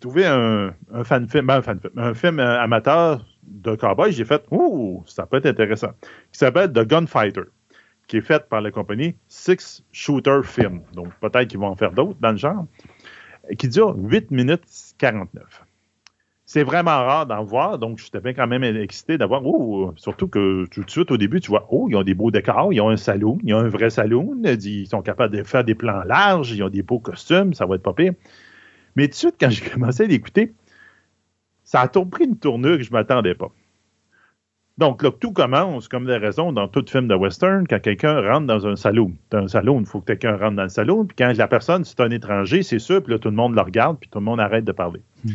trouvé 0.00 0.26
un, 0.26 0.74
fan 1.04 1.28
film, 1.28 1.46
ben, 1.46 1.56
un, 1.56 1.62
fan 1.62 1.80
film 1.80 1.92
un 1.96 2.14
film 2.14 2.38
amateur 2.38 3.24
de 3.42 3.74
cowboy, 3.74 4.12
j'ai 4.12 4.24
fait 4.24 4.44
Ouh, 4.50 5.02
ça 5.06 5.26
peut 5.26 5.38
être 5.38 5.46
intéressant. 5.46 5.92
Qui 6.32 6.38
s'appelle 6.38 6.72
The 6.72 6.86
Gunfighter, 6.86 7.44
qui 8.06 8.18
est 8.18 8.22
fait 8.22 8.48
par 8.48 8.60
la 8.60 8.70
compagnie 8.70 9.16
Six 9.28 9.84
Shooter 9.92 10.40
Film. 10.44 10.82
Donc, 10.94 11.12
peut-être 11.20 11.48
qu'ils 11.48 11.58
vont 11.58 11.68
en 11.68 11.76
faire 11.76 11.92
d'autres 11.92 12.18
dans 12.20 12.32
le 12.32 12.36
genre. 12.36 12.66
Qui 13.58 13.68
dure 13.68 13.96
8 13.96 14.30
minutes 14.30 14.94
49 14.98 15.64
c'est 16.52 16.64
vraiment 16.64 16.90
rare 16.90 17.24
d'en 17.24 17.42
voir, 17.44 17.78
donc 17.78 17.98
j'étais 17.98 18.20
bien 18.20 18.34
quand 18.34 18.46
même 18.46 18.62
excité 18.62 19.16
d'avoir, 19.16 19.40
oh, 19.46 19.94
surtout 19.96 20.28
que 20.28 20.66
tout 20.66 20.84
de 20.84 20.90
suite 20.90 21.10
au 21.10 21.16
début, 21.16 21.40
tu 21.40 21.48
vois, 21.48 21.66
oh, 21.70 21.86
ils 21.88 21.96
ont 21.96 22.02
des 22.02 22.12
beaux 22.12 22.30
décors, 22.30 22.74
ils 22.74 22.80
ont 22.82 22.90
un 22.90 22.98
salon, 22.98 23.38
ils 23.42 23.54
ont 23.54 23.58
un 23.60 23.68
vrai 23.68 23.88
salon, 23.88 24.36
ils 24.44 24.86
sont 24.86 25.00
capables 25.00 25.34
de 25.34 25.44
faire 25.44 25.64
des 25.64 25.74
plans 25.74 26.02
larges, 26.04 26.52
ils 26.52 26.62
ont 26.62 26.68
des 26.68 26.82
beaux 26.82 26.98
costumes, 26.98 27.54
ça 27.54 27.64
va 27.64 27.76
être 27.76 27.82
pas 27.82 27.94
pire. 27.94 28.12
Mais 28.96 29.06
tout 29.06 29.12
de 29.12 29.16
suite, 29.16 29.36
quand 29.40 29.48
j'ai 29.48 29.64
commencé 29.70 30.02
à 30.02 30.06
l'écouter, 30.06 30.52
ça 31.72 31.80
a 31.80 31.88
pris 31.88 32.24
une 32.24 32.36
tournure 32.36 32.76
que 32.76 32.82
je 32.82 32.90
ne 32.90 32.98
m'attendais 32.98 33.34
pas. 33.34 33.50
Donc 34.76 35.02
là, 35.02 35.10
tout 35.10 35.32
commence 35.32 35.88
comme 35.88 36.04
des 36.04 36.18
raisons 36.18 36.52
dans 36.52 36.68
tout 36.68 36.84
film 36.86 37.08
de 37.08 37.14
western, 37.14 37.66
quand 37.66 37.80
quelqu'un 37.80 38.20
rentre 38.20 38.46
dans 38.46 38.66
un 38.66 38.76
salon. 38.76 39.12
Dans 39.30 39.44
un 39.44 39.48
salon, 39.48 39.80
il 39.80 39.86
faut 39.86 40.00
que 40.00 40.12
quelqu'un 40.12 40.36
rentre 40.36 40.56
dans 40.56 40.64
le 40.64 40.68
salon, 40.68 41.06
puis 41.06 41.16
quand 41.16 41.32
la 41.34 41.48
personne, 41.48 41.84
c'est 41.84 42.00
un 42.00 42.10
étranger, 42.10 42.62
c'est 42.62 42.78
sûr, 42.78 43.02
puis 43.02 43.14
là, 43.14 43.18
tout 43.18 43.30
le 43.30 43.36
monde 43.36 43.54
le 43.54 43.62
regarde, 43.62 43.96
puis 43.98 44.10
tout 44.10 44.18
le 44.18 44.24
monde 44.24 44.38
arrête 44.38 44.66
de 44.66 44.72
parler. 44.72 45.00
Hmm. 45.24 45.30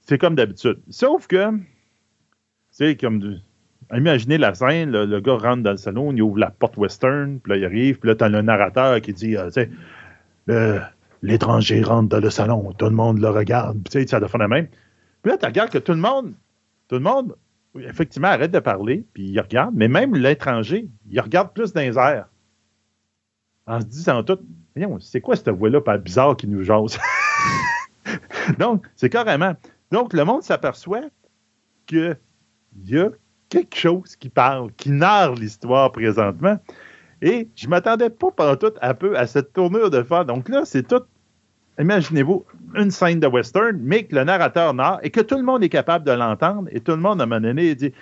C'est 0.00 0.18
comme 0.18 0.34
d'habitude. 0.34 0.80
Sauf 0.90 1.28
que, 1.28 1.50
c'est 2.72 2.96
comme. 2.96 3.38
Imaginez 3.94 4.38
la 4.38 4.54
scène, 4.54 4.90
le, 4.90 5.20
gars 5.20 5.36
rentre 5.36 5.62
dans 5.62 5.70
le 5.70 5.76
salon, 5.76 6.12
il 6.12 6.22
ouvre 6.22 6.38
la 6.38 6.50
porte 6.50 6.76
western, 6.76 7.38
puis 7.38 7.52
là, 7.52 7.56
il 7.58 7.64
arrive, 7.64 8.00
puis 8.00 8.08
là, 8.08 8.16
t'as 8.16 8.28
le 8.28 8.42
narrateur 8.42 9.00
qui 9.00 9.12
dit, 9.12 9.36
euh, 9.36 9.48
tu 9.50 9.68
sais, 10.48 10.80
l'étranger 11.22 11.82
rentre 11.82 12.08
dans 12.08 12.20
le 12.20 12.30
salon, 12.30 12.72
tout 12.76 12.86
le 12.86 12.90
monde 12.92 13.20
le 13.20 13.28
regarde, 13.28 13.74
puis 13.74 13.92
tu 13.92 14.00
sais, 14.00 14.06
ça 14.08 14.18
doit 14.18 14.28
faire 14.28 14.40
la 14.40 14.48
même. 14.48 14.66
Puis 15.22 15.30
là, 15.30 15.38
tu 15.38 15.46
regardes 15.46 15.70
que 15.70 15.78
tout 15.78 15.92
le 15.92 15.98
monde, 15.98 16.34
tout 16.88 16.96
le 16.96 17.00
monde, 17.00 17.36
effectivement, 17.78 18.28
arrête 18.28 18.50
de 18.50 18.58
parler, 18.58 19.04
puis 19.14 19.24
il 19.24 19.40
regarde, 19.40 19.74
mais 19.74 19.88
même 19.88 20.14
l'étranger, 20.14 20.88
il 21.10 21.20
regarde 21.20 21.52
plus 21.52 21.72
dans 21.72 21.80
les 21.80 21.96
airs. 21.96 22.28
En 23.66 23.80
se 23.80 23.86
disant 23.86 24.22
tout, 24.24 24.38
c'est 25.00 25.20
quoi 25.20 25.36
cette 25.36 25.50
voix-là, 25.50 25.80
bizarre 25.98 26.36
qui 26.36 26.48
nous 26.48 26.64
jase? 26.64 26.98
Donc, 28.58 28.84
c'est 28.96 29.10
carrément. 29.10 29.54
Donc, 29.90 30.12
le 30.12 30.24
monde 30.24 30.42
s'aperçoit 30.42 31.02
qu'il 31.86 32.16
y 32.84 32.98
a 32.98 33.10
quelque 33.48 33.76
chose 33.76 34.16
qui 34.16 34.28
parle, 34.30 34.72
qui 34.72 34.90
narre 34.90 35.34
l'histoire 35.34 35.92
présentement. 35.92 36.58
Et 37.20 37.48
je 37.54 37.66
ne 37.66 37.70
m'attendais 37.70 38.10
pas 38.10 38.30
pendant 38.32 38.56
tout 38.56 38.72
un 38.80 38.94
peu 38.94 39.16
à 39.16 39.26
cette 39.26 39.52
tournure 39.52 39.90
de 39.90 40.02
faire. 40.02 40.24
Donc 40.24 40.48
là, 40.48 40.64
c'est 40.64 40.88
tout, 40.88 41.02
imaginez-vous, 41.78 42.44
une 42.74 42.90
scène 42.90 43.20
de 43.20 43.26
western, 43.26 43.78
mais 43.80 44.04
que 44.04 44.14
le 44.14 44.24
narrateur 44.24 44.74
narre 44.74 45.00
et 45.02 45.10
que 45.10 45.20
tout 45.20 45.36
le 45.36 45.42
monde 45.42 45.62
est 45.64 45.68
capable 45.68 46.04
de 46.04 46.12
l'entendre. 46.12 46.68
Et 46.72 46.80
tout 46.80 46.92
le 46.92 46.98
monde, 46.98 47.20
à 47.20 47.24
un 47.24 47.26
moment 47.26 47.40
donné, 47.40 47.70
il 47.70 47.76
dit, 47.76 47.92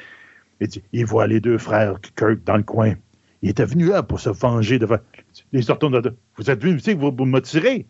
il, 0.60 0.68
dit, 0.68 1.02
voit 1.04 1.26
les 1.26 1.40
deux 1.40 1.58
frères 1.58 2.00
Kirk 2.16 2.44
dans 2.44 2.56
le 2.56 2.62
coin. 2.62 2.94
Il 3.42 3.48
était 3.50 3.64
venu 3.64 3.86
là 3.86 4.02
pour 4.02 4.20
se 4.20 4.30
venger 4.30 4.78
de. 4.78 4.86
Il 5.52 5.64
se 5.64 5.72
de. 5.72 6.14
Vous 6.36 6.50
êtes 6.50 6.62
venu 6.62 6.76
ici, 6.76 6.94
vous, 6.94 7.10
vous 7.16 7.24
me 7.24 7.40
tirez? 7.40 7.86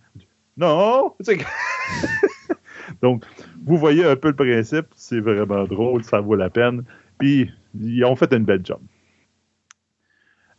Non! 0.57 1.15
Donc, 3.03 3.25
vous 3.65 3.77
voyez 3.77 4.05
un 4.05 4.17
peu 4.17 4.29
le 4.29 4.37
principe, 4.37 4.87
c'est 4.95 5.21
vraiment 5.21 5.65
drôle, 5.65 6.05
ça 6.05 6.21
vaut 6.21 6.35
la 6.35 6.51
peine. 6.51 6.85
Puis, 7.19 7.51
ils 7.79 8.05
ont 8.05 8.17
fait 8.17 8.33
une 8.33 8.45
belle 8.45 8.65
job. 8.65 8.81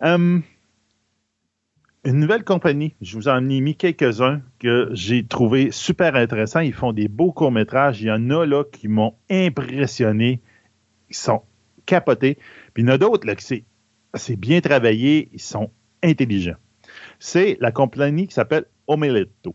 Hum, 0.01 0.41
une 2.03 2.19
nouvelle 2.19 2.43
compagnie, 2.43 2.95
je 3.01 3.15
vous 3.15 3.27
en 3.27 3.47
ai 3.47 3.61
mis 3.61 3.75
quelques-uns 3.75 4.41
que 4.59 4.89
j'ai 4.93 5.25
trouvé 5.25 5.69
super 5.71 6.15
intéressants. 6.15 6.61
Ils 6.61 6.73
font 6.73 6.93
des 6.93 7.07
beaux 7.07 7.31
courts-métrages. 7.31 8.01
Il 8.01 8.07
y 8.07 8.11
en 8.11 8.29
a 8.31 8.45
là 8.45 8.63
qui 8.63 8.87
m'ont 8.87 9.13
impressionné. 9.29 10.41
Ils 11.09 11.15
sont 11.15 11.43
capotés. 11.85 12.39
Puis 12.73 12.83
il 12.83 12.87
y 12.87 12.89
en 12.89 12.93
a 12.93 12.97
d'autres 12.97 13.27
là 13.27 13.35
qui 13.35 13.65
c'est 14.15 14.35
bien 14.35 14.61
travaillé. 14.61 15.29
Ils 15.33 15.41
sont 15.41 15.69
intelligents. 16.01 16.57
C'est 17.19 17.57
la 17.61 17.71
compagnie 17.71 18.27
qui 18.27 18.33
s'appelle 18.33 18.65
Omeletto. 18.87 19.53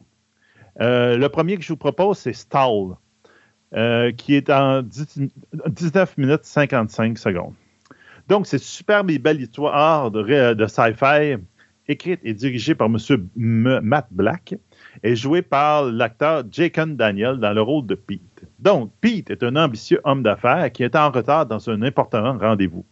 Euh, 0.80 1.16
le 1.16 1.28
premier 1.28 1.56
que 1.56 1.62
je 1.62 1.68
vous 1.68 1.76
propose, 1.76 2.18
c'est 2.18 2.32
Stall, 2.32 2.96
euh, 3.74 4.12
qui 4.12 4.34
est 4.34 4.50
en 4.50 4.82
19 4.82 6.16
minutes 6.16 6.44
55 6.44 7.18
secondes. 7.18 7.54
Donc, 8.28 8.46
c'est 8.46 8.58
superbe 8.58 9.10
et 9.10 9.18
belle 9.18 9.40
histoire 9.40 10.10
de, 10.10 10.54
de 10.54 10.66
sci-fi, 10.66 11.38
écrite 11.88 12.20
et 12.24 12.34
dirigée 12.34 12.74
par 12.74 12.88
M. 12.88 12.98
Matt 13.36 14.08
Black 14.10 14.54
et 15.02 15.16
jouée 15.16 15.42
par 15.42 15.84
l'acteur 15.84 16.44
Jacob 16.50 16.96
Daniel 16.96 17.38
dans 17.38 17.52
le 17.52 17.62
rôle 17.62 17.86
de 17.86 17.94
Pete. 17.94 18.44
Donc, 18.58 18.92
Pete 19.00 19.30
est 19.30 19.42
un 19.42 19.56
ambitieux 19.56 20.00
homme 20.04 20.22
d'affaires 20.22 20.72
qui 20.72 20.82
est 20.82 20.96
en 20.96 21.10
retard 21.10 21.46
dans 21.46 21.70
un 21.70 21.82
important 21.82 22.38
rendez-vous, 22.38 22.84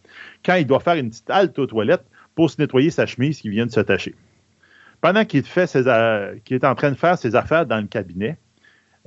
quand 0.45 0.55
il 0.55 0.65
doit 0.65 0.79
faire 0.79 0.95
une 0.95 1.09
petite 1.09 1.29
halte 1.29 1.57
aux 1.59 1.67
toilettes 1.67 2.05
pour 2.35 2.49
se 2.49 2.61
nettoyer 2.61 2.89
sa 2.89 3.05
chemise 3.05 3.41
qui 3.41 3.49
vient 3.49 3.65
de 3.65 3.71
s'attacher 3.71 4.15
pendant 5.05 5.23
qu'il 5.23 5.43
est 5.45 6.63
en 6.63 6.73
train 6.73 6.89
de 6.89 6.95
faire 6.95 7.15
ses 7.15 7.35
affaires 7.35 7.67
dans 7.67 7.79
le 7.79 7.85
cabinet, 7.85 8.39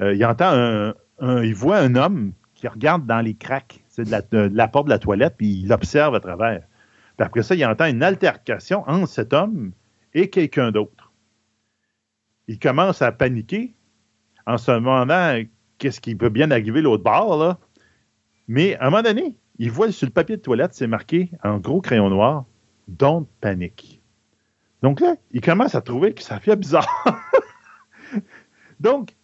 euh, 0.00 0.14
il 0.14 0.24
entend 0.24 0.52
un, 0.52 1.42
il 1.42 1.56
voit 1.56 1.78
un 1.78 1.96
homme 1.96 2.34
qui 2.54 2.68
regarde 2.68 3.04
dans 3.04 3.20
les 3.20 3.34
craques 3.34 3.80
de 3.96 4.50
la, 4.54 4.68
porte 4.68 4.84
de 4.84 4.90
la 4.90 5.00
toilette, 5.00 5.34
puis 5.36 5.60
il 5.64 5.72
observe 5.72 6.14
à 6.14 6.20
travers. 6.20 6.60
Puis 7.16 7.26
après 7.26 7.42
ça, 7.42 7.56
il 7.56 7.66
entend 7.66 7.86
une 7.86 8.04
altercation 8.04 8.84
entre 8.86 9.08
cet 9.08 9.32
homme 9.32 9.72
et 10.18 10.30
quelqu'un 10.30 10.70
d'autre. 10.72 11.12
Il 12.48 12.58
commence 12.58 13.02
à 13.02 13.12
paniquer 13.12 13.74
en 14.46 14.58
se 14.58 14.70
demandant 14.70 15.42
qu'est-ce 15.78 16.00
qui 16.00 16.14
peut 16.14 16.28
bien 16.28 16.50
arriver 16.50 16.80
l'autre 16.82 17.04
bord, 17.04 17.38
là. 17.38 17.58
Mais 18.48 18.76
à 18.76 18.86
un 18.86 18.90
moment 18.90 19.02
donné, 19.02 19.36
il 19.58 19.70
voit 19.70 19.92
sur 19.92 20.06
le 20.06 20.12
papier 20.12 20.36
de 20.36 20.42
toilette, 20.42 20.74
c'est 20.74 20.86
marqué 20.86 21.30
en 21.44 21.58
gros 21.58 21.80
crayon 21.80 22.08
noir 22.08 22.46
Don't 22.88 23.26
panic. 23.40 24.00
Donc 24.82 25.00
là, 25.00 25.16
il 25.32 25.40
commence 25.40 25.74
à 25.74 25.82
trouver 25.82 26.14
que 26.14 26.22
ça 26.22 26.40
fait 26.40 26.56
bizarre. 26.56 26.88
Donc, 28.80 29.14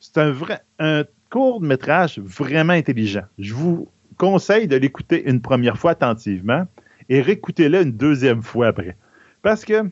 c'est 0.00 0.18
un 0.18 0.32
vrai, 0.32 0.60
un 0.78 1.04
court 1.30 1.60
métrage 1.60 2.18
vraiment 2.18 2.72
intelligent. 2.72 3.24
Je 3.38 3.54
vous 3.54 3.88
conseille 4.16 4.66
de 4.66 4.76
l'écouter 4.76 5.28
une 5.28 5.40
première 5.40 5.78
fois 5.78 5.92
attentivement 5.92 6.66
et 7.08 7.20
réécoutez-le 7.20 7.82
une 7.82 7.92
deuxième 7.92 8.42
fois 8.42 8.68
après. 8.68 8.96
Parce 9.42 9.64
que 9.64 9.90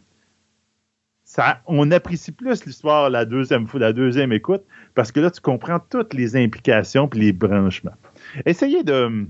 on 1.67 1.91
apprécie 1.91 2.33
plus 2.33 2.65
l'histoire 2.65 3.11
la 3.11 3.25
deuxième 3.25 3.67
fois, 3.67 3.81
la 3.81 3.93
deuxième 3.93 4.33
écoute, 4.33 4.63
parce 4.95 5.13
que 5.13 5.21
là, 5.21 5.31
tu 5.31 5.41
comprends 5.41 5.79
toutes 5.79 6.15
les 6.15 6.37
implications 6.37 7.09
et 7.15 7.19
les 7.19 7.33
branchements. 7.33 7.95
Essayez 8.45 8.85
de, 8.85 9.27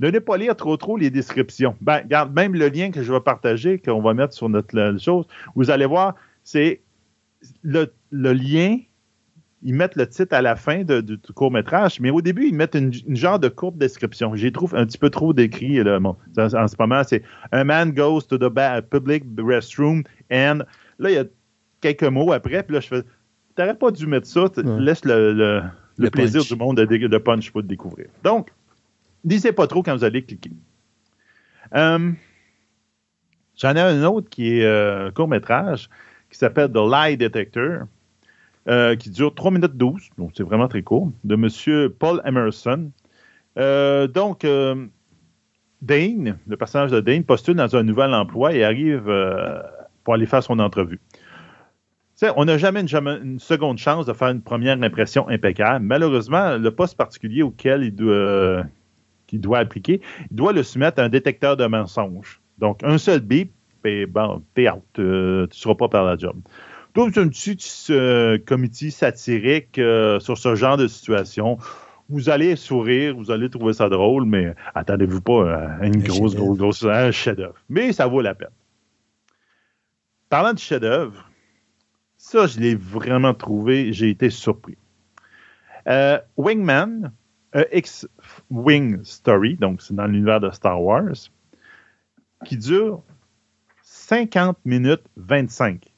ne 0.00 0.18
pas 0.18 0.36
lire 0.36 0.56
trop 0.56 0.76
trop 0.76 0.96
les 0.96 1.10
descriptions. 1.10 1.76
Ben, 1.80 1.98
regarde, 2.02 2.34
même 2.34 2.54
le 2.54 2.68
lien 2.68 2.90
que 2.90 3.02
je 3.02 3.12
vais 3.12 3.20
partager, 3.20 3.78
qu'on 3.78 4.02
va 4.02 4.14
mettre 4.14 4.34
sur 4.34 4.48
notre 4.48 4.98
chose, 4.98 5.26
vous 5.54 5.70
allez 5.70 5.86
voir, 5.86 6.14
c'est 6.44 6.80
le, 7.62 7.90
lien 8.10 8.78
ils 9.62 9.74
mettent 9.74 9.96
le 9.96 10.08
titre 10.08 10.36
à 10.36 10.42
la 10.42 10.54
fin 10.54 10.84
du 10.84 11.18
court-métrage, 11.34 11.98
mais 12.00 12.10
au 12.10 12.20
début, 12.20 12.46
ils 12.46 12.54
mettent 12.54 12.76
une, 12.76 12.92
genre 13.16 13.40
de 13.40 13.48
courte 13.48 13.76
description. 13.76 14.34
J'ai 14.36 14.52
trouvé 14.52 14.78
un 14.78 14.86
petit 14.86 14.98
peu 14.98 15.10
trop 15.10 15.32
décrit 15.32 15.80
en, 15.80 16.14
ce 16.36 16.76
moment. 16.78 17.02
C'est 17.04 17.22
Un 17.50 17.64
man 17.64 17.92
goes 17.92 18.22
to 18.22 18.38
the 18.38 18.50
public 18.88 19.24
restroom 19.36 20.04
and 20.30 20.60
là, 20.98 21.10
il 21.10 21.14
y 21.14 21.18
a 21.18 21.24
quelques 21.80 22.04
mots 22.04 22.32
après, 22.32 22.62
puis 22.62 22.74
là, 22.74 22.80
je 22.80 22.88
fais 22.88 23.02
T'aurais 23.54 23.74
pas 23.76 23.90
dû 23.90 24.06
mettre 24.06 24.26
ça, 24.28 24.44
Ouais. 24.56 24.80
laisse 24.80 25.04
le, 25.04 25.32
le- 25.32 25.60
le 25.96 26.04
Le 26.04 26.10
plaisir 26.10 26.42
punch. 26.42 26.48
du 26.52 26.56
monde 26.56 26.76
de, 26.76 26.84
de 27.08 27.18
punch 27.18 27.50
pour 27.50 27.60
le 27.60 27.66
découvrir. 27.66 28.06
Donc, 28.22 28.50
lisez 29.24 29.50
pas 29.50 29.66
trop 29.66 29.82
quand 29.82 29.96
vous 29.96 30.04
allez 30.04 30.22
cliquer. 30.22 30.52
Euh, 31.74 32.12
J'en 33.56 33.74
ai 33.74 33.80
un 33.80 34.04
autre 34.04 34.28
qui 34.30 34.58
est 34.60 34.64
euh, 34.64 35.10
court-métrage 35.10 35.90
qui 36.30 36.38
s'appelle 36.38 36.70
The 36.70 36.76
Lie 36.76 37.16
Detector, 37.16 37.86
euh, 38.68 38.94
qui 38.94 39.10
dure 39.10 39.34
3 39.34 39.50
minutes 39.50 39.76
12, 39.76 40.10
donc 40.18 40.30
c'est 40.36 40.44
vraiment 40.44 40.68
très 40.68 40.82
court, 40.82 41.10
de 41.24 41.34
M. 41.34 41.90
Paul 41.98 42.22
Emerson. 42.24 42.90
Euh, 43.58 44.06
donc, 44.06 44.46
Dane, 45.82 46.38
le 46.46 46.56
personnage 46.56 46.92
de 46.92 47.00
Dane, 47.00 47.24
postule 47.24 47.54
dans 47.56 47.74
un 47.74 47.82
nouvel 47.82 48.14
emploi 48.14 48.52
et 48.54 48.62
arrive 48.62 49.08
pour 50.08 50.14
aller 50.14 50.24
faire 50.24 50.42
son 50.42 50.58
entrevue. 50.58 51.00
On 52.34 52.46
n'a 52.46 52.56
jamais 52.56 52.80
une, 52.80 53.38
seconde 53.38 53.76
chance 53.76 54.06
de 54.06 54.14
faire 54.14 54.28
une 54.28 54.40
première 54.40 54.82
impression 54.82 55.28
impeccable. 55.28 55.84
Malheureusement, 55.84 56.56
le 56.56 56.70
poste 56.70 56.96
particulier 56.96 57.42
auquel 57.42 57.82
il 57.82 57.94
doit, 57.94 58.14
euh, 58.14 58.62
qu'il 59.26 59.42
doit 59.42 59.58
appliquer, 59.58 60.00
il 60.30 60.34
doit 60.34 60.54
le 60.54 60.62
soumettre 60.62 61.02
à 61.02 61.04
un 61.04 61.10
détecteur 61.10 61.58
de 61.58 61.66
mensonges. 61.66 62.40
Donc, 62.56 62.82
un 62.84 62.96
seul 62.96 63.20
bip, 63.20 63.52
et 63.84 64.06
bon, 64.06 64.42
t'es 64.54 64.70
out. 64.70 64.82
Euh, 64.98 65.46
tu 65.48 65.58
ne 65.58 65.60
seras 65.60 65.74
pas 65.74 65.90
par 65.90 66.04
la 66.04 66.16
job. 66.16 66.36
Donc, 66.94 67.10
c'est 67.12 67.20
un 67.20 67.28
petit 67.28 67.58
euh, 67.90 68.38
comité 68.38 68.88
satirique 68.88 69.74
sur 69.74 70.38
ce 70.38 70.54
genre 70.54 70.78
de 70.78 70.86
situation. 70.86 71.58
Vous 72.08 72.30
allez 72.30 72.56
sourire, 72.56 73.14
vous 73.14 73.30
allez 73.30 73.50
trouver 73.50 73.74
ça 73.74 73.90
drôle, 73.90 74.24
mais 74.24 74.54
attendez-vous 74.74 75.20
pas 75.20 75.52
à 75.52 75.86
une 75.86 75.96
Un 75.96 75.98
grosse, 75.98 76.32
chef-d'œuvre. 76.32 76.56
grosse, 76.56 76.58
grosse, 76.58 76.84
un 76.84 77.10
chef-d'œuvre. 77.10 77.56
Mais 77.68 77.92
ça 77.92 78.06
vaut 78.06 78.22
la 78.22 78.34
peine. 78.34 78.48
Parlant 80.28 80.52
de 80.52 80.58
chef-d'œuvre, 80.58 81.28
ça, 82.16 82.46
je 82.46 82.58
l'ai 82.60 82.74
vraiment 82.74 83.34
trouvé, 83.34 83.92
j'ai 83.92 84.10
été 84.10 84.30
surpris. 84.30 84.76
Euh, 85.86 86.18
Wingman, 86.36 87.12
a 87.52 87.64
X-Wing 87.72 89.02
Story, 89.04 89.56
donc 89.56 89.80
c'est 89.80 89.94
dans 89.94 90.06
l'univers 90.06 90.40
de 90.40 90.50
Star 90.50 90.82
Wars, 90.82 91.14
qui 92.44 92.56
dure 92.56 93.02
50 93.82 94.58
minutes 94.64 95.04
25. 95.16 95.92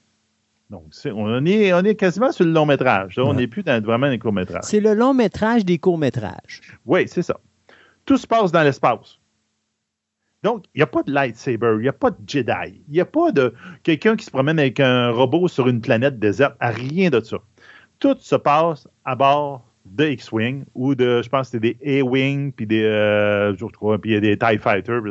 Donc, 0.70 0.84
on, 1.06 1.44
est, 1.46 1.72
on 1.72 1.80
est 1.80 1.96
quasiment 1.96 2.30
sur 2.30 2.44
le 2.44 2.52
long 2.52 2.66
métrage. 2.66 3.16
là. 3.16 3.24
On 3.24 3.34
n'est 3.34 3.48
plus 3.48 3.64
dans 3.64 3.82
vraiment 3.82 4.08
des 4.08 4.20
courts 4.20 4.32
métrages. 4.32 4.62
C'est 4.64 4.78
le 4.78 4.94
long 4.94 5.14
métrage 5.14 5.64
des 5.64 5.78
courts 5.78 5.98
métrages. 5.98 6.60
Oui, 6.86 7.08
c'est 7.08 7.22
ça. 7.22 7.40
Tout 8.04 8.16
se 8.16 8.26
passe 8.26 8.52
dans 8.52 8.62
l'espace. 8.62 9.18
Donc, 10.42 10.64
il 10.74 10.78
n'y 10.78 10.82
a 10.82 10.86
pas 10.86 11.02
de 11.02 11.12
lightsaber, 11.12 11.74
il 11.76 11.82
n'y 11.82 11.88
a 11.88 11.92
pas 11.92 12.10
de 12.10 12.16
Jedi, 12.26 12.82
il 12.88 12.92
n'y 12.92 13.00
a 13.00 13.04
pas 13.04 13.30
de 13.30 13.52
quelqu'un 13.82 14.16
qui 14.16 14.24
se 14.24 14.30
promène 14.30 14.58
avec 14.58 14.80
un 14.80 15.10
robot 15.10 15.48
sur 15.48 15.68
une 15.68 15.80
planète 15.80 16.18
déserte, 16.18 16.56
rien 16.60 17.10
de 17.10 17.20
ça. 17.20 17.36
Tout 17.98 18.16
se 18.18 18.36
passe 18.36 18.88
à 19.04 19.14
bord 19.16 19.66
de 19.84 20.06
X-Wing 20.06 20.64
ou 20.74 20.94
de, 20.94 21.20
je 21.22 21.28
pense 21.28 21.50
que 21.50 21.58
c'était 21.58 21.76
des 21.78 22.00
A-Wing, 22.00 22.52
puis 22.52 22.66
des, 22.66 22.84
euh, 22.84 23.54
je 23.56 23.66
crois, 23.66 24.00
puis 24.00 24.18
des 24.20 24.38
TIE 24.38 24.58
Fighters. 24.58 25.02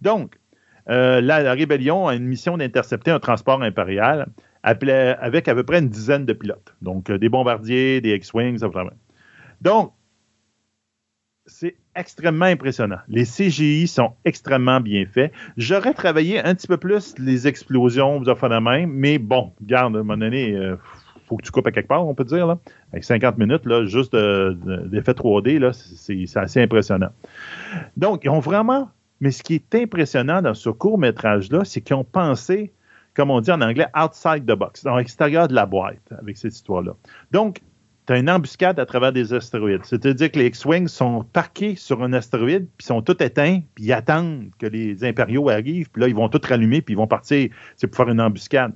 Donc, 0.00 0.38
euh, 0.88 1.20
la, 1.20 1.42
la 1.42 1.52
rébellion 1.52 2.08
a 2.08 2.14
une 2.14 2.24
mission 2.24 2.56
d'intercepter 2.56 3.10
un 3.10 3.20
transport 3.20 3.62
impérial 3.62 4.28
avec 4.62 5.48
à 5.48 5.54
peu 5.54 5.62
près 5.62 5.78
une 5.78 5.88
dizaine 5.88 6.24
de 6.26 6.32
pilotes. 6.32 6.74
Donc, 6.82 7.10
euh, 7.10 7.18
des 7.18 7.28
bombardiers, 7.28 8.00
des 8.00 8.14
X-Wing, 8.14 8.58
ça 8.58 8.68
va 8.68 8.84
bien. 8.84 8.92
Donc, 9.60 9.92
extrêmement 11.98 12.46
impressionnant. 12.46 12.98
Les 13.08 13.24
CGI 13.24 13.86
sont 13.88 14.12
extrêmement 14.24 14.80
bien 14.80 15.04
faits. 15.06 15.32
J'aurais 15.56 15.94
travaillé 15.94 16.42
un 16.42 16.54
petit 16.54 16.66
peu 16.66 16.76
plus 16.76 17.14
les 17.18 17.46
explosions, 17.48 18.22
mais 18.88 19.18
bon, 19.18 19.52
garde, 19.62 19.96
à 19.96 19.98
un 19.98 20.02
moment 20.02 20.16
donné, 20.16 20.50
il 20.50 20.76
faut 21.26 21.36
que 21.36 21.42
tu 21.42 21.50
coupes 21.50 21.66
à 21.66 21.72
quelque 21.72 21.88
part, 21.88 22.06
on 22.06 22.14
peut 22.14 22.24
dire. 22.24 22.46
Là. 22.46 22.58
Avec 22.92 23.04
50 23.04 23.36
minutes, 23.36 23.66
là, 23.66 23.84
juste 23.84 24.14
de- 24.14 24.56
de- 24.64 24.88
d'effet 24.88 25.12
3D, 25.12 25.58
là, 25.58 25.72
c'est 25.72 26.24
assez 26.36 26.62
impressionnant. 26.62 27.10
Donc, 27.96 28.22
ils 28.24 28.30
ont 28.30 28.40
vraiment. 28.40 28.88
Mais 29.20 29.32
ce 29.32 29.42
qui 29.42 29.54
est 29.54 29.74
impressionnant 29.74 30.40
dans 30.42 30.54
ce 30.54 30.70
court-métrage-là, 30.70 31.64
c'est 31.64 31.80
qu'ils 31.80 31.96
ont 31.96 32.04
pensé, 32.04 32.72
comme 33.14 33.30
on 33.32 33.40
dit 33.40 33.50
en 33.50 33.60
anglais, 33.60 33.86
outside 33.96 34.46
the 34.46 34.56
box, 34.56 34.84
dans 34.84 34.96
l'extérieur 34.96 35.48
de 35.48 35.54
la 35.54 35.66
boîte, 35.66 36.12
avec 36.16 36.36
cette 36.36 36.54
histoire-là. 36.54 36.92
Donc, 37.32 37.60
tu 38.08 38.14
as 38.14 38.18
une 38.18 38.30
embuscade 38.30 38.80
à 38.80 38.86
travers 38.86 39.12
des 39.12 39.34
astéroïdes. 39.34 39.84
C'est-à-dire 39.84 40.32
que 40.32 40.38
les 40.38 40.46
X-Wings 40.46 40.88
sont 40.88 41.24
parqués 41.24 41.76
sur 41.76 42.02
un 42.02 42.14
astéroïde, 42.14 42.66
puis 42.78 42.86
sont 42.86 43.02
tous 43.02 43.22
éteints, 43.22 43.60
puis 43.74 43.84
ils 43.84 43.92
attendent 43.92 44.46
que 44.58 44.66
les 44.66 45.04
impériaux 45.04 45.50
arrivent, 45.50 45.90
puis 45.90 46.00
là, 46.00 46.08
ils 46.08 46.14
vont 46.14 46.30
tout 46.30 46.40
rallumer, 46.42 46.80
puis 46.80 46.94
ils 46.94 46.96
vont 46.96 47.06
partir 47.06 47.50
c'est 47.76 47.86
pour 47.86 47.98
faire 47.98 48.08
une 48.08 48.20
embuscade. 48.22 48.72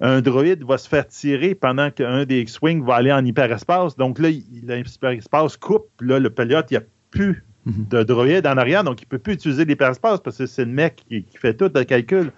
Un 0.00 0.22
droïde 0.22 0.64
va 0.64 0.78
se 0.78 0.88
faire 0.88 1.06
tirer 1.06 1.54
pendant 1.54 1.90
qu'un 1.90 2.24
des 2.24 2.40
X-Wing 2.40 2.82
va 2.82 2.94
aller 2.94 3.12
en 3.12 3.22
hyperespace. 3.22 3.94
Donc 3.96 4.18
là, 4.18 4.30
l'hyperespace 4.30 5.58
coupe, 5.58 5.88
puis 5.98 6.08
là, 6.08 6.18
le 6.18 6.30
pilote, 6.30 6.70
il 6.70 6.74
n'y 6.74 6.78
a 6.78 6.86
plus 7.10 7.44
Mhm. 7.64 7.86
de 7.90 8.02
droïde 8.02 8.46
en 8.46 8.56
arrière, 8.56 8.82
donc 8.84 9.02
il 9.02 9.04
ne 9.04 9.10
peut 9.10 9.18
plus 9.18 9.34
utiliser 9.34 9.64
l'hyperespace 9.64 10.18
parce 10.20 10.38
que 10.38 10.46
c'est 10.46 10.64
le 10.64 10.72
mec 10.72 11.04
qui, 11.08 11.22
qui 11.22 11.36
fait 11.36 11.54
tout 11.54 11.70
le 11.72 11.84
calcul. 11.84 12.32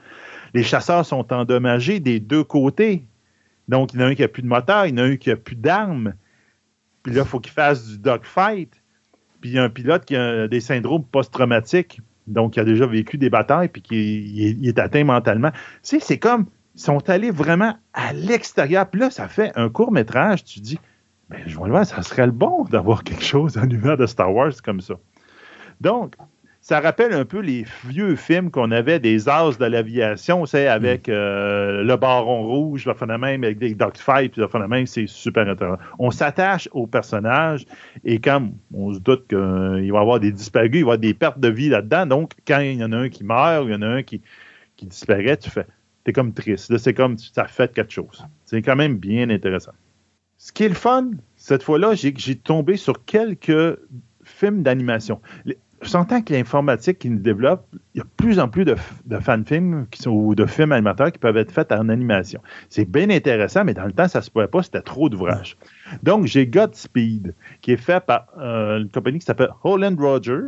Les 0.52 0.62
chasseurs 0.62 1.06
sont 1.06 1.32
endommagés 1.32 2.00
des 2.00 2.20
deux 2.20 2.44
côtés. 2.44 3.04
Donc, 3.68 3.94
il 3.94 4.00
y 4.00 4.02
en 4.02 4.06
a 4.06 4.10
un 4.10 4.14
qui 4.14 4.22
n'a 4.22 4.28
plus 4.28 4.42
de 4.42 4.48
moteur, 4.48 4.86
il 4.86 4.90
y 4.90 5.00
en 5.00 5.04
a 5.04 5.06
un 5.06 5.16
qui 5.16 5.30
n'a 5.30 5.36
plus 5.36 5.56
d'armes. 5.56 6.12
Puis 7.04 7.12
là, 7.12 7.22
il 7.22 7.28
faut 7.28 7.38
qu'il 7.38 7.52
fasse 7.52 7.86
du 7.86 7.98
dogfight. 7.98 8.72
Puis 9.40 9.50
il 9.50 9.52
y 9.52 9.58
a 9.58 9.62
un 9.62 9.70
pilote 9.70 10.04
qui 10.04 10.16
a 10.16 10.48
des 10.48 10.60
syndromes 10.60 11.04
post-traumatiques, 11.04 12.00
donc 12.26 12.54
qui 12.54 12.60
a 12.60 12.64
déjà 12.64 12.86
vécu 12.86 13.18
des 13.18 13.30
batailles, 13.30 13.68
puis 13.68 13.82
qui 13.82 14.32
il 14.32 14.46
est, 14.46 14.56
il 14.58 14.80
atteint 14.80 15.04
mentalement. 15.04 15.52
Tu 15.52 15.58
sais, 15.82 16.00
c'est 16.00 16.18
comme, 16.18 16.46
ils 16.74 16.80
sont 16.80 17.08
allés 17.08 17.30
vraiment 17.30 17.76
à 17.92 18.12
l'extérieur. 18.12 18.88
Puis 18.88 19.00
là, 19.00 19.10
ça 19.10 19.28
fait 19.28 19.52
un 19.54 19.68
court 19.68 19.92
métrage, 19.92 20.44
tu 20.44 20.60
dis, 20.60 20.78
ben, 21.28 21.40
je 21.46 21.56
vois 21.56 21.84
ça 21.84 22.02
serait 22.02 22.26
le 22.26 22.32
bon 22.32 22.64
d'avoir 22.64 23.04
quelque 23.04 23.22
chose 23.22 23.54
dans 23.54 23.62
l'univers 23.62 23.96
de 23.96 24.06
Star 24.06 24.34
Wars 24.34 24.52
comme 24.62 24.80
ça. 24.80 24.94
Donc, 25.80 26.14
ça 26.64 26.80
rappelle 26.80 27.12
un 27.12 27.26
peu 27.26 27.40
les 27.40 27.66
vieux 27.84 28.16
films 28.16 28.50
qu'on 28.50 28.70
avait 28.70 28.98
des 28.98 29.28
as 29.28 29.58
de 29.58 29.66
l'aviation, 29.66 30.46
c'est 30.46 30.66
avec 30.66 31.10
euh, 31.10 31.82
le 31.82 31.96
baron 31.98 32.42
rouge, 32.46 32.86
le 32.86 32.94
phénomène 32.94 33.44
avec 33.44 33.58
des 33.58 33.74
dogfights, 33.74 34.32
puis 34.32 34.40
le 34.40 34.48
phénomène, 34.48 34.86
c'est 34.86 35.06
super 35.06 35.46
intéressant. 35.46 35.78
On 35.98 36.10
s'attache 36.10 36.66
aux 36.72 36.86
personnages 36.86 37.66
et 38.02 38.18
comme 38.18 38.52
on 38.72 38.94
se 38.94 38.98
doute 38.98 39.26
qu'il 39.28 39.36
va 39.38 39.78
y 39.82 39.90
avoir 39.90 40.20
des 40.20 40.32
disparus, 40.32 40.70
il 40.72 40.72
va 40.72 40.78
y 40.78 40.82
avoir 40.84 40.98
des 40.98 41.12
pertes 41.12 41.38
de 41.38 41.48
vie 41.48 41.68
là-dedans, 41.68 42.06
donc 42.06 42.32
quand 42.48 42.60
il 42.60 42.78
y 42.78 42.84
en 42.84 42.92
a 42.92 42.96
un 42.96 43.08
qui 43.10 43.24
meurt, 43.24 43.66
il 43.66 43.72
y 43.72 43.74
en 43.74 43.82
a 43.82 43.86
un 43.86 44.02
qui, 44.02 44.22
qui 44.76 44.86
disparaît, 44.86 45.36
tu 45.36 45.50
fais, 45.50 45.66
t'es 46.04 46.14
comme 46.14 46.32
triste. 46.32 46.70
Là, 46.70 46.78
c'est 46.78 46.94
comme 46.94 47.18
ça 47.18 47.44
fait 47.46 47.74
quelque 47.74 47.92
chose. 47.92 48.24
C'est 48.46 48.62
quand 48.62 48.76
même 48.76 48.96
bien 48.96 49.28
intéressant. 49.28 49.72
Ce 50.38 50.50
qui 50.50 50.64
est 50.64 50.68
le 50.70 50.74
fun, 50.74 51.10
cette 51.36 51.62
fois-là, 51.62 51.94
j'ai 51.94 52.14
j'ai 52.16 52.36
tombé 52.36 52.78
sur 52.78 53.04
quelques 53.04 53.78
films 54.24 54.62
d'animation. 54.62 55.20
S'entends 55.84 56.22
que 56.22 56.32
l'informatique 56.32 56.98
qui 56.98 57.10
nous 57.10 57.18
développe, 57.18 57.66
il 57.94 57.98
y 57.98 58.00
a 58.00 58.04
de 58.04 58.08
plus 58.16 58.38
en 58.38 58.48
plus 58.48 58.64
de, 58.64 58.74
de 59.06 59.18
fan-films 59.18 59.86
ou 60.06 60.34
de 60.34 60.46
films 60.46 60.72
animateurs 60.72 61.12
qui 61.12 61.18
peuvent 61.18 61.36
être 61.36 61.52
faits 61.52 61.72
en 61.72 61.88
animation. 61.88 62.40
C'est 62.68 62.90
bien 62.90 63.10
intéressant, 63.10 63.64
mais 63.64 63.74
dans 63.74 63.84
le 63.84 63.92
temps, 63.92 64.08
ça 64.08 64.20
ne 64.20 64.24
se 64.24 64.30
pouvait 64.30 64.48
pas, 64.48 64.62
c'était 64.62 64.80
trop 64.80 65.08
d'ouvrages. 65.08 65.56
Donc, 66.02 66.26
j'ai 66.26 66.46
Godspeed, 66.46 67.34
qui 67.60 67.72
est 67.72 67.76
fait 67.76 68.04
par 68.04 68.26
euh, 68.38 68.78
une 68.78 68.90
compagnie 68.90 69.18
qui 69.18 69.26
s'appelle 69.26 69.50
Holland 69.62 69.98
Roger, 70.00 70.40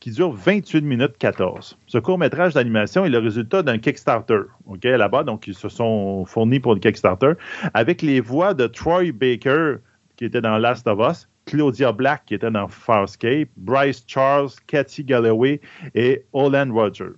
qui 0.00 0.10
dure 0.10 0.32
28 0.32 0.82
minutes 0.82 1.18
14. 1.18 1.78
Ce 1.86 1.98
court-métrage 1.98 2.54
d'animation 2.54 3.04
est 3.04 3.10
le 3.10 3.18
résultat 3.18 3.62
d'un 3.62 3.78
Kickstarter, 3.78 4.40
OK, 4.66 4.84
là-bas, 4.84 5.24
donc 5.24 5.46
ils 5.46 5.54
se 5.54 5.68
sont 5.68 6.24
fournis 6.26 6.60
pour 6.60 6.74
le 6.74 6.80
Kickstarter, 6.80 7.32
avec 7.74 8.02
les 8.02 8.20
voix 8.20 8.54
de 8.54 8.66
Troy 8.66 9.12
Baker, 9.12 9.76
qui 10.16 10.24
était 10.24 10.40
dans 10.40 10.58
Last 10.58 10.86
of 10.86 10.98
Us, 11.00 11.28
Claudia 11.46 11.92
Black, 11.92 12.24
qui 12.26 12.34
était 12.34 12.50
dans 12.50 12.68
Farscape, 12.68 13.48
Bryce 13.56 14.04
Charles, 14.06 14.50
Cathy 14.66 15.04
Galloway 15.04 15.60
et 15.94 16.24
Olan 16.32 16.72
Roger, 16.72 17.10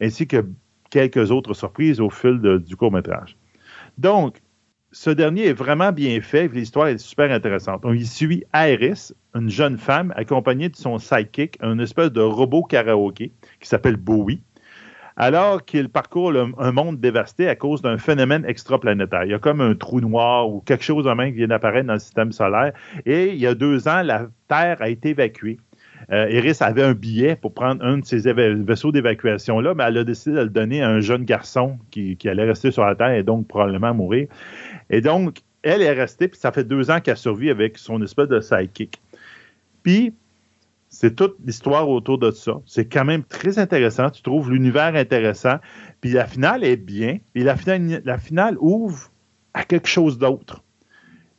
ainsi 0.00 0.26
que 0.26 0.44
quelques 0.90 1.30
autres 1.30 1.54
surprises 1.54 2.00
au 2.00 2.10
fil 2.10 2.38
du 2.38 2.76
court-métrage. 2.76 3.36
Donc, 3.98 4.36
ce 4.92 5.10
dernier 5.10 5.46
est 5.46 5.52
vraiment 5.52 5.92
bien 5.92 6.20
fait, 6.20 6.48
l'histoire 6.48 6.88
est 6.88 6.98
super 6.98 7.30
intéressante. 7.30 7.82
On 7.84 7.94
y 7.94 8.04
suit 8.04 8.44
Iris, 8.54 9.14
une 9.34 9.48
jeune 9.48 9.78
femme 9.78 10.12
accompagnée 10.16 10.68
de 10.68 10.76
son 10.76 10.98
sidekick, 10.98 11.56
un 11.60 11.78
espèce 11.78 12.10
de 12.10 12.20
robot 12.20 12.64
karaoké 12.64 13.32
qui 13.60 13.68
s'appelle 13.68 13.96
Bowie, 13.96 14.42
alors 15.20 15.66
qu'il 15.66 15.90
parcourt 15.90 16.32
un 16.34 16.72
monde 16.72 16.98
dévasté 16.98 17.46
à 17.46 17.54
cause 17.54 17.82
d'un 17.82 17.98
phénomène 17.98 18.42
extraplanétaire. 18.48 19.24
Il 19.24 19.32
y 19.32 19.34
a 19.34 19.38
comme 19.38 19.60
un 19.60 19.74
trou 19.74 20.00
noir 20.00 20.48
ou 20.48 20.62
quelque 20.62 20.82
chose 20.82 21.04
de 21.04 21.12
même 21.12 21.32
qui 21.32 21.36
vient 21.36 21.48
d'apparaître 21.48 21.86
dans 21.86 21.92
le 21.92 21.98
système 21.98 22.32
solaire. 22.32 22.72
Et 23.04 23.28
il 23.28 23.36
y 23.36 23.46
a 23.46 23.54
deux 23.54 23.86
ans, 23.86 24.00
la 24.02 24.28
Terre 24.48 24.78
a 24.80 24.88
été 24.88 25.10
évacuée. 25.10 25.58
Euh, 26.10 26.30
Iris 26.30 26.62
avait 26.62 26.82
un 26.82 26.94
billet 26.94 27.36
pour 27.36 27.52
prendre 27.52 27.84
un 27.84 27.98
de 27.98 28.04
ces 28.06 28.32
vaisseaux 28.32 28.92
d'évacuation-là, 28.92 29.74
mais 29.74 29.84
elle 29.84 29.98
a 29.98 30.04
décidé 30.04 30.36
de 30.36 30.40
le 30.40 30.48
donner 30.48 30.82
à 30.82 30.88
un 30.88 31.00
jeune 31.00 31.24
garçon 31.24 31.76
qui, 31.90 32.16
qui 32.16 32.26
allait 32.30 32.46
rester 32.46 32.70
sur 32.70 32.86
la 32.86 32.94
Terre 32.94 33.12
et 33.12 33.22
donc 33.22 33.46
probablement 33.46 33.92
mourir. 33.92 34.26
Et 34.88 35.02
donc, 35.02 35.42
elle 35.62 35.82
est 35.82 35.92
restée, 35.92 36.28
puis 36.28 36.40
ça 36.40 36.50
fait 36.50 36.64
deux 36.64 36.90
ans 36.90 37.00
qu'elle 37.00 37.18
survit 37.18 37.50
avec 37.50 37.76
son 37.76 38.02
espèce 38.02 38.28
de 38.28 38.40
sidekick. 38.40 38.98
Puis, 39.82 40.14
c'est 40.90 41.14
toute 41.14 41.36
l'histoire 41.46 41.88
autour 41.88 42.18
de 42.18 42.32
ça. 42.32 42.60
C'est 42.66 42.84
quand 42.84 43.04
même 43.04 43.22
très 43.22 43.60
intéressant. 43.60 44.10
Tu 44.10 44.22
trouves 44.22 44.50
l'univers 44.50 44.96
intéressant. 44.96 45.56
Puis 46.00 46.10
la 46.10 46.26
finale 46.26 46.64
est 46.64 46.76
bien. 46.76 47.18
Et 47.36 47.44
la 47.44 47.56
finale, 47.56 48.56
ouvre 48.60 49.10
à 49.54 49.64
quelque 49.64 49.88
chose 49.88 50.18
d'autre. 50.18 50.64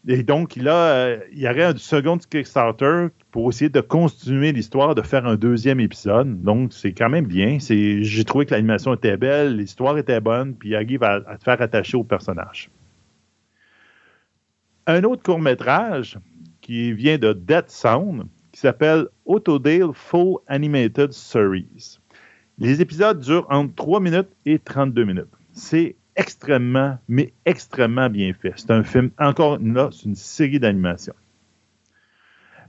Et 0.07 0.23
donc, 0.23 0.55
là, 0.55 0.93
euh, 0.93 1.19
il 1.31 1.39
y 1.39 1.49
aurait 1.49 1.65
un 1.65 1.75
second 1.77 2.17
Kickstarter 2.17 3.07
pour 3.29 3.49
essayer 3.49 3.69
de 3.69 3.81
continuer 3.81 4.51
l'histoire, 4.51 4.95
de 4.95 5.01
faire 5.01 5.27
un 5.27 5.35
deuxième 5.35 5.79
épisode. 5.79 6.41
Donc, 6.41 6.73
c'est 6.73 6.93
quand 6.93 7.09
même 7.09 7.25
bien. 7.27 7.57
J'ai 7.59 8.23
trouvé 8.23 8.45
que 8.45 8.51
l'animation 8.55 8.95
était 8.95 9.17
belle, 9.17 9.57
l'histoire 9.57 9.97
était 9.97 10.19
bonne, 10.19 10.55
puis 10.55 10.69
il 10.69 10.75
arrive 10.75 11.03
à, 11.03 11.19
te 11.37 11.43
faire 11.43 11.61
attacher 11.61 11.97
au 11.97 12.03
personnage. 12.03 12.69
Un 14.87 15.03
autre 15.03 15.21
court-métrage 15.21 16.17
qui 16.61 16.93
vient 16.93 17.19
de 17.19 17.33
Dead 17.33 17.69
Sound, 17.69 18.23
s'appelle 18.61 19.07
Autodale 19.25 19.91
Full 19.93 20.37
Animated 20.47 21.11
Series. 21.11 21.99
Les 22.57 22.79
épisodes 22.79 23.19
durent 23.19 23.47
entre 23.49 23.73
3 23.75 23.99
minutes 23.99 24.29
et 24.45 24.59
32 24.59 25.03
minutes. 25.03 25.33
C'est 25.51 25.95
extrêmement, 26.15 26.99
mais 27.07 27.33
extrêmement 27.45 28.09
bien 28.09 28.33
fait. 28.33 28.53
C'est 28.55 28.71
un 28.71 28.83
film, 28.83 29.09
encore 29.17 29.57
là, 29.59 29.89
c'est 29.91 30.05
une 30.05 30.15
série 30.15 30.59
d'animation. 30.59 31.13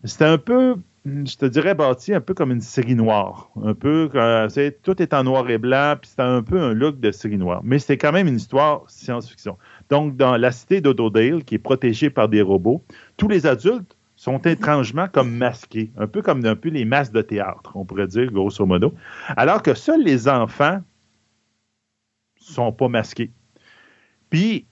C'est 0.04 0.24
un 0.24 0.38
peu, 0.38 0.76
je 1.04 1.36
te 1.36 1.44
dirais, 1.44 1.74
bâti 1.74 2.14
un 2.14 2.20
peu 2.20 2.32
comme 2.32 2.52
une 2.52 2.62
série 2.62 2.94
noire. 2.94 3.50
Un 3.62 3.74
peu, 3.74 4.08
euh, 4.14 4.70
tout 4.82 5.00
est 5.02 5.12
en 5.12 5.24
noir 5.24 5.48
et 5.50 5.58
blanc, 5.58 5.96
puis 6.00 6.10
c'est 6.14 6.22
un 6.22 6.42
peu 6.42 6.58
un 6.58 6.72
look 6.72 6.98
de 7.00 7.10
série 7.10 7.36
noire. 7.36 7.60
Mais 7.64 7.78
c'est 7.78 7.98
quand 7.98 8.12
même 8.12 8.28
une 8.28 8.36
histoire 8.36 8.82
science-fiction. 8.88 9.58
Donc, 9.90 10.16
dans 10.16 10.36
la 10.38 10.52
cité 10.52 10.80
d'Ododale, 10.80 11.44
qui 11.44 11.56
est 11.56 11.58
protégée 11.58 12.08
par 12.08 12.28
des 12.28 12.40
robots, 12.40 12.82
tous 13.16 13.28
les 13.28 13.46
adultes 13.46 13.96
sont 14.22 14.38
étrangement 14.38 15.08
comme 15.08 15.32
masqués, 15.32 15.90
un 15.96 16.06
peu 16.06 16.22
comme 16.22 16.46
un 16.46 16.54
peu 16.54 16.68
les 16.68 16.84
masques 16.84 17.12
de 17.12 17.22
théâtre, 17.22 17.72
on 17.74 17.84
pourrait 17.84 18.06
dire, 18.06 18.30
grosso 18.30 18.64
modo. 18.64 18.94
Alors 19.36 19.64
que 19.64 19.74
seuls 19.74 20.04
les 20.04 20.28
enfants 20.28 20.80
sont 22.36 22.70
pas 22.70 22.86
masqués. 22.86 23.32
Puis, 24.30 24.68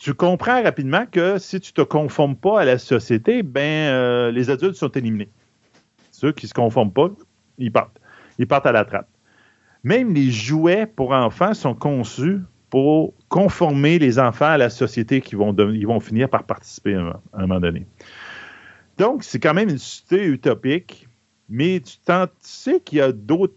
tu 0.00 0.14
comprends 0.14 0.62
rapidement 0.62 1.04
que 1.04 1.36
si 1.36 1.60
tu 1.60 1.74
te 1.74 1.82
conformes 1.82 2.34
pas 2.34 2.62
à 2.62 2.64
la 2.64 2.78
société, 2.78 3.42
ben 3.42 3.90
euh, 3.90 4.30
les 4.30 4.48
adultes 4.48 4.76
sont 4.76 4.92
éliminés. 4.92 5.28
Ceux 6.10 6.32
qui 6.32 6.48
se 6.48 6.54
conforment 6.54 6.92
pas, 6.92 7.10
ils 7.58 7.70
partent. 7.70 8.00
Ils 8.38 8.46
partent 8.46 8.64
à 8.64 8.72
la 8.72 8.86
trappe. 8.86 9.10
Même 9.82 10.14
les 10.14 10.30
jouets 10.30 10.86
pour 10.86 11.12
enfants 11.12 11.52
sont 11.52 11.74
conçus 11.74 12.40
pour 12.70 13.12
conformer 13.28 13.98
les 13.98 14.18
enfants 14.18 14.46
à 14.46 14.56
la 14.56 14.70
société 14.70 15.20
qui 15.20 15.34
vont 15.34 16.00
finir 16.00 16.30
par 16.30 16.44
participer 16.44 16.94
à 16.94 17.20
un, 17.34 17.40
moment 17.42 17.60
donné. 17.60 17.86
Donc, 18.98 19.24
c'est 19.24 19.40
quand 19.40 19.54
même 19.54 19.68
une 19.68 19.78
société 19.78 20.24
utopique, 20.24 21.08
mais 21.48 21.80
tu, 21.80 21.96
tu 21.96 22.28
sais 22.40 22.80
qu'il 22.80 22.98
y 22.98 23.00
a 23.00 23.12
d'autres 23.12 23.54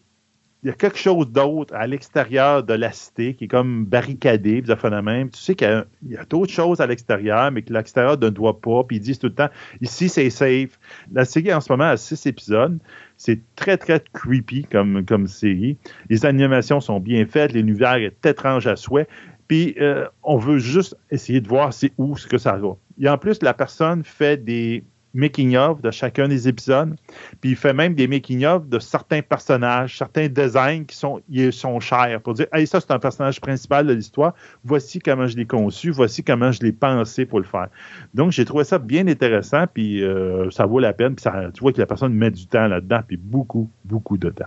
il 0.64 0.68
y 0.68 0.72
a 0.72 0.74
quelque 0.74 0.98
chose 0.98 1.32
d'autre 1.32 1.74
à 1.76 1.86
l'extérieur 1.86 2.64
de 2.64 2.74
la 2.74 2.92
cité 2.92 3.36
qui 3.36 3.46
est 3.46 3.48
comme 3.48 3.86
barricadé, 3.86 4.62
puis 4.62 4.90
même. 5.04 5.30
Tu 5.30 5.40
sais 5.40 5.56
qu'il 5.56 5.86
y 6.10 6.18
a, 6.18 6.26
d'autres 6.26 6.52
choses 6.52 6.82
à 6.82 6.88
l'extérieur, 6.88 7.52
mais 7.52 7.62
que 7.62 7.72
l'extérieur 7.72 8.18
ne 8.18 8.30
doit 8.30 8.60
pas, 8.60 8.84
puis 8.84 8.98
ils 8.98 9.00
disent 9.00 9.20
tout 9.20 9.28
le 9.28 9.34
temps 9.34 9.50
ici 9.82 10.10
c'est 10.10 10.30
safe. 10.30 10.80
La 11.14 11.26
série 11.26 11.54
en 11.54 11.62
ce 11.62 11.72
moment 11.72 11.86
a 11.86 11.98
six 11.98 12.26
épisodes. 12.26 12.80
C'est 13.18 13.40
très, 13.56 13.78
très 13.78 14.04
creepy 14.14 14.64
comme, 14.64 15.06
comme 15.06 15.28
série. 15.28 15.78
Les 16.10 16.26
animations 16.26 16.82
sont 16.82 17.00
bien 17.00 17.26
faites, 17.26 17.54
l'univers 17.54 17.96
est 17.96 18.26
étrange 18.26 18.68
à 18.68 18.76
souhait. 18.76 19.08
Puis 19.48 19.76
euh, 19.80 20.06
on 20.24 20.38
veut 20.38 20.58
juste 20.58 20.98
essayer 21.12 21.40
de 21.40 21.48
voir 21.48 21.72
c'est 21.72 21.94
où 21.98 22.18
ce 22.18 22.28
que 22.28 22.38
ça 22.38 22.58
va. 22.58 22.76
Et 23.00 23.08
en 23.08 23.18
plus, 23.18 23.42
la 23.42 23.54
personne 23.54 24.04
fait 24.04 24.44
des 24.44 24.84
making-of 25.18 25.82
de 25.82 25.92
chacun 25.92 26.28
des 26.28 26.48
épisodes. 26.48 26.96
Puis 27.42 27.52
il 27.52 27.56
fait 27.56 27.74
même 27.74 27.96
des 27.96 28.08
making-of 28.08 28.68
de 28.68 28.80
certains 28.80 29.22
personnages, 29.22 29.98
certains 29.98 30.28
designs 30.28 30.86
qui 30.86 30.96
sont, 30.96 31.22
ils 31.28 31.52
sont 31.52 31.80
chers 31.80 32.22
pour 32.22 32.36
dire 32.36 32.46
Hey, 32.54 32.68
ça, 32.68 32.80
c'est 32.80 32.92
un 32.92 33.00
personnage 33.00 33.42
principal 33.42 33.88
de 33.88 33.94
l'histoire. 33.94 34.34
Voici 34.64 35.00
comment 35.00 35.28
je 35.28 35.36
l'ai 35.36 35.46
conçu, 35.46 35.90
voici 35.90 36.24
comment 36.24 36.52
je 36.52 36.62
l'ai 36.62 36.72
pensé 36.72 37.26
pour 37.26 37.40
le 37.40 37.46
faire. 37.46 37.68
Donc, 38.14 38.32
j'ai 38.32 38.46
trouvé 38.46 38.64
ça 38.64 38.78
bien 38.78 39.08
intéressant, 39.08 39.66
puis 39.74 40.04
euh, 40.04 40.50
ça 40.52 40.66
vaut 40.66 40.80
la 40.80 40.94
peine. 40.94 41.16
Puis 41.16 41.26
tu 41.54 41.60
vois 41.62 41.74
que 41.74 41.80
la 41.80 41.88
personne 41.88 42.14
met 42.14 42.32
du 42.32 42.46
temps 42.46 42.68
là-dedans, 42.68 43.02
puis 43.06 43.18
beaucoup, 43.18 43.70
beaucoup 43.84 44.18
de 44.18 44.30
temps. 44.30 44.46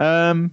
Euh, 0.00 0.48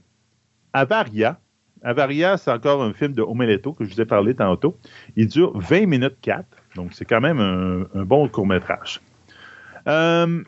Avaria. 0.73 1.39
Avaria, 1.83 2.35
c'est 2.37 2.51
encore 2.51 2.81
un 2.81 2.93
film 2.93 3.13
de 3.13 3.21
Omeletto 3.21 3.73
que 3.73 3.85
je 3.85 3.93
vous 3.93 4.01
ai 4.01 4.05
parlé 4.05 4.33
tantôt. 4.33 4.77
Il 5.15 5.27
dure 5.27 5.57
20 5.57 5.85
minutes 5.85 6.17
4. 6.21 6.43
Donc, 6.75 6.93
c'est 6.93 7.05
quand 7.05 7.21
même 7.21 7.39
un, 7.39 8.03
bon 8.03 8.27
court-métrage. 8.27 9.01
Euh, 9.87 10.43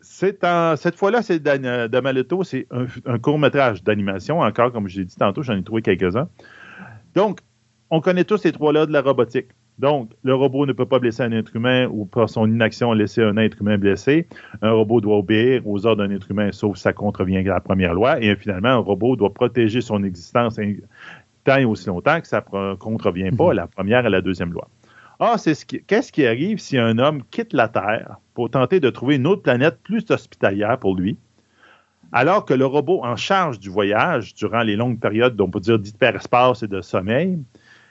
cette 0.00 0.96
fois-là, 0.96 1.22
c'est 1.22 1.40
d'Amaletto, 1.40 2.44
c'est 2.44 2.66
un, 3.06 3.18
court-métrage 3.18 3.82
d'animation. 3.82 4.40
Encore, 4.40 4.72
comme 4.72 4.88
je 4.88 4.98
l'ai 4.98 5.04
dit 5.04 5.16
tantôt, 5.16 5.42
j'en 5.42 5.56
ai 5.56 5.62
trouvé 5.62 5.82
quelques-uns. 5.82 6.28
Donc, 7.14 7.40
on 7.90 8.00
connaît 8.00 8.24
tous 8.24 8.36
ces 8.36 8.52
trois-là 8.52 8.86
de 8.86 8.92
la 8.92 9.00
robotique. 9.00 9.48
Donc, 9.78 10.10
le 10.22 10.34
robot 10.34 10.66
ne 10.66 10.74
peut 10.74 10.84
pas 10.84 10.98
blesser 10.98 11.22
un 11.22 11.32
être 11.32 11.56
humain 11.56 11.88
ou 11.90 12.04
par 12.04 12.28
son 12.28 12.46
inaction 12.46 12.92
laisser 12.92 13.22
un 13.22 13.38
être 13.38 13.62
humain 13.62 13.78
blessé. 13.78 14.28
Un 14.60 14.72
robot 14.72 15.00
doit 15.00 15.16
obéir 15.16 15.66
aux 15.66 15.86
ordres 15.86 16.06
d'un 16.06 16.14
être 16.14 16.30
humain, 16.30 16.52
sauf 16.52 16.76
si 16.76 16.82
ça 16.82 16.92
contrevient 16.92 17.38
à 17.38 17.54
la 17.54 17.60
première 17.60 17.94
loi. 17.94 18.20
Et 18.20 18.36
finalement, 18.36 18.68
un 18.68 18.76
robot 18.76 19.16
doit 19.16 19.32
protéger 19.32 19.80
son 19.80 20.04
existence 20.04 20.60
tant 21.44 21.56
et 21.56 21.64
aussi 21.64 21.86
longtemps 21.86 22.20
que 22.20 22.26
ça 22.26 22.44
ne 22.52 22.74
contrevient 22.74 23.30
pas 23.30 23.52
à 23.52 23.54
la 23.54 23.66
première 23.66 24.04
et 24.04 24.06
à 24.08 24.10
la 24.10 24.20
deuxième 24.20 24.52
loi. 24.52 24.68
Ah, 25.22 25.36
c'est 25.36 25.54
ce 25.54 25.66
qu'est-ce 25.66 26.12
qui 26.12 26.26
arrive 26.26 26.58
si 26.58 26.78
un 26.78 26.98
homme 26.98 27.22
quitte 27.30 27.52
la 27.52 27.68
Terre 27.68 28.16
pour 28.32 28.50
tenter 28.50 28.80
de 28.80 28.88
trouver 28.88 29.16
une 29.16 29.26
autre 29.26 29.42
planète 29.42 29.78
plus 29.82 30.10
hospitalière 30.10 30.78
pour 30.78 30.96
lui, 30.96 31.18
alors 32.10 32.46
que 32.46 32.54
le 32.54 32.64
robot 32.64 33.04
en 33.04 33.16
charge 33.16 33.58
du 33.58 33.68
voyage 33.68 34.32
durant 34.32 34.62
les 34.62 34.76
longues 34.76 34.98
périodes 34.98 35.36
dont 35.36 35.44
on 35.44 35.50
peut 35.50 35.60
dire 35.60 35.78
d'hyperespace 35.78 36.62
et 36.62 36.68
de 36.68 36.80
sommeil 36.80 37.38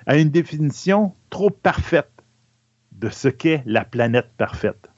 a 0.07 0.17
une 0.17 0.31
définition 0.31 1.13
trop 1.29 1.51
parfaite 1.51 2.09
de 2.93 3.09
ce 3.09 3.27
qu'est 3.27 3.61
la 3.67 3.85
planète 3.85 4.31
parfaite. 4.35 4.89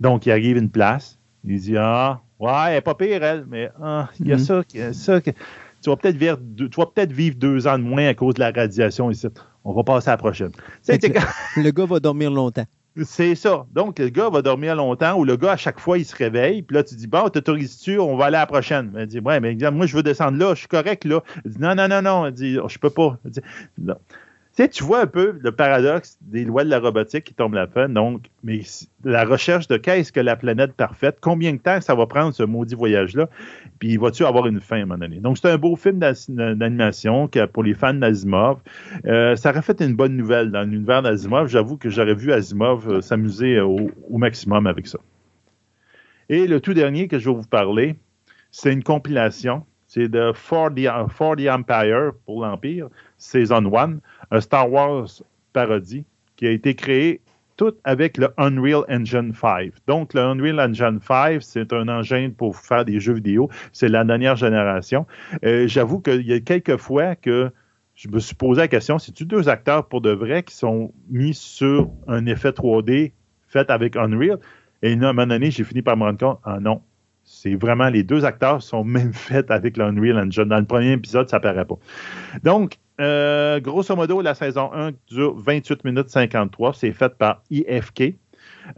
Donc, 0.00 0.24
il 0.24 0.32
arrive 0.32 0.56
une 0.56 0.70
place, 0.70 1.20
il 1.44 1.60
dit 1.60 1.76
Ah, 1.76 2.22
ouais, 2.40 2.50
elle 2.68 2.74
n'est 2.76 2.80
pas 2.80 2.94
pire, 2.94 3.22
elle, 3.22 3.44
mais 3.46 3.70
ah, 3.82 4.08
il 4.18 4.28
y 4.28 4.32
a 4.32 4.36
mm-hmm. 4.36 4.92
ça, 4.94 5.20
ça 5.20 5.20
tu 5.20 5.90
vas 5.90 5.96
peut-être 5.96 6.16
vivre, 6.16 6.38
peut 6.38 7.06
vivre 7.06 7.36
deux 7.36 7.66
ans 7.66 7.78
de 7.78 7.84
moins 7.84 8.06
à 8.06 8.14
cause 8.14 8.34
de 8.34 8.40
la 8.40 8.50
radiation 8.50 9.10
ici 9.10 9.28
on 9.64 9.72
va 9.72 9.82
passer 9.82 10.08
à 10.08 10.12
la 10.12 10.18
prochaine. 10.18 10.52
le 11.56 11.70
gars 11.70 11.86
va 11.86 12.00
dormir 12.00 12.30
longtemps. 12.30 12.66
C'est 13.04 13.34
ça. 13.34 13.66
Donc, 13.72 13.98
le 13.98 14.08
gars 14.08 14.28
va 14.28 14.42
dormir 14.42 14.76
longtemps 14.76 15.18
ou 15.18 15.24
le 15.24 15.36
gars, 15.36 15.52
à 15.52 15.56
chaque 15.56 15.80
fois, 15.80 15.98
il 15.98 16.04
se 16.04 16.14
réveille. 16.14 16.62
Puis 16.62 16.76
là, 16.76 16.84
tu 16.84 16.94
dis, 16.94 17.06
bon, 17.06 17.28
t'autorises-tu, 17.28 17.98
on 17.98 18.16
va 18.16 18.26
aller 18.26 18.36
à 18.36 18.40
la 18.40 18.46
prochaine? 18.46 18.92
Il 18.98 19.06
dit, 19.06 19.20
ouais, 19.20 19.40
mais 19.40 19.56
moi, 19.70 19.86
je 19.86 19.96
veux 19.96 20.02
descendre 20.02 20.38
là, 20.38 20.54
je 20.54 20.60
suis 20.60 20.68
correct 20.68 21.04
là. 21.04 21.22
Il 21.44 21.52
dit, 21.52 21.58
non, 21.60 21.74
non, 21.74 21.88
non, 21.88 22.02
non. 22.02 22.26
Il 22.26 22.32
dit, 22.32 22.58
je 22.68 22.78
peux 22.78 22.90
pas. 22.90 23.18
Il 23.24 23.30
dit, 23.30 23.40
non. 23.78 23.96
Tu 24.54 24.62
sais, 24.62 24.68
tu 24.68 24.84
vois 24.84 25.00
un 25.00 25.06
peu 25.06 25.38
le 25.40 25.50
paradoxe 25.50 26.18
des 26.20 26.44
lois 26.44 26.62
de 26.62 26.68
la 26.68 26.78
robotique 26.78 27.24
qui 27.24 27.32
tombent 27.32 27.54
la 27.54 27.66
fin. 27.66 27.88
Donc, 27.88 28.26
mais 28.44 28.60
la 29.02 29.24
recherche 29.24 29.66
de 29.66 29.78
qu'est-ce 29.78 30.12
que 30.12 30.20
la 30.20 30.36
planète 30.36 30.74
parfaite, 30.74 31.16
combien 31.22 31.54
de 31.54 31.58
temps 31.58 31.80
ça 31.80 31.94
va 31.94 32.04
prendre 32.04 32.34
ce 32.34 32.42
maudit 32.42 32.74
voyage-là, 32.74 33.30
puis 33.78 33.96
va-tu 33.96 34.26
avoir 34.26 34.46
une 34.46 34.60
fin 34.60 34.76
à 34.76 34.78
un 34.80 34.84
moment 34.84 34.98
donné? 34.98 35.20
Donc, 35.20 35.38
c'est 35.38 35.48
un 35.48 35.56
beau 35.56 35.74
film 35.74 36.00
d'animation 36.00 37.30
pour 37.50 37.62
les 37.62 37.72
fans 37.72 37.94
d'Asimov. 37.94 38.58
Euh, 39.06 39.36
ça 39.36 39.52
aurait 39.52 39.62
fait 39.62 39.80
une 39.80 39.94
bonne 39.94 40.18
nouvelle 40.18 40.50
dans 40.50 40.68
l'univers 40.68 41.00
d'Asimov. 41.00 41.48
J'avoue 41.48 41.78
que 41.78 41.88
j'aurais 41.88 42.14
vu 42.14 42.30
Asimov 42.30 42.90
euh, 42.90 43.00
s'amuser 43.00 43.58
au, 43.58 43.88
maximum 44.10 44.66
avec 44.66 44.86
ça. 44.86 44.98
Et 46.28 46.46
le 46.46 46.60
tout 46.60 46.74
dernier 46.74 47.08
que 47.08 47.18
je 47.18 47.30
vais 47.30 47.34
vous 47.34 47.48
parler, 47.48 47.96
c'est 48.50 48.70
une 48.70 48.82
compilation. 48.82 49.64
C'est 49.86 50.08
de 50.08 50.32
For 50.34 50.70
the, 50.74 50.88
For 51.08 51.36
the 51.36 51.48
Empire, 51.48 52.12
pour 52.26 52.44
l'Empire, 52.44 52.88
Season 53.22 53.70
1 53.74 53.98
un 54.32 54.40
Star 54.40 54.70
Wars 54.70 55.22
parodie 55.52 56.04
qui 56.36 56.46
a 56.46 56.50
été 56.50 56.74
créé 56.74 57.20
tout 57.56 57.74
avec 57.84 58.16
le 58.16 58.30
Unreal 58.38 58.84
Engine 58.88 59.32
5. 59.34 59.72
Donc, 59.86 60.14
le 60.14 60.20
Unreal 60.20 60.58
Engine 60.58 60.98
5, 61.00 61.40
c'est 61.42 61.72
un 61.72 61.88
engin 61.88 62.30
pour 62.36 62.56
faire 62.56 62.84
des 62.84 62.98
jeux 62.98 63.12
vidéo. 63.12 63.50
C'est 63.72 63.88
la 63.88 64.04
dernière 64.04 64.36
génération. 64.36 65.06
Euh, 65.44 65.68
j'avoue 65.68 66.00
qu'il 66.00 66.26
y 66.26 66.32
a 66.32 66.40
quelques 66.40 66.78
fois 66.78 67.14
que 67.14 67.50
je 67.94 68.08
me 68.08 68.18
suis 68.18 68.34
posé 68.34 68.62
la 68.62 68.68
question, 68.68 68.98
c'est-tu 68.98 69.26
deux 69.26 69.48
acteurs 69.48 69.86
pour 69.86 70.00
de 70.00 70.10
vrai 70.10 70.42
qui 70.42 70.56
sont 70.56 70.92
mis 71.10 71.34
sur 71.34 71.90
un 72.08 72.24
effet 72.26 72.50
3D 72.50 73.12
fait 73.46 73.70
avec 73.70 73.96
Unreal? 73.96 74.38
Et 74.82 74.92
à 74.92 74.94
un 74.94 74.96
moment 74.96 75.26
donné, 75.26 75.50
j'ai 75.50 75.62
fini 75.62 75.82
par 75.82 75.96
me 75.96 76.04
rendre 76.04 76.18
compte, 76.18 76.40
ah 76.42 76.58
non, 76.58 76.80
c'est 77.22 77.54
vraiment 77.54 77.88
les 77.88 78.02
deux 78.02 78.24
acteurs 78.24 78.62
sont 78.62 78.82
même 78.98 79.12
faits 79.12 79.50
avec 79.50 79.76
l'Unreal 79.76 80.18
Engine. 80.18 80.44
Dans 80.44 80.58
le 80.58 80.64
premier 80.64 80.92
épisode, 80.92 81.28
ça 81.28 81.38
paraît 81.38 81.64
pas. 81.64 81.78
Donc, 82.42 82.78
euh, 83.00 83.60
grosso 83.60 83.94
modo, 83.96 84.20
la 84.20 84.34
saison 84.34 84.70
1 84.72 84.92
dure 85.08 85.34
28 85.36 85.84
minutes 85.84 86.10
53. 86.10 86.74
C'est 86.74 86.92
fait 86.92 87.14
par 87.16 87.42
IFK. 87.50 88.14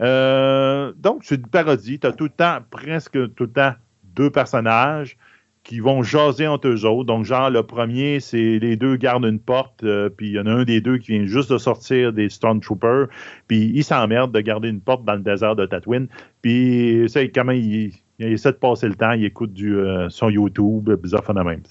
Euh, 0.01 0.93
donc, 0.97 1.23
c'est 1.23 1.35
une 1.35 1.47
parodie. 1.47 1.99
Tu 1.99 2.07
as 2.07 2.11
tout 2.11 2.25
le 2.25 2.29
temps, 2.29 2.59
presque 2.71 3.33
tout 3.35 3.43
le 3.43 3.51
temps, 3.51 3.73
deux 4.15 4.29
personnages. 4.29 5.17
qui 5.63 5.79
vont 5.79 6.03
jaser 6.03 6.45
entre 6.45 6.67
eux 6.67 6.85
autres. 6.85 7.05
Donc, 7.05 7.25
genre, 7.25 7.49
le 7.49 7.63
premier, 7.63 8.19
c'est 8.19 8.59
les 8.59 8.75
deux 8.77 8.97
gardent 8.97 9.25
une 9.25 9.39
porte, 9.39 9.83
euh, 9.83 10.09
puis 10.09 10.27
il 10.27 10.33
y 10.33 10.39
en 10.39 10.45
a 10.45 10.51
un 10.51 10.63
des 10.63 10.79
deux 10.79 10.99
qui 10.99 11.13
vient 11.13 11.25
juste 11.25 11.51
de 11.51 11.57
sortir 11.57 12.13
des 12.13 12.29
Stormtroopers, 12.29 13.07
puis 13.47 13.71
il 13.73 13.83
s'emmerde 13.83 14.31
de 14.31 14.41
garder 14.41 14.69
une 14.69 14.79
porte 14.79 15.03
dans 15.05 15.15
le 15.15 15.21
désert 15.21 15.55
de 15.55 15.65
Tatooine. 15.65 16.07
Puis, 16.43 17.05
ça, 17.09 17.27
comment 17.29 17.51
il, 17.51 17.93
il, 18.19 18.27
essaie 18.27 18.51
de 18.51 18.57
passer 18.57 18.87
le 18.87 18.95
temps, 18.95 19.11
il 19.11 19.25
écoute 19.25 19.53
du, 19.53 19.75
euh, 19.75 20.09
son 20.09 20.29
YouTube, 20.29 20.89
bizarre 21.01 21.25
phénomène. 21.25 21.61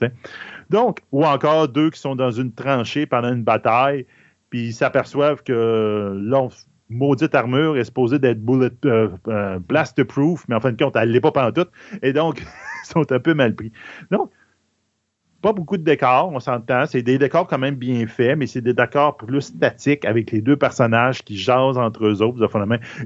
Donc, 0.71 1.01
ou 1.13 1.25
encore 1.25 1.69
deux 1.69 1.91
qui 1.91 2.01
sont 2.01 2.17
dans 2.17 2.31
une 2.31 2.53
tranchée 2.53 3.07
pendant 3.07 3.33
une 3.33 3.43
bataille, 3.45 4.07
puis 4.51 4.67
ils 4.67 4.73
s'aperçoivent 4.73 5.43
que 5.43 6.19
leur 6.23 6.51
maudite 6.91 7.35
armure 7.35 7.77
est 7.77 7.85
supposée 7.85 8.19
d'être 8.19 8.45
bullet 8.45 8.71
euh, 8.85 9.59
blast 9.59 10.03
proof, 10.05 10.45
mais 10.49 10.55
en 10.55 10.61
fin 10.61 10.73
de 10.73 10.83
compte, 10.83 10.97
elle 10.97 11.09
ne 11.09 11.15
l'est 11.15 11.21
pas 11.21 11.33
pantoute. 11.33 11.71
Et 12.03 12.13
donc, 12.13 12.45
sont 12.85 13.11
un 13.11 13.21
peu 13.21 13.35
mal 13.35 13.55
pris. 13.55 13.73
Donc, 14.11 14.31
pas 15.45 15.53
beaucoup 15.53 15.77
de 15.77 15.83
décors, 15.83 16.31
on 16.33 16.41
s'entend. 16.41 16.87
C'est 16.87 17.03
des 17.03 17.19
décors 17.19 17.47
quand 17.47 17.59
même 17.59 17.75
bien 17.75 18.07
faits, 18.07 18.39
mais 18.39 18.47
c'est 18.47 18.63
des 18.63 18.73
décors 18.73 19.15
plus 19.19 19.43
statiques 19.43 20.07
avec 20.07 20.33
les 20.33 20.41
deux 20.41 20.57
personnages 20.57 21.23
qui 21.23 21.37
jasent 21.37 21.77
entre 21.77 22.07
eux 22.07 22.23
autres. 22.23 22.49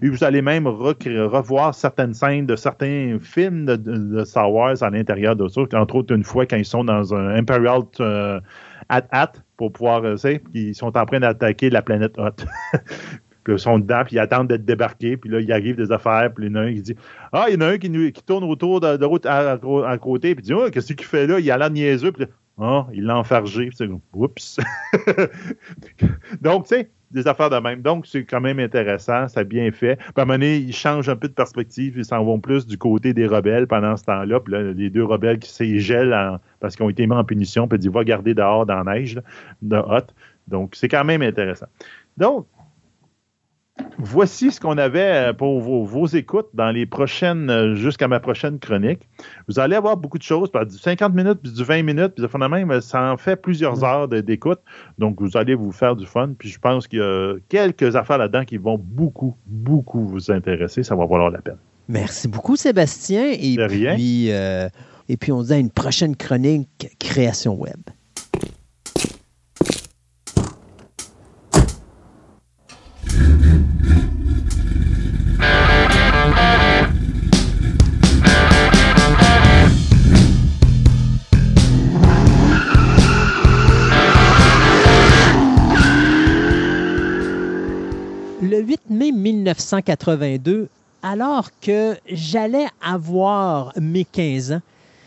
Et 0.00 0.08
vous 0.08 0.22
allez 0.22 0.40
même 0.40 0.68
revoir 0.68 1.74
certaines 1.74 2.14
scènes 2.14 2.46
de 2.46 2.54
certains 2.54 3.18
films 3.20 3.66
de, 3.66 4.22
Star 4.22 4.52
Wars 4.52 4.80
à 4.84 4.90
l'intérieur 4.90 5.34
de 5.34 5.48
ça. 5.48 5.62
Entre 5.72 5.96
autres, 5.96 6.14
une 6.14 6.22
fois 6.22 6.46
quand 6.46 6.56
ils 6.56 6.64
sont 6.64 6.84
dans 6.84 7.12
un 7.12 7.34
Imperial 7.34 7.80
euh, 7.98 8.38
at-at 8.88 9.32
pour 9.56 9.72
pouvoir, 9.72 10.16
sais, 10.16 10.40
ils 10.54 10.76
sont 10.76 10.96
en 10.96 11.06
train 11.06 11.18
d'attaquer 11.18 11.70
la 11.70 11.82
planète 11.82 12.16
Hot. 12.18 12.44
ils 13.52 13.58
sont 13.58 13.78
dedans, 13.78 14.02
puis 14.04 14.16
ils 14.16 14.18
attendent 14.18 14.48
d'être 14.48 14.64
débarqués, 14.64 15.16
puis 15.16 15.30
là, 15.30 15.40
il 15.40 15.52
arrive 15.52 15.76
des 15.76 15.92
affaires, 15.92 16.32
puis 16.34 16.46
il 16.46 16.48
y 16.48 16.52
en 16.52 16.56
a 16.56 16.60
un 16.62 16.74
qui 16.74 16.82
dit 16.82 16.94
Ah, 17.32 17.46
il 17.48 17.54
y 17.54 17.56
en 17.56 17.60
a 17.62 17.66
un 17.66 17.78
qui, 17.78 17.90
tourne 18.24 18.44
autour 18.44 18.80
de, 18.80 19.04
route 19.04 19.26
à, 19.26 19.58
côté, 20.00 20.34
puis 20.34 20.44
il 20.44 20.46
dit 20.46 20.54
oh, 20.54 20.70
qu'est-ce 20.70 20.92
qu'il 20.92 21.06
fait 21.06 21.26
là? 21.26 21.40
Il 21.40 21.50
a 21.50 21.58
l'air 21.58 21.70
niaiseux, 21.70 22.12
puis 22.12 22.26
ah, 22.60 22.86
il 22.92 23.04
l'a 23.04 23.16
enfargé, 23.16 23.70
puis 23.70 23.88
oups 24.12 24.58
Donc, 26.40 26.66
tu 26.66 26.74
sais, 26.74 26.90
des 27.10 27.26
affaires 27.26 27.50
de 27.50 27.56
même. 27.56 27.82
Donc, 27.82 28.06
c'est 28.06 28.24
quand 28.24 28.40
même 28.40 28.58
intéressant, 28.58 29.28
c'est 29.28 29.46
bien 29.46 29.70
fait. 29.70 29.96
Puis 29.96 30.12
à 30.16 30.22
un 30.22 30.24
moment 30.24 30.34
donné, 30.34 30.56
ils 30.56 30.74
changent 30.74 31.08
un 31.08 31.16
peu 31.16 31.28
de 31.28 31.32
perspective, 31.32 31.94
ils 31.96 32.04
s'en 32.04 32.24
vont 32.24 32.40
plus 32.40 32.66
du 32.66 32.76
côté 32.76 33.14
des 33.14 33.26
rebelles 33.26 33.66
pendant 33.66 33.96
ce 33.96 34.04
temps-là. 34.04 34.40
Puis 34.40 34.52
là, 34.52 34.62
les 34.72 34.90
deux 34.90 35.04
rebelles 35.04 35.38
qui 35.38 35.50
s'égèlent 35.50 36.38
parce 36.60 36.76
qu'ils 36.76 36.84
ont 36.84 36.90
été 36.90 37.06
mis 37.06 37.14
en 37.14 37.24
punition, 37.24 37.68
puis 37.68 37.78
ils 37.78 37.82
disent 37.82 37.92
va 37.92 38.04
garder 38.04 38.34
dehors 38.34 38.66
dans 38.66 38.82
la 38.82 38.94
neige, 38.94 39.20
de 39.62 39.76
hot. 39.76 40.06
Donc, 40.48 40.74
c'est 40.74 40.88
quand 40.88 41.04
même 41.04 41.22
intéressant. 41.22 41.66
Donc, 42.16 42.46
voici 43.98 44.50
ce 44.50 44.60
qu'on 44.60 44.78
avait 44.78 45.28
euh, 45.28 45.32
pour 45.32 45.60
vos, 45.60 46.06
écoutes 46.06 46.48
dans 46.54 46.70
les 46.70 46.86
prochaines, 46.86 47.50
euh, 47.50 47.74
jusqu'à 47.74 48.08
ma 48.08 48.20
prochaine 48.20 48.58
chronique. 48.58 49.08
Vous 49.48 49.58
allez 49.58 49.76
avoir 49.76 49.96
beaucoup 49.96 50.18
de 50.18 50.22
choses, 50.22 50.50
du 50.50 50.78
50 50.78 51.14
minutes, 51.14 51.40
puis 51.42 51.52
du 51.52 51.64
20 51.64 51.82
minutes, 51.82 52.14
puis 52.16 52.24
même, 52.48 52.80
ça 52.80 53.12
en 53.12 53.16
fait 53.16 53.36
plusieurs 53.36 53.84
heures 53.84 54.08
d'écoute. 54.08 54.60
Donc, 54.98 55.20
vous 55.20 55.36
allez 55.36 55.54
vous 55.54 55.72
faire 55.72 55.96
du 55.96 56.06
fun. 56.06 56.30
Puis 56.38 56.48
je 56.48 56.58
pense 56.58 56.86
qu'il 56.86 57.00
y 57.00 57.02
a 57.02 57.34
quelques 57.48 57.96
affaires 57.96 58.18
là-dedans 58.18 58.44
qui 58.44 58.56
vont 58.56 58.78
beaucoup, 58.78 59.36
beaucoup 59.46 60.04
vous 60.04 60.30
intéresser. 60.30 60.82
Ça 60.82 60.94
va 60.94 61.06
valoir 61.06 61.30
la 61.30 61.40
peine. 61.40 61.58
Merci 61.88 62.28
beaucoup, 62.28 62.56
Sébastien. 62.56 63.32
Et 63.32 63.56
puis, 63.68 64.30
euh, 64.30 64.68
et 65.08 65.16
puis, 65.16 65.32
on 65.32 65.42
se 65.42 65.48
dit 65.48 65.54
à 65.54 65.58
une 65.58 65.70
prochaine 65.70 66.16
chronique 66.16 66.88
Création 66.98 67.54
Web. 67.54 67.80
Le 88.48 88.60
8 88.60 88.80
mai 88.90 89.12
1982, 89.12 90.68
alors 91.02 91.50
que 91.60 91.96
j'allais 92.10 92.66
avoir 92.82 93.72
mes 93.80 94.04
15 94.04 94.52
ans, 94.52 94.62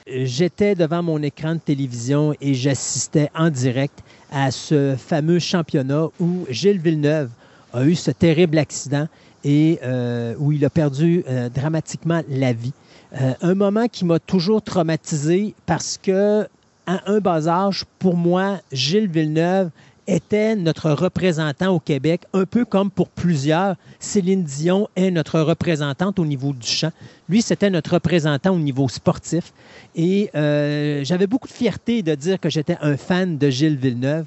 j'étais 0.08 0.76
devant 0.76 1.04
mon 1.04 1.22
écran 1.22 1.56
de 1.56 1.60
télévision 1.60 2.34
et 2.40 2.54
j'assistais 2.54 3.30
en 3.36 3.50
direct 3.50 4.00
à 4.32 4.52
ce 4.52 4.96
fameux 4.96 5.40
championnat 5.40 6.08
où 6.20 6.46
Gilles 6.50 6.80
Villeneuve 6.80 7.30
a 7.74 7.86
eu 7.86 7.96
ce 7.96 8.12
terrible 8.12 8.58
accident 8.58 9.08
et 9.44 9.80
euh, 9.84 10.36
où 10.38 10.52
il 10.52 10.64
a 10.66 10.70
perdu 10.70 11.24
euh, 11.28 11.50
dramatiquement 11.50 12.22
la 12.30 12.54
vie. 12.54 12.74
Euh, 13.20 13.34
un 13.42 13.56
moment 13.56 13.88
qui 13.88 14.06
m'a 14.06 14.20
toujours 14.20 14.62
traumatisé 14.62 15.54
parce 15.66 16.00
que, 16.02 16.48
à 16.86 17.02
un 17.12 17.20
bas 17.20 17.48
âge, 17.48 17.86
pour 18.00 18.16
moi, 18.16 18.60
Gilles 18.72 19.10
Villeneuve 19.10 19.70
était 20.08 20.56
notre 20.56 20.92
représentant 20.92 21.74
au 21.74 21.80
Québec, 21.80 22.22
un 22.34 22.46
peu 22.46 22.66
comme 22.66 22.90
pour 22.90 23.10
plusieurs, 23.10 23.76
Céline 24.00 24.44
Dion 24.44 24.90
est 24.96 25.12
notre 25.12 25.40
représentante 25.40 26.20
au 26.20 26.26
niveau 26.26 26.54
du 26.54 26.68
chant. 26.68 26.92
Lui, 27.30 27.42
c'était 27.42 27.70
notre 27.70 27.94
représentant 27.94 28.52
au 28.52 28.60
niveau 28.60 28.90
sportif. 28.90 29.54
Et 29.96 30.30
j'avais 30.34 31.28
beaucoup 31.28 31.48
de 31.48 31.54
fierté 31.54 32.02
de 32.02 32.16
dire 32.16 32.40
que 32.40 32.50
j'étais 32.50 32.78
un 32.82 32.98
fan 32.98 33.38
de 33.38 33.50
Gilles 33.50 33.78
Villeneuve. 33.78 34.26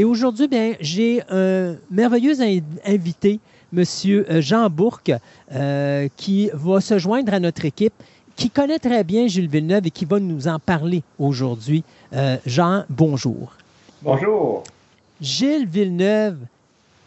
Et 0.00 0.04
aujourd'hui, 0.04 0.48
bien, 0.48 0.72
j'ai 0.80 1.20
un 1.28 1.76
merveilleux 1.90 2.40
invité, 2.86 3.38
M. 3.76 3.84
Euh, 4.06 4.40
Jean 4.40 4.70
Bourque, 4.70 5.12
euh, 5.52 6.08
qui 6.16 6.48
va 6.54 6.80
se 6.80 6.98
joindre 6.98 7.34
à 7.34 7.38
notre 7.38 7.66
équipe, 7.66 7.92
qui 8.34 8.48
connaît 8.48 8.78
très 8.78 9.04
bien 9.04 9.26
Gilles 9.26 9.50
Villeneuve 9.50 9.88
et 9.88 9.90
qui 9.90 10.06
va 10.06 10.18
nous 10.18 10.48
en 10.48 10.58
parler 10.58 11.02
aujourd'hui. 11.18 11.84
Jean, 12.46 12.84
bonjour. 12.88 13.52
Bonjour. 14.00 14.64
Gilles 15.20 15.66
Villeneuve 15.66 16.38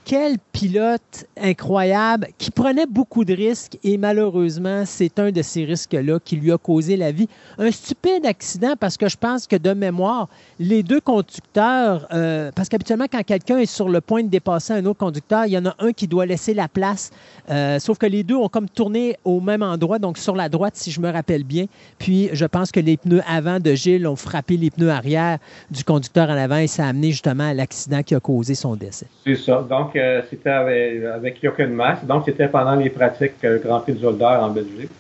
quel 0.06 0.38
pilote 0.51 1.25
incroyable 1.41 2.27
qui 2.38 2.51
prenait 2.51 2.85
beaucoup 2.85 3.25
de 3.25 3.33
risques 3.33 3.77
et 3.83 3.98
malheureusement, 3.98 4.83
c'est 4.85 5.19
un 5.19 5.32
de 5.32 5.41
ces 5.41 5.65
risques-là 5.65 6.19
qui 6.23 6.35
lui 6.35 6.51
a 6.51 6.57
causé 6.57 6.98
la 6.98 7.11
vie. 7.11 7.27
Un 7.57 7.72
stupide 7.72 8.25
accident 8.25 8.73
parce 8.80 8.98
que 8.98 9.07
je 9.07 9.17
pense 9.17 9.48
que 9.48 9.56
de 9.56 9.73
mémoire, 9.73 10.30
les 10.59 10.83
deux 10.83 11.01
conducteurs, 11.01 12.07
euh, 12.14 12.51
parce 12.53 12.69
qu'habituellement, 12.69 13.07
quand 13.11 13.23
quelqu'un 13.23 13.59
est 13.59 13.65
sur 13.65 13.90
le 13.90 14.01
point 14.01 14.23
de 14.23 14.30
dépasser 14.30 14.73
un 14.73 14.85
autre 14.85 14.99
conducteur, 14.99 15.45
il 15.45 15.53
y 15.53 15.57
en 15.57 15.65
a 15.65 15.75
un 15.80 15.91
qui 15.91 16.07
doit 16.07 16.25
laisser 16.25 16.53
la 16.53 16.67
place. 16.67 17.11
Euh, 17.49 17.80
sauf 17.80 17.98
que 17.98 18.06
les 18.06 18.23
deux 18.23 18.35
ont 18.35 18.49
comme 18.49 18.69
tourné 18.69 19.17
au 19.23 19.40
même 19.40 19.64
endroit, 19.64 19.99
donc 19.99 20.17
sur 20.17 20.35
la 20.35 20.49
droite, 20.49 20.75
si 20.75 20.91
je 20.91 21.01
me 21.01 21.11
rappelle 21.11 21.43
bien. 21.43 21.65
Puis 21.98 22.30
je 22.33 22.45
pense 22.45 22.72
que 22.72 22.80
les 22.80 22.98
pneus 22.98 23.22
avant 23.27 23.59
de 23.59 23.73
Gilles 23.73 24.07
ont 24.07 24.15
frappé 24.15 24.57
les 24.57 24.69
pneus 24.69 24.91
arrière 24.91 25.40
du 25.72 25.83
conducteur 25.83 26.30
en 26.30 26.38
avant 26.38 26.57
et 26.57 26.67
ça 26.67 26.85
a 26.85 26.90
amené 26.90 27.11
justement 27.11 27.49
à 27.49 27.53
l'accident 27.53 28.03
qui 28.03 28.15
a 28.15 28.19
causé 28.19 28.56
son 28.56 28.75
décès. 28.75 29.07
C'est 29.25 29.35
ça. 29.35 29.65
Donc, 29.69 29.92
c'était 30.30 30.49
avec, 30.49 31.03
avec 31.03 31.39
Jochen. 31.43 31.80
Donc, 32.03 32.23
c'était 32.25 32.47
pendant 32.47 32.75
les 32.75 32.89
pratiques 32.89 33.43
euh, 33.43 33.59
Grand 33.59 33.80
Prix 33.80 33.93
de 33.93 33.99
Zolder 33.99 34.25
en 34.25 34.49
Belgique. 34.49 34.91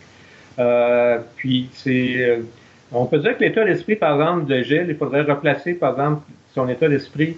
Euh, 0.59 1.19
puis. 1.35 1.69
Euh, 1.87 2.39
on 2.95 3.07
peut 3.07 3.17
dire 3.17 3.35
que 3.35 3.43
l'état 3.43 3.65
d'esprit, 3.65 3.95
par 3.95 4.21
exemple, 4.21 4.45
de 4.45 4.61
Gilles, 4.61 4.85
il 4.87 4.95
faudrait 4.95 5.23
replacer, 5.23 5.73
par 5.73 5.93
exemple, 5.93 6.21
son 6.53 6.69
état 6.69 6.87
d'esprit. 6.87 7.35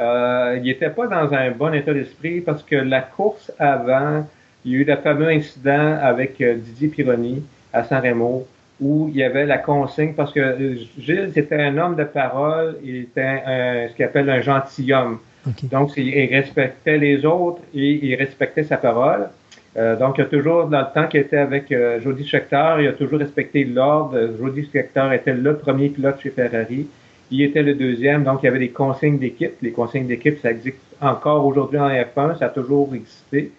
il 0.00 0.62
n'était 0.64 0.90
pas 0.90 1.06
dans 1.06 1.32
un 1.32 1.52
bon 1.52 1.72
état 1.72 1.94
d'esprit 1.94 2.40
parce 2.40 2.64
que 2.64 2.74
la 2.74 3.02
course 3.02 3.52
avant, 3.60 4.26
il 4.64 4.72
y 4.72 4.74
a 4.74 4.78
eu 4.78 4.84
le 4.84 4.96
fameux 4.96 5.28
incident 5.28 5.96
avec 6.02 6.42
Didier 6.42 6.88
Pironi 6.88 7.44
à 7.72 7.84
San 7.84 8.02
Remo 8.02 8.48
où 8.80 9.08
il 9.08 9.16
y 9.16 9.22
avait 9.22 9.46
la 9.46 9.58
consigne 9.58 10.12
parce 10.14 10.32
que 10.32 10.76
Gilles, 10.98 11.30
c'était 11.32 11.62
un 11.62 11.78
homme 11.78 11.94
de 11.94 12.02
parole, 12.02 12.76
il 12.82 13.02
était 13.02 13.88
ce 13.88 13.94
qu'il 13.94 14.06
appelle 14.06 14.28
un 14.28 14.40
gentilhomme. 14.40 15.20
Donc, 15.64 15.96
il 15.96 16.34
respectait 16.34 16.98
les 16.98 17.24
autres 17.24 17.62
et 17.74 18.06
il 18.06 18.14
respectait 18.16 18.64
sa 18.64 18.76
parole. 18.76 19.28
Euh, 19.76 19.96
donc, 19.96 20.16
il 20.18 20.22
a 20.22 20.24
toujours, 20.24 20.66
dans 20.66 20.80
le 20.80 20.86
temps 20.94 21.06
qu'il 21.06 21.20
était 21.20 21.36
avec 21.36 21.70
euh, 21.70 22.00
Jody 22.00 22.26
Scheckter, 22.26 22.76
il 22.80 22.88
a 22.88 22.92
toujours 22.92 23.18
respecté 23.18 23.64
l'ordre. 23.64 24.18
Jody 24.38 24.68
Scheckter 24.72 25.08
était 25.14 25.34
le 25.34 25.56
premier 25.56 25.90
pilote 25.90 26.16
chez 26.22 26.30
Ferrari. 26.30 26.88
Il 27.30 27.42
était 27.42 27.62
le 27.62 27.74
deuxième. 27.74 28.24
Donc, 28.24 28.40
il 28.42 28.46
y 28.46 28.48
avait 28.48 28.58
des 28.58 28.70
consignes 28.70 29.18
d'équipe. 29.18 29.52
Les 29.60 29.72
consignes 29.72 30.06
d'équipe, 30.06 30.38
ça 30.40 30.50
existe 30.50 30.78
encore 31.00 31.44
aujourd'hui 31.44 31.78
en 31.78 31.88
F1. 31.88 32.38
Ça 32.38 32.46
a 32.46 32.48
toujours 32.48 32.94
existé. 32.94 33.50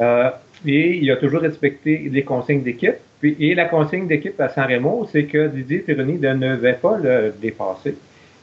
Euh, 0.00 0.30
et 0.64 0.98
il 0.98 1.10
a 1.10 1.16
toujours 1.16 1.40
respecté 1.40 2.08
les 2.10 2.22
consignes 2.22 2.62
d'équipe. 2.62 2.96
Et 3.22 3.54
la 3.54 3.64
consigne 3.64 4.06
d'équipe 4.06 4.40
à 4.40 4.48
San 4.50 4.70
Remo, 4.70 5.08
c'est 5.10 5.24
que 5.24 5.48
Didier 5.48 5.78
Pironi 5.78 6.18
ne 6.18 6.34
devait 6.34 6.74
pas 6.74 6.98
le 6.98 7.34
dépasser. 7.40 7.96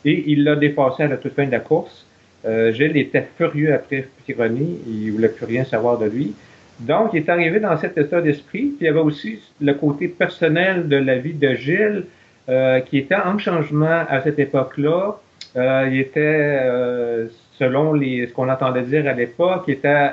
Et 0.04 0.24
il 0.28 0.44
l'a 0.44 0.56
dépassé 0.56 1.04
à 1.04 1.08
la 1.08 1.18
toute 1.18 1.34
fin 1.34 1.46
de 1.46 1.52
la 1.52 1.60
course. 1.60 2.06
Euh, 2.46 2.74
Gilles 2.74 2.98
était 2.98 3.26
furieux 3.38 3.74
après 3.74 4.08
Pironi, 4.26 4.80
il 4.88 5.12
voulait 5.12 5.30
plus 5.30 5.46
rien 5.46 5.64
savoir 5.64 5.98
de 5.98 6.06
lui. 6.06 6.34
Donc, 6.80 7.12
il 7.14 7.18
est 7.18 7.30
arrivé 7.30 7.60
dans 7.60 7.78
cet 7.78 7.98
état 7.98 8.22
d'esprit. 8.22 8.74
Puis 8.78 8.78
il 8.82 8.86
y 8.86 8.90
avait 8.90 9.00
aussi 9.00 9.40
le 9.62 9.74
côté 9.74 10.08
personnel 10.08 10.88
de 10.88 10.98
la 10.98 11.18
vie 11.18 11.34
de 11.34 11.54
Gilles, 11.54 12.06
euh, 12.50 12.82
qui 12.82 12.98
était 12.98 13.16
en 13.16 13.38
changement 13.38 14.04
à 14.10 14.22
cette 14.22 14.40
époque-là. 14.40 15.18
Euh, 15.56 15.90
il 15.92 16.00
était, 16.00 17.30
selon 17.60 17.94
les, 17.94 18.28
ce 18.28 18.34
qu'on 18.34 18.50
entendait 18.50 18.82
dire 18.82 19.08
à 19.08 19.14
l'époque, 19.14 19.64
il 19.68 19.76
était 19.76 20.10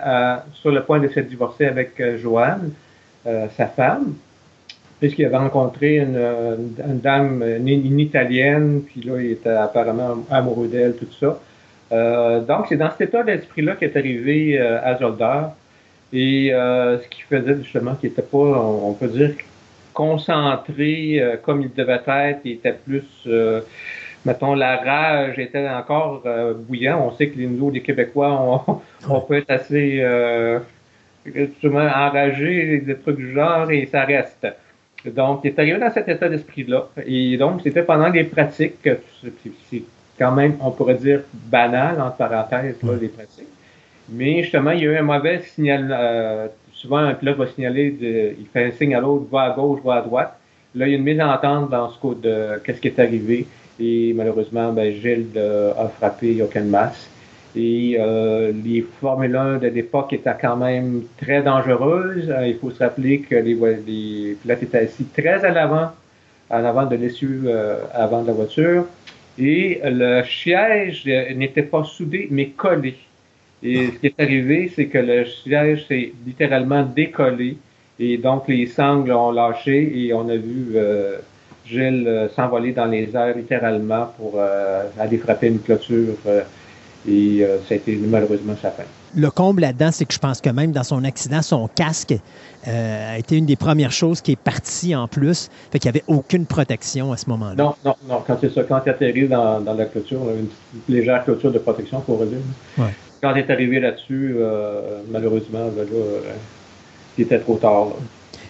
sur 0.52 0.70
le 0.70 0.82
point 0.82 1.00
de 1.00 1.08
se 1.08 1.20
divorcer 1.20 1.66
avec 1.66 2.00
Joanne, 2.18 2.72
sa 3.24 3.66
femme. 3.66 4.14
puisqu'il 5.00 5.24
avait 5.24 5.38
rencontré 5.38 5.96
une, 5.96 6.18
dame, 7.02 7.42
une, 7.42 7.98
italienne, 7.98 8.82
puis 8.86 9.00
là, 9.00 9.20
il 9.20 9.32
était 9.32 9.48
apparemment 9.48 10.24
amoureux 10.30 10.68
d'elle, 10.68 10.94
tout 10.94 11.10
ça. 11.18 11.40
Euh, 11.92 12.40
donc, 12.40 12.66
c'est 12.68 12.76
dans 12.76 12.90
cet 12.90 13.08
état 13.08 13.22
d'esprit-là 13.22 13.76
qu'il 13.76 13.88
est 13.88 13.96
arrivé 13.96 14.58
euh. 14.60 15.42
Et 16.12 16.52
euh, 16.52 16.98
ce 16.98 17.08
qui 17.08 17.22
faisait 17.22 17.56
justement 17.62 17.94
qu'il 17.94 18.10
n'était 18.10 18.22
pas, 18.22 18.38
on, 18.38 18.92
peut 18.94 19.08
dire, 19.08 19.32
concentré 19.92 21.22
comme 21.42 21.62
il 21.62 21.72
devait 21.72 22.00
être. 22.06 22.40
Il 22.44 22.52
était 22.52 22.72
plus, 22.72 23.28
mettons, 24.24 24.54
la 24.54 24.76
rage 24.76 25.38
était 25.38 25.68
encore 25.68 26.24
bouillant. 26.66 27.06
On 27.06 27.16
sait 27.16 27.28
que 27.28 27.38
les, 27.38 27.46
nous, 27.46 27.70
les 27.70 27.80
Québécois, 27.80 28.80
on, 29.08 29.20
peut 29.20 29.38
être 29.38 29.50
assez 29.50 30.04
justement 31.24 31.80
enragés, 31.80 32.80
des 32.80 32.96
trucs 32.96 33.16
du 33.16 33.32
genre, 33.32 33.70
et 33.70 33.86
ça 33.86 34.04
reste. 34.04 34.48
Donc, 35.04 35.40
il 35.44 35.48
est 35.48 35.58
arrivé 35.58 35.78
dans 35.78 35.90
cet 35.92 36.08
état 36.08 36.28
d'esprit-là. 36.28 36.88
Et 37.06 37.36
donc, 37.36 37.60
c'était 37.62 37.82
pendant 37.82 38.08
les 38.08 38.24
pratiques, 38.24 38.82
c'est 38.82 39.82
quand 40.20 40.32
même, 40.32 40.56
on 40.60 40.70
pourrait 40.70 40.96
dire, 40.96 41.20
banal, 41.32 41.98
entre 42.00 42.16
parenthèses, 42.16 42.76
là, 42.82 42.92
les 43.00 43.08
pratiques. 43.08 43.48
Mais 44.10 44.42
justement, 44.42 44.72
il 44.72 44.80
y 44.80 44.86
a 44.86 44.92
eu 44.92 44.96
un 44.98 45.02
mauvais 45.02 45.40
signal. 45.54 45.88
Euh, 45.90 46.48
souvent, 46.74 46.98
un 46.98 47.14
pilote 47.14 47.38
va 47.38 47.46
signaler, 47.46 47.90
de, 47.90 48.34
il 48.38 48.46
fait 48.52 48.66
un 48.66 48.70
signe 48.72 48.94
à 48.94 49.00
l'autre, 49.00 49.24
va 49.32 49.42
à 49.44 49.50
gauche, 49.50 49.80
va 49.82 49.94
à 49.94 50.02
droite. 50.02 50.36
Là, 50.74 50.86
il 50.86 50.90
y 50.90 50.94
a 50.94 50.98
une 50.98 51.04
mise 51.04 51.20
en 51.20 51.32
entente 51.32 51.70
dans 51.70 51.88
ce 51.90 51.98
code 51.98 52.20
de 52.20 52.60
qu'est-ce 52.62 52.80
qui 52.80 52.88
est 52.88 52.98
arrivé. 52.98 53.46
Et 53.80 54.12
malheureusement, 54.14 54.72
ben, 54.72 54.92
Gilles 54.92 55.38
a 55.38 55.88
frappé 55.88 56.36
Jochen 56.36 56.68
Mass. 56.68 57.08
Et 57.56 57.96
euh, 57.98 58.52
les 58.64 58.86
Formule 59.00 59.34
1 59.34 59.58
de 59.58 59.68
l'époque 59.68 60.12
étaient 60.12 60.30
quand 60.40 60.56
même 60.56 61.02
très 61.20 61.42
dangereuses. 61.42 62.30
Euh, 62.30 62.46
il 62.46 62.56
faut 62.58 62.70
se 62.70 62.78
rappeler 62.78 63.20
que 63.20 63.34
les, 63.34 63.54
les 63.86 64.36
pilotes 64.40 64.62
étaient 64.62 64.78
assis 64.78 65.04
très 65.04 65.44
à 65.44 65.50
l'avant, 65.50 65.88
en 66.50 66.64
avant 66.64 66.84
de 66.84 66.94
l'essieu 66.94 67.50
avant 67.94 68.22
de 68.22 68.28
la 68.28 68.32
voiture. 68.34 68.84
Et 69.40 69.80
le 69.82 70.22
siège 70.24 71.06
n'était 71.06 71.62
pas 71.62 71.82
soudé, 71.84 72.28
mais 72.30 72.48
collé. 72.48 72.94
Et 73.62 73.86
ce 73.86 73.92
qui 73.92 74.06
est 74.08 74.20
arrivé, 74.20 74.70
c'est 74.74 74.86
que 74.86 74.98
le 74.98 75.24
siège 75.24 75.86
s'est 75.88 76.12
littéralement 76.26 76.82
décollé. 76.82 77.56
Et 77.98 78.18
donc, 78.18 78.48
les 78.48 78.66
sangles 78.66 79.12
ont 79.12 79.32
lâché 79.32 79.92
et 79.94 80.12
on 80.12 80.28
a 80.28 80.36
vu 80.36 80.76
Gilles 81.66 82.28
s'envoler 82.34 82.72
dans 82.72 82.86
les 82.86 83.14
airs 83.14 83.36
littéralement 83.36 84.12
pour 84.16 84.40
aller 84.98 85.18
frapper 85.18 85.48
une 85.48 85.60
clôture 85.60 86.16
et 87.08 87.42
euh, 87.42 87.58
ça 87.68 87.74
a 87.74 87.76
été 87.76 87.96
malheureusement 87.96 88.54
sa 88.60 88.70
fin. 88.70 88.82
Le 89.14 89.30
comble 89.30 89.62
là-dedans, 89.62 89.90
c'est 89.90 90.04
que 90.04 90.14
je 90.14 90.18
pense 90.18 90.40
que 90.40 90.50
même 90.50 90.72
dans 90.72 90.84
son 90.84 91.02
accident, 91.04 91.42
son 91.42 91.68
casque 91.68 92.14
euh, 92.68 93.14
a 93.14 93.18
été 93.18 93.36
une 93.36 93.46
des 93.46 93.56
premières 93.56 93.90
choses 93.90 94.20
qui 94.20 94.32
est 94.32 94.38
partie 94.38 94.94
en 94.94 95.08
plus. 95.08 95.48
Fait 95.72 95.78
qu'il 95.78 95.90
n'y 95.90 95.98
avait 95.98 96.04
aucune 96.06 96.46
protection 96.46 97.10
à 97.12 97.16
ce 97.16 97.28
moment-là. 97.30 97.54
Non, 97.56 97.74
non, 97.84 97.96
non. 98.08 98.22
Quand 98.26 98.36
c'est 98.40 98.52
ça, 98.52 98.62
quand 98.64 98.80
tu 98.80 98.90
atterri 98.90 99.26
dans, 99.26 99.60
dans 99.60 99.74
la 99.74 99.86
clôture, 99.86 100.20
une 100.30 100.94
légère 100.94 101.24
clôture 101.24 101.50
de 101.50 101.58
protection, 101.58 102.00
pour 102.00 102.24
dire. 102.24 102.38
Ouais. 102.78 102.94
Quand 103.22 103.32
tu 103.32 103.40
es 103.40 103.50
arrivé 103.50 103.80
là-dessus, 103.80 104.36
euh, 104.38 105.00
malheureusement, 105.10 105.64
là, 105.64 105.82
il 107.18 107.24
était 107.24 107.38
trop 107.38 107.56
tard. 107.56 107.88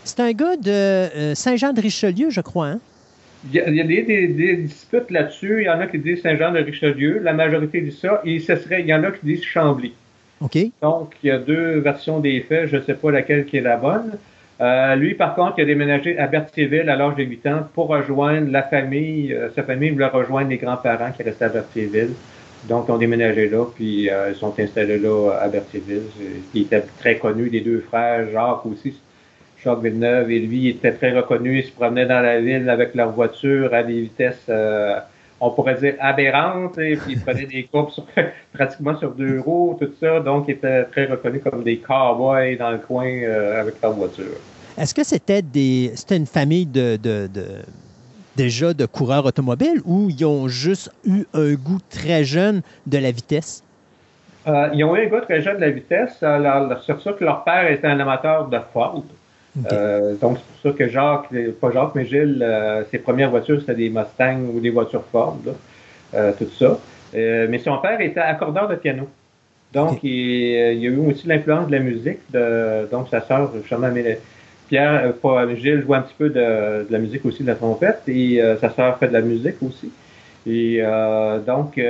C'est 0.05 0.20
un 0.20 0.33
gars 0.33 0.57
de 0.57 1.35
Saint-Jean-de-Richelieu, 1.35 2.31
je 2.31 2.41
crois, 2.41 2.67
hein? 2.69 2.81
Il 3.49 3.55
y 3.55 3.81
a, 3.81 3.85
des, 3.85 4.57
disputes 4.57 5.10
là-dessus. 5.10 5.62
Il 5.62 5.65
y 5.65 5.70
en 5.70 5.81
a 5.81 5.86
qui 5.86 5.99
disent 5.99 6.23
Saint-Jean-de-Richelieu. 6.23 7.20
La 7.23 7.33
majorité 7.33 7.81
dit 7.81 7.93
ça. 7.93 8.20
Et 8.25 8.39
ce 8.39 8.57
serait, 8.57 8.83
il 8.83 8.86
y 8.86 8.94
en 8.94 9.02
a 9.05 9.10
qui 9.10 9.25
disent 9.25 9.44
Chambly. 9.44 9.94
OK. 10.41 10.59
Donc, 10.83 11.15
il 11.23 11.28
y 11.28 11.31
a 11.31 11.39
deux 11.39 11.78
versions 11.78 12.20
des 12.20 12.41
faits. 12.41 12.69
Je 12.69 12.77
ne 12.77 12.83
sais 12.83 12.94
pas 12.94 13.10
laquelle 13.10 13.47
qui 13.47 13.57
est 13.57 13.62
la 13.62 13.77
bonne. 13.77 14.19
Euh, 14.60 14.94
lui, 14.94 15.15
par 15.15 15.35
contre, 15.35 15.55
il 15.59 15.62
a 15.62 15.65
déménagé 15.65 16.19
à 16.19 16.27
Berthierville 16.27 16.91
à 16.91 16.97
l'âge 16.97 17.17
de 17.17 17.25
8 17.25 17.47
ans 17.47 17.69
pour 17.73 17.89
rejoindre 17.89 18.51
la 18.51 18.62
famille. 18.62 19.33
Euh, 19.33 19.49
sa 19.55 19.62
famille 19.62 19.91
voulait 19.91 20.07
rejoindre 20.07 20.51
les 20.51 20.59
grands-parents 20.59 21.12
qui 21.12 21.23
restaient 21.23 21.47
à 21.47 21.49
Berthierville. 21.49 22.12
Donc, 22.69 22.85
ils 22.89 22.93
ont 22.93 22.99
déménagé 22.99 23.49
là, 23.49 23.65
puis 23.75 24.10
euh, 24.10 24.31
ils 24.31 24.36
sont 24.36 24.52
installés 24.59 24.99
là 24.99 25.31
à 25.41 25.49
Berthierville. 25.49 26.02
Il 26.52 26.62
était 26.62 26.85
très 26.99 27.17
connu, 27.17 27.49
les 27.49 27.62
deux 27.62 27.81
frères, 27.89 28.28
Jacques 28.31 28.67
aussi, 28.67 29.01
Jacques 29.65 29.83
Villeneuve, 29.83 30.31
et 30.31 30.39
lui, 30.39 30.69
était 30.69 30.93
très 30.93 31.13
reconnu. 31.13 31.59
Il 31.59 31.65
se 31.65 31.73
promenait 31.73 32.07
dans 32.07 32.21
la 32.21 32.41
ville 32.41 32.69
avec 32.69 32.95
leur 32.95 33.11
voiture 33.11 33.73
à 33.75 33.83
des 33.83 34.03
vitesses, 34.03 34.47
euh, 34.49 34.99
on 35.41 35.51
pourrait 35.51 35.75
dire, 35.75 35.95
aberrantes, 36.01 36.79
et 36.79 36.97
puis 36.97 37.13
ils 37.13 37.21
prenaient 37.21 37.47
des 37.47 37.65
courses 37.65 38.01
pratiquement 38.53 38.97
sur 38.99 39.13
deux 39.13 39.41
roues, 39.41 39.77
tout 39.81 39.91
ça. 40.01 40.21
Donc, 40.21 40.45
il 40.49 40.53
était 40.53 40.85
très 40.85 41.07
reconnu 41.07 41.41
comme 41.41 41.63
des 41.63 41.79
cowboys 41.79 42.57
dans 42.57 42.71
le 42.71 42.79
coin 42.79 43.07
euh, 43.07 43.61
avec 43.61 43.75
leur 43.83 43.93
voiture. 43.93 44.39
Est-ce 44.79 44.95
que 44.95 45.05
c'était 45.05 45.43
des 45.43 45.93
c'était 45.95 46.17
une 46.17 46.27
famille 46.27 46.65
de, 46.65 46.97
de, 46.97 47.29
déjà 48.37 48.73
de 48.73 48.87
coureurs 48.87 49.27
automobiles 49.27 49.83
ou 49.85 50.09
ils 50.09 50.25
ont 50.25 50.49
juste 50.49 50.91
eu 51.05 51.25
un 51.35 51.53
goût 51.55 51.81
très 51.91 52.25
jeune 52.25 52.63
de 52.87 52.99
la 52.99 53.11
vitesse? 53.11 53.63
Euh, 54.47 54.71
ils 54.73 54.83
ont 54.85 54.97
eu 54.97 55.05
un 55.05 55.09
goût 55.09 55.21
très 55.21 55.43
jeune 55.43 55.57
de 55.57 55.61
la 55.61 55.71
vitesse. 55.71 56.25
Sûr 56.99 57.17
que 57.17 57.25
leur 57.25 57.45
père 57.45 57.71
était 57.71 57.87
un 57.87 58.01
amateur 58.01 58.49
de 58.49 58.59
Ford. 58.73 59.05
Euh, 59.73 60.15
donc, 60.17 60.39
c'est 60.39 60.45
pour 60.45 60.73
ça 60.73 60.79
que 60.79 60.89
Jacques, 60.89 61.29
pas 61.61 61.73
Jacques, 61.73 61.95
mais 61.95 62.07
Gilles, 62.07 62.43
euh, 62.43 62.85
ses 62.91 62.99
premières 62.99 63.31
voitures, 63.31 63.61
c'était 63.61 63.75
des 63.75 63.91
Mustangs 63.91 64.45
ou 64.55 64.61
des 64.61 64.70
voitures 64.70 65.05
Ford, 65.11 65.39
euh, 66.15 66.33
tout 66.39 66.49
ça. 66.59 66.79
mais 67.12 67.59
son 67.59 67.79
père 67.79 68.01
était 68.01 68.20
accordeur 68.20 68.69
de 68.69 68.77
piano. 68.77 69.09
Donc, 69.73 70.01
il, 70.03 70.81
y 70.81 70.87
a 70.87 70.91
eu 70.91 70.99
aussi 70.99 71.27
l'influence 71.27 71.67
de 71.67 71.73
la 71.73 71.81
musique. 71.81 72.19
De, 72.31 72.89
donc, 72.91 73.09
sa 73.09 73.20
sœur, 73.23 73.53
justement, 73.61 73.91
Pierre, 74.69 75.12
pas, 75.15 75.53
Gilles 75.55 75.83
joue 75.83 75.95
un 75.95 76.03
petit 76.03 76.15
peu 76.17 76.31
de, 76.31 76.87
la 76.89 76.99
musique 76.99 77.25
aussi, 77.25 77.43
de 77.43 77.49
la 77.49 77.57
trompette, 77.57 78.03
et 78.09 78.41
sa 78.61 78.70
sœur 78.70 78.99
fait 78.99 79.09
de 79.09 79.12
la 79.12 79.20
musique 79.20 79.57
aussi. 79.62 79.91
Et 80.47 80.83
donc, 81.47 81.81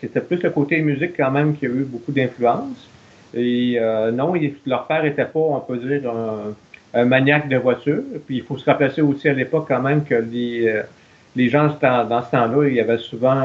c'était 0.00 0.20
plus 0.20 0.42
le 0.42 0.50
côté 0.50 0.80
musique 0.80 1.16
quand 1.16 1.30
même 1.30 1.56
qui 1.56 1.66
a 1.66 1.68
eu 1.68 1.84
beaucoup 1.84 2.12
d'influence. 2.12 2.88
Et 3.34 3.78
non, 4.12 4.32
leur 4.66 4.86
père 4.86 5.04
était 5.04 5.24
pas, 5.24 5.40
on 5.40 5.60
peut 5.60 5.76
dire, 5.76 6.10
un, 6.10 6.54
un 6.94 7.04
maniaque 7.04 7.48
de 7.48 7.56
voiture. 7.56 8.02
Puis 8.26 8.38
il 8.38 8.42
faut 8.42 8.56
se 8.56 8.64
rappeler 8.64 9.02
aussi 9.02 9.28
à 9.28 9.32
l'époque 9.32 9.66
quand 9.68 9.80
même 9.82 10.04
que 10.04 10.14
les, 10.14 10.68
euh, 10.68 10.82
les 11.36 11.48
gens 11.48 11.68
dans 11.80 12.22
ce 12.22 12.30
temps-là, 12.30 12.68
il 12.68 12.74
y 12.74 12.80
avait 12.80 12.98
souvent, 12.98 13.40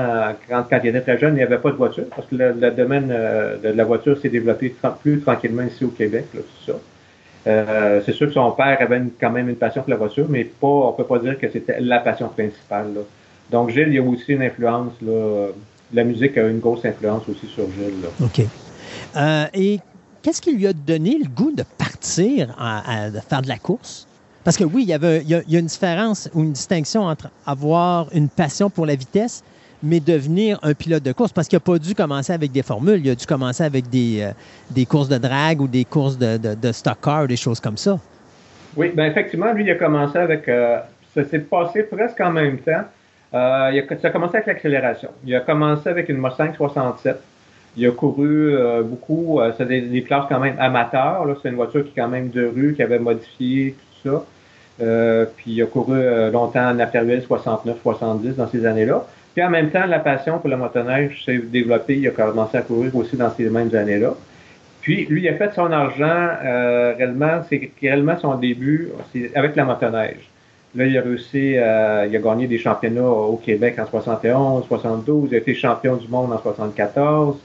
quand, 0.50 0.66
quand 0.70 0.80
ils 0.84 1.02
très 1.02 1.18
jeunes, 1.18 1.34
il 1.34 1.38
n'y 1.38 1.44
avait 1.44 1.58
pas 1.58 1.72
de 1.72 1.76
voiture 1.76 2.06
parce 2.16 2.28
que 2.28 2.36
le, 2.36 2.72
domaine 2.72 3.10
euh, 3.12 3.58
de 3.58 3.70
la 3.70 3.84
voiture 3.84 4.18
s'est 4.18 4.30
développé 4.30 4.76
plus 5.02 5.22
tranquillement 5.22 5.64
ici 5.64 5.86
au 5.86 5.90
Québec, 5.90 6.26
là, 6.34 6.42
tout 6.42 6.72
ça. 6.72 6.80
Euh, 7.46 8.02
c'est 8.06 8.14
sûr 8.14 8.28
que 8.28 8.34
son 8.34 8.52
père 8.52 8.78
avait 8.80 9.02
quand 9.20 9.30
même 9.30 9.50
une 9.50 9.58
passion 9.58 9.82
pour 9.82 9.92
la 9.92 9.98
voiture, 9.98 10.26
mais 10.30 10.46
pas, 10.46 10.68
on 10.68 10.94
peut 10.94 11.04
pas 11.04 11.20
dire 11.20 11.38
que 11.38 11.50
c'était 11.52 11.82
la 11.82 12.00
passion 12.00 12.30
principale. 12.30 12.94
Là. 12.96 13.02
Donc 13.52 13.70
Gilles, 13.72 13.90
il 13.90 13.96
y 13.96 13.98
a 13.98 14.04
aussi 14.04 14.32
une 14.32 14.44
influence. 14.44 14.94
Là, 15.02 15.48
la 15.94 16.04
musique 16.06 16.38
a 16.38 16.48
une 16.48 16.60
grosse 16.60 16.86
influence 16.86 17.24
aussi 17.28 17.46
sur 17.48 17.66
Gilles. 17.66 18.02
Là. 18.02 18.10
OK. 18.26 19.50
et 19.54 19.80
qu'est-ce 20.24 20.42
qui 20.42 20.56
lui 20.56 20.66
a 20.66 20.74
donné 20.74 21.20
le 21.20 21.28
goût 21.28 21.52
de 21.52 21.64
partir 21.78 22.56
à, 22.58 23.10
faire 23.30 23.42
de 23.44 23.48
la 23.48 23.58
course? 23.58 24.08
Parce 24.44 24.58
que 24.58 24.64
oui, 24.64 24.84
il 24.84 24.90
y, 24.90 25.36
a, 25.36 25.60
une 25.60 25.66
différence 25.68 26.30
ou 26.34 26.42
une 26.42 26.54
distinction 26.54 27.04
entre 27.04 27.30
avoir 27.46 28.08
une 28.14 28.28
passion 28.28 28.70
pour 28.70 28.86
la 28.86 28.96
vitesse, 28.96 29.44
mais 29.82 30.00
devenir 30.00 30.60
un 30.64 30.74
pilote 30.74 31.04
de 31.04 31.12
course. 31.12 31.32
Parce 31.32 31.48
qu'il 31.48 31.58
n'a 31.58 31.62
pas 31.62 31.78
dû 31.78 31.94
commencer 31.94 32.34
avec 32.34 32.52
des 32.52 32.64
formules, 32.64 33.02
il 33.06 33.12
a 33.12 33.16
dû 33.16 33.26
commencer 33.26 33.64
avec 33.64 33.90
des, 33.90 34.22
euh, 34.76 34.86
courses 34.86 35.08
de 35.08 35.18
drag 35.18 35.62
ou 35.62 35.68
des 35.68 35.86
courses 35.86 36.18
de, 36.18 36.38
de, 36.38 36.72
stock 36.72 36.98
car, 37.02 37.28
des 37.28 37.38
choses 37.38 37.60
comme 37.60 37.78
ça. 37.78 38.00
Oui, 38.76 38.92
bien 38.96 39.06
effectivement, 39.06 39.54
lui, 39.54 39.64
il 39.64 39.72
a 39.72 39.76
commencé 39.76 40.18
avec. 40.18 40.50
Euh, 40.50 40.80
ça 41.14 41.24
s'est 41.26 41.40
passé 41.40 41.84
presque 41.84 42.20
en 42.22 42.32
même 42.32 42.58
temps. 42.58 42.84
Euh, 43.34 43.72
il 43.72 43.80
a, 43.80 44.02
ça 44.02 44.08
a 44.08 44.12
commencé 44.12 44.38
avec 44.38 44.48
l'accélération. 44.48 45.10
Il 45.26 45.36
a 45.36 45.42
commencé 45.42 45.88
avec 45.88 46.10
une 46.10 46.18
Mustang 46.18 46.54
67. 46.56 47.22
Il 47.76 47.88
a 47.88 47.92
couru 47.92 48.56
euh, 48.56 48.84
beaucoup. 48.84 49.40
Euh, 49.40 49.52
c'est 49.58 49.68
des, 49.68 50.04
classes 50.04 50.26
quand 50.30 50.40
même 50.40 50.56
amateurs. 50.60 51.26
C'est 51.42 51.50
une 51.50 51.56
voiture 51.56 51.84
qui 51.84 51.90
est 51.90 52.02
quand 52.02 52.08
même 52.08 52.30
de 52.30 52.46
rue, 52.46 52.74
qui 52.76 52.84
avait 52.84 53.00
modifié 53.00 53.76
tout 54.04 54.10
ça. 54.10 54.26
Euh, 54.82 55.26
puis 55.36 55.52
il 55.52 55.64
a 55.64 55.66
couru 55.66 56.00
longtemps 56.32 56.70
en 56.70 56.74
Naperville, 56.74 57.22
69, 57.22 57.78
70 57.82 58.36
dans 58.36 58.48
ces 58.48 58.66
années-là. 58.66 59.06
Puis 59.34 59.44
en 59.44 59.50
même 59.50 59.72
temps, 59.72 59.86
la 59.88 60.00
passion 60.00 60.38
pour 60.38 60.50
le 60.50 60.58
motoneige 60.58 61.24
s'est 61.26 61.38
développée. 61.38 61.98
Il 61.98 62.08
a 62.08 62.12
commencé 62.12 62.58
à 62.58 62.62
courir 62.62 62.96
aussi 62.96 63.18
dans 63.18 63.32
ces 63.32 63.50
mêmes 63.50 63.74
années-là. 63.74 64.14
Puis 64.82 65.06
lui, 65.06 65.22
il 65.24 65.30
a 65.30 65.36
fait 65.36 65.54
son 65.54 65.72
argent 65.72 66.30
réellement, 66.98 67.42
c'est 67.50 67.72
réellement 67.82 68.18
son 68.20 68.36
début 68.36 68.90
avec 69.34 69.56
la 69.56 69.64
motoneige. 69.64 70.30
Là, 70.76 70.86
il 70.86 70.98
a 70.98 71.02
réussi, 71.02 71.52
il 71.52 71.58
a 71.60 72.08
gagné 72.08 72.48
des 72.48 72.58
championnats 72.58 73.08
au 73.08 73.38
Québec 73.38 73.80
en 73.80 73.88
71, 73.88 74.66
72, 74.68 75.30
il 75.32 75.36
a 75.36 75.38
été 75.38 75.56
champion 75.56 75.96
du 75.96 76.08
monde 76.10 76.34
en 76.34 76.40
74 76.40 77.38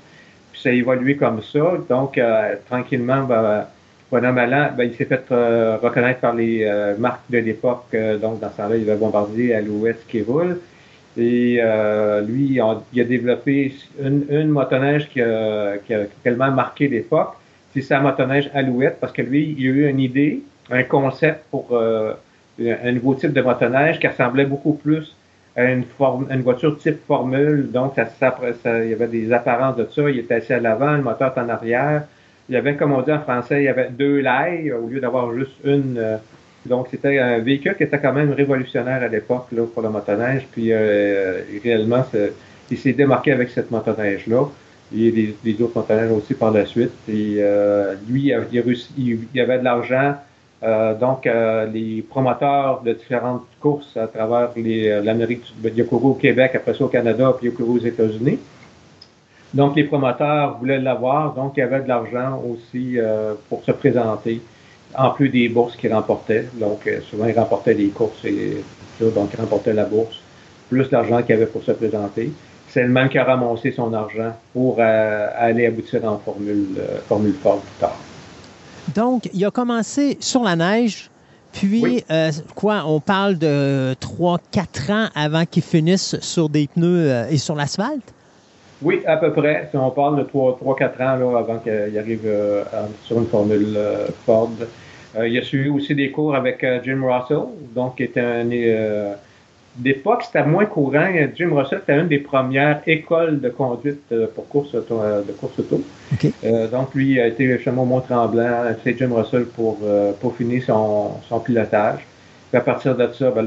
ça 0.63 0.71
a 0.71 0.73
évolué 0.73 1.17
comme 1.17 1.43
ça. 1.43 1.79
Donc, 1.89 2.19
euh, 2.19 2.57
tranquillement, 2.69 3.23
ben, 3.25 3.67
ben, 4.11 4.33
ben, 4.33 4.85
il 4.85 4.95
s'est 4.95 5.05
fait 5.05 5.25
euh, 5.31 5.77
reconnaître 5.83 6.21
par 6.21 6.35
les 6.35 6.65
euh, 6.65 6.97
marques 6.99 7.31
de 7.31 7.39
l'époque. 7.39 7.95
donc, 8.21 8.41
dans 8.41 8.51
ce 8.51 8.57
temps-là, 8.57 8.77
il 8.77 8.85
va 8.85 8.97
bombarder 8.97 9.53
à 9.53 9.61
l'ouest 9.61 10.01
qui 10.09 10.23
roule. 10.23 10.61
Et 11.17 11.61
lui, 12.27 12.47
il 12.53 12.61
a, 12.61 13.05
développé 13.05 13.75
une, 14.01 14.49
motoneige 14.49 15.09
qui 15.09 15.21
a, 15.21 15.75
tellement 16.23 16.51
marqué 16.53 16.87
l'époque. 16.87 17.35
C'est 17.75 17.83
sa 17.83 18.01
motoneige 18.01 18.51
Alouette 18.55 18.99
parce 19.01 19.13
que 19.13 19.23
lui, 19.23 19.55
il 19.59 19.67
a 19.67 19.71
eu 19.71 19.89
une 19.89 20.01
idée, 20.01 20.43
un 20.71 20.85
concept 20.85 21.41
pour 21.51 21.77
un 21.77 22.93
nouveau 22.93 23.15
type 23.15 23.33
de 23.33 23.43
motoneige 23.43 23.99
qui 23.99 24.07
ressemblait 24.07 24.45
beaucoup 24.45 24.75
plus 24.75 25.13
une, 25.59 25.85
une 26.31 26.43
voiture 26.43 26.79
type 26.79 27.05
formule. 27.07 27.71
Donc, 27.73 27.95
ça, 27.97 28.09
ça, 28.63 28.85
il 28.85 28.91
y 28.91 28.93
avait 28.93 29.09
des 29.09 29.33
apparences 29.33 29.77
de 29.77 29.87
ça. 29.91 30.09
Il 30.09 30.19
était 30.19 30.35
assis 30.35 30.53
à 30.53 30.61
l'avant, 30.61 30.93
le 30.93 31.03
moteur 31.03 31.33
est 31.37 31.41
en 31.41 31.49
arrière. 31.49 32.05
Il 32.49 32.55
y 32.55 32.57
avait, 32.57 32.77
comme 32.77 32.93
on 32.93 33.03
dit 33.03 33.13
en 33.13 33.21
français, 33.21 33.63
il 33.63 33.65
y 33.65 33.69
avait 33.69 33.91
deux 33.91 34.21
lailles 34.21 34.73
au 34.73 34.87
lieu 34.87 35.01
d'avoir 35.01 35.35
juste 35.35 35.53
une. 35.65 35.99
Euh, 35.99 36.17
donc, 36.65 36.89
c'était 36.91 37.19
un 37.19 37.39
véhicule 37.39 37.77
qui 37.77 37.83
était 37.85 37.99
quand 37.99 38.13
même 38.13 38.33
révolutionnaire 38.33 39.03
à 39.03 39.09
l'époque 39.09 39.49
pour 39.75 39.83
le 39.83 39.91
motoneige. 39.91 40.47
Puis, 40.51 40.73
euh, 40.73 41.43
réellement, 41.63 42.05
il 42.71 42.79
s'est 42.79 42.93
démarqué 42.93 43.33
avec 43.33 43.51
cette 43.51 43.71
motoneige-là. 43.71 44.49
Il 44.93 45.03
y 45.03 45.09
a 45.09 45.33
des, 45.45 45.63
autres 45.63 45.77
motoneiges 45.77 46.11
aussi 46.13 46.35
par 46.35 46.51
la 46.51 46.65
suite. 46.65 46.93
Et 47.09 47.37
euh, 47.39 47.95
lui, 48.09 48.25
il, 48.25 48.33
a, 48.33 48.41
il, 48.97 49.19
il, 49.35 49.41
avait 49.41 49.59
de 49.59 49.65
l'argent. 49.65 50.15
Euh, 50.63 50.95
donc, 50.95 51.27
euh, 51.27 51.67
les 51.67 52.03
promoteurs 52.03 52.83
de 52.83 52.93
différentes 52.93 53.47
courses 53.61 53.97
à 53.97 54.07
travers 54.09 54.51
euh, 54.57 55.03
l'Amérique, 55.03 55.55
il 55.63 55.77
y 55.77 55.81
a 55.81 55.85
au 55.91 56.15
Québec, 56.15 56.53
après 56.55 56.75
ça 56.75 56.85
au 56.85 56.89
Canada, 56.89 57.35
puis 57.39 57.53
il 57.57 57.65
aux 57.65 57.79
États-Unis. 57.79 58.39
Donc, 59.55 59.77
les 59.77 59.85
promoteurs 59.85 60.59
voulaient 60.59 60.81
l'avoir, 60.81 61.35
donc 61.35 61.55
il 61.57 61.61
y 61.61 61.63
avait 61.63 61.81
de 61.81 61.89
l'argent 61.89 62.43
aussi 62.45 62.99
euh, 62.99 63.35
pour 63.49 63.63
se 63.65 63.73
présenter, 63.73 64.43
en 64.97 65.11
plus 65.11 65.29
des 65.29 65.49
bourses 65.49 65.77
qu'ils 65.77 65.95
remportaient. 65.95 66.47
Donc, 66.55 66.89
souvent, 67.09 67.27
ils 67.27 67.39
remportaient 67.39 67.75
des 67.75 67.89
courses, 67.89 68.25
et, 68.25 68.63
donc 69.01 69.31
ils 69.33 69.41
remportaient 69.41 69.73
la 69.73 69.85
bourse, 69.85 70.21
plus 70.69 70.91
l'argent 70.91 71.23
qu'il 71.23 71.31
y 71.31 71.33
avait 71.35 71.47
pour 71.47 71.63
se 71.63 71.73
présenter 71.73 72.33
c'est 72.69 72.83
le 72.83 72.89
même 72.89 73.09
qui 73.09 73.19
a 73.19 73.25
ramassé 73.25 73.73
son 73.73 73.93
argent 73.93 74.35
pour 74.53 74.77
euh, 74.79 75.29
aller 75.37 75.67
aboutir 75.67 76.05
en 76.05 76.19
Formule, 76.19 76.67
euh, 76.79 76.99
Formule 77.09 77.35
Ford 77.43 77.61
plus 77.61 77.81
tard. 77.81 77.99
Donc, 78.95 79.29
il 79.33 79.45
a 79.45 79.51
commencé 79.51 80.17
sur 80.21 80.43
la 80.43 80.57
neige, 80.57 81.11
puis, 81.53 82.05
euh, 82.11 82.31
quoi, 82.55 82.85
on 82.87 83.01
parle 83.01 83.39
de 83.39 83.95
3-4 83.95 84.93
ans 84.93 85.09
avant 85.15 85.45
qu'il 85.45 85.63
finisse 85.63 86.19
sur 86.21 86.49
des 86.49 86.69
pneus 86.69 87.27
et 87.31 87.39
sur 87.39 87.55
l'asphalte? 87.55 88.15
Oui, 88.83 89.01
à 89.07 89.17
peu 89.17 89.33
près. 89.33 89.69
Si 89.71 89.77
on 89.77 89.91
parle 89.91 90.19
de 90.19 90.23
3-4 90.25 91.03
ans 91.03 91.33
là, 91.33 91.39
avant 91.39 91.59
qu'il 91.59 91.99
arrive 91.99 92.31
sur 93.03 93.19
une 93.19 93.27
Formule 93.27 93.77
Ford. 94.25 94.53
il 95.21 95.37
a 95.37 95.43
suivi 95.43 95.69
aussi 95.69 95.95
des 95.95 96.13
cours 96.13 96.37
avec 96.37 96.65
Jim 96.85 97.01
Russell, 97.03 97.47
donc 97.75 97.97
qui 97.97 98.05
était 98.05 98.21
un 98.21 98.45
d'époque, 99.79 100.25
c'était 100.25 100.45
moins 100.45 100.67
courant. 100.67 101.07
Jim 101.35 101.51
Russell 101.53 101.79
était 101.79 101.99
une 101.99 102.09
des 102.09 102.19
premières 102.19 102.81
écoles 102.87 103.41
de 103.41 103.49
conduite 103.49 104.01
euh, 104.13 104.27
pour 104.35 104.49
course 104.49 104.75
auto, 104.75 105.01
euh, 105.01 105.23
de 105.23 105.33
course 105.33 105.59
auto. 105.59 105.83
Euh, 106.45 106.69
donc, 106.69 106.95
lui 106.95 107.21
a 107.21 107.27
été 107.29 107.59
chez 107.59 107.71
au 107.71 107.85
Mont-Tremblant, 107.85 108.65
c'est 108.83 108.99
Jim 108.99 109.11
Russell 109.13 109.45
pour, 109.45 109.79
pour 110.21 110.37
finir 110.37 110.63
son, 110.65 111.13
son 111.29 111.41
pilotage. 111.41 112.01
Puis 112.51 112.59
à 112.59 112.63
partir 112.63 112.97
de 112.97 113.09
ça, 113.13 113.31
ben, 113.31 113.47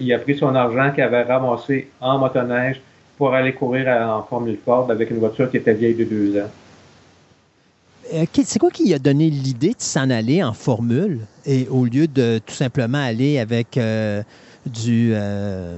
il 0.00 0.12
a 0.12 0.18
pris 0.18 0.36
son 0.36 0.54
argent 0.54 0.90
qu'il 0.92 1.04
avait 1.04 1.22
ramassé 1.22 1.88
en 2.00 2.18
motoneige 2.18 2.80
pour 3.16 3.32
aller 3.32 3.52
courir 3.52 3.86
en 3.88 4.22
Formule 4.24 4.58
Ford 4.64 4.90
avec 4.90 5.10
une 5.10 5.18
voiture 5.18 5.50
qui 5.50 5.58
était 5.58 5.74
vieille 5.74 5.94
de 5.94 6.04
deux 6.04 6.40
ans. 6.40 6.48
C'est 8.32 8.58
quoi 8.58 8.70
qui 8.70 8.92
a 8.92 8.98
donné 8.98 9.30
l'idée 9.30 9.68
de 9.68 9.74
s'en 9.78 10.10
aller 10.10 10.42
en 10.42 10.52
Formule 10.52 11.20
et 11.46 11.68
au 11.70 11.84
lieu 11.84 12.08
de 12.08 12.40
tout 12.44 12.54
simplement 12.54 12.98
aller 12.98 13.38
avec 13.38 13.78
du, 14.66 15.12
euh, 15.14 15.76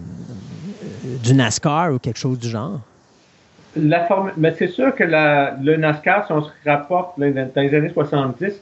du 1.22 1.34
NASCAR 1.34 1.92
ou 1.92 1.98
quelque 1.98 2.18
chose 2.18 2.38
du 2.38 2.48
genre? 2.48 2.80
La 3.74 4.06
mais 4.36 4.54
c'est 4.58 4.68
sûr 4.68 4.94
que 4.94 5.04
la, 5.04 5.56
le 5.62 5.76
NASCAR, 5.76 6.26
si 6.26 6.32
on 6.32 6.42
se 6.42 6.50
rapporte 6.66 7.18
dans 7.18 7.50
les 7.56 7.74
années 7.74 7.90
70, 7.90 8.52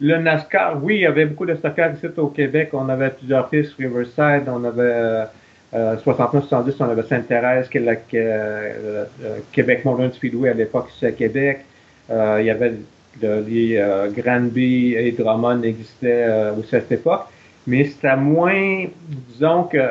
le 0.00 0.18
NASCAR, 0.18 0.82
oui, 0.82 0.96
il 0.96 1.00
y 1.00 1.06
avait 1.06 1.26
beaucoup 1.26 1.46
de 1.46 1.54
stockage 1.54 1.96
ici 1.96 2.06
au 2.16 2.28
Québec. 2.28 2.70
On 2.72 2.88
avait 2.88 3.10
plusieurs 3.10 3.48
pistes, 3.48 3.74
Riverside, 3.78 4.48
on 4.48 4.62
avait 4.64 5.26
euh, 5.74 5.96
69-70, 5.96 6.74
on 6.80 6.84
avait 6.84 7.02
Sainte-Thérèse, 7.02 7.68
est 7.72 7.78
la, 7.78 7.94
euh, 8.14 9.04
Québec 9.52 9.84
Modern 9.84 10.12
Speedway 10.12 10.50
à 10.50 10.54
l'époque 10.54 10.90
ici 10.94 11.06
à 11.06 11.12
Québec. 11.12 11.64
Euh, 12.10 12.38
il 12.40 12.46
y 12.46 12.50
avait 12.50 12.74
les 13.20 13.76
euh, 13.76 14.10
Granby 14.10 14.94
et 14.94 15.12
Drummond 15.12 15.62
existaient 15.62 16.26
aussi 16.58 16.76
à 16.76 16.80
cette 16.80 16.92
époque 16.92 17.26
mais 17.66 17.84
c'était 17.84 18.16
moins, 18.16 18.86
disons 19.28 19.64
que 19.64 19.90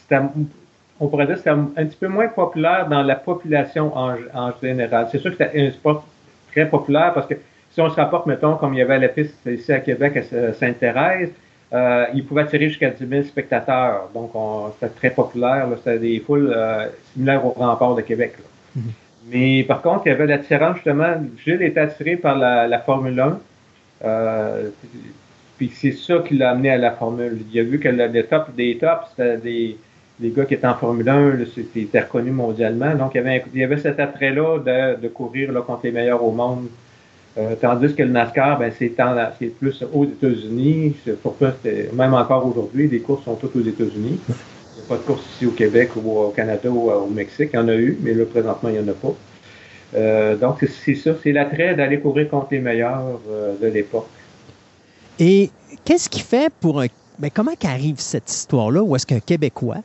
c'était, 0.00 0.20
on 0.98 1.08
pourrait 1.08 1.26
dire 1.26 1.34
que 1.34 1.40
c'était 1.40 1.50
un, 1.50 1.64
petit 1.64 1.96
peu 1.96 2.08
moins 2.08 2.28
populaire 2.28 2.88
dans 2.88 3.02
la 3.02 3.16
population 3.16 3.96
en, 3.96 4.16
en 4.34 4.52
général. 4.62 5.08
C'est 5.12 5.18
sûr 5.18 5.36
que 5.36 5.44
c'était 5.44 5.66
un 5.66 5.70
sport 5.70 6.06
très 6.52 6.68
populaire 6.68 7.12
parce 7.14 7.26
que 7.26 7.34
si 7.76 7.80
on 7.80 7.90
se 7.90 7.96
rapporte, 7.96 8.26
mettons, 8.26 8.56
comme 8.56 8.72
il 8.72 8.78
y 8.78 8.82
avait 8.82 8.98
la 8.98 9.08
piste 9.08 9.34
ici 9.46 9.70
à 9.70 9.80
Québec, 9.80 10.16
à 10.16 10.52
Sainte-Thérèse, 10.54 11.30
euh, 11.72 12.06
il 12.14 12.24
pouvait 12.24 12.42
attirer 12.42 12.68
jusqu'à 12.68 12.90
10 12.90 13.06
000 13.06 13.22
spectateurs. 13.24 14.08
Donc, 14.14 14.30
c'était 14.80 14.94
très 14.94 15.10
populaire. 15.10 15.68
C'était 15.78 15.98
des 15.98 16.20
foules 16.20 16.52
euh, 16.56 16.86
similaires 17.12 17.44
au 17.44 17.50
remport 17.50 17.94
de 17.94 18.02
Québec. 18.02 18.34
Mm-hmm. 18.76 18.80
Mais 19.30 19.64
par 19.64 19.82
contre, 19.82 20.06
il 20.06 20.08
y 20.10 20.12
avait 20.12 20.26
l'attirance, 20.26 20.76
justement. 20.76 21.16
Gilles 21.44 21.62
était 21.62 21.80
attiré 21.80 22.16
par 22.16 22.38
la, 22.38 22.66
la 22.66 22.78
Formule 22.78 23.18
1. 23.18 23.38
Euh, 24.04 24.70
puis 25.56 25.70
c'est 25.74 25.92
ça 25.92 26.22
qui 26.26 26.36
l'a 26.36 26.50
amené 26.50 26.70
à 26.70 26.78
la 26.78 26.92
Formule. 26.92 27.38
Il 27.52 27.60
a 27.60 27.62
vu 27.62 27.78
que 27.78 27.88
le, 27.88 28.22
top 28.24 28.54
des 28.56 28.76
tops, 28.78 29.08
c'était 29.10 29.38
des, 29.38 30.30
gars 30.30 30.44
qui 30.44 30.54
étaient 30.54 30.66
en 30.66 30.74
Formule 30.74 31.08
1, 31.08 31.38
c'était 31.74 32.00
reconnu 32.00 32.30
mondialement. 32.30 32.94
Donc 32.94 33.12
il 33.14 33.18
y 33.18 33.20
avait, 33.20 33.44
il 33.54 33.62
avait 33.62 33.78
cet 33.78 34.00
attrait-là 34.00 34.58
de, 34.58 35.00
de, 35.00 35.08
courir 35.08 35.52
là, 35.52 35.62
contre 35.62 35.80
les 35.84 35.92
meilleurs 35.92 36.22
au 36.22 36.32
monde. 36.32 36.68
Euh, 37.38 37.54
tandis 37.60 37.94
que 37.94 38.02
le 38.02 38.08
NASCAR, 38.08 38.58
ben, 38.58 38.72
c'est, 38.78 38.96
plus 39.58 39.84
aux 39.92 40.04
États-Unis. 40.04 40.96
même 41.92 42.14
encore 42.14 42.46
aujourd'hui, 42.46 42.88
les 42.88 43.00
courses 43.00 43.24
sont 43.24 43.34
toutes 43.34 43.56
aux 43.56 43.60
États-Unis. 43.60 44.18
Il 44.28 44.34
n'y 44.78 44.84
a 44.84 44.88
pas 44.88 44.96
de 44.96 45.02
course 45.02 45.22
ici 45.34 45.46
au 45.46 45.50
Québec 45.50 45.90
ou 45.96 46.18
au 46.18 46.30
Canada 46.30 46.70
ou 46.70 46.90
au 46.90 47.08
Mexique. 47.08 47.50
Il 47.52 47.56
y 47.56 47.58
en 47.58 47.68
a 47.68 47.74
eu, 47.74 47.98
mais 48.00 48.14
là, 48.14 48.24
présentement, 48.24 48.70
il 48.70 48.80
n'y 48.80 48.88
en 48.88 48.90
a 48.90 48.94
pas. 48.94 49.14
Euh, 49.96 50.36
donc, 50.36 50.66
c'est 50.84 50.94
ça, 50.94 51.12
c'est 51.22 51.32
l'attrait 51.32 51.74
d'aller 51.74 52.00
courir 52.00 52.28
contre 52.30 52.48
les 52.52 52.60
meilleurs 52.60 53.20
euh, 53.30 53.54
de 53.60 53.66
l'époque. 53.66 54.08
Et 55.18 55.50
qu'est-ce 55.84 56.08
qui 56.08 56.20
fait 56.20 56.52
pour 56.60 56.80
un. 56.80 56.86
Mais 57.18 57.30
comment 57.30 57.54
qu'arrive 57.54 57.98
cette 57.98 58.30
histoire-là 58.30 58.82
où 58.82 58.94
est-ce 58.94 59.06
qu'un 59.06 59.20
Québécois 59.20 59.78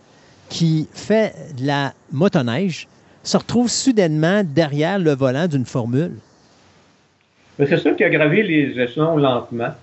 qui 0.50 0.88
fait 0.94 1.34
de 1.58 1.66
la 1.66 1.94
motoneige 2.12 2.88
se 3.24 3.38
retrouve 3.38 3.70
soudainement 3.70 4.44
derrière 4.44 5.00
le 5.00 5.16
volant 5.16 5.48
d'une 5.48 5.66
formule? 5.66 6.16
C'est 7.58 7.78
sûr 7.78 7.96
qu'il 7.96 8.06
a 8.06 8.10
gravé 8.10 8.44
les 8.44 8.80
échelons 8.82 9.18
lentement. 9.18 9.74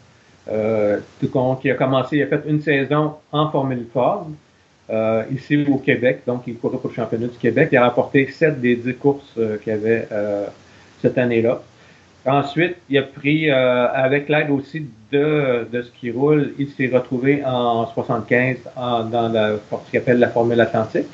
Euh, 0.51 1.01
il 1.23 1.71
a 1.71 1.75
commencé, 1.75 2.17
il 2.17 2.23
a 2.23 2.27
fait 2.27 2.43
une 2.47 2.63
saison 2.63 3.15
en 3.33 3.51
Formule 3.51 3.87
Ford, 3.93 4.29
euh, 4.91 5.25
ici 5.31 5.67
au 5.71 5.77
Québec, 5.77 6.23
donc 6.27 6.45
il 6.47 6.57
courait 6.57 6.79
pour 6.79 6.89
le 6.89 6.97
championnat 6.97 7.27
du 7.27 7.37
Québec. 7.37 7.69
Il 7.73 7.77
a 7.77 7.89
remporté 7.89 8.27
sept 8.31 8.61
des 8.61 8.77
dix 8.77 8.95
courses 8.95 9.35
euh, 9.37 9.59
qu'il 9.59 9.73
y 9.75 9.77
avait 9.77 10.09
euh, 10.11 10.47
cette 11.03 11.19
année-là. 11.19 11.63
Ensuite, 12.29 12.77
il 12.91 12.99
a 12.99 13.03
pris, 13.03 13.51
euh, 13.51 13.89
avec 13.93 14.29
l'aide 14.29 14.51
aussi 14.51 14.87
de, 15.11 15.67
de 15.73 15.83
ce 15.83 15.91
qui 15.99 16.11
roule, 16.11 16.53
il 16.59 16.69
s'est 16.69 16.91
retrouvé 16.93 17.43
en 17.45 17.87
75 17.87 18.57
dans 18.77 19.33
la, 19.33 19.55
ce 19.55 19.91
qu'il 19.91 19.99
appelle 19.99 20.19
la 20.19 20.29
Formule 20.29 20.61
Atlantique. 20.61 21.07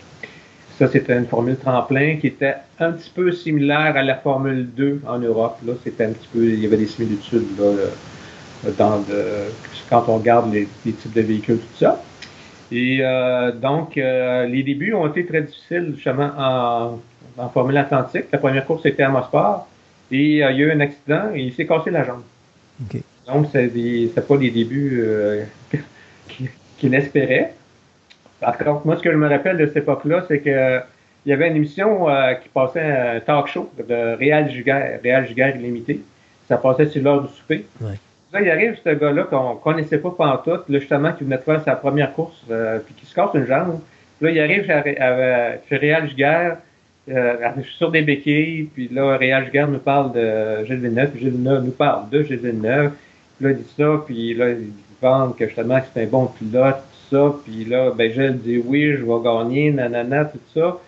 Ça, 0.79 0.89
c'était 0.89 1.17
une 1.17 1.27
formule 1.27 1.57
tremplin 1.57 2.17
qui 2.17 2.27
était 2.27 2.57
un 2.81 2.91
petit 2.91 3.11
peu 3.15 3.31
similaire 3.31 3.97
à 3.97 4.03
la 4.03 4.17
Formule 4.17 4.69
2 4.75 5.03
en 5.07 5.19
Europe. 5.21 5.59
Là, 5.65 5.75
c'était 5.85 6.07
un 6.07 6.13
petit 6.13 6.29
peu, 6.33 6.45
il 6.45 6.59
y 6.59 6.67
avait 6.67 6.79
des 6.79 6.87
similitudes 6.87 7.47
là, 7.59 8.71
dans 8.77 9.05
quand 9.89 10.05
on 10.09 10.17
regarde 10.17 10.53
les, 10.53 10.67
types 10.85 11.13
de 11.13 11.21
véhicules, 11.21 11.59
tout 11.59 11.79
ça. 11.79 12.03
Et 12.73 12.99
euh, 13.03 13.53
donc, 13.53 13.97
euh, 13.97 14.47
les 14.47 14.65
débuts 14.65 14.95
ont 14.95 15.07
été 15.07 15.25
très 15.25 15.43
difficiles, 15.43 15.93
justement, 15.95 16.31
en, 16.37 17.01
en 17.39 17.49
Formule 17.51 17.77
Atlantique. 17.77 18.25
La 18.33 18.39
première 18.39 18.67
course, 18.67 18.83
c'était 18.83 19.05
à 19.05 19.11
Mosport. 19.11 19.69
Et 20.15 20.45
euh, 20.45 20.53
il 20.53 20.59
y 20.59 20.63
a 20.63 20.67
eu 20.67 20.71
un 20.71 20.79
accident 20.81 21.35
et 21.35 21.41
il 21.41 21.53
s'est 21.53 21.67
cassé 21.67 21.91
la 21.91 22.05
jambe. 22.05 22.23
Donc, 23.27 23.47
c'est 23.53 24.27
pas 24.29 24.37
les 24.37 24.51
débuts 24.51 25.01
euh, 25.03 25.45
qu'il 26.79 26.95
espérait. 26.95 27.55
Par 28.41 28.57
contre, 28.57 28.87
moi, 28.87 28.97
ce 28.97 29.03
que 29.03 29.11
je 29.11 29.17
me 29.17 29.29
rappelle 29.29 29.57
de 29.57 29.67
cette 29.67 29.79
époque-là, 29.79 30.25
c'est 30.29 30.39
que 30.39 30.81
il 31.27 31.31
y 31.31 31.33
avait 31.33 31.49
une 31.49 31.57
émission 31.57 32.09
euh, 32.09 32.35
qui 32.35 32.49
passait 32.51 32.83
un 32.83 33.21
talk 33.21 33.49
show 33.49 33.73
de 33.77 34.17
Réal 34.17 34.51
Giguère, 34.51 35.01
Réal 35.03 35.27
Giguère 35.27 35.57
Illimité. 35.57 36.01
Ça 36.47 36.59
passait 36.59 36.87
sur 36.87 37.03
l'heure 37.03 37.23
du 37.23 37.33
souper. 37.33 37.65
Là, 37.81 38.41
il 38.41 38.51
arrive 38.51 38.77
ce 38.85 38.91
gars-là 38.91 39.25
qu'on 39.25 39.57
connaissait 39.57 39.99
pas 39.99 40.11
pendant 40.11 40.37
tout, 40.37 40.61
là, 40.69 40.79
justement, 40.79 41.13
qui 41.13 41.25
venait 41.25 41.39
de 41.39 41.43
faire 41.43 41.63
sa 41.65 41.75
première 41.77 42.13
course, 42.13 42.45
puis 42.85 42.95
qui 42.95 43.07
se 43.07 43.15
casse 43.15 43.31
une 43.35 43.47
jambe. 43.47 43.81
Là, 44.21 44.31
il 44.31 44.39
arrive 44.39 44.67
chez, 44.67 45.77
Réal 45.77 46.09
Giguère, 46.11 46.59
euh, 47.11 47.37
je 47.59 47.63
suis 47.63 47.77
sur 47.77 47.91
des 47.91 48.03
béquilles, 48.03 48.69
puis 48.73 48.89
là, 48.89 49.17
Réal 49.17 49.47
Giguère 49.47 49.69
nous 49.69 49.79
parle 49.79 50.13
de 50.13 50.65
Gilles 50.65 50.79
Villeneuve, 50.79 51.11
puis 51.11 51.21
Gilles 51.21 51.33
Villeneuve 51.33 51.65
nous 51.65 51.73
parle 51.73 52.09
de 52.09 52.23
Gilles 52.23 52.39
Villeneuve. 52.39 52.93
Puis 53.37 53.45
là, 53.45 53.51
il 53.51 53.57
dit 53.59 53.75
ça, 53.77 54.03
puis 54.07 54.35
là, 54.35 54.51
il 54.51 54.71
vend 55.03 55.31
que 55.31 55.47
justement 55.47 55.81
que 55.81 55.87
c'est 55.93 56.03
un 56.05 56.07
bon 56.07 56.27
pilote, 56.27 56.77
tout 56.77 57.17
ça. 57.17 57.35
Puis 57.45 57.65
là, 57.67 57.91
ben 57.91 58.11
Gilles 58.11 58.39
dit 58.43 58.63
oui, 58.65 58.93
je 58.93 59.05
vais 59.05 59.23
gagner, 59.23 59.71
nanana, 59.71 60.25
tout 60.25 60.39
ça. 60.55 60.79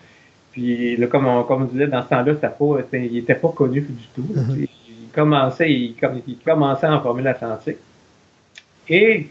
Puis 0.51 0.97
là, 0.97 1.05
comme 1.05 1.27
on, 1.27 1.43
comme 1.43 1.63
on 1.63 1.65
disait, 1.65 1.87
dans 1.87 2.03
ce 2.03 2.09
temps-là, 2.09 2.33
pas, 2.33 2.97
il 2.97 3.13
n'était 3.13 3.35
pas 3.35 3.49
connu 3.49 3.81
du 3.81 4.07
tout. 4.15 4.27
Mm-hmm. 4.33 4.67
Il 4.89 5.09
commençait, 5.13 5.71
il, 5.71 5.95
il 6.27 6.37
commençait 6.43 6.87
en 6.87 6.99
Formule 7.01 7.27
Atlantique. 7.27 7.77
Et 8.89 9.27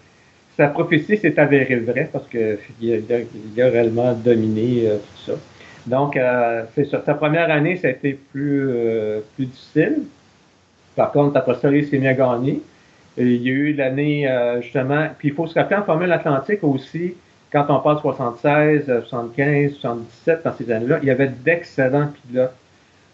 sa 0.56 0.68
prophétie 0.68 1.16
s'est 1.16 1.38
avérée 1.38 1.76
vraie 1.76 2.08
parce 2.12 2.28
qu'il 2.28 2.92
a, 2.92 3.64
a, 3.64 3.70
réellement 3.70 4.12
dominé 4.14 4.84
euh, 4.86 4.96
tout 4.98 5.32
ça. 5.32 5.38
Donc, 5.86 6.16
euh, 6.16 6.64
c'est 6.74 6.88
Sa 6.90 7.14
première 7.14 7.50
année, 7.50 7.76
ça 7.76 7.88
a 7.88 7.90
été 7.90 8.18
plus, 8.32 8.68
euh, 8.68 9.20
plus 9.36 9.46
difficile. 9.46 10.02
Par 10.96 11.12
contre, 11.12 11.36
après 11.36 11.54
ça, 11.54 11.70
il 11.70 11.86
s'est 11.86 11.98
mis 11.98 12.08
à 12.08 12.14
gagner. 12.14 12.62
il 13.18 13.42
y 13.42 13.48
a 13.48 13.52
eu 13.52 13.72
l'année, 13.72 14.28
justement, 14.60 15.08
puis 15.18 15.28
il 15.28 15.34
faut 15.34 15.46
se 15.46 15.54
rappeler 15.54 15.76
en 15.76 15.84
Formule 15.84 16.12
Atlantique 16.12 16.62
aussi, 16.62 17.14
quand 17.52 17.66
on 17.68 17.80
parle 17.80 18.00
76, 18.00 18.84
75, 18.86 19.74
77, 19.74 20.42
dans 20.44 20.52
ces 20.54 20.70
années-là, 20.70 20.98
il 21.02 21.08
y 21.08 21.10
avait 21.10 21.28
d'excellents 21.28 22.10
pilotes. 22.28 22.52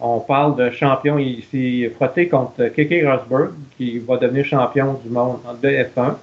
On 0.00 0.18
parle 0.20 0.56
de 0.56 0.70
champion, 0.70 1.18
il 1.18 1.44
s'est 1.44 1.92
frotté 1.94 2.28
contre 2.28 2.64
Keke 2.68 3.04
Rosberg, 3.06 3.50
qui 3.76 3.98
va 4.00 4.16
devenir 4.16 4.44
champion 4.44 4.94
du 4.94 5.10
monde 5.10 5.38
de 5.62 5.68
F1. 5.68 6.16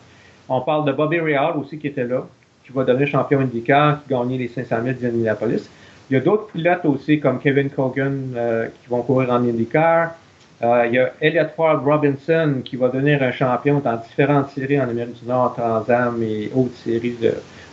On 0.49 0.61
parle 0.61 0.85
de 0.85 0.91
Bobby 0.91 1.19
Real 1.19 1.55
aussi 1.57 1.77
qui 1.77 1.87
était 1.87 2.03
là, 2.03 2.25
qui 2.65 2.73
va 2.73 2.83
devenir 2.83 3.07
champion 3.07 3.39
IndyCar, 3.39 4.03
qui 4.03 4.09
gagnait 4.09 4.37
les 4.37 4.49
500 4.49 4.75
000 4.83 4.97
d'Indianapolis. 4.99 5.69
Il 6.09 6.15
y 6.15 6.17
a 6.17 6.21
d'autres 6.21 6.47
pilotes 6.47 6.85
aussi 6.85 7.19
comme 7.19 7.39
Kevin 7.39 7.69
Cogan 7.69 8.33
euh, 8.35 8.67
qui 8.67 8.89
vont 8.89 9.03
courir 9.03 9.29
en 9.29 9.43
IndyCar. 9.43 10.15
Euh, 10.61 10.85
il 10.87 10.95
y 10.95 10.99
a 10.99 11.13
Elliot 11.21 11.49
Ford 11.55 11.81
Robinson 11.83 12.61
qui 12.65 12.75
va 12.75 12.89
devenir 12.89 13.21
un 13.23 13.31
champion 13.31 13.79
dans 13.79 13.95
différentes 13.95 14.49
séries 14.49 14.79
en 14.79 14.89
Amérique 14.89 15.21
du 15.21 15.29
Nord, 15.29 15.55
Transam 15.55 16.21
et 16.23 16.51
autres 16.53 16.75
séries 16.83 17.15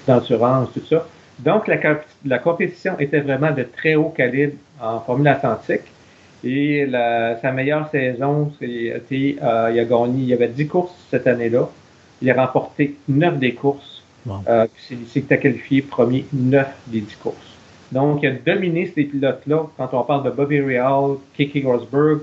d'endurance, 0.07 0.69
tout 0.73 0.85
ça. 0.89 1.07
Donc, 1.39 1.67
la, 1.67 1.77
la, 2.25 2.39
compétition 2.39 2.99
était 2.99 3.21
vraiment 3.21 3.51
de 3.51 3.63
très 3.63 3.95
haut 3.95 4.11
calibre 4.11 4.55
en 4.81 5.01
Formule 5.01 5.29
Atlantique. 5.29 5.83
Et 6.45 6.87
la, 6.87 7.41
sa 7.41 7.53
meilleure 7.53 7.91
saison, 7.91 8.53
c'était, 8.59 9.37
euh, 9.43 9.71
il 9.73 9.81
a 9.81 9.85
gagné, 9.85 10.23
il 10.23 10.29
y 10.29 10.33
avait 10.35 10.49
10 10.49 10.69
courses 10.69 10.95
cette 11.11 11.27
année-là. 11.27 11.69
Il 12.23 12.31
a 12.31 12.47
remporté 12.47 12.97
9 13.09 13.39
des 13.39 13.55
courses. 13.55 14.05
Euh, 14.49 14.67
il 14.91 15.07
s'est 15.07 15.23
qualifié 15.23 15.83
premier 15.83 16.27
9 16.33 16.67
des 16.87 17.01
10 17.01 17.17
courses. 17.17 17.56
Donc, 17.93 18.21
il 18.23 18.29
a 18.29 18.33
dominé 18.33 18.93
ces 18.95 19.05
pilotes-là. 19.05 19.67
Quand 19.77 19.89
on 19.93 20.03
parle 20.03 20.25
de 20.25 20.31
Bobby 20.31 20.61
Real, 20.61 21.17
Kiki 21.37 21.63
Rosberg, 21.63 22.21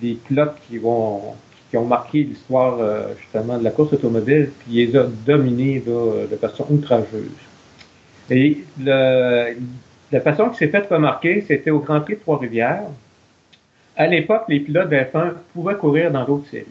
des 0.00 0.14
pilotes 0.14 0.56
qui 0.68 0.78
vont 0.78 1.34
qui 1.70 1.76
ont 1.76 1.86
marqué 1.86 2.22
l'histoire 2.22 2.76
euh, 2.78 3.08
justement 3.18 3.58
de 3.58 3.64
la 3.64 3.70
course 3.70 3.92
automobile, 3.92 4.50
puis 4.60 4.74
il 4.74 4.90
les 4.90 4.96
a 4.96 5.06
dominés 5.26 5.80
de 5.80 6.36
façon 6.36 6.66
outrageuse. 6.70 7.30
Et 8.30 8.58
le, 8.78 9.56
la 10.12 10.20
façon 10.20 10.48
qu'il 10.48 10.58
s'est 10.58 10.68
fait 10.68 10.86
remarquer, 10.88 11.44
c'était 11.46 11.70
au 11.70 11.80
Grand 11.80 12.00
Prix 12.00 12.14
de 12.14 12.20
Trois-Rivières. 12.20 12.84
À 13.96 14.06
l'époque, 14.06 14.44
les 14.48 14.60
pilotes 14.60 14.88
de 14.88 14.96
F1 14.96 15.32
pouvaient 15.52 15.74
courir 15.74 16.10
dans 16.10 16.24
d'autres 16.24 16.48
séries. 16.48 16.66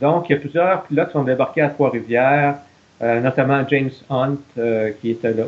Donc, 0.00 0.28
il 0.28 0.32
y 0.32 0.36
a 0.36 0.38
plusieurs 0.38 0.82
pilotes 0.84 1.08
qui 1.08 1.12
sont 1.12 1.24
débarqués 1.24 1.62
à 1.62 1.70
Trois-Rivières, 1.70 2.56
euh, 3.02 3.20
notamment 3.20 3.66
James 3.68 3.90
Hunt 4.08 4.36
euh, 4.58 4.90
qui 5.00 5.10
était 5.10 5.32
là. 5.32 5.44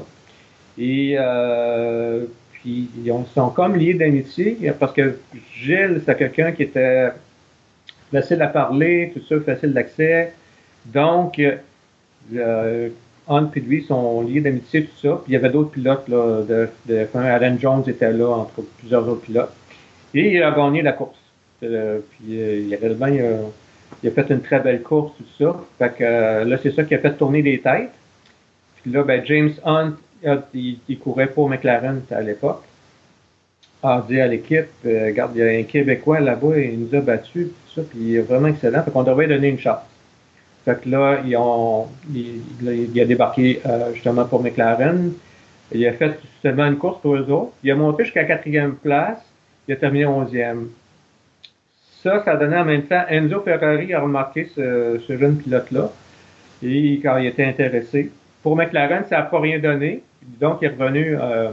Et 0.78 1.16
euh, 1.18 2.24
puis, 2.52 2.88
ils 3.04 3.12
sont 3.34 3.50
comme 3.50 3.76
liés 3.76 3.94
d'amitié 3.94 4.56
parce 4.78 4.92
que 4.92 5.18
Gilles, 5.54 6.02
c'est 6.04 6.16
quelqu'un 6.16 6.52
qui 6.52 6.64
était 6.64 7.10
facile 8.10 8.42
à 8.42 8.48
parler, 8.48 9.12
tout 9.14 9.22
ça, 9.28 9.40
facile 9.40 9.72
d'accès. 9.72 10.32
Donc, 10.86 11.40
Hunt 13.28 13.50
et 13.54 13.60
lui 13.60 13.84
sont 13.84 14.22
liés 14.22 14.40
d'amitié, 14.40 14.84
tout 14.84 15.08
ça. 15.08 15.20
Puis 15.24 15.32
il 15.32 15.34
y 15.34 15.36
avait 15.36 15.50
d'autres 15.50 15.70
pilotes 15.70 16.08
là, 16.08 16.42
de, 16.42 16.68
de 16.86 17.04
F1. 17.04 17.24
Alan 17.24 17.56
Jones 17.58 17.84
était 17.86 18.12
là, 18.12 18.28
entre 18.28 18.62
plusieurs 18.78 19.08
autres 19.08 19.22
pilotes. 19.22 19.52
Et 20.14 20.34
il 20.34 20.42
a 20.42 20.50
gagné 20.50 20.82
la 20.82 20.92
course. 20.92 21.18
puis 21.60 21.68
il 22.28 22.74
avait 22.74 22.94
bien 22.94 23.38
il 24.02 24.08
a 24.08 24.12
fait 24.12 24.30
une 24.30 24.40
très 24.40 24.60
belle 24.60 24.82
course, 24.82 25.12
tout 25.16 25.44
ça. 25.44 25.56
Fait 25.78 25.96
que 25.96 26.04
euh, 26.04 26.44
là, 26.44 26.58
c'est 26.62 26.74
ça 26.74 26.84
qui 26.84 26.94
a 26.94 26.98
fait 26.98 27.12
tourner 27.12 27.42
les 27.42 27.60
têtes. 27.60 27.92
Puis 28.82 28.90
là, 28.90 29.02
ben, 29.04 29.24
James 29.24 29.52
Hunt, 29.64 29.94
il, 30.54 30.98
courait 30.98 31.28
pour 31.28 31.48
McLaren 31.48 32.02
à 32.10 32.20
l'époque. 32.20 32.62
A 33.82 34.04
dit 34.08 34.20
à 34.20 34.28
l'équipe, 34.28 34.68
euh, 34.86 35.06
regarde, 35.06 35.32
il 35.34 35.38
y 35.38 35.42
a 35.42 35.58
un 35.58 35.64
Québécois 35.64 36.20
là-bas, 36.20 36.56
il 36.58 36.78
nous 36.78 36.94
a 36.94 37.00
battus, 37.00 37.48
tout 37.48 37.80
ça, 37.80 37.82
puis 37.82 37.98
il 38.00 38.16
est 38.16 38.20
vraiment 38.20 38.48
excellent. 38.48 38.82
Fait 38.84 38.92
qu'on 38.92 39.02
devrait 39.02 39.26
lui 39.26 39.34
donner 39.34 39.48
une 39.48 39.58
chance. 39.58 39.80
Fait 40.64 40.80
que 40.80 40.88
là, 40.88 41.20
ils 41.26 41.36
ont, 41.36 41.88
il, 42.14 43.00
a 43.00 43.04
débarqué 43.04 43.60
euh, 43.66 43.92
justement 43.94 44.24
pour 44.24 44.40
McLaren. 44.40 45.12
Il 45.74 45.84
a 45.86 45.92
fait 45.94 46.16
seulement 46.42 46.66
une 46.66 46.76
course 46.76 47.00
pour 47.00 47.16
eux 47.16 47.28
autres. 47.30 47.52
Il 47.64 47.72
a 47.72 47.74
monté 47.74 48.04
jusqu'à 48.04 48.24
quatrième 48.24 48.76
place. 48.76 49.18
Il 49.66 49.74
a 49.74 49.76
terminé 49.76 50.06
onzième 50.06 50.68
ça, 52.02 52.22
ça 52.24 52.36
donné 52.36 52.56
en 52.56 52.64
même 52.64 52.82
temps, 52.82 53.04
Enzo 53.08 53.40
Ferrari 53.42 53.94
a 53.94 54.00
remarqué 54.00 54.50
ce, 54.54 55.00
jeune 55.08 55.36
pilote-là, 55.36 55.90
et 56.62 57.00
quand 57.02 57.16
il 57.18 57.26
était 57.26 57.44
intéressé. 57.44 58.10
Pour 58.42 58.56
McLaren, 58.56 59.04
ça 59.08 59.18
n'a 59.18 59.22
pas 59.22 59.38
rien 59.38 59.60
donné, 59.60 60.02
donc 60.40 60.58
il 60.62 60.66
est 60.66 60.70
revenu 60.70 61.16
euh, 61.20 61.50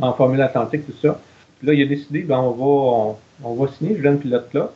en 0.00 0.12
Formule 0.12 0.40
Atlantique, 0.40 0.86
tout 0.86 1.06
ça. 1.06 1.20
Puis 1.58 1.68
là, 1.68 1.74
il 1.74 1.82
a 1.82 1.86
décidé, 1.86 2.20
ben, 2.20 2.38
on 2.38 2.50
va, 2.50 3.16
on, 3.44 3.54
va 3.54 3.68
signer 3.72 3.94
pilote-là. 3.94 4.70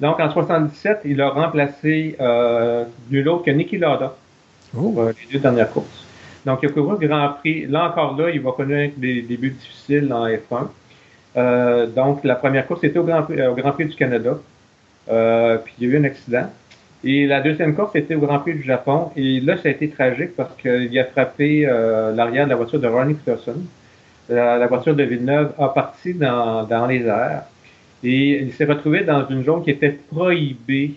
Donc, 0.00 0.18
en 0.18 0.30
77, 0.30 1.02
il 1.04 1.20
a 1.20 1.30
remplacé 1.30 2.16
euh, 2.20 2.84
nul 3.10 3.28
autre 3.28 3.44
que 3.44 3.50
Niki 3.50 3.78
Lauda 3.78 4.16
pour 4.72 5.00
euh, 5.00 5.12
les 5.12 5.32
deux 5.32 5.38
dernières 5.38 5.70
courses. 5.70 6.06
Donc, 6.44 6.60
il 6.62 6.68
a 6.68 6.72
couru 6.72 6.96
le 6.98 7.06
Grand 7.06 7.28
Prix. 7.38 7.66
Là 7.66 7.88
encore, 7.88 8.16
là, 8.16 8.30
il 8.30 8.40
va 8.40 8.52
connaître 8.52 8.98
des 8.98 9.22
débuts 9.22 9.50
difficiles 9.50 10.12
en 10.12 10.26
F1. 10.26 10.68
Euh, 11.36 11.86
donc, 11.86 12.24
la 12.24 12.34
première 12.34 12.66
course 12.66 12.82
était 12.84 12.98
au 12.98 13.04
Grand 13.04 13.22
Prix, 13.22 13.46
au 13.46 13.54
Grand 13.54 13.72
Prix 13.72 13.86
du 13.86 13.94
Canada. 13.94 14.38
Euh, 15.10 15.58
puis 15.58 15.74
il 15.78 15.88
y 15.88 15.90
a 15.90 15.94
eu 15.94 16.00
un 16.00 16.04
accident. 16.04 16.50
Et 17.04 17.26
la 17.26 17.40
deuxième 17.40 17.74
course 17.74 17.96
était 17.96 18.14
au 18.14 18.20
Grand 18.20 18.38
Prix 18.38 18.54
du 18.54 18.62
Japon. 18.62 19.10
Et 19.16 19.40
là, 19.40 19.56
ça 19.56 19.68
a 19.68 19.72
été 19.72 19.88
tragique 19.88 20.36
parce 20.36 20.54
qu'il 20.56 20.98
a 20.98 21.04
frappé 21.04 21.66
euh, 21.66 22.14
l'arrière 22.14 22.44
de 22.44 22.50
la 22.50 22.56
voiture 22.56 22.78
de 22.78 22.86
Ronnie 22.86 23.14
Peterson. 23.14 23.56
La, 24.28 24.66
voiture 24.66 24.94
de 24.94 25.02
Villeneuve 25.02 25.52
a 25.58 25.68
parti 25.68 26.14
dans, 26.14 26.62
dans 26.62 26.86
les 26.86 27.04
airs. 27.04 27.42
Et 28.04 28.40
il 28.40 28.52
s'est 28.52 28.64
retrouvé 28.64 29.02
dans 29.02 29.26
une 29.28 29.44
zone 29.44 29.62
qui 29.62 29.70
était 29.70 29.98
prohibée 30.10 30.94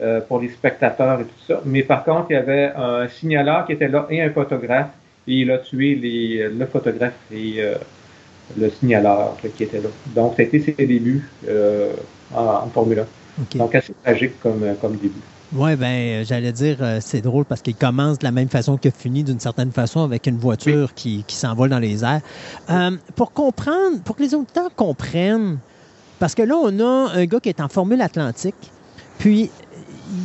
euh, 0.00 0.20
pour 0.20 0.40
les 0.40 0.48
spectateurs 0.48 1.20
et 1.20 1.24
tout 1.24 1.44
ça. 1.46 1.60
Mais 1.64 1.82
par 1.82 2.04
contre, 2.04 2.26
il 2.30 2.34
y 2.34 2.36
avait 2.36 2.72
un 2.76 3.08
signaleur 3.08 3.66
qui 3.66 3.72
était 3.72 3.88
là 3.88 4.06
et 4.10 4.22
un 4.22 4.30
photographe. 4.30 4.90
Et 5.26 5.40
il 5.40 5.50
a 5.50 5.58
tué 5.58 5.94
les, 5.94 6.48
le 6.48 6.66
photographe 6.66 7.14
et 7.32 7.56
euh, 7.58 7.74
le 8.56 8.70
signaleur 8.70 9.36
qui 9.56 9.64
était 9.64 9.80
là. 9.80 9.88
Donc, 10.14 10.38
été 10.38 10.60
ses 10.60 10.72
débuts 10.72 11.28
euh, 11.48 11.92
en, 12.32 12.64
en 12.64 12.68
Formule 12.68 13.00
1. 13.00 13.17
Donc, 13.54 13.74
assez 13.74 13.94
tragique 14.02 14.40
comme, 14.40 14.62
euh, 14.62 14.74
comme 14.80 14.96
début. 14.96 15.20
Oui, 15.54 15.76
ben, 15.76 15.86
euh, 15.86 16.24
j'allais 16.24 16.52
dire, 16.52 16.76
euh, 16.80 16.98
c'est 17.00 17.20
drôle 17.20 17.44
parce 17.44 17.62
qu'il 17.62 17.74
commence 17.74 18.18
de 18.18 18.24
la 18.24 18.32
même 18.32 18.48
façon 18.48 18.76
que 18.76 18.90
finit 18.90 19.24
d'une 19.24 19.40
certaine 19.40 19.72
façon 19.72 20.02
avec 20.02 20.26
une 20.26 20.36
voiture 20.36 20.92
qui, 20.94 21.24
qui 21.26 21.36
s'envole 21.36 21.70
dans 21.70 21.78
les 21.78 22.04
airs. 22.04 22.20
pour 23.14 23.32
comprendre, 23.32 24.00
pour 24.04 24.16
que 24.16 24.22
les 24.22 24.34
auditeurs 24.34 24.74
comprennent, 24.74 25.58
parce 26.18 26.34
que 26.34 26.42
là, 26.42 26.56
on 26.56 26.80
a 26.80 27.12
un 27.14 27.24
gars 27.24 27.40
qui 27.40 27.48
est 27.48 27.60
en 27.60 27.68
Formule 27.68 28.02
Atlantique, 28.02 28.72
puis 29.18 29.50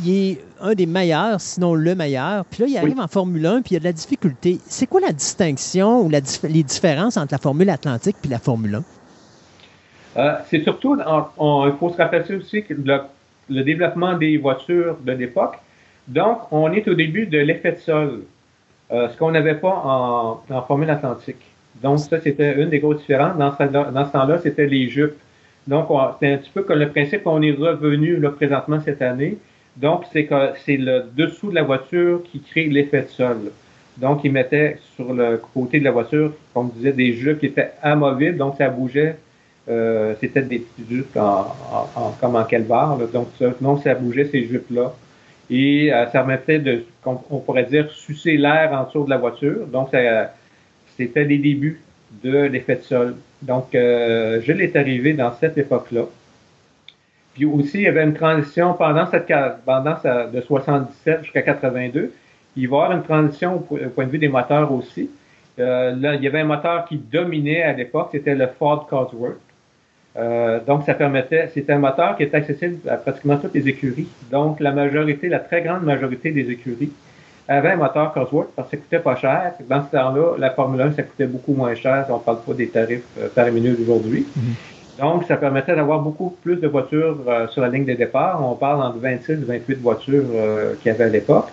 il 0.04 0.12
est 0.12 0.44
un 0.60 0.74
des 0.74 0.86
meilleurs, 0.86 1.40
sinon 1.40 1.74
le 1.74 1.94
meilleur, 1.94 2.44
puis 2.46 2.62
là, 2.62 2.68
il 2.68 2.76
arrive 2.76 2.98
en 2.98 3.08
Formule 3.08 3.44
1, 3.44 3.62
puis 3.62 3.72
il 3.72 3.74
y 3.74 3.76
a 3.76 3.80
de 3.80 3.84
la 3.84 3.92
difficulté. 3.92 4.58
C'est 4.66 4.86
quoi 4.86 5.00
la 5.00 5.12
distinction 5.12 6.02
ou 6.02 6.10
la, 6.10 6.20
les 6.44 6.62
différences 6.62 7.16
entre 7.16 7.32
la 7.32 7.38
Formule 7.38 7.70
Atlantique 7.70 8.16
puis 8.20 8.30
la 8.30 8.38
Formule 8.38 8.76
1? 8.76 8.82
Euh, 10.16 10.34
c'est 10.48 10.62
surtout, 10.62 10.96
il 10.96 11.72
faut 11.78 11.90
se 11.90 11.96
rappeler 11.96 12.36
aussi 12.36 12.62
que 12.62 12.74
le, 12.74 13.62
développement 13.62 14.16
des 14.16 14.36
voitures 14.38 14.96
de 15.04 15.12
l'époque. 15.12 15.56
Donc, 16.06 16.52
on 16.52 16.72
est 16.72 16.86
au 16.88 16.94
début 16.94 17.26
de 17.26 17.38
l'effet 17.38 17.72
de 17.72 17.78
sol, 17.78 18.22
euh, 18.92 19.08
ce 19.08 19.16
qu'on 19.16 19.30
n'avait 19.32 19.54
pas 19.56 19.82
en, 19.84 20.42
en, 20.48 20.62
Formule 20.62 20.90
Atlantique. 20.90 21.40
Donc, 21.82 21.98
ça, 21.98 22.20
c'était 22.20 22.54
une 22.60 22.68
des 22.68 22.78
grosses 22.78 23.00
différences. 23.00 23.36
Dans 23.36 23.56
ce, 23.56 23.64
dans 23.64 24.06
ce 24.06 24.12
temps-là, 24.12 24.38
c'était 24.38 24.66
les 24.66 24.88
jupes. 24.88 25.16
Donc, 25.66 25.88
c'est 26.20 26.32
un 26.32 26.36
petit 26.36 26.50
peu 26.52 26.62
comme 26.62 26.78
le 26.78 26.90
principe 26.90 27.22
qu'on 27.24 27.42
est 27.42 27.52
revenu 27.52 28.16
là, 28.16 28.30
présentement 28.30 28.80
cette 28.80 29.02
année. 29.02 29.38
Donc, 29.76 30.04
c'est 30.12 30.26
que 30.26 30.52
c'est 30.64 30.76
le 30.76 31.04
dessous 31.16 31.50
de 31.50 31.56
la 31.56 31.62
voiture 31.62 32.22
qui 32.30 32.40
crée 32.40 32.66
l'effet 32.66 33.02
de 33.02 33.08
sol. 33.08 33.38
Donc, 33.96 34.20
ils 34.24 34.30
mettaient 34.30 34.78
sur 34.94 35.12
le 35.12 35.40
côté 35.52 35.80
de 35.80 35.84
la 35.84 35.90
voiture, 35.90 36.32
comme 36.52 36.66
on 36.66 36.68
disait, 36.68 36.92
des 36.92 37.14
jupes 37.14 37.40
qui 37.40 37.46
étaient 37.46 37.72
amovibles, 37.82 38.36
donc 38.36 38.56
ça 38.58 38.68
bougeait 38.68 39.16
euh, 39.68 40.14
c'était 40.20 40.42
des 40.42 40.58
petits 40.58 40.84
jupes 40.88 41.16
en, 41.16 41.54
en, 41.96 42.10
comme 42.20 42.36
en 42.36 42.44
calvaire. 42.44 42.96
Donc, 43.12 43.28
ça, 43.38 43.46
donc, 43.60 43.82
ça 43.82 43.94
bougeait 43.94 44.26
ces 44.26 44.46
jupes-là. 44.46 44.92
Et 45.50 45.92
euh, 45.92 46.04
ça 46.06 46.10
permettait 46.12 46.58
de, 46.58 46.84
on, 47.04 47.38
pourrait 47.38 47.64
dire, 47.64 47.90
sucer 47.90 48.36
l'air 48.36 48.72
en 48.72 48.84
dessous 48.84 49.04
de 49.04 49.10
la 49.10 49.18
voiture. 49.18 49.66
Donc, 49.66 49.90
c'était 50.96 51.24
les 51.24 51.38
débuts 51.38 51.80
de 52.22 52.38
l'effet 52.46 52.76
de 52.76 52.82
sol. 52.82 53.16
Donc, 53.42 53.74
euh, 53.74 54.40
Gilles 54.40 54.60
est 54.60 54.76
arrivé 54.76 55.12
dans 55.12 55.32
cette 55.34 55.58
époque-là. 55.58 56.04
Puis 57.34 57.44
aussi, 57.44 57.78
il 57.78 57.82
y 57.82 57.88
avait 57.88 58.04
une 58.04 58.14
transition 58.14 58.74
pendant 58.74 59.10
cette 59.10 59.30
pendant 59.66 59.96
de 60.32 60.40
77 60.40 61.24
jusqu'à 61.24 61.42
82. 61.42 62.12
Il 62.56 62.68
va 62.68 62.76
y 62.76 62.80
avoir 62.80 62.92
une 62.92 63.02
transition 63.02 63.56
au, 63.56 63.60
point 63.60 64.06
de 64.06 64.10
vue 64.10 64.18
des 64.18 64.28
moteurs 64.28 64.70
aussi. 64.72 65.10
Euh, 65.58 65.94
là, 65.96 66.14
il 66.14 66.22
y 66.22 66.26
avait 66.26 66.40
un 66.40 66.44
moteur 66.44 66.84
qui 66.86 66.96
dominait 66.96 67.62
à 67.62 67.72
l'époque, 67.72 68.10
c'était 68.12 68.34
le 68.34 68.46
Ford 68.46 68.86
Cosworth. 68.86 69.40
Euh, 70.16 70.60
donc, 70.64 70.84
ça 70.84 70.94
permettait, 70.94 71.50
c'était 71.52 71.72
un 71.72 71.78
moteur 71.78 72.16
qui 72.16 72.22
était 72.22 72.36
accessible 72.36 72.88
à 72.88 72.96
pratiquement 72.96 73.36
toutes 73.36 73.54
les 73.54 73.68
écuries. 73.68 74.08
Donc, 74.30 74.60
la 74.60 74.70
majorité, 74.72 75.28
la 75.28 75.40
très 75.40 75.62
grande 75.62 75.82
majorité 75.82 76.30
des 76.30 76.50
écuries 76.50 76.92
avait 77.48 77.72
un 77.72 77.76
moteur 77.76 78.12
Cosworth 78.12 78.48
parce 78.54 78.70
que 78.70 78.76
ça 78.76 78.82
coûtait 78.82 78.98
pas 79.00 79.16
cher. 79.16 79.52
Dans 79.68 79.84
ce 79.84 79.90
temps-là, 79.90 80.36
la 80.38 80.50
Formule 80.50 80.80
1, 80.80 80.92
ça 80.92 81.02
coûtait 81.02 81.26
beaucoup 81.26 81.52
moins 81.52 81.74
cher 81.74 82.04
si 82.06 82.12
on 82.12 82.18
ne 82.18 82.22
parle 82.22 82.40
pas 82.40 82.54
des 82.54 82.68
tarifs 82.68 83.02
euh, 83.18 83.28
par 83.34 83.50
minute 83.50 83.78
d'aujourd'hui. 83.78 84.26
Mm-hmm. 84.38 85.00
Donc, 85.00 85.24
ça 85.24 85.36
permettait 85.36 85.74
d'avoir 85.74 85.98
beaucoup 86.00 86.36
plus 86.42 86.56
de 86.56 86.68
voitures 86.68 87.18
euh, 87.26 87.48
sur 87.48 87.62
la 87.62 87.68
ligne 87.68 87.84
de 87.84 87.94
départ. 87.94 88.40
On 88.48 88.54
parle 88.54 88.82
entre 88.82 88.98
26 88.98 89.32
et 89.32 89.34
28 89.34 89.74
voitures 89.80 90.24
euh, 90.32 90.74
qu'il 90.80 90.92
y 90.92 90.94
avait 90.94 91.04
à 91.04 91.08
l'époque. 91.08 91.48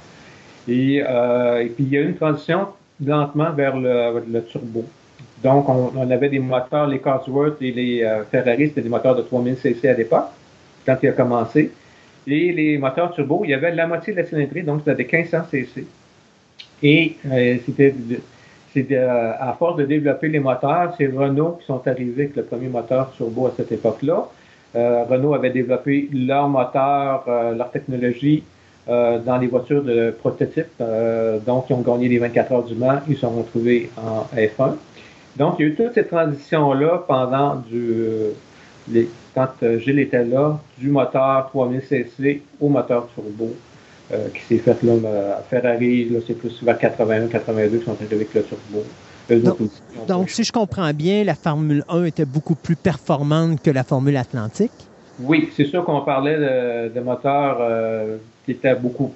Et, 0.67 0.97
et, 0.97 1.71
puis, 1.75 1.85
il 1.85 1.89
y 1.89 1.97
a 1.97 2.01
eu 2.01 2.09
une 2.09 2.15
transition 2.15 2.67
lentement 3.03 3.51
vers 3.51 3.75
le, 3.75 4.23
le 4.31 4.43
turbo. 4.43 4.85
Donc, 5.43 5.69
on, 5.69 5.91
on, 5.95 6.11
avait 6.11 6.29
des 6.29 6.39
moteurs, 6.39 6.87
les 6.87 6.99
Cosworth 6.99 7.61
et 7.61 7.71
les 7.71 8.07
Ferrari, 8.29 8.67
c'était 8.67 8.81
des 8.81 8.89
moteurs 8.89 9.15
de 9.15 9.21
3000 9.21 9.57
cc 9.57 9.89
à 9.89 9.93
l'époque, 9.93 10.27
quand 10.85 10.97
il 11.01 11.09
a 11.09 11.13
commencé. 11.13 11.71
Et 12.27 12.51
les 12.51 12.77
moteurs 12.77 13.11
turbo, 13.13 13.41
il 13.43 13.49
y 13.49 13.53
avait 13.53 13.73
la 13.73 13.87
moitié 13.87 14.13
de 14.13 14.19
la 14.19 14.25
cylindrée, 14.25 14.61
donc 14.61 14.81
c'était 14.85 15.03
des 15.03 15.09
1500 15.11 15.45
cc. 15.49 15.85
Et 16.83 17.15
euh, 17.31 17.57
c'était 17.65 18.93
euh, 18.93 19.33
à 19.39 19.53
force 19.57 19.77
de 19.77 19.85
développer 19.85 20.27
les 20.27 20.39
moteurs, 20.39 20.93
c'est 20.97 21.07
Renault 21.07 21.57
qui 21.59 21.65
sont 21.65 21.85
arrivés 21.87 22.23
avec 22.23 22.35
le 22.35 22.43
premier 22.43 22.67
moteur 22.67 23.11
turbo 23.11 23.47
à 23.47 23.53
cette 23.57 23.71
époque-là. 23.71 24.27
Euh, 24.75 25.03
Renault 25.09 25.33
avait 25.33 25.49
développé 25.49 26.09
leur 26.13 26.47
moteur, 26.47 27.25
leur 27.27 27.71
technologie 27.71 28.43
dans 28.87 29.37
les 29.39 29.47
voitures 29.47 29.83
de 29.83 30.09
prototype. 30.09 30.81
donc, 31.45 31.65
ils 31.69 31.73
ont 31.73 31.81
gagné 31.81 32.09
les 32.09 32.17
24 32.17 32.51
heures 32.51 32.63
du 32.63 32.73
Mans, 32.75 32.99
ils 33.07 33.13
se 33.13 33.21
sont 33.21 33.29
retrouvés 33.29 33.89
en 33.95 34.27
F1. 34.35 34.73
Donc, 35.37 35.55
il 35.59 35.61
y 35.61 35.65
a 35.65 35.71
eu 35.71 35.75
toute 35.75 35.93
cette 35.93 36.09
transition-là 36.09 37.03
pendant 37.07 37.55
du, 37.55 37.95
les, 38.89 39.09
quand 39.33 39.47
euh, 39.63 39.79
Gilles 39.79 39.99
était 39.99 40.25
là, 40.25 40.59
du 40.77 40.89
moteur 40.89 41.47
3000 41.51 41.81
cc 41.81 42.41
au 42.59 42.69
moteur 42.69 43.07
turbo 43.13 43.55
euh, 44.11 44.27
qui 44.33 44.41
s'est 44.41 44.57
fait 44.57 44.83
là, 44.83 45.37
à 45.37 45.41
Ferrari, 45.41 46.09
là, 46.09 46.19
c'est 46.25 46.33
plus 46.33 46.61
vers 46.63 46.77
81, 46.77 47.27
82 47.27 47.77
qui 47.77 47.85
sont 47.85 47.91
arrivés 47.91 48.15
avec 48.15 48.33
le 48.33 48.43
turbo. 48.43 48.83
Donc, 50.07 50.29
si 50.29 50.43
je 50.43 50.51
comprends 50.51 50.91
bien, 50.93 51.23
la 51.23 51.35
Formule 51.35 51.83
1 51.87 52.05
était 52.05 52.25
beaucoup 52.25 52.55
plus 52.55 52.75
performante 52.75 53.61
que 53.61 53.71
la 53.71 53.83
Formule 53.83 54.17
Atlantique? 54.17 54.71
Oui, 55.19 55.49
c'est 55.55 55.65
sûr 55.65 55.85
qu'on 55.85 56.01
parlait 56.01 56.37
de, 56.89 56.99
moteurs 56.99 57.57
euh, 57.61 58.17
qui 58.45 58.51
étaient 58.51 58.75
beaucoup, 58.75 59.13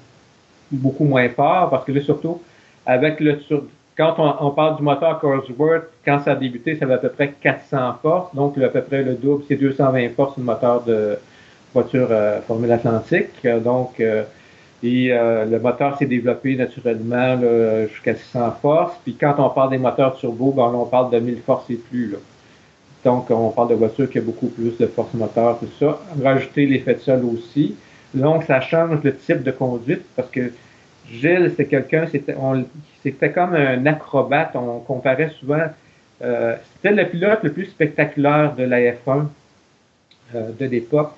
beaucoup 0.71 1.03
moins 1.03 1.27
forts 1.29 1.69
parce 1.69 1.85
que 1.85 1.91
là, 1.91 2.01
surtout, 2.01 2.41
avec 2.85 3.19
le, 3.19 3.39
quand 3.97 4.15
on, 4.17 4.51
parle 4.51 4.77
du 4.77 4.83
moteur 4.83 5.19
Cosworth, 5.19 5.85
quand 6.03 6.19
ça 6.19 6.31
a 6.31 6.35
débuté, 6.35 6.75
ça 6.75 6.85
avait 6.85 6.95
à 6.95 6.97
peu 6.97 7.09
près 7.09 7.33
400 7.41 7.95
forces. 8.01 8.35
Donc, 8.35 8.57
à 8.57 8.67
peu 8.67 8.81
près 8.81 9.03
le 9.03 9.13
double, 9.13 9.43
c'est 9.47 9.55
220 9.55 10.09
forces, 10.15 10.37
le 10.37 10.43
moteur 10.43 10.83
de 10.83 11.17
voiture 11.73 12.07
euh, 12.11 12.41
Formule 12.41 12.71
Atlantique. 12.71 13.47
Donc, 13.63 13.99
euh, 13.99 14.23
et 14.83 15.11
euh, 15.11 15.45
le 15.45 15.59
moteur 15.59 15.97
s'est 15.97 16.05
développé 16.05 16.55
naturellement 16.55 17.39
jusqu'à 17.87 18.15
600 18.15 18.57
forces. 18.61 18.95
Puis 19.03 19.15
quand 19.15 19.35
on 19.37 19.49
parle 19.49 19.69
des 19.71 19.77
moteurs 19.77 20.15
turbo, 20.17 20.51
ben, 20.51 20.71
on 20.75 20.85
parle 20.85 21.11
de 21.11 21.19
1000 21.19 21.37
forces 21.45 21.69
et 21.69 21.75
plus. 21.75 22.11
Là. 22.11 22.17
Donc, 23.05 23.31
on 23.31 23.49
parle 23.49 23.69
de 23.69 23.75
voitures 23.75 24.09
qui 24.09 24.17
a 24.17 24.21
beaucoup 24.21 24.47
plus 24.47 24.77
de 24.77 24.87
force 24.87 25.13
moteur, 25.13 25.57
tout 25.59 25.69
ça. 25.79 25.99
Rajouter 26.21 26.65
l'effet 26.65 26.95
de 26.95 26.99
sol 26.99 27.23
aussi. 27.23 27.75
Donc, 28.13 28.43
ça 28.43 28.59
change 28.59 28.99
le 29.03 29.15
type 29.15 29.43
de 29.43 29.51
conduite 29.51 30.03
parce 30.15 30.29
que 30.29 30.51
Gilles, 31.11 31.53
c'est 31.55 31.65
quelqu'un, 31.65 32.07
c'était, 32.11 32.35
c'était 33.03 33.31
comme 33.31 33.53
un 33.53 33.85
acrobate. 33.85 34.55
On 34.55 34.79
comparait 34.79 35.31
souvent. 35.39 35.63
Euh, 36.23 36.55
c'était 36.75 36.95
le 36.95 37.09
pilote 37.09 37.39
le 37.43 37.51
plus 37.51 37.65
spectaculaire 37.65 38.55
de 38.55 38.63
la 38.63 38.79
F1 38.79 39.27
euh, 40.33 40.51
de 40.59 40.65
l'époque. 40.65 41.11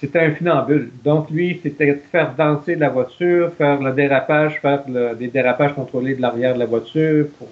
C'était 0.00 0.20
un 0.20 0.30
funambule. 0.32 0.90
Donc, 1.04 1.30
lui, 1.30 1.58
c'était 1.62 1.94
faire 2.12 2.34
danser 2.36 2.74
la 2.74 2.90
voiture, 2.90 3.52
faire 3.56 3.80
le 3.80 3.92
dérapage, 3.92 4.60
faire 4.60 4.84
des 5.18 5.28
dérapages 5.28 5.74
contrôlés 5.74 6.14
de 6.14 6.20
l'arrière 6.20 6.54
de 6.54 6.58
la 6.58 6.66
voiture 6.66 7.26
pour 7.38 7.48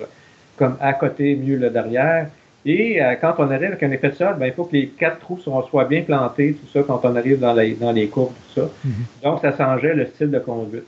comme 0.56 0.76
à 0.80 0.92
côté, 0.92 1.34
mieux 1.36 1.56
le 1.56 1.70
derrière. 1.70 2.28
Et 2.66 3.02
euh, 3.02 3.14
quand 3.20 3.34
on 3.38 3.50
arrive 3.50 3.68
avec 3.68 3.82
un 3.82 3.90
effet 3.90 4.10
de 4.10 4.14
sol, 4.14 4.36
ben, 4.38 4.46
il 4.46 4.52
faut 4.52 4.64
que 4.64 4.72
les 4.72 4.88
quatre 4.88 5.18
trous 5.18 5.38
soient 5.38 5.84
bien 5.84 6.02
plantés, 6.02 6.54
tout 6.54 6.66
ça, 6.72 6.82
quand 6.86 7.00
on 7.04 7.16
arrive 7.16 7.38
dans, 7.38 7.54
dans 7.54 7.92
les 7.92 8.06
courbes, 8.08 8.32
tout 8.54 8.60
ça. 8.60 8.68
Mm-hmm. 8.86 9.22
Donc, 9.22 9.40
ça 9.40 9.56
changeait 9.56 9.94
le 9.94 10.06
style 10.06 10.30
de 10.30 10.38
conduite. 10.38 10.84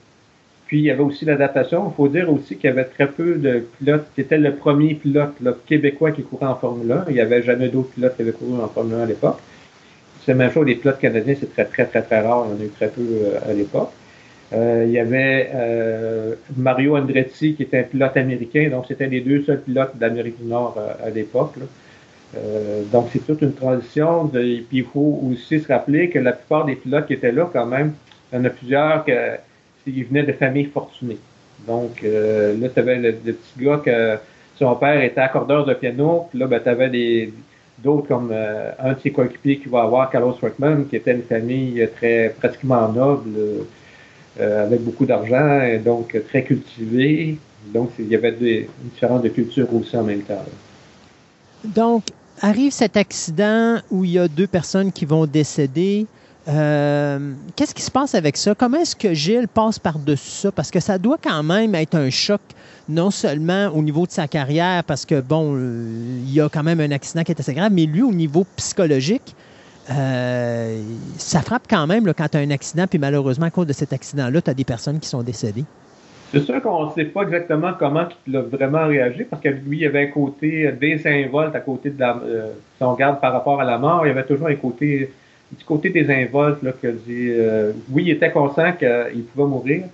Puis 0.67 0.79
il 0.79 0.85
y 0.85 0.91
avait 0.91 1.03
aussi 1.03 1.25
l'adaptation. 1.25 1.89
Il 1.91 1.95
faut 1.95 2.09
dire 2.09 2.31
aussi 2.33 2.57
qu'il 2.57 2.69
y 2.69 2.73
avait 2.73 2.85
très 2.85 3.07
peu 3.07 3.37
de 3.37 3.67
pilotes. 3.79 4.07
C'était 4.17 4.39
le 4.39 4.55
premier 4.55 4.95
pilote 4.95 5.35
québécois 5.67 6.11
qui 6.11 6.23
courait 6.23 6.47
en 6.47 6.57
Formule 6.57 6.91
1. 6.91 7.05
Il 7.09 7.15
n'y 7.15 7.21
avait 7.21 7.43
jamais 7.43 7.69
d'autres 7.69 7.91
pilotes 7.91 8.17
qui 8.17 8.23
avaient 8.23 8.33
couru 8.33 8.61
en 8.61 8.69
Formule 8.69 8.95
1 8.97 9.03
à 9.03 9.07
l'époque. 9.07 9.39
C'est 10.25 10.33
la 10.33 10.39
même 10.39 10.51
chose, 10.51 10.67
les 10.67 10.75
pilotes 10.75 10.99
canadiens, 10.99 11.37
c'est 11.39 11.53
très, 11.53 11.67
très, 11.67 11.87
très, 11.87 12.03
très 12.03 12.21
rare. 12.21 12.47
Il 12.49 12.57
y 12.57 12.59
en 12.59 12.61
a 12.61 12.65
eu 12.65 12.71
très 12.71 12.89
peu 12.89 13.01
euh, 13.01 13.39
à 13.49 13.53
l'époque. 13.53 13.91
Euh, 14.53 14.85
il 14.85 14.93
y 14.93 14.99
avait 14.99 15.51
euh, 15.55 16.35
Mario 16.57 16.97
Andretti 16.97 17.55
qui 17.55 17.63
était 17.63 17.79
un 17.79 17.83
pilote 17.85 18.17
américain, 18.17 18.69
donc 18.71 18.87
c'était 18.89 19.07
les 19.07 19.21
deux 19.21 19.43
seuls 19.45 19.61
pilotes 19.61 19.97
d'Amérique 19.97 20.41
du 20.41 20.49
Nord 20.49 20.77
à 21.05 21.11
l'époque. 21.11 21.55
donc 22.93 23.09
c'est 23.13 23.25
toute 23.27 23.43
une 23.43 23.55
transition. 23.55 24.31
et 24.35 24.65
puis 24.69 24.79
il 24.79 24.85
faut 24.85 25.21
aussi 25.31 25.61
se 25.61 25.69
rappeler 25.69 26.11
que 26.11 26.21
la 26.21 26.33
plupart 26.33 26.65
des 26.65 26.77
pilotes 26.77 27.07
qui 27.07 27.15
étaient 27.15 27.33
là, 27.33 27.49
quand 27.53 27.67
même, 27.67 27.95
il 28.33 28.39
y 28.39 28.41
en 28.41 28.45
a 28.45 28.51
plusieurs 28.51 29.05
que 29.05 29.13
il 29.87 30.05
venait 30.05 30.23
de 30.23 30.33
familles 30.33 30.67
fortunées. 30.67 31.19
Donc, 31.67 32.03
euh, 32.05 32.57
là, 32.59 32.69
tu 32.69 32.79
avais 32.79 32.97
le, 32.97 33.13
petit 33.13 33.65
gars 33.65 33.81
que 33.85 34.19
son 34.59 34.75
père 34.77 35.03
était 35.03 35.21
accordeur 35.21 35.65
de 35.65 35.75
piano, 35.75 36.27
puis 36.31 36.39
là, 36.39 36.47
ben, 36.47 36.61
tu 36.63 36.69
avais 36.69 37.31
d'autres 37.79 38.09
comme 38.09 38.31
euh, 38.33 38.73
un 38.79 38.93
de 38.93 39.01
ses 39.01 39.11
coéquipiers 39.11 39.59
qui 39.59 39.69
va 39.69 39.83
avoir, 39.83 40.11
Carlos 40.11 40.37
Workman, 40.41 40.85
qui 40.89 40.97
était 40.97 41.13
une 41.13 41.23
famille 41.23 41.87
très 41.97 42.35
pratiquement 42.39 42.89
noble, 42.91 43.31
euh, 44.41 44.65
avec 44.67 44.83
beaucoup 44.83 45.07
d'argent, 45.07 45.61
donc 45.85 46.17
très 46.29 46.43
cultivée. 46.43 47.39
Donc, 47.73 47.91
il 47.99 48.09
y 48.09 48.15
avait 48.15 48.33
des, 48.33 48.69
une 48.83 48.91
différence 48.91 49.23
de 49.23 49.29
culture 49.29 49.73
aussi 49.75 49.97
en 49.97 50.05
même 50.05 50.23
temps. 50.23 50.45
Donc, 51.65 52.05
arrive 52.41 52.73
cet 52.73 52.97
accident 52.97 53.79
où 53.91 54.05
il 54.05 54.13
y 54.13 54.19
a 54.19 54.29
deux 54.29 54.47
personnes 54.47 54.93
qui 54.93 55.05
vont 55.05 55.27
décéder. 55.27 56.07
Euh, 56.49 57.33
qu'est-ce 57.57 57.75
qui 57.75 57.83
se 57.83 57.91
passe 57.91 58.15
avec 58.15 58.37
ça? 58.37 58.55
Comment 58.55 58.79
est-ce 58.79 58.95
que 58.95 59.15
Gilles 59.15 59.49
passe 59.49 59.79
par-dessus 59.79 60.31
ça? 60.31 60.53
Parce 60.53 60.71
que 60.71 60.79
ça 60.79 60.99
doit 60.99 61.19
quand 61.21 61.43
même 61.43 61.75
être 61.75 61.97
un 61.97 62.09
choc, 62.11 62.41
non 62.89 63.11
seulement 63.11 63.67
au 63.75 63.83
niveau 63.83 64.07
de 64.07 64.13
sa 64.13 64.29
carrière, 64.29 64.85
parce 64.85 65.05
que, 65.05 65.21
bon, 65.21 65.55
euh, 65.57 66.21
il 66.25 66.33
y 66.33 66.41
a 66.41 66.49
quand 66.49 66.63
même 66.63 66.81
un 66.81 66.93
accident 66.93 67.25
qui 67.25 67.33
est 67.33 67.41
assez 67.41 67.55
grave, 67.55 67.73
mais 67.73 67.87
lui, 67.87 68.03
au 68.03 68.13
niveau 68.13 68.47
psychologique, 68.57 69.35
euh, 69.91 70.83
ça 71.19 71.41
frappe 71.43 71.65
quand 71.69 71.87
même 71.87 72.13
quand 72.15 72.29
tu 72.29 72.37
as 72.37 72.41
un 72.41 72.51
accident, 72.51 72.87
puis 72.89 72.99
malheureusement, 72.99 73.47
à 73.47 73.51
cause 73.51 73.67
de 73.67 73.73
cet 73.73 73.93
accident-là, 73.93 74.41
tu 74.41 74.51
as 74.51 74.55
des 74.55 74.65
personnes 74.65 75.01
qui 75.01 75.09
sont 75.09 75.23
décédées. 75.23 75.65
C'est 76.33 76.41
sûr 76.41 76.61
qu'on 76.61 76.87
ne 76.87 76.91
sait 76.93 77.05
pas 77.05 77.23
exactement 77.23 77.73
comment 77.79 78.07
il 78.27 78.37
a 78.37 78.43
vraiment 78.43 78.87
réagi, 78.87 79.25
parce 79.25 79.43
que 79.43 79.49
lui, 79.49 79.79
il 79.79 79.81
y 79.81 79.87
avait 79.87 80.09
un 80.09 80.11
côté 80.11 80.73
désinvolte 80.73 81.55
à 81.57 81.61
côté 81.61 81.91
de 81.91 82.01
la. 82.01 82.21
regarde 82.81 83.21
par 83.21 83.33
rapport 83.33 83.61
à 83.61 83.65
la 83.65 83.79
mort, 83.79 84.05
il 84.05 84.09
y 84.09 84.13
avait 84.13 84.27
toujours 84.27 84.49
un 84.49 84.55
côté 84.57 85.11
du 85.53 85.65
côté 85.65 85.91
des 85.91 86.11
involtes, 86.11 86.63
là, 86.63 86.73
que 86.73 86.89
dit, 86.89 87.31
euh, 87.31 87.73
oui, 87.91 88.05
il 88.07 88.11
était 88.11 88.31
conscient 88.31 88.73
qu'il 88.73 89.23
pouvait 89.33 89.49
mourir, 89.49 89.85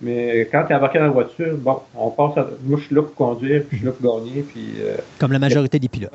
mais 0.00 0.48
quand 0.50 0.64
il 0.68 0.74
embarqué 0.74 0.98
dans 0.98 1.06
la 1.06 1.10
voiture, 1.10 1.56
bon, 1.56 1.80
on 1.96 2.10
passe 2.10 2.38
à, 2.38 2.48
moi, 2.64 2.78
je 2.78 2.86
suis 2.86 2.94
là 2.94 3.02
pour 3.02 3.14
conduire, 3.14 3.62
puis 3.68 3.76
je 3.76 3.82
suis 3.82 3.86
là 3.86 3.92
pour 3.92 4.20
gagner, 4.20 4.42
puis... 4.42 4.74
Euh, 4.80 4.96
comme 5.18 5.32
la 5.32 5.38
majorité 5.38 5.78
des 5.78 5.88
pilotes. 5.88 6.12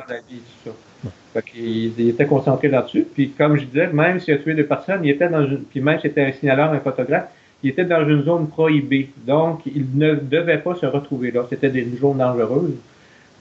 il, 1.55 2.09
était 2.09 2.25
concentré 2.25 2.69
là-dessus, 2.69 3.05
puis 3.13 3.31
comme 3.31 3.57
je 3.57 3.65
disais, 3.65 3.87
même 3.87 4.19
s'il 4.19 4.33
a 4.33 4.37
tué 4.37 4.53
deux 4.53 4.65
personnes, 4.65 5.01
il 5.03 5.11
était 5.11 5.29
dans 5.29 5.45
une, 5.45 5.63
puis 5.63 5.81
même 5.81 5.99
s'il 5.99 6.11
était 6.11 6.23
un 6.23 6.31
signaleur, 6.31 6.71
un 6.71 6.79
photographe, 6.79 7.25
il 7.63 7.69
était 7.71 7.85
dans 7.85 8.07
une 8.07 8.23
zone 8.23 8.47
prohibée, 8.47 9.09
donc 9.25 9.61
il 9.65 9.87
ne 9.93 10.15
devait 10.15 10.59
pas 10.59 10.75
se 10.75 10.85
retrouver 10.85 11.31
là, 11.31 11.45
c'était 11.49 11.67
une 11.69 11.97
zone 11.97 12.17
dangereuse. 12.17 12.75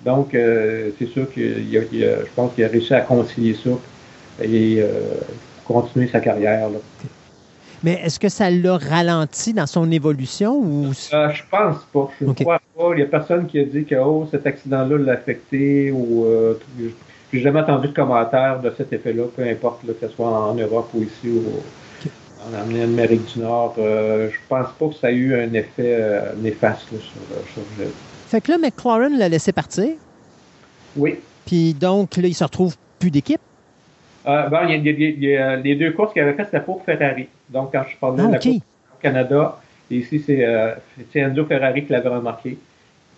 Donc, 0.04 0.34
euh, 0.34 0.90
c'est 0.98 1.08
sûr 1.08 1.32
que 1.32 1.40
je 1.40 2.34
pense 2.36 2.52
qu'il 2.54 2.64
a 2.64 2.68
réussi 2.68 2.92
à 2.92 3.00
concilier 3.00 3.54
ça 3.54 3.70
et 4.42 4.76
euh, 4.78 4.90
continuer 5.64 6.08
sa 6.08 6.20
carrière. 6.20 6.68
Mais 7.84 8.00
est-ce 8.02 8.18
que 8.18 8.30
ça 8.30 8.50
l'a 8.50 8.78
ralenti 8.78 9.52
dans 9.52 9.66
son 9.66 9.90
évolution 9.90 10.56
ou 10.56 10.92
euh, 11.12 11.28
Je 11.30 11.42
pense 11.50 11.84
pas. 11.92 12.08
Je 12.18 12.24
ne 12.24 12.32
crois 12.32 12.60
pas. 12.76 12.90
Il 12.92 12.96
n'y 12.96 13.02
a 13.02 13.06
personne 13.06 13.46
qui 13.46 13.58
a 13.58 13.64
dit 13.64 13.84
que 13.84 13.94
oh, 13.96 14.26
cet 14.30 14.46
accident-là 14.46 14.96
l'a 14.96 15.12
affecté 15.12 15.90
ou 15.92 16.24
euh, 16.24 16.54
j'ai 17.30 17.40
jamais 17.40 17.60
entendu 17.60 17.88
de 17.88 17.92
commentaire 17.92 18.60
de 18.60 18.72
cet 18.74 18.92
effet-là, 18.94 19.24
peu 19.36 19.42
importe 19.42 19.84
que 19.86 19.92
ce 20.00 20.08
soit 20.08 20.28
en 20.28 20.54
Europe 20.54 20.88
ou 20.94 21.02
ici 21.02 21.28
ou 21.28 21.42
en 22.50 22.74
Amérique 22.74 23.34
du 23.34 23.40
Nord. 23.40 23.74
Euh, 23.78 24.30
je 24.30 24.38
pense 24.48 24.68
pas 24.78 24.88
que 24.88 24.94
ça 24.94 25.08
a 25.08 25.10
eu 25.10 25.34
un 25.34 25.52
effet 25.52 26.22
néfaste 26.38 26.88
sur, 26.88 26.98
sur 26.98 27.62
Fait 28.28 28.40
que 28.40 28.50
là, 28.50 28.56
McLaren 28.56 29.18
l'a 29.18 29.28
laissé 29.28 29.52
partir. 29.52 29.90
Oui. 30.96 31.18
Puis 31.44 31.74
donc, 31.74 32.16
là, 32.16 32.28
il 32.28 32.34
se 32.34 32.44
retrouve 32.44 32.76
plus 32.98 33.10
d'équipe. 33.10 33.40
Euh, 34.26 34.48
bon, 34.48 34.58
il 34.68 35.22
y 35.22 35.36
a, 35.36 35.56
les 35.56 35.74
deux 35.76 35.92
courses 35.92 36.12
qu'il 36.12 36.22
avait 36.22 36.32
faites, 36.32 36.46
c'était 36.46 36.60
pour 36.60 36.82
Ferrari. 36.84 37.28
Donc, 37.50 37.72
quand 37.72 37.82
je 37.88 37.96
parlais 37.96 38.22
de 38.22 38.32
la 38.32 38.38
ah, 38.38 38.40
course 38.40 38.56
au 38.56 39.02
Canada, 39.02 39.60
ici, 39.90 40.22
c'est 40.24 40.44
euh, 40.44 40.74
Enzo 41.14 41.44
Ferrari 41.44 41.84
qui 41.84 41.92
l'avait 41.92 42.08
remarqué. 42.08 42.58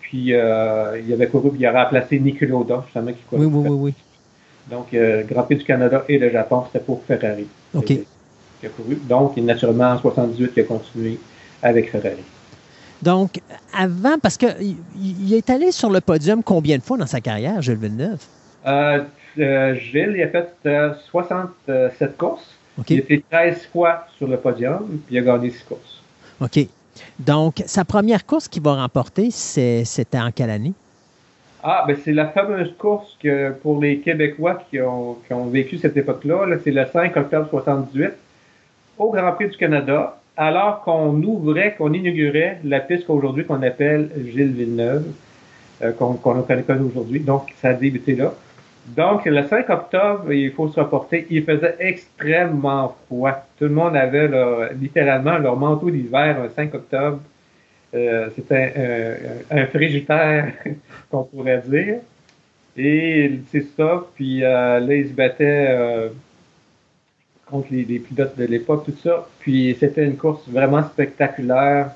Puis, 0.00 0.32
euh, 0.32 1.00
il 1.04 1.12
avait 1.12 1.28
couru, 1.28 1.50
puis 1.50 1.60
il 1.60 1.66
a 1.66 1.84
remplacé 1.84 2.18
Lauda, 2.18 2.82
justement, 2.86 3.12
qui 3.12 3.22
courait. 3.28 3.44
Oui, 3.44 3.46
oui, 3.52 3.68
oui, 3.68 3.78
oui. 3.80 3.94
Donc, 4.70 4.92
euh, 4.94 5.22
Grand 5.24 5.44
Prix 5.44 5.56
du 5.56 5.64
Canada 5.64 6.04
et 6.08 6.18
le 6.18 6.30
Japon, 6.30 6.64
c'était 6.66 6.84
pour 6.84 7.02
Ferrari. 7.04 7.46
OK. 7.74 7.86
Qui 7.86 8.66
a 8.66 8.68
couru. 8.68 8.96
Donc, 9.08 9.36
naturellement, 9.36 9.92
en 9.92 9.98
78, 9.98 10.52
il 10.56 10.60
a 10.60 10.64
continué 10.64 11.18
avec 11.62 11.90
Ferrari. 11.90 12.24
Donc, 13.02 13.40
avant, 13.76 14.18
parce 14.18 14.36
qu'il 14.36 14.76
il 15.00 15.34
est 15.34 15.50
allé 15.50 15.70
sur 15.70 15.90
le 15.90 16.00
podium 16.00 16.42
combien 16.42 16.78
de 16.78 16.82
fois 16.82 16.96
dans 16.96 17.06
sa 17.06 17.20
carrière, 17.20 17.60
Gilles 17.62 17.76
Villeneuve? 17.76 18.24
Euh, 18.66 19.04
euh, 19.38 19.74
Gilles, 19.74 20.14
il 20.16 20.22
a 20.22 20.28
fait 20.28 20.48
67 21.10 22.16
courses. 22.16 22.54
Il 22.88 23.00
a 23.00 23.02
fait 23.02 23.22
13 23.30 23.68
fois 23.72 24.06
sur 24.18 24.28
le 24.28 24.36
podium, 24.36 25.00
puis 25.06 25.16
il 25.16 25.18
a 25.18 25.22
gagné 25.22 25.50
6 25.50 25.62
courses. 25.64 26.02
OK. 26.40 26.66
Donc, 27.18 27.62
sa 27.66 27.84
première 27.84 28.26
course 28.26 28.48
qu'il 28.48 28.62
va 28.62 28.74
remporter, 28.74 29.30
c'était 29.30 30.18
en 30.18 30.30
quelle 30.30 30.50
année? 30.50 30.72
Ah, 31.62 31.84
ben 31.86 31.96
c'est 32.04 32.12
la 32.12 32.28
fameuse 32.28 32.72
course 32.78 33.16
que 33.20 33.50
pour 33.50 33.80
les 33.80 33.98
Québécois 33.98 34.62
qui 34.70 34.80
ont, 34.80 35.16
qui 35.26 35.32
ont 35.32 35.46
vécu 35.46 35.78
cette 35.78 35.96
époque-là, 35.96 36.46
-là, 36.46 36.58
c'est 36.62 36.70
le 36.70 36.86
5 36.86 37.16
octobre 37.16 37.48
78 37.50 38.12
au 38.98 39.10
Grand 39.10 39.32
Prix 39.32 39.48
du 39.48 39.56
Canada, 39.56 40.18
alors 40.36 40.82
qu'on 40.82 41.20
ouvrait, 41.22 41.74
qu'on 41.76 41.92
inaugurait 41.92 42.60
la 42.62 42.80
piste 42.80 43.06
qu'aujourd'hui 43.06 43.44
qu'on 43.44 43.62
appelle 43.62 44.10
Gilles 44.32 44.52
Villeneuve, 44.52 45.06
euh, 45.82 45.92
qu'on 45.92 46.14
connaît 46.14 46.64
aujourd'hui. 46.80 47.20
Donc, 47.20 47.52
ça 47.60 47.70
a 47.70 47.74
débuté 47.74 48.14
là. 48.14 48.34
Donc, 48.94 49.24
le 49.24 49.42
5 49.42 49.68
octobre, 49.68 50.32
il 50.32 50.52
faut 50.52 50.68
se 50.68 50.78
reporter, 50.78 51.26
il 51.30 51.44
faisait 51.44 51.74
extrêmement 51.80 52.96
froid. 53.06 53.32
Tout 53.58 53.64
le 53.64 53.70
monde 53.70 53.96
avait 53.96 54.30
littéralement 54.80 55.38
leur 55.38 55.56
manteau 55.56 55.90
d'hiver 55.90 56.40
un 56.40 56.48
5 56.48 56.74
octobre. 56.74 57.20
Euh, 57.94 58.28
c'était 58.36 59.44
un, 59.50 59.58
un, 59.58 59.66
frigitaire, 59.66 60.52
qu'on 61.10 61.24
pourrait 61.24 61.62
dire. 61.66 62.00
Et 62.76 63.40
c'est 63.50 63.66
ça. 63.76 64.04
Puis 64.14 64.44
euh, 64.44 64.80
là, 64.80 64.94
il 64.94 65.08
se 65.08 65.12
battait 65.12 65.66
euh, 65.70 66.08
contre 67.46 67.68
les, 67.70 67.84
les, 67.84 67.98
pilotes 67.98 68.36
de 68.36 68.44
l'époque, 68.44 68.84
tout 68.84 68.96
ça. 69.02 69.26
Puis 69.40 69.76
c'était 69.80 70.04
une 70.04 70.16
course 70.16 70.46
vraiment 70.48 70.82
spectaculaire. 70.84 71.90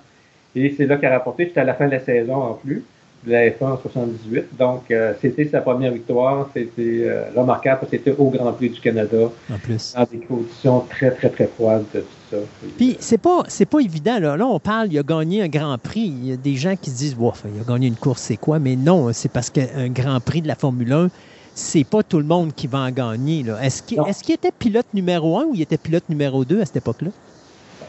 Et 0.57 0.75
c'est 0.77 0.87
là 0.87 0.97
qu'il 0.97 1.07
a 1.07 1.11
rapporté. 1.11 1.47
C'était 1.47 1.61
à 1.61 1.65
la 1.65 1.75
fin 1.75 1.87
de 1.87 1.93
la 1.93 2.01
saison 2.01 2.35
en 2.35 2.55
plus 2.55 2.83
de 3.25 3.33
la 3.33 3.49
F1 3.51 3.65
en 3.65 3.79
78. 3.79 4.57
Donc, 4.59 4.91
euh, 4.91 5.13
c'était 5.21 5.45
sa 5.45 5.61
première 5.61 5.93
victoire. 5.93 6.49
C'était 6.55 7.03
euh, 7.05 7.25
remarquable 7.37 7.81
parce 7.81 7.91
que 7.91 7.99
c'était 7.99 8.15
au 8.17 8.31
Grand 8.31 8.53
Prix 8.53 8.71
du 8.71 8.81
Canada. 8.81 9.31
En 9.53 9.59
plus. 9.59 9.95
Dans 9.95 10.05
des 10.05 10.19
conditions 10.19 10.81
très, 10.89 11.11
très, 11.11 11.29
très 11.29 11.47
froides, 11.47 11.85
tout 11.93 12.01
ça. 12.31 12.37
Puis, 12.79 12.97
c'est 13.01 13.19
pas, 13.19 13.43
c'est 13.49 13.67
pas 13.67 13.81
évident. 13.81 14.19
Là. 14.19 14.37
là, 14.37 14.47
on 14.47 14.59
parle, 14.59 14.89
il 14.91 14.99
a 14.99 15.03
gagné 15.03 15.43
un 15.43 15.49
Grand 15.49 15.77
Prix. 15.79 16.07
Il 16.07 16.27
y 16.29 16.33
a 16.33 16.37
des 16.37 16.57
gens 16.57 16.77
qui 16.77 16.91
se 16.91 16.97
disent, 16.97 17.17
wow, 17.19 17.35
il 17.55 17.61
a 17.61 17.65
gagné 17.65 17.89
une 17.89 17.97
course, 17.97 18.23
c'est 18.23 18.39
quoi? 18.39 18.59
Mais 18.59 18.77
non, 18.77 19.13
c'est 19.13 19.31
parce 19.31 19.51
qu'un 19.51 19.89
Grand 19.89 20.21
Prix 20.21 20.41
de 20.41 20.49
la 20.49 20.55
Formule 20.55 20.93
1, 20.93 21.09
c'est 21.55 21.85
pas 21.85 22.03
tout 22.03 22.19
le 22.19 22.25
monde 22.25 22.55
qui 22.55 22.69
va 22.69 22.79
en 22.79 22.91
gagner. 22.91 23.45
Est-ce 23.63 23.83
qu'il, 23.83 24.35
était 24.35 24.53
pilote 24.59 24.87
numéro 24.95 25.39
1 25.39 25.45
ou 25.45 25.55
il 25.55 25.61
était 25.61 25.77
pilote 25.77 26.09
numéro 26.09 26.45
2 26.45 26.63
à 26.63 26.65
cette 26.65 26.77
époque-là? 26.77 27.11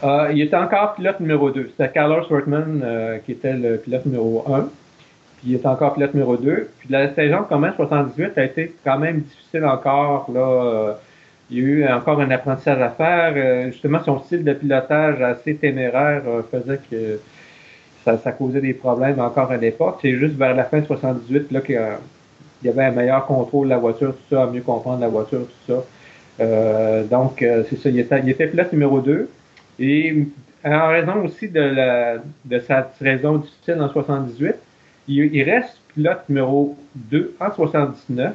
Euh, 0.04 0.32
il 0.32 0.42
était 0.42 0.56
encore 0.56 0.94
pilote 0.94 1.20
numéro 1.20 1.50
2. 1.50 1.70
C'était 1.70 1.90
Carlos 1.92 2.24
Wortman 2.28 2.84
qui 3.24 3.32
était 3.32 3.54
le 3.54 3.76
pilote 3.78 4.04
numéro 4.04 4.44
1 4.52 4.68
il 5.44 5.54
est 5.54 5.66
encore 5.66 5.94
pilote 5.94 6.14
numéro 6.14 6.36
2. 6.36 6.68
Puis 6.78 6.88
la 6.90 7.14
saison 7.14 7.44
commence 7.48 7.74
78 7.76 8.36
a 8.36 8.44
été 8.44 8.74
quand 8.84 8.98
même 8.98 9.20
difficile 9.20 9.64
encore. 9.64 10.30
Là, 10.32 10.40
euh, 10.40 10.92
il 11.50 11.58
y 11.58 11.60
a 11.60 11.64
eu 11.64 11.88
encore 11.88 12.20
un 12.20 12.30
apprentissage 12.30 12.80
à 12.80 12.90
faire. 12.90 13.34
Euh, 13.36 13.66
justement, 13.72 14.02
son 14.04 14.20
style 14.20 14.44
de 14.44 14.52
pilotage 14.52 15.20
assez 15.20 15.56
téméraire 15.56 16.22
euh, 16.26 16.42
faisait 16.50 16.80
que 16.90 17.20
ça, 18.04 18.32
causait 18.32 18.60
des 18.60 18.74
problèmes 18.74 19.20
encore 19.20 19.50
à 19.50 19.56
l'époque. 19.56 19.98
C'est 20.02 20.16
juste 20.16 20.34
vers 20.34 20.54
la 20.54 20.64
fin 20.64 20.80
de 20.80 20.86
78 20.86 21.50
là 21.52 21.60
qu'il 21.60 21.80
y 22.64 22.68
avait 22.68 22.84
un 22.84 22.90
meilleur 22.90 23.26
contrôle 23.26 23.66
de 23.66 23.70
la 23.70 23.78
voiture, 23.78 24.14
tout 24.14 24.34
ça, 24.34 24.46
mieux 24.46 24.60
comprendre 24.60 25.00
la 25.00 25.08
voiture, 25.08 25.40
tout 25.66 25.72
ça. 25.72 27.02
donc, 27.08 27.36
c'est 27.38 27.78
ça, 27.78 27.88
il 27.90 28.00
était, 28.00 28.20
il 28.24 28.68
numéro 28.72 29.00
2. 29.00 29.28
Et 29.78 30.26
en 30.64 30.88
raison 30.88 31.24
aussi 31.24 31.48
de, 31.48 31.60
la, 31.60 32.16
de 32.44 32.58
sa 32.58 32.90
saison 32.98 33.36
difficile 33.36 33.80
en 33.80 33.88
78, 33.88 34.56
il, 35.08 35.42
reste 35.42 35.78
pilote 35.94 36.28
numéro 36.28 36.76
2 36.94 37.36
en 37.40 37.52
79. 37.52 38.34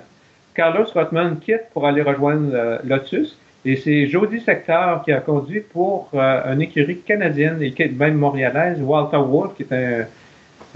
Carlos 0.53 0.85
Rotman 0.93 1.37
quitte 1.39 1.69
pour 1.73 1.85
aller 1.85 2.01
rejoindre 2.01 2.51
euh, 2.53 2.77
Lotus. 2.83 3.37
Et 3.65 3.75
c'est 3.75 4.07
Jody 4.07 4.39
Sector 4.39 5.03
qui 5.03 5.11
a 5.11 5.19
conduit 5.19 5.61
pour 5.61 6.09
euh, 6.13 6.53
une 6.53 6.61
écurie 6.61 6.99
canadienne 6.99 7.61
et 7.61 7.73
même 7.89 8.15
montréalaise, 8.15 8.81
Walter 8.81 9.17
Wolf, 9.17 9.55
qui 9.55 9.63
est 9.63 9.73
un, 9.73 10.05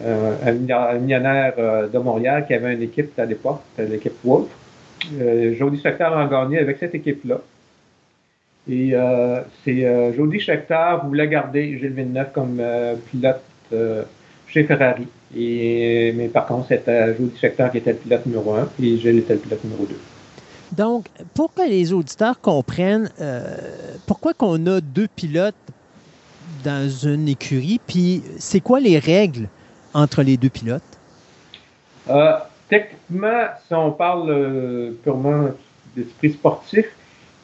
euh, 0.02 0.36
un 0.46 0.98
millionnaire 1.00 1.54
de 1.92 1.98
Montréal 2.00 2.46
qui 2.48 2.54
avait 2.54 2.74
une 2.74 2.82
équipe 2.82 3.18
à 3.20 3.26
l'époque, 3.26 3.62
l'équipe 3.78 4.14
Wolf. 4.24 4.48
Jody 5.58 5.80
Sector 5.80 6.16
a 6.16 6.28
gagné 6.28 6.60
avec 6.60 6.78
cette 6.78 6.94
équipe-là. 6.94 7.40
Et 8.70 8.94
c'est 9.64 10.14
Jody 10.16 10.40
Scheckter 10.40 10.98
voulait 11.04 11.28
garder 11.28 11.80
Gilles 11.80 11.94
Villeneuve 11.94 12.32
comme 12.34 12.62
pilote 13.10 13.42
chez 14.48 14.64
Ferrari. 14.64 15.08
Et, 15.36 16.14
mais 16.16 16.28
par 16.28 16.46
contre, 16.46 16.68
c'était 16.68 17.16
Jody 17.16 17.38
Scheckter 17.40 17.68
qui 17.72 17.78
était 17.78 17.94
le 17.94 17.98
pilote 17.98 18.26
numéro 18.26 18.54
1 18.54 18.70
et 18.82 18.98
Gilles 18.98 19.20
était 19.20 19.34
le 19.34 19.40
pilote 19.40 19.64
numéro 19.64 19.86
2. 19.86 19.96
Donc, 20.74 21.06
pour 21.34 21.54
que 21.54 21.68
les 21.68 21.94
auditeurs 21.94 22.40
comprennent, 22.40 23.10
euh, 23.20 23.58
pourquoi 24.08 24.34
qu'on 24.34 24.66
a 24.68 24.82
deux 24.82 25.08
pilotes 25.08 25.56
dans 26.64 26.90
une 26.90 27.28
écurie, 27.28 27.80
puis 27.86 28.24
c'est 28.38 28.62
quoi 28.62 28.80
les 28.80 29.00
règles 29.00 29.48
entre 29.94 30.22
les 30.22 30.38
deux 30.38 30.50
pilotes? 30.50 30.82
Euh, 32.10 32.34
techniquement, 32.70 33.48
si 33.68 33.74
on 33.74 33.92
parle 33.92 34.30
euh, 34.30 34.92
purement 35.04 35.50
d'esprit 35.96 36.32
sportif, 36.32 36.86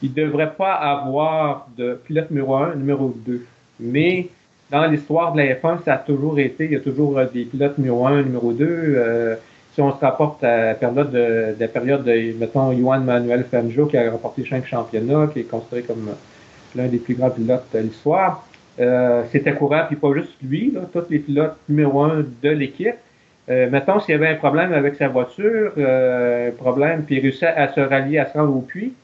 il 0.02 0.10
ne 0.10 0.14
devrait 0.26 0.54
pas 0.54 0.74
avoir 0.74 1.68
de 1.76 2.00
pilote 2.04 2.30
numéro 2.30 2.56
1, 2.56 2.76
numéro 2.76 3.14
2. 3.26 3.44
Mais 3.80 4.28
dans 4.70 4.86
l'histoire 4.86 5.32
de 5.32 5.38
la 5.38 5.54
F1, 5.54 5.84
ça 5.84 5.94
a 5.94 5.98
toujours 5.98 6.38
été, 6.38 6.66
il 6.66 6.72
y 6.72 6.76
a 6.76 6.80
toujours 6.80 7.18
euh, 7.18 7.26
des 7.32 7.44
pilotes 7.44 7.78
numéro 7.78 8.06
1, 8.06 8.22
numéro 8.22 8.52
2. 8.52 8.66
Euh, 8.66 9.36
si 9.74 9.80
on 9.80 9.96
se 9.96 10.00
rapporte 10.00 10.42
à 10.42 10.66
la 10.66 10.74
période 10.74 11.10
de, 11.10 11.54
la 11.58 11.68
période 11.68 12.04
de, 12.04 12.34
mettons, 12.38 12.72
Juan 12.72 13.04
Manuel 13.04 13.44
Fangio, 13.50 13.86
qui 13.86 13.96
a 13.96 14.10
remporté 14.10 14.44
cinq 14.44 14.66
championnats, 14.66 15.28
qui 15.32 15.40
est 15.40 15.44
considéré 15.44 15.82
comme 15.82 16.10
l'un 16.74 16.86
des 16.88 16.98
plus 16.98 17.14
grands 17.14 17.30
pilotes 17.30 17.64
de 17.72 17.78
l'histoire, 17.78 18.48
euh, 18.80 19.24
c'était 19.32 19.54
courant, 19.54 19.84
puis 19.86 19.96
pas 19.96 20.12
juste 20.14 20.34
lui, 20.42 20.70
là, 20.72 20.82
tous 20.92 21.10
les 21.10 21.18
pilotes 21.18 21.56
numéro 21.68 22.02
1 22.02 22.24
de 22.42 22.50
l'équipe. 22.50 22.94
Euh, 23.48 23.68
mettons, 23.70 23.98
s'il 23.98 24.12
y 24.12 24.14
avait 24.14 24.28
un 24.28 24.36
problème 24.36 24.72
avec 24.72 24.94
sa 24.96 25.08
voiture, 25.08 25.72
euh, 25.78 26.48
un 26.48 26.52
problème, 26.52 27.04
puis 27.04 27.16
il 27.16 27.20
réussissait 27.20 27.46
à 27.46 27.72
se 27.72 27.80
rallier, 27.80 28.18
à 28.18 28.26
se 28.26 28.38
rendre 28.38 28.54
au 28.54 28.60
puits, 28.60 28.94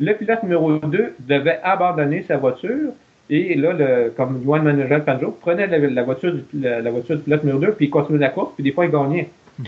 le 0.00 0.14
pilote 0.14 0.42
numéro 0.42 0.78
2 0.78 1.14
devait 1.20 1.60
abandonner 1.62 2.24
sa 2.26 2.38
voiture 2.38 2.92
et 3.30 3.54
là, 3.54 3.72
le, 3.72 4.12
comme 4.16 4.42
Juan 4.42 4.64
Manuel 4.64 5.02
Fangio 5.04 5.30
prenait 5.40 5.68
la, 5.68 6.02
voiture 6.02 6.34
du, 6.34 6.44
la, 6.60 6.90
voiture 6.90 7.16
du 7.16 7.22
pilote 7.22 7.44
numéro 7.44 7.60
2, 7.60 7.72
puis 7.72 7.86
il 7.86 7.90
continuait 7.90 8.18
la 8.18 8.28
course, 8.30 8.50
puis 8.54 8.64
des 8.64 8.72
fois, 8.72 8.86
il 8.86 8.90
gagnait. 8.90 9.28
Mhm. 9.58 9.66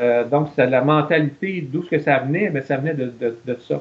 Euh, 0.00 0.24
donc, 0.24 0.48
c'est 0.56 0.66
la 0.66 0.82
mentalité, 0.82 1.64
d'où 1.72 1.84
ce 1.84 1.90
que 1.90 1.98
ça 2.00 2.18
venait, 2.18 2.50
mais 2.52 2.62
ça 2.62 2.76
venait 2.76 2.94
de, 2.94 3.12
de, 3.20 3.36
de 3.46 3.56
ça. 3.68 3.80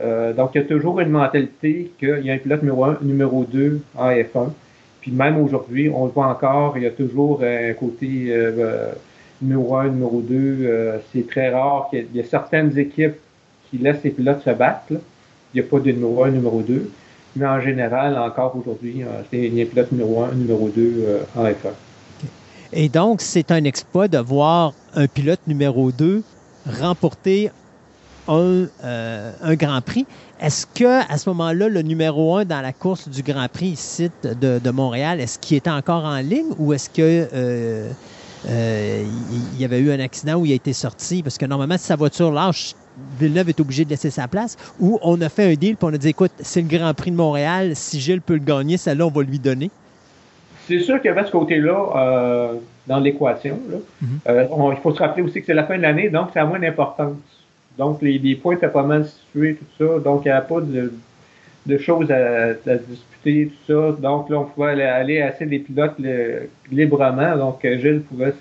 Euh, 0.00 0.32
donc, 0.32 0.52
il 0.54 0.62
y 0.62 0.64
a 0.64 0.66
toujours 0.66 0.98
une 1.00 1.10
mentalité 1.10 1.92
qu'il 1.98 2.24
y 2.24 2.30
a 2.30 2.34
un 2.34 2.38
pilote 2.38 2.62
numéro 2.62 2.84
1, 2.84 2.98
numéro 3.02 3.44
2 3.44 3.82
en 3.96 4.10
F1. 4.10 4.48
Puis 5.02 5.12
même 5.12 5.38
aujourd'hui, 5.38 5.90
on 5.94 6.06
le 6.06 6.12
voit 6.12 6.28
encore, 6.28 6.78
il 6.78 6.84
y 6.84 6.86
a 6.86 6.90
toujours 6.90 7.42
un 7.42 7.74
côté 7.74 8.28
euh, 8.30 8.92
numéro 9.42 9.76
1, 9.76 9.88
numéro 9.88 10.22
2. 10.22 11.02
c'est 11.12 11.28
très 11.28 11.50
rare 11.50 11.88
qu'il 11.90 12.06
y, 12.14 12.18
ait 12.18 12.24
certaines 12.24 12.78
équipes 12.78 13.16
qui 13.70 13.76
laissent 13.76 14.02
les 14.02 14.10
pilotes 14.10 14.42
se 14.42 14.48
battre. 14.48 14.92
Il 14.92 15.60
n'y 15.60 15.60
a 15.60 15.64
pas 15.64 15.78
de 15.78 15.92
numéro 15.92 16.24
1, 16.24 16.30
numéro 16.30 16.62
2 16.62 16.90
mais 17.36 17.46
en 17.46 17.60
général, 17.60 18.16
encore 18.18 18.56
aujourd'hui, 18.56 19.02
euh, 19.02 19.22
c'est 19.30 19.46
un 19.46 19.66
pilote 19.66 19.92
numéro 19.92 20.22
1, 20.22 20.34
numéro 20.34 20.68
2 20.68 20.80
euh, 20.82 21.22
en 21.36 21.44
F1. 21.44 21.72
Et 22.72 22.88
donc, 22.88 23.20
c'est 23.20 23.50
un 23.50 23.64
exploit 23.64 24.08
de 24.08 24.18
voir 24.18 24.72
un 24.94 25.06
pilote 25.06 25.40
numéro 25.46 25.92
2 25.92 26.22
remporter 26.80 27.50
un, 28.26 28.66
euh, 28.84 29.32
un 29.42 29.54
Grand 29.54 29.80
Prix. 29.80 30.06
Est-ce 30.40 30.66
que 30.66 31.12
à 31.12 31.18
ce 31.18 31.28
moment-là, 31.30 31.68
le 31.68 31.82
numéro 31.82 32.36
1 32.36 32.44
dans 32.46 32.60
la 32.60 32.72
course 32.72 33.08
du 33.08 33.22
Grand 33.22 33.48
Prix 33.48 33.68
ici 33.68 34.10
de, 34.22 34.58
de 34.58 34.70
Montréal, 34.70 35.20
est-ce 35.20 35.38
qu'il 35.38 35.56
était 35.56 35.70
encore 35.70 36.04
en 36.04 36.18
ligne 36.18 36.52
ou 36.58 36.72
est-ce 36.72 36.88
que 36.88 37.90
il 38.48 39.60
y 39.60 39.64
avait 39.64 39.78
eu 39.78 39.90
un 39.90 40.00
accident 40.00 40.36
où 40.36 40.46
il 40.46 40.52
a 40.52 40.54
été 40.54 40.72
sorti? 40.72 41.22
Parce 41.22 41.38
que 41.38 41.46
normalement, 41.46 41.78
si 41.78 41.84
sa 41.84 41.96
voiture 41.96 42.30
lâche, 42.32 42.74
Villeneuve 43.18 43.48
est 43.48 43.60
obligé 43.60 43.84
de 43.84 43.90
laisser 43.90 44.10
sa 44.10 44.28
place, 44.28 44.56
ou 44.78 44.98
on 45.02 45.20
a 45.20 45.28
fait 45.28 45.52
un 45.52 45.54
deal 45.54 45.76
puis 45.76 45.88
on 45.90 45.94
a 45.94 45.98
dit 45.98 46.08
écoute, 46.08 46.32
c'est 46.38 46.62
le 46.62 46.68
Grand 46.68 46.94
Prix 46.94 47.10
de 47.10 47.16
Montréal, 47.16 47.72
si 47.74 48.00
Gilles 48.00 48.20
peut 48.20 48.34
le 48.34 48.40
gagner, 48.40 48.76
celle-là, 48.76 49.06
on 49.06 49.10
va 49.10 49.22
lui 49.22 49.38
donner? 49.38 49.70
C'est 50.68 50.80
sûr 50.80 51.00
qu'il 51.00 51.06
y 51.06 51.12
avait 51.12 51.26
ce 51.26 51.30
côté-là 51.30 51.88
euh, 51.96 52.54
dans 52.86 52.98
l'équation. 52.98 53.58
Mm-hmm. 53.68 54.06
Euh, 54.28 54.72
il 54.72 54.80
faut 54.80 54.94
se 54.94 54.98
rappeler 55.00 55.22
aussi 55.22 55.40
que 55.40 55.46
c'est 55.46 55.54
la 55.54 55.64
fin 55.64 55.76
de 55.76 55.82
l'année, 55.82 56.08
donc 56.08 56.28
ça 56.32 56.42
a 56.42 56.44
moins 56.44 56.58
d'importance. 56.58 57.16
Donc, 57.76 58.00
les, 58.02 58.36
points 58.36 58.54
étaient 58.54 58.68
pas 58.68 58.84
mal 58.84 59.06
situés, 59.06 59.56
tout 59.56 59.84
ça. 59.84 59.98
Donc, 59.98 60.22
il 60.24 60.28
n'y 60.28 60.32
a 60.32 60.40
pas 60.40 60.60
de, 60.60 61.78
choses 61.78 62.10
à, 62.10 62.54
disputer, 63.24 63.52
tout 63.66 63.72
ça. 63.72 63.96
Donc, 64.00 64.30
là, 64.30 64.40
on 64.40 64.44
pouvait 64.44 64.82
aller, 64.82 65.20
assez 65.20 65.46
des 65.46 65.58
pilotes 65.58 65.96
librement. 66.70 67.36
Donc, 67.36 67.60
Gilles 67.62 68.02
pouvait 68.02 68.34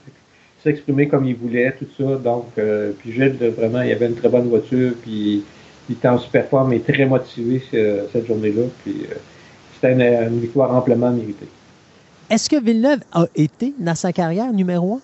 s'exprimer 0.63 1.07
comme 1.07 1.25
il 1.25 1.35
voulait, 1.35 1.73
tout 1.77 1.87
ça. 1.97 2.15
Donc, 2.17 2.47
euh, 2.57 2.91
puis 2.99 3.11
Gilles, 3.11 3.37
vraiment, 3.57 3.81
il 3.81 3.91
avait 3.91 4.07
une 4.07 4.15
très 4.15 4.29
bonne 4.29 4.47
voiture, 4.47 4.93
puis 5.01 5.43
il 5.89 5.95
était 5.95 6.07
en 6.07 6.17
super 6.17 6.47
forme 6.47 6.73
et 6.73 6.79
très 6.79 7.05
motivé 7.05 7.61
cette 7.71 8.25
journée-là. 8.27 8.63
Puis 8.83 9.05
euh, 9.09 9.15
c'était 9.75 9.93
une, 9.93 10.39
victoire 10.39 10.73
amplement 10.73 11.11
méritée. 11.11 11.47
Est-ce 12.29 12.49
que 12.49 12.61
Villeneuve 12.61 13.01
a 13.11 13.25
été 13.35 13.73
dans 13.77 13.95
sa 13.95 14.13
carrière 14.13 14.51
numéro 14.53 14.95
un? 14.95 15.01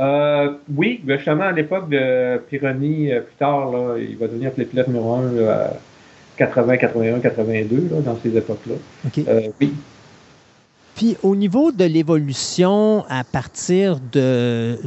Euh, 0.00 0.52
oui, 0.76 1.02
justement, 1.08 1.44
à 1.44 1.52
l'époque 1.52 1.88
de 1.88 2.38
Pironi, 2.48 3.10
euh, 3.10 3.20
plus 3.20 3.34
tard, 3.36 3.72
là, 3.72 3.96
il 3.98 4.16
va 4.16 4.28
devenir 4.28 4.52
le 4.56 4.64
pilote 4.64 4.86
numéro 4.86 5.14
1 5.14 5.48
à 5.48 5.72
80, 6.38 6.76
81, 6.76 7.20
82, 7.20 7.88
dans 8.04 8.16
ces 8.22 8.36
époques-là. 8.36 8.74
Euh, 9.28 9.48
oui. 9.60 9.74
Puis 10.94 11.16
au 11.22 11.36
niveau 11.36 11.70
de 11.70 11.84
l'évolution 11.84 13.04
à 13.08 13.22
partir 13.24 13.98
de, 14.12 14.78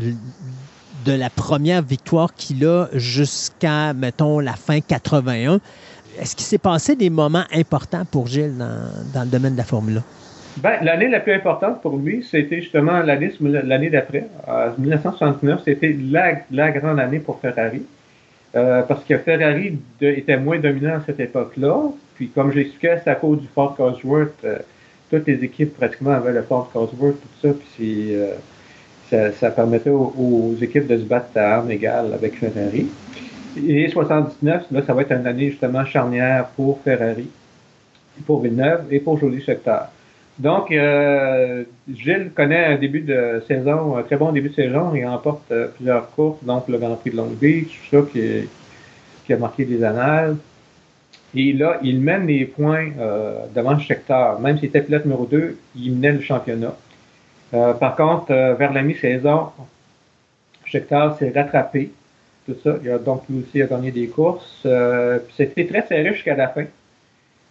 de 1.06 1.12
la 1.14 1.30
première 1.30 1.82
victoire 1.82 2.34
qu'il 2.34 2.66
a 2.66 2.88
jusqu'à, 2.94 3.94
mettons, 3.94 4.40
la 4.40 4.54
fin 4.54 4.82
81, 4.82 5.60
est-ce 6.20 6.36
qu'il 6.36 6.46
s'est 6.46 6.58
passé 6.58 6.96
des 6.96 7.10
moments 7.10 7.46
importants 7.54 8.04
pour 8.10 8.28
Gilles 8.28 8.58
dans, 8.58 8.92
dans 9.14 9.24
le 9.24 9.30
domaine 9.30 9.54
de 9.54 9.58
la 9.58 9.64
Formule 9.64 9.98
1? 9.98 10.04
Ben, 10.58 10.74
l'année 10.82 11.08
la 11.08 11.22
plus 11.22 11.34
importante 11.34 11.82
pour 11.82 11.98
lui, 11.98 12.24
c'était 12.30 12.62
justement 12.62 13.00
l'année, 13.00 13.32
l'année 13.40 13.90
d'après. 13.90 14.28
En 14.48 14.78
1969, 14.78 15.62
c'était 15.64 15.96
la, 16.12 16.34
la, 16.52 16.72
grande 16.72 17.00
année 17.00 17.20
pour 17.20 17.40
Ferrari. 17.40 17.84
Euh, 18.54 18.82
parce 18.82 19.04
que 19.06 19.18
Ferrari 19.18 19.80
était 20.02 20.38
moins 20.38 20.60
dominant 20.60 20.96
à 20.96 21.02
cette 21.06 21.20
époque-là. 21.20 21.90
Puis, 22.16 22.30
comme 22.30 22.52
j'expliquais, 22.52 23.00
c'est 23.04 23.10
à 23.10 23.16
cause 23.16 23.40
du 23.40 23.48
Ford 23.48 23.76
Cosworth. 23.76 24.34
Euh, 24.44 24.60
toutes 25.10 25.28
les 25.28 25.44
équipes 25.44 25.76
pratiquement 25.78 26.12
avaient 26.12 26.34
le 26.34 26.42
Ford 26.44 26.70
Cosworth, 26.72 27.16
tout 27.22 27.48
ça. 27.48 27.54
Puis, 27.54 28.14
euh, 28.14 28.34
ça, 29.10 29.32
ça, 29.32 29.52
permettait 29.52 29.90
aux, 29.90 30.56
équipes 30.62 30.88
de 30.88 30.98
se 30.98 31.04
battre 31.04 31.30
à 31.36 31.58
armes 31.58 31.72
égales 31.72 32.14
avec 32.14 32.36
Ferrari. 32.38 32.88
Et 33.68 33.90
79, 33.90 34.66
là, 34.72 34.82
ça 34.86 34.94
va 34.94 35.02
être 35.02 35.12
une 35.12 35.28
année 35.28 35.50
justement 35.52 35.86
charnière 35.86 36.48
pour 36.56 36.80
Ferrari, 36.82 37.30
pour 38.26 38.42
Villeneuve 38.42 38.86
et 38.92 39.00
pour 39.00 39.18
Jolie 39.18 39.42
Scheckter. 39.42 39.80
Donc, 40.40 40.72
euh, 40.72 41.64
Gilles 41.94 42.32
connaît 42.34 42.66
un 42.66 42.78
début 42.78 43.02
de 43.02 43.44
saison, 43.48 43.98
un 43.98 44.04
très 44.04 44.16
bon 44.16 44.32
début 44.32 44.50
de 44.50 44.56
saison. 44.56 44.94
Il 44.96 45.06
remporte 45.06 45.52
euh, 45.52 45.68
plusieurs 45.68 46.10
courses, 46.12 46.44
donc 46.44 46.68
le 46.68 46.78
Grand 46.78 46.96
Prix 46.96 47.12
de 47.12 47.18
Long 47.18 47.30
Beach, 47.30 47.80
tout 47.90 47.98
ça 47.98 48.12
qui, 48.12 48.48
qui, 49.26 49.34
a 49.34 49.38
marqué 49.38 49.66
des 49.66 49.84
annales. 49.84 50.38
Et 51.36 51.54
là, 51.54 51.80
il 51.84 52.00
mène 52.02 52.28
les 52.28 52.46
points 52.46 52.90
euh, 53.00 53.46
devant 53.54 53.78
Scheckter. 53.78 54.34
Même 54.42 54.58
s'il 54.58 54.70
était 54.70 54.82
pilote 54.82 55.06
numéro 55.06 55.26
2, 55.26 55.58
il 55.76 55.94
menait 55.94 56.14
le 56.14 56.22
championnat. 56.22 56.76
par 57.52 57.96
contre, 57.96 58.32
vers 58.32 58.74
la 58.74 58.82
mi-saison, 58.82 59.50
Scheckter 60.66 61.10
s'est 61.20 61.32
rattrapé. 61.36 61.92
Tout 62.46 62.56
ça. 62.64 62.78
Il 62.84 62.90
a 62.90 62.98
donc 62.98 63.24
lui 63.30 63.44
aussi 63.44 63.62
a 63.62 63.68
gagné 63.68 63.92
des 63.92 64.08
courses. 64.08 64.66
C'était 65.38 65.68
très 65.68 65.86
serré 65.88 66.14
jusqu'à 66.14 66.36
la 66.36 66.48
fin. 66.48 66.66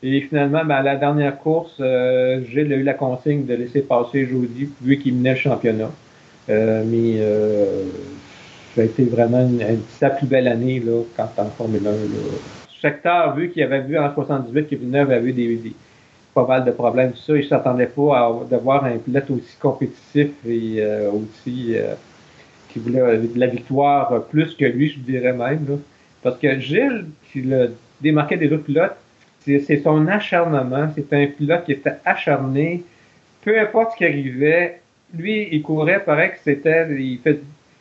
Et 0.02 0.22
finalement, 0.22 0.64
ben, 0.64 0.76
à 0.76 0.82
la 0.82 0.96
dernière 0.96 1.38
course, 1.38 1.76
euh, 1.80 2.42
Gilles 2.46 2.72
a 2.72 2.76
eu 2.76 2.82
la 2.82 2.94
consigne 2.94 3.44
de 3.44 3.54
laisser 3.54 3.82
passer 3.82 4.26
Jody, 4.26 4.70
vu 4.80 4.98
qu'il 4.98 5.14
menait 5.14 5.34
le 5.34 5.36
championnat. 5.36 5.90
Euh, 6.48 6.82
mais 6.86 7.16
euh, 7.18 7.84
ça 8.74 8.80
a 8.80 8.84
été 8.84 9.04
vraiment 9.04 9.40
une, 9.40 9.62
sa 9.98 10.10
plus 10.10 10.26
belle 10.26 10.48
année 10.48 10.80
là, 10.80 11.02
quand 11.16 11.28
en 11.36 11.50
Formule 11.50 11.86
1. 11.86 11.90
Là. 13.04 13.34
vu 13.36 13.50
qu'il 13.50 13.62
avait 13.62 13.82
vu 13.82 13.98
en 13.98 14.12
78 14.14 14.68
que 14.68 14.76
Villeneuve 14.76 15.10
avait 15.10 15.28
eu 15.28 15.32
des, 15.32 15.56
des, 15.56 15.72
pas 16.34 16.46
mal 16.46 16.64
de 16.64 16.70
problèmes, 16.70 17.12
tout 17.12 17.18
ça, 17.18 17.34
il 17.34 17.42
ne 17.42 17.48
s'attendait 17.48 17.86
pas 17.86 18.18
à, 18.18 18.32
de 18.50 18.56
voir 18.56 18.84
un 18.84 18.96
pilote 18.96 19.30
aussi 19.30 19.56
compétitif 19.60 20.30
et 20.46 20.76
euh, 20.78 21.10
aussi 21.10 21.74
euh, 21.76 21.94
qui 22.70 22.78
voulait 22.78 23.18
de 23.18 23.38
la 23.38 23.48
victoire 23.48 24.24
plus 24.24 24.54
que 24.54 24.64
lui, 24.64 24.88
je 24.88 24.98
dirais 25.00 25.34
même. 25.34 25.66
Là. 25.68 25.76
Parce 26.22 26.38
que 26.38 26.58
Gilles, 26.58 27.06
qui 27.30 27.42
le 27.42 27.74
démarquait 28.00 28.38
des 28.38 28.50
autres 28.52 28.64
pilotes, 28.64 28.96
c'est 29.58 29.82
son 29.82 30.06
acharnement. 30.06 30.88
C'est 30.94 31.12
un 31.12 31.26
pilote 31.26 31.64
qui 31.64 31.72
était 31.72 31.96
acharné. 32.04 32.84
Peu 33.42 33.58
importe 33.58 33.92
ce 33.92 33.96
qui 33.96 34.04
arrivait, 34.04 34.80
lui, 35.14 35.48
il 35.50 35.62
courait, 35.62 36.00
pareil 36.04 36.30
que 36.30 36.38
c'était, 36.44 36.86
il 36.98 37.18
fait, 37.18 37.40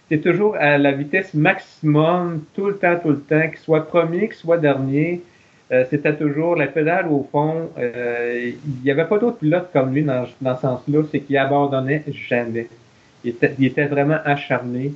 c'était 0.09 0.29
toujours 0.29 0.55
à 0.55 0.77
la 0.77 0.91
vitesse 0.91 1.33
maximum, 1.33 2.43
tout 2.55 2.67
le 2.67 2.77
temps, 2.77 2.97
tout 3.01 3.09
le 3.09 3.19
temps, 3.19 3.47
qu'il 3.49 3.59
soit 3.59 3.87
premier, 3.87 4.27
qu'il 4.27 4.37
soit 4.37 4.57
dernier. 4.57 5.21
Euh, 5.71 5.85
c'était 5.89 6.15
toujours 6.15 6.55
la 6.55 6.65
pédale 6.65 7.07
au 7.09 7.27
fond. 7.31 7.69
Euh, 7.77 8.51
il 8.65 8.83
n'y 8.83 8.89
avait 8.89 9.05
pas 9.05 9.19
d'autres 9.19 9.37
pilotes 9.37 9.69
comme 9.71 9.93
lui 9.93 10.03
dans, 10.03 10.25
dans 10.41 10.55
ce 10.55 10.61
sens-là, 10.61 11.03
c'est 11.11 11.19
qu'il 11.19 11.37
abandonnait 11.37 12.03
jamais. 12.11 12.67
Il 13.23 13.31
était, 13.31 13.53
il 13.59 13.65
était 13.65 13.85
vraiment 13.85 14.17
acharné. 14.25 14.93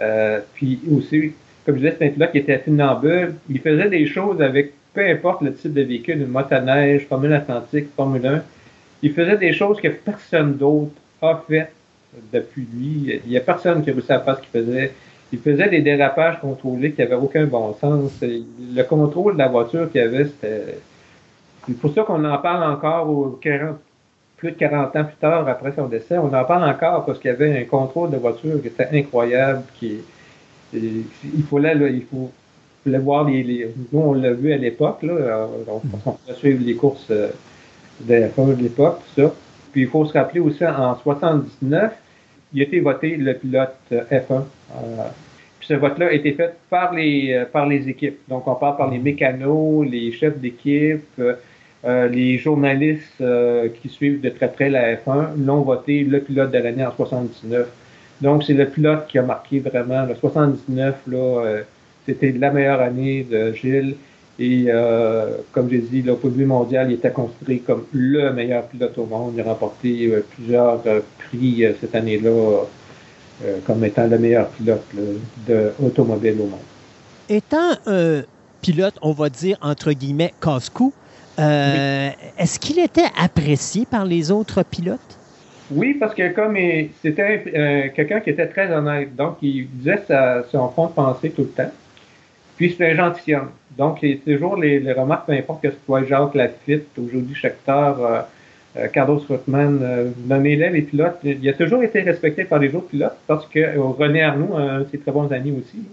Euh, 0.00 0.40
puis 0.54 0.80
aussi, 0.90 1.32
comme 1.66 1.76
je 1.76 1.80
disais, 1.80 1.96
c'est 1.98 2.06
un 2.06 2.10
pilote 2.10 2.32
qui 2.32 2.38
était 2.38 2.58
funambule. 2.58 3.34
Il 3.50 3.60
faisait 3.60 3.90
des 3.90 4.06
choses 4.06 4.40
avec 4.40 4.72
peu 4.94 5.06
importe 5.06 5.42
le 5.42 5.54
type 5.54 5.74
de 5.74 5.82
véhicule, 5.82 6.20
une 6.22 6.28
motoneige, 6.28 7.06
Formule 7.06 7.32
Atlantique, 7.32 7.88
Formule 7.96 8.26
1, 8.26 8.42
il 9.02 9.12
faisait 9.12 9.36
des 9.36 9.52
choses 9.52 9.80
que 9.80 9.88
personne 9.88 10.56
d'autre 10.56 10.92
a 11.20 11.42
fait 11.46 11.70
depuis 12.32 12.66
lui. 12.72 13.20
Il 13.26 13.30
n'y 13.30 13.36
a 13.36 13.40
personne 13.40 13.82
qui 13.82 13.90
a 13.90 13.92
réussi 13.92 14.12
à 14.12 14.24
ce 14.24 14.40
qu'il 14.40 14.50
faisait. 14.50 14.92
Il 15.32 15.40
faisait 15.40 15.68
des 15.68 15.80
dérapages 15.80 16.40
contrôlés 16.40 16.92
qui 16.92 17.00
n'avaient 17.00 17.16
aucun 17.16 17.44
bon 17.44 17.74
sens. 17.74 18.12
Le 18.22 18.82
contrôle 18.84 19.34
de 19.34 19.38
la 19.38 19.48
voiture 19.48 19.90
qu'il 19.90 20.00
avait, 20.00 20.26
c'était. 20.26 20.78
C'est 21.66 21.78
pour 21.78 21.92
ça 21.94 22.02
qu'on 22.02 22.24
en 22.24 22.38
parle 22.38 22.62
encore 22.70 23.38
plus 24.36 24.50
de 24.50 24.56
40 24.56 24.96
ans 24.96 25.04
plus 25.04 25.16
tard, 25.16 25.48
après 25.48 25.72
son 25.72 25.86
décès. 25.86 26.18
On 26.18 26.32
en 26.32 26.44
parle 26.44 26.68
encore 26.68 27.04
parce 27.06 27.18
qu'il 27.18 27.30
y 27.30 27.34
avait 27.34 27.58
un 27.58 27.64
contrôle 27.64 28.10
de 28.10 28.18
voiture 28.18 28.60
qui 28.60 28.68
était 28.68 28.88
incroyable. 28.92 29.62
Il 29.82 31.44
fallait, 31.50 31.74
là, 31.74 31.88
il 31.88 32.04
faut, 32.04 32.30
voir 32.92 33.24
les, 33.24 33.68
Nous, 33.92 34.00
on 34.00 34.12
l'a 34.14 34.32
vu 34.32 34.52
à 34.52 34.56
l'époque, 34.56 35.02
là. 35.02 35.12
Euh, 35.12 35.46
on, 35.68 35.80
on 36.06 36.34
suivre 36.34 36.62
les 36.64 36.74
courses 36.74 37.06
euh, 37.10 37.28
de 38.00 38.14
de 38.14 38.62
l'époque, 38.62 39.00
tout 39.14 39.22
ça. 39.22 39.34
Puis 39.72 39.82
il 39.82 39.88
faut 39.88 40.04
se 40.04 40.12
rappeler 40.12 40.40
aussi, 40.40 40.64
en 40.64 40.96
79, 40.96 41.92
il 42.52 42.60
a 42.60 42.64
été 42.64 42.80
voté 42.80 43.16
le 43.16 43.34
pilote 43.34 43.74
euh, 43.92 44.02
F1. 44.10 44.42
puis 45.58 45.68
ce 45.68 45.74
vote-là 45.74 46.06
a 46.06 46.12
été 46.12 46.32
fait 46.32 46.54
par 46.70 46.92
les, 46.92 47.44
par 47.52 47.66
les 47.66 47.88
équipes. 47.88 48.18
Donc, 48.28 48.46
on 48.46 48.54
parle 48.54 48.76
par 48.76 48.90
les 48.90 48.98
mécanos, 48.98 49.86
les 49.88 50.12
chefs 50.12 50.38
d'équipe, 50.38 51.20
les 51.84 52.38
journalistes 52.38 53.22
qui 53.80 53.88
suivent 53.88 54.20
de 54.20 54.30
très 54.30 54.50
près 54.50 54.70
la 54.70 54.94
F1 54.94 55.36
l'ont 55.44 55.62
voté 55.62 56.02
le 56.02 56.20
pilote 56.20 56.50
de 56.50 56.58
l'année 56.58 56.84
en 56.84 56.92
79. 56.92 57.68
Donc, 58.20 58.44
c'est 58.44 58.54
le 58.54 58.66
pilote 58.66 59.06
qui 59.08 59.18
a 59.18 59.22
marqué 59.22 59.58
vraiment 59.58 60.06
le 60.06 60.14
79, 60.14 60.94
là, 61.08 61.62
c'était 62.06 62.32
la 62.32 62.50
meilleure 62.50 62.80
année 62.80 63.26
de 63.28 63.52
Gilles. 63.52 63.96
Et 64.38 64.64
euh, 64.68 65.36
comme 65.52 65.70
j'ai 65.70 65.78
dit, 65.78 66.08
au 66.10 66.16
point 66.16 66.30
de 66.30 66.36
vue 66.36 66.46
mondial, 66.46 66.90
il 66.90 66.94
était 66.94 67.12
considéré 67.12 67.60
comme 67.60 67.84
le 67.92 68.32
meilleur 68.32 68.66
pilote 68.66 68.96
au 68.98 69.06
monde. 69.06 69.34
Il 69.36 69.40
a 69.40 69.44
remporté 69.44 70.06
euh, 70.06 70.24
plusieurs 70.34 70.80
euh, 70.86 71.00
prix 71.18 71.64
cette 71.80 71.94
année-là 71.94 72.64
comme 73.66 73.84
étant 73.84 74.06
le 74.06 74.16
meilleur 74.16 74.48
pilote 74.50 74.84
d'automobile 75.46 76.36
au 76.40 76.46
monde. 76.46 76.60
Étant 77.28 77.72
un 77.84 78.22
pilote, 78.62 78.94
on 79.02 79.12
va 79.12 79.28
dire, 79.28 79.58
entre 79.60 79.90
guillemets, 79.92 80.32
casse-cou, 80.40 80.92
est-ce 81.36 82.60
qu'il 82.60 82.78
était 82.78 83.10
apprécié 83.20 83.86
par 83.86 84.04
les 84.04 84.30
autres 84.30 84.62
pilotes? 84.62 85.18
Oui, 85.72 85.94
parce 85.94 86.14
que 86.14 86.32
comme 86.32 86.56
c'était 87.02 87.90
quelqu'un 87.94 88.20
qui 88.20 88.30
était 88.30 88.46
très 88.46 88.72
honnête, 88.72 89.16
donc 89.16 89.38
il 89.42 89.68
disait 89.68 90.04
son 90.52 90.68
fond 90.68 90.86
de 90.86 90.92
pensée 90.92 91.30
tout 91.30 91.42
le 91.42 91.48
temps. 91.48 91.72
Puis 92.56 92.74
c'est 92.76 92.92
un 92.92 92.94
gentilhomme. 92.94 93.50
Donc, 93.76 94.04
a 94.04 94.08
toujours 94.24 94.56
les, 94.56 94.78
les, 94.78 94.92
remarques, 94.92 95.26
peu 95.26 95.32
importe 95.32 95.62
que 95.62 95.70
ce 95.70 95.76
soit 95.84 96.04
Jacques 96.04 96.34
Lafitte, 96.34 96.86
aujourd'hui 96.96 97.34
Schechter, 97.34 97.92
euh, 97.98 98.20
euh, 98.76 98.88
Carlos 98.88 99.22
Ruttmann, 99.28 99.78
euh, 99.82 100.10
nommez-les 100.26 100.70
les 100.70 100.82
pilotes. 100.82 101.18
Il 101.22 101.48
a 101.48 101.52
toujours 101.52 101.82
été 101.82 102.00
respecté 102.00 102.44
par 102.44 102.58
les 102.58 102.74
autres 102.74 102.88
pilotes 102.88 103.16
parce 103.26 103.46
que 103.46 103.60
euh, 103.60 103.80
René 103.80 104.22
Arnoux, 104.22 104.56
un 104.56 104.80
de 104.80 104.86
ses 104.90 104.98
très 104.98 105.12
bons 105.12 105.30
amis 105.30 105.52
aussi, 105.52 105.84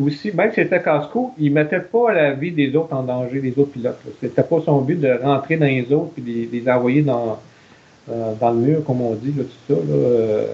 aussi, 0.00 0.32
même 0.32 0.50
si 0.50 0.56
c'était 0.56 0.80
casse-cou, 0.80 1.34
il 1.38 1.52
mettait 1.52 1.80
pas 1.80 2.12
la 2.12 2.32
vie 2.32 2.52
des 2.52 2.74
autres 2.76 2.94
en 2.94 3.02
danger, 3.02 3.40
les 3.40 3.50
autres 3.58 3.72
pilotes. 3.72 3.98
C'était 4.20 4.42
pas 4.42 4.60
son 4.64 4.80
but 4.80 5.00
de 5.00 5.18
rentrer 5.22 5.56
dans 5.56 5.66
les 5.66 5.92
autres 5.92 6.12
et 6.18 6.20
les, 6.20 6.60
les 6.60 6.70
envoyer 6.70 7.02
dans, 7.02 7.38
dans 8.08 8.50
le 8.50 8.56
mur, 8.56 8.84
comme 8.84 9.02
on 9.02 9.14
dit, 9.14 9.34
là, 9.36 9.44
tout 9.44 9.74
ça. 9.74 9.80
Là, 9.80 10.44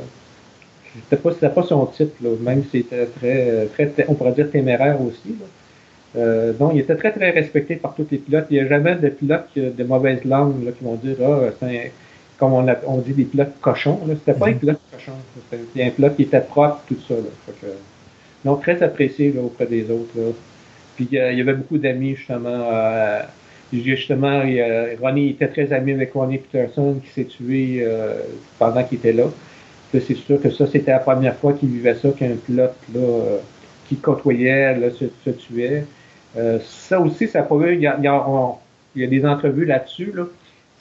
c'était 1.02 1.22
pas, 1.22 1.48
pas 1.48 1.62
son 1.62 1.86
titre, 1.86 2.14
même 2.40 2.62
si 2.64 2.82
c'était 2.82 3.06
très, 3.06 3.66
très, 3.66 4.06
on 4.08 4.14
pourrait 4.14 4.32
dire 4.32 4.50
téméraire 4.50 5.00
aussi. 5.00 5.36
Euh, 6.16 6.52
donc, 6.52 6.72
il 6.74 6.80
était 6.80 6.96
très, 6.96 7.12
très 7.12 7.30
respecté 7.30 7.76
par 7.76 7.94
tous 7.94 8.06
les 8.10 8.18
pilotes. 8.18 8.46
Il 8.50 8.54
n'y 8.54 8.60
a 8.60 8.68
jamais 8.68 8.94
de 8.94 9.08
pilotes 9.08 9.50
de 9.56 9.84
mauvaise 9.84 10.24
langue 10.24 10.64
là, 10.64 10.72
qui 10.72 10.84
vont 10.84 10.94
dire 10.94 11.16
Ah, 11.22 11.50
c'est 11.60 11.92
comme 12.38 12.52
on, 12.52 12.66
on, 12.86 12.98
dit 12.98 13.12
des 13.12 13.24
pilotes 13.24 13.54
cochons. 13.60 14.00
C'était 14.08 14.38
pas 14.38 14.46
un 14.46 14.50
mm-hmm. 14.50 14.58
pilote 14.58 14.80
cochon. 14.92 15.12
C'était 15.50 15.84
un 15.84 15.90
pilote 15.90 16.16
qui 16.16 16.22
était 16.22 16.40
propre, 16.40 16.82
tout 16.86 16.98
ça. 17.06 17.14
Là. 17.14 17.68
donc, 18.44 18.62
très 18.62 18.82
apprécié 18.82 19.32
là, 19.32 19.42
auprès 19.42 19.66
des 19.66 19.90
autres. 19.90 20.12
Là. 20.16 20.32
Puis, 20.96 21.08
il 21.10 21.16
y 21.16 21.40
avait 21.40 21.54
beaucoup 21.54 21.78
d'amis, 21.78 22.16
justement. 22.16 22.68
Euh, 22.72 23.22
justement, 23.72 24.42
Ronnie 25.02 25.30
était 25.30 25.48
très 25.48 25.72
ami 25.72 25.92
avec 25.92 26.12
Ronnie 26.12 26.38
Peterson, 26.38 26.98
qui 27.04 27.10
s'est 27.10 27.24
tué 27.24 27.82
euh, 27.82 28.20
pendant 28.58 28.82
qu'il 28.84 28.98
était 28.98 29.12
là 29.12 29.24
c'est 29.92 30.14
sûr 30.14 30.40
que 30.40 30.50
ça, 30.50 30.66
c'était 30.66 30.90
la 30.90 30.98
première 30.98 31.36
fois 31.36 31.52
qu'il 31.52 31.68
vivait 31.68 31.94
ça, 31.94 32.10
qu'un 32.10 32.36
pilote 32.44 32.74
là, 32.94 33.00
euh, 33.00 33.38
qui 33.88 33.96
côtoyait 33.96 34.76
là, 34.78 34.88
se, 34.90 35.30
tuait. 35.30 35.84
Euh, 36.36 36.58
ça 36.64 37.00
aussi, 37.00 37.28
ça 37.28 37.42
pourrait, 37.42 37.74
il 37.74 37.80
y 37.80 37.86
a, 37.86 37.96
il 37.98 39.00
y 39.00 39.04
a, 39.04 39.06
des 39.06 39.24
entrevues 39.24 39.64
là-dessus. 39.64 40.12
Là. 40.14 40.24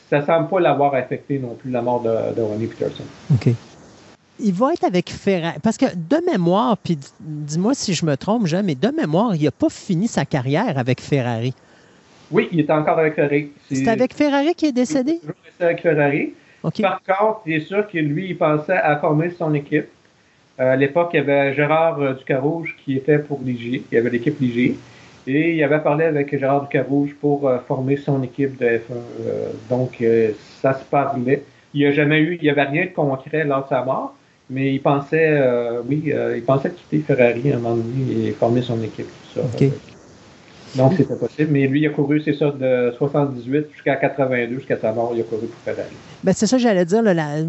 ça 0.09 0.19
ne 0.19 0.25
semble 0.25 0.49
pas 0.49 0.59
l'avoir 0.59 0.95
affecté 0.95 1.39
non 1.39 1.55
plus, 1.55 1.71
la 1.71 1.81
mort 1.81 2.01
de, 2.01 2.35
de 2.35 2.41
Ronnie 2.41 2.67
Peterson. 2.67 3.03
OK. 3.33 3.53
Il 4.39 4.53
va 4.53 4.73
être 4.73 4.83
avec 4.83 5.09
Ferrari. 5.09 5.59
Parce 5.63 5.77
que 5.77 5.85
de 5.85 6.29
mémoire, 6.29 6.77
puis 6.77 6.97
dis-moi 7.21 7.73
si 7.73 7.93
je 7.93 8.05
me 8.05 8.17
trompe, 8.17 8.47
Jean, 8.47 8.63
mais 8.63 8.75
de 8.75 8.89
mémoire, 8.89 9.35
il 9.35 9.43
n'a 9.43 9.51
pas 9.51 9.69
fini 9.69 10.07
sa 10.07 10.25
carrière 10.25 10.77
avec 10.77 10.99
Ferrari. 10.99 11.53
Oui, 12.31 12.49
il 12.51 12.59
est 12.59 12.69
encore 12.69 12.99
avec 12.99 13.15
Ferrari. 13.15 13.51
C'est 13.71 13.87
avec 13.87 14.13
Ferrari 14.13 14.53
qui 14.55 14.65
est 14.65 14.71
décédé? 14.71 15.19
Il 15.23 15.29
est 15.29 15.63
avec 15.63 15.81
Ferrari. 15.81 16.33
Par 16.81 17.01
contre, 17.03 17.41
il 17.45 17.53
est 17.53 17.59
sûr 17.61 17.87
que 17.87 17.97
lui, 17.97 18.29
il 18.29 18.37
pensait 18.37 18.73
à 18.73 18.97
former 18.97 19.29
son 19.31 19.53
équipe. 19.53 19.87
Euh, 20.59 20.73
à 20.73 20.75
l'époque, 20.75 21.09
il 21.13 21.17
y 21.17 21.19
avait 21.19 21.53
Gérard 21.53 21.99
euh, 21.99 22.13
Ducarouge 22.13 22.75
qui 22.83 22.95
était 22.95 23.19
pour 23.19 23.41
Ligier. 23.43 23.83
Il 23.91 23.95
y 23.95 23.97
avait 23.97 24.09
l'équipe 24.09 24.39
Ligier. 24.39 24.77
Et 25.27 25.55
il 25.55 25.63
avait 25.63 25.79
parlé 25.79 26.05
avec 26.05 26.37
Gérard 26.37 26.63
Ducarouge 26.63 27.15
pour 27.19 27.47
euh, 27.47 27.57
former 27.67 27.97
son 27.97 28.21
équipe 28.23 28.57
de 28.57 28.65
F1. 28.65 29.69
donc, 29.69 30.03
ça 30.61 30.73
se 30.73 30.83
parlait. 30.85 31.43
Il 31.73 31.81
n'y 31.81 31.87
a 31.87 31.91
jamais 31.91 32.19
eu, 32.19 32.37
il 32.39 32.43
n'y 32.43 32.49
avait 32.49 32.63
rien 32.63 32.85
de 32.85 32.91
concret 32.91 33.43
lors 33.43 33.63
de 33.63 33.69
sa 33.69 33.83
mort, 33.83 34.15
mais 34.49 34.73
il 34.73 34.81
pensait, 34.81 35.41
oui, 35.89 36.13
il 36.35 36.43
pensait 36.43 36.71
quitter 36.71 36.99
Ferrari 36.99 37.51
à 37.51 37.55
un 37.55 37.59
moment 37.59 37.75
donné 37.75 38.27
et 38.27 38.31
former 38.31 38.61
son 38.61 38.81
équipe. 38.81 39.07
Tout 39.33 39.41
ça. 39.41 39.67
Donc, 40.75 40.93
c'était 40.97 41.15
possible. 41.15 41.49
Mais 41.51 41.67
lui, 41.67 41.81
il 41.81 41.87
a 41.87 41.89
couru, 41.89 42.21
c'est 42.23 42.33
ça, 42.33 42.51
de 42.51 42.93
78 42.97 43.67
jusqu'à 43.73 43.95
82, 43.95 44.55
jusqu'à 44.55 44.77
sa 44.77 44.91
mort, 44.91 45.11
il 45.15 45.21
a 45.21 45.23
couru 45.23 45.47
pour 45.47 45.59
Ferrari. 45.63 45.95
Ben, 46.23 46.33
c'est 46.33 46.47
ça, 46.47 46.57
j'allais 46.57 46.85
dire. 46.85 47.03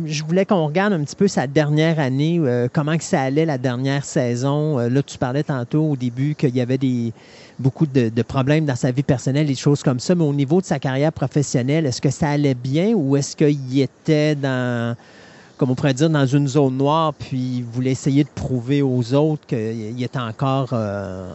je 0.07 0.25
voulais 0.25 0.45
qu'on 0.45 0.67
regarde 0.67 0.93
un 0.93 1.03
petit 1.03 1.17
peu 1.17 1.29
sa 1.29 1.47
dernière 1.47 1.99
année, 1.99 2.39
euh, 2.41 2.69
comment 2.73 2.97
que 2.97 3.05
ça 3.05 3.23
allait 3.23 3.45
la 3.45 3.59
dernière 3.59 4.05
saison. 4.05 4.79
Euh, 4.79 4.89
là, 4.89 5.03
tu 5.03 5.19
parlais 5.19 5.43
tantôt 5.43 5.91
au 5.91 5.97
début 5.97 6.35
qu'il 6.35 6.55
y 6.55 6.61
avait 6.61 6.79
des, 6.79 7.13
beaucoup 7.59 7.87
de, 7.87 8.23
problèmes 8.23 8.65
dans 8.65 8.77
sa 8.77 8.91
vie 8.91 9.03
personnelle, 9.03 9.47
des 9.47 9.55
choses 9.55 9.83
comme 9.83 10.01
ça. 10.01 10.15
Mais 10.15 10.25
au 10.25 10.35
niveau 10.35 10.61
de 10.61 10.67
sa 10.67 10.79
carrière 10.79 11.13
professionnelle, 11.13 11.87
est-ce 11.87 12.01
que 12.01 12.11
ça 12.11 12.31
allait 12.31 12.55
bien 12.55 12.93
ou 12.95 13.17
est-ce 13.17 13.37
qu'il 13.37 13.81
était 13.81 14.35
dans 14.35 14.97
comme 15.57 15.71
on 15.71 15.75
pourrait 15.75 15.95
dire, 15.95 16.11
dans 16.11 16.27
une 16.27 16.49
zone 16.49 16.77
noire, 16.77 17.15
puis 17.15 17.59
il 17.59 17.65
voulait 17.65 17.93
essayer 17.93 18.25
de 18.25 18.29
prouver 18.29 18.83
aux 18.83 19.15
autres 19.15 19.47
qu'il 19.47 20.03
était 20.03 20.19
encore 20.19 20.69
euh, 20.75 21.33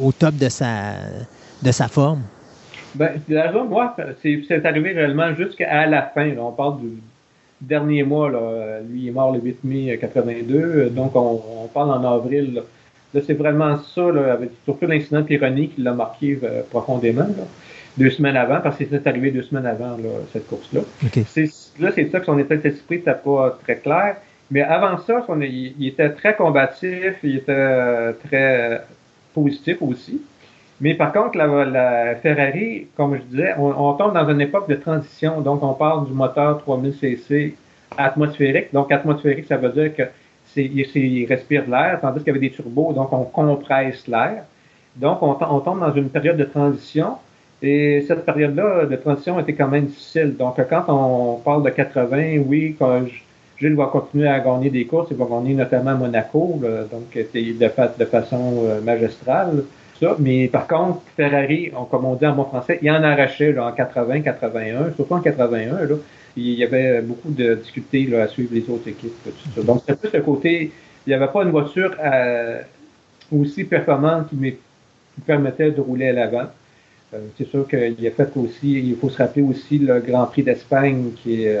au 0.00 0.12
top 0.12 0.36
de 0.36 0.48
sa, 0.48 0.94
de 1.62 1.72
sa 1.72 1.88
forme? 1.88 2.22
Ben, 2.94 3.20
la 3.28 3.52
zone 3.52 3.68
noire, 3.68 3.96
c'est 4.22 4.66
arrivé 4.66 4.92
réellement 4.92 5.34
jusqu'à 5.34 5.86
la 5.86 6.02
fin. 6.02 6.30
On 6.38 6.52
parle 6.52 6.80
du 6.80 6.88
dernier 7.60 8.02
mois. 8.02 8.30
Là. 8.30 8.80
Lui 8.88 9.08
est 9.08 9.12
mort 9.12 9.32
le 9.32 9.40
8 9.40 9.64
mai 9.64 9.98
82, 9.98 10.90
donc 10.90 11.14
on, 11.14 11.68
parle 11.72 11.90
en 11.90 12.04
avril. 12.04 12.62
Là, 13.14 13.20
c'est 13.26 13.34
vraiment 13.34 13.78
ça, 13.78 14.10
là, 14.10 14.32
avec 14.32 14.50
surtout 14.64 14.86
l'incident 14.86 15.20
de 15.20 15.26
qui 15.26 15.82
l'a 15.82 15.92
marqué 15.92 16.38
euh, 16.42 16.62
profondément. 16.70 17.26
deux 17.98 18.10
semaines 18.10 18.36
avant, 18.36 18.60
parce 18.60 18.76
que 18.76 18.84
c'était 18.84 19.08
arrivé 19.08 19.30
deux 19.30 19.42
semaines 19.42 19.66
avant 19.66 19.96
cette 20.32 20.46
course-là. 20.46 20.80
Là, 21.80 21.90
c'est 21.94 22.10
ça 22.10 22.20
que 22.20 22.26
son 22.26 22.38
état 22.38 22.56
d'esprit 22.56 22.96
n'était 22.98 23.14
pas 23.14 23.58
très 23.62 23.76
clair. 23.76 24.16
Mais 24.50 24.62
avant 24.62 24.98
ça, 24.98 25.24
il, 25.40 25.86
était 25.86 26.10
très 26.10 26.34
combatif, 26.34 27.14
il 27.22 27.36
était 27.36 27.52
euh, 27.52 28.12
très 28.26 28.82
positif 29.34 29.78
aussi. 29.80 30.20
Mais 30.80 30.94
par 30.94 31.12
contre, 31.12 31.36
la, 31.36 32.16
Ferrari, 32.16 32.86
comme 32.96 33.16
je 33.16 33.22
disais, 33.22 33.54
on, 33.58 33.92
tombe 33.94 34.14
dans 34.14 34.28
une 34.28 34.40
époque 34.40 34.68
de 34.68 34.76
transition. 34.76 35.40
Donc, 35.42 35.62
on 35.62 35.74
parle 35.74 36.06
du 36.06 36.12
moteur 36.12 36.62
3000 36.62 36.94
cc 36.94 37.54
atmosphérique. 37.96 38.72
Donc, 38.72 38.90
atmosphérique, 38.90 39.46
ça 39.46 39.58
veut 39.58 39.70
dire 39.70 39.94
que 39.94 40.04
c'est, 40.46 40.64
il, 40.64 41.26
respire 41.26 41.68
l'air, 41.68 41.98
tandis 42.00 42.20
qu'il 42.20 42.28
y 42.28 42.30
avait 42.30 42.40
des 42.40 42.50
turbos, 42.50 42.92
donc 42.92 43.12
on 43.12 43.24
compresse 43.24 44.08
l'air. 44.08 44.44
Donc, 44.96 45.22
on, 45.22 45.36
on, 45.38 45.60
tombe 45.60 45.80
dans 45.80 45.92
une 45.92 46.08
période 46.08 46.38
de 46.38 46.44
transition. 46.44 47.16
Et 47.62 48.02
cette 48.08 48.24
période-là 48.24 48.86
de 48.86 48.96
transition 48.96 49.38
était 49.38 49.52
quand 49.52 49.68
même 49.68 49.84
difficile. 49.84 50.34
Donc, 50.34 50.56
quand 50.68 50.84
on 50.88 51.36
parle 51.44 51.62
de 51.62 51.70
80, 51.70 52.38
oui, 52.46 52.74
quand 52.78 53.02
Gilles 53.60 53.74
va 53.74 53.86
continuer 53.86 54.26
à 54.26 54.40
gagner 54.40 54.70
des 54.70 54.86
courses. 54.86 55.08
Il 55.10 55.16
va 55.16 55.26
gagner 55.26 55.54
notamment 55.54 55.90
à 55.90 55.94
Monaco, 55.94 56.60
donc 56.90 57.12
de, 57.14 57.98
de 57.98 58.04
façon 58.06 58.64
euh, 58.64 58.80
magistrale. 58.80 59.64
Ça. 60.00 60.16
Mais 60.18 60.48
par 60.48 60.66
contre, 60.66 61.02
Ferrari, 61.14 61.70
comme 61.90 62.06
on 62.06 62.14
dit 62.14 62.26
en 62.26 62.34
bon 62.34 62.44
français, 62.44 62.78
il 62.80 62.90
en 62.90 63.02
arrachait 63.02 63.52
là, 63.52 63.66
en 63.66 63.72
80, 63.72 64.22
81, 64.22 64.92
surtout 64.96 65.12
en 65.12 65.20
81. 65.20 65.84
Là, 65.84 65.96
il 66.36 66.54
y 66.54 66.64
avait 66.64 67.02
beaucoup 67.02 67.30
de 67.30 67.54
difficultés 67.56 68.06
là, 68.06 68.22
à 68.22 68.28
suivre 68.28 68.54
les 68.54 68.62
autres 68.70 68.88
équipes. 68.88 69.12
Tout 69.24 69.50
ça. 69.54 69.62
Donc, 69.62 69.82
c'était 69.86 70.08
plus 70.08 70.16
le 70.16 70.22
côté, 70.22 70.72
il 71.06 71.10
n'y 71.10 71.14
avait 71.14 71.30
pas 71.30 71.42
une 71.42 71.50
voiture 71.50 71.94
euh, 72.02 72.62
aussi 73.30 73.64
performante 73.64 74.30
qui, 74.30 74.36
qui, 74.36 75.20
permettait 75.26 75.70
de 75.70 75.82
rouler 75.82 76.08
à 76.08 76.12
l'avant. 76.14 76.46
Euh, 77.12 77.18
c'est 77.36 77.46
sûr 77.48 77.68
qu'il 77.68 78.06
a 78.06 78.10
fait 78.10 78.30
aussi, 78.36 78.78
il 78.78 78.96
faut 78.96 79.10
se 79.10 79.18
rappeler 79.18 79.42
aussi 79.42 79.78
le 79.78 80.00
Grand 80.00 80.24
Prix 80.24 80.44
d'Espagne 80.44 81.10
qui 81.22 81.44
est 81.44 81.58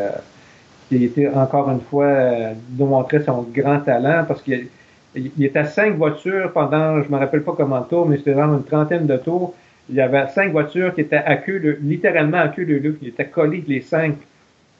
qui 0.90 1.04
était 1.04 1.28
encore 1.28 1.70
une 1.70 1.80
fois 1.80 2.04
euh, 2.04 2.52
nous 2.76 2.86
montrer 2.86 3.22
son 3.22 3.42
grand 3.42 3.78
talent 3.78 4.24
parce 4.26 4.42
qu'il 4.42 4.66
il 5.14 5.44
était 5.44 5.60
à 5.60 5.64
cinq 5.64 5.96
voitures 5.96 6.52
pendant, 6.52 7.02
je 7.02 7.08
ne 7.08 7.12
me 7.14 7.18
rappelle 7.18 7.42
pas 7.42 7.54
comment 7.56 7.80
tour, 7.82 8.06
mais 8.08 8.18
c'était 8.18 8.32
vraiment 8.32 8.56
une 8.56 8.64
trentaine 8.64 9.06
de 9.06 9.16
tours. 9.16 9.54
Il 9.88 9.96
y 9.96 10.00
avait 10.00 10.26
cinq 10.28 10.52
voitures 10.52 10.94
qui 10.94 11.00
étaient 11.00 11.16
à 11.16 11.36
queue, 11.36 11.78
littéralement 11.80 12.38
à 12.38 12.48
queue 12.48 12.64
de 12.64 12.76
loup. 12.76 12.96
Ils 13.02 13.08
étaient 13.08 13.26
collés 13.26 13.64
les 13.66 13.80
cinq. 13.80 14.14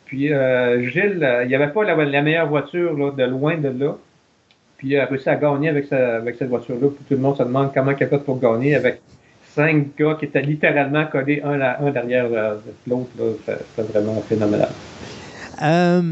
Puis 0.04 0.32
euh, 0.32 0.82
Gilles, 0.88 1.22
euh, 1.22 1.44
il 1.44 1.48
n'y 1.48 1.54
avait 1.54 1.72
pas 1.72 1.82
la, 1.84 2.22
meilleure 2.22 2.48
voiture 2.48 2.96
là, 2.96 3.10
de 3.10 3.24
loin 3.24 3.56
de 3.56 3.68
là. 3.68 3.96
Puis 4.78 4.88
il 4.88 4.98
a 4.98 5.06
réussi 5.06 5.28
à 5.28 5.36
gagner 5.36 5.68
avec, 5.68 5.92
avec 5.92 6.36
cette 6.36 6.48
voiture-là. 6.48 6.88
Tout 6.88 7.14
le 7.14 7.16
monde 7.16 7.36
se 7.36 7.42
demande 7.42 7.72
comment 7.74 7.92
il 7.92 8.02
a 8.02 8.06
fait 8.06 8.24
pour 8.24 8.38
gagner 8.40 8.76
avec 8.76 9.00
cinq 9.42 9.96
gars 9.98 10.16
qui 10.18 10.26
étaient 10.26 10.42
littéralement 10.42 11.06
collés 11.06 11.42
un, 11.44 11.60
à, 11.60 11.82
un 11.82 11.90
derrière 11.90 12.26
l'autre. 12.86 13.10
C'était 13.46 13.92
vraiment 13.92 14.20
phénoménal. 14.28 14.70
Euh, 15.62 16.02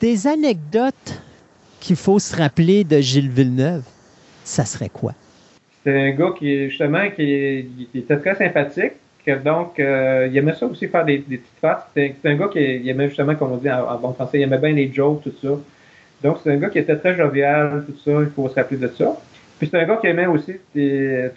des 0.00 0.26
anecdotes 0.26 1.22
qu'il 1.80 1.96
faut 1.96 2.18
se 2.18 2.36
rappeler 2.36 2.84
de 2.84 3.00
Gilles 3.00 3.30
Villeneuve, 3.30 3.84
ça 4.44 4.64
serait 4.64 4.88
quoi? 4.88 5.14
C'est 5.84 6.08
un 6.08 6.10
gars 6.10 6.32
qui, 6.38 6.68
justement, 6.68 7.08
qui, 7.10 7.66
était 7.94 8.18
très 8.18 8.34
sympathique. 8.34 8.92
Donc, 9.44 9.78
euh, 9.78 10.26
il 10.30 10.38
aimait 10.38 10.54
ça 10.54 10.64
aussi 10.64 10.88
faire 10.88 11.04
des, 11.04 11.18
petites 11.18 11.44
faces. 11.60 11.84
C'est 11.94 12.16
un 12.24 12.34
gars 12.34 12.48
qui 12.48 12.88
aimait 12.88 13.08
justement, 13.08 13.34
comme 13.34 13.52
on 13.52 13.56
dit 13.56 13.70
en, 13.70 13.98
bon 13.98 14.14
français, 14.14 14.38
il 14.38 14.42
aimait 14.42 14.56
bien 14.56 14.72
les 14.72 14.90
jokes, 14.90 15.22
tout 15.22 15.34
ça. 15.42 15.48
Donc, 16.22 16.38
c'est 16.42 16.50
un 16.50 16.56
gars 16.56 16.70
qui 16.70 16.78
était 16.78 16.96
très 16.96 17.14
jovial, 17.14 17.84
tout 17.86 17.98
ça. 18.02 18.22
Il 18.22 18.30
faut 18.34 18.48
se 18.48 18.54
rappeler 18.54 18.78
de 18.78 18.88
ça. 18.88 19.16
Puis, 19.58 19.68
c'est 19.70 19.78
un 19.78 19.84
gars 19.84 19.96
qui 19.96 20.06
aimait 20.06 20.26
aussi 20.26 20.54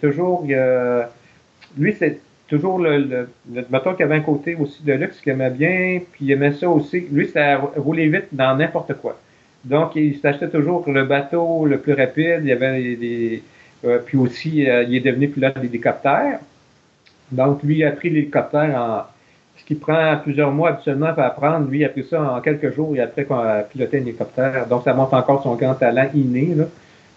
toujours. 0.00 0.46
lui, 1.76 1.94
c'est 1.98 2.18
toujours 2.52 2.78
le, 2.78 2.98
le, 2.98 3.28
le 3.50 3.64
moteur 3.70 3.96
qui 3.96 4.02
avait 4.02 4.16
un 4.16 4.20
côté 4.20 4.54
aussi 4.56 4.82
de 4.82 4.92
luxe 4.92 5.18
qu'il 5.22 5.32
aimait 5.32 5.48
bien, 5.48 6.00
puis 6.12 6.26
il 6.26 6.32
aimait 6.32 6.52
ça 6.52 6.68
aussi. 6.68 7.06
Lui, 7.10 7.26
ça 7.28 7.56
roulait 7.76 8.08
vite 8.08 8.28
dans 8.30 8.54
n'importe 8.54 8.92
quoi. 9.00 9.18
Donc, 9.64 9.96
il 9.96 10.18
s'achetait 10.18 10.50
toujours 10.50 10.84
le 10.86 11.04
bateau 11.04 11.64
le 11.64 11.78
plus 11.78 11.94
rapide. 11.94 12.40
Il 12.42 12.48
y 12.48 12.52
avait 12.52 12.94
des, 12.96 13.42
euh, 13.86 14.00
puis 14.04 14.18
aussi, 14.18 14.68
euh, 14.68 14.82
il 14.82 14.96
est 14.96 15.00
devenu 15.00 15.28
pilote 15.28 15.58
d'hélicoptère. 15.58 16.40
Donc, 17.30 17.62
lui, 17.62 17.78
il 17.78 17.84
a 17.84 17.92
pris 17.92 18.10
l'hélicoptère 18.10 18.70
en 18.76 19.02
ce 19.56 19.64
qui 19.64 19.74
prend 19.74 20.18
plusieurs 20.22 20.52
mois 20.52 20.70
habituellement 20.70 21.14
pour 21.14 21.22
apprendre. 21.22 21.70
Lui, 21.70 21.78
il 21.78 21.84
a 21.86 21.88
pris 21.88 22.04
ça 22.04 22.20
en 22.34 22.40
quelques 22.42 22.74
jours 22.74 22.94
et 22.94 23.00
après 23.00 23.24
qu'on 23.24 23.38
a 23.38 23.62
piloté 23.62 23.96
un 23.96 24.02
hélicoptère. 24.02 24.66
Donc, 24.66 24.82
ça 24.84 24.92
montre 24.92 25.14
encore 25.14 25.42
son 25.42 25.54
grand 25.54 25.74
talent 25.74 26.08
inné. 26.14 26.54
Là 26.54 26.64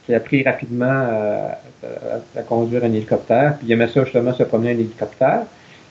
qui 0.06 0.14
a 0.14 0.18
appris 0.18 0.44
rapidement 0.44 0.86
euh, 0.86 1.50
à, 2.36 2.42
conduire 2.44 2.84
un 2.84 2.94
hélicoptère. 2.94 3.58
Puis 3.58 3.68
il 3.68 3.74
aimait 3.74 3.88
ça 3.88 4.04
justement 4.04 4.34
se 4.34 4.44
promener 4.44 4.70
en 4.70 4.80
hélicoptère. 4.80 5.44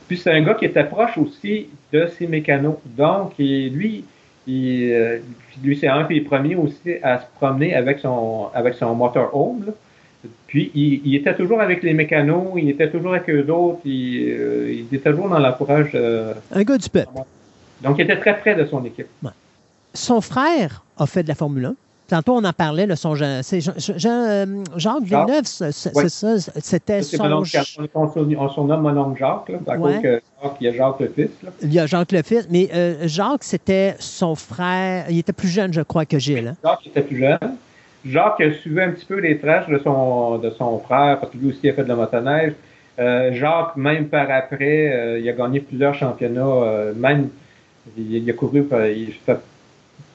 Puis 0.07 0.19
c'est 0.19 0.31
un 0.31 0.43
gars 0.43 0.55
qui 0.55 0.67
était 0.67 0.85
proche 0.85 1.19
aussi 1.19 1.69
de 1.93 2.07
ses 2.07 2.27
mécanos. 2.27 2.77
Donc, 2.85 3.33
lui, 3.39 4.05
il, 4.47 4.93
euh, 4.93 5.19
lui 5.63 5.77
c'est 5.77 5.89
un 5.89 6.05
des 6.05 6.21
premiers 6.21 6.55
aussi 6.55 6.95
à 7.03 7.21
se 7.21 7.25
promener 7.37 7.75
avec 7.75 8.01
son 8.01 8.49
avec 8.55 8.75
son 8.75 8.95
motorhome. 8.95 9.73
Puis 10.47 10.71
il, 10.75 11.15
était 11.15 11.35
toujours 11.35 11.61
avec 11.61 11.83
les 11.83 11.93
mécanos, 11.93 12.53
il 12.57 12.71
était 12.71 12.91
toujours 12.91 13.15
avec 13.15 13.29
eux 13.29 13.47
autres, 13.51 13.81
il, 13.85 14.31
euh, 14.31 14.73
il 14.91 14.95
était 14.95 15.11
toujours 15.11 15.29
dans 15.29 15.39
l'entourage. 15.39 15.95
un 15.95 16.63
gars 16.63 16.79
du 16.79 16.89
peuple. 16.89 17.11
Donc 17.83 17.99
il 17.99 18.03
était 18.03 18.19
très 18.19 18.39
près 18.39 18.55
de 18.55 18.65
son 18.67 18.85
équipe. 18.85 19.09
Son 19.93 20.21
frère 20.21 20.83
a 20.97 21.07
fait 21.07 21.23
de 21.23 21.29
la 21.29 21.35
Formule 21.35 21.67
1. 21.67 21.75
Tantôt, 22.07 22.35
on 22.35 22.45
en 22.45 22.53
parlait, 22.53 22.85
le 22.85 22.97
son 22.97 23.15
Jean, 23.15 23.41
Jean, 23.97 24.27
euh, 24.29 24.45
Jacques 24.77 25.05
Villeneuve, 25.05 25.45
c'est 25.45 25.73
ça, 25.73 26.37
c'était 26.59 27.03
son... 27.03 27.43
On 27.95 28.49
surnomme 28.51 28.83
mon 28.83 28.97
oncle 28.99 29.19
Jacques, 29.19 29.49
là, 29.49 29.59
à 29.67 29.77
cause 29.79 30.01
que 30.03 30.21
il 30.61 30.67
y 30.67 30.69
a 30.69 30.73
Jacques 30.75 31.01
le 31.01 31.09
fils. 31.09 31.31
Il 31.63 31.73
y 31.73 31.81
a 31.81 31.87
Jacques 31.87 32.13
le 32.13 32.23
fils, 32.23 32.47
mais 32.51 32.69
euh, 32.75 33.09
Jacques, 33.09 33.45
c'était 33.45 33.95
son 33.99 34.35
frère, 34.35 35.07
il 35.09 35.19
était 35.19 35.33
plus 35.33 35.49
jeune, 35.49 35.73
je 35.73 35.81
crois, 35.81 36.05
que 36.05 36.19
Gilles. 36.19 36.49
Hein? 36.49 36.57
Jacques 36.63 36.87
était 36.87 37.03
plus 37.03 37.17
jeune. 37.17 37.39
Jacques 38.05 38.43
suivait 38.61 38.83
un 38.83 38.91
petit 38.91 39.07
peu 39.07 39.19
les 39.19 39.39
traces 39.39 39.69
de 39.71 39.79
son, 39.79 40.37
de 40.37 40.51
son 40.51 40.79
frère, 40.81 41.21
parce 41.21 41.33
que 41.33 41.39
lui 41.39 41.49
aussi 41.49 41.67
a 41.71 41.73
fait 41.73 41.85
de 41.85 41.89
la 41.89 41.97
motoneige. 41.97 42.53
Euh, 42.99 43.33
Jacques, 43.33 43.77
même 43.77 44.09
par 44.09 44.31
après, 44.31 45.19
il 45.23 45.27
a 45.27 45.33
gagné 45.33 45.61
plusieurs 45.61 45.95
championnats, 45.95 46.93
même 46.95 47.31
il, 47.97 48.29
a 48.29 48.33
couru, 48.35 48.69
il 48.95 49.15
fait 49.25 49.39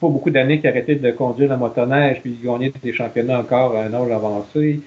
pas 0.00 0.08
beaucoup 0.08 0.30
d'années 0.30 0.58
qu'il 0.58 0.68
a 0.68 0.70
arrêté 0.70 0.94
de 0.94 1.10
conduire 1.10 1.50
la 1.50 1.56
motoneige, 1.56 2.20
puis 2.22 2.38
il 2.40 2.46
gagnait 2.46 2.72
des 2.82 2.92
championnats 2.92 3.40
encore 3.40 3.76
à 3.76 3.82
un 3.82 3.92
âge 3.92 4.10
avancé. 4.10 4.80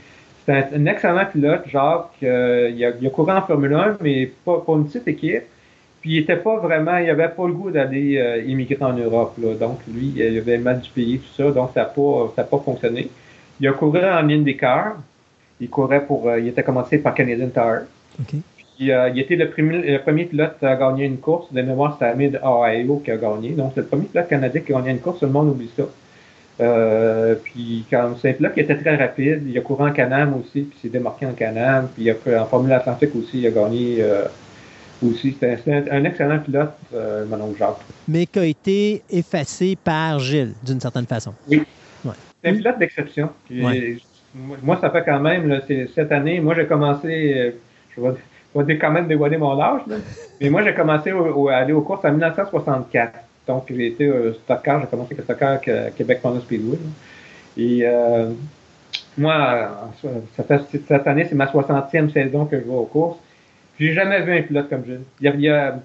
C'est 0.46 0.74
un, 0.74 0.86
excellent 0.88 1.26
pilote, 1.32 1.64
Jacques. 1.68 2.10
Euh, 2.24 2.72
il, 2.76 2.84
a, 2.84 3.10
couru 3.10 3.32
en 3.32 3.42
Formule 3.44 3.74
1, 3.74 3.98
mais 4.02 4.32
pas 4.44 4.60
pour 4.60 4.76
une 4.76 4.88
petite 4.88 5.08
équipe. 5.08 5.44
Puis 6.02 6.16
il 6.16 6.18
était 6.18 6.36
pas 6.36 6.58
vraiment, 6.58 6.98
il 6.98 7.10
avait 7.10 7.30
pas 7.30 7.48
le 7.48 7.54
goût 7.54 7.72
d'aller 7.72 8.18
euh, 8.18 8.44
immigrer 8.44 8.84
en 8.84 8.92
Europe. 8.92 9.36
Là. 9.42 9.54
Donc 9.54 9.80
lui, 9.88 10.14
il 10.18 10.38
avait 10.38 10.58
mal 10.58 10.82
du 10.82 10.90
pays, 10.90 11.20
tout 11.20 11.34
ça, 11.42 11.50
donc 11.50 11.70
ça 11.74 11.82
n'a 11.82 11.86
pas, 11.86 12.34
ça 12.36 12.44
pas 12.44 12.60
fonctionné. 12.60 13.10
Il 13.62 13.68
a 13.70 13.72
couru 13.72 14.00
en 14.00 14.30
IndyCar. 14.30 14.98
Il 15.62 15.70
courait 15.70 16.06
pour, 16.06 16.28
euh, 16.28 16.40
il 16.40 16.50
était 16.50 16.64
commencé 16.64 16.98
par 16.98 17.14
Canadian 17.14 17.48
Tire. 17.48 17.84
OK. 18.20 18.42
Puis 18.78 18.92
euh, 18.92 19.10
il 19.10 19.20
était 19.20 19.36
le 19.36 19.50
premier, 19.50 19.92
le 19.92 20.00
premier 20.00 20.26
pilote 20.26 20.56
à 20.64 20.76
gagner 20.76 21.06
une 21.06 21.18
course. 21.18 21.52
De 21.54 21.62
mémoire, 21.62 21.94
c'était 21.94 22.12
Amid 22.12 22.40
Ohio 22.44 23.02
qui 23.04 23.12
a 23.12 23.18
gagné. 23.18 23.50
Donc 23.50 23.72
c'est 23.76 23.82
le 23.82 23.88
premier 23.88 24.06
pilote 24.06 24.28
canadien 24.28 24.62
qui 24.62 24.74
a 24.74 24.78
gagné 24.78 24.92
une 24.92 25.00
course. 25.00 25.20
Tout 25.20 25.26
le 25.26 25.32
monde 25.32 25.50
oublie 25.50 25.70
ça. 25.78 25.84
Euh, 26.62 27.36
puis 27.44 27.84
quand 27.90 28.16
c'est 28.22 28.30
un 28.30 28.34
pilote 28.34 28.54
qui 28.54 28.60
était 28.60 28.78
très 28.78 28.96
rapide, 28.96 29.44
il 29.48 29.58
a 29.58 29.62
couru 29.62 29.88
en 29.90 29.92
Canam 29.92 30.36
aussi, 30.40 30.62
puis 30.62 30.78
s'est 30.82 30.90
démarqué 30.90 31.26
en 31.26 31.34
Canam, 31.34 31.90
puis 31.94 32.04
il 32.04 32.10
a 32.12 32.16
fait 32.16 32.38
en 32.38 32.46
Formule 32.46 32.72
Atlantique 32.74 33.16
aussi, 33.16 33.40
il 33.40 33.48
a 33.48 33.52
gagné 33.52 33.98
euh, 34.02 34.26
aussi. 35.04 35.32
C'était 35.40 35.58
un, 35.72 35.84
un 35.92 36.04
excellent 36.06 36.40
pilote, 36.40 36.74
mon 37.28 37.42
oncle 37.42 37.58
Jacques. 37.58 37.78
Mais 38.08 38.28
qui 38.28 38.40
a 38.40 38.46
été 38.46 39.02
effacé 39.10 39.76
par 39.84 40.20
Gilles, 40.20 40.54
d'une 40.64 40.80
certaine 40.80 41.08
façon. 41.08 41.34
Oui. 41.50 41.64
Ouais. 42.06 42.12
C'est 42.44 42.50
un 42.52 42.54
pilote 42.56 42.78
d'exception. 42.80 43.30
Ouais. 43.50 43.98
moi- 44.62 44.78
ça 44.80 44.90
fait 44.92 45.04
quand 45.04 45.20
même, 45.22 45.48
là, 45.48 45.62
c'est- 45.68 45.88
cette 45.96 46.12
année, 46.12 46.40
moi 46.40 46.54
j'ai 46.56 46.66
commencé, 46.68 47.54
je 47.96 48.02
vais, 48.02 48.10
je 48.62 48.68
vais 48.68 48.78
quand 48.78 48.92
même 48.92 49.08
dévoiler 49.08 49.38
mon 49.38 49.60
âge, 49.60 49.82
là, 49.88 49.96
mais 50.40 50.50
moi 50.50 50.64
j'ai 50.64 50.74
commencé 50.74 51.12
à 51.12 51.58
aller 51.58 51.74
aux 51.74 51.82
courses 51.82 52.06
en 52.06 52.12
1964. 52.12 53.14
Donc 53.48 53.66
j'ai 53.70 53.88
été 53.88 54.06
euh, 54.08 54.34
j'ai 54.48 54.88
commencé 54.88 55.16
avec 55.18 55.18
le 55.28 55.58
que- 55.58 55.90
Québec 55.92 56.20
Honda 56.24 56.40
Speedway. 56.42 56.78
Et 57.58 57.82
euh, 57.84 58.32
moi, 59.18 59.92
cette 60.36 61.08
année, 61.08 61.26
c'est 61.30 61.36
ma 61.36 61.46
60e 61.46 62.12
saison 62.12 62.46
que 62.46 62.58
je 62.58 62.64
vais 62.64 62.70
aux 62.70 62.86
courses. 62.86 63.18
J'ai 63.80 63.94
jamais 63.94 64.22
vu 64.22 64.34
un 64.38 64.42
pilote 64.42 64.70
comme 64.70 64.86
Gilles. 64.86 65.02
Il 65.22 65.42
y 65.42 65.50
a, 65.50 65.80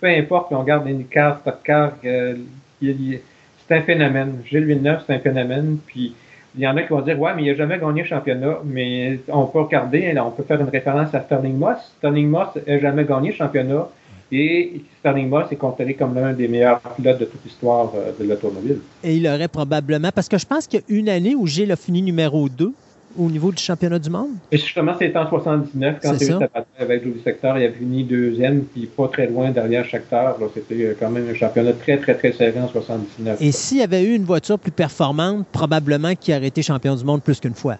peu 0.00 0.06
importe, 0.06 0.52
on 0.52 0.60
regarde 0.60 0.86
IndyCar, 0.86 1.40
Stockcar, 1.40 1.92
euh, 2.04 2.36
c'est 2.82 3.76
un 3.76 3.82
phénomène. 3.82 4.42
Gilles 4.46 4.64
Villeneuve, 4.64 5.02
c'est 5.06 5.14
un 5.14 5.18
phénomène. 5.18 5.78
Puis 5.86 6.14
il 6.56 6.62
y 6.62 6.66
en 6.66 6.76
a 6.76 6.82
qui 6.82 6.88
vont 6.88 7.00
dire, 7.00 7.18
ouais, 7.18 7.32
mais 7.34 7.44
il 7.44 7.50
n'a 7.50 7.56
jamais 7.56 7.78
gagné 7.78 8.02
le 8.02 8.08
championnat. 8.08 8.58
Mais 8.64 9.20
on 9.28 9.46
peut 9.46 9.60
regarder, 9.60 10.14
on 10.18 10.30
peut 10.30 10.42
faire 10.42 10.60
une 10.60 10.68
référence 10.68 11.14
à 11.14 11.20
Sterling 11.22 11.56
Moss. 11.56 11.78
Sterling 11.98 12.28
Moss 12.28 12.48
n'a 12.66 12.78
jamais 12.78 13.04
gagné 13.04 13.30
le 13.30 13.36
championnat. 13.36 13.88
Et 14.32 14.82
Sterling 15.00 15.28
Moss 15.28 15.50
est 15.50 15.56
considéré 15.56 15.94
comme 15.94 16.14
l'un 16.14 16.32
des 16.32 16.48
meilleurs 16.48 16.80
pilotes 16.80 17.18
de 17.18 17.24
toute 17.24 17.44
l'histoire 17.44 17.92
euh, 17.96 18.12
de 18.18 18.28
l'automobile. 18.28 18.78
Et 19.02 19.16
il 19.16 19.26
aurait 19.26 19.48
probablement, 19.48 20.10
parce 20.14 20.28
que 20.28 20.38
je 20.38 20.46
pense 20.46 20.68
qu'il 20.68 20.80
y 20.80 20.82
a 20.82 20.96
une 20.96 21.08
année 21.08 21.34
où 21.34 21.46
Gilles 21.46 21.72
a 21.72 21.76
fini 21.76 22.00
numéro 22.00 22.48
2 22.48 22.72
au 23.18 23.28
niveau 23.30 23.50
du 23.52 23.62
championnat 23.62 23.98
du 23.98 24.10
monde? 24.10 24.30
Et 24.52 24.56
justement, 24.58 24.94
c'était 24.98 25.16
en 25.18 25.28
79, 25.28 25.96
quand 26.02 26.14
C'est 26.16 26.24
il 26.26 26.30
y 26.30 26.34
a 26.34 26.38
eu 26.38 26.82
avec 26.82 27.04
Jody 27.04 27.20
Sector, 27.22 27.58
il 27.58 27.66
a 27.66 27.70
fini 27.72 28.04
deuxième, 28.04 28.62
puis 28.62 28.86
pas 28.86 29.08
très 29.08 29.26
loin 29.26 29.50
derrière 29.50 29.84
Sector. 29.88 30.38
là. 30.40 30.46
C'était 30.54 30.84
euh, 30.84 30.94
quand 30.98 31.10
même 31.10 31.28
un 31.28 31.34
championnat 31.34 31.72
très, 31.74 31.98
très, 31.98 32.14
très 32.14 32.32
serré 32.32 32.60
en 32.60 32.68
79. 32.68 33.38
Et 33.40 33.52
s'il 33.52 33.78
y 33.78 33.82
avait 33.82 34.02
eu 34.04 34.14
une 34.14 34.24
voiture 34.24 34.58
plus 34.58 34.70
performante, 34.72 35.46
probablement 35.52 36.14
qu'il 36.14 36.34
aurait 36.34 36.46
été 36.48 36.62
champion 36.62 36.94
du 36.94 37.04
monde 37.04 37.22
plus 37.22 37.40
qu'une 37.40 37.54
fois. 37.54 37.76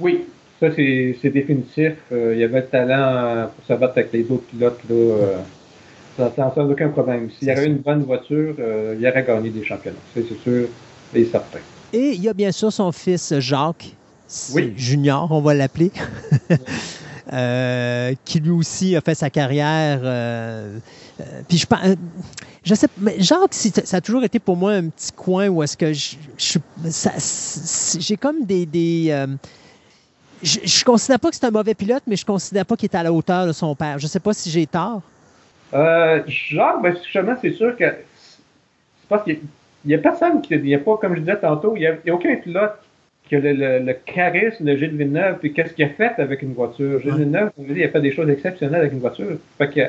Oui, 0.00 0.24
ça 0.60 0.68
c'est 0.74 1.16
c'est 1.22 1.30
définitif. 1.30 1.92
Euh, 2.12 2.32
il 2.34 2.40
y 2.40 2.44
avait 2.44 2.60
le 2.60 2.66
talent 2.66 3.48
pour 3.54 3.64
se 3.66 3.80
battre 3.80 3.98
avec 3.98 4.12
les 4.12 4.22
autres 4.30 4.44
pilotes. 4.44 4.80
Là, 4.88 4.94
euh, 4.94 5.36
sans, 6.16 6.54
sans- 6.54 6.70
aucun 6.70 6.88
problème. 6.88 7.28
S'il 7.30 7.48
y 7.48 7.50
C'est 7.52 7.58
avait 7.58 7.66
une 7.66 7.76
bonne 7.78 8.02
voiture, 8.04 8.54
euh, 8.58 8.94
il 8.98 9.06
aurait 9.06 9.24
gagné 9.24 9.50
des 9.50 9.64
championnats. 9.64 9.96
C'est 10.14 10.24
c'est 10.28 10.38
sûr 10.38 10.68
et 11.14 11.24
certain. 11.24 11.58
Et 11.92 12.12
il 12.14 12.22
y 12.22 12.28
a 12.28 12.32
bien 12.34 12.52
sûr 12.52 12.72
son 12.72 12.90
fils 12.92 13.38
Jacques, 13.38 13.90
c'est 13.90 13.94
Oui. 14.52 14.74
Junior, 14.76 15.30
on 15.30 15.40
va 15.40 15.54
l'appeler, 15.54 15.92
euh, 17.32 18.12
qui 18.24 18.40
lui 18.40 18.50
aussi 18.50 18.96
a 18.96 19.00
fait 19.00 19.14
sa 19.14 19.30
carrière. 19.30 20.00
euh, 20.02 20.78
euh, 21.20 21.24
puis 21.48 21.58
je 21.58 21.66
pense, 21.66 21.80
je 22.64 22.74
sais, 22.74 22.88
mais 22.98 23.16
Jacques, 23.18 23.54
ça 23.54 23.96
a 23.96 24.00
toujours 24.00 24.24
été 24.24 24.38
pour 24.38 24.56
moi 24.56 24.72
un 24.72 24.88
petit 24.88 25.12
coin 25.12 25.48
où 25.48 25.62
est-ce 25.62 25.76
que 25.76 25.92
je, 25.92 26.16
j'ai 28.00 28.16
comme 28.16 28.44
des, 28.44 28.66
des, 28.66 29.26
je, 30.42 30.58
je 30.64 30.84
considère 30.84 31.20
pas 31.20 31.30
que 31.30 31.36
c'est 31.36 31.46
un 31.46 31.50
mauvais 31.50 31.74
pilote, 31.74 32.02
mais 32.06 32.16
je 32.16 32.26
considère 32.26 32.66
pas 32.66 32.76
qu'il 32.76 32.90
est 32.90 32.96
à 32.96 33.02
la 33.02 33.12
hauteur 33.12 33.46
de 33.46 33.52
son 33.52 33.74
père. 33.74 33.98
Je 33.98 34.08
sais 34.08 34.20
pas 34.20 34.34
si 34.34 34.50
j'ai 34.50 34.66
tort. 34.66 35.02
Jacques, 35.72 36.82
ben, 36.82 36.96
justement, 37.02 37.36
c'est 37.40 37.52
sûr 37.52 37.76
que 37.76 37.84
c'est 37.84 39.08
parce 39.08 39.22
qu'il 39.24 39.38
n'y 39.84 39.94
a 39.94 39.98
personne 39.98 40.42
qui. 40.42 40.54
Il 40.54 40.62
n'y 40.62 40.74
a 40.74 40.80
pas, 40.80 40.96
comme 40.96 41.14
je 41.14 41.20
disais 41.20 41.38
tantôt, 41.38 41.76
il 41.76 41.80
n'y 41.80 41.84
y 41.84 42.10
a 42.10 42.14
aucun 42.14 42.34
pilote 42.36 42.76
qui 43.28 43.36
a 43.36 43.40
le, 43.40 43.52
le- 43.52 43.78
le 43.80 43.92
charisme 44.04 44.64
de 44.64 44.76
Gilles 44.76 44.96
Villeneuve, 44.96 45.38
puis 45.40 45.52
qu'est-ce 45.52 45.72
qu'il 45.74 45.84
a 45.84 45.88
fait 45.88 46.12
avec 46.18 46.42
une 46.42 46.52
voiture? 46.54 47.00
Gilles 47.00 47.12
Ouais. 47.12 47.18
Villeneuve, 47.18 47.50
comme 47.56 47.66
je 47.68 47.72
dis, 47.74 47.80
il 47.80 47.84
a 47.84 47.88
fait 47.88 48.00
des 48.00 48.12
choses 48.12 48.28
exceptionnelles 48.30 48.80
avec 48.80 48.92
une 48.92 49.00
voiture. 49.00 49.36
Fait 49.58 49.68
que 49.68 49.80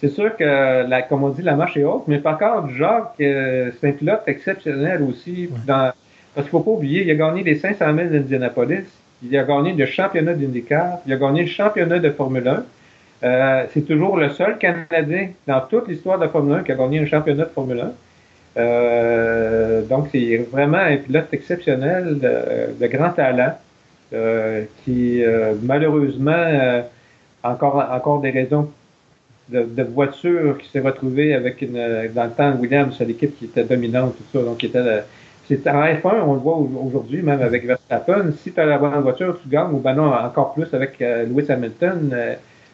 c'est 0.00 0.08
sûr 0.10 0.36
que, 0.36 0.44
la, 0.88 1.02
comme 1.02 1.24
on 1.24 1.30
dit, 1.30 1.42
la 1.42 1.56
marche 1.56 1.76
est 1.76 1.84
haute, 1.84 2.04
mais 2.06 2.18
par 2.18 2.38
contre, 2.38 2.68
Jacques, 2.74 3.14
euh, 3.20 3.70
c'est 3.80 3.88
un 3.88 3.92
pilote 3.92 4.22
exceptionnel 4.26 5.02
aussi. 5.02 5.48
Dans, 5.66 5.92
parce 6.34 6.48
qu'il 6.48 6.58
ne 6.58 6.62
faut 6.62 6.70
pas 6.70 6.76
oublier, 6.76 7.02
il 7.04 7.10
a 7.10 7.14
gagné 7.14 7.42
les 7.42 7.56
500 7.56 7.94
000 7.94 8.08
d'Indianapolis, 8.10 8.84
il 9.22 9.36
a 9.38 9.42
gagné 9.44 9.72
le 9.72 9.86
championnat 9.86 10.34
d'IndyCar, 10.34 10.98
il 11.06 11.12
a 11.14 11.16
gagné 11.16 11.42
le 11.42 11.48
championnat 11.48 11.98
de 11.98 12.10
Formule 12.10 12.46
1. 12.46 12.64
Euh, 13.24 13.64
c'est 13.72 13.86
toujours 13.86 14.18
le 14.18 14.28
seul 14.28 14.58
Canadien 14.58 15.30
dans 15.46 15.60
toute 15.62 15.88
l'histoire 15.88 16.18
de 16.18 16.24
la 16.24 16.28
Formule 16.28 16.56
1 16.56 16.62
qui 16.64 16.72
a 16.72 16.74
gagné 16.74 16.98
un 17.00 17.06
championnat 17.06 17.44
de 17.44 17.48
Formule 17.50 17.80
1. 17.80 17.92
Euh, 18.56 19.82
donc, 19.82 20.08
c'est 20.12 20.38
vraiment 20.50 20.78
un 20.78 20.96
pilote 20.96 21.28
exceptionnel, 21.32 22.18
de, 22.18 22.74
de 22.80 22.86
grand 22.86 23.10
talent, 23.10 23.54
euh, 24.12 24.64
qui 24.84 25.22
euh, 25.24 25.54
malheureusement, 25.62 26.32
euh, 26.32 26.82
encore, 27.42 27.76
encore 27.90 28.20
des 28.20 28.30
raisons 28.30 28.70
de, 29.48 29.62
de 29.64 29.82
voiture 29.84 30.58
qui 30.58 30.68
s'est 30.70 30.80
retrouvé 30.80 31.34
avec 31.34 31.62
une, 31.62 31.74
dans 32.14 32.24
le 32.24 32.30
temps, 32.32 32.52
Williams, 32.56 32.94
c'est 32.98 33.04
l'équipe 33.06 33.36
qui 33.38 33.46
était 33.46 33.64
dominante, 33.64 34.16
tout 34.16 34.24
ça. 34.38 34.44
Donc, 34.44 34.58
qui 34.58 34.66
était, 34.66 34.78
euh, 34.78 35.00
c'est 35.48 35.66
en 35.68 35.82
F1, 35.84 36.22
on 36.26 36.34
le 36.34 36.40
voit 36.40 36.56
au- 36.56 36.70
aujourd'hui, 36.88 37.22
même 37.22 37.42
avec 37.42 37.66
Verstappen. 37.66 38.32
Si 38.42 38.52
tu 38.52 38.60
as 38.60 38.66
la 38.66 38.78
bonne 38.78 39.00
voiture, 39.02 39.38
tu 39.42 39.48
gagnes, 39.48 39.72
ou 39.74 39.80
ben 39.80 39.94
non, 39.94 40.12
encore 40.12 40.54
plus 40.54 40.72
avec 40.74 40.98
Lewis 41.00 41.50
Hamilton. 41.50 42.14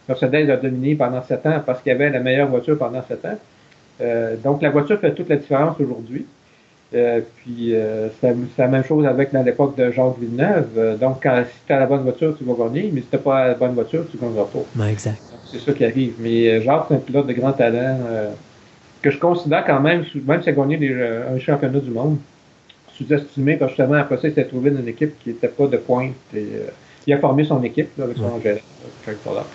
Mercedes 0.08 0.50
a 0.50 0.56
dominé 0.56 0.94
pendant 0.96 1.22
sept 1.22 1.46
ans 1.46 1.60
parce 1.64 1.82
qu'il 1.82 1.92
avait 1.92 2.10
la 2.10 2.20
meilleure 2.20 2.48
voiture 2.48 2.78
pendant 2.78 3.02
sept 3.02 3.24
ans. 3.24 3.38
Euh, 4.00 4.36
donc, 4.42 4.62
la 4.62 4.70
voiture 4.70 4.98
fait 4.98 5.14
toute 5.14 5.28
la 5.28 5.36
différence 5.36 5.76
aujourd'hui. 5.80 6.26
Euh, 6.94 7.20
puis, 7.36 7.74
euh, 7.74 8.08
c'est 8.20 8.34
la 8.58 8.68
même 8.68 8.84
chose 8.84 9.06
avec 9.06 9.32
dans 9.32 9.42
l'époque 9.42 9.76
de 9.76 9.90
Jacques 9.90 10.18
Villeneuve. 10.18 10.68
Euh, 10.76 10.96
donc, 10.96 11.22
quand, 11.22 11.42
si 11.44 11.58
tu 11.66 11.72
as 11.72 11.80
la 11.80 11.86
bonne 11.86 12.02
voiture, 12.02 12.36
tu 12.36 12.44
vas 12.44 12.52
gagner, 12.52 12.90
mais 12.92 13.00
si 13.00 13.06
tu 13.06 13.16
n'as 13.16 13.22
pas 13.22 13.48
la 13.48 13.54
bonne 13.54 13.74
voiture, 13.74 14.04
tu 14.10 14.16
ne 14.16 14.22
gagneras 14.22 14.46
pas. 14.46 14.82
Ouais, 14.82 14.92
exact. 14.92 15.22
C'est 15.50 15.60
ça 15.60 15.72
qui 15.72 15.84
arrive. 15.84 16.14
Mais 16.18 16.48
euh, 16.48 16.62
Jacques, 16.62 16.86
c'est 16.88 16.94
un 16.94 16.98
pilote 16.98 17.26
de 17.26 17.32
grand 17.32 17.52
talent 17.52 17.98
euh, 18.06 18.30
que 19.00 19.10
je 19.10 19.18
considère 19.18 19.64
quand 19.64 19.80
même, 19.80 20.04
même 20.26 20.42
s'il 20.42 20.50
a 20.50 20.52
gagné 20.52 20.76
des, 20.76 20.92
un 20.92 21.38
championnat 21.38 21.80
du 21.80 21.90
monde, 21.90 22.18
sous-estimé 22.94 23.56
parce 23.56 23.72
que 23.72 23.78
justement, 23.78 23.98
après 23.98 24.18
ça, 24.18 24.28
il 24.28 24.34
s'est 24.34 24.44
trouvé 24.44 24.70
dans 24.70 24.80
une 24.80 24.88
équipe 24.88 25.18
qui 25.22 25.30
n'était 25.30 25.48
pas 25.48 25.66
de 25.66 25.76
pointe. 25.78 26.12
Et, 26.34 26.38
euh, 26.38 26.70
il 27.06 27.12
a 27.12 27.18
formé 27.18 27.44
son 27.44 27.62
équipe 27.64 27.90
là, 27.98 28.04
avec 28.04 28.16
son 28.16 28.40
gérant, 28.40 28.60
Pollard. 29.24 29.46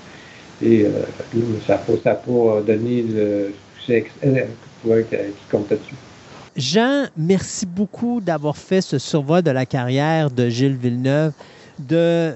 Et 0.61 0.85
euh, 0.85 0.89
ça 1.65 1.79
n'a 2.03 2.15
pas 2.15 2.61
donné 2.65 3.03
le 3.03 3.53
ex- 3.93 4.11
euh, 4.25 4.45
qui 4.85 5.45
comptait 5.51 5.75
dessus. 5.77 5.95
Jean, 6.55 7.05
merci 7.15 7.65
beaucoup 7.65 8.19
d'avoir 8.19 8.57
fait 8.57 8.81
ce 8.81 8.97
survol 8.97 9.43
de 9.43 9.51
la 9.51 9.65
carrière 9.65 10.31
de 10.31 10.49
Gilles 10.49 10.75
Villeneuve, 10.75 11.31
de, 11.77 12.33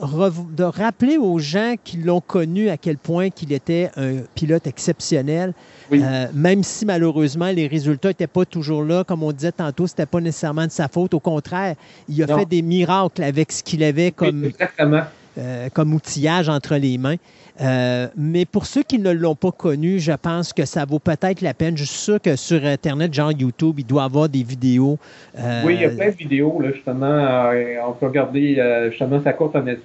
rappeler 0.00 1.16
aux 1.18 1.38
gens 1.38 1.74
qui 1.82 1.96
l'ont 1.96 2.20
connu 2.20 2.68
à 2.68 2.76
quel 2.76 2.98
point 2.98 3.30
qu'il 3.30 3.52
était 3.52 3.90
un 3.96 4.18
pilote 4.34 4.66
exceptionnel, 4.66 5.52
Oui. 5.90 6.00
Euh, 6.04 6.26
même 6.32 6.62
si 6.62 6.84
malheureusement 6.86 7.50
les 7.50 7.66
résultats 7.66 8.08
n'étaient 8.08 8.26
pas 8.26 8.44
toujours 8.44 8.82
là, 8.84 9.04
comme 9.04 9.22
on 9.22 9.32
disait 9.32 9.52
tantôt, 9.52 9.86
c'était 9.86 10.06
pas 10.06 10.20
nécessairement 10.20 10.66
de 10.66 10.70
sa 10.72 10.88
faute. 10.88 11.14
Au 11.14 11.20
contraire, 11.20 11.74
il 12.08 12.22
a 12.22 12.26
Non. 12.26 12.38
fait 12.38 12.46
des 12.46 12.62
miracles 12.62 13.22
avec 13.22 13.52
ce 13.52 13.62
qu'il 13.62 13.82
avait 13.82 14.10
comme, 14.10 14.50
euh, 15.38 15.68
comme 15.72 15.94
outillage 15.94 16.48
entre 16.48 16.76
les 16.76 16.96
mains. 16.98 17.16
Euh, 17.60 18.08
mais 18.16 18.46
pour 18.46 18.66
ceux 18.66 18.82
qui 18.82 18.98
ne 18.98 19.12
l'ont 19.12 19.36
pas 19.36 19.52
connu, 19.52 20.00
je 20.00 20.12
pense 20.12 20.52
que 20.52 20.64
ça 20.64 20.84
vaut 20.84 20.98
peut-être 20.98 21.40
la 21.40 21.54
peine. 21.54 21.76
Je 21.76 21.84
suis 21.84 21.98
sûr 21.98 22.20
que 22.20 22.34
sur 22.36 22.64
Internet, 22.64 23.14
genre 23.14 23.30
YouTube, 23.32 23.76
il 23.78 23.86
doit 23.86 24.02
y 24.02 24.04
avoir 24.06 24.28
des 24.28 24.42
vidéos. 24.42 24.98
euh, 25.38 25.62
Oui, 25.64 25.74
il 25.76 25.82
y 25.82 25.84
a 25.84 25.90
plein 25.90 26.10
de 26.10 26.16
vidéos, 26.16 26.60
là, 26.60 26.72
justement. 26.72 27.06
euh, 27.06 27.76
on 27.86 27.92
peut 27.92 28.06
regarder 28.06 28.60
justement 28.90 29.22
sa 29.22 29.32
course 29.32 29.54
en 29.54 29.60
des- 29.62 29.78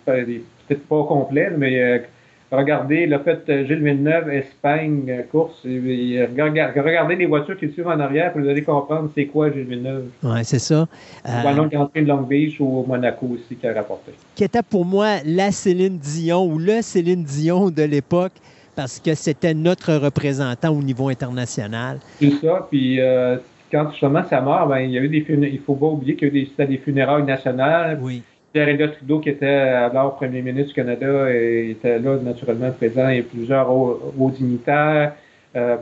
peut-être 0.68 0.88
pas 0.88 1.04
complet, 1.04 1.52
mais 1.56 2.04
regardez 2.52 3.06
le 3.06 3.20
fait 3.20 3.42
euh, 3.50 3.66
Gilles 3.66 3.84
Villeneuve, 3.84 4.30
Espagne, 4.30 5.06
euh, 5.10 5.22
course, 5.32 5.60
et, 5.66 6.26
rega- 6.26 6.72
regardez 6.76 7.16
les 7.16 7.26
voitures 7.26 7.58
qui 7.58 7.70
suivent 7.72 7.88
en 7.88 8.00
arrière, 8.00 8.32
pour 8.32 8.42
vous 8.42 8.50
allez 8.50 8.64
comprendre 8.64 9.10
c'est 9.16 9.26
quoi 9.26 9.52
Gilles 9.52 9.64
Villeneuve. 9.66 10.06
Ouais, 10.24 10.44
c'est 10.44 10.60
ça. 10.60 10.88
Euh, 11.28 11.44
Ou 11.44 11.48
alors 11.48 11.70
Grand 11.70 11.86
Prix 11.88 12.04
de 12.04 12.08
Long 12.08 12.22
Beach 12.22 12.60
ou 12.60 12.80
au 12.80 12.86
Monaco 12.86 13.28
aussi 13.34 13.56
qui 13.56 13.68
a 13.68 13.74
rapporté. 13.74 14.12
qui 14.36 14.44
était 14.44 14.64
pour 14.64 14.86
moi 14.86 15.18
la 15.26 15.52
Céline 15.52 15.98
Dion 15.98 16.46
ou 16.46 16.58
le 16.58 16.82
Céline 16.82 17.24
Dion 17.24 17.70
de 17.70 17.84
l'époque 17.84 18.34
parce 18.76 19.00
que 19.00 19.14
c'était 19.14 19.54
notre 19.54 19.94
représentant 19.96 20.70
au 20.70 20.82
niveau 20.82 21.10
international. 21.10 22.00
C'est 22.22 22.32
ça, 22.42 22.66
puis 22.70 23.00
euh, 23.02 23.36
quand 23.72 23.92
justement 23.92 24.24
sa 24.30 24.40
mort, 24.42 24.68
ben, 24.68 24.80
il 24.80 24.92
y 24.92 24.98
a 24.98 25.02
eu 25.02 25.10
des 25.10 25.22
funérailles, 25.22 25.56
il 25.56 25.60
faut 25.60 25.76
pas 25.76 25.88
oublier 25.88 26.16
qu'il 26.16 26.30
y 26.30 26.32
a 26.32 26.42
eu 26.44 26.48
des, 26.58 26.66
des 26.66 26.78
funérailles 26.78 27.24
nationales, 27.24 28.00
Oui. 28.02 28.22
Pierre 28.54 28.70
Elliott 28.70 28.94
Trudeau, 28.98 29.20
qui 29.20 29.30
était 29.30 29.48
alors 29.48 30.16
premier 30.16 30.42
ministre 30.42 30.70
du 30.70 30.74
Canada, 30.74 31.32
était 31.32 32.00
là 32.00 32.18
naturellement 32.18 32.72
présent, 32.72 33.10
et 33.10 33.22
plusieurs 33.22 33.70
hauts, 33.72 34.32
dignitaires. 34.36 35.14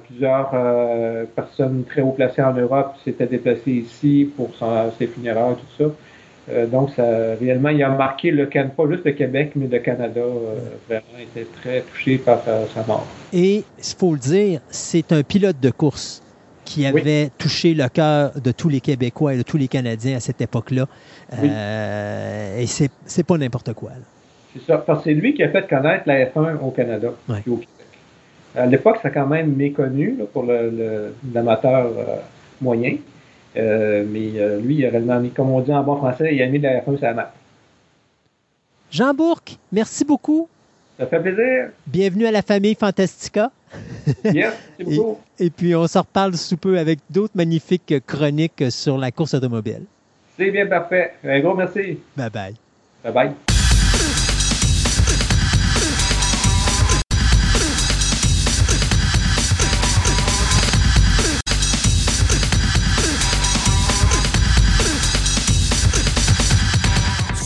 plusieurs 0.08 0.52
personnes 1.36 1.86
très 1.86 2.02
haut 2.02 2.12
placées 2.12 2.42
en 2.42 2.54
Europe 2.54 2.96
s'étaient 3.06 3.28
déplacées 3.28 3.72
ici 3.72 4.30
pour 4.36 4.50
ses 4.98 5.08
funérailles, 5.08 5.56
tout 5.56 5.84
ça. 5.84 5.92
Euh, 6.50 6.66
donc, 6.66 6.92
ça, 6.96 7.04
réellement, 7.40 7.70
il 7.70 7.84
a 7.84 7.90
marqué 7.90 8.32
le 8.32 8.46
Canada, 8.46 8.74
pas 8.76 8.88
juste 8.90 9.04
le 9.06 9.12
Québec, 9.12 9.52
mais 9.56 9.68
le 9.68 9.80
Canada, 9.80 10.22
euh, 10.22 10.56
vraiment, 10.88 11.04
était 11.20 11.48
très 11.62 11.82
touché 11.82 12.18
par 12.18 12.42
sa, 12.44 12.84
mort. 12.88 13.06
Et, 13.34 13.64
il 13.78 13.96
faut 13.98 14.14
le 14.14 14.20
dire, 14.20 14.62
c'est 14.70 15.12
un 15.12 15.24
pilote 15.24 15.60
de 15.60 15.70
course 15.70 16.24
qui 16.68 16.86
avait 16.86 17.30
touché 17.38 17.74
le 17.74 17.88
cœur 17.88 18.32
de 18.40 18.52
tous 18.52 18.70
les 18.70 18.82
Québécois 18.82 19.34
et 19.34 19.38
de 19.38 19.44
tous 19.44 19.58
les 19.58 19.68
Canadiens 19.68 20.18
à 20.18 20.20
cette 20.20 20.42
époque-là. 20.42 20.86
Euh, 21.34 22.60
et 22.60 22.66
c'est 22.68 23.24
pas 23.24 23.38
n'importe 23.38 23.74
quoi. 23.74 23.92
C'est 24.54 24.64
ça, 24.66 24.78
parce 24.78 25.00
que 25.00 25.06
c'est 25.06 25.14
lui 25.14 25.34
qui 25.34 25.44
a 25.44 25.50
fait 25.50 25.68
connaître 25.68 26.04
la 26.06 26.26
F1 26.26 26.58
au 26.62 26.72
Canada 26.72 27.10
et 27.30 27.50
au 27.50 27.56
Québec. 27.56 27.70
À 28.56 28.66
l'époque, 28.66 28.98
c'est 29.02 29.12
quand 29.12 29.28
même 29.28 29.56
méconnu 29.56 30.18
pour 30.34 30.46
l'amateur 31.34 31.92
moyen. 32.62 32.98
Euh, 33.56 34.06
mais 34.08 34.32
euh, 34.36 34.60
lui, 34.60 34.76
il 34.76 34.86
a 34.86 34.90
réellement 34.90 35.20
mis, 35.20 35.32
comme 35.32 35.50
on 35.50 35.62
dit 35.62 35.74
en 35.74 35.84
bon 35.84 35.96
français, 35.98 36.36
il 36.36 36.42
a 36.42 36.48
mis 36.48 36.60
la 36.60 36.82
F1 36.82 36.98
sur 36.98 37.06
la 37.06 37.14
map. 37.14 37.34
Jean 38.92 39.14
Bourque, 39.14 39.58
merci 39.72 40.06
beaucoup. 40.06 40.48
Ça 40.98 41.06
fait 41.06 41.20
plaisir. 41.20 41.70
Bienvenue 41.86 42.26
à 42.26 42.32
la 42.32 42.42
famille 42.42 42.76
Fantastica. 42.76 43.52
yes, 44.24 44.54
beaucoup. 44.80 45.20
Et, 45.38 45.50
puis, 45.52 45.76
on 45.76 45.86
se 45.88 45.98
reparle 45.98 46.36
sous 46.36 46.58
peu 46.58 46.80
avec 46.80 47.00
d'autres 47.10 47.36
magnifiques 47.36 47.94
chroniques 48.06 48.64
sur 48.72 48.98
la 48.98 49.12
course 49.12 49.36
automobile. 49.36 49.84
C'est 50.38 50.50
bien 50.50 50.66
parfait. 50.66 51.14
Un 51.24 51.40
gros 51.40 51.56
merci. 51.56 52.00
Bye 52.16 52.30
bye. 52.30 52.56
Bye 53.04 53.14
bye. 53.14 53.32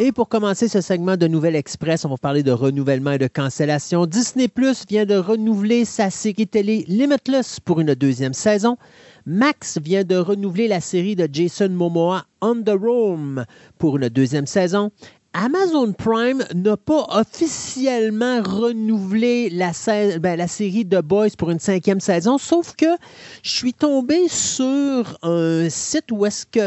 Et 0.00 0.12
pour 0.12 0.28
commencer 0.28 0.68
ce 0.68 0.80
segment 0.80 1.16
de 1.16 1.26
Nouvelle 1.26 1.56
Express, 1.56 2.04
on 2.04 2.10
va 2.10 2.16
parler 2.18 2.44
de 2.44 2.52
renouvellement 2.52 3.10
et 3.10 3.18
de 3.18 3.26
cancellation. 3.26 4.06
Disney 4.06 4.46
Plus 4.46 4.84
vient 4.88 5.04
de 5.04 5.16
renouveler 5.16 5.84
sa 5.84 6.08
série 6.08 6.46
télé 6.46 6.84
Limitless 6.86 7.58
pour 7.58 7.80
une 7.80 7.96
deuxième 7.96 8.32
saison. 8.32 8.76
Max 9.26 9.76
vient 9.82 10.04
de 10.04 10.14
renouveler 10.14 10.68
la 10.68 10.80
série 10.80 11.16
de 11.16 11.28
Jason 11.32 11.70
Momoa 11.70 12.26
On 12.40 12.62
the 12.62 12.70
Roam 12.80 13.44
pour 13.78 13.96
une 13.96 14.08
deuxième 14.08 14.46
saison. 14.46 14.92
Amazon 15.34 15.92
Prime 15.92 16.42
n'a 16.54 16.78
pas 16.78 17.06
officiellement 17.10 18.40
renouvelé 18.42 19.50
la, 19.50 19.72
ben, 20.20 20.36
la, 20.36 20.48
série 20.48 20.86
The 20.86 21.02
Boys 21.02 21.36
pour 21.36 21.50
une 21.50 21.58
cinquième 21.58 22.00
saison, 22.00 22.38
sauf 22.38 22.74
que 22.74 22.86
je 23.42 23.50
suis 23.50 23.74
tombé 23.74 24.26
sur 24.28 25.18
un 25.22 25.68
site 25.68 26.06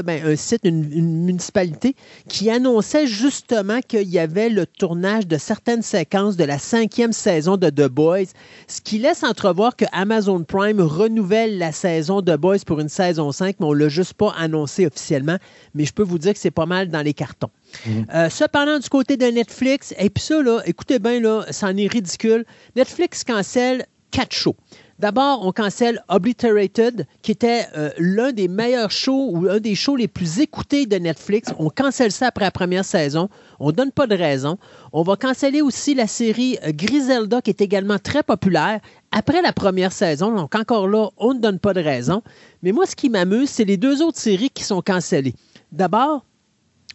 ben, 0.05 0.37
une, 0.63 1.25
municipalité 1.25 1.95
qui 2.29 2.51
annonçait 2.51 3.07
justement 3.07 3.79
qu'il 3.81 4.07
y 4.07 4.19
avait 4.19 4.49
le 4.49 4.67
tournage 4.67 5.25
de 5.25 5.39
certaines 5.39 5.81
séquences 5.81 6.37
de 6.37 6.43
la 6.43 6.59
cinquième 6.59 7.13
saison 7.13 7.57
de 7.57 7.71
The 7.71 7.89
Boys, 7.89 8.29
ce 8.67 8.79
qui 8.79 8.99
laisse 8.99 9.23
entrevoir 9.23 9.75
que 9.75 9.85
Amazon 9.91 10.43
Prime 10.43 10.81
renouvelle 10.81 11.57
la 11.57 11.71
saison 11.71 12.21
The 12.21 12.37
Boys 12.37 12.59
pour 12.63 12.79
une 12.79 12.89
saison 12.89 13.31
5, 13.31 13.55
mais 13.59 13.65
on 13.65 13.73
l'a 13.73 13.89
juste 13.89 14.13
pas 14.13 14.35
annoncé 14.37 14.85
officiellement. 14.85 15.37
Mais 15.73 15.85
je 15.85 15.93
peux 15.93 16.03
vous 16.03 16.19
dire 16.19 16.33
que 16.33 16.39
c'est 16.39 16.51
pas 16.51 16.67
mal 16.67 16.89
dans 16.89 17.01
les 17.01 17.15
cartons. 17.15 17.49
Mhm. 17.85 18.05
Euh, 18.13 18.29
cependant, 18.29 18.79
du 18.79 18.89
côté 18.89 19.17
de 19.17 19.25
Netflix, 19.25 19.93
et 19.97 20.09
puis 20.09 20.23
ça, 20.23 20.41
là, 20.41 20.61
écoutez 20.65 20.99
bien, 20.99 21.19
là, 21.19 21.45
c'en 21.51 21.75
est 21.77 21.91
ridicule. 21.91 22.45
Netflix 22.75 23.23
cancelle 23.23 23.85
quatre 24.11 24.33
shows. 24.35 24.55
D'abord, 25.01 25.43
on 25.47 25.51
cancelle 25.51 26.03
Obliterated, 26.09 27.07
qui 27.23 27.31
était 27.31 27.65
euh, 27.75 27.89
l'un 27.97 28.31
des 28.33 28.47
meilleurs 28.47 28.91
shows 28.91 29.31
ou 29.33 29.49
un 29.49 29.59
des 29.59 29.73
shows 29.73 29.95
les 29.95 30.07
plus 30.07 30.41
écoutés 30.41 30.85
de 30.85 30.95
Netflix. 30.97 31.51
On 31.57 31.71
cancelle 31.71 32.11
ça 32.11 32.27
après 32.27 32.45
la 32.45 32.51
première 32.51 32.85
saison. 32.85 33.27
On 33.59 33.67
ne 33.67 33.71
donne 33.71 33.91
pas 33.91 34.05
de 34.05 34.13
raison. 34.13 34.59
On 34.93 35.01
va 35.01 35.15
canceller 35.15 35.63
aussi 35.63 35.95
la 35.95 36.05
série 36.05 36.59
euh, 36.63 36.71
Griselda, 36.71 37.41
qui 37.41 37.49
est 37.49 37.61
également 37.61 37.97
très 37.97 38.21
populaire, 38.21 38.79
après 39.11 39.41
la 39.41 39.53
première 39.53 39.91
saison. 39.91 40.35
Donc, 40.35 40.53
encore 40.53 40.87
là, 40.87 41.09
on 41.17 41.33
ne 41.33 41.39
donne 41.39 41.57
pas 41.57 41.73
de 41.73 41.81
raison. 41.81 42.21
Mais 42.61 42.71
moi, 42.71 42.85
ce 42.85 42.95
qui 42.95 43.09
m'amuse, 43.09 43.49
c'est 43.49 43.65
les 43.65 43.77
deux 43.77 44.03
autres 44.03 44.19
séries 44.19 44.51
qui 44.51 44.63
sont 44.63 44.83
cancellées. 44.83 45.33
D'abord, 45.71 46.25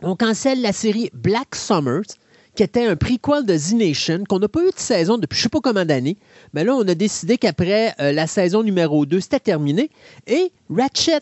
on 0.03 0.17
cancelle 0.17 0.61
la 0.61 0.73
série 0.73 1.11
Black 1.15 1.55
Summers, 1.55 2.07
qui 2.55 2.63
était 2.63 2.87
un 2.87 2.97
prequel 2.97 3.45
de 3.45 3.57
Z 3.57 3.75
Nation, 3.75 4.25
qu'on 4.29 4.39
n'a 4.39 4.49
pas 4.49 4.63
eu 4.63 4.71
de 4.71 4.79
saison 4.79 5.19
depuis 5.19 5.37
je 5.37 5.41
ne 5.41 5.43
sais 5.45 5.49
pas 5.51 5.61
combien 5.61 5.85
d'années. 5.85 6.17
Mais 6.55 6.65
là, 6.65 6.75
on 6.75 6.87
a 6.89 6.95
décidé 6.95 7.39
qu'après 7.39 7.95
euh, 8.01 8.13
la 8.13 8.27
saison 8.27 8.63
numéro 8.63 9.05
2, 9.07 9.21
c'était 9.21 9.41
terminé. 9.41 9.91
Et 10.27 10.53
Ratchet, 10.71 11.21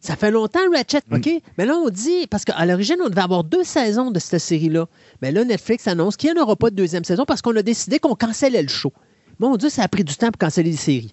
ça 0.00 0.14
fait 0.14 0.30
longtemps, 0.30 0.60
Ratchet, 0.72 1.02
OK? 1.12 1.28
Mais 1.58 1.66
là, 1.66 1.76
on 1.76 1.90
dit, 1.90 2.28
parce 2.28 2.44
qu'à 2.44 2.64
l'origine, 2.64 2.96
on 3.04 3.08
devait 3.08 3.20
avoir 3.20 3.42
deux 3.42 3.64
saisons 3.64 4.12
de 4.12 4.18
cette 4.20 4.40
série-là. 4.40 4.86
Mais 5.20 5.32
là, 5.32 5.44
Netflix 5.44 5.88
annonce 5.88 6.16
qu'il 6.16 6.32
n'y 6.32 6.38
en 6.38 6.42
aura 6.42 6.54
pas 6.54 6.70
de 6.70 6.76
deuxième 6.76 7.04
saison 7.04 7.24
parce 7.24 7.42
qu'on 7.42 7.56
a 7.56 7.62
décidé 7.62 7.98
qu'on 7.98 8.14
cancellait 8.14 8.62
le 8.62 8.68
show. 8.68 8.92
Mon 9.40 9.56
Dieu, 9.56 9.68
ça 9.68 9.84
a 9.84 9.88
pris 9.88 10.02
du 10.02 10.16
temps 10.16 10.32
pour 10.32 10.38
canceller 10.38 10.72
les 10.72 10.76
séries. 10.76 11.12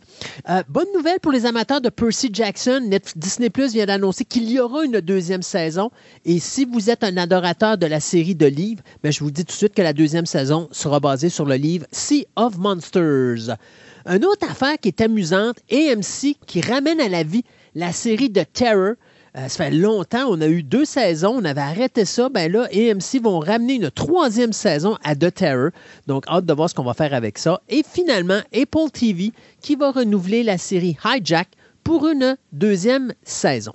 Euh, 0.49 0.63
bonne 0.67 0.87
nouvelle 0.95 1.19
pour 1.19 1.31
les 1.31 1.45
amateurs 1.45 1.79
de 1.79 1.89
Percy 1.89 2.29
Jackson. 2.33 2.89
Disney 3.15 3.51
Plus 3.51 3.73
vient 3.73 3.85
d'annoncer 3.85 4.25
qu'il 4.25 4.49
y 4.49 4.59
aura 4.59 4.83
une 4.83 4.99
deuxième 4.99 5.43
saison. 5.43 5.91
Et 6.25 6.39
si 6.39 6.65
vous 6.65 6.89
êtes 6.89 7.03
un 7.03 7.17
adorateur 7.17 7.77
de 7.77 7.85
la 7.85 7.99
série 7.99 8.33
de 8.33 8.47
livres, 8.47 8.81
ben, 9.03 9.11
je 9.11 9.19
vous 9.19 9.29
dis 9.29 9.45
tout 9.45 9.51
de 9.51 9.57
suite 9.57 9.75
que 9.75 9.83
la 9.83 9.93
deuxième 9.93 10.25
saison 10.25 10.67
sera 10.71 10.99
basée 10.99 11.29
sur 11.29 11.45
le 11.45 11.53
livre 11.53 11.85
Sea 11.91 12.25
of 12.35 12.57
Monsters. 12.57 13.57
Une 14.07 14.25
autre 14.25 14.49
affaire 14.49 14.79
qui 14.79 14.87
est 14.87 15.01
amusante, 15.01 15.57
AMC 15.71 16.35
qui 16.47 16.61
ramène 16.61 16.99
à 17.01 17.09
la 17.09 17.21
vie 17.21 17.43
la 17.75 17.91
série 17.91 18.31
de 18.31 18.41
Terror. 18.41 18.95
Euh, 19.37 19.49
ça 19.49 19.65
fait 19.65 19.71
longtemps, 19.71 20.27
on 20.29 20.39
a 20.39 20.47
eu 20.47 20.63
deux 20.63 20.85
saisons, 20.85 21.35
on 21.35 21.43
avait 21.43 21.59
arrêté 21.59 22.05
ça. 22.05 22.29
Ben 22.29 22.49
là, 22.49 22.69
AMC 22.73 23.21
vont 23.21 23.39
ramener 23.39 23.73
une 23.75 23.91
troisième 23.91 24.53
saison 24.53 24.97
à 25.03 25.13
The 25.15 25.33
Terror. 25.33 25.71
Donc, 26.07 26.25
hâte 26.27 26.45
de 26.45 26.53
voir 26.53 26.69
ce 26.69 26.75
qu'on 26.75 26.83
va 26.83 26.93
faire 26.93 27.13
avec 27.13 27.37
ça. 27.37 27.61
Et 27.67 27.83
finalement, 27.83 28.39
Apple 28.53 28.89
TV 28.93 29.33
qui 29.61 29.75
va 29.75 29.91
renouveler 29.91 30.43
la 30.43 30.57
série 30.57 30.97
Hijack 31.03 31.49
pour 31.83 32.07
une 32.07 32.37
deuxième 32.53 33.13
saison. 33.23 33.73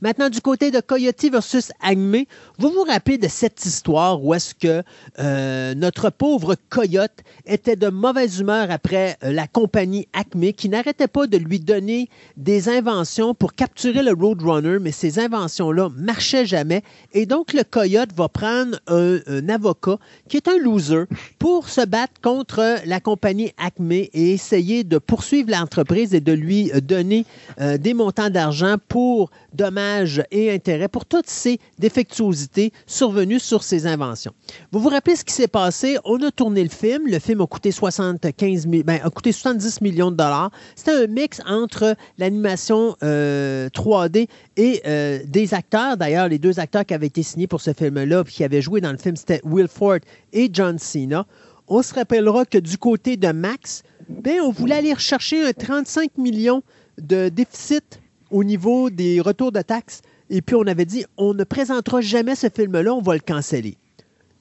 Maintenant, 0.00 0.28
du 0.28 0.40
côté 0.40 0.70
de 0.70 0.78
Coyote 0.80 1.24
versus 1.32 1.72
Acme, 1.82 2.18
vous 2.58 2.68
vous 2.68 2.84
rappelez 2.86 3.18
de 3.18 3.26
cette 3.26 3.64
histoire 3.66 4.24
où 4.24 4.32
est-ce 4.32 4.54
que 4.54 4.84
euh, 5.18 5.74
notre 5.74 6.10
pauvre 6.10 6.54
Coyote 6.70 7.24
était 7.46 7.74
de 7.74 7.88
mauvaise 7.88 8.38
humeur 8.38 8.70
après 8.70 9.16
euh, 9.24 9.32
la 9.32 9.48
compagnie 9.48 10.06
Acme 10.12 10.52
qui 10.52 10.68
n'arrêtait 10.68 11.08
pas 11.08 11.26
de 11.26 11.36
lui 11.36 11.58
donner 11.58 12.08
des 12.36 12.68
inventions 12.68 13.34
pour 13.34 13.54
capturer 13.54 14.04
le 14.04 14.12
Roadrunner, 14.12 14.78
mais 14.80 14.92
ces 14.92 15.18
inventions-là 15.18 15.88
marchaient 15.96 16.46
jamais. 16.46 16.82
Et 17.12 17.26
donc, 17.26 17.52
le 17.52 17.64
Coyote 17.64 18.12
va 18.14 18.28
prendre 18.28 18.78
un, 18.86 19.48
avocat 19.48 19.98
qui 20.28 20.36
est 20.36 20.46
un 20.46 20.58
loser 20.58 21.04
pour 21.40 21.68
se 21.68 21.84
battre 21.84 22.20
contre 22.22 22.78
la 22.86 23.00
compagnie 23.00 23.52
Acme 23.58 23.90
et 23.90 24.08
essayer 24.12 24.84
de 24.84 24.98
poursuivre 24.98 25.50
l'entreprise 25.50 26.14
et 26.14 26.20
de 26.20 26.32
lui 26.32 26.70
donner 26.82 27.26
euh, 27.60 27.78
des 27.78 27.94
montants 27.94 28.30
d'argent 28.30 28.76
pour 28.88 29.30
dommages 29.54 29.87
et 30.30 30.52
intérêts 30.52 30.88
pour 30.88 31.06
toutes 31.06 31.28
ces 31.28 31.58
défectuosités 31.78 32.72
survenues 32.86 33.40
sur 33.40 33.62
ces 33.62 33.86
inventions. 33.86 34.32
Vous 34.72 34.80
vous 34.80 34.88
rappelez 34.88 35.16
ce 35.16 35.24
qui 35.24 35.32
s'est 35.32 35.48
passé? 35.48 35.98
On 36.04 36.20
a 36.22 36.30
tourné 36.30 36.62
le 36.62 36.68
film. 36.68 37.06
Le 37.06 37.18
film 37.18 37.40
a 37.40 37.46
coûté 37.46 37.70
75 37.70 38.66
ben, 38.66 39.00
a 39.02 39.10
coûté 39.10 39.32
70 39.32 39.80
millions 39.80 40.10
de 40.10 40.16
dollars. 40.16 40.50
C'était 40.76 40.92
un 40.92 41.06
mix 41.06 41.40
entre 41.46 41.96
l'animation 42.18 42.96
3D 43.00 43.02
euh, 43.02 44.26
et 44.56 44.82
euh, 44.86 45.20
des 45.26 45.54
acteurs. 45.54 45.96
D'ailleurs, 45.96 46.28
les 46.28 46.38
deux 46.38 46.60
acteurs 46.60 46.84
qui 46.84 46.94
avaient 46.94 47.06
été 47.06 47.22
signés 47.22 47.46
pour 47.46 47.60
ce 47.60 47.72
film-là 47.72 48.24
qui 48.24 48.44
avaient 48.44 48.62
joué 48.62 48.80
dans 48.80 48.92
le 48.92 48.98
film, 48.98 49.16
c'était 49.16 49.40
Will 49.44 49.68
Ford 49.68 49.98
et 50.32 50.50
John 50.52 50.78
Cena. 50.78 51.26
On 51.66 51.82
se 51.82 51.94
rappellera 51.94 52.44
que 52.44 52.58
du 52.58 52.78
côté 52.78 53.16
de 53.16 53.30
Max, 53.32 53.82
ben, 54.08 54.40
on 54.40 54.50
voulait 54.50 54.76
aller 54.76 54.92
rechercher 54.92 55.44
un 55.44 55.52
35 55.52 56.16
millions 56.16 56.62
de 56.98 57.28
déficit 57.28 58.00
au 58.30 58.44
niveau 58.44 58.90
des 58.90 59.20
retours 59.20 59.52
de 59.52 59.62
taxes. 59.62 60.02
Et 60.30 60.42
puis, 60.42 60.56
on 60.56 60.66
avait 60.66 60.84
dit, 60.84 61.04
on 61.16 61.34
ne 61.34 61.44
présentera 61.44 62.00
jamais 62.00 62.34
ce 62.34 62.48
film-là, 62.48 62.92
on 62.92 63.00
va 63.00 63.14
le 63.14 63.20
canceller. 63.20 63.76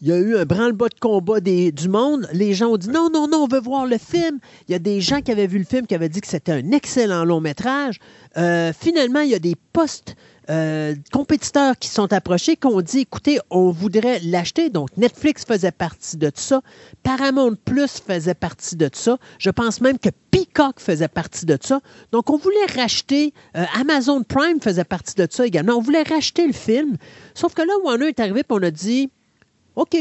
Il 0.01 0.09
y 0.09 0.11
a 0.11 0.17
eu 0.17 0.37
un 0.37 0.45
branle-bas 0.45 0.89
de 0.89 0.99
combat 0.99 1.39
du 1.39 1.89
monde. 1.89 2.27
Les 2.31 2.53
gens 2.53 2.67
ont 2.67 2.77
dit 2.77 2.89
non, 2.89 3.09
non, 3.11 3.27
non, 3.27 3.43
on 3.43 3.47
veut 3.47 3.59
voir 3.59 3.87
le 3.87 3.97
film. 3.97 4.37
Il 4.67 4.71
y 4.71 4.75
a 4.75 4.79
des 4.79 5.01
gens 5.01 5.21
qui 5.21 5.31
avaient 5.31 5.47
vu 5.47 5.57
le 5.57 5.63
film 5.63 5.87
qui 5.87 5.95
avaient 5.95 6.09
dit 6.09 6.21
que 6.21 6.27
c'était 6.27 6.51
un 6.51 6.71
excellent 6.71 7.25
long 7.25 7.41
métrage. 7.41 7.99
Euh, 8.37 8.71
finalement, 8.79 9.21
il 9.21 9.29
y 9.29 9.35
a 9.35 9.39
des 9.39 9.55
postes 9.73 10.15
euh, 10.49 10.95
compétiteurs 11.11 11.77
qui 11.77 11.89
sont 11.89 12.11
approchés, 12.13 12.55
qui 12.55 12.67
ont 12.67 12.81
dit, 12.81 12.99
écoutez, 12.99 13.39
on 13.49 13.71
voudrait 13.71 14.19
l'acheter. 14.23 14.69
Donc, 14.69 14.95
Netflix 14.95 15.43
faisait 15.45 15.71
partie 15.71 16.17
de 16.17 16.31
ça. 16.33 16.61
Paramount 17.03 17.55
Plus 17.65 17.99
faisait 17.99 18.33
partie 18.33 18.75
de 18.75 18.89
ça. 18.93 19.17
Je 19.39 19.49
pense 19.49 19.81
même 19.81 19.99
que 19.99 20.09
Peacock 20.31 20.79
faisait 20.79 21.07
partie 21.07 21.45
de 21.45 21.57
ça. 21.61 21.81
Donc, 22.11 22.29
on 22.29 22.37
voulait 22.37 22.65
racheter, 22.75 23.33
euh, 23.55 23.65
Amazon 23.79 24.23
Prime 24.23 24.61
faisait 24.61 24.85
partie 24.85 25.15
de 25.15 25.27
ça 25.29 25.45
également. 25.45 25.73
On 25.73 25.81
voulait 25.81 26.03
racheter 26.03 26.47
le 26.47 26.53
film. 26.53 26.97
Sauf 27.33 27.53
que 27.53 27.61
là, 27.61 27.73
Warner 27.83 28.07
est 28.07 28.19
arrivé 28.19 28.39
et 28.39 28.45
on 28.49 28.63
a 28.63 28.71
dit, 28.71 29.09
OK, 29.75 29.97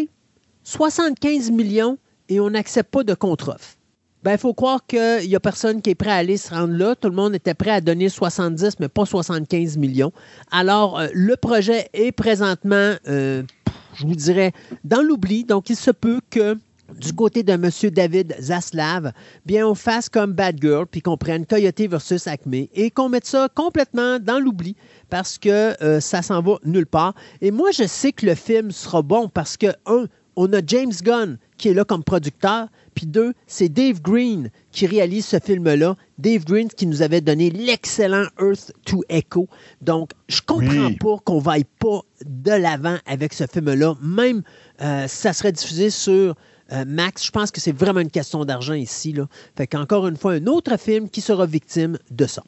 75 0.62 1.50
millions 1.50 1.98
et 2.28 2.40
on 2.40 2.50
n'accepte 2.50 2.90
pas 2.90 3.04
de 3.04 3.14
contre-offre 3.14 3.76
ben, 4.22 4.32
il 4.32 4.38
faut 4.38 4.54
croire 4.54 4.84
qu'il 4.86 5.28
n'y 5.28 5.36
a 5.36 5.40
personne 5.40 5.80
qui 5.82 5.90
est 5.90 5.94
prêt 5.94 6.10
à 6.10 6.16
aller 6.16 6.36
se 6.36 6.52
rendre 6.52 6.74
là. 6.74 6.94
Tout 6.96 7.08
le 7.08 7.14
monde 7.14 7.34
était 7.34 7.54
prêt 7.54 7.70
à 7.70 7.80
donner 7.80 8.08
70, 8.08 8.80
mais 8.80 8.88
pas 8.88 9.06
75 9.06 9.76
millions. 9.76 10.12
Alors, 10.50 10.98
euh, 10.98 11.06
le 11.12 11.36
projet 11.36 11.88
est 11.92 12.12
présentement, 12.12 12.94
euh, 13.08 13.42
je 13.94 14.06
vous 14.06 14.14
dirais, 14.16 14.52
dans 14.84 15.02
l'oubli. 15.02 15.44
Donc, 15.44 15.70
il 15.70 15.76
se 15.76 15.90
peut 15.90 16.20
que 16.30 16.58
du 16.98 17.12
côté 17.12 17.42
de 17.42 17.52
M. 17.52 17.70
David 17.92 18.36
Zaslav, 18.40 19.12
bien, 19.44 19.66
on 19.66 19.74
fasse 19.74 20.08
comme 20.08 20.32
Bad 20.32 20.58
Girl, 20.60 20.86
puis 20.86 21.02
qu'on 21.02 21.16
prenne 21.16 21.46
Coyote 21.46 21.82
versus 21.88 22.26
Acme 22.26 22.66
et 22.74 22.90
qu'on 22.90 23.08
mette 23.08 23.26
ça 23.26 23.48
complètement 23.54 24.18
dans 24.18 24.38
l'oubli 24.38 24.76
parce 25.10 25.38
que 25.38 25.82
euh, 25.82 26.00
ça 26.00 26.22
s'en 26.22 26.42
va 26.42 26.58
nulle 26.64 26.86
part. 26.86 27.14
Et 27.40 27.50
moi, 27.50 27.70
je 27.70 27.86
sais 27.86 28.12
que 28.12 28.26
le 28.26 28.34
film 28.34 28.70
sera 28.70 29.02
bon 29.02 29.28
parce 29.28 29.56
que, 29.56 29.68
un, 29.86 30.06
on 30.36 30.52
a 30.52 30.60
James 30.64 30.92
Gunn 31.02 31.38
qui 31.56 31.68
est 31.68 31.74
là 31.74 31.84
comme 31.84 32.04
producteur, 32.04 32.68
puis 32.94 33.06
deux, 33.06 33.34
c'est 33.46 33.68
Dave 33.68 34.00
Green 34.00 34.50
qui 34.72 34.86
réalise 34.86 35.26
ce 35.26 35.38
film-là. 35.38 35.96
Dave 36.18 36.44
Green 36.44 36.68
qui 36.68 36.86
nous 36.86 37.02
avait 37.02 37.20
donné 37.20 37.50
l'excellent 37.50 38.26
Earth 38.40 38.72
to 38.86 39.04
Echo. 39.08 39.48
Donc, 39.82 40.10
je 40.28 40.40
comprends 40.40 40.92
pas 40.94 41.18
qu'on 41.24 41.38
vaille 41.38 41.66
pas 41.78 42.00
de 42.24 42.52
l'avant 42.52 42.96
avec 43.06 43.34
ce 43.34 43.44
film-là, 43.46 43.94
même 44.00 44.42
euh, 44.80 45.06
si 45.08 45.16
ça 45.16 45.32
serait 45.32 45.52
diffusé 45.52 45.90
sur 45.90 46.34
euh, 46.72 46.84
Max. 46.86 47.24
Je 47.24 47.30
pense 47.30 47.50
que 47.50 47.60
c'est 47.60 47.76
vraiment 47.76 48.00
une 48.00 48.10
question 48.10 48.44
d'argent 48.44 48.74
ici. 48.74 49.12
Là. 49.12 49.26
Fait 49.56 49.66
qu'encore 49.66 50.06
une 50.06 50.16
fois, 50.16 50.32
un 50.32 50.46
autre 50.46 50.76
film 50.78 51.08
qui 51.10 51.20
sera 51.20 51.46
victime 51.46 51.98
de 52.10 52.26
ça. 52.26 52.42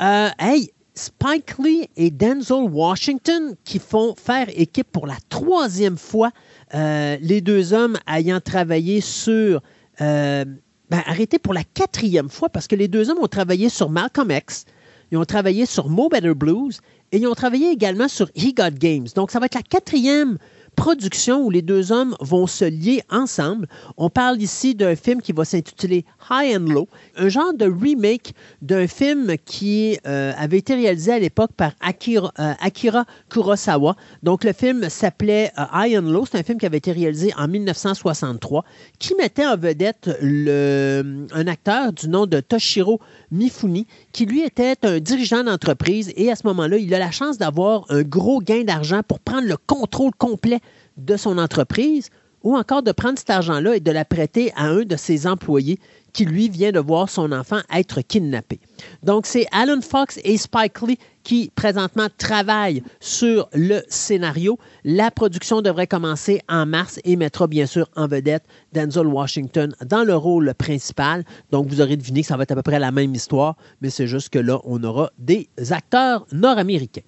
Euh, 0.00 0.28
hey, 0.38 0.70
Spike 0.94 1.58
Lee 1.58 1.88
et 1.96 2.10
Denzel 2.10 2.68
Washington 2.70 3.54
qui 3.64 3.78
font 3.78 4.14
faire 4.16 4.48
équipe 4.54 4.90
pour 4.92 5.06
la 5.06 5.16
troisième 5.30 5.96
fois 5.96 6.30
euh, 6.74 7.16
les 7.20 7.40
deux 7.40 7.72
hommes 7.72 7.98
ayant 8.06 8.40
travaillé 8.40 9.00
sur... 9.00 9.62
Euh, 10.00 10.44
ben, 10.90 11.02
pour 11.42 11.54
la 11.54 11.64
quatrième 11.64 12.28
fois 12.28 12.50
parce 12.50 12.66
que 12.66 12.76
les 12.76 12.88
deux 12.88 13.08
hommes 13.08 13.18
ont 13.20 13.28
travaillé 13.28 13.70
sur 13.70 13.88
Malcolm 13.88 14.30
X, 14.30 14.66
ils 15.10 15.16
ont 15.18 15.24
travaillé 15.24 15.64
sur 15.64 15.88
Mo 15.88 16.08
Better 16.08 16.34
Blues 16.34 16.80
et 17.12 17.18
ils 17.18 17.26
ont 17.26 17.34
travaillé 17.34 17.70
également 17.70 18.08
sur 18.08 18.28
He 18.34 18.54
Got 18.54 18.78
Games. 18.78 19.06
Donc, 19.14 19.30
ça 19.30 19.38
va 19.38 19.46
être 19.46 19.54
la 19.54 19.62
quatrième 19.62 20.38
production 20.76 21.42
où 21.42 21.50
les 21.50 21.62
deux 21.62 21.92
hommes 21.92 22.16
vont 22.20 22.46
se 22.46 22.64
lier 22.64 23.02
ensemble. 23.10 23.68
On 23.96 24.10
parle 24.10 24.40
ici 24.40 24.74
d'un 24.74 24.96
film 24.96 25.22
qui 25.22 25.32
va 25.32 25.44
s'intituler 25.44 26.04
High 26.30 26.56
and 26.56 26.72
Low, 26.72 26.88
un 27.16 27.28
genre 27.28 27.54
de 27.54 27.66
remake 27.66 28.34
d'un 28.62 28.86
film 28.86 29.36
qui 29.44 29.98
euh, 30.06 30.32
avait 30.36 30.58
été 30.58 30.74
réalisé 30.74 31.12
à 31.12 31.18
l'époque 31.18 31.52
par 31.56 31.72
Akira, 31.80 32.32
euh, 32.38 33.04
Kurosawa. 33.30 33.96
Donc 34.22 34.44
le 34.44 34.52
film 34.52 34.88
s'appelait 34.88 35.52
euh, 35.58 35.64
High 35.74 35.98
and 35.98 36.10
Low, 36.10 36.26
c'est 36.26 36.38
un 36.38 36.42
film 36.42 36.58
qui 36.58 36.66
avait 36.66 36.78
été 36.78 36.92
réalisé 36.92 37.32
en 37.36 37.48
1963, 37.48 38.64
qui 38.98 39.14
mettait 39.14 39.46
en 39.46 39.56
vedette 39.56 40.10
un 40.22 41.46
acteur 41.46 41.92
du 41.92 42.08
nom 42.08 42.26
de 42.26 42.40
Toshiro 42.40 43.00
Mifune, 43.30 43.84
qui 44.12 44.26
lui 44.26 44.42
était 44.42 44.76
un 44.82 44.98
dirigeant 44.98 45.44
d'entreprise 45.44 46.12
et 46.16 46.30
à 46.30 46.36
ce 46.36 46.46
moment-là, 46.46 46.76
il 46.76 46.92
a 46.94 46.98
la 46.98 47.10
chance 47.10 47.38
d'avoir 47.38 47.84
un 47.88 48.02
gros 48.02 48.40
gain 48.40 48.64
d'argent 48.64 49.02
pour 49.06 49.20
prendre 49.20 49.46
le 49.46 49.56
contrôle 49.56 50.12
complet 50.18 50.60
de 50.96 51.16
son 51.16 51.38
entreprise 51.38 52.10
ou 52.42 52.56
encore 52.56 52.82
de 52.82 52.92
prendre 52.92 53.18
cet 53.18 53.30
argent-là 53.30 53.76
et 53.76 53.80
de 53.80 53.90
la 53.90 54.04
prêter 54.04 54.52
à 54.56 54.64
un 54.64 54.82
de 54.82 54.96
ses 54.96 55.26
employés 55.26 55.78
qui, 56.12 56.26
lui, 56.26 56.48
vient 56.48 56.72
de 56.72 56.80
voir 56.80 57.08
son 57.08 57.32
enfant 57.32 57.60
être 57.74 58.02
kidnappé. 58.02 58.60
Donc, 59.02 59.26
c'est 59.26 59.46
Alan 59.50 59.80
Fox 59.80 60.20
et 60.24 60.36
Spike 60.36 60.82
Lee 60.82 60.98
qui, 61.22 61.50
présentement, 61.54 62.08
travaillent 62.18 62.82
sur 63.00 63.48
le 63.54 63.80
scénario. 63.88 64.58
La 64.84 65.10
production 65.10 65.62
devrait 65.62 65.86
commencer 65.86 66.42
en 66.48 66.66
mars 66.66 67.00
et 67.04 67.16
mettra, 67.16 67.46
bien 67.46 67.64
sûr, 67.64 67.88
en 67.96 68.08
vedette 68.08 68.44
Denzel 68.72 69.06
Washington 69.06 69.74
dans 69.86 70.04
le 70.04 70.14
rôle 70.14 70.52
principal. 70.54 71.24
Donc, 71.50 71.68
vous 71.68 71.80
aurez 71.80 71.96
deviné 71.96 72.20
que 72.20 72.26
ça 72.26 72.36
va 72.36 72.42
être 72.42 72.52
à 72.52 72.56
peu 72.56 72.62
près 72.62 72.78
la 72.78 72.92
même 72.92 73.14
histoire, 73.14 73.56
mais 73.80 73.88
c'est 73.88 74.06
juste 74.06 74.28
que 74.28 74.38
là, 74.38 74.60
on 74.64 74.82
aura 74.84 75.12
des 75.18 75.48
acteurs 75.70 76.26
nord-américains. 76.32 77.02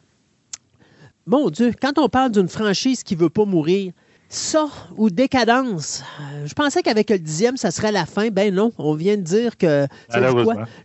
Mon 1.26 1.48
Dieu, 1.48 1.72
quand 1.80 1.98
on 1.98 2.08
parle 2.08 2.32
d'une 2.32 2.48
franchise 2.48 3.02
qui 3.02 3.16
ne 3.16 3.20
veut 3.20 3.30
pas 3.30 3.44
mourir, 3.44 3.92
ça 4.28 4.68
ou 4.96 5.10
décadence. 5.10 6.02
Euh, 6.20 6.46
je 6.46 6.54
pensais 6.54 6.82
qu'avec 6.82 7.10
le 7.10 7.18
dixième, 7.18 7.56
ça 7.56 7.70
serait 7.70 7.92
la 7.92 8.04
fin. 8.04 8.28
Ben 8.28 8.52
non, 8.54 8.72
on 8.78 8.94
vient 8.94 9.16
de 9.16 9.22
dire 9.22 9.56
que 9.56 9.86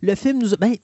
le 0.02 0.16
film 0.16 0.40
nous. 0.40 0.56
Ben, 0.58 0.76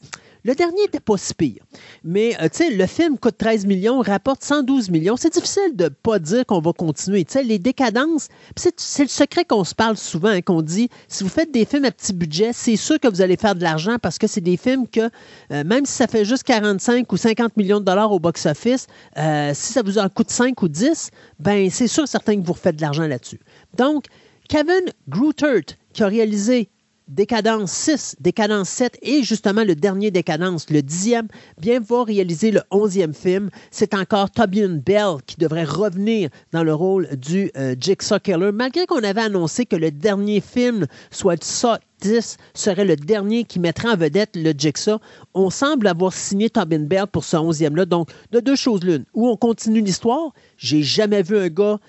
le 0.46 0.54
dernier 0.54 0.84
n'était 0.84 1.00
pas 1.00 1.18
si 1.18 1.34
pire. 1.34 1.64
Mais, 2.04 2.38
euh, 2.40 2.48
tu 2.54 2.76
le 2.76 2.86
film 2.86 3.18
coûte 3.18 3.36
13 3.38 3.66
millions, 3.66 4.00
rapporte 4.02 4.44
112 4.44 4.92
millions. 4.92 5.18
C'est 5.18 5.34
difficile 5.34 5.76
de 5.76 5.90
pas 5.90 6.20
dire 6.20 6.46
qu'on 6.46 6.62
va 6.62 6.72
continuer. 6.72 7.26
Tu 7.26 7.34
sais, 7.34 7.44
les 7.44 7.58
décadences, 7.58 8.28
c'est 8.56 9.04
le 9.04 9.10
secret 9.10 9.44
qu'on 9.44 9.64
se 9.64 9.74
parle 9.74 9.98
souvent, 9.98 10.30
hein, 10.30 10.42
qu'on 10.42 10.62
dit, 10.62 10.90
si 11.08 11.24
vous 11.24 11.32
faites 11.32 11.52
des 11.52 11.66
films 11.66 11.86
à 11.86 11.92
petit 11.92 12.14
budget, 12.14 12.52
c'est 12.54 12.76
sûr 12.76 13.00
que 13.00 13.08
vous 13.08 13.22
allez 13.22 13.38
faire 13.38 13.56
de 13.56 13.64
l'argent 13.64 13.98
parce 14.00 14.20
que 14.20 14.28
c'est 14.28 14.40
des 14.40 14.56
films 14.56 14.88
que, 14.88 15.10
euh, 15.52 15.64
même 15.64 15.86
si 15.88 15.94
ça 15.94 16.06
fait 16.06 16.26
juste 16.26 16.44
45 16.44 17.12
ou 17.12 17.18
50 17.18 17.58
millions 17.58 17.80
de 17.80 17.86
dollars 17.86 18.12
au 18.12 18.20
box-office, 18.20 18.86
euh, 19.18 19.52
si 19.56 19.74
ça 19.74 19.82
vous 19.82 19.98
en 19.98 20.10
coûte 20.10 20.30
5 20.30 20.62
ou 20.62 20.68
10, 20.68 21.10
ben 21.40 21.72
c'est 21.72 21.88
sûr 21.88 22.08
certain 22.08 22.40
que 22.40 22.46
vous 22.46 22.54
refaites 22.54 22.76
de 22.76 22.82
l'argent 22.82 23.08
là-dessus. 23.08 23.40
Donc, 23.76 24.06
Kevin 24.48 24.92
Groutert, 25.10 25.76
qui 25.92 26.04
a 26.04 26.08
réalisé 26.08 26.70
Décadence 27.08 27.72
6, 27.72 28.16
Décadence 28.20 28.68
7 28.70 28.98
et 29.04 29.22
justement 29.22 29.64
le 29.64 29.76
dernier 29.76 30.10
Décadence, 30.10 30.72
le 30.72 30.82
dixième, 30.82 31.28
bien 31.60 31.80
va 31.80 32.04
réaliser 32.04 32.50
le 32.50 32.62
onzième 32.72 33.14
film. 33.14 33.52
C'est 33.70 33.94
encore 33.94 34.32
Tobian 34.32 34.82
Bell 34.84 35.18
qui 35.28 35.36
devrait 35.38 35.66
revenir 35.66 36.30
dans 36.52 36.64
le 36.64 36.74
rôle 36.74 37.08
du 37.16 37.52
euh, 37.58 37.76
Jigsaw 37.80 38.20
Killer, 38.20 38.52
malgré 38.52 38.88
qu'on 38.88 39.04
avait 39.04 39.22
annoncé 39.22 39.68
que 39.68 39.76
le 39.76 39.92
dernier 39.92 40.42
film, 40.42 40.88
soit 41.12 41.44
Saw 41.44 41.76
10, 42.02 42.38
serait 42.56 42.86
le 42.86 42.96
dernier 42.96 43.44
qui 43.44 43.60
mettrait 43.60 43.90
en 43.90 43.98
vedette 43.98 44.36
le 44.36 44.54
Jigsaw. 44.58 44.98
On 45.36 45.52
semble 45.52 45.86
avoir 45.86 46.12
signé 46.12 46.50
Tobin 46.50 46.80
Bell 46.80 47.06
pour 47.06 47.24
ce 47.24 47.38
onzième-là. 47.38 47.86
Donc, 47.86 48.10
de 48.32 48.40
deux 48.40 48.56
choses 48.56 48.84
l'une. 48.84 49.06
Ou 49.14 49.28
on 49.28 49.38
continue 49.38 49.82
l'histoire. 49.82 50.34
J'ai 50.58 50.82
jamais 50.82 51.22
vu 51.22 51.38
un 51.38 51.50
gars 51.50 51.80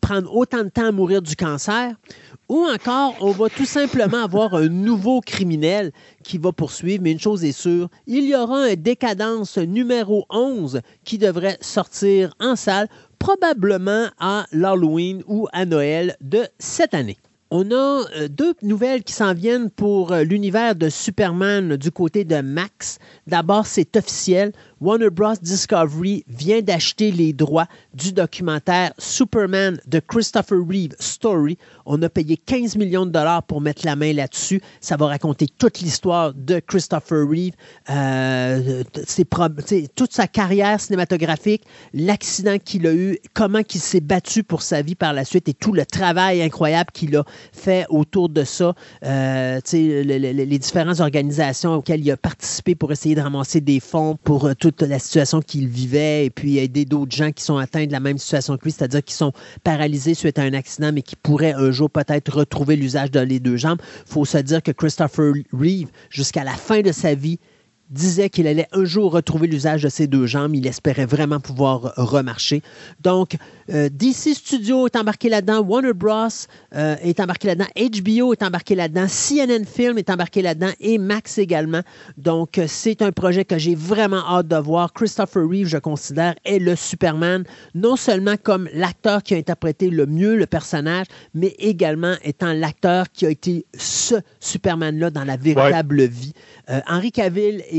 prendre 0.00 0.34
autant 0.34 0.64
de 0.64 0.68
temps 0.68 0.86
à 0.86 0.92
mourir 0.92 1.22
du 1.22 1.36
cancer, 1.36 1.94
ou 2.48 2.66
encore 2.66 3.16
on 3.20 3.30
va 3.30 3.48
tout 3.48 3.64
simplement 3.64 4.24
avoir 4.24 4.54
un 4.54 4.68
nouveau 4.68 5.20
criminel 5.20 5.92
qui 6.24 6.38
va 6.38 6.52
poursuivre, 6.52 7.02
mais 7.02 7.12
une 7.12 7.20
chose 7.20 7.44
est 7.44 7.52
sûre, 7.52 7.88
il 8.06 8.24
y 8.24 8.34
aura 8.34 8.64
un 8.64 8.74
décadence 8.74 9.58
numéro 9.58 10.24
11 10.30 10.80
qui 11.04 11.18
devrait 11.18 11.58
sortir 11.60 12.34
en 12.40 12.56
salle 12.56 12.88
probablement 13.18 14.06
à 14.18 14.46
l'Halloween 14.52 15.22
ou 15.26 15.48
à 15.52 15.64
Noël 15.64 16.16
de 16.20 16.46
cette 16.58 16.94
année. 16.94 17.18
On 17.50 17.70
a 17.70 18.04
euh, 18.14 18.28
deux 18.28 18.52
nouvelles 18.60 19.02
qui 19.02 19.14
s'en 19.14 19.32
viennent 19.32 19.70
pour 19.70 20.12
euh, 20.12 20.22
l'univers 20.22 20.74
de 20.74 20.90
Superman 20.90 21.76
du 21.78 21.90
côté 21.90 22.24
de 22.24 22.42
Max. 22.42 22.98
D'abord, 23.26 23.66
c'est 23.66 23.96
officiel. 23.96 24.52
Warner 24.80 25.10
Bros. 25.10 25.34
Discovery 25.42 26.24
vient 26.28 26.62
d'acheter 26.62 27.10
les 27.10 27.32
droits 27.32 27.66
du 27.94 28.12
documentaire 28.12 28.92
Superman 28.98 29.80
de 29.86 29.98
Christopher 29.98 30.58
Reeve 30.68 30.94
Story. 31.00 31.58
On 31.84 32.00
a 32.02 32.08
payé 32.08 32.36
15 32.36 32.76
millions 32.76 33.04
de 33.04 33.10
dollars 33.10 33.42
pour 33.42 33.60
mettre 33.60 33.84
la 33.84 33.96
main 33.96 34.12
là-dessus. 34.12 34.60
Ça 34.80 34.96
va 34.96 35.06
raconter 35.06 35.48
toute 35.48 35.80
l'histoire 35.80 36.32
de 36.32 36.60
Christopher 36.60 37.26
Reeve, 37.28 37.54
euh, 37.90 38.84
toute 39.96 40.12
sa 40.12 40.28
carrière 40.28 40.80
cinématographique, 40.80 41.64
l'accident 41.92 42.58
qu'il 42.58 42.86
a 42.86 42.94
eu, 42.94 43.18
comment 43.34 43.60
il 43.74 43.80
s'est 43.80 44.00
battu 44.00 44.44
pour 44.44 44.62
sa 44.62 44.82
vie 44.82 44.94
par 44.94 45.12
la 45.12 45.24
suite 45.24 45.48
et 45.48 45.54
tout 45.54 45.72
le 45.72 45.84
travail 45.84 46.40
incroyable 46.40 46.90
qu'il 46.92 47.16
a 47.16 47.24
fait 47.52 47.84
autour 47.88 48.28
de 48.28 48.44
ça. 48.44 48.74
Euh, 49.04 49.60
les, 49.72 50.04
les, 50.04 50.58
différentes 50.58 51.00
organisations 51.00 51.74
auxquelles 51.74 52.00
il 52.00 52.10
a 52.10 52.16
participé 52.16 52.74
pour 52.74 52.92
essayer 52.92 53.14
de 53.14 53.20
ramasser 53.20 53.60
des 53.60 53.80
fonds 53.80 54.16
pour 54.24 54.46
euh, 54.46 54.54
toute 54.72 54.88
la 54.88 54.98
situation 54.98 55.40
qu'il 55.40 55.68
vivait 55.68 56.26
et 56.26 56.30
puis 56.30 56.58
aider 56.58 56.84
d'autres 56.84 57.14
gens 57.14 57.32
qui 57.32 57.42
sont 57.42 57.56
atteints 57.56 57.86
de 57.86 57.92
la 57.92 58.00
même 58.00 58.18
situation 58.18 58.56
que 58.56 58.64
lui, 58.64 58.72
c'est-à-dire 58.72 59.02
qui 59.02 59.14
sont 59.14 59.32
paralysés 59.64 60.14
suite 60.14 60.38
à 60.38 60.42
un 60.42 60.52
accident, 60.52 60.92
mais 60.92 61.02
qui 61.02 61.16
pourraient 61.16 61.52
un 61.52 61.70
jour 61.70 61.90
peut-être 61.90 62.36
retrouver 62.36 62.76
l'usage 62.76 63.10
de 63.10 63.20
les 63.20 63.40
deux 63.40 63.56
jambes. 63.56 63.80
Il 64.06 64.12
faut 64.12 64.24
se 64.24 64.38
dire 64.38 64.62
que 64.62 64.72
Christopher 64.72 65.32
Reeve, 65.52 65.88
jusqu'à 66.10 66.44
la 66.44 66.52
fin 66.52 66.80
de 66.80 66.92
sa 66.92 67.14
vie, 67.14 67.38
disait 67.90 68.28
qu'il 68.28 68.46
allait 68.46 68.68
un 68.72 68.84
jour 68.84 69.12
retrouver 69.12 69.46
l'usage 69.46 69.82
de 69.82 69.88
ses 69.88 70.06
deux 70.06 70.26
jambes. 70.26 70.54
Il 70.54 70.66
espérait 70.66 71.06
vraiment 71.06 71.40
pouvoir 71.40 71.94
remarcher. 71.96 72.62
Donc, 73.00 73.36
euh, 73.70 73.88
DC 73.90 74.34
Studio 74.34 74.86
est 74.86 74.96
embarqué 74.96 75.28
là-dedans, 75.28 75.60
Warner 75.60 75.92
Bros. 75.92 76.28
Euh, 76.74 76.96
est 77.02 77.20
embarqué 77.20 77.48
là-dedans, 77.48 77.66
HBO 77.76 78.32
est 78.32 78.42
embarqué 78.42 78.74
là-dedans, 78.74 79.06
CNN 79.06 79.64
Film 79.64 79.98
est 79.98 80.10
embarqué 80.10 80.42
là-dedans 80.42 80.70
et 80.80 80.98
Max 80.98 81.38
également. 81.38 81.80
Donc, 82.16 82.58
euh, 82.58 82.66
c'est 82.68 83.02
un 83.02 83.12
projet 83.12 83.44
que 83.44 83.58
j'ai 83.58 83.74
vraiment 83.74 84.22
hâte 84.28 84.48
de 84.48 84.56
voir. 84.56 84.92
Christopher 84.92 85.48
Reeve, 85.48 85.68
je 85.68 85.78
considère, 85.78 86.34
est 86.44 86.58
le 86.58 86.76
Superman, 86.76 87.44
non 87.74 87.96
seulement 87.96 88.36
comme 88.42 88.68
l'acteur 88.74 89.22
qui 89.22 89.34
a 89.34 89.38
interprété 89.38 89.90
le 89.90 90.06
mieux 90.06 90.36
le 90.36 90.46
personnage, 90.46 91.06
mais 91.34 91.54
également 91.58 92.14
étant 92.22 92.52
l'acteur 92.52 93.10
qui 93.12 93.26
a 93.26 93.30
été 93.30 93.66
ce 93.74 94.16
Superman-là 94.40 95.10
dans 95.10 95.24
la 95.24 95.36
véritable 95.36 96.04
vie. 96.04 96.32
Henry 96.86 97.12
Cavill 97.12 97.62
est 97.70 97.77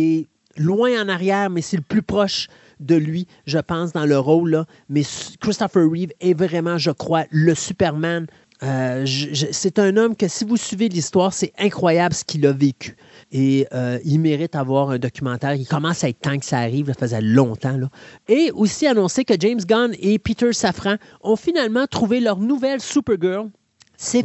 loin 0.57 1.01
en 1.01 1.09
arrière, 1.09 1.49
mais 1.49 1.61
c'est 1.61 1.77
le 1.77 1.83
plus 1.83 2.01
proche 2.01 2.47
de 2.79 2.95
lui, 2.95 3.27
je 3.45 3.59
pense, 3.59 3.91
dans 3.91 4.05
le 4.05 4.17
rôle. 4.17 4.51
Là. 4.51 4.65
Mais 4.89 5.03
Christopher 5.39 5.89
Reeve 5.89 6.11
est 6.19 6.33
vraiment, 6.33 6.77
je 6.77 6.91
crois, 6.91 7.25
le 7.31 7.55
Superman. 7.55 8.27
Euh, 8.61 9.05
c'est 9.51 9.79
un 9.79 9.95
homme 9.95 10.15
que, 10.15 10.27
si 10.27 10.43
vous 10.43 10.57
suivez 10.57 10.89
l'histoire, 10.89 11.33
c'est 11.33 11.53
incroyable 11.57 12.13
ce 12.13 12.25
qu'il 12.25 12.45
a 12.45 12.51
vécu. 12.51 12.97
Et 13.31 13.65
euh, 13.73 13.99
il 14.03 14.19
mérite 14.19 14.53
d'avoir 14.53 14.89
un 14.89 14.99
documentaire. 14.99 15.53
Il 15.55 15.65
commence 15.65 16.03
à 16.03 16.09
être 16.09 16.19
temps 16.19 16.37
que 16.37 16.45
ça 16.45 16.59
arrive. 16.59 16.87
Ça 16.87 16.93
faisait 16.95 17.21
longtemps. 17.21 17.77
Là. 17.77 17.89
Et 18.27 18.51
aussi 18.51 18.85
annoncer 18.85 19.23
que 19.23 19.35
James 19.39 19.61
Gunn 19.65 19.93
et 19.99 20.19
Peter 20.19 20.51
Safran 20.51 20.95
ont 21.21 21.37
finalement 21.37 21.87
trouvé 21.87 22.19
leur 22.19 22.39
nouvelle 22.39 22.81
Supergirl. 22.81 23.49
C'est. 23.95 24.23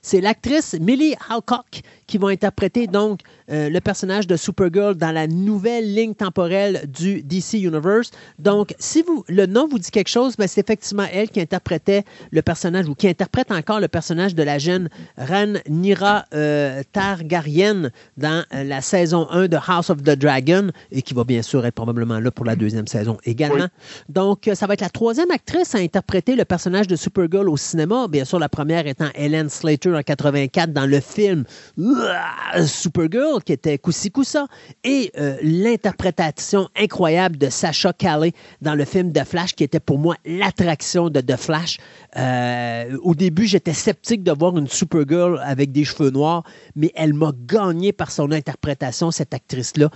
C'est 0.00 0.20
l'actrice 0.22 0.74
Millie 0.80 1.14
Halcock 1.28 1.82
qui 2.06 2.16
va 2.16 2.28
interpréter 2.28 2.86
donc 2.86 3.20
le 3.50 3.78
personnage 3.80 4.26
de 4.26 4.36
Supergirl 4.36 4.94
dans 4.94 5.12
la 5.12 5.26
nouvelle 5.26 5.92
ligne 5.94 6.14
temporelle 6.14 6.88
du 6.88 7.22
DC 7.22 7.54
Universe. 7.54 8.10
Donc, 8.38 8.74
si 8.78 9.02
vous 9.02 9.24
le 9.28 9.46
nom 9.46 9.66
vous 9.68 9.78
dit 9.78 9.90
quelque 9.90 10.08
chose, 10.08 10.36
ben, 10.36 10.46
c'est 10.46 10.60
effectivement 10.60 11.06
elle 11.12 11.30
qui 11.30 11.40
interprétait 11.40 12.04
le 12.30 12.42
personnage 12.42 12.88
ou 12.88 12.94
qui 12.94 13.08
interprète 13.08 13.50
encore 13.50 13.80
le 13.80 13.88
personnage 13.88 14.34
de 14.34 14.42
la 14.42 14.58
jeune 14.58 14.88
Rhaenyra 15.16 16.26
euh, 16.34 16.82
Targaryen 16.92 17.90
dans 18.16 18.44
euh, 18.54 18.64
la 18.64 18.80
saison 18.80 19.28
1 19.30 19.48
de 19.48 19.58
House 19.66 19.90
of 19.90 20.02
the 20.02 20.16
Dragon 20.16 20.70
et 20.90 21.02
qui 21.02 21.14
va 21.14 21.24
bien 21.24 21.42
sûr 21.42 21.64
être 21.66 21.74
probablement 21.74 22.20
là 22.20 22.30
pour 22.30 22.44
la 22.44 22.56
deuxième 22.56 22.86
saison 22.86 23.18
également. 23.24 23.66
Donc, 24.08 24.48
ça 24.54 24.66
va 24.66 24.74
être 24.74 24.80
la 24.80 24.90
troisième 24.90 25.30
actrice 25.30 25.74
à 25.74 25.78
interpréter 25.78 26.36
le 26.36 26.44
personnage 26.44 26.86
de 26.86 26.96
Supergirl 26.96 27.48
au 27.48 27.56
cinéma. 27.56 28.08
Bien 28.08 28.24
sûr, 28.24 28.38
la 28.38 28.48
première 28.48 28.86
étant 28.86 29.08
Ellen 29.14 29.48
Slater 29.48 29.94
en 29.94 30.02
84 30.02 30.72
dans 30.72 30.86
le 30.86 31.00
film 31.00 31.44
Supergirl 32.66 33.39
qui 33.44 33.52
était 33.52 33.78
Coussi 33.78 34.10
Coussa 34.10 34.46
et 34.84 35.10
euh, 35.18 35.36
l'interprétation 35.42 36.68
incroyable 36.76 37.36
de 37.36 37.48
Sacha 37.48 37.92
Calais 37.92 38.32
dans 38.60 38.74
le 38.74 38.84
film 38.84 39.12
The 39.12 39.24
Flash 39.24 39.54
qui 39.54 39.64
était 39.64 39.80
pour 39.80 39.98
moi 39.98 40.16
l'attraction 40.24 41.10
de 41.10 41.20
The 41.20 41.36
Flash. 41.36 41.78
Euh, 42.16 42.96
au 43.02 43.14
début, 43.14 43.46
j'étais 43.46 43.72
sceptique 43.72 44.22
de 44.22 44.32
voir 44.32 44.56
une 44.56 44.68
Supergirl 44.68 45.40
avec 45.44 45.72
des 45.72 45.84
cheveux 45.84 46.10
noirs, 46.10 46.44
mais 46.76 46.92
elle 46.94 47.14
m'a 47.14 47.32
gagné 47.46 47.92
par 47.92 48.10
son 48.10 48.32
interprétation, 48.32 49.10
cette 49.10 49.34
actrice-là. 49.34 49.90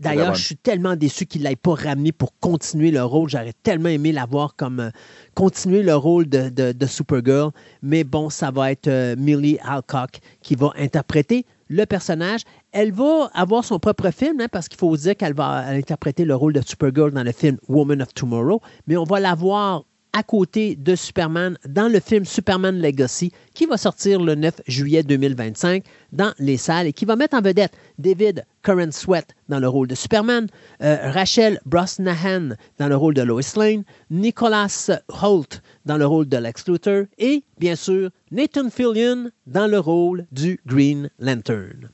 D'ailleurs, 0.00 0.34
je 0.34 0.44
suis 0.44 0.56
tellement 0.56 0.96
déçu 0.96 1.26
qu'il 1.26 1.42
ne 1.42 1.48
l'ait 1.48 1.56
pas 1.56 1.74
ramené 1.74 2.12
pour 2.12 2.38
continuer 2.40 2.90
le 2.90 3.02
rôle. 3.04 3.28
J'aurais 3.28 3.54
tellement 3.62 3.88
aimé 3.88 4.12
la 4.12 4.26
voir 4.26 4.56
comme 4.56 4.80
euh, 4.80 4.90
continuer 5.34 5.82
le 5.82 5.94
rôle 5.94 6.28
de, 6.28 6.86
Supergirl. 6.86 7.50
Mais 7.82 8.04
bon, 8.04 8.30
ça 8.30 8.50
va 8.50 8.72
être 8.72 9.14
Millie 9.16 9.58
Alcock 9.62 10.20
qui 10.42 10.54
va 10.54 10.72
interpréter 10.76 11.46
le 11.70 11.86
personnage. 11.86 12.42
Elle 12.72 12.92
va 12.92 13.30
avoir 13.32 13.64
son 13.64 13.78
propre 13.78 14.10
film, 14.10 14.40
hein, 14.40 14.48
parce 14.52 14.68
qu'il 14.68 14.78
faut 14.78 14.94
dire 14.96 15.16
qu'elle 15.16 15.34
va 15.34 15.66
interpréter 15.68 16.26
le 16.26 16.34
rôle 16.34 16.52
de 16.52 16.60
Supergirl 16.60 17.12
dans 17.12 17.22
le 17.22 17.32
film 17.32 17.56
Woman 17.68 18.02
of 18.02 18.12
Tomorrow, 18.12 18.60
mais 18.86 18.98
on 18.98 19.04
va 19.04 19.20
la 19.20 19.34
voir 19.34 19.84
à 20.12 20.22
côté 20.22 20.76
de 20.76 20.94
Superman 20.94 21.56
dans 21.66 21.88
le 21.88 22.00
film 22.00 22.24
Superman 22.24 22.80
Legacy 22.80 23.32
qui 23.54 23.66
va 23.66 23.76
sortir 23.76 24.20
le 24.20 24.34
9 24.34 24.62
juillet 24.66 25.02
2025 25.02 25.84
dans 26.12 26.32
les 26.38 26.56
salles 26.56 26.88
et 26.88 26.92
qui 26.92 27.04
va 27.04 27.16
mettre 27.16 27.36
en 27.36 27.40
vedette 27.40 27.72
David 27.98 28.44
Curran 28.62 28.90
Sweat 28.90 29.34
dans 29.48 29.58
le 29.58 29.68
rôle 29.68 29.86
de 29.88 29.94
Superman, 29.94 30.46
euh, 30.82 31.10
Rachel 31.12 31.60
Brosnahan 31.64 32.50
dans 32.78 32.88
le 32.88 32.96
rôle 32.96 33.14
de 33.14 33.22
Lois 33.22 33.40
Lane, 33.56 33.84
Nicholas 34.10 34.90
Holt 35.22 35.62
dans 35.86 35.96
le 35.96 36.06
rôle 36.06 36.28
de 36.28 36.36
Lex 36.36 36.66
Luthor 36.68 37.04
et 37.18 37.44
bien 37.58 37.76
sûr 37.76 38.10
Nathan 38.30 38.70
Fillion 38.70 39.30
dans 39.46 39.66
le 39.66 39.78
rôle 39.78 40.26
du 40.32 40.60
Green 40.66 41.10
Lantern. 41.18 41.88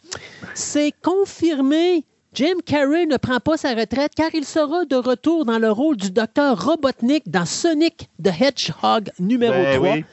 C'est 0.54 0.92
confirmé 1.02 2.04
Jim 2.36 2.58
Carrey 2.66 3.06
ne 3.06 3.16
prend 3.16 3.40
pas 3.40 3.56
sa 3.56 3.72
retraite 3.74 4.12
car 4.14 4.28
il 4.34 4.44
sera 4.44 4.84
de 4.84 4.96
retour 4.96 5.46
dans 5.46 5.58
le 5.58 5.72
rôle 5.72 5.96
du 5.96 6.10
docteur 6.10 6.62
Robotnik 6.66 7.30
dans 7.30 7.46
Sonic 7.46 8.10
the 8.22 8.28
Hedgehog 8.28 9.10
numéro 9.18 9.54
3. 9.54 9.80
Ben 9.80 10.04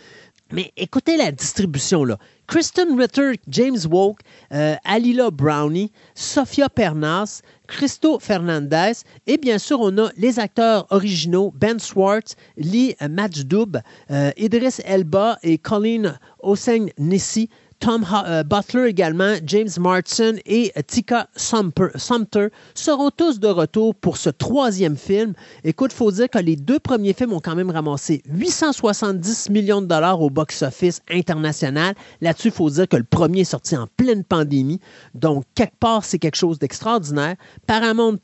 Mais 0.54 0.72
écoutez 0.78 1.18
la 1.18 1.34
distribution 1.34 2.06
là. 2.06 2.18
Kristen 2.48 2.98
Ritter, 2.98 3.34
James 3.50 3.80
Woke, 3.90 4.22
euh, 4.54 4.76
Alila 4.86 5.32
Brownie, 5.32 5.92
Sofia 6.16 6.70
Pernas, 6.70 7.42
Christo 7.68 8.20
Fernandez 8.20 8.94
et 9.28 9.38
bien 9.38 9.58
sûr 9.58 9.82
on 9.82 9.98
a 9.98 10.10
les 10.16 10.40
acteurs 10.40 10.88
originaux 10.92 11.52
Ben 11.54 11.78
Swartz, 11.78 12.38
Lee 12.56 12.96
Majdoub, 13.02 13.82
euh, 14.12 14.32
Idris 14.38 14.78
Elba 14.86 15.40
et 15.44 15.58
Colleen 15.58 16.18
Hossein 16.40 16.86
Nissi 16.98 17.50
Tom 17.84 18.06
euh, 18.26 18.44
Butler 18.44 18.88
également, 18.88 19.34
James 19.46 19.68
Martin 19.78 20.36
et 20.46 20.72
Tika 20.88 21.28
Sumter 21.36 22.48
seront 22.76 23.10
tous 23.10 23.42
de 23.42 23.50
retour 23.50 23.94
pour 23.94 24.16
ce 24.16 24.30
troisième 24.30 24.96
film. 24.96 25.34
Écoute, 25.66 25.92
il 25.94 25.98
faut 25.98 26.10
dire 26.10 26.30
que 26.30 26.38
les 26.38 26.56
deux 26.56 26.80
premiers 26.80 27.12
films 27.12 27.34
ont 27.34 27.42
quand 27.42 27.56
même 27.56 27.72
ramassé 27.72 28.24
870 28.30 29.50
millions 29.50 29.82
de 29.82 29.88
dollars 29.88 30.22
au 30.22 30.30
box-office 30.30 31.02
international. 31.12 31.94
Là-dessus, 32.22 32.48
il 32.48 32.54
faut 32.54 32.70
dire 32.70 32.88
que 32.88 32.96
le 32.96 33.04
premier 33.04 33.42
est 33.42 33.44
sorti 33.44 33.76
en 33.76 33.88
pleine 33.98 34.24
pandémie. 34.24 34.80
Donc, 35.14 35.44
quelque 35.54 35.76
part, 35.78 36.06
c'est 36.06 36.20
quelque 36.20 36.38
chose 36.38 36.60
d'extraordinaire. 36.60 37.36
Paramount, 37.68 38.16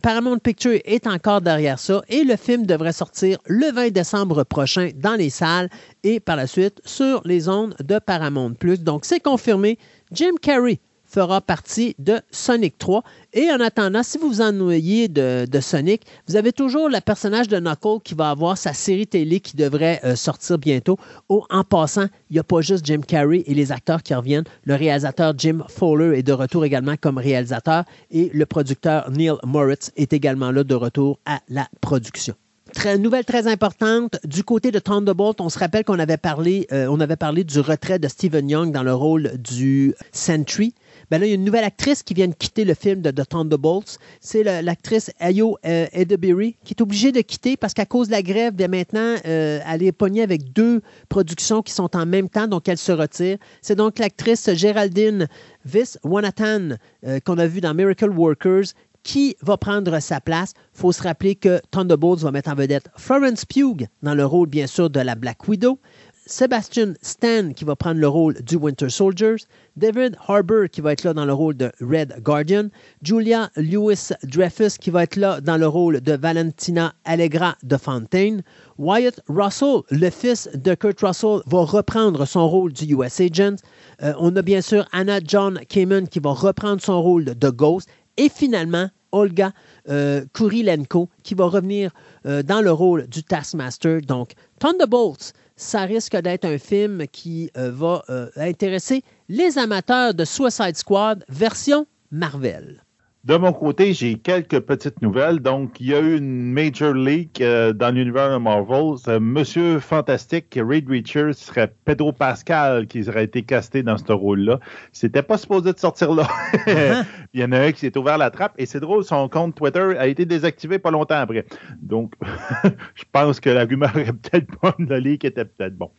Paramount 0.00 0.38
Picture 0.38 0.80
est 0.86 1.06
encore 1.06 1.42
derrière 1.42 1.78
ça 1.78 2.00
et 2.08 2.24
le 2.24 2.36
film 2.36 2.64
devrait 2.64 2.94
sortir 2.94 3.36
le 3.44 3.70
20 3.72 3.90
décembre 3.90 4.44
prochain 4.44 4.88
dans 4.96 5.16
les 5.16 5.28
salles 5.28 5.68
et 6.04 6.20
par 6.20 6.36
la 6.36 6.46
suite 6.46 6.80
sur 6.84 7.22
les 7.24 7.48
ondes 7.48 7.74
de 7.82 7.98
Paramount+. 7.98 8.54
Donc, 8.80 9.04
c'est 9.04 9.20
confirmé, 9.20 9.78
Jim 10.12 10.34
Carrey 10.40 10.80
fera 11.12 11.40
partie 11.40 11.94
de 11.98 12.20
Sonic 12.30 12.78
3. 12.78 13.02
Et 13.34 13.50
en 13.50 13.60
attendant, 13.60 14.02
si 14.02 14.18
vous 14.18 14.28
vous 14.28 14.40
ennuyez 14.40 15.08
de, 15.08 15.46
Sonic, 15.60 16.02
vous 16.26 16.36
avez 16.36 16.52
toujours 16.52 16.88
le 16.88 17.00
personnage 17.00 17.48
de 17.48 17.58
Knuckles 17.58 18.00
qui 18.02 18.14
va 18.14 18.30
avoir 18.30 18.56
sa 18.56 18.72
série 18.72 19.06
télé 19.06 19.40
qui 19.40 19.56
devrait 19.56 20.00
euh, 20.04 20.16
sortir 20.16 20.58
bientôt. 20.58 20.96
Oh, 21.28 21.44
en 21.50 21.64
passant, 21.64 22.06
il 22.30 22.34
n'y 22.34 22.38
a 22.38 22.44
pas 22.44 22.62
juste 22.62 22.86
Jim 22.86 23.00
Carrey 23.06 23.44
et 23.46 23.54
les 23.54 23.72
acteurs 23.72 24.02
qui 24.02 24.14
reviennent. 24.14 24.44
Le 24.64 24.74
réalisateur 24.74 25.34
Jim 25.36 25.64
Fowler 25.68 26.18
est 26.18 26.22
de 26.22 26.32
retour 26.32 26.64
également 26.64 26.96
comme 26.98 27.18
réalisateur 27.18 27.84
et 28.10 28.30
le 28.32 28.46
producteur 28.46 29.10
Neil 29.10 29.32
Moritz 29.44 29.90
est 29.96 30.12
également 30.12 30.50
là 30.50 30.64
de 30.64 30.74
retour 30.74 31.18
à 31.26 31.40
la 31.48 31.68
production. 31.80 32.34
Très, 32.74 32.96
nouvelle 32.96 33.26
très 33.26 33.46
importante, 33.48 34.16
du 34.24 34.44
côté 34.44 34.70
de 34.70 34.78
Thunderbolt, 34.78 35.42
on 35.42 35.50
se 35.50 35.58
rappelle 35.58 35.84
qu'on 35.84 35.98
avait 35.98 36.16
parlé, 36.16 36.66
euh, 36.72 36.86
on 36.88 37.00
avait 37.00 37.16
parlé 37.16 37.44
du 37.44 37.60
retrait 37.60 37.98
de 37.98 38.08
Stephen 38.08 38.48
Young 38.48 38.72
dans 38.72 38.82
le 38.82 38.94
rôle 38.94 39.32
du 39.36 39.94
Sentry. 40.10 40.74
Ben 41.10 41.18
là, 41.18 41.26
il 41.26 41.28
y 41.28 41.32
a 41.32 41.34
une 41.34 41.44
nouvelle 41.44 41.64
actrice 41.64 42.02
qui 42.02 42.14
vient 42.14 42.28
de 42.28 42.34
quitter 42.34 42.64
le 42.64 42.72
film 42.72 43.02
de 43.02 43.10
The 43.10 43.28
Thunderbolts. 43.28 43.98
C'est 44.22 44.42
l'actrice 44.62 45.10
Ayo 45.20 45.58
euh, 45.66 45.86
Edeberry 45.92 46.56
qui 46.64 46.72
est 46.72 46.80
obligée 46.80 47.12
de 47.12 47.20
quitter 47.20 47.58
parce 47.58 47.74
qu'à 47.74 47.84
cause 47.84 48.06
de 48.06 48.12
la 48.12 48.22
grève, 48.22 48.54
bien 48.54 48.68
maintenant, 48.68 49.16
euh, 49.26 49.60
elle 49.66 49.82
est 49.82 49.92
pognée 49.92 50.22
avec 50.22 50.54
deux 50.54 50.80
productions 51.10 51.60
qui 51.60 51.74
sont 51.74 51.94
en 51.94 52.06
même 52.06 52.30
temps, 52.30 52.48
donc 52.48 52.68
elle 52.68 52.78
se 52.78 52.92
retire. 52.92 53.36
C'est 53.60 53.76
donc 53.76 53.98
l'actrice 53.98 54.48
Géraldine 54.54 55.28
Vis-Wanathan 55.66 56.76
qu'on 57.24 57.38
a 57.38 57.46
vu 57.46 57.60
dans 57.60 57.74
Miracle 57.74 58.10
Workers 58.10 58.72
qui 59.02 59.36
va 59.42 59.56
prendre 59.56 59.98
sa 60.00 60.20
place? 60.20 60.54
Il 60.74 60.80
faut 60.80 60.92
se 60.92 61.02
rappeler 61.02 61.34
que 61.34 61.60
Thunderbolts 61.70 62.22
va 62.22 62.30
mettre 62.30 62.50
en 62.50 62.54
vedette 62.54 62.88
Florence 62.96 63.44
Pugh 63.44 63.86
dans 64.02 64.14
le 64.14 64.24
rôle, 64.24 64.48
bien 64.48 64.66
sûr, 64.66 64.90
de 64.90 65.00
la 65.00 65.14
Black 65.14 65.48
Widow. 65.48 65.78
Sebastian 66.26 66.94
Stan 67.02 67.52
qui 67.52 67.64
va 67.64 67.74
prendre 67.74 68.00
le 68.00 68.06
rôle 68.06 68.40
du 68.42 68.56
Winter 68.56 68.88
Soldiers, 68.88 69.36
David 69.76 70.16
Harbour 70.28 70.68
qui 70.70 70.80
va 70.80 70.92
être 70.92 71.02
là 71.02 71.12
dans 71.12 71.24
le 71.24 71.32
rôle 71.32 71.56
de 71.56 71.72
Red 71.80 72.22
Guardian, 72.22 72.68
Julia 73.02 73.50
Lewis 73.56 74.10
Dreyfus 74.22 74.78
qui 74.80 74.90
va 74.90 75.02
être 75.02 75.16
là 75.16 75.40
dans 75.40 75.56
le 75.56 75.66
rôle 75.66 76.00
de 76.00 76.12
Valentina 76.12 76.94
Allegra 77.04 77.56
de 77.64 77.76
Fontaine, 77.76 78.42
Wyatt 78.78 79.20
Russell, 79.28 79.80
le 79.90 80.10
fils 80.10 80.48
de 80.54 80.74
Kurt 80.74 81.00
Russell, 81.00 81.40
va 81.46 81.64
reprendre 81.64 82.24
son 82.24 82.48
rôle 82.48 82.72
du 82.72 82.94
US 82.94 83.20
Agent. 83.20 83.56
Euh, 84.02 84.14
on 84.18 84.34
a 84.36 84.42
bien 84.42 84.60
sûr 84.60 84.86
Anna 84.92 85.18
John 85.24 85.58
Kamen 85.68 86.06
qui 86.06 86.20
va 86.20 86.30
reprendre 86.30 86.80
son 86.80 87.02
rôle 87.02 87.24
de 87.24 87.50
Ghost 87.50 87.88
et 88.16 88.28
finalement, 88.28 88.88
Olga 89.12 89.52
euh, 89.88 90.24
Kurilenko, 90.32 91.08
qui 91.22 91.34
va 91.34 91.46
revenir 91.46 91.92
euh, 92.26 92.42
dans 92.42 92.60
le 92.60 92.72
rôle 92.72 93.06
du 93.08 93.22
Taskmaster. 93.22 94.00
Donc, 94.00 94.32
Thunderbolts, 94.58 95.32
ça 95.56 95.82
risque 95.82 96.16
d'être 96.16 96.46
un 96.46 96.58
film 96.58 97.06
qui 97.08 97.50
euh, 97.56 97.70
va 97.70 98.04
intéresser 98.36 99.04
les 99.28 99.58
amateurs 99.58 100.14
de 100.14 100.24
Suicide 100.24 100.76
Squad 100.76 101.24
version 101.28 101.86
Marvel. 102.10 102.82
De 103.24 103.36
mon 103.36 103.52
côté, 103.52 103.92
j'ai 103.92 104.18
quelques 104.18 104.58
petites 104.58 105.00
nouvelles. 105.00 105.38
Donc, 105.38 105.80
il 105.80 105.90
y 105.90 105.94
a 105.94 106.00
eu 106.00 106.16
une 106.16 106.52
major 106.52 106.92
leak 106.92 107.40
euh, 107.40 107.72
dans 107.72 107.94
l'univers 107.94 108.32
de 108.32 108.38
Marvel. 108.38 108.96
Monsieur 109.20 109.78
Fantastique, 109.78 110.58
Reed 110.60 110.88
Richards, 110.88 111.36
serait 111.36 111.72
Pedro 111.84 112.12
Pascal 112.12 112.88
qui 112.88 113.08
aurait 113.08 113.22
été 113.22 113.44
casté 113.44 113.84
dans 113.84 113.96
ce 113.96 114.12
rôle-là. 114.12 114.58
C'était 114.90 115.22
pas 115.22 115.38
supposé 115.38 115.72
de 115.72 115.78
sortir 115.78 116.12
là. 116.12 116.26
Uh-huh. 116.52 117.04
il 117.32 117.40
y 117.40 117.44
en 117.44 117.52
a 117.52 117.60
un 117.60 117.70
qui 117.70 117.78
s'est 117.78 117.96
ouvert 117.96 118.18
la 118.18 118.32
trappe 118.32 118.54
et 118.58 118.66
c'est 118.66 118.80
drôle, 118.80 119.04
son 119.04 119.28
compte 119.28 119.54
Twitter 119.54 119.94
a 119.96 120.08
été 120.08 120.24
désactivé 120.24 120.80
pas 120.80 120.90
longtemps 120.90 121.20
après. 121.20 121.46
Donc, 121.80 122.14
je 122.96 123.04
pense 123.12 123.38
que 123.38 123.50
la 123.50 123.66
rumeur 123.66 123.96
est 123.98 124.12
peut-être 124.14 124.48
bonne, 124.60 124.88
le 124.88 124.98
leak 124.98 125.24
était 125.24 125.44
peut-être 125.44 125.76
bon. 125.76 125.92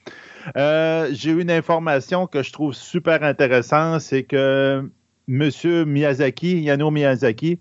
Euh, 0.57 1.07
j'ai 1.13 1.31
eu 1.31 1.41
une 1.41 1.51
information 1.51 2.27
que 2.27 2.43
je 2.43 2.51
trouve 2.51 2.73
super 2.73 3.23
intéressante, 3.23 4.01
c'est 4.01 4.23
que 4.23 4.83
M. 5.27 5.49
Miyazaki, 5.85 6.61
Yano 6.63 6.91
Miyazaki, 6.91 7.59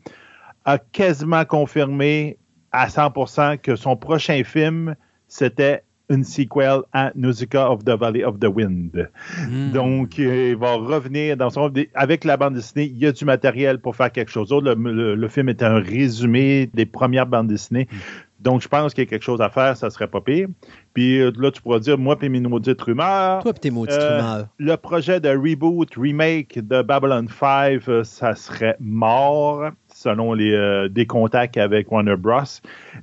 a 0.65 0.79
quasiment 0.79 1.45
confirmé 1.45 2.39
à 2.73 2.89
100% 2.89 3.59
que 3.59 3.77
son 3.77 3.97
prochain 3.97 4.43
film, 4.45 4.95
c'était 5.29 5.83
une 6.09 6.25
sequel 6.25 6.83
à 6.93 7.13
Nausicaa 7.15 7.71
of 7.71 7.85
the 7.85 7.91
Valley 7.91 8.25
of 8.25 8.39
the 8.39 8.47
Wind. 8.47 9.09
Hmm. 9.39 9.73
Donc, 9.73 10.19
il 10.19 10.57
va 10.57 10.75
revenir 10.75 11.37
dans 11.37 11.51
son... 11.51 11.73
Avec 11.95 12.25
la 12.25 12.37
bande 12.37 12.55
dessinée, 12.55 12.85
il 12.85 12.99
y 12.99 13.07
a 13.07 13.13
du 13.13 13.25
matériel 13.25 13.79
pour 13.79 13.97
faire 13.97 14.13
quelque 14.13 14.31
chose 14.31 14.49
d'autre. 14.49 14.75
Le, 14.75 15.29
film 15.29 15.49
est 15.49 15.63
un 15.63 15.79
résumé 15.79 16.69
des 16.75 16.87
premières 16.87 17.27
bandes 17.27 17.49
dessinées. 17.49 17.89
Hmm. 17.91 17.97
Donc, 18.43 18.61
je 18.61 18.69
pense 18.69 18.93
qu'il 18.93 19.05
y 19.05 19.07
a 19.07 19.11
quelque 19.11 19.23
chose 19.23 19.41
à 19.41 19.51
faire, 19.51 19.77
ça 19.77 19.89
serait 19.89 20.09
pas 20.09 20.21
pire. 20.21 20.49
Puis 20.95 21.21
euh, 21.21 21.31
là, 21.39 21.51
tu 21.53 21.63
pourras 21.63 21.79
dire, 21.79 21.97
moi 21.97 22.17
et 22.21 22.29
mes 22.29 22.41
maudites 22.41 22.81
rumeurs. 22.81 23.43
Toi 23.43 23.53
et 23.55 23.61
tes 23.61 23.71
maudites 23.71 23.95
euh, 23.95 24.19
rumeurs. 24.19 24.47
Le 24.59 24.77
projet 24.77 25.21
de 25.21 25.29
reboot, 25.29 25.95
remake 25.97 26.59
de 26.59 26.83
Babylon 26.83 27.27
5, 27.29 27.89
euh, 27.89 28.05
ça 28.05 28.35
serait 28.35 28.77
mort, 28.81 29.71
selon 29.95 30.33
les, 30.33 30.89
des 30.91 31.07
contacts 31.07 31.57
avec 31.57 31.91
Warner 31.93 32.17
Bros. 32.17 32.43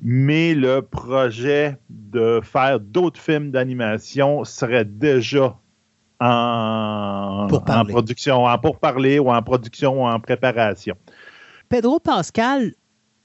Mais 0.01 0.53
le 0.53 0.81
projet 0.81 1.77
de 1.89 2.41
faire 2.43 2.79
d'autres 2.79 3.19
films 3.19 3.51
d'animation 3.51 4.43
serait 4.43 4.85
déjà 4.85 5.55
en, 6.19 7.47
en 7.49 7.85
production, 7.85 8.43
en 8.43 8.57
pourparler 8.57 9.19
ou 9.19 9.31
en 9.31 9.41
production 9.41 10.03
ou 10.03 10.05
en 10.05 10.19
préparation. 10.19 10.95
Pedro 11.69 11.99
Pascal, 11.99 12.73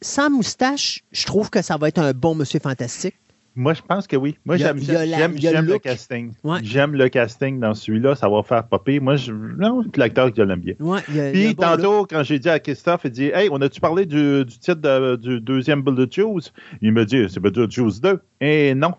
sans 0.04 0.28
moustache, 0.28 1.02
je 1.12 1.24
trouve 1.24 1.48
que 1.48 1.62
ça 1.62 1.78
va 1.78 1.88
être 1.88 1.98
un 1.98 2.12
bon 2.12 2.34
Monsieur 2.34 2.60
Fantastique. 2.60 3.16
Moi, 3.56 3.72
je 3.72 3.80
pense 3.82 4.06
que 4.06 4.16
oui. 4.16 4.36
Moi, 4.44 4.56
j'aime 4.56 4.76
le 4.78 5.78
casting. 5.78 6.32
J'aime 6.62 6.94
le 6.94 7.08
casting 7.08 7.58
dans 7.60 7.72
celui-là. 7.72 8.14
Ça 8.14 8.28
va 8.28 8.42
faire 8.42 8.66
popper. 8.66 9.00
Moi, 9.00 9.16
je, 9.16 9.32
non, 9.32 9.82
l'acteur, 9.96 10.30
je 10.36 10.42
l'aime 10.42 10.60
bien. 10.60 10.74
Puis, 11.32 11.54
tantôt, 11.54 12.04
quand 12.04 12.22
j'ai 12.22 12.38
dit 12.38 12.50
à 12.50 12.58
Christophe, 12.58 13.02
il 13.04 13.12
dit 13.12 13.30
Hey, 13.32 13.48
on 13.50 13.60
a-tu 13.62 13.80
parlé 13.80 14.06
du, 14.06 14.44
titre 14.46 15.16
du 15.16 15.40
deuxième 15.40 15.82
Beetlejuice 15.82 16.52
Il 16.82 16.92
me 16.92 17.06
dit 17.06 17.26
C'est 17.30 17.40
Beetlejuice 17.40 18.00
2. 18.00 18.20
Et 18.40 18.74
non. 18.74 18.94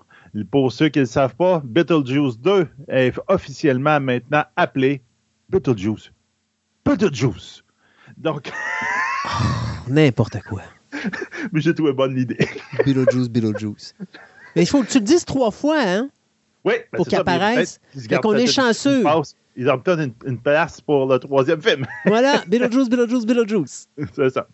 Pour 0.50 0.72
ceux 0.72 0.90
qui 0.90 1.00
ne 1.00 1.04
le 1.04 1.08
savent 1.08 1.36
pas, 1.36 1.62
Beetlejuice 1.64 2.40
2 2.40 2.68
est 2.88 3.14
officiellement 3.28 4.00
maintenant 4.00 4.44
appelé 4.56 5.02
Beetlejuice. 5.50 6.12
Beetlejuice. 6.86 7.64
Donc. 8.18 8.52
N'importe 9.88 10.42
quoi. 10.42 10.62
Mais 11.52 11.62
j'ai 11.62 11.74
trouvé 11.74 11.94
bonne 11.94 12.16
l'idée. 12.16 12.38
Beetlejuice, 12.86 13.30
Beetlejuice. 13.30 13.96
Mais 14.56 14.64
il 14.64 14.68
faut 14.68 14.82
que 14.84 14.88
tu 14.88 15.00
le 15.00 15.04
dises 15.04 15.26
trois 15.26 15.52
fois, 15.52 15.80
hein? 15.80 16.10
Oui. 16.64 16.74
Ben 16.92 16.98
pour 16.98 17.08
qu'il 17.08 17.18
apparaisse. 17.18 17.80
Donc, 18.10 18.26
on 18.26 18.34
est 18.34 18.48
chanceux. 18.48 19.04
Ils 19.58 19.70
obtiennent 19.70 20.02
une, 20.02 20.32
une, 20.32 20.38
place 20.38 20.82
pour 20.82 21.06
le 21.06 21.18
troisième 21.18 21.62
film. 21.62 21.86
voilà, 22.06 22.44
Beetlejuice, 22.48 22.90
Beetlejuice, 22.90 23.26
Beetlejuice. 23.26 23.88
C'est 24.14 24.30
ça. 24.30 24.48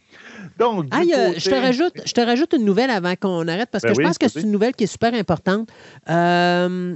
Donc, 0.59 0.85
je, 0.93 1.49
te 1.49 1.55
rajoute, 1.55 1.93
je 2.05 2.13
te 2.13 2.21
rajoute 2.21 2.53
une 2.53 2.65
nouvelle 2.65 2.91
avant 2.91 3.15
qu'on 3.15 3.47
arrête 3.47 3.69
parce 3.71 3.83
que 3.83 3.89
ben 3.89 3.95
je 3.95 4.01
pense 4.01 4.17
que 4.19 4.27
c'est 4.27 4.41
une 4.41 4.51
nouvelle 4.51 4.75
qui 4.75 4.83
est 4.83 4.87
super 4.87 5.13
importante. 5.15 5.69
Euh, 6.09 6.95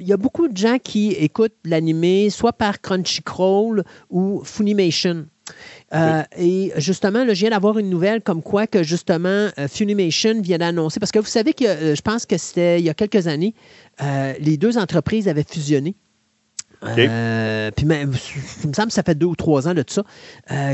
il 0.00 0.06
y 0.06 0.12
a 0.12 0.16
beaucoup 0.16 0.48
de 0.48 0.56
gens 0.56 0.78
qui 0.78 1.12
écoutent 1.12 1.56
l'animé 1.64 2.30
soit 2.30 2.52
par 2.52 2.80
Crunchyroll 2.80 3.84
ou 4.10 4.42
Funimation. 4.44 5.26
Euh, 5.94 6.22
et 6.36 6.72
justement, 6.76 7.24
là, 7.24 7.34
je 7.34 7.40
viens 7.40 7.50
d'avoir 7.50 7.78
une 7.78 7.88
nouvelle 7.88 8.20
comme 8.20 8.42
quoi 8.42 8.66
que 8.66 8.82
justement 8.82 9.48
euh, 9.58 9.68
Funimation 9.68 10.40
vient 10.40 10.58
d'annoncer, 10.58 11.00
parce 11.00 11.12
que 11.12 11.18
vous 11.18 11.26
savez 11.26 11.54
que 11.54 11.64
euh, 11.64 11.94
je 11.94 12.02
pense 12.02 12.26
que 12.26 12.36
c'était 12.36 12.78
il 12.78 12.84
y 12.84 12.90
a 12.90 12.94
quelques 12.94 13.26
années, 13.26 13.54
les 14.38 14.56
deux 14.56 14.78
entreprises 14.78 15.28
avaient 15.28 15.46
fusionné. 15.48 15.96
puis 16.82 17.86
même, 17.86 18.12
il 18.62 18.68
me 18.68 18.72
semble 18.72 18.88
que 18.88 18.94
ça 18.94 19.02
fait 19.02 19.16
deux 19.16 19.26
ou 19.26 19.34
trois 19.34 19.66
ans 19.66 19.74
de 19.74 19.84
ça, 19.86 20.04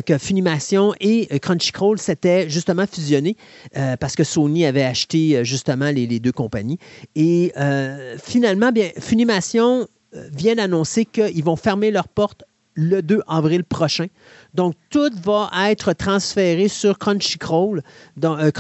que 0.03 0.19
Funimation 0.19 0.95
et 1.01 1.27
Crunchyroll 1.39 1.99
s'étaient 1.99 2.51
justement 2.51 2.87
fusionnés 2.87 3.37
parce 3.99 4.15
que 4.15 4.25
Sony 4.25 4.67
avait 4.67 4.83
acheté 4.83 5.43
justement 5.45 5.91
les, 5.91 6.07
les 6.07 6.21
deux 6.21 6.33
compagnies. 6.33 6.79
Et 7.15 7.53
finalement, 8.23 8.73
bien, 8.73 8.91
Funimation 8.99 9.89
vient 10.13 10.57
d'annoncer 10.57 11.07
qu'ils 11.07 11.45
vont 11.45 11.57
fermer 11.57 11.91
leurs 11.91 12.09
portes 12.09 12.45
le 12.75 13.03
2 13.03 13.21
avril 13.27 13.65
prochain. 13.65 14.07
Donc, 14.55 14.75
tout 14.91 15.11
va 15.23 15.51
être 15.71 15.93
transféré 15.93 16.69
sur 16.69 16.99
Crunchyroll. 16.99 17.83
Euh. 18.23 18.51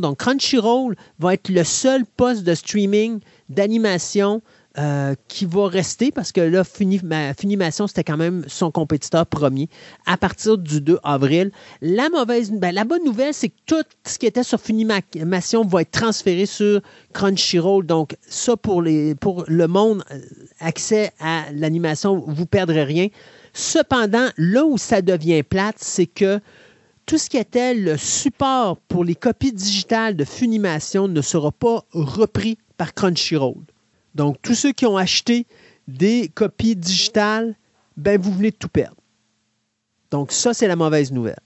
Donc, 0.00 0.18
Crunchyroll 0.18 0.96
va 1.18 1.34
être 1.34 1.48
le 1.48 1.64
seul 1.64 2.04
poste 2.04 2.44
de 2.44 2.54
streaming 2.54 3.20
d'animation 3.48 4.42
euh, 4.76 5.14
qui 5.28 5.44
va 5.46 5.68
rester 5.68 6.10
parce 6.10 6.32
que 6.32 6.40
là, 6.40 6.64
Funimation, 6.64 7.86
c'était 7.86 8.02
quand 8.02 8.16
même 8.16 8.44
son 8.48 8.72
compétiteur 8.72 9.24
premier 9.24 9.68
à 10.04 10.16
partir 10.16 10.58
du 10.58 10.80
2 10.80 10.98
avril. 11.04 11.52
La 11.80 12.08
mauvaise, 12.08 12.50
ben, 12.50 12.74
bonne 12.84 13.04
nouvelle, 13.04 13.32
c'est 13.32 13.50
que 13.50 13.54
tout 13.66 13.84
ce 14.04 14.18
qui 14.18 14.26
était 14.26 14.42
sur 14.42 14.60
Funimation 14.60 15.64
va 15.64 15.82
être 15.82 15.92
transféré 15.92 16.46
sur 16.46 16.80
Crunchyroll. 17.12 17.86
Donc, 17.86 18.16
ça, 18.28 18.56
pour 18.56 18.82
le 18.82 19.66
monde, 19.66 20.02
euh, 20.10 20.18
accès 20.58 21.12
à 21.20 21.44
l'animation, 21.52 22.24
vous 22.26 22.40
ne 22.40 22.46
perdrez 22.46 22.82
rien. 22.82 23.06
Cependant, 23.52 24.26
là 24.36 24.64
où 24.64 24.76
ça 24.76 25.02
devient 25.02 25.44
plate, 25.44 25.76
c'est 25.78 26.06
que 26.06 26.40
tout 27.06 27.18
ce 27.18 27.30
qui 27.30 27.36
était 27.36 27.74
le 27.74 27.96
support 27.96 28.78
pour 28.88 29.04
les 29.04 29.14
copies 29.14 29.52
digitales 29.52 30.16
de 30.16 30.24
Funimation 30.24 31.06
ne 31.06 31.20
sera 31.20 31.52
pas 31.52 31.84
repris 31.92 32.58
par 32.76 32.92
Crunchyroll. 32.92 33.62
Donc, 34.14 34.36
tous 34.42 34.54
ceux 34.54 34.72
qui 34.72 34.86
ont 34.86 34.96
acheté 34.96 35.46
des 35.88 36.30
copies 36.34 36.76
digitales, 36.76 37.54
ben, 37.96 38.20
vous 38.20 38.32
venez 38.32 38.50
de 38.50 38.56
tout 38.56 38.68
perdre. 38.68 38.96
Donc, 40.10 40.32
ça, 40.32 40.54
c'est 40.54 40.68
la 40.68 40.76
mauvaise 40.76 41.12
nouvelle. 41.12 41.40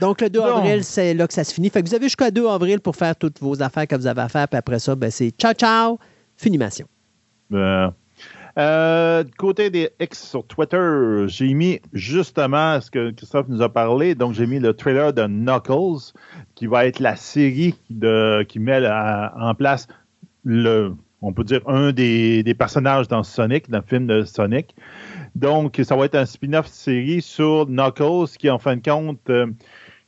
Donc, 0.00 0.20
le 0.20 0.30
2 0.30 0.40
avril, 0.40 0.84
c'est 0.84 1.14
là 1.14 1.28
que 1.28 1.34
ça 1.34 1.44
se 1.44 1.54
finit. 1.54 1.70
Fait 1.70 1.82
que 1.82 1.88
vous 1.88 1.94
avez 1.94 2.06
jusqu'à 2.06 2.30
2 2.30 2.46
avril 2.48 2.80
pour 2.80 2.96
faire 2.96 3.14
toutes 3.14 3.40
vos 3.40 3.62
affaires 3.62 3.86
que 3.86 3.94
vous 3.94 4.06
avez 4.06 4.22
à 4.22 4.28
faire. 4.28 4.48
Puis 4.48 4.56
après 4.58 4.78
ça, 4.78 4.94
ben, 4.94 5.10
c'est 5.10 5.30
ciao, 5.30 5.52
ciao, 5.52 5.98
finimation. 6.36 6.86
Euh, 8.58 9.24
côté 9.38 9.70
des 9.70 9.90
X 10.00 10.28
sur 10.28 10.46
Twitter, 10.46 11.24
j'ai 11.26 11.54
mis 11.54 11.80
justement 11.92 12.80
ce 12.80 12.90
que 12.90 13.10
Christophe 13.10 13.48
nous 13.48 13.62
a 13.62 13.72
parlé. 13.72 14.14
Donc, 14.14 14.34
j'ai 14.34 14.46
mis 14.46 14.58
le 14.58 14.74
trailer 14.74 15.12
de 15.12 15.26
Knuckles, 15.26 16.12
qui 16.54 16.66
va 16.66 16.86
être 16.86 16.98
la 16.98 17.16
série 17.16 17.74
de, 17.88 18.44
qui 18.48 18.58
met 18.58 18.82
en 18.86 19.54
place 19.54 19.86
le, 20.44 20.94
on 21.20 21.32
peut 21.32 21.44
dire, 21.44 21.60
un 21.66 21.92
des, 21.92 22.54
personnages 22.58 23.08
dans 23.08 23.22
Sonic, 23.22 23.70
dans 23.70 23.78
le 23.78 23.84
film 23.84 24.06
de 24.06 24.24
Sonic. 24.24 24.74
Donc, 25.34 25.80
ça 25.82 25.96
va 25.96 26.06
être 26.06 26.16
un 26.16 26.26
spin-off 26.26 26.66
série 26.66 27.22
sur 27.22 27.66
Knuckles, 27.66 28.36
qui, 28.38 28.50
en 28.50 28.58
fin 28.58 28.76
de 28.76 28.82
compte, 28.82 29.30
euh, 29.30 29.46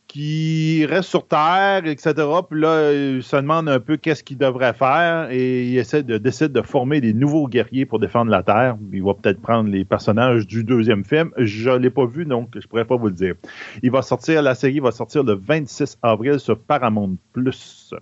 qui 0.08 0.84
reste 0.86 1.08
sur 1.08 1.26
Terre, 1.26 1.86
etc. 1.86 2.14
Puis 2.48 2.60
là, 2.60 2.92
il 2.92 3.22
se 3.22 3.36
demande 3.36 3.68
un 3.68 3.80
peu 3.80 3.96
qu'est-ce 3.96 4.22
qu'il 4.22 4.38
devrait 4.38 4.74
faire 4.74 5.28
et 5.30 5.64
il 5.64 6.20
décide 6.20 6.52
de 6.52 6.62
former 6.62 7.00
des 7.00 7.14
nouveaux 7.14 7.48
guerriers 7.48 7.86
pour 7.86 7.98
défendre 7.98 8.30
la 8.30 8.42
Terre. 8.42 8.76
Il 8.92 9.02
va 9.02 9.14
peut-être 9.14 9.40
prendre 9.40 9.70
les 9.70 9.84
personnages 9.84 10.46
du 10.46 10.62
deuxième 10.62 11.04
film. 11.04 11.30
Je 11.38 11.70
ne 11.70 11.78
l'ai 11.78 11.90
pas 11.90 12.06
vu, 12.06 12.26
donc 12.26 12.50
je 12.58 12.66
pourrais 12.66 12.84
pas 12.84 12.96
vous 12.96 13.06
le 13.06 13.14
dire. 13.14 13.34
Il 13.82 13.90
va 13.90 14.02
sortir, 14.02 14.42
la 14.42 14.54
série 14.54 14.80
va 14.80 14.92
sortir 14.92 15.24
le 15.24 15.34
26 15.34 15.98
avril 16.02 16.38
sur 16.38 16.58
Paramount+. 16.58 17.16
Plus. 17.32 17.92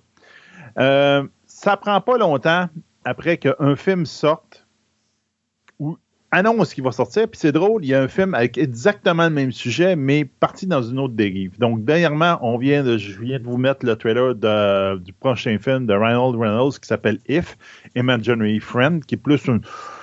Euh, 0.78 1.25
ça 1.62 1.76
prend 1.76 2.00
pas 2.00 2.18
longtemps 2.18 2.68
après 3.05 3.36
qu'un 3.36 3.76
film 3.76 4.05
sorte 4.05 4.66
annonce 6.32 6.74
qu'il 6.74 6.82
va 6.82 6.91
sortir. 6.91 7.28
Puis 7.28 7.39
c'est 7.39 7.52
drôle, 7.52 7.84
il 7.84 7.89
y 7.89 7.94
a 7.94 8.02
un 8.02 8.08
film 8.08 8.34
avec 8.34 8.58
exactement 8.58 9.24
le 9.24 9.31
même 9.31 9.52
sujet, 9.52 9.94
mais 9.94 10.24
parti 10.24 10.66
dans 10.66 10.82
une 10.82 10.99
autre 10.99 11.15
dérive. 11.15 11.57
Donc, 11.58 11.84
dernièrement, 11.84 12.39
on 12.41 12.58
vient 12.58 12.82
de, 12.82 12.99
je 12.99 13.20
viens 13.20 13.39
de 13.39 13.44
vous 13.44 13.58
mettre 13.58 13.86
le 13.86 13.94
trailer 13.94 14.34
du 14.99 15.12
prochain 15.12 15.58
film 15.58 15.86
de 15.86 15.94
Ronald 15.94 16.34
Reynolds 16.36 16.81
qui 16.81 16.89
s'appelle 16.89 17.20
If, 17.28 17.57
Imaginary 17.94 18.58
Friend, 18.58 19.05
qui 19.05 19.15
est 19.15 19.18
plus 19.18 19.47
une, 19.47 19.60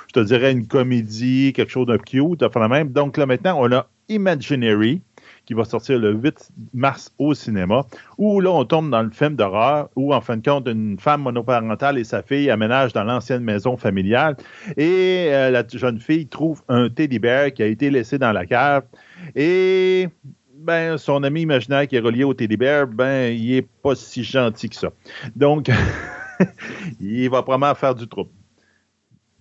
je 0.08 0.14
te 0.14 0.20
dirais, 0.22 0.54
une 0.54 0.68
comédie, 0.68 1.52
quelque 1.54 1.72
chose 1.72 1.88
de 1.88 1.98
cute, 1.98 2.42
enfin 2.42 2.62
la 2.62 2.70
même. 2.70 2.92
Donc 2.92 3.18
là, 3.18 3.26
maintenant, 3.26 3.58
on 3.60 3.72
a 3.74 3.88
Imaginary, 4.08 5.02
qui 5.50 5.56
va 5.56 5.66
sortir 5.66 5.98
le 5.98 6.12
8 6.12 6.52
mars 6.76 7.12
au 7.18 7.34
cinéma, 7.34 7.84
où 8.20 8.40
là, 8.40 8.52
on 8.52 8.66
tombe 8.66 8.92
dans 8.92 9.02
le 9.02 9.10
film 9.10 9.36
d'horreur, 9.36 9.90
où, 9.96 10.14
en 10.14 10.22
fin 10.22 10.38
de 10.38 10.48
compte, 10.48 10.68
une 10.68 11.00
femme 11.00 11.24
monoparentale 11.24 11.98
et 11.98 12.04
sa 12.04 12.22
fille 12.22 12.52
aménagent 12.52 12.94
dans 12.94 13.04
l'ancienne 13.04 13.44
maison 13.44 13.76
familiale, 13.76 14.38
et 14.78 15.30
euh, 15.32 15.50
la 15.50 15.64
jeune 15.68 16.00
fille 16.00 16.28
trouve 16.28 16.62
un 16.70 16.88
teddy 16.88 17.18
bear 17.18 17.52
qui 17.52 17.64
a 17.64 17.66
été 17.66 17.90
laissé 17.90 18.20
dans 18.20 18.32
la 18.32 18.46
cave, 18.46 18.84
et 19.36 20.08
ben, 20.54 21.00
son 21.00 21.24
ami 21.24 21.42
imaginaire 21.42 21.88
qui 21.88 21.96
est 21.96 22.00
relié 22.00 22.24
au 22.24 22.36
teddy 22.36 22.56
bear, 22.56 22.86
ben, 22.86 23.36
il 23.36 23.56
est 23.56 23.68
pas 23.82 23.96
si 23.96 24.24
gentil 24.24 24.70
que 24.70 24.76
ça. 24.76 24.90
Donc, 25.36 25.72
il 27.02 27.28
va 27.28 27.42
probablement 27.42 27.74
faire 27.74 27.96
du 27.96 28.08
trouble. 28.08 28.30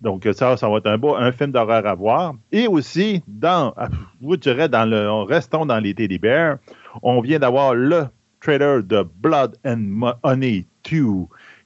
Donc, 0.01 0.27
ça, 0.33 0.55
ça 0.57 0.69
va 0.69 0.77
être 0.77 0.87
un, 0.87 0.97
beau, 0.97 1.15
un 1.15 1.31
film 1.31 1.51
d'horreur 1.51 1.85
à 1.85 1.93
voir. 1.93 2.35
Et 2.51 2.67
aussi, 2.67 3.21
dans, 3.27 3.73
vous 4.21 4.37
dirais, 4.37 4.69
dans 4.69 4.89
le, 4.89 5.09
restons 5.23 5.65
dans 5.65 5.79
les 5.79 5.93
Teddy 5.93 6.17
Bears, 6.17 6.57
on 7.03 7.21
vient 7.21 7.39
d'avoir 7.39 7.73
le 7.73 8.05
trailer 8.39 8.83
de 8.83 9.05
Blood 9.21 9.57
and 9.65 10.13
Honey 10.23 10.65
2 10.89 11.03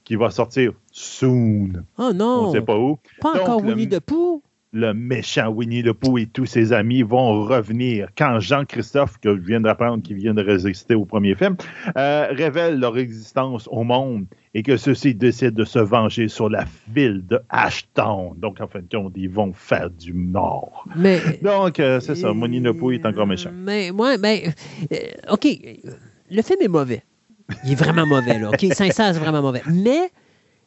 qui 0.04 0.16
va 0.16 0.30
sortir 0.30 0.72
soon. 0.90 1.84
Oh 1.98 2.12
non! 2.14 2.44
On 2.44 2.48
ne 2.48 2.52
sait 2.52 2.62
pas 2.62 2.76
où. 2.76 2.98
Pas 3.20 3.40
encore 3.40 3.62
Winnie 3.62 3.88
the 3.88 4.00
Pooh? 4.00 4.42
Le 4.74 4.92
méchant 4.92 5.48
Winnie 5.48 5.84
the 5.84 5.92
Pooh 5.92 6.18
et 6.18 6.26
tous 6.26 6.46
ses 6.46 6.72
amis 6.72 7.02
vont 7.02 7.44
revenir 7.44 8.08
quand 8.18 8.40
Jean-Christophe, 8.40 9.18
que 9.18 9.36
je 9.36 9.40
viens 9.40 9.60
d'apprendre 9.60 10.02
qui 10.02 10.14
vient 10.14 10.34
de 10.34 10.42
résister 10.42 10.96
au 10.96 11.04
premier 11.04 11.36
film, 11.36 11.56
euh, 11.96 12.26
révèle 12.30 12.80
leur 12.80 12.98
existence 12.98 13.68
au 13.70 13.84
monde 13.84 14.26
et 14.52 14.62
que 14.64 14.76
ceux-ci 14.76 15.14
décident 15.14 15.54
de 15.54 15.64
se 15.64 15.78
venger 15.78 16.28
sur 16.28 16.48
la 16.48 16.64
ville 16.92 17.24
de 17.24 17.40
Ashton. 17.48 18.34
Donc, 18.36 18.60
en 18.60 18.66
fin 18.66 18.80
de 18.80 18.88
compte, 18.90 19.12
ils 19.16 19.30
vont 19.30 19.52
faire 19.52 19.90
du 19.90 20.12
mort. 20.12 20.84
Mais, 20.96 21.20
Donc, 21.42 21.78
euh, 21.78 22.00
c'est 22.00 22.16
ça, 22.16 22.32
Winnie 22.32 22.62
the 22.62 22.72
Pooh 22.72 22.92
est 22.92 23.06
encore 23.06 23.26
méchant. 23.26 23.50
Mais, 23.54 23.92
moi, 23.92 24.18
mais, 24.18 24.52
euh, 24.92 24.96
OK, 25.32 25.46
le 26.30 26.42
film 26.42 26.58
est 26.60 26.68
mauvais. 26.68 27.02
Il 27.64 27.72
est 27.72 27.76
vraiment 27.76 28.06
mauvais, 28.06 28.38
là. 28.40 28.50
OK, 28.50 28.60
sincère, 28.72 29.14
c'est 29.14 29.20
vraiment 29.20 29.42
mauvais. 29.42 29.62
Mais 29.72 30.10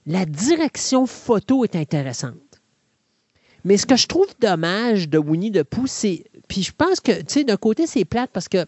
la 0.06 0.26
direction 0.26 1.06
photo 1.06 1.66
est 1.66 1.76
intéressante. 1.76 2.47
Mais 3.68 3.76
ce 3.76 3.86
que 3.86 3.98
je 3.98 4.08
trouve 4.08 4.28
dommage 4.40 5.10
de 5.10 5.18
Winnie 5.18 5.52
the 5.52 5.64
Pooh, 5.64 5.88
c'est. 5.88 6.24
Puis 6.48 6.64
je 6.64 6.72
pense 6.72 7.02
que, 7.02 7.12
tu 7.12 7.26
sais, 7.28 7.44
d'un 7.44 7.58
côté, 7.58 7.86
c'est 7.86 8.06
plate 8.06 8.30
parce 8.32 8.48
que 8.48 8.66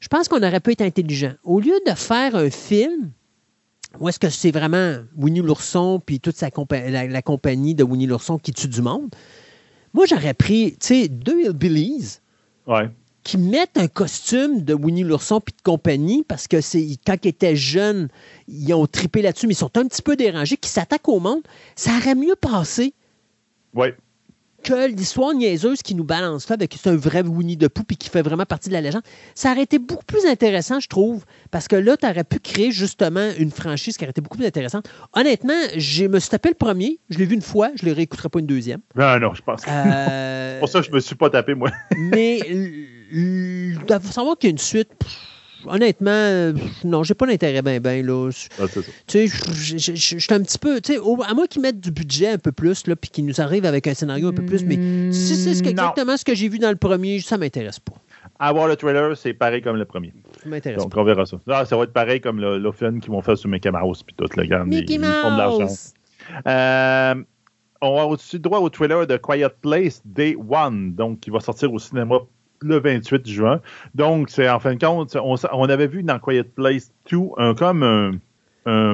je 0.00 0.08
pense 0.08 0.26
qu'on 0.26 0.42
aurait 0.42 0.58
pu 0.58 0.72
être 0.72 0.82
intelligent. 0.82 1.34
Au 1.44 1.60
lieu 1.60 1.78
de 1.86 1.92
faire 1.92 2.34
un 2.34 2.50
film 2.50 3.12
où 4.00 4.08
est-ce 4.08 4.18
que 4.18 4.28
c'est 4.28 4.50
vraiment 4.50 4.96
Winnie 5.16 5.40
l'ourson 5.40 6.02
puis 6.04 6.18
toute 6.18 6.34
sa 6.34 6.48
la, 6.50 7.22
compagnie 7.22 7.76
de 7.76 7.84
Winnie 7.84 8.08
l'ourson 8.08 8.38
qui 8.38 8.50
tue 8.50 8.66
du 8.66 8.82
monde, 8.82 9.08
moi, 9.94 10.04
j'aurais 10.04 10.34
pris, 10.34 10.72
tu 10.80 10.86
sais, 10.88 11.08
deux 11.08 11.44
Hillbillies. 11.44 12.18
Qui 13.22 13.38
mettent 13.38 13.78
un 13.78 13.86
costume 13.86 14.64
de 14.64 14.74
Winnie 14.74 15.04
l'ourson 15.04 15.40
puis 15.40 15.54
de 15.56 15.62
compagnie 15.62 16.24
parce 16.24 16.48
que 16.48 16.60
c'est 16.60 16.84
quand 17.06 17.24
ils 17.24 17.28
étaient 17.28 17.54
jeunes, 17.54 18.08
ils 18.48 18.74
ont 18.74 18.88
tripé 18.88 19.22
là-dessus, 19.22 19.46
mais 19.46 19.52
ils 19.52 19.56
sont 19.56 19.78
un 19.78 19.86
petit 19.86 20.02
peu 20.02 20.16
dérangés, 20.16 20.56
qui 20.56 20.68
s'attaquent 20.68 21.08
au 21.08 21.20
monde, 21.20 21.42
ça 21.76 21.92
aurait 21.98 22.16
mieux 22.16 22.34
passé. 22.34 22.94
Oui 23.74 23.90
que 24.62 24.88
l'histoire 24.88 25.34
niaiseuse 25.34 25.82
qui 25.82 25.94
nous 25.94 26.04
balance 26.04 26.48
là, 26.48 26.54
avec 26.54 26.74
c'est 26.80 26.90
un 26.90 26.96
vrai 26.96 27.22
Winnie 27.22 27.56
de 27.56 27.68
Pooh 27.68 27.84
puis 27.84 27.96
qui 27.96 28.08
fait 28.08 28.22
vraiment 28.22 28.44
partie 28.44 28.68
de 28.68 28.74
la 28.74 28.80
légende, 28.80 29.02
ça 29.34 29.52
aurait 29.52 29.62
été 29.62 29.78
beaucoup 29.78 30.04
plus 30.04 30.26
intéressant, 30.26 30.80
je 30.80 30.88
trouve, 30.88 31.24
parce 31.50 31.68
que 31.68 31.76
là, 31.76 31.96
tu 31.96 32.06
aurais 32.06 32.24
pu 32.24 32.38
créer 32.38 32.70
justement 32.70 33.30
une 33.38 33.50
franchise 33.50 33.96
qui 33.96 34.04
aurait 34.04 34.10
été 34.10 34.20
beaucoup 34.20 34.36
plus 34.36 34.46
intéressante. 34.46 34.88
Honnêtement, 35.14 35.60
je 35.76 36.04
me 36.06 36.18
suis 36.18 36.30
tapé 36.30 36.48
le 36.48 36.54
premier, 36.54 36.98
je 37.10 37.18
l'ai 37.18 37.26
vu 37.26 37.34
une 37.34 37.42
fois, 37.42 37.70
je 37.76 37.84
ne 37.84 37.90
le 37.90 37.96
réécouterai 37.96 38.28
pas 38.28 38.40
une 38.40 38.46
deuxième. 38.46 38.80
Non, 38.96 39.18
non, 39.18 39.34
je 39.34 39.42
pense. 39.42 39.62
Euh... 39.68 40.58
Pour 40.60 40.68
ça, 40.68 40.82
je 40.82 40.90
me 40.90 41.00
suis 41.00 41.16
pas 41.16 41.30
tapé, 41.30 41.54
moi. 41.54 41.70
mais 41.96 42.40
il 43.10 43.78
faut 43.88 44.12
savoir 44.12 44.36
qu'il 44.36 44.48
y 44.48 44.50
a 44.50 44.52
une 44.52 44.58
suite 44.58 44.90
honnêtement, 45.66 46.52
non, 46.84 47.02
j'ai 47.02 47.14
pas 47.14 47.26
d'intérêt 47.26 47.62
ben 47.62 47.80
ben 47.80 48.04
là. 48.06 48.30
Ah, 48.60 48.64
tu 48.68 48.82
sais, 49.06 49.26
je 49.26 50.18
suis 50.18 50.34
un 50.34 50.42
petit 50.42 50.58
peu, 50.58 50.80
tu 50.80 50.94
sais, 50.94 50.98
à 50.98 51.34
moins 51.34 51.46
qu'ils 51.46 51.62
mettent 51.62 51.80
du 51.80 51.90
budget 51.90 52.28
un 52.28 52.38
peu 52.38 52.52
plus 52.52 52.86
là, 52.86 52.96
puis 52.96 53.10
qu'ils 53.10 53.26
nous 53.26 53.40
arrivent 53.40 53.66
avec 53.66 53.86
un 53.86 53.94
scénario 53.94 54.28
un 54.28 54.32
peu 54.32 54.44
plus, 54.44 54.64
mais 54.64 55.12
si 55.12 55.36
c'est 55.36 55.68
exactement 55.68 56.16
ce 56.16 56.24
que 56.24 56.34
j'ai 56.34 56.48
vu 56.48 56.58
dans 56.58 56.70
le 56.70 56.76
premier, 56.76 57.20
ça 57.20 57.36
m'intéresse 57.36 57.80
pas. 57.80 57.94
Avoir 58.40 58.68
le 58.68 58.76
trailer, 58.76 59.16
c'est 59.16 59.32
pareil 59.32 59.62
comme 59.62 59.76
le 59.76 59.84
premier. 59.84 60.12
Ça 60.42 60.48
m'intéresse 60.48 60.82
Donc, 60.82 60.92
on 60.96 61.02
verra 61.02 61.26
ça. 61.26 61.40
Ah, 61.48 61.64
ça 61.64 61.76
va 61.76 61.84
être 61.84 61.92
pareil 61.92 62.20
comme 62.20 62.38
le, 62.38 62.58
le 62.58 62.72
film 62.72 63.00
qu'ils 63.00 63.10
vont 63.10 63.20
faire 63.22 63.36
sur 63.36 63.48
Mickey 63.48 63.70
Mouse 63.70 64.04
puis 64.04 64.14
tout, 64.16 64.28
le 64.36 64.44
gars. 64.44 64.64
Mickey 64.64 64.94
ils, 64.94 65.00
Mouse! 65.00 65.08
Ils 65.08 65.22
font 65.22 65.32
de 65.32 65.38
l'argent. 65.38 65.74
Euh, 66.46 67.24
on 67.80 67.96
va 67.96 68.06
aussi 68.06 68.38
droit 68.38 68.58
au 68.60 68.68
trailer 68.68 69.06
de 69.06 69.16
Quiet 69.16 69.48
Place 69.60 70.02
Day 70.04 70.36
One, 70.48 70.94
donc 70.94 71.20
qui 71.20 71.30
va 71.30 71.40
sortir 71.40 71.72
au 71.72 71.78
cinéma 71.78 72.18
le 72.62 72.78
28 72.78 73.28
juin. 73.28 73.60
Donc, 73.94 74.30
c'est 74.30 74.48
en 74.48 74.60
fin 74.60 74.74
de 74.74 74.84
compte, 74.84 75.16
on, 75.16 75.68
avait 75.68 75.86
vu 75.86 76.02
dans 76.02 76.18
Quiet 76.18 76.44
Place 76.44 76.92
2 77.10 77.18
un, 77.36 77.54
comme 77.54 77.82
un, 77.82 78.12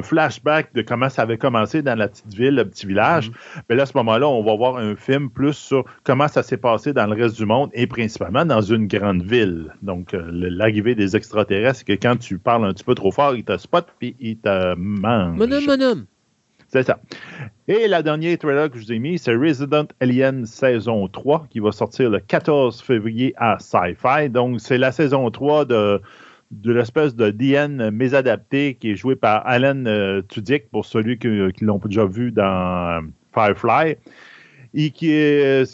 flashback 0.02 0.72
de 0.72 0.82
comment 0.82 1.08
ça 1.08 1.22
avait 1.22 1.36
commencé 1.36 1.82
dans 1.82 1.98
la 1.98 2.06
petite 2.06 2.32
ville, 2.32 2.54
le 2.54 2.64
petit 2.64 2.86
village. 2.86 3.30
Mm-hmm. 3.30 3.62
Mais 3.68 3.74
là, 3.74 3.82
à 3.82 3.86
ce 3.86 3.96
moment-là, 3.96 4.28
on 4.28 4.44
va 4.44 4.54
voir 4.54 4.76
un 4.76 4.94
film 4.94 5.30
plus 5.30 5.54
sur 5.54 5.84
comment 6.04 6.28
ça 6.28 6.44
s'est 6.44 6.58
passé 6.58 6.92
dans 6.92 7.06
le 7.08 7.20
reste 7.20 7.36
du 7.36 7.44
monde 7.44 7.70
et 7.72 7.88
principalement 7.88 8.44
dans 8.44 8.60
une 8.60 8.86
grande 8.86 9.24
ville. 9.24 9.74
Donc, 9.82 10.14
euh, 10.14 10.28
l'arrivée 10.30 10.94
des 10.94 11.16
extraterrestres, 11.16 11.80
c'est 11.80 11.96
que 11.96 12.00
quand 12.00 12.16
tu 12.16 12.38
parles 12.38 12.64
un 12.64 12.72
petit 12.72 12.84
peu 12.84 12.94
trop 12.94 13.10
fort, 13.10 13.34
ils 13.34 13.42
te 13.42 13.58
spotent 13.58 13.92
puis 13.98 14.14
ils 14.20 14.38
te 14.38 14.76
mangent. 14.76 15.38
Mon 15.38 15.50
c'est 16.74 16.82
ça. 16.82 16.98
Et 17.68 17.86
la 17.86 18.02
dernière 18.02 18.36
trailer 18.36 18.68
que 18.68 18.78
je 18.78 18.86
vous 18.86 18.92
ai 18.92 18.98
mis, 18.98 19.16
c'est 19.16 19.32
Resident 19.32 19.86
Alien 20.00 20.44
saison 20.44 21.06
3 21.06 21.46
qui 21.48 21.60
va 21.60 21.70
sortir 21.70 22.10
le 22.10 22.18
14 22.18 22.82
février 22.82 23.32
à 23.36 23.58
Sci-Fi. 23.60 24.28
Donc, 24.28 24.60
c'est 24.60 24.76
la 24.76 24.90
saison 24.90 25.30
3 25.30 25.66
de, 25.66 26.02
de 26.50 26.72
l'espèce 26.72 27.14
de 27.14 27.30
DN 27.30 27.90
mésadapté 27.90 28.74
qui 28.74 28.90
est 28.90 28.96
joué 28.96 29.14
par 29.14 29.46
Alan 29.46 29.84
euh, 29.86 30.20
Tudyk 30.22 30.68
pour 30.72 30.84
ceux 30.84 31.04
qui, 31.14 31.28
l'ont 31.60 31.80
déjà 31.84 32.06
vu 32.06 32.32
dans 32.32 33.06
Firefly. 33.32 33.94
Et 34.76 34.90
qui, 34.90 35.06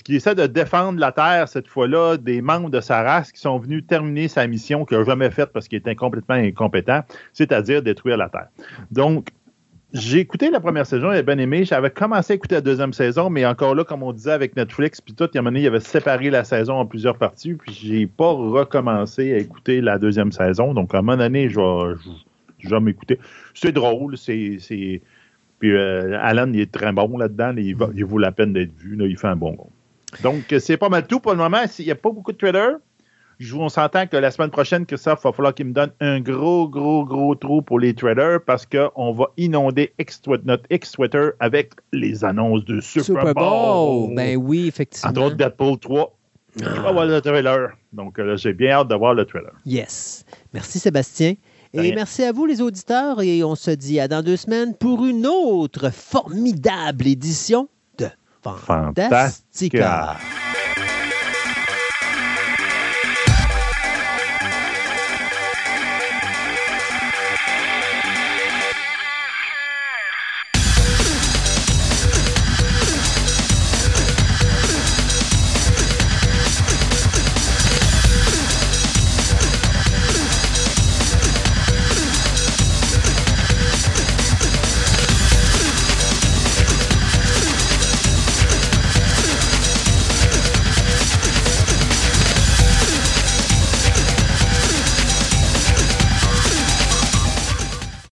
qui 0.05 0.17
essaie 0.17 0.35
de 0.35 0.47
défendre 0.47 1.01
la 1.01 1.13
Terre 1.13 1.49
cette 1.49 1.69
fois-là 1.69 2.19
des 2.19 2.43
membres 2.43 2.69
de 2.69 2.83
sa 2.83 3.03
race 3.03 3.33
qui 3.33 3.41
sont 3.41 3.59
venus 3.59 3.87
terminer 3.87 4.29
sa 4.29 4.47
mission 4.47 4.85
qu'il 4.85 4.99
n'a 4.99 5.05
jamais 5.05 5.31
faite 5.31 5.49
parce 5.55 5.67
qu'il 5.67 5.79
était 5.79 5.95
complètement 5.95 6.35
incompétent, 6.35 7.01
c'est-à-dire 7.33 7.83
détruire 7.83 8.19
la 8.19 8.29
Terre. 8.29 8.49
Donc, 8.91 9.29
j'ai 9.93 10.19
écouté 10.19 10.51
la 10.51 10.61
première 10.61 10.87
saison, 10.87 11.13
j'ai 11.13 11.23
bien 11.23 11.39
aimé. 11.39 11.65
J'avais 11.65 11.91
commencé 11.91 12.33
à 12.33 12.37
écouter 12.37 12.57
la 12.57 12.61
deuxième 12.61 12.93
saison, 12.93 13.29
mais 13.29 13.45
encore 13.45 13.75
là, 13.75 13.85
comme 13.85 14.03
on 14.03 14.13
disait 14.13 14.33
avec 14.33 14.57
Netflix, 14.57 15.01
puis 15.01 15.15
tout, 15.15 15.29
il 15.33 15.35
y 15.35 15.39
a 15.39 15.41
un 15.41 15.43
moment 15.43 15.51
donné, 15.51 15.63
il 15.63 15.67
avait 15.67 15.81
séparé 15.81 16.31
la 16.31 16.45
saison 16.45 16.75
en 16.75 16.87
plusieurs 16.87 17.17
parties, 17.17 17.55
puis 17.55 17.73
j'ai 17.73 18.07
pas 18.07 18.31
recommencé 18.31 19.33
à 19.33 19.39
écouter 19.39 19.81
la 19.81 19.99
deuxième 19.99 20.31
saison. 20.31 20.75
Donc, 20.75 20.95
à 20.95 20.99
un 20.99 21.03
moment 21.03 21.17
donné, 21.17 21.49
je 21.49 21.61
vais, 22.69 22.81
m'écouter. 22.81 23.19
C'est 23.55 23.73
drôle, 23.73 24.17
c'est. 24.17 24.59
Puis 25.59 25.73
euh, 25.73 26.19
Alan, 26.23 26.51
il 26.53 26.61
est 26.61 26.73
très 26.73 26.93
bon 26.93 27.19
là-dedans. 27.19 27.53
Il, 27.57 27.77
il, 27.95 28.05
vaut 28.05 28.19
la 28.19 28.33
peine 28.33 28.53
d'être 28.53 28.73
vu. 28.79 28.97
Là, 28.97 29.07
il 29.07 29.19
fait 29.19 29.27
un 29.27 29.37
bon 29.37 29.51
rôle. 29.51 29.71
Donc, 30.23 30.55
c'est 30.59 30.77
pas 30.77 30.89
mal 30.89 31.07
tout 31.07 31.21
pour 31.21 31.33
le 31.33 31.39
moment. 31.39 31.59
Il 31.79 31.85
n'y 31.85 31.91
a 31.91 31.97
pas 31.97 32.11
beaucoup 32.11 32.33
de 32.33 32.39
trailers. 32.39 32.77
Je, 33.41 33.57
on 33.57 33.71
s'entend 33.71 34.07
que 34.07 34.19
la 34.19 34.31
semaine 34.31 34.51
prochaine, 34.51 34.85
que 34.85 34.99
ça, 34.99 35.17
il 35.19 35.23
va 35.25 35.33
falloir 35.33 35.55
qu'il 35.55 35.65
me 35.65 35.73
donne 35.73 35.91
un 36.01 36.21
gros, 36.21 36.69
gros, 36.69 37.07
gros 37.07 37.35
trou 37.35 37.63
pour 37.63 37.81
les 37.81 37.95
traders 37.95 38.43
parce 38.45 38.67
qu'on 38.67 39.13
va 39.13 39.31
inonder 39.39 39.95
notre 40.45 40.65
X-Twitter 40.69 41.31
avec 41.41 41.73
les 41.95 42.23
annonces 42.23 42.67
de 42.67 42.83
Super, 42.83 43.05
Super 43.05 43.35
Bowl. 43.35 43.35
Bowl. 43.35 44.15
Ben 44.15 44.37
oui, 44.37 44.69
effectivement. 44.69 45.11
Entre 45.11 45.23
autres, 45.23 45.37
Deadpool 45.37 45.79
3. 45.79 46.17
Il 46.59 46.65
va 46.65 46.89
avoir 46.91 47.07
le 47.07 47.19
trailer. 47.23 47.71
Donc, 47.95 48.19
là, 48.19 48.37
j'ai 48.37 48.53
bien 48.53 48.73
hâte 48.73 48.89
de 48.89 48.95
voir 48.95 49.15
le 49.15 49.25
trailer. 49.25 49.53
Yes. 49.65 50.27
Merci 50.53 50.79
Sébastien. 50.79 51.35
Et 51.73 51.81
Rien. 51.81 51.95
merci 51.95 52.25
à 52.25 52.33
vous 52.33 52.45
les 52.45 52.61
auditeurs 52.61 53.23
et 53.23 53.43
on 53.43 53.55
se 53.55 53.71
dit 53.71 54.01
à 54.01 54.09
dans 54.09 54.23
deux 54.23 54.37
semaines 54.37 54.75
pour 54.75 55.07
une 55.07 55.27
autre 55.27 55.91
formidable 55.91 57.07
édition 57.07 57.69
de 57.97 58.09
Fantastica. 58.43 59.09
Fantastica. 59.09 60.17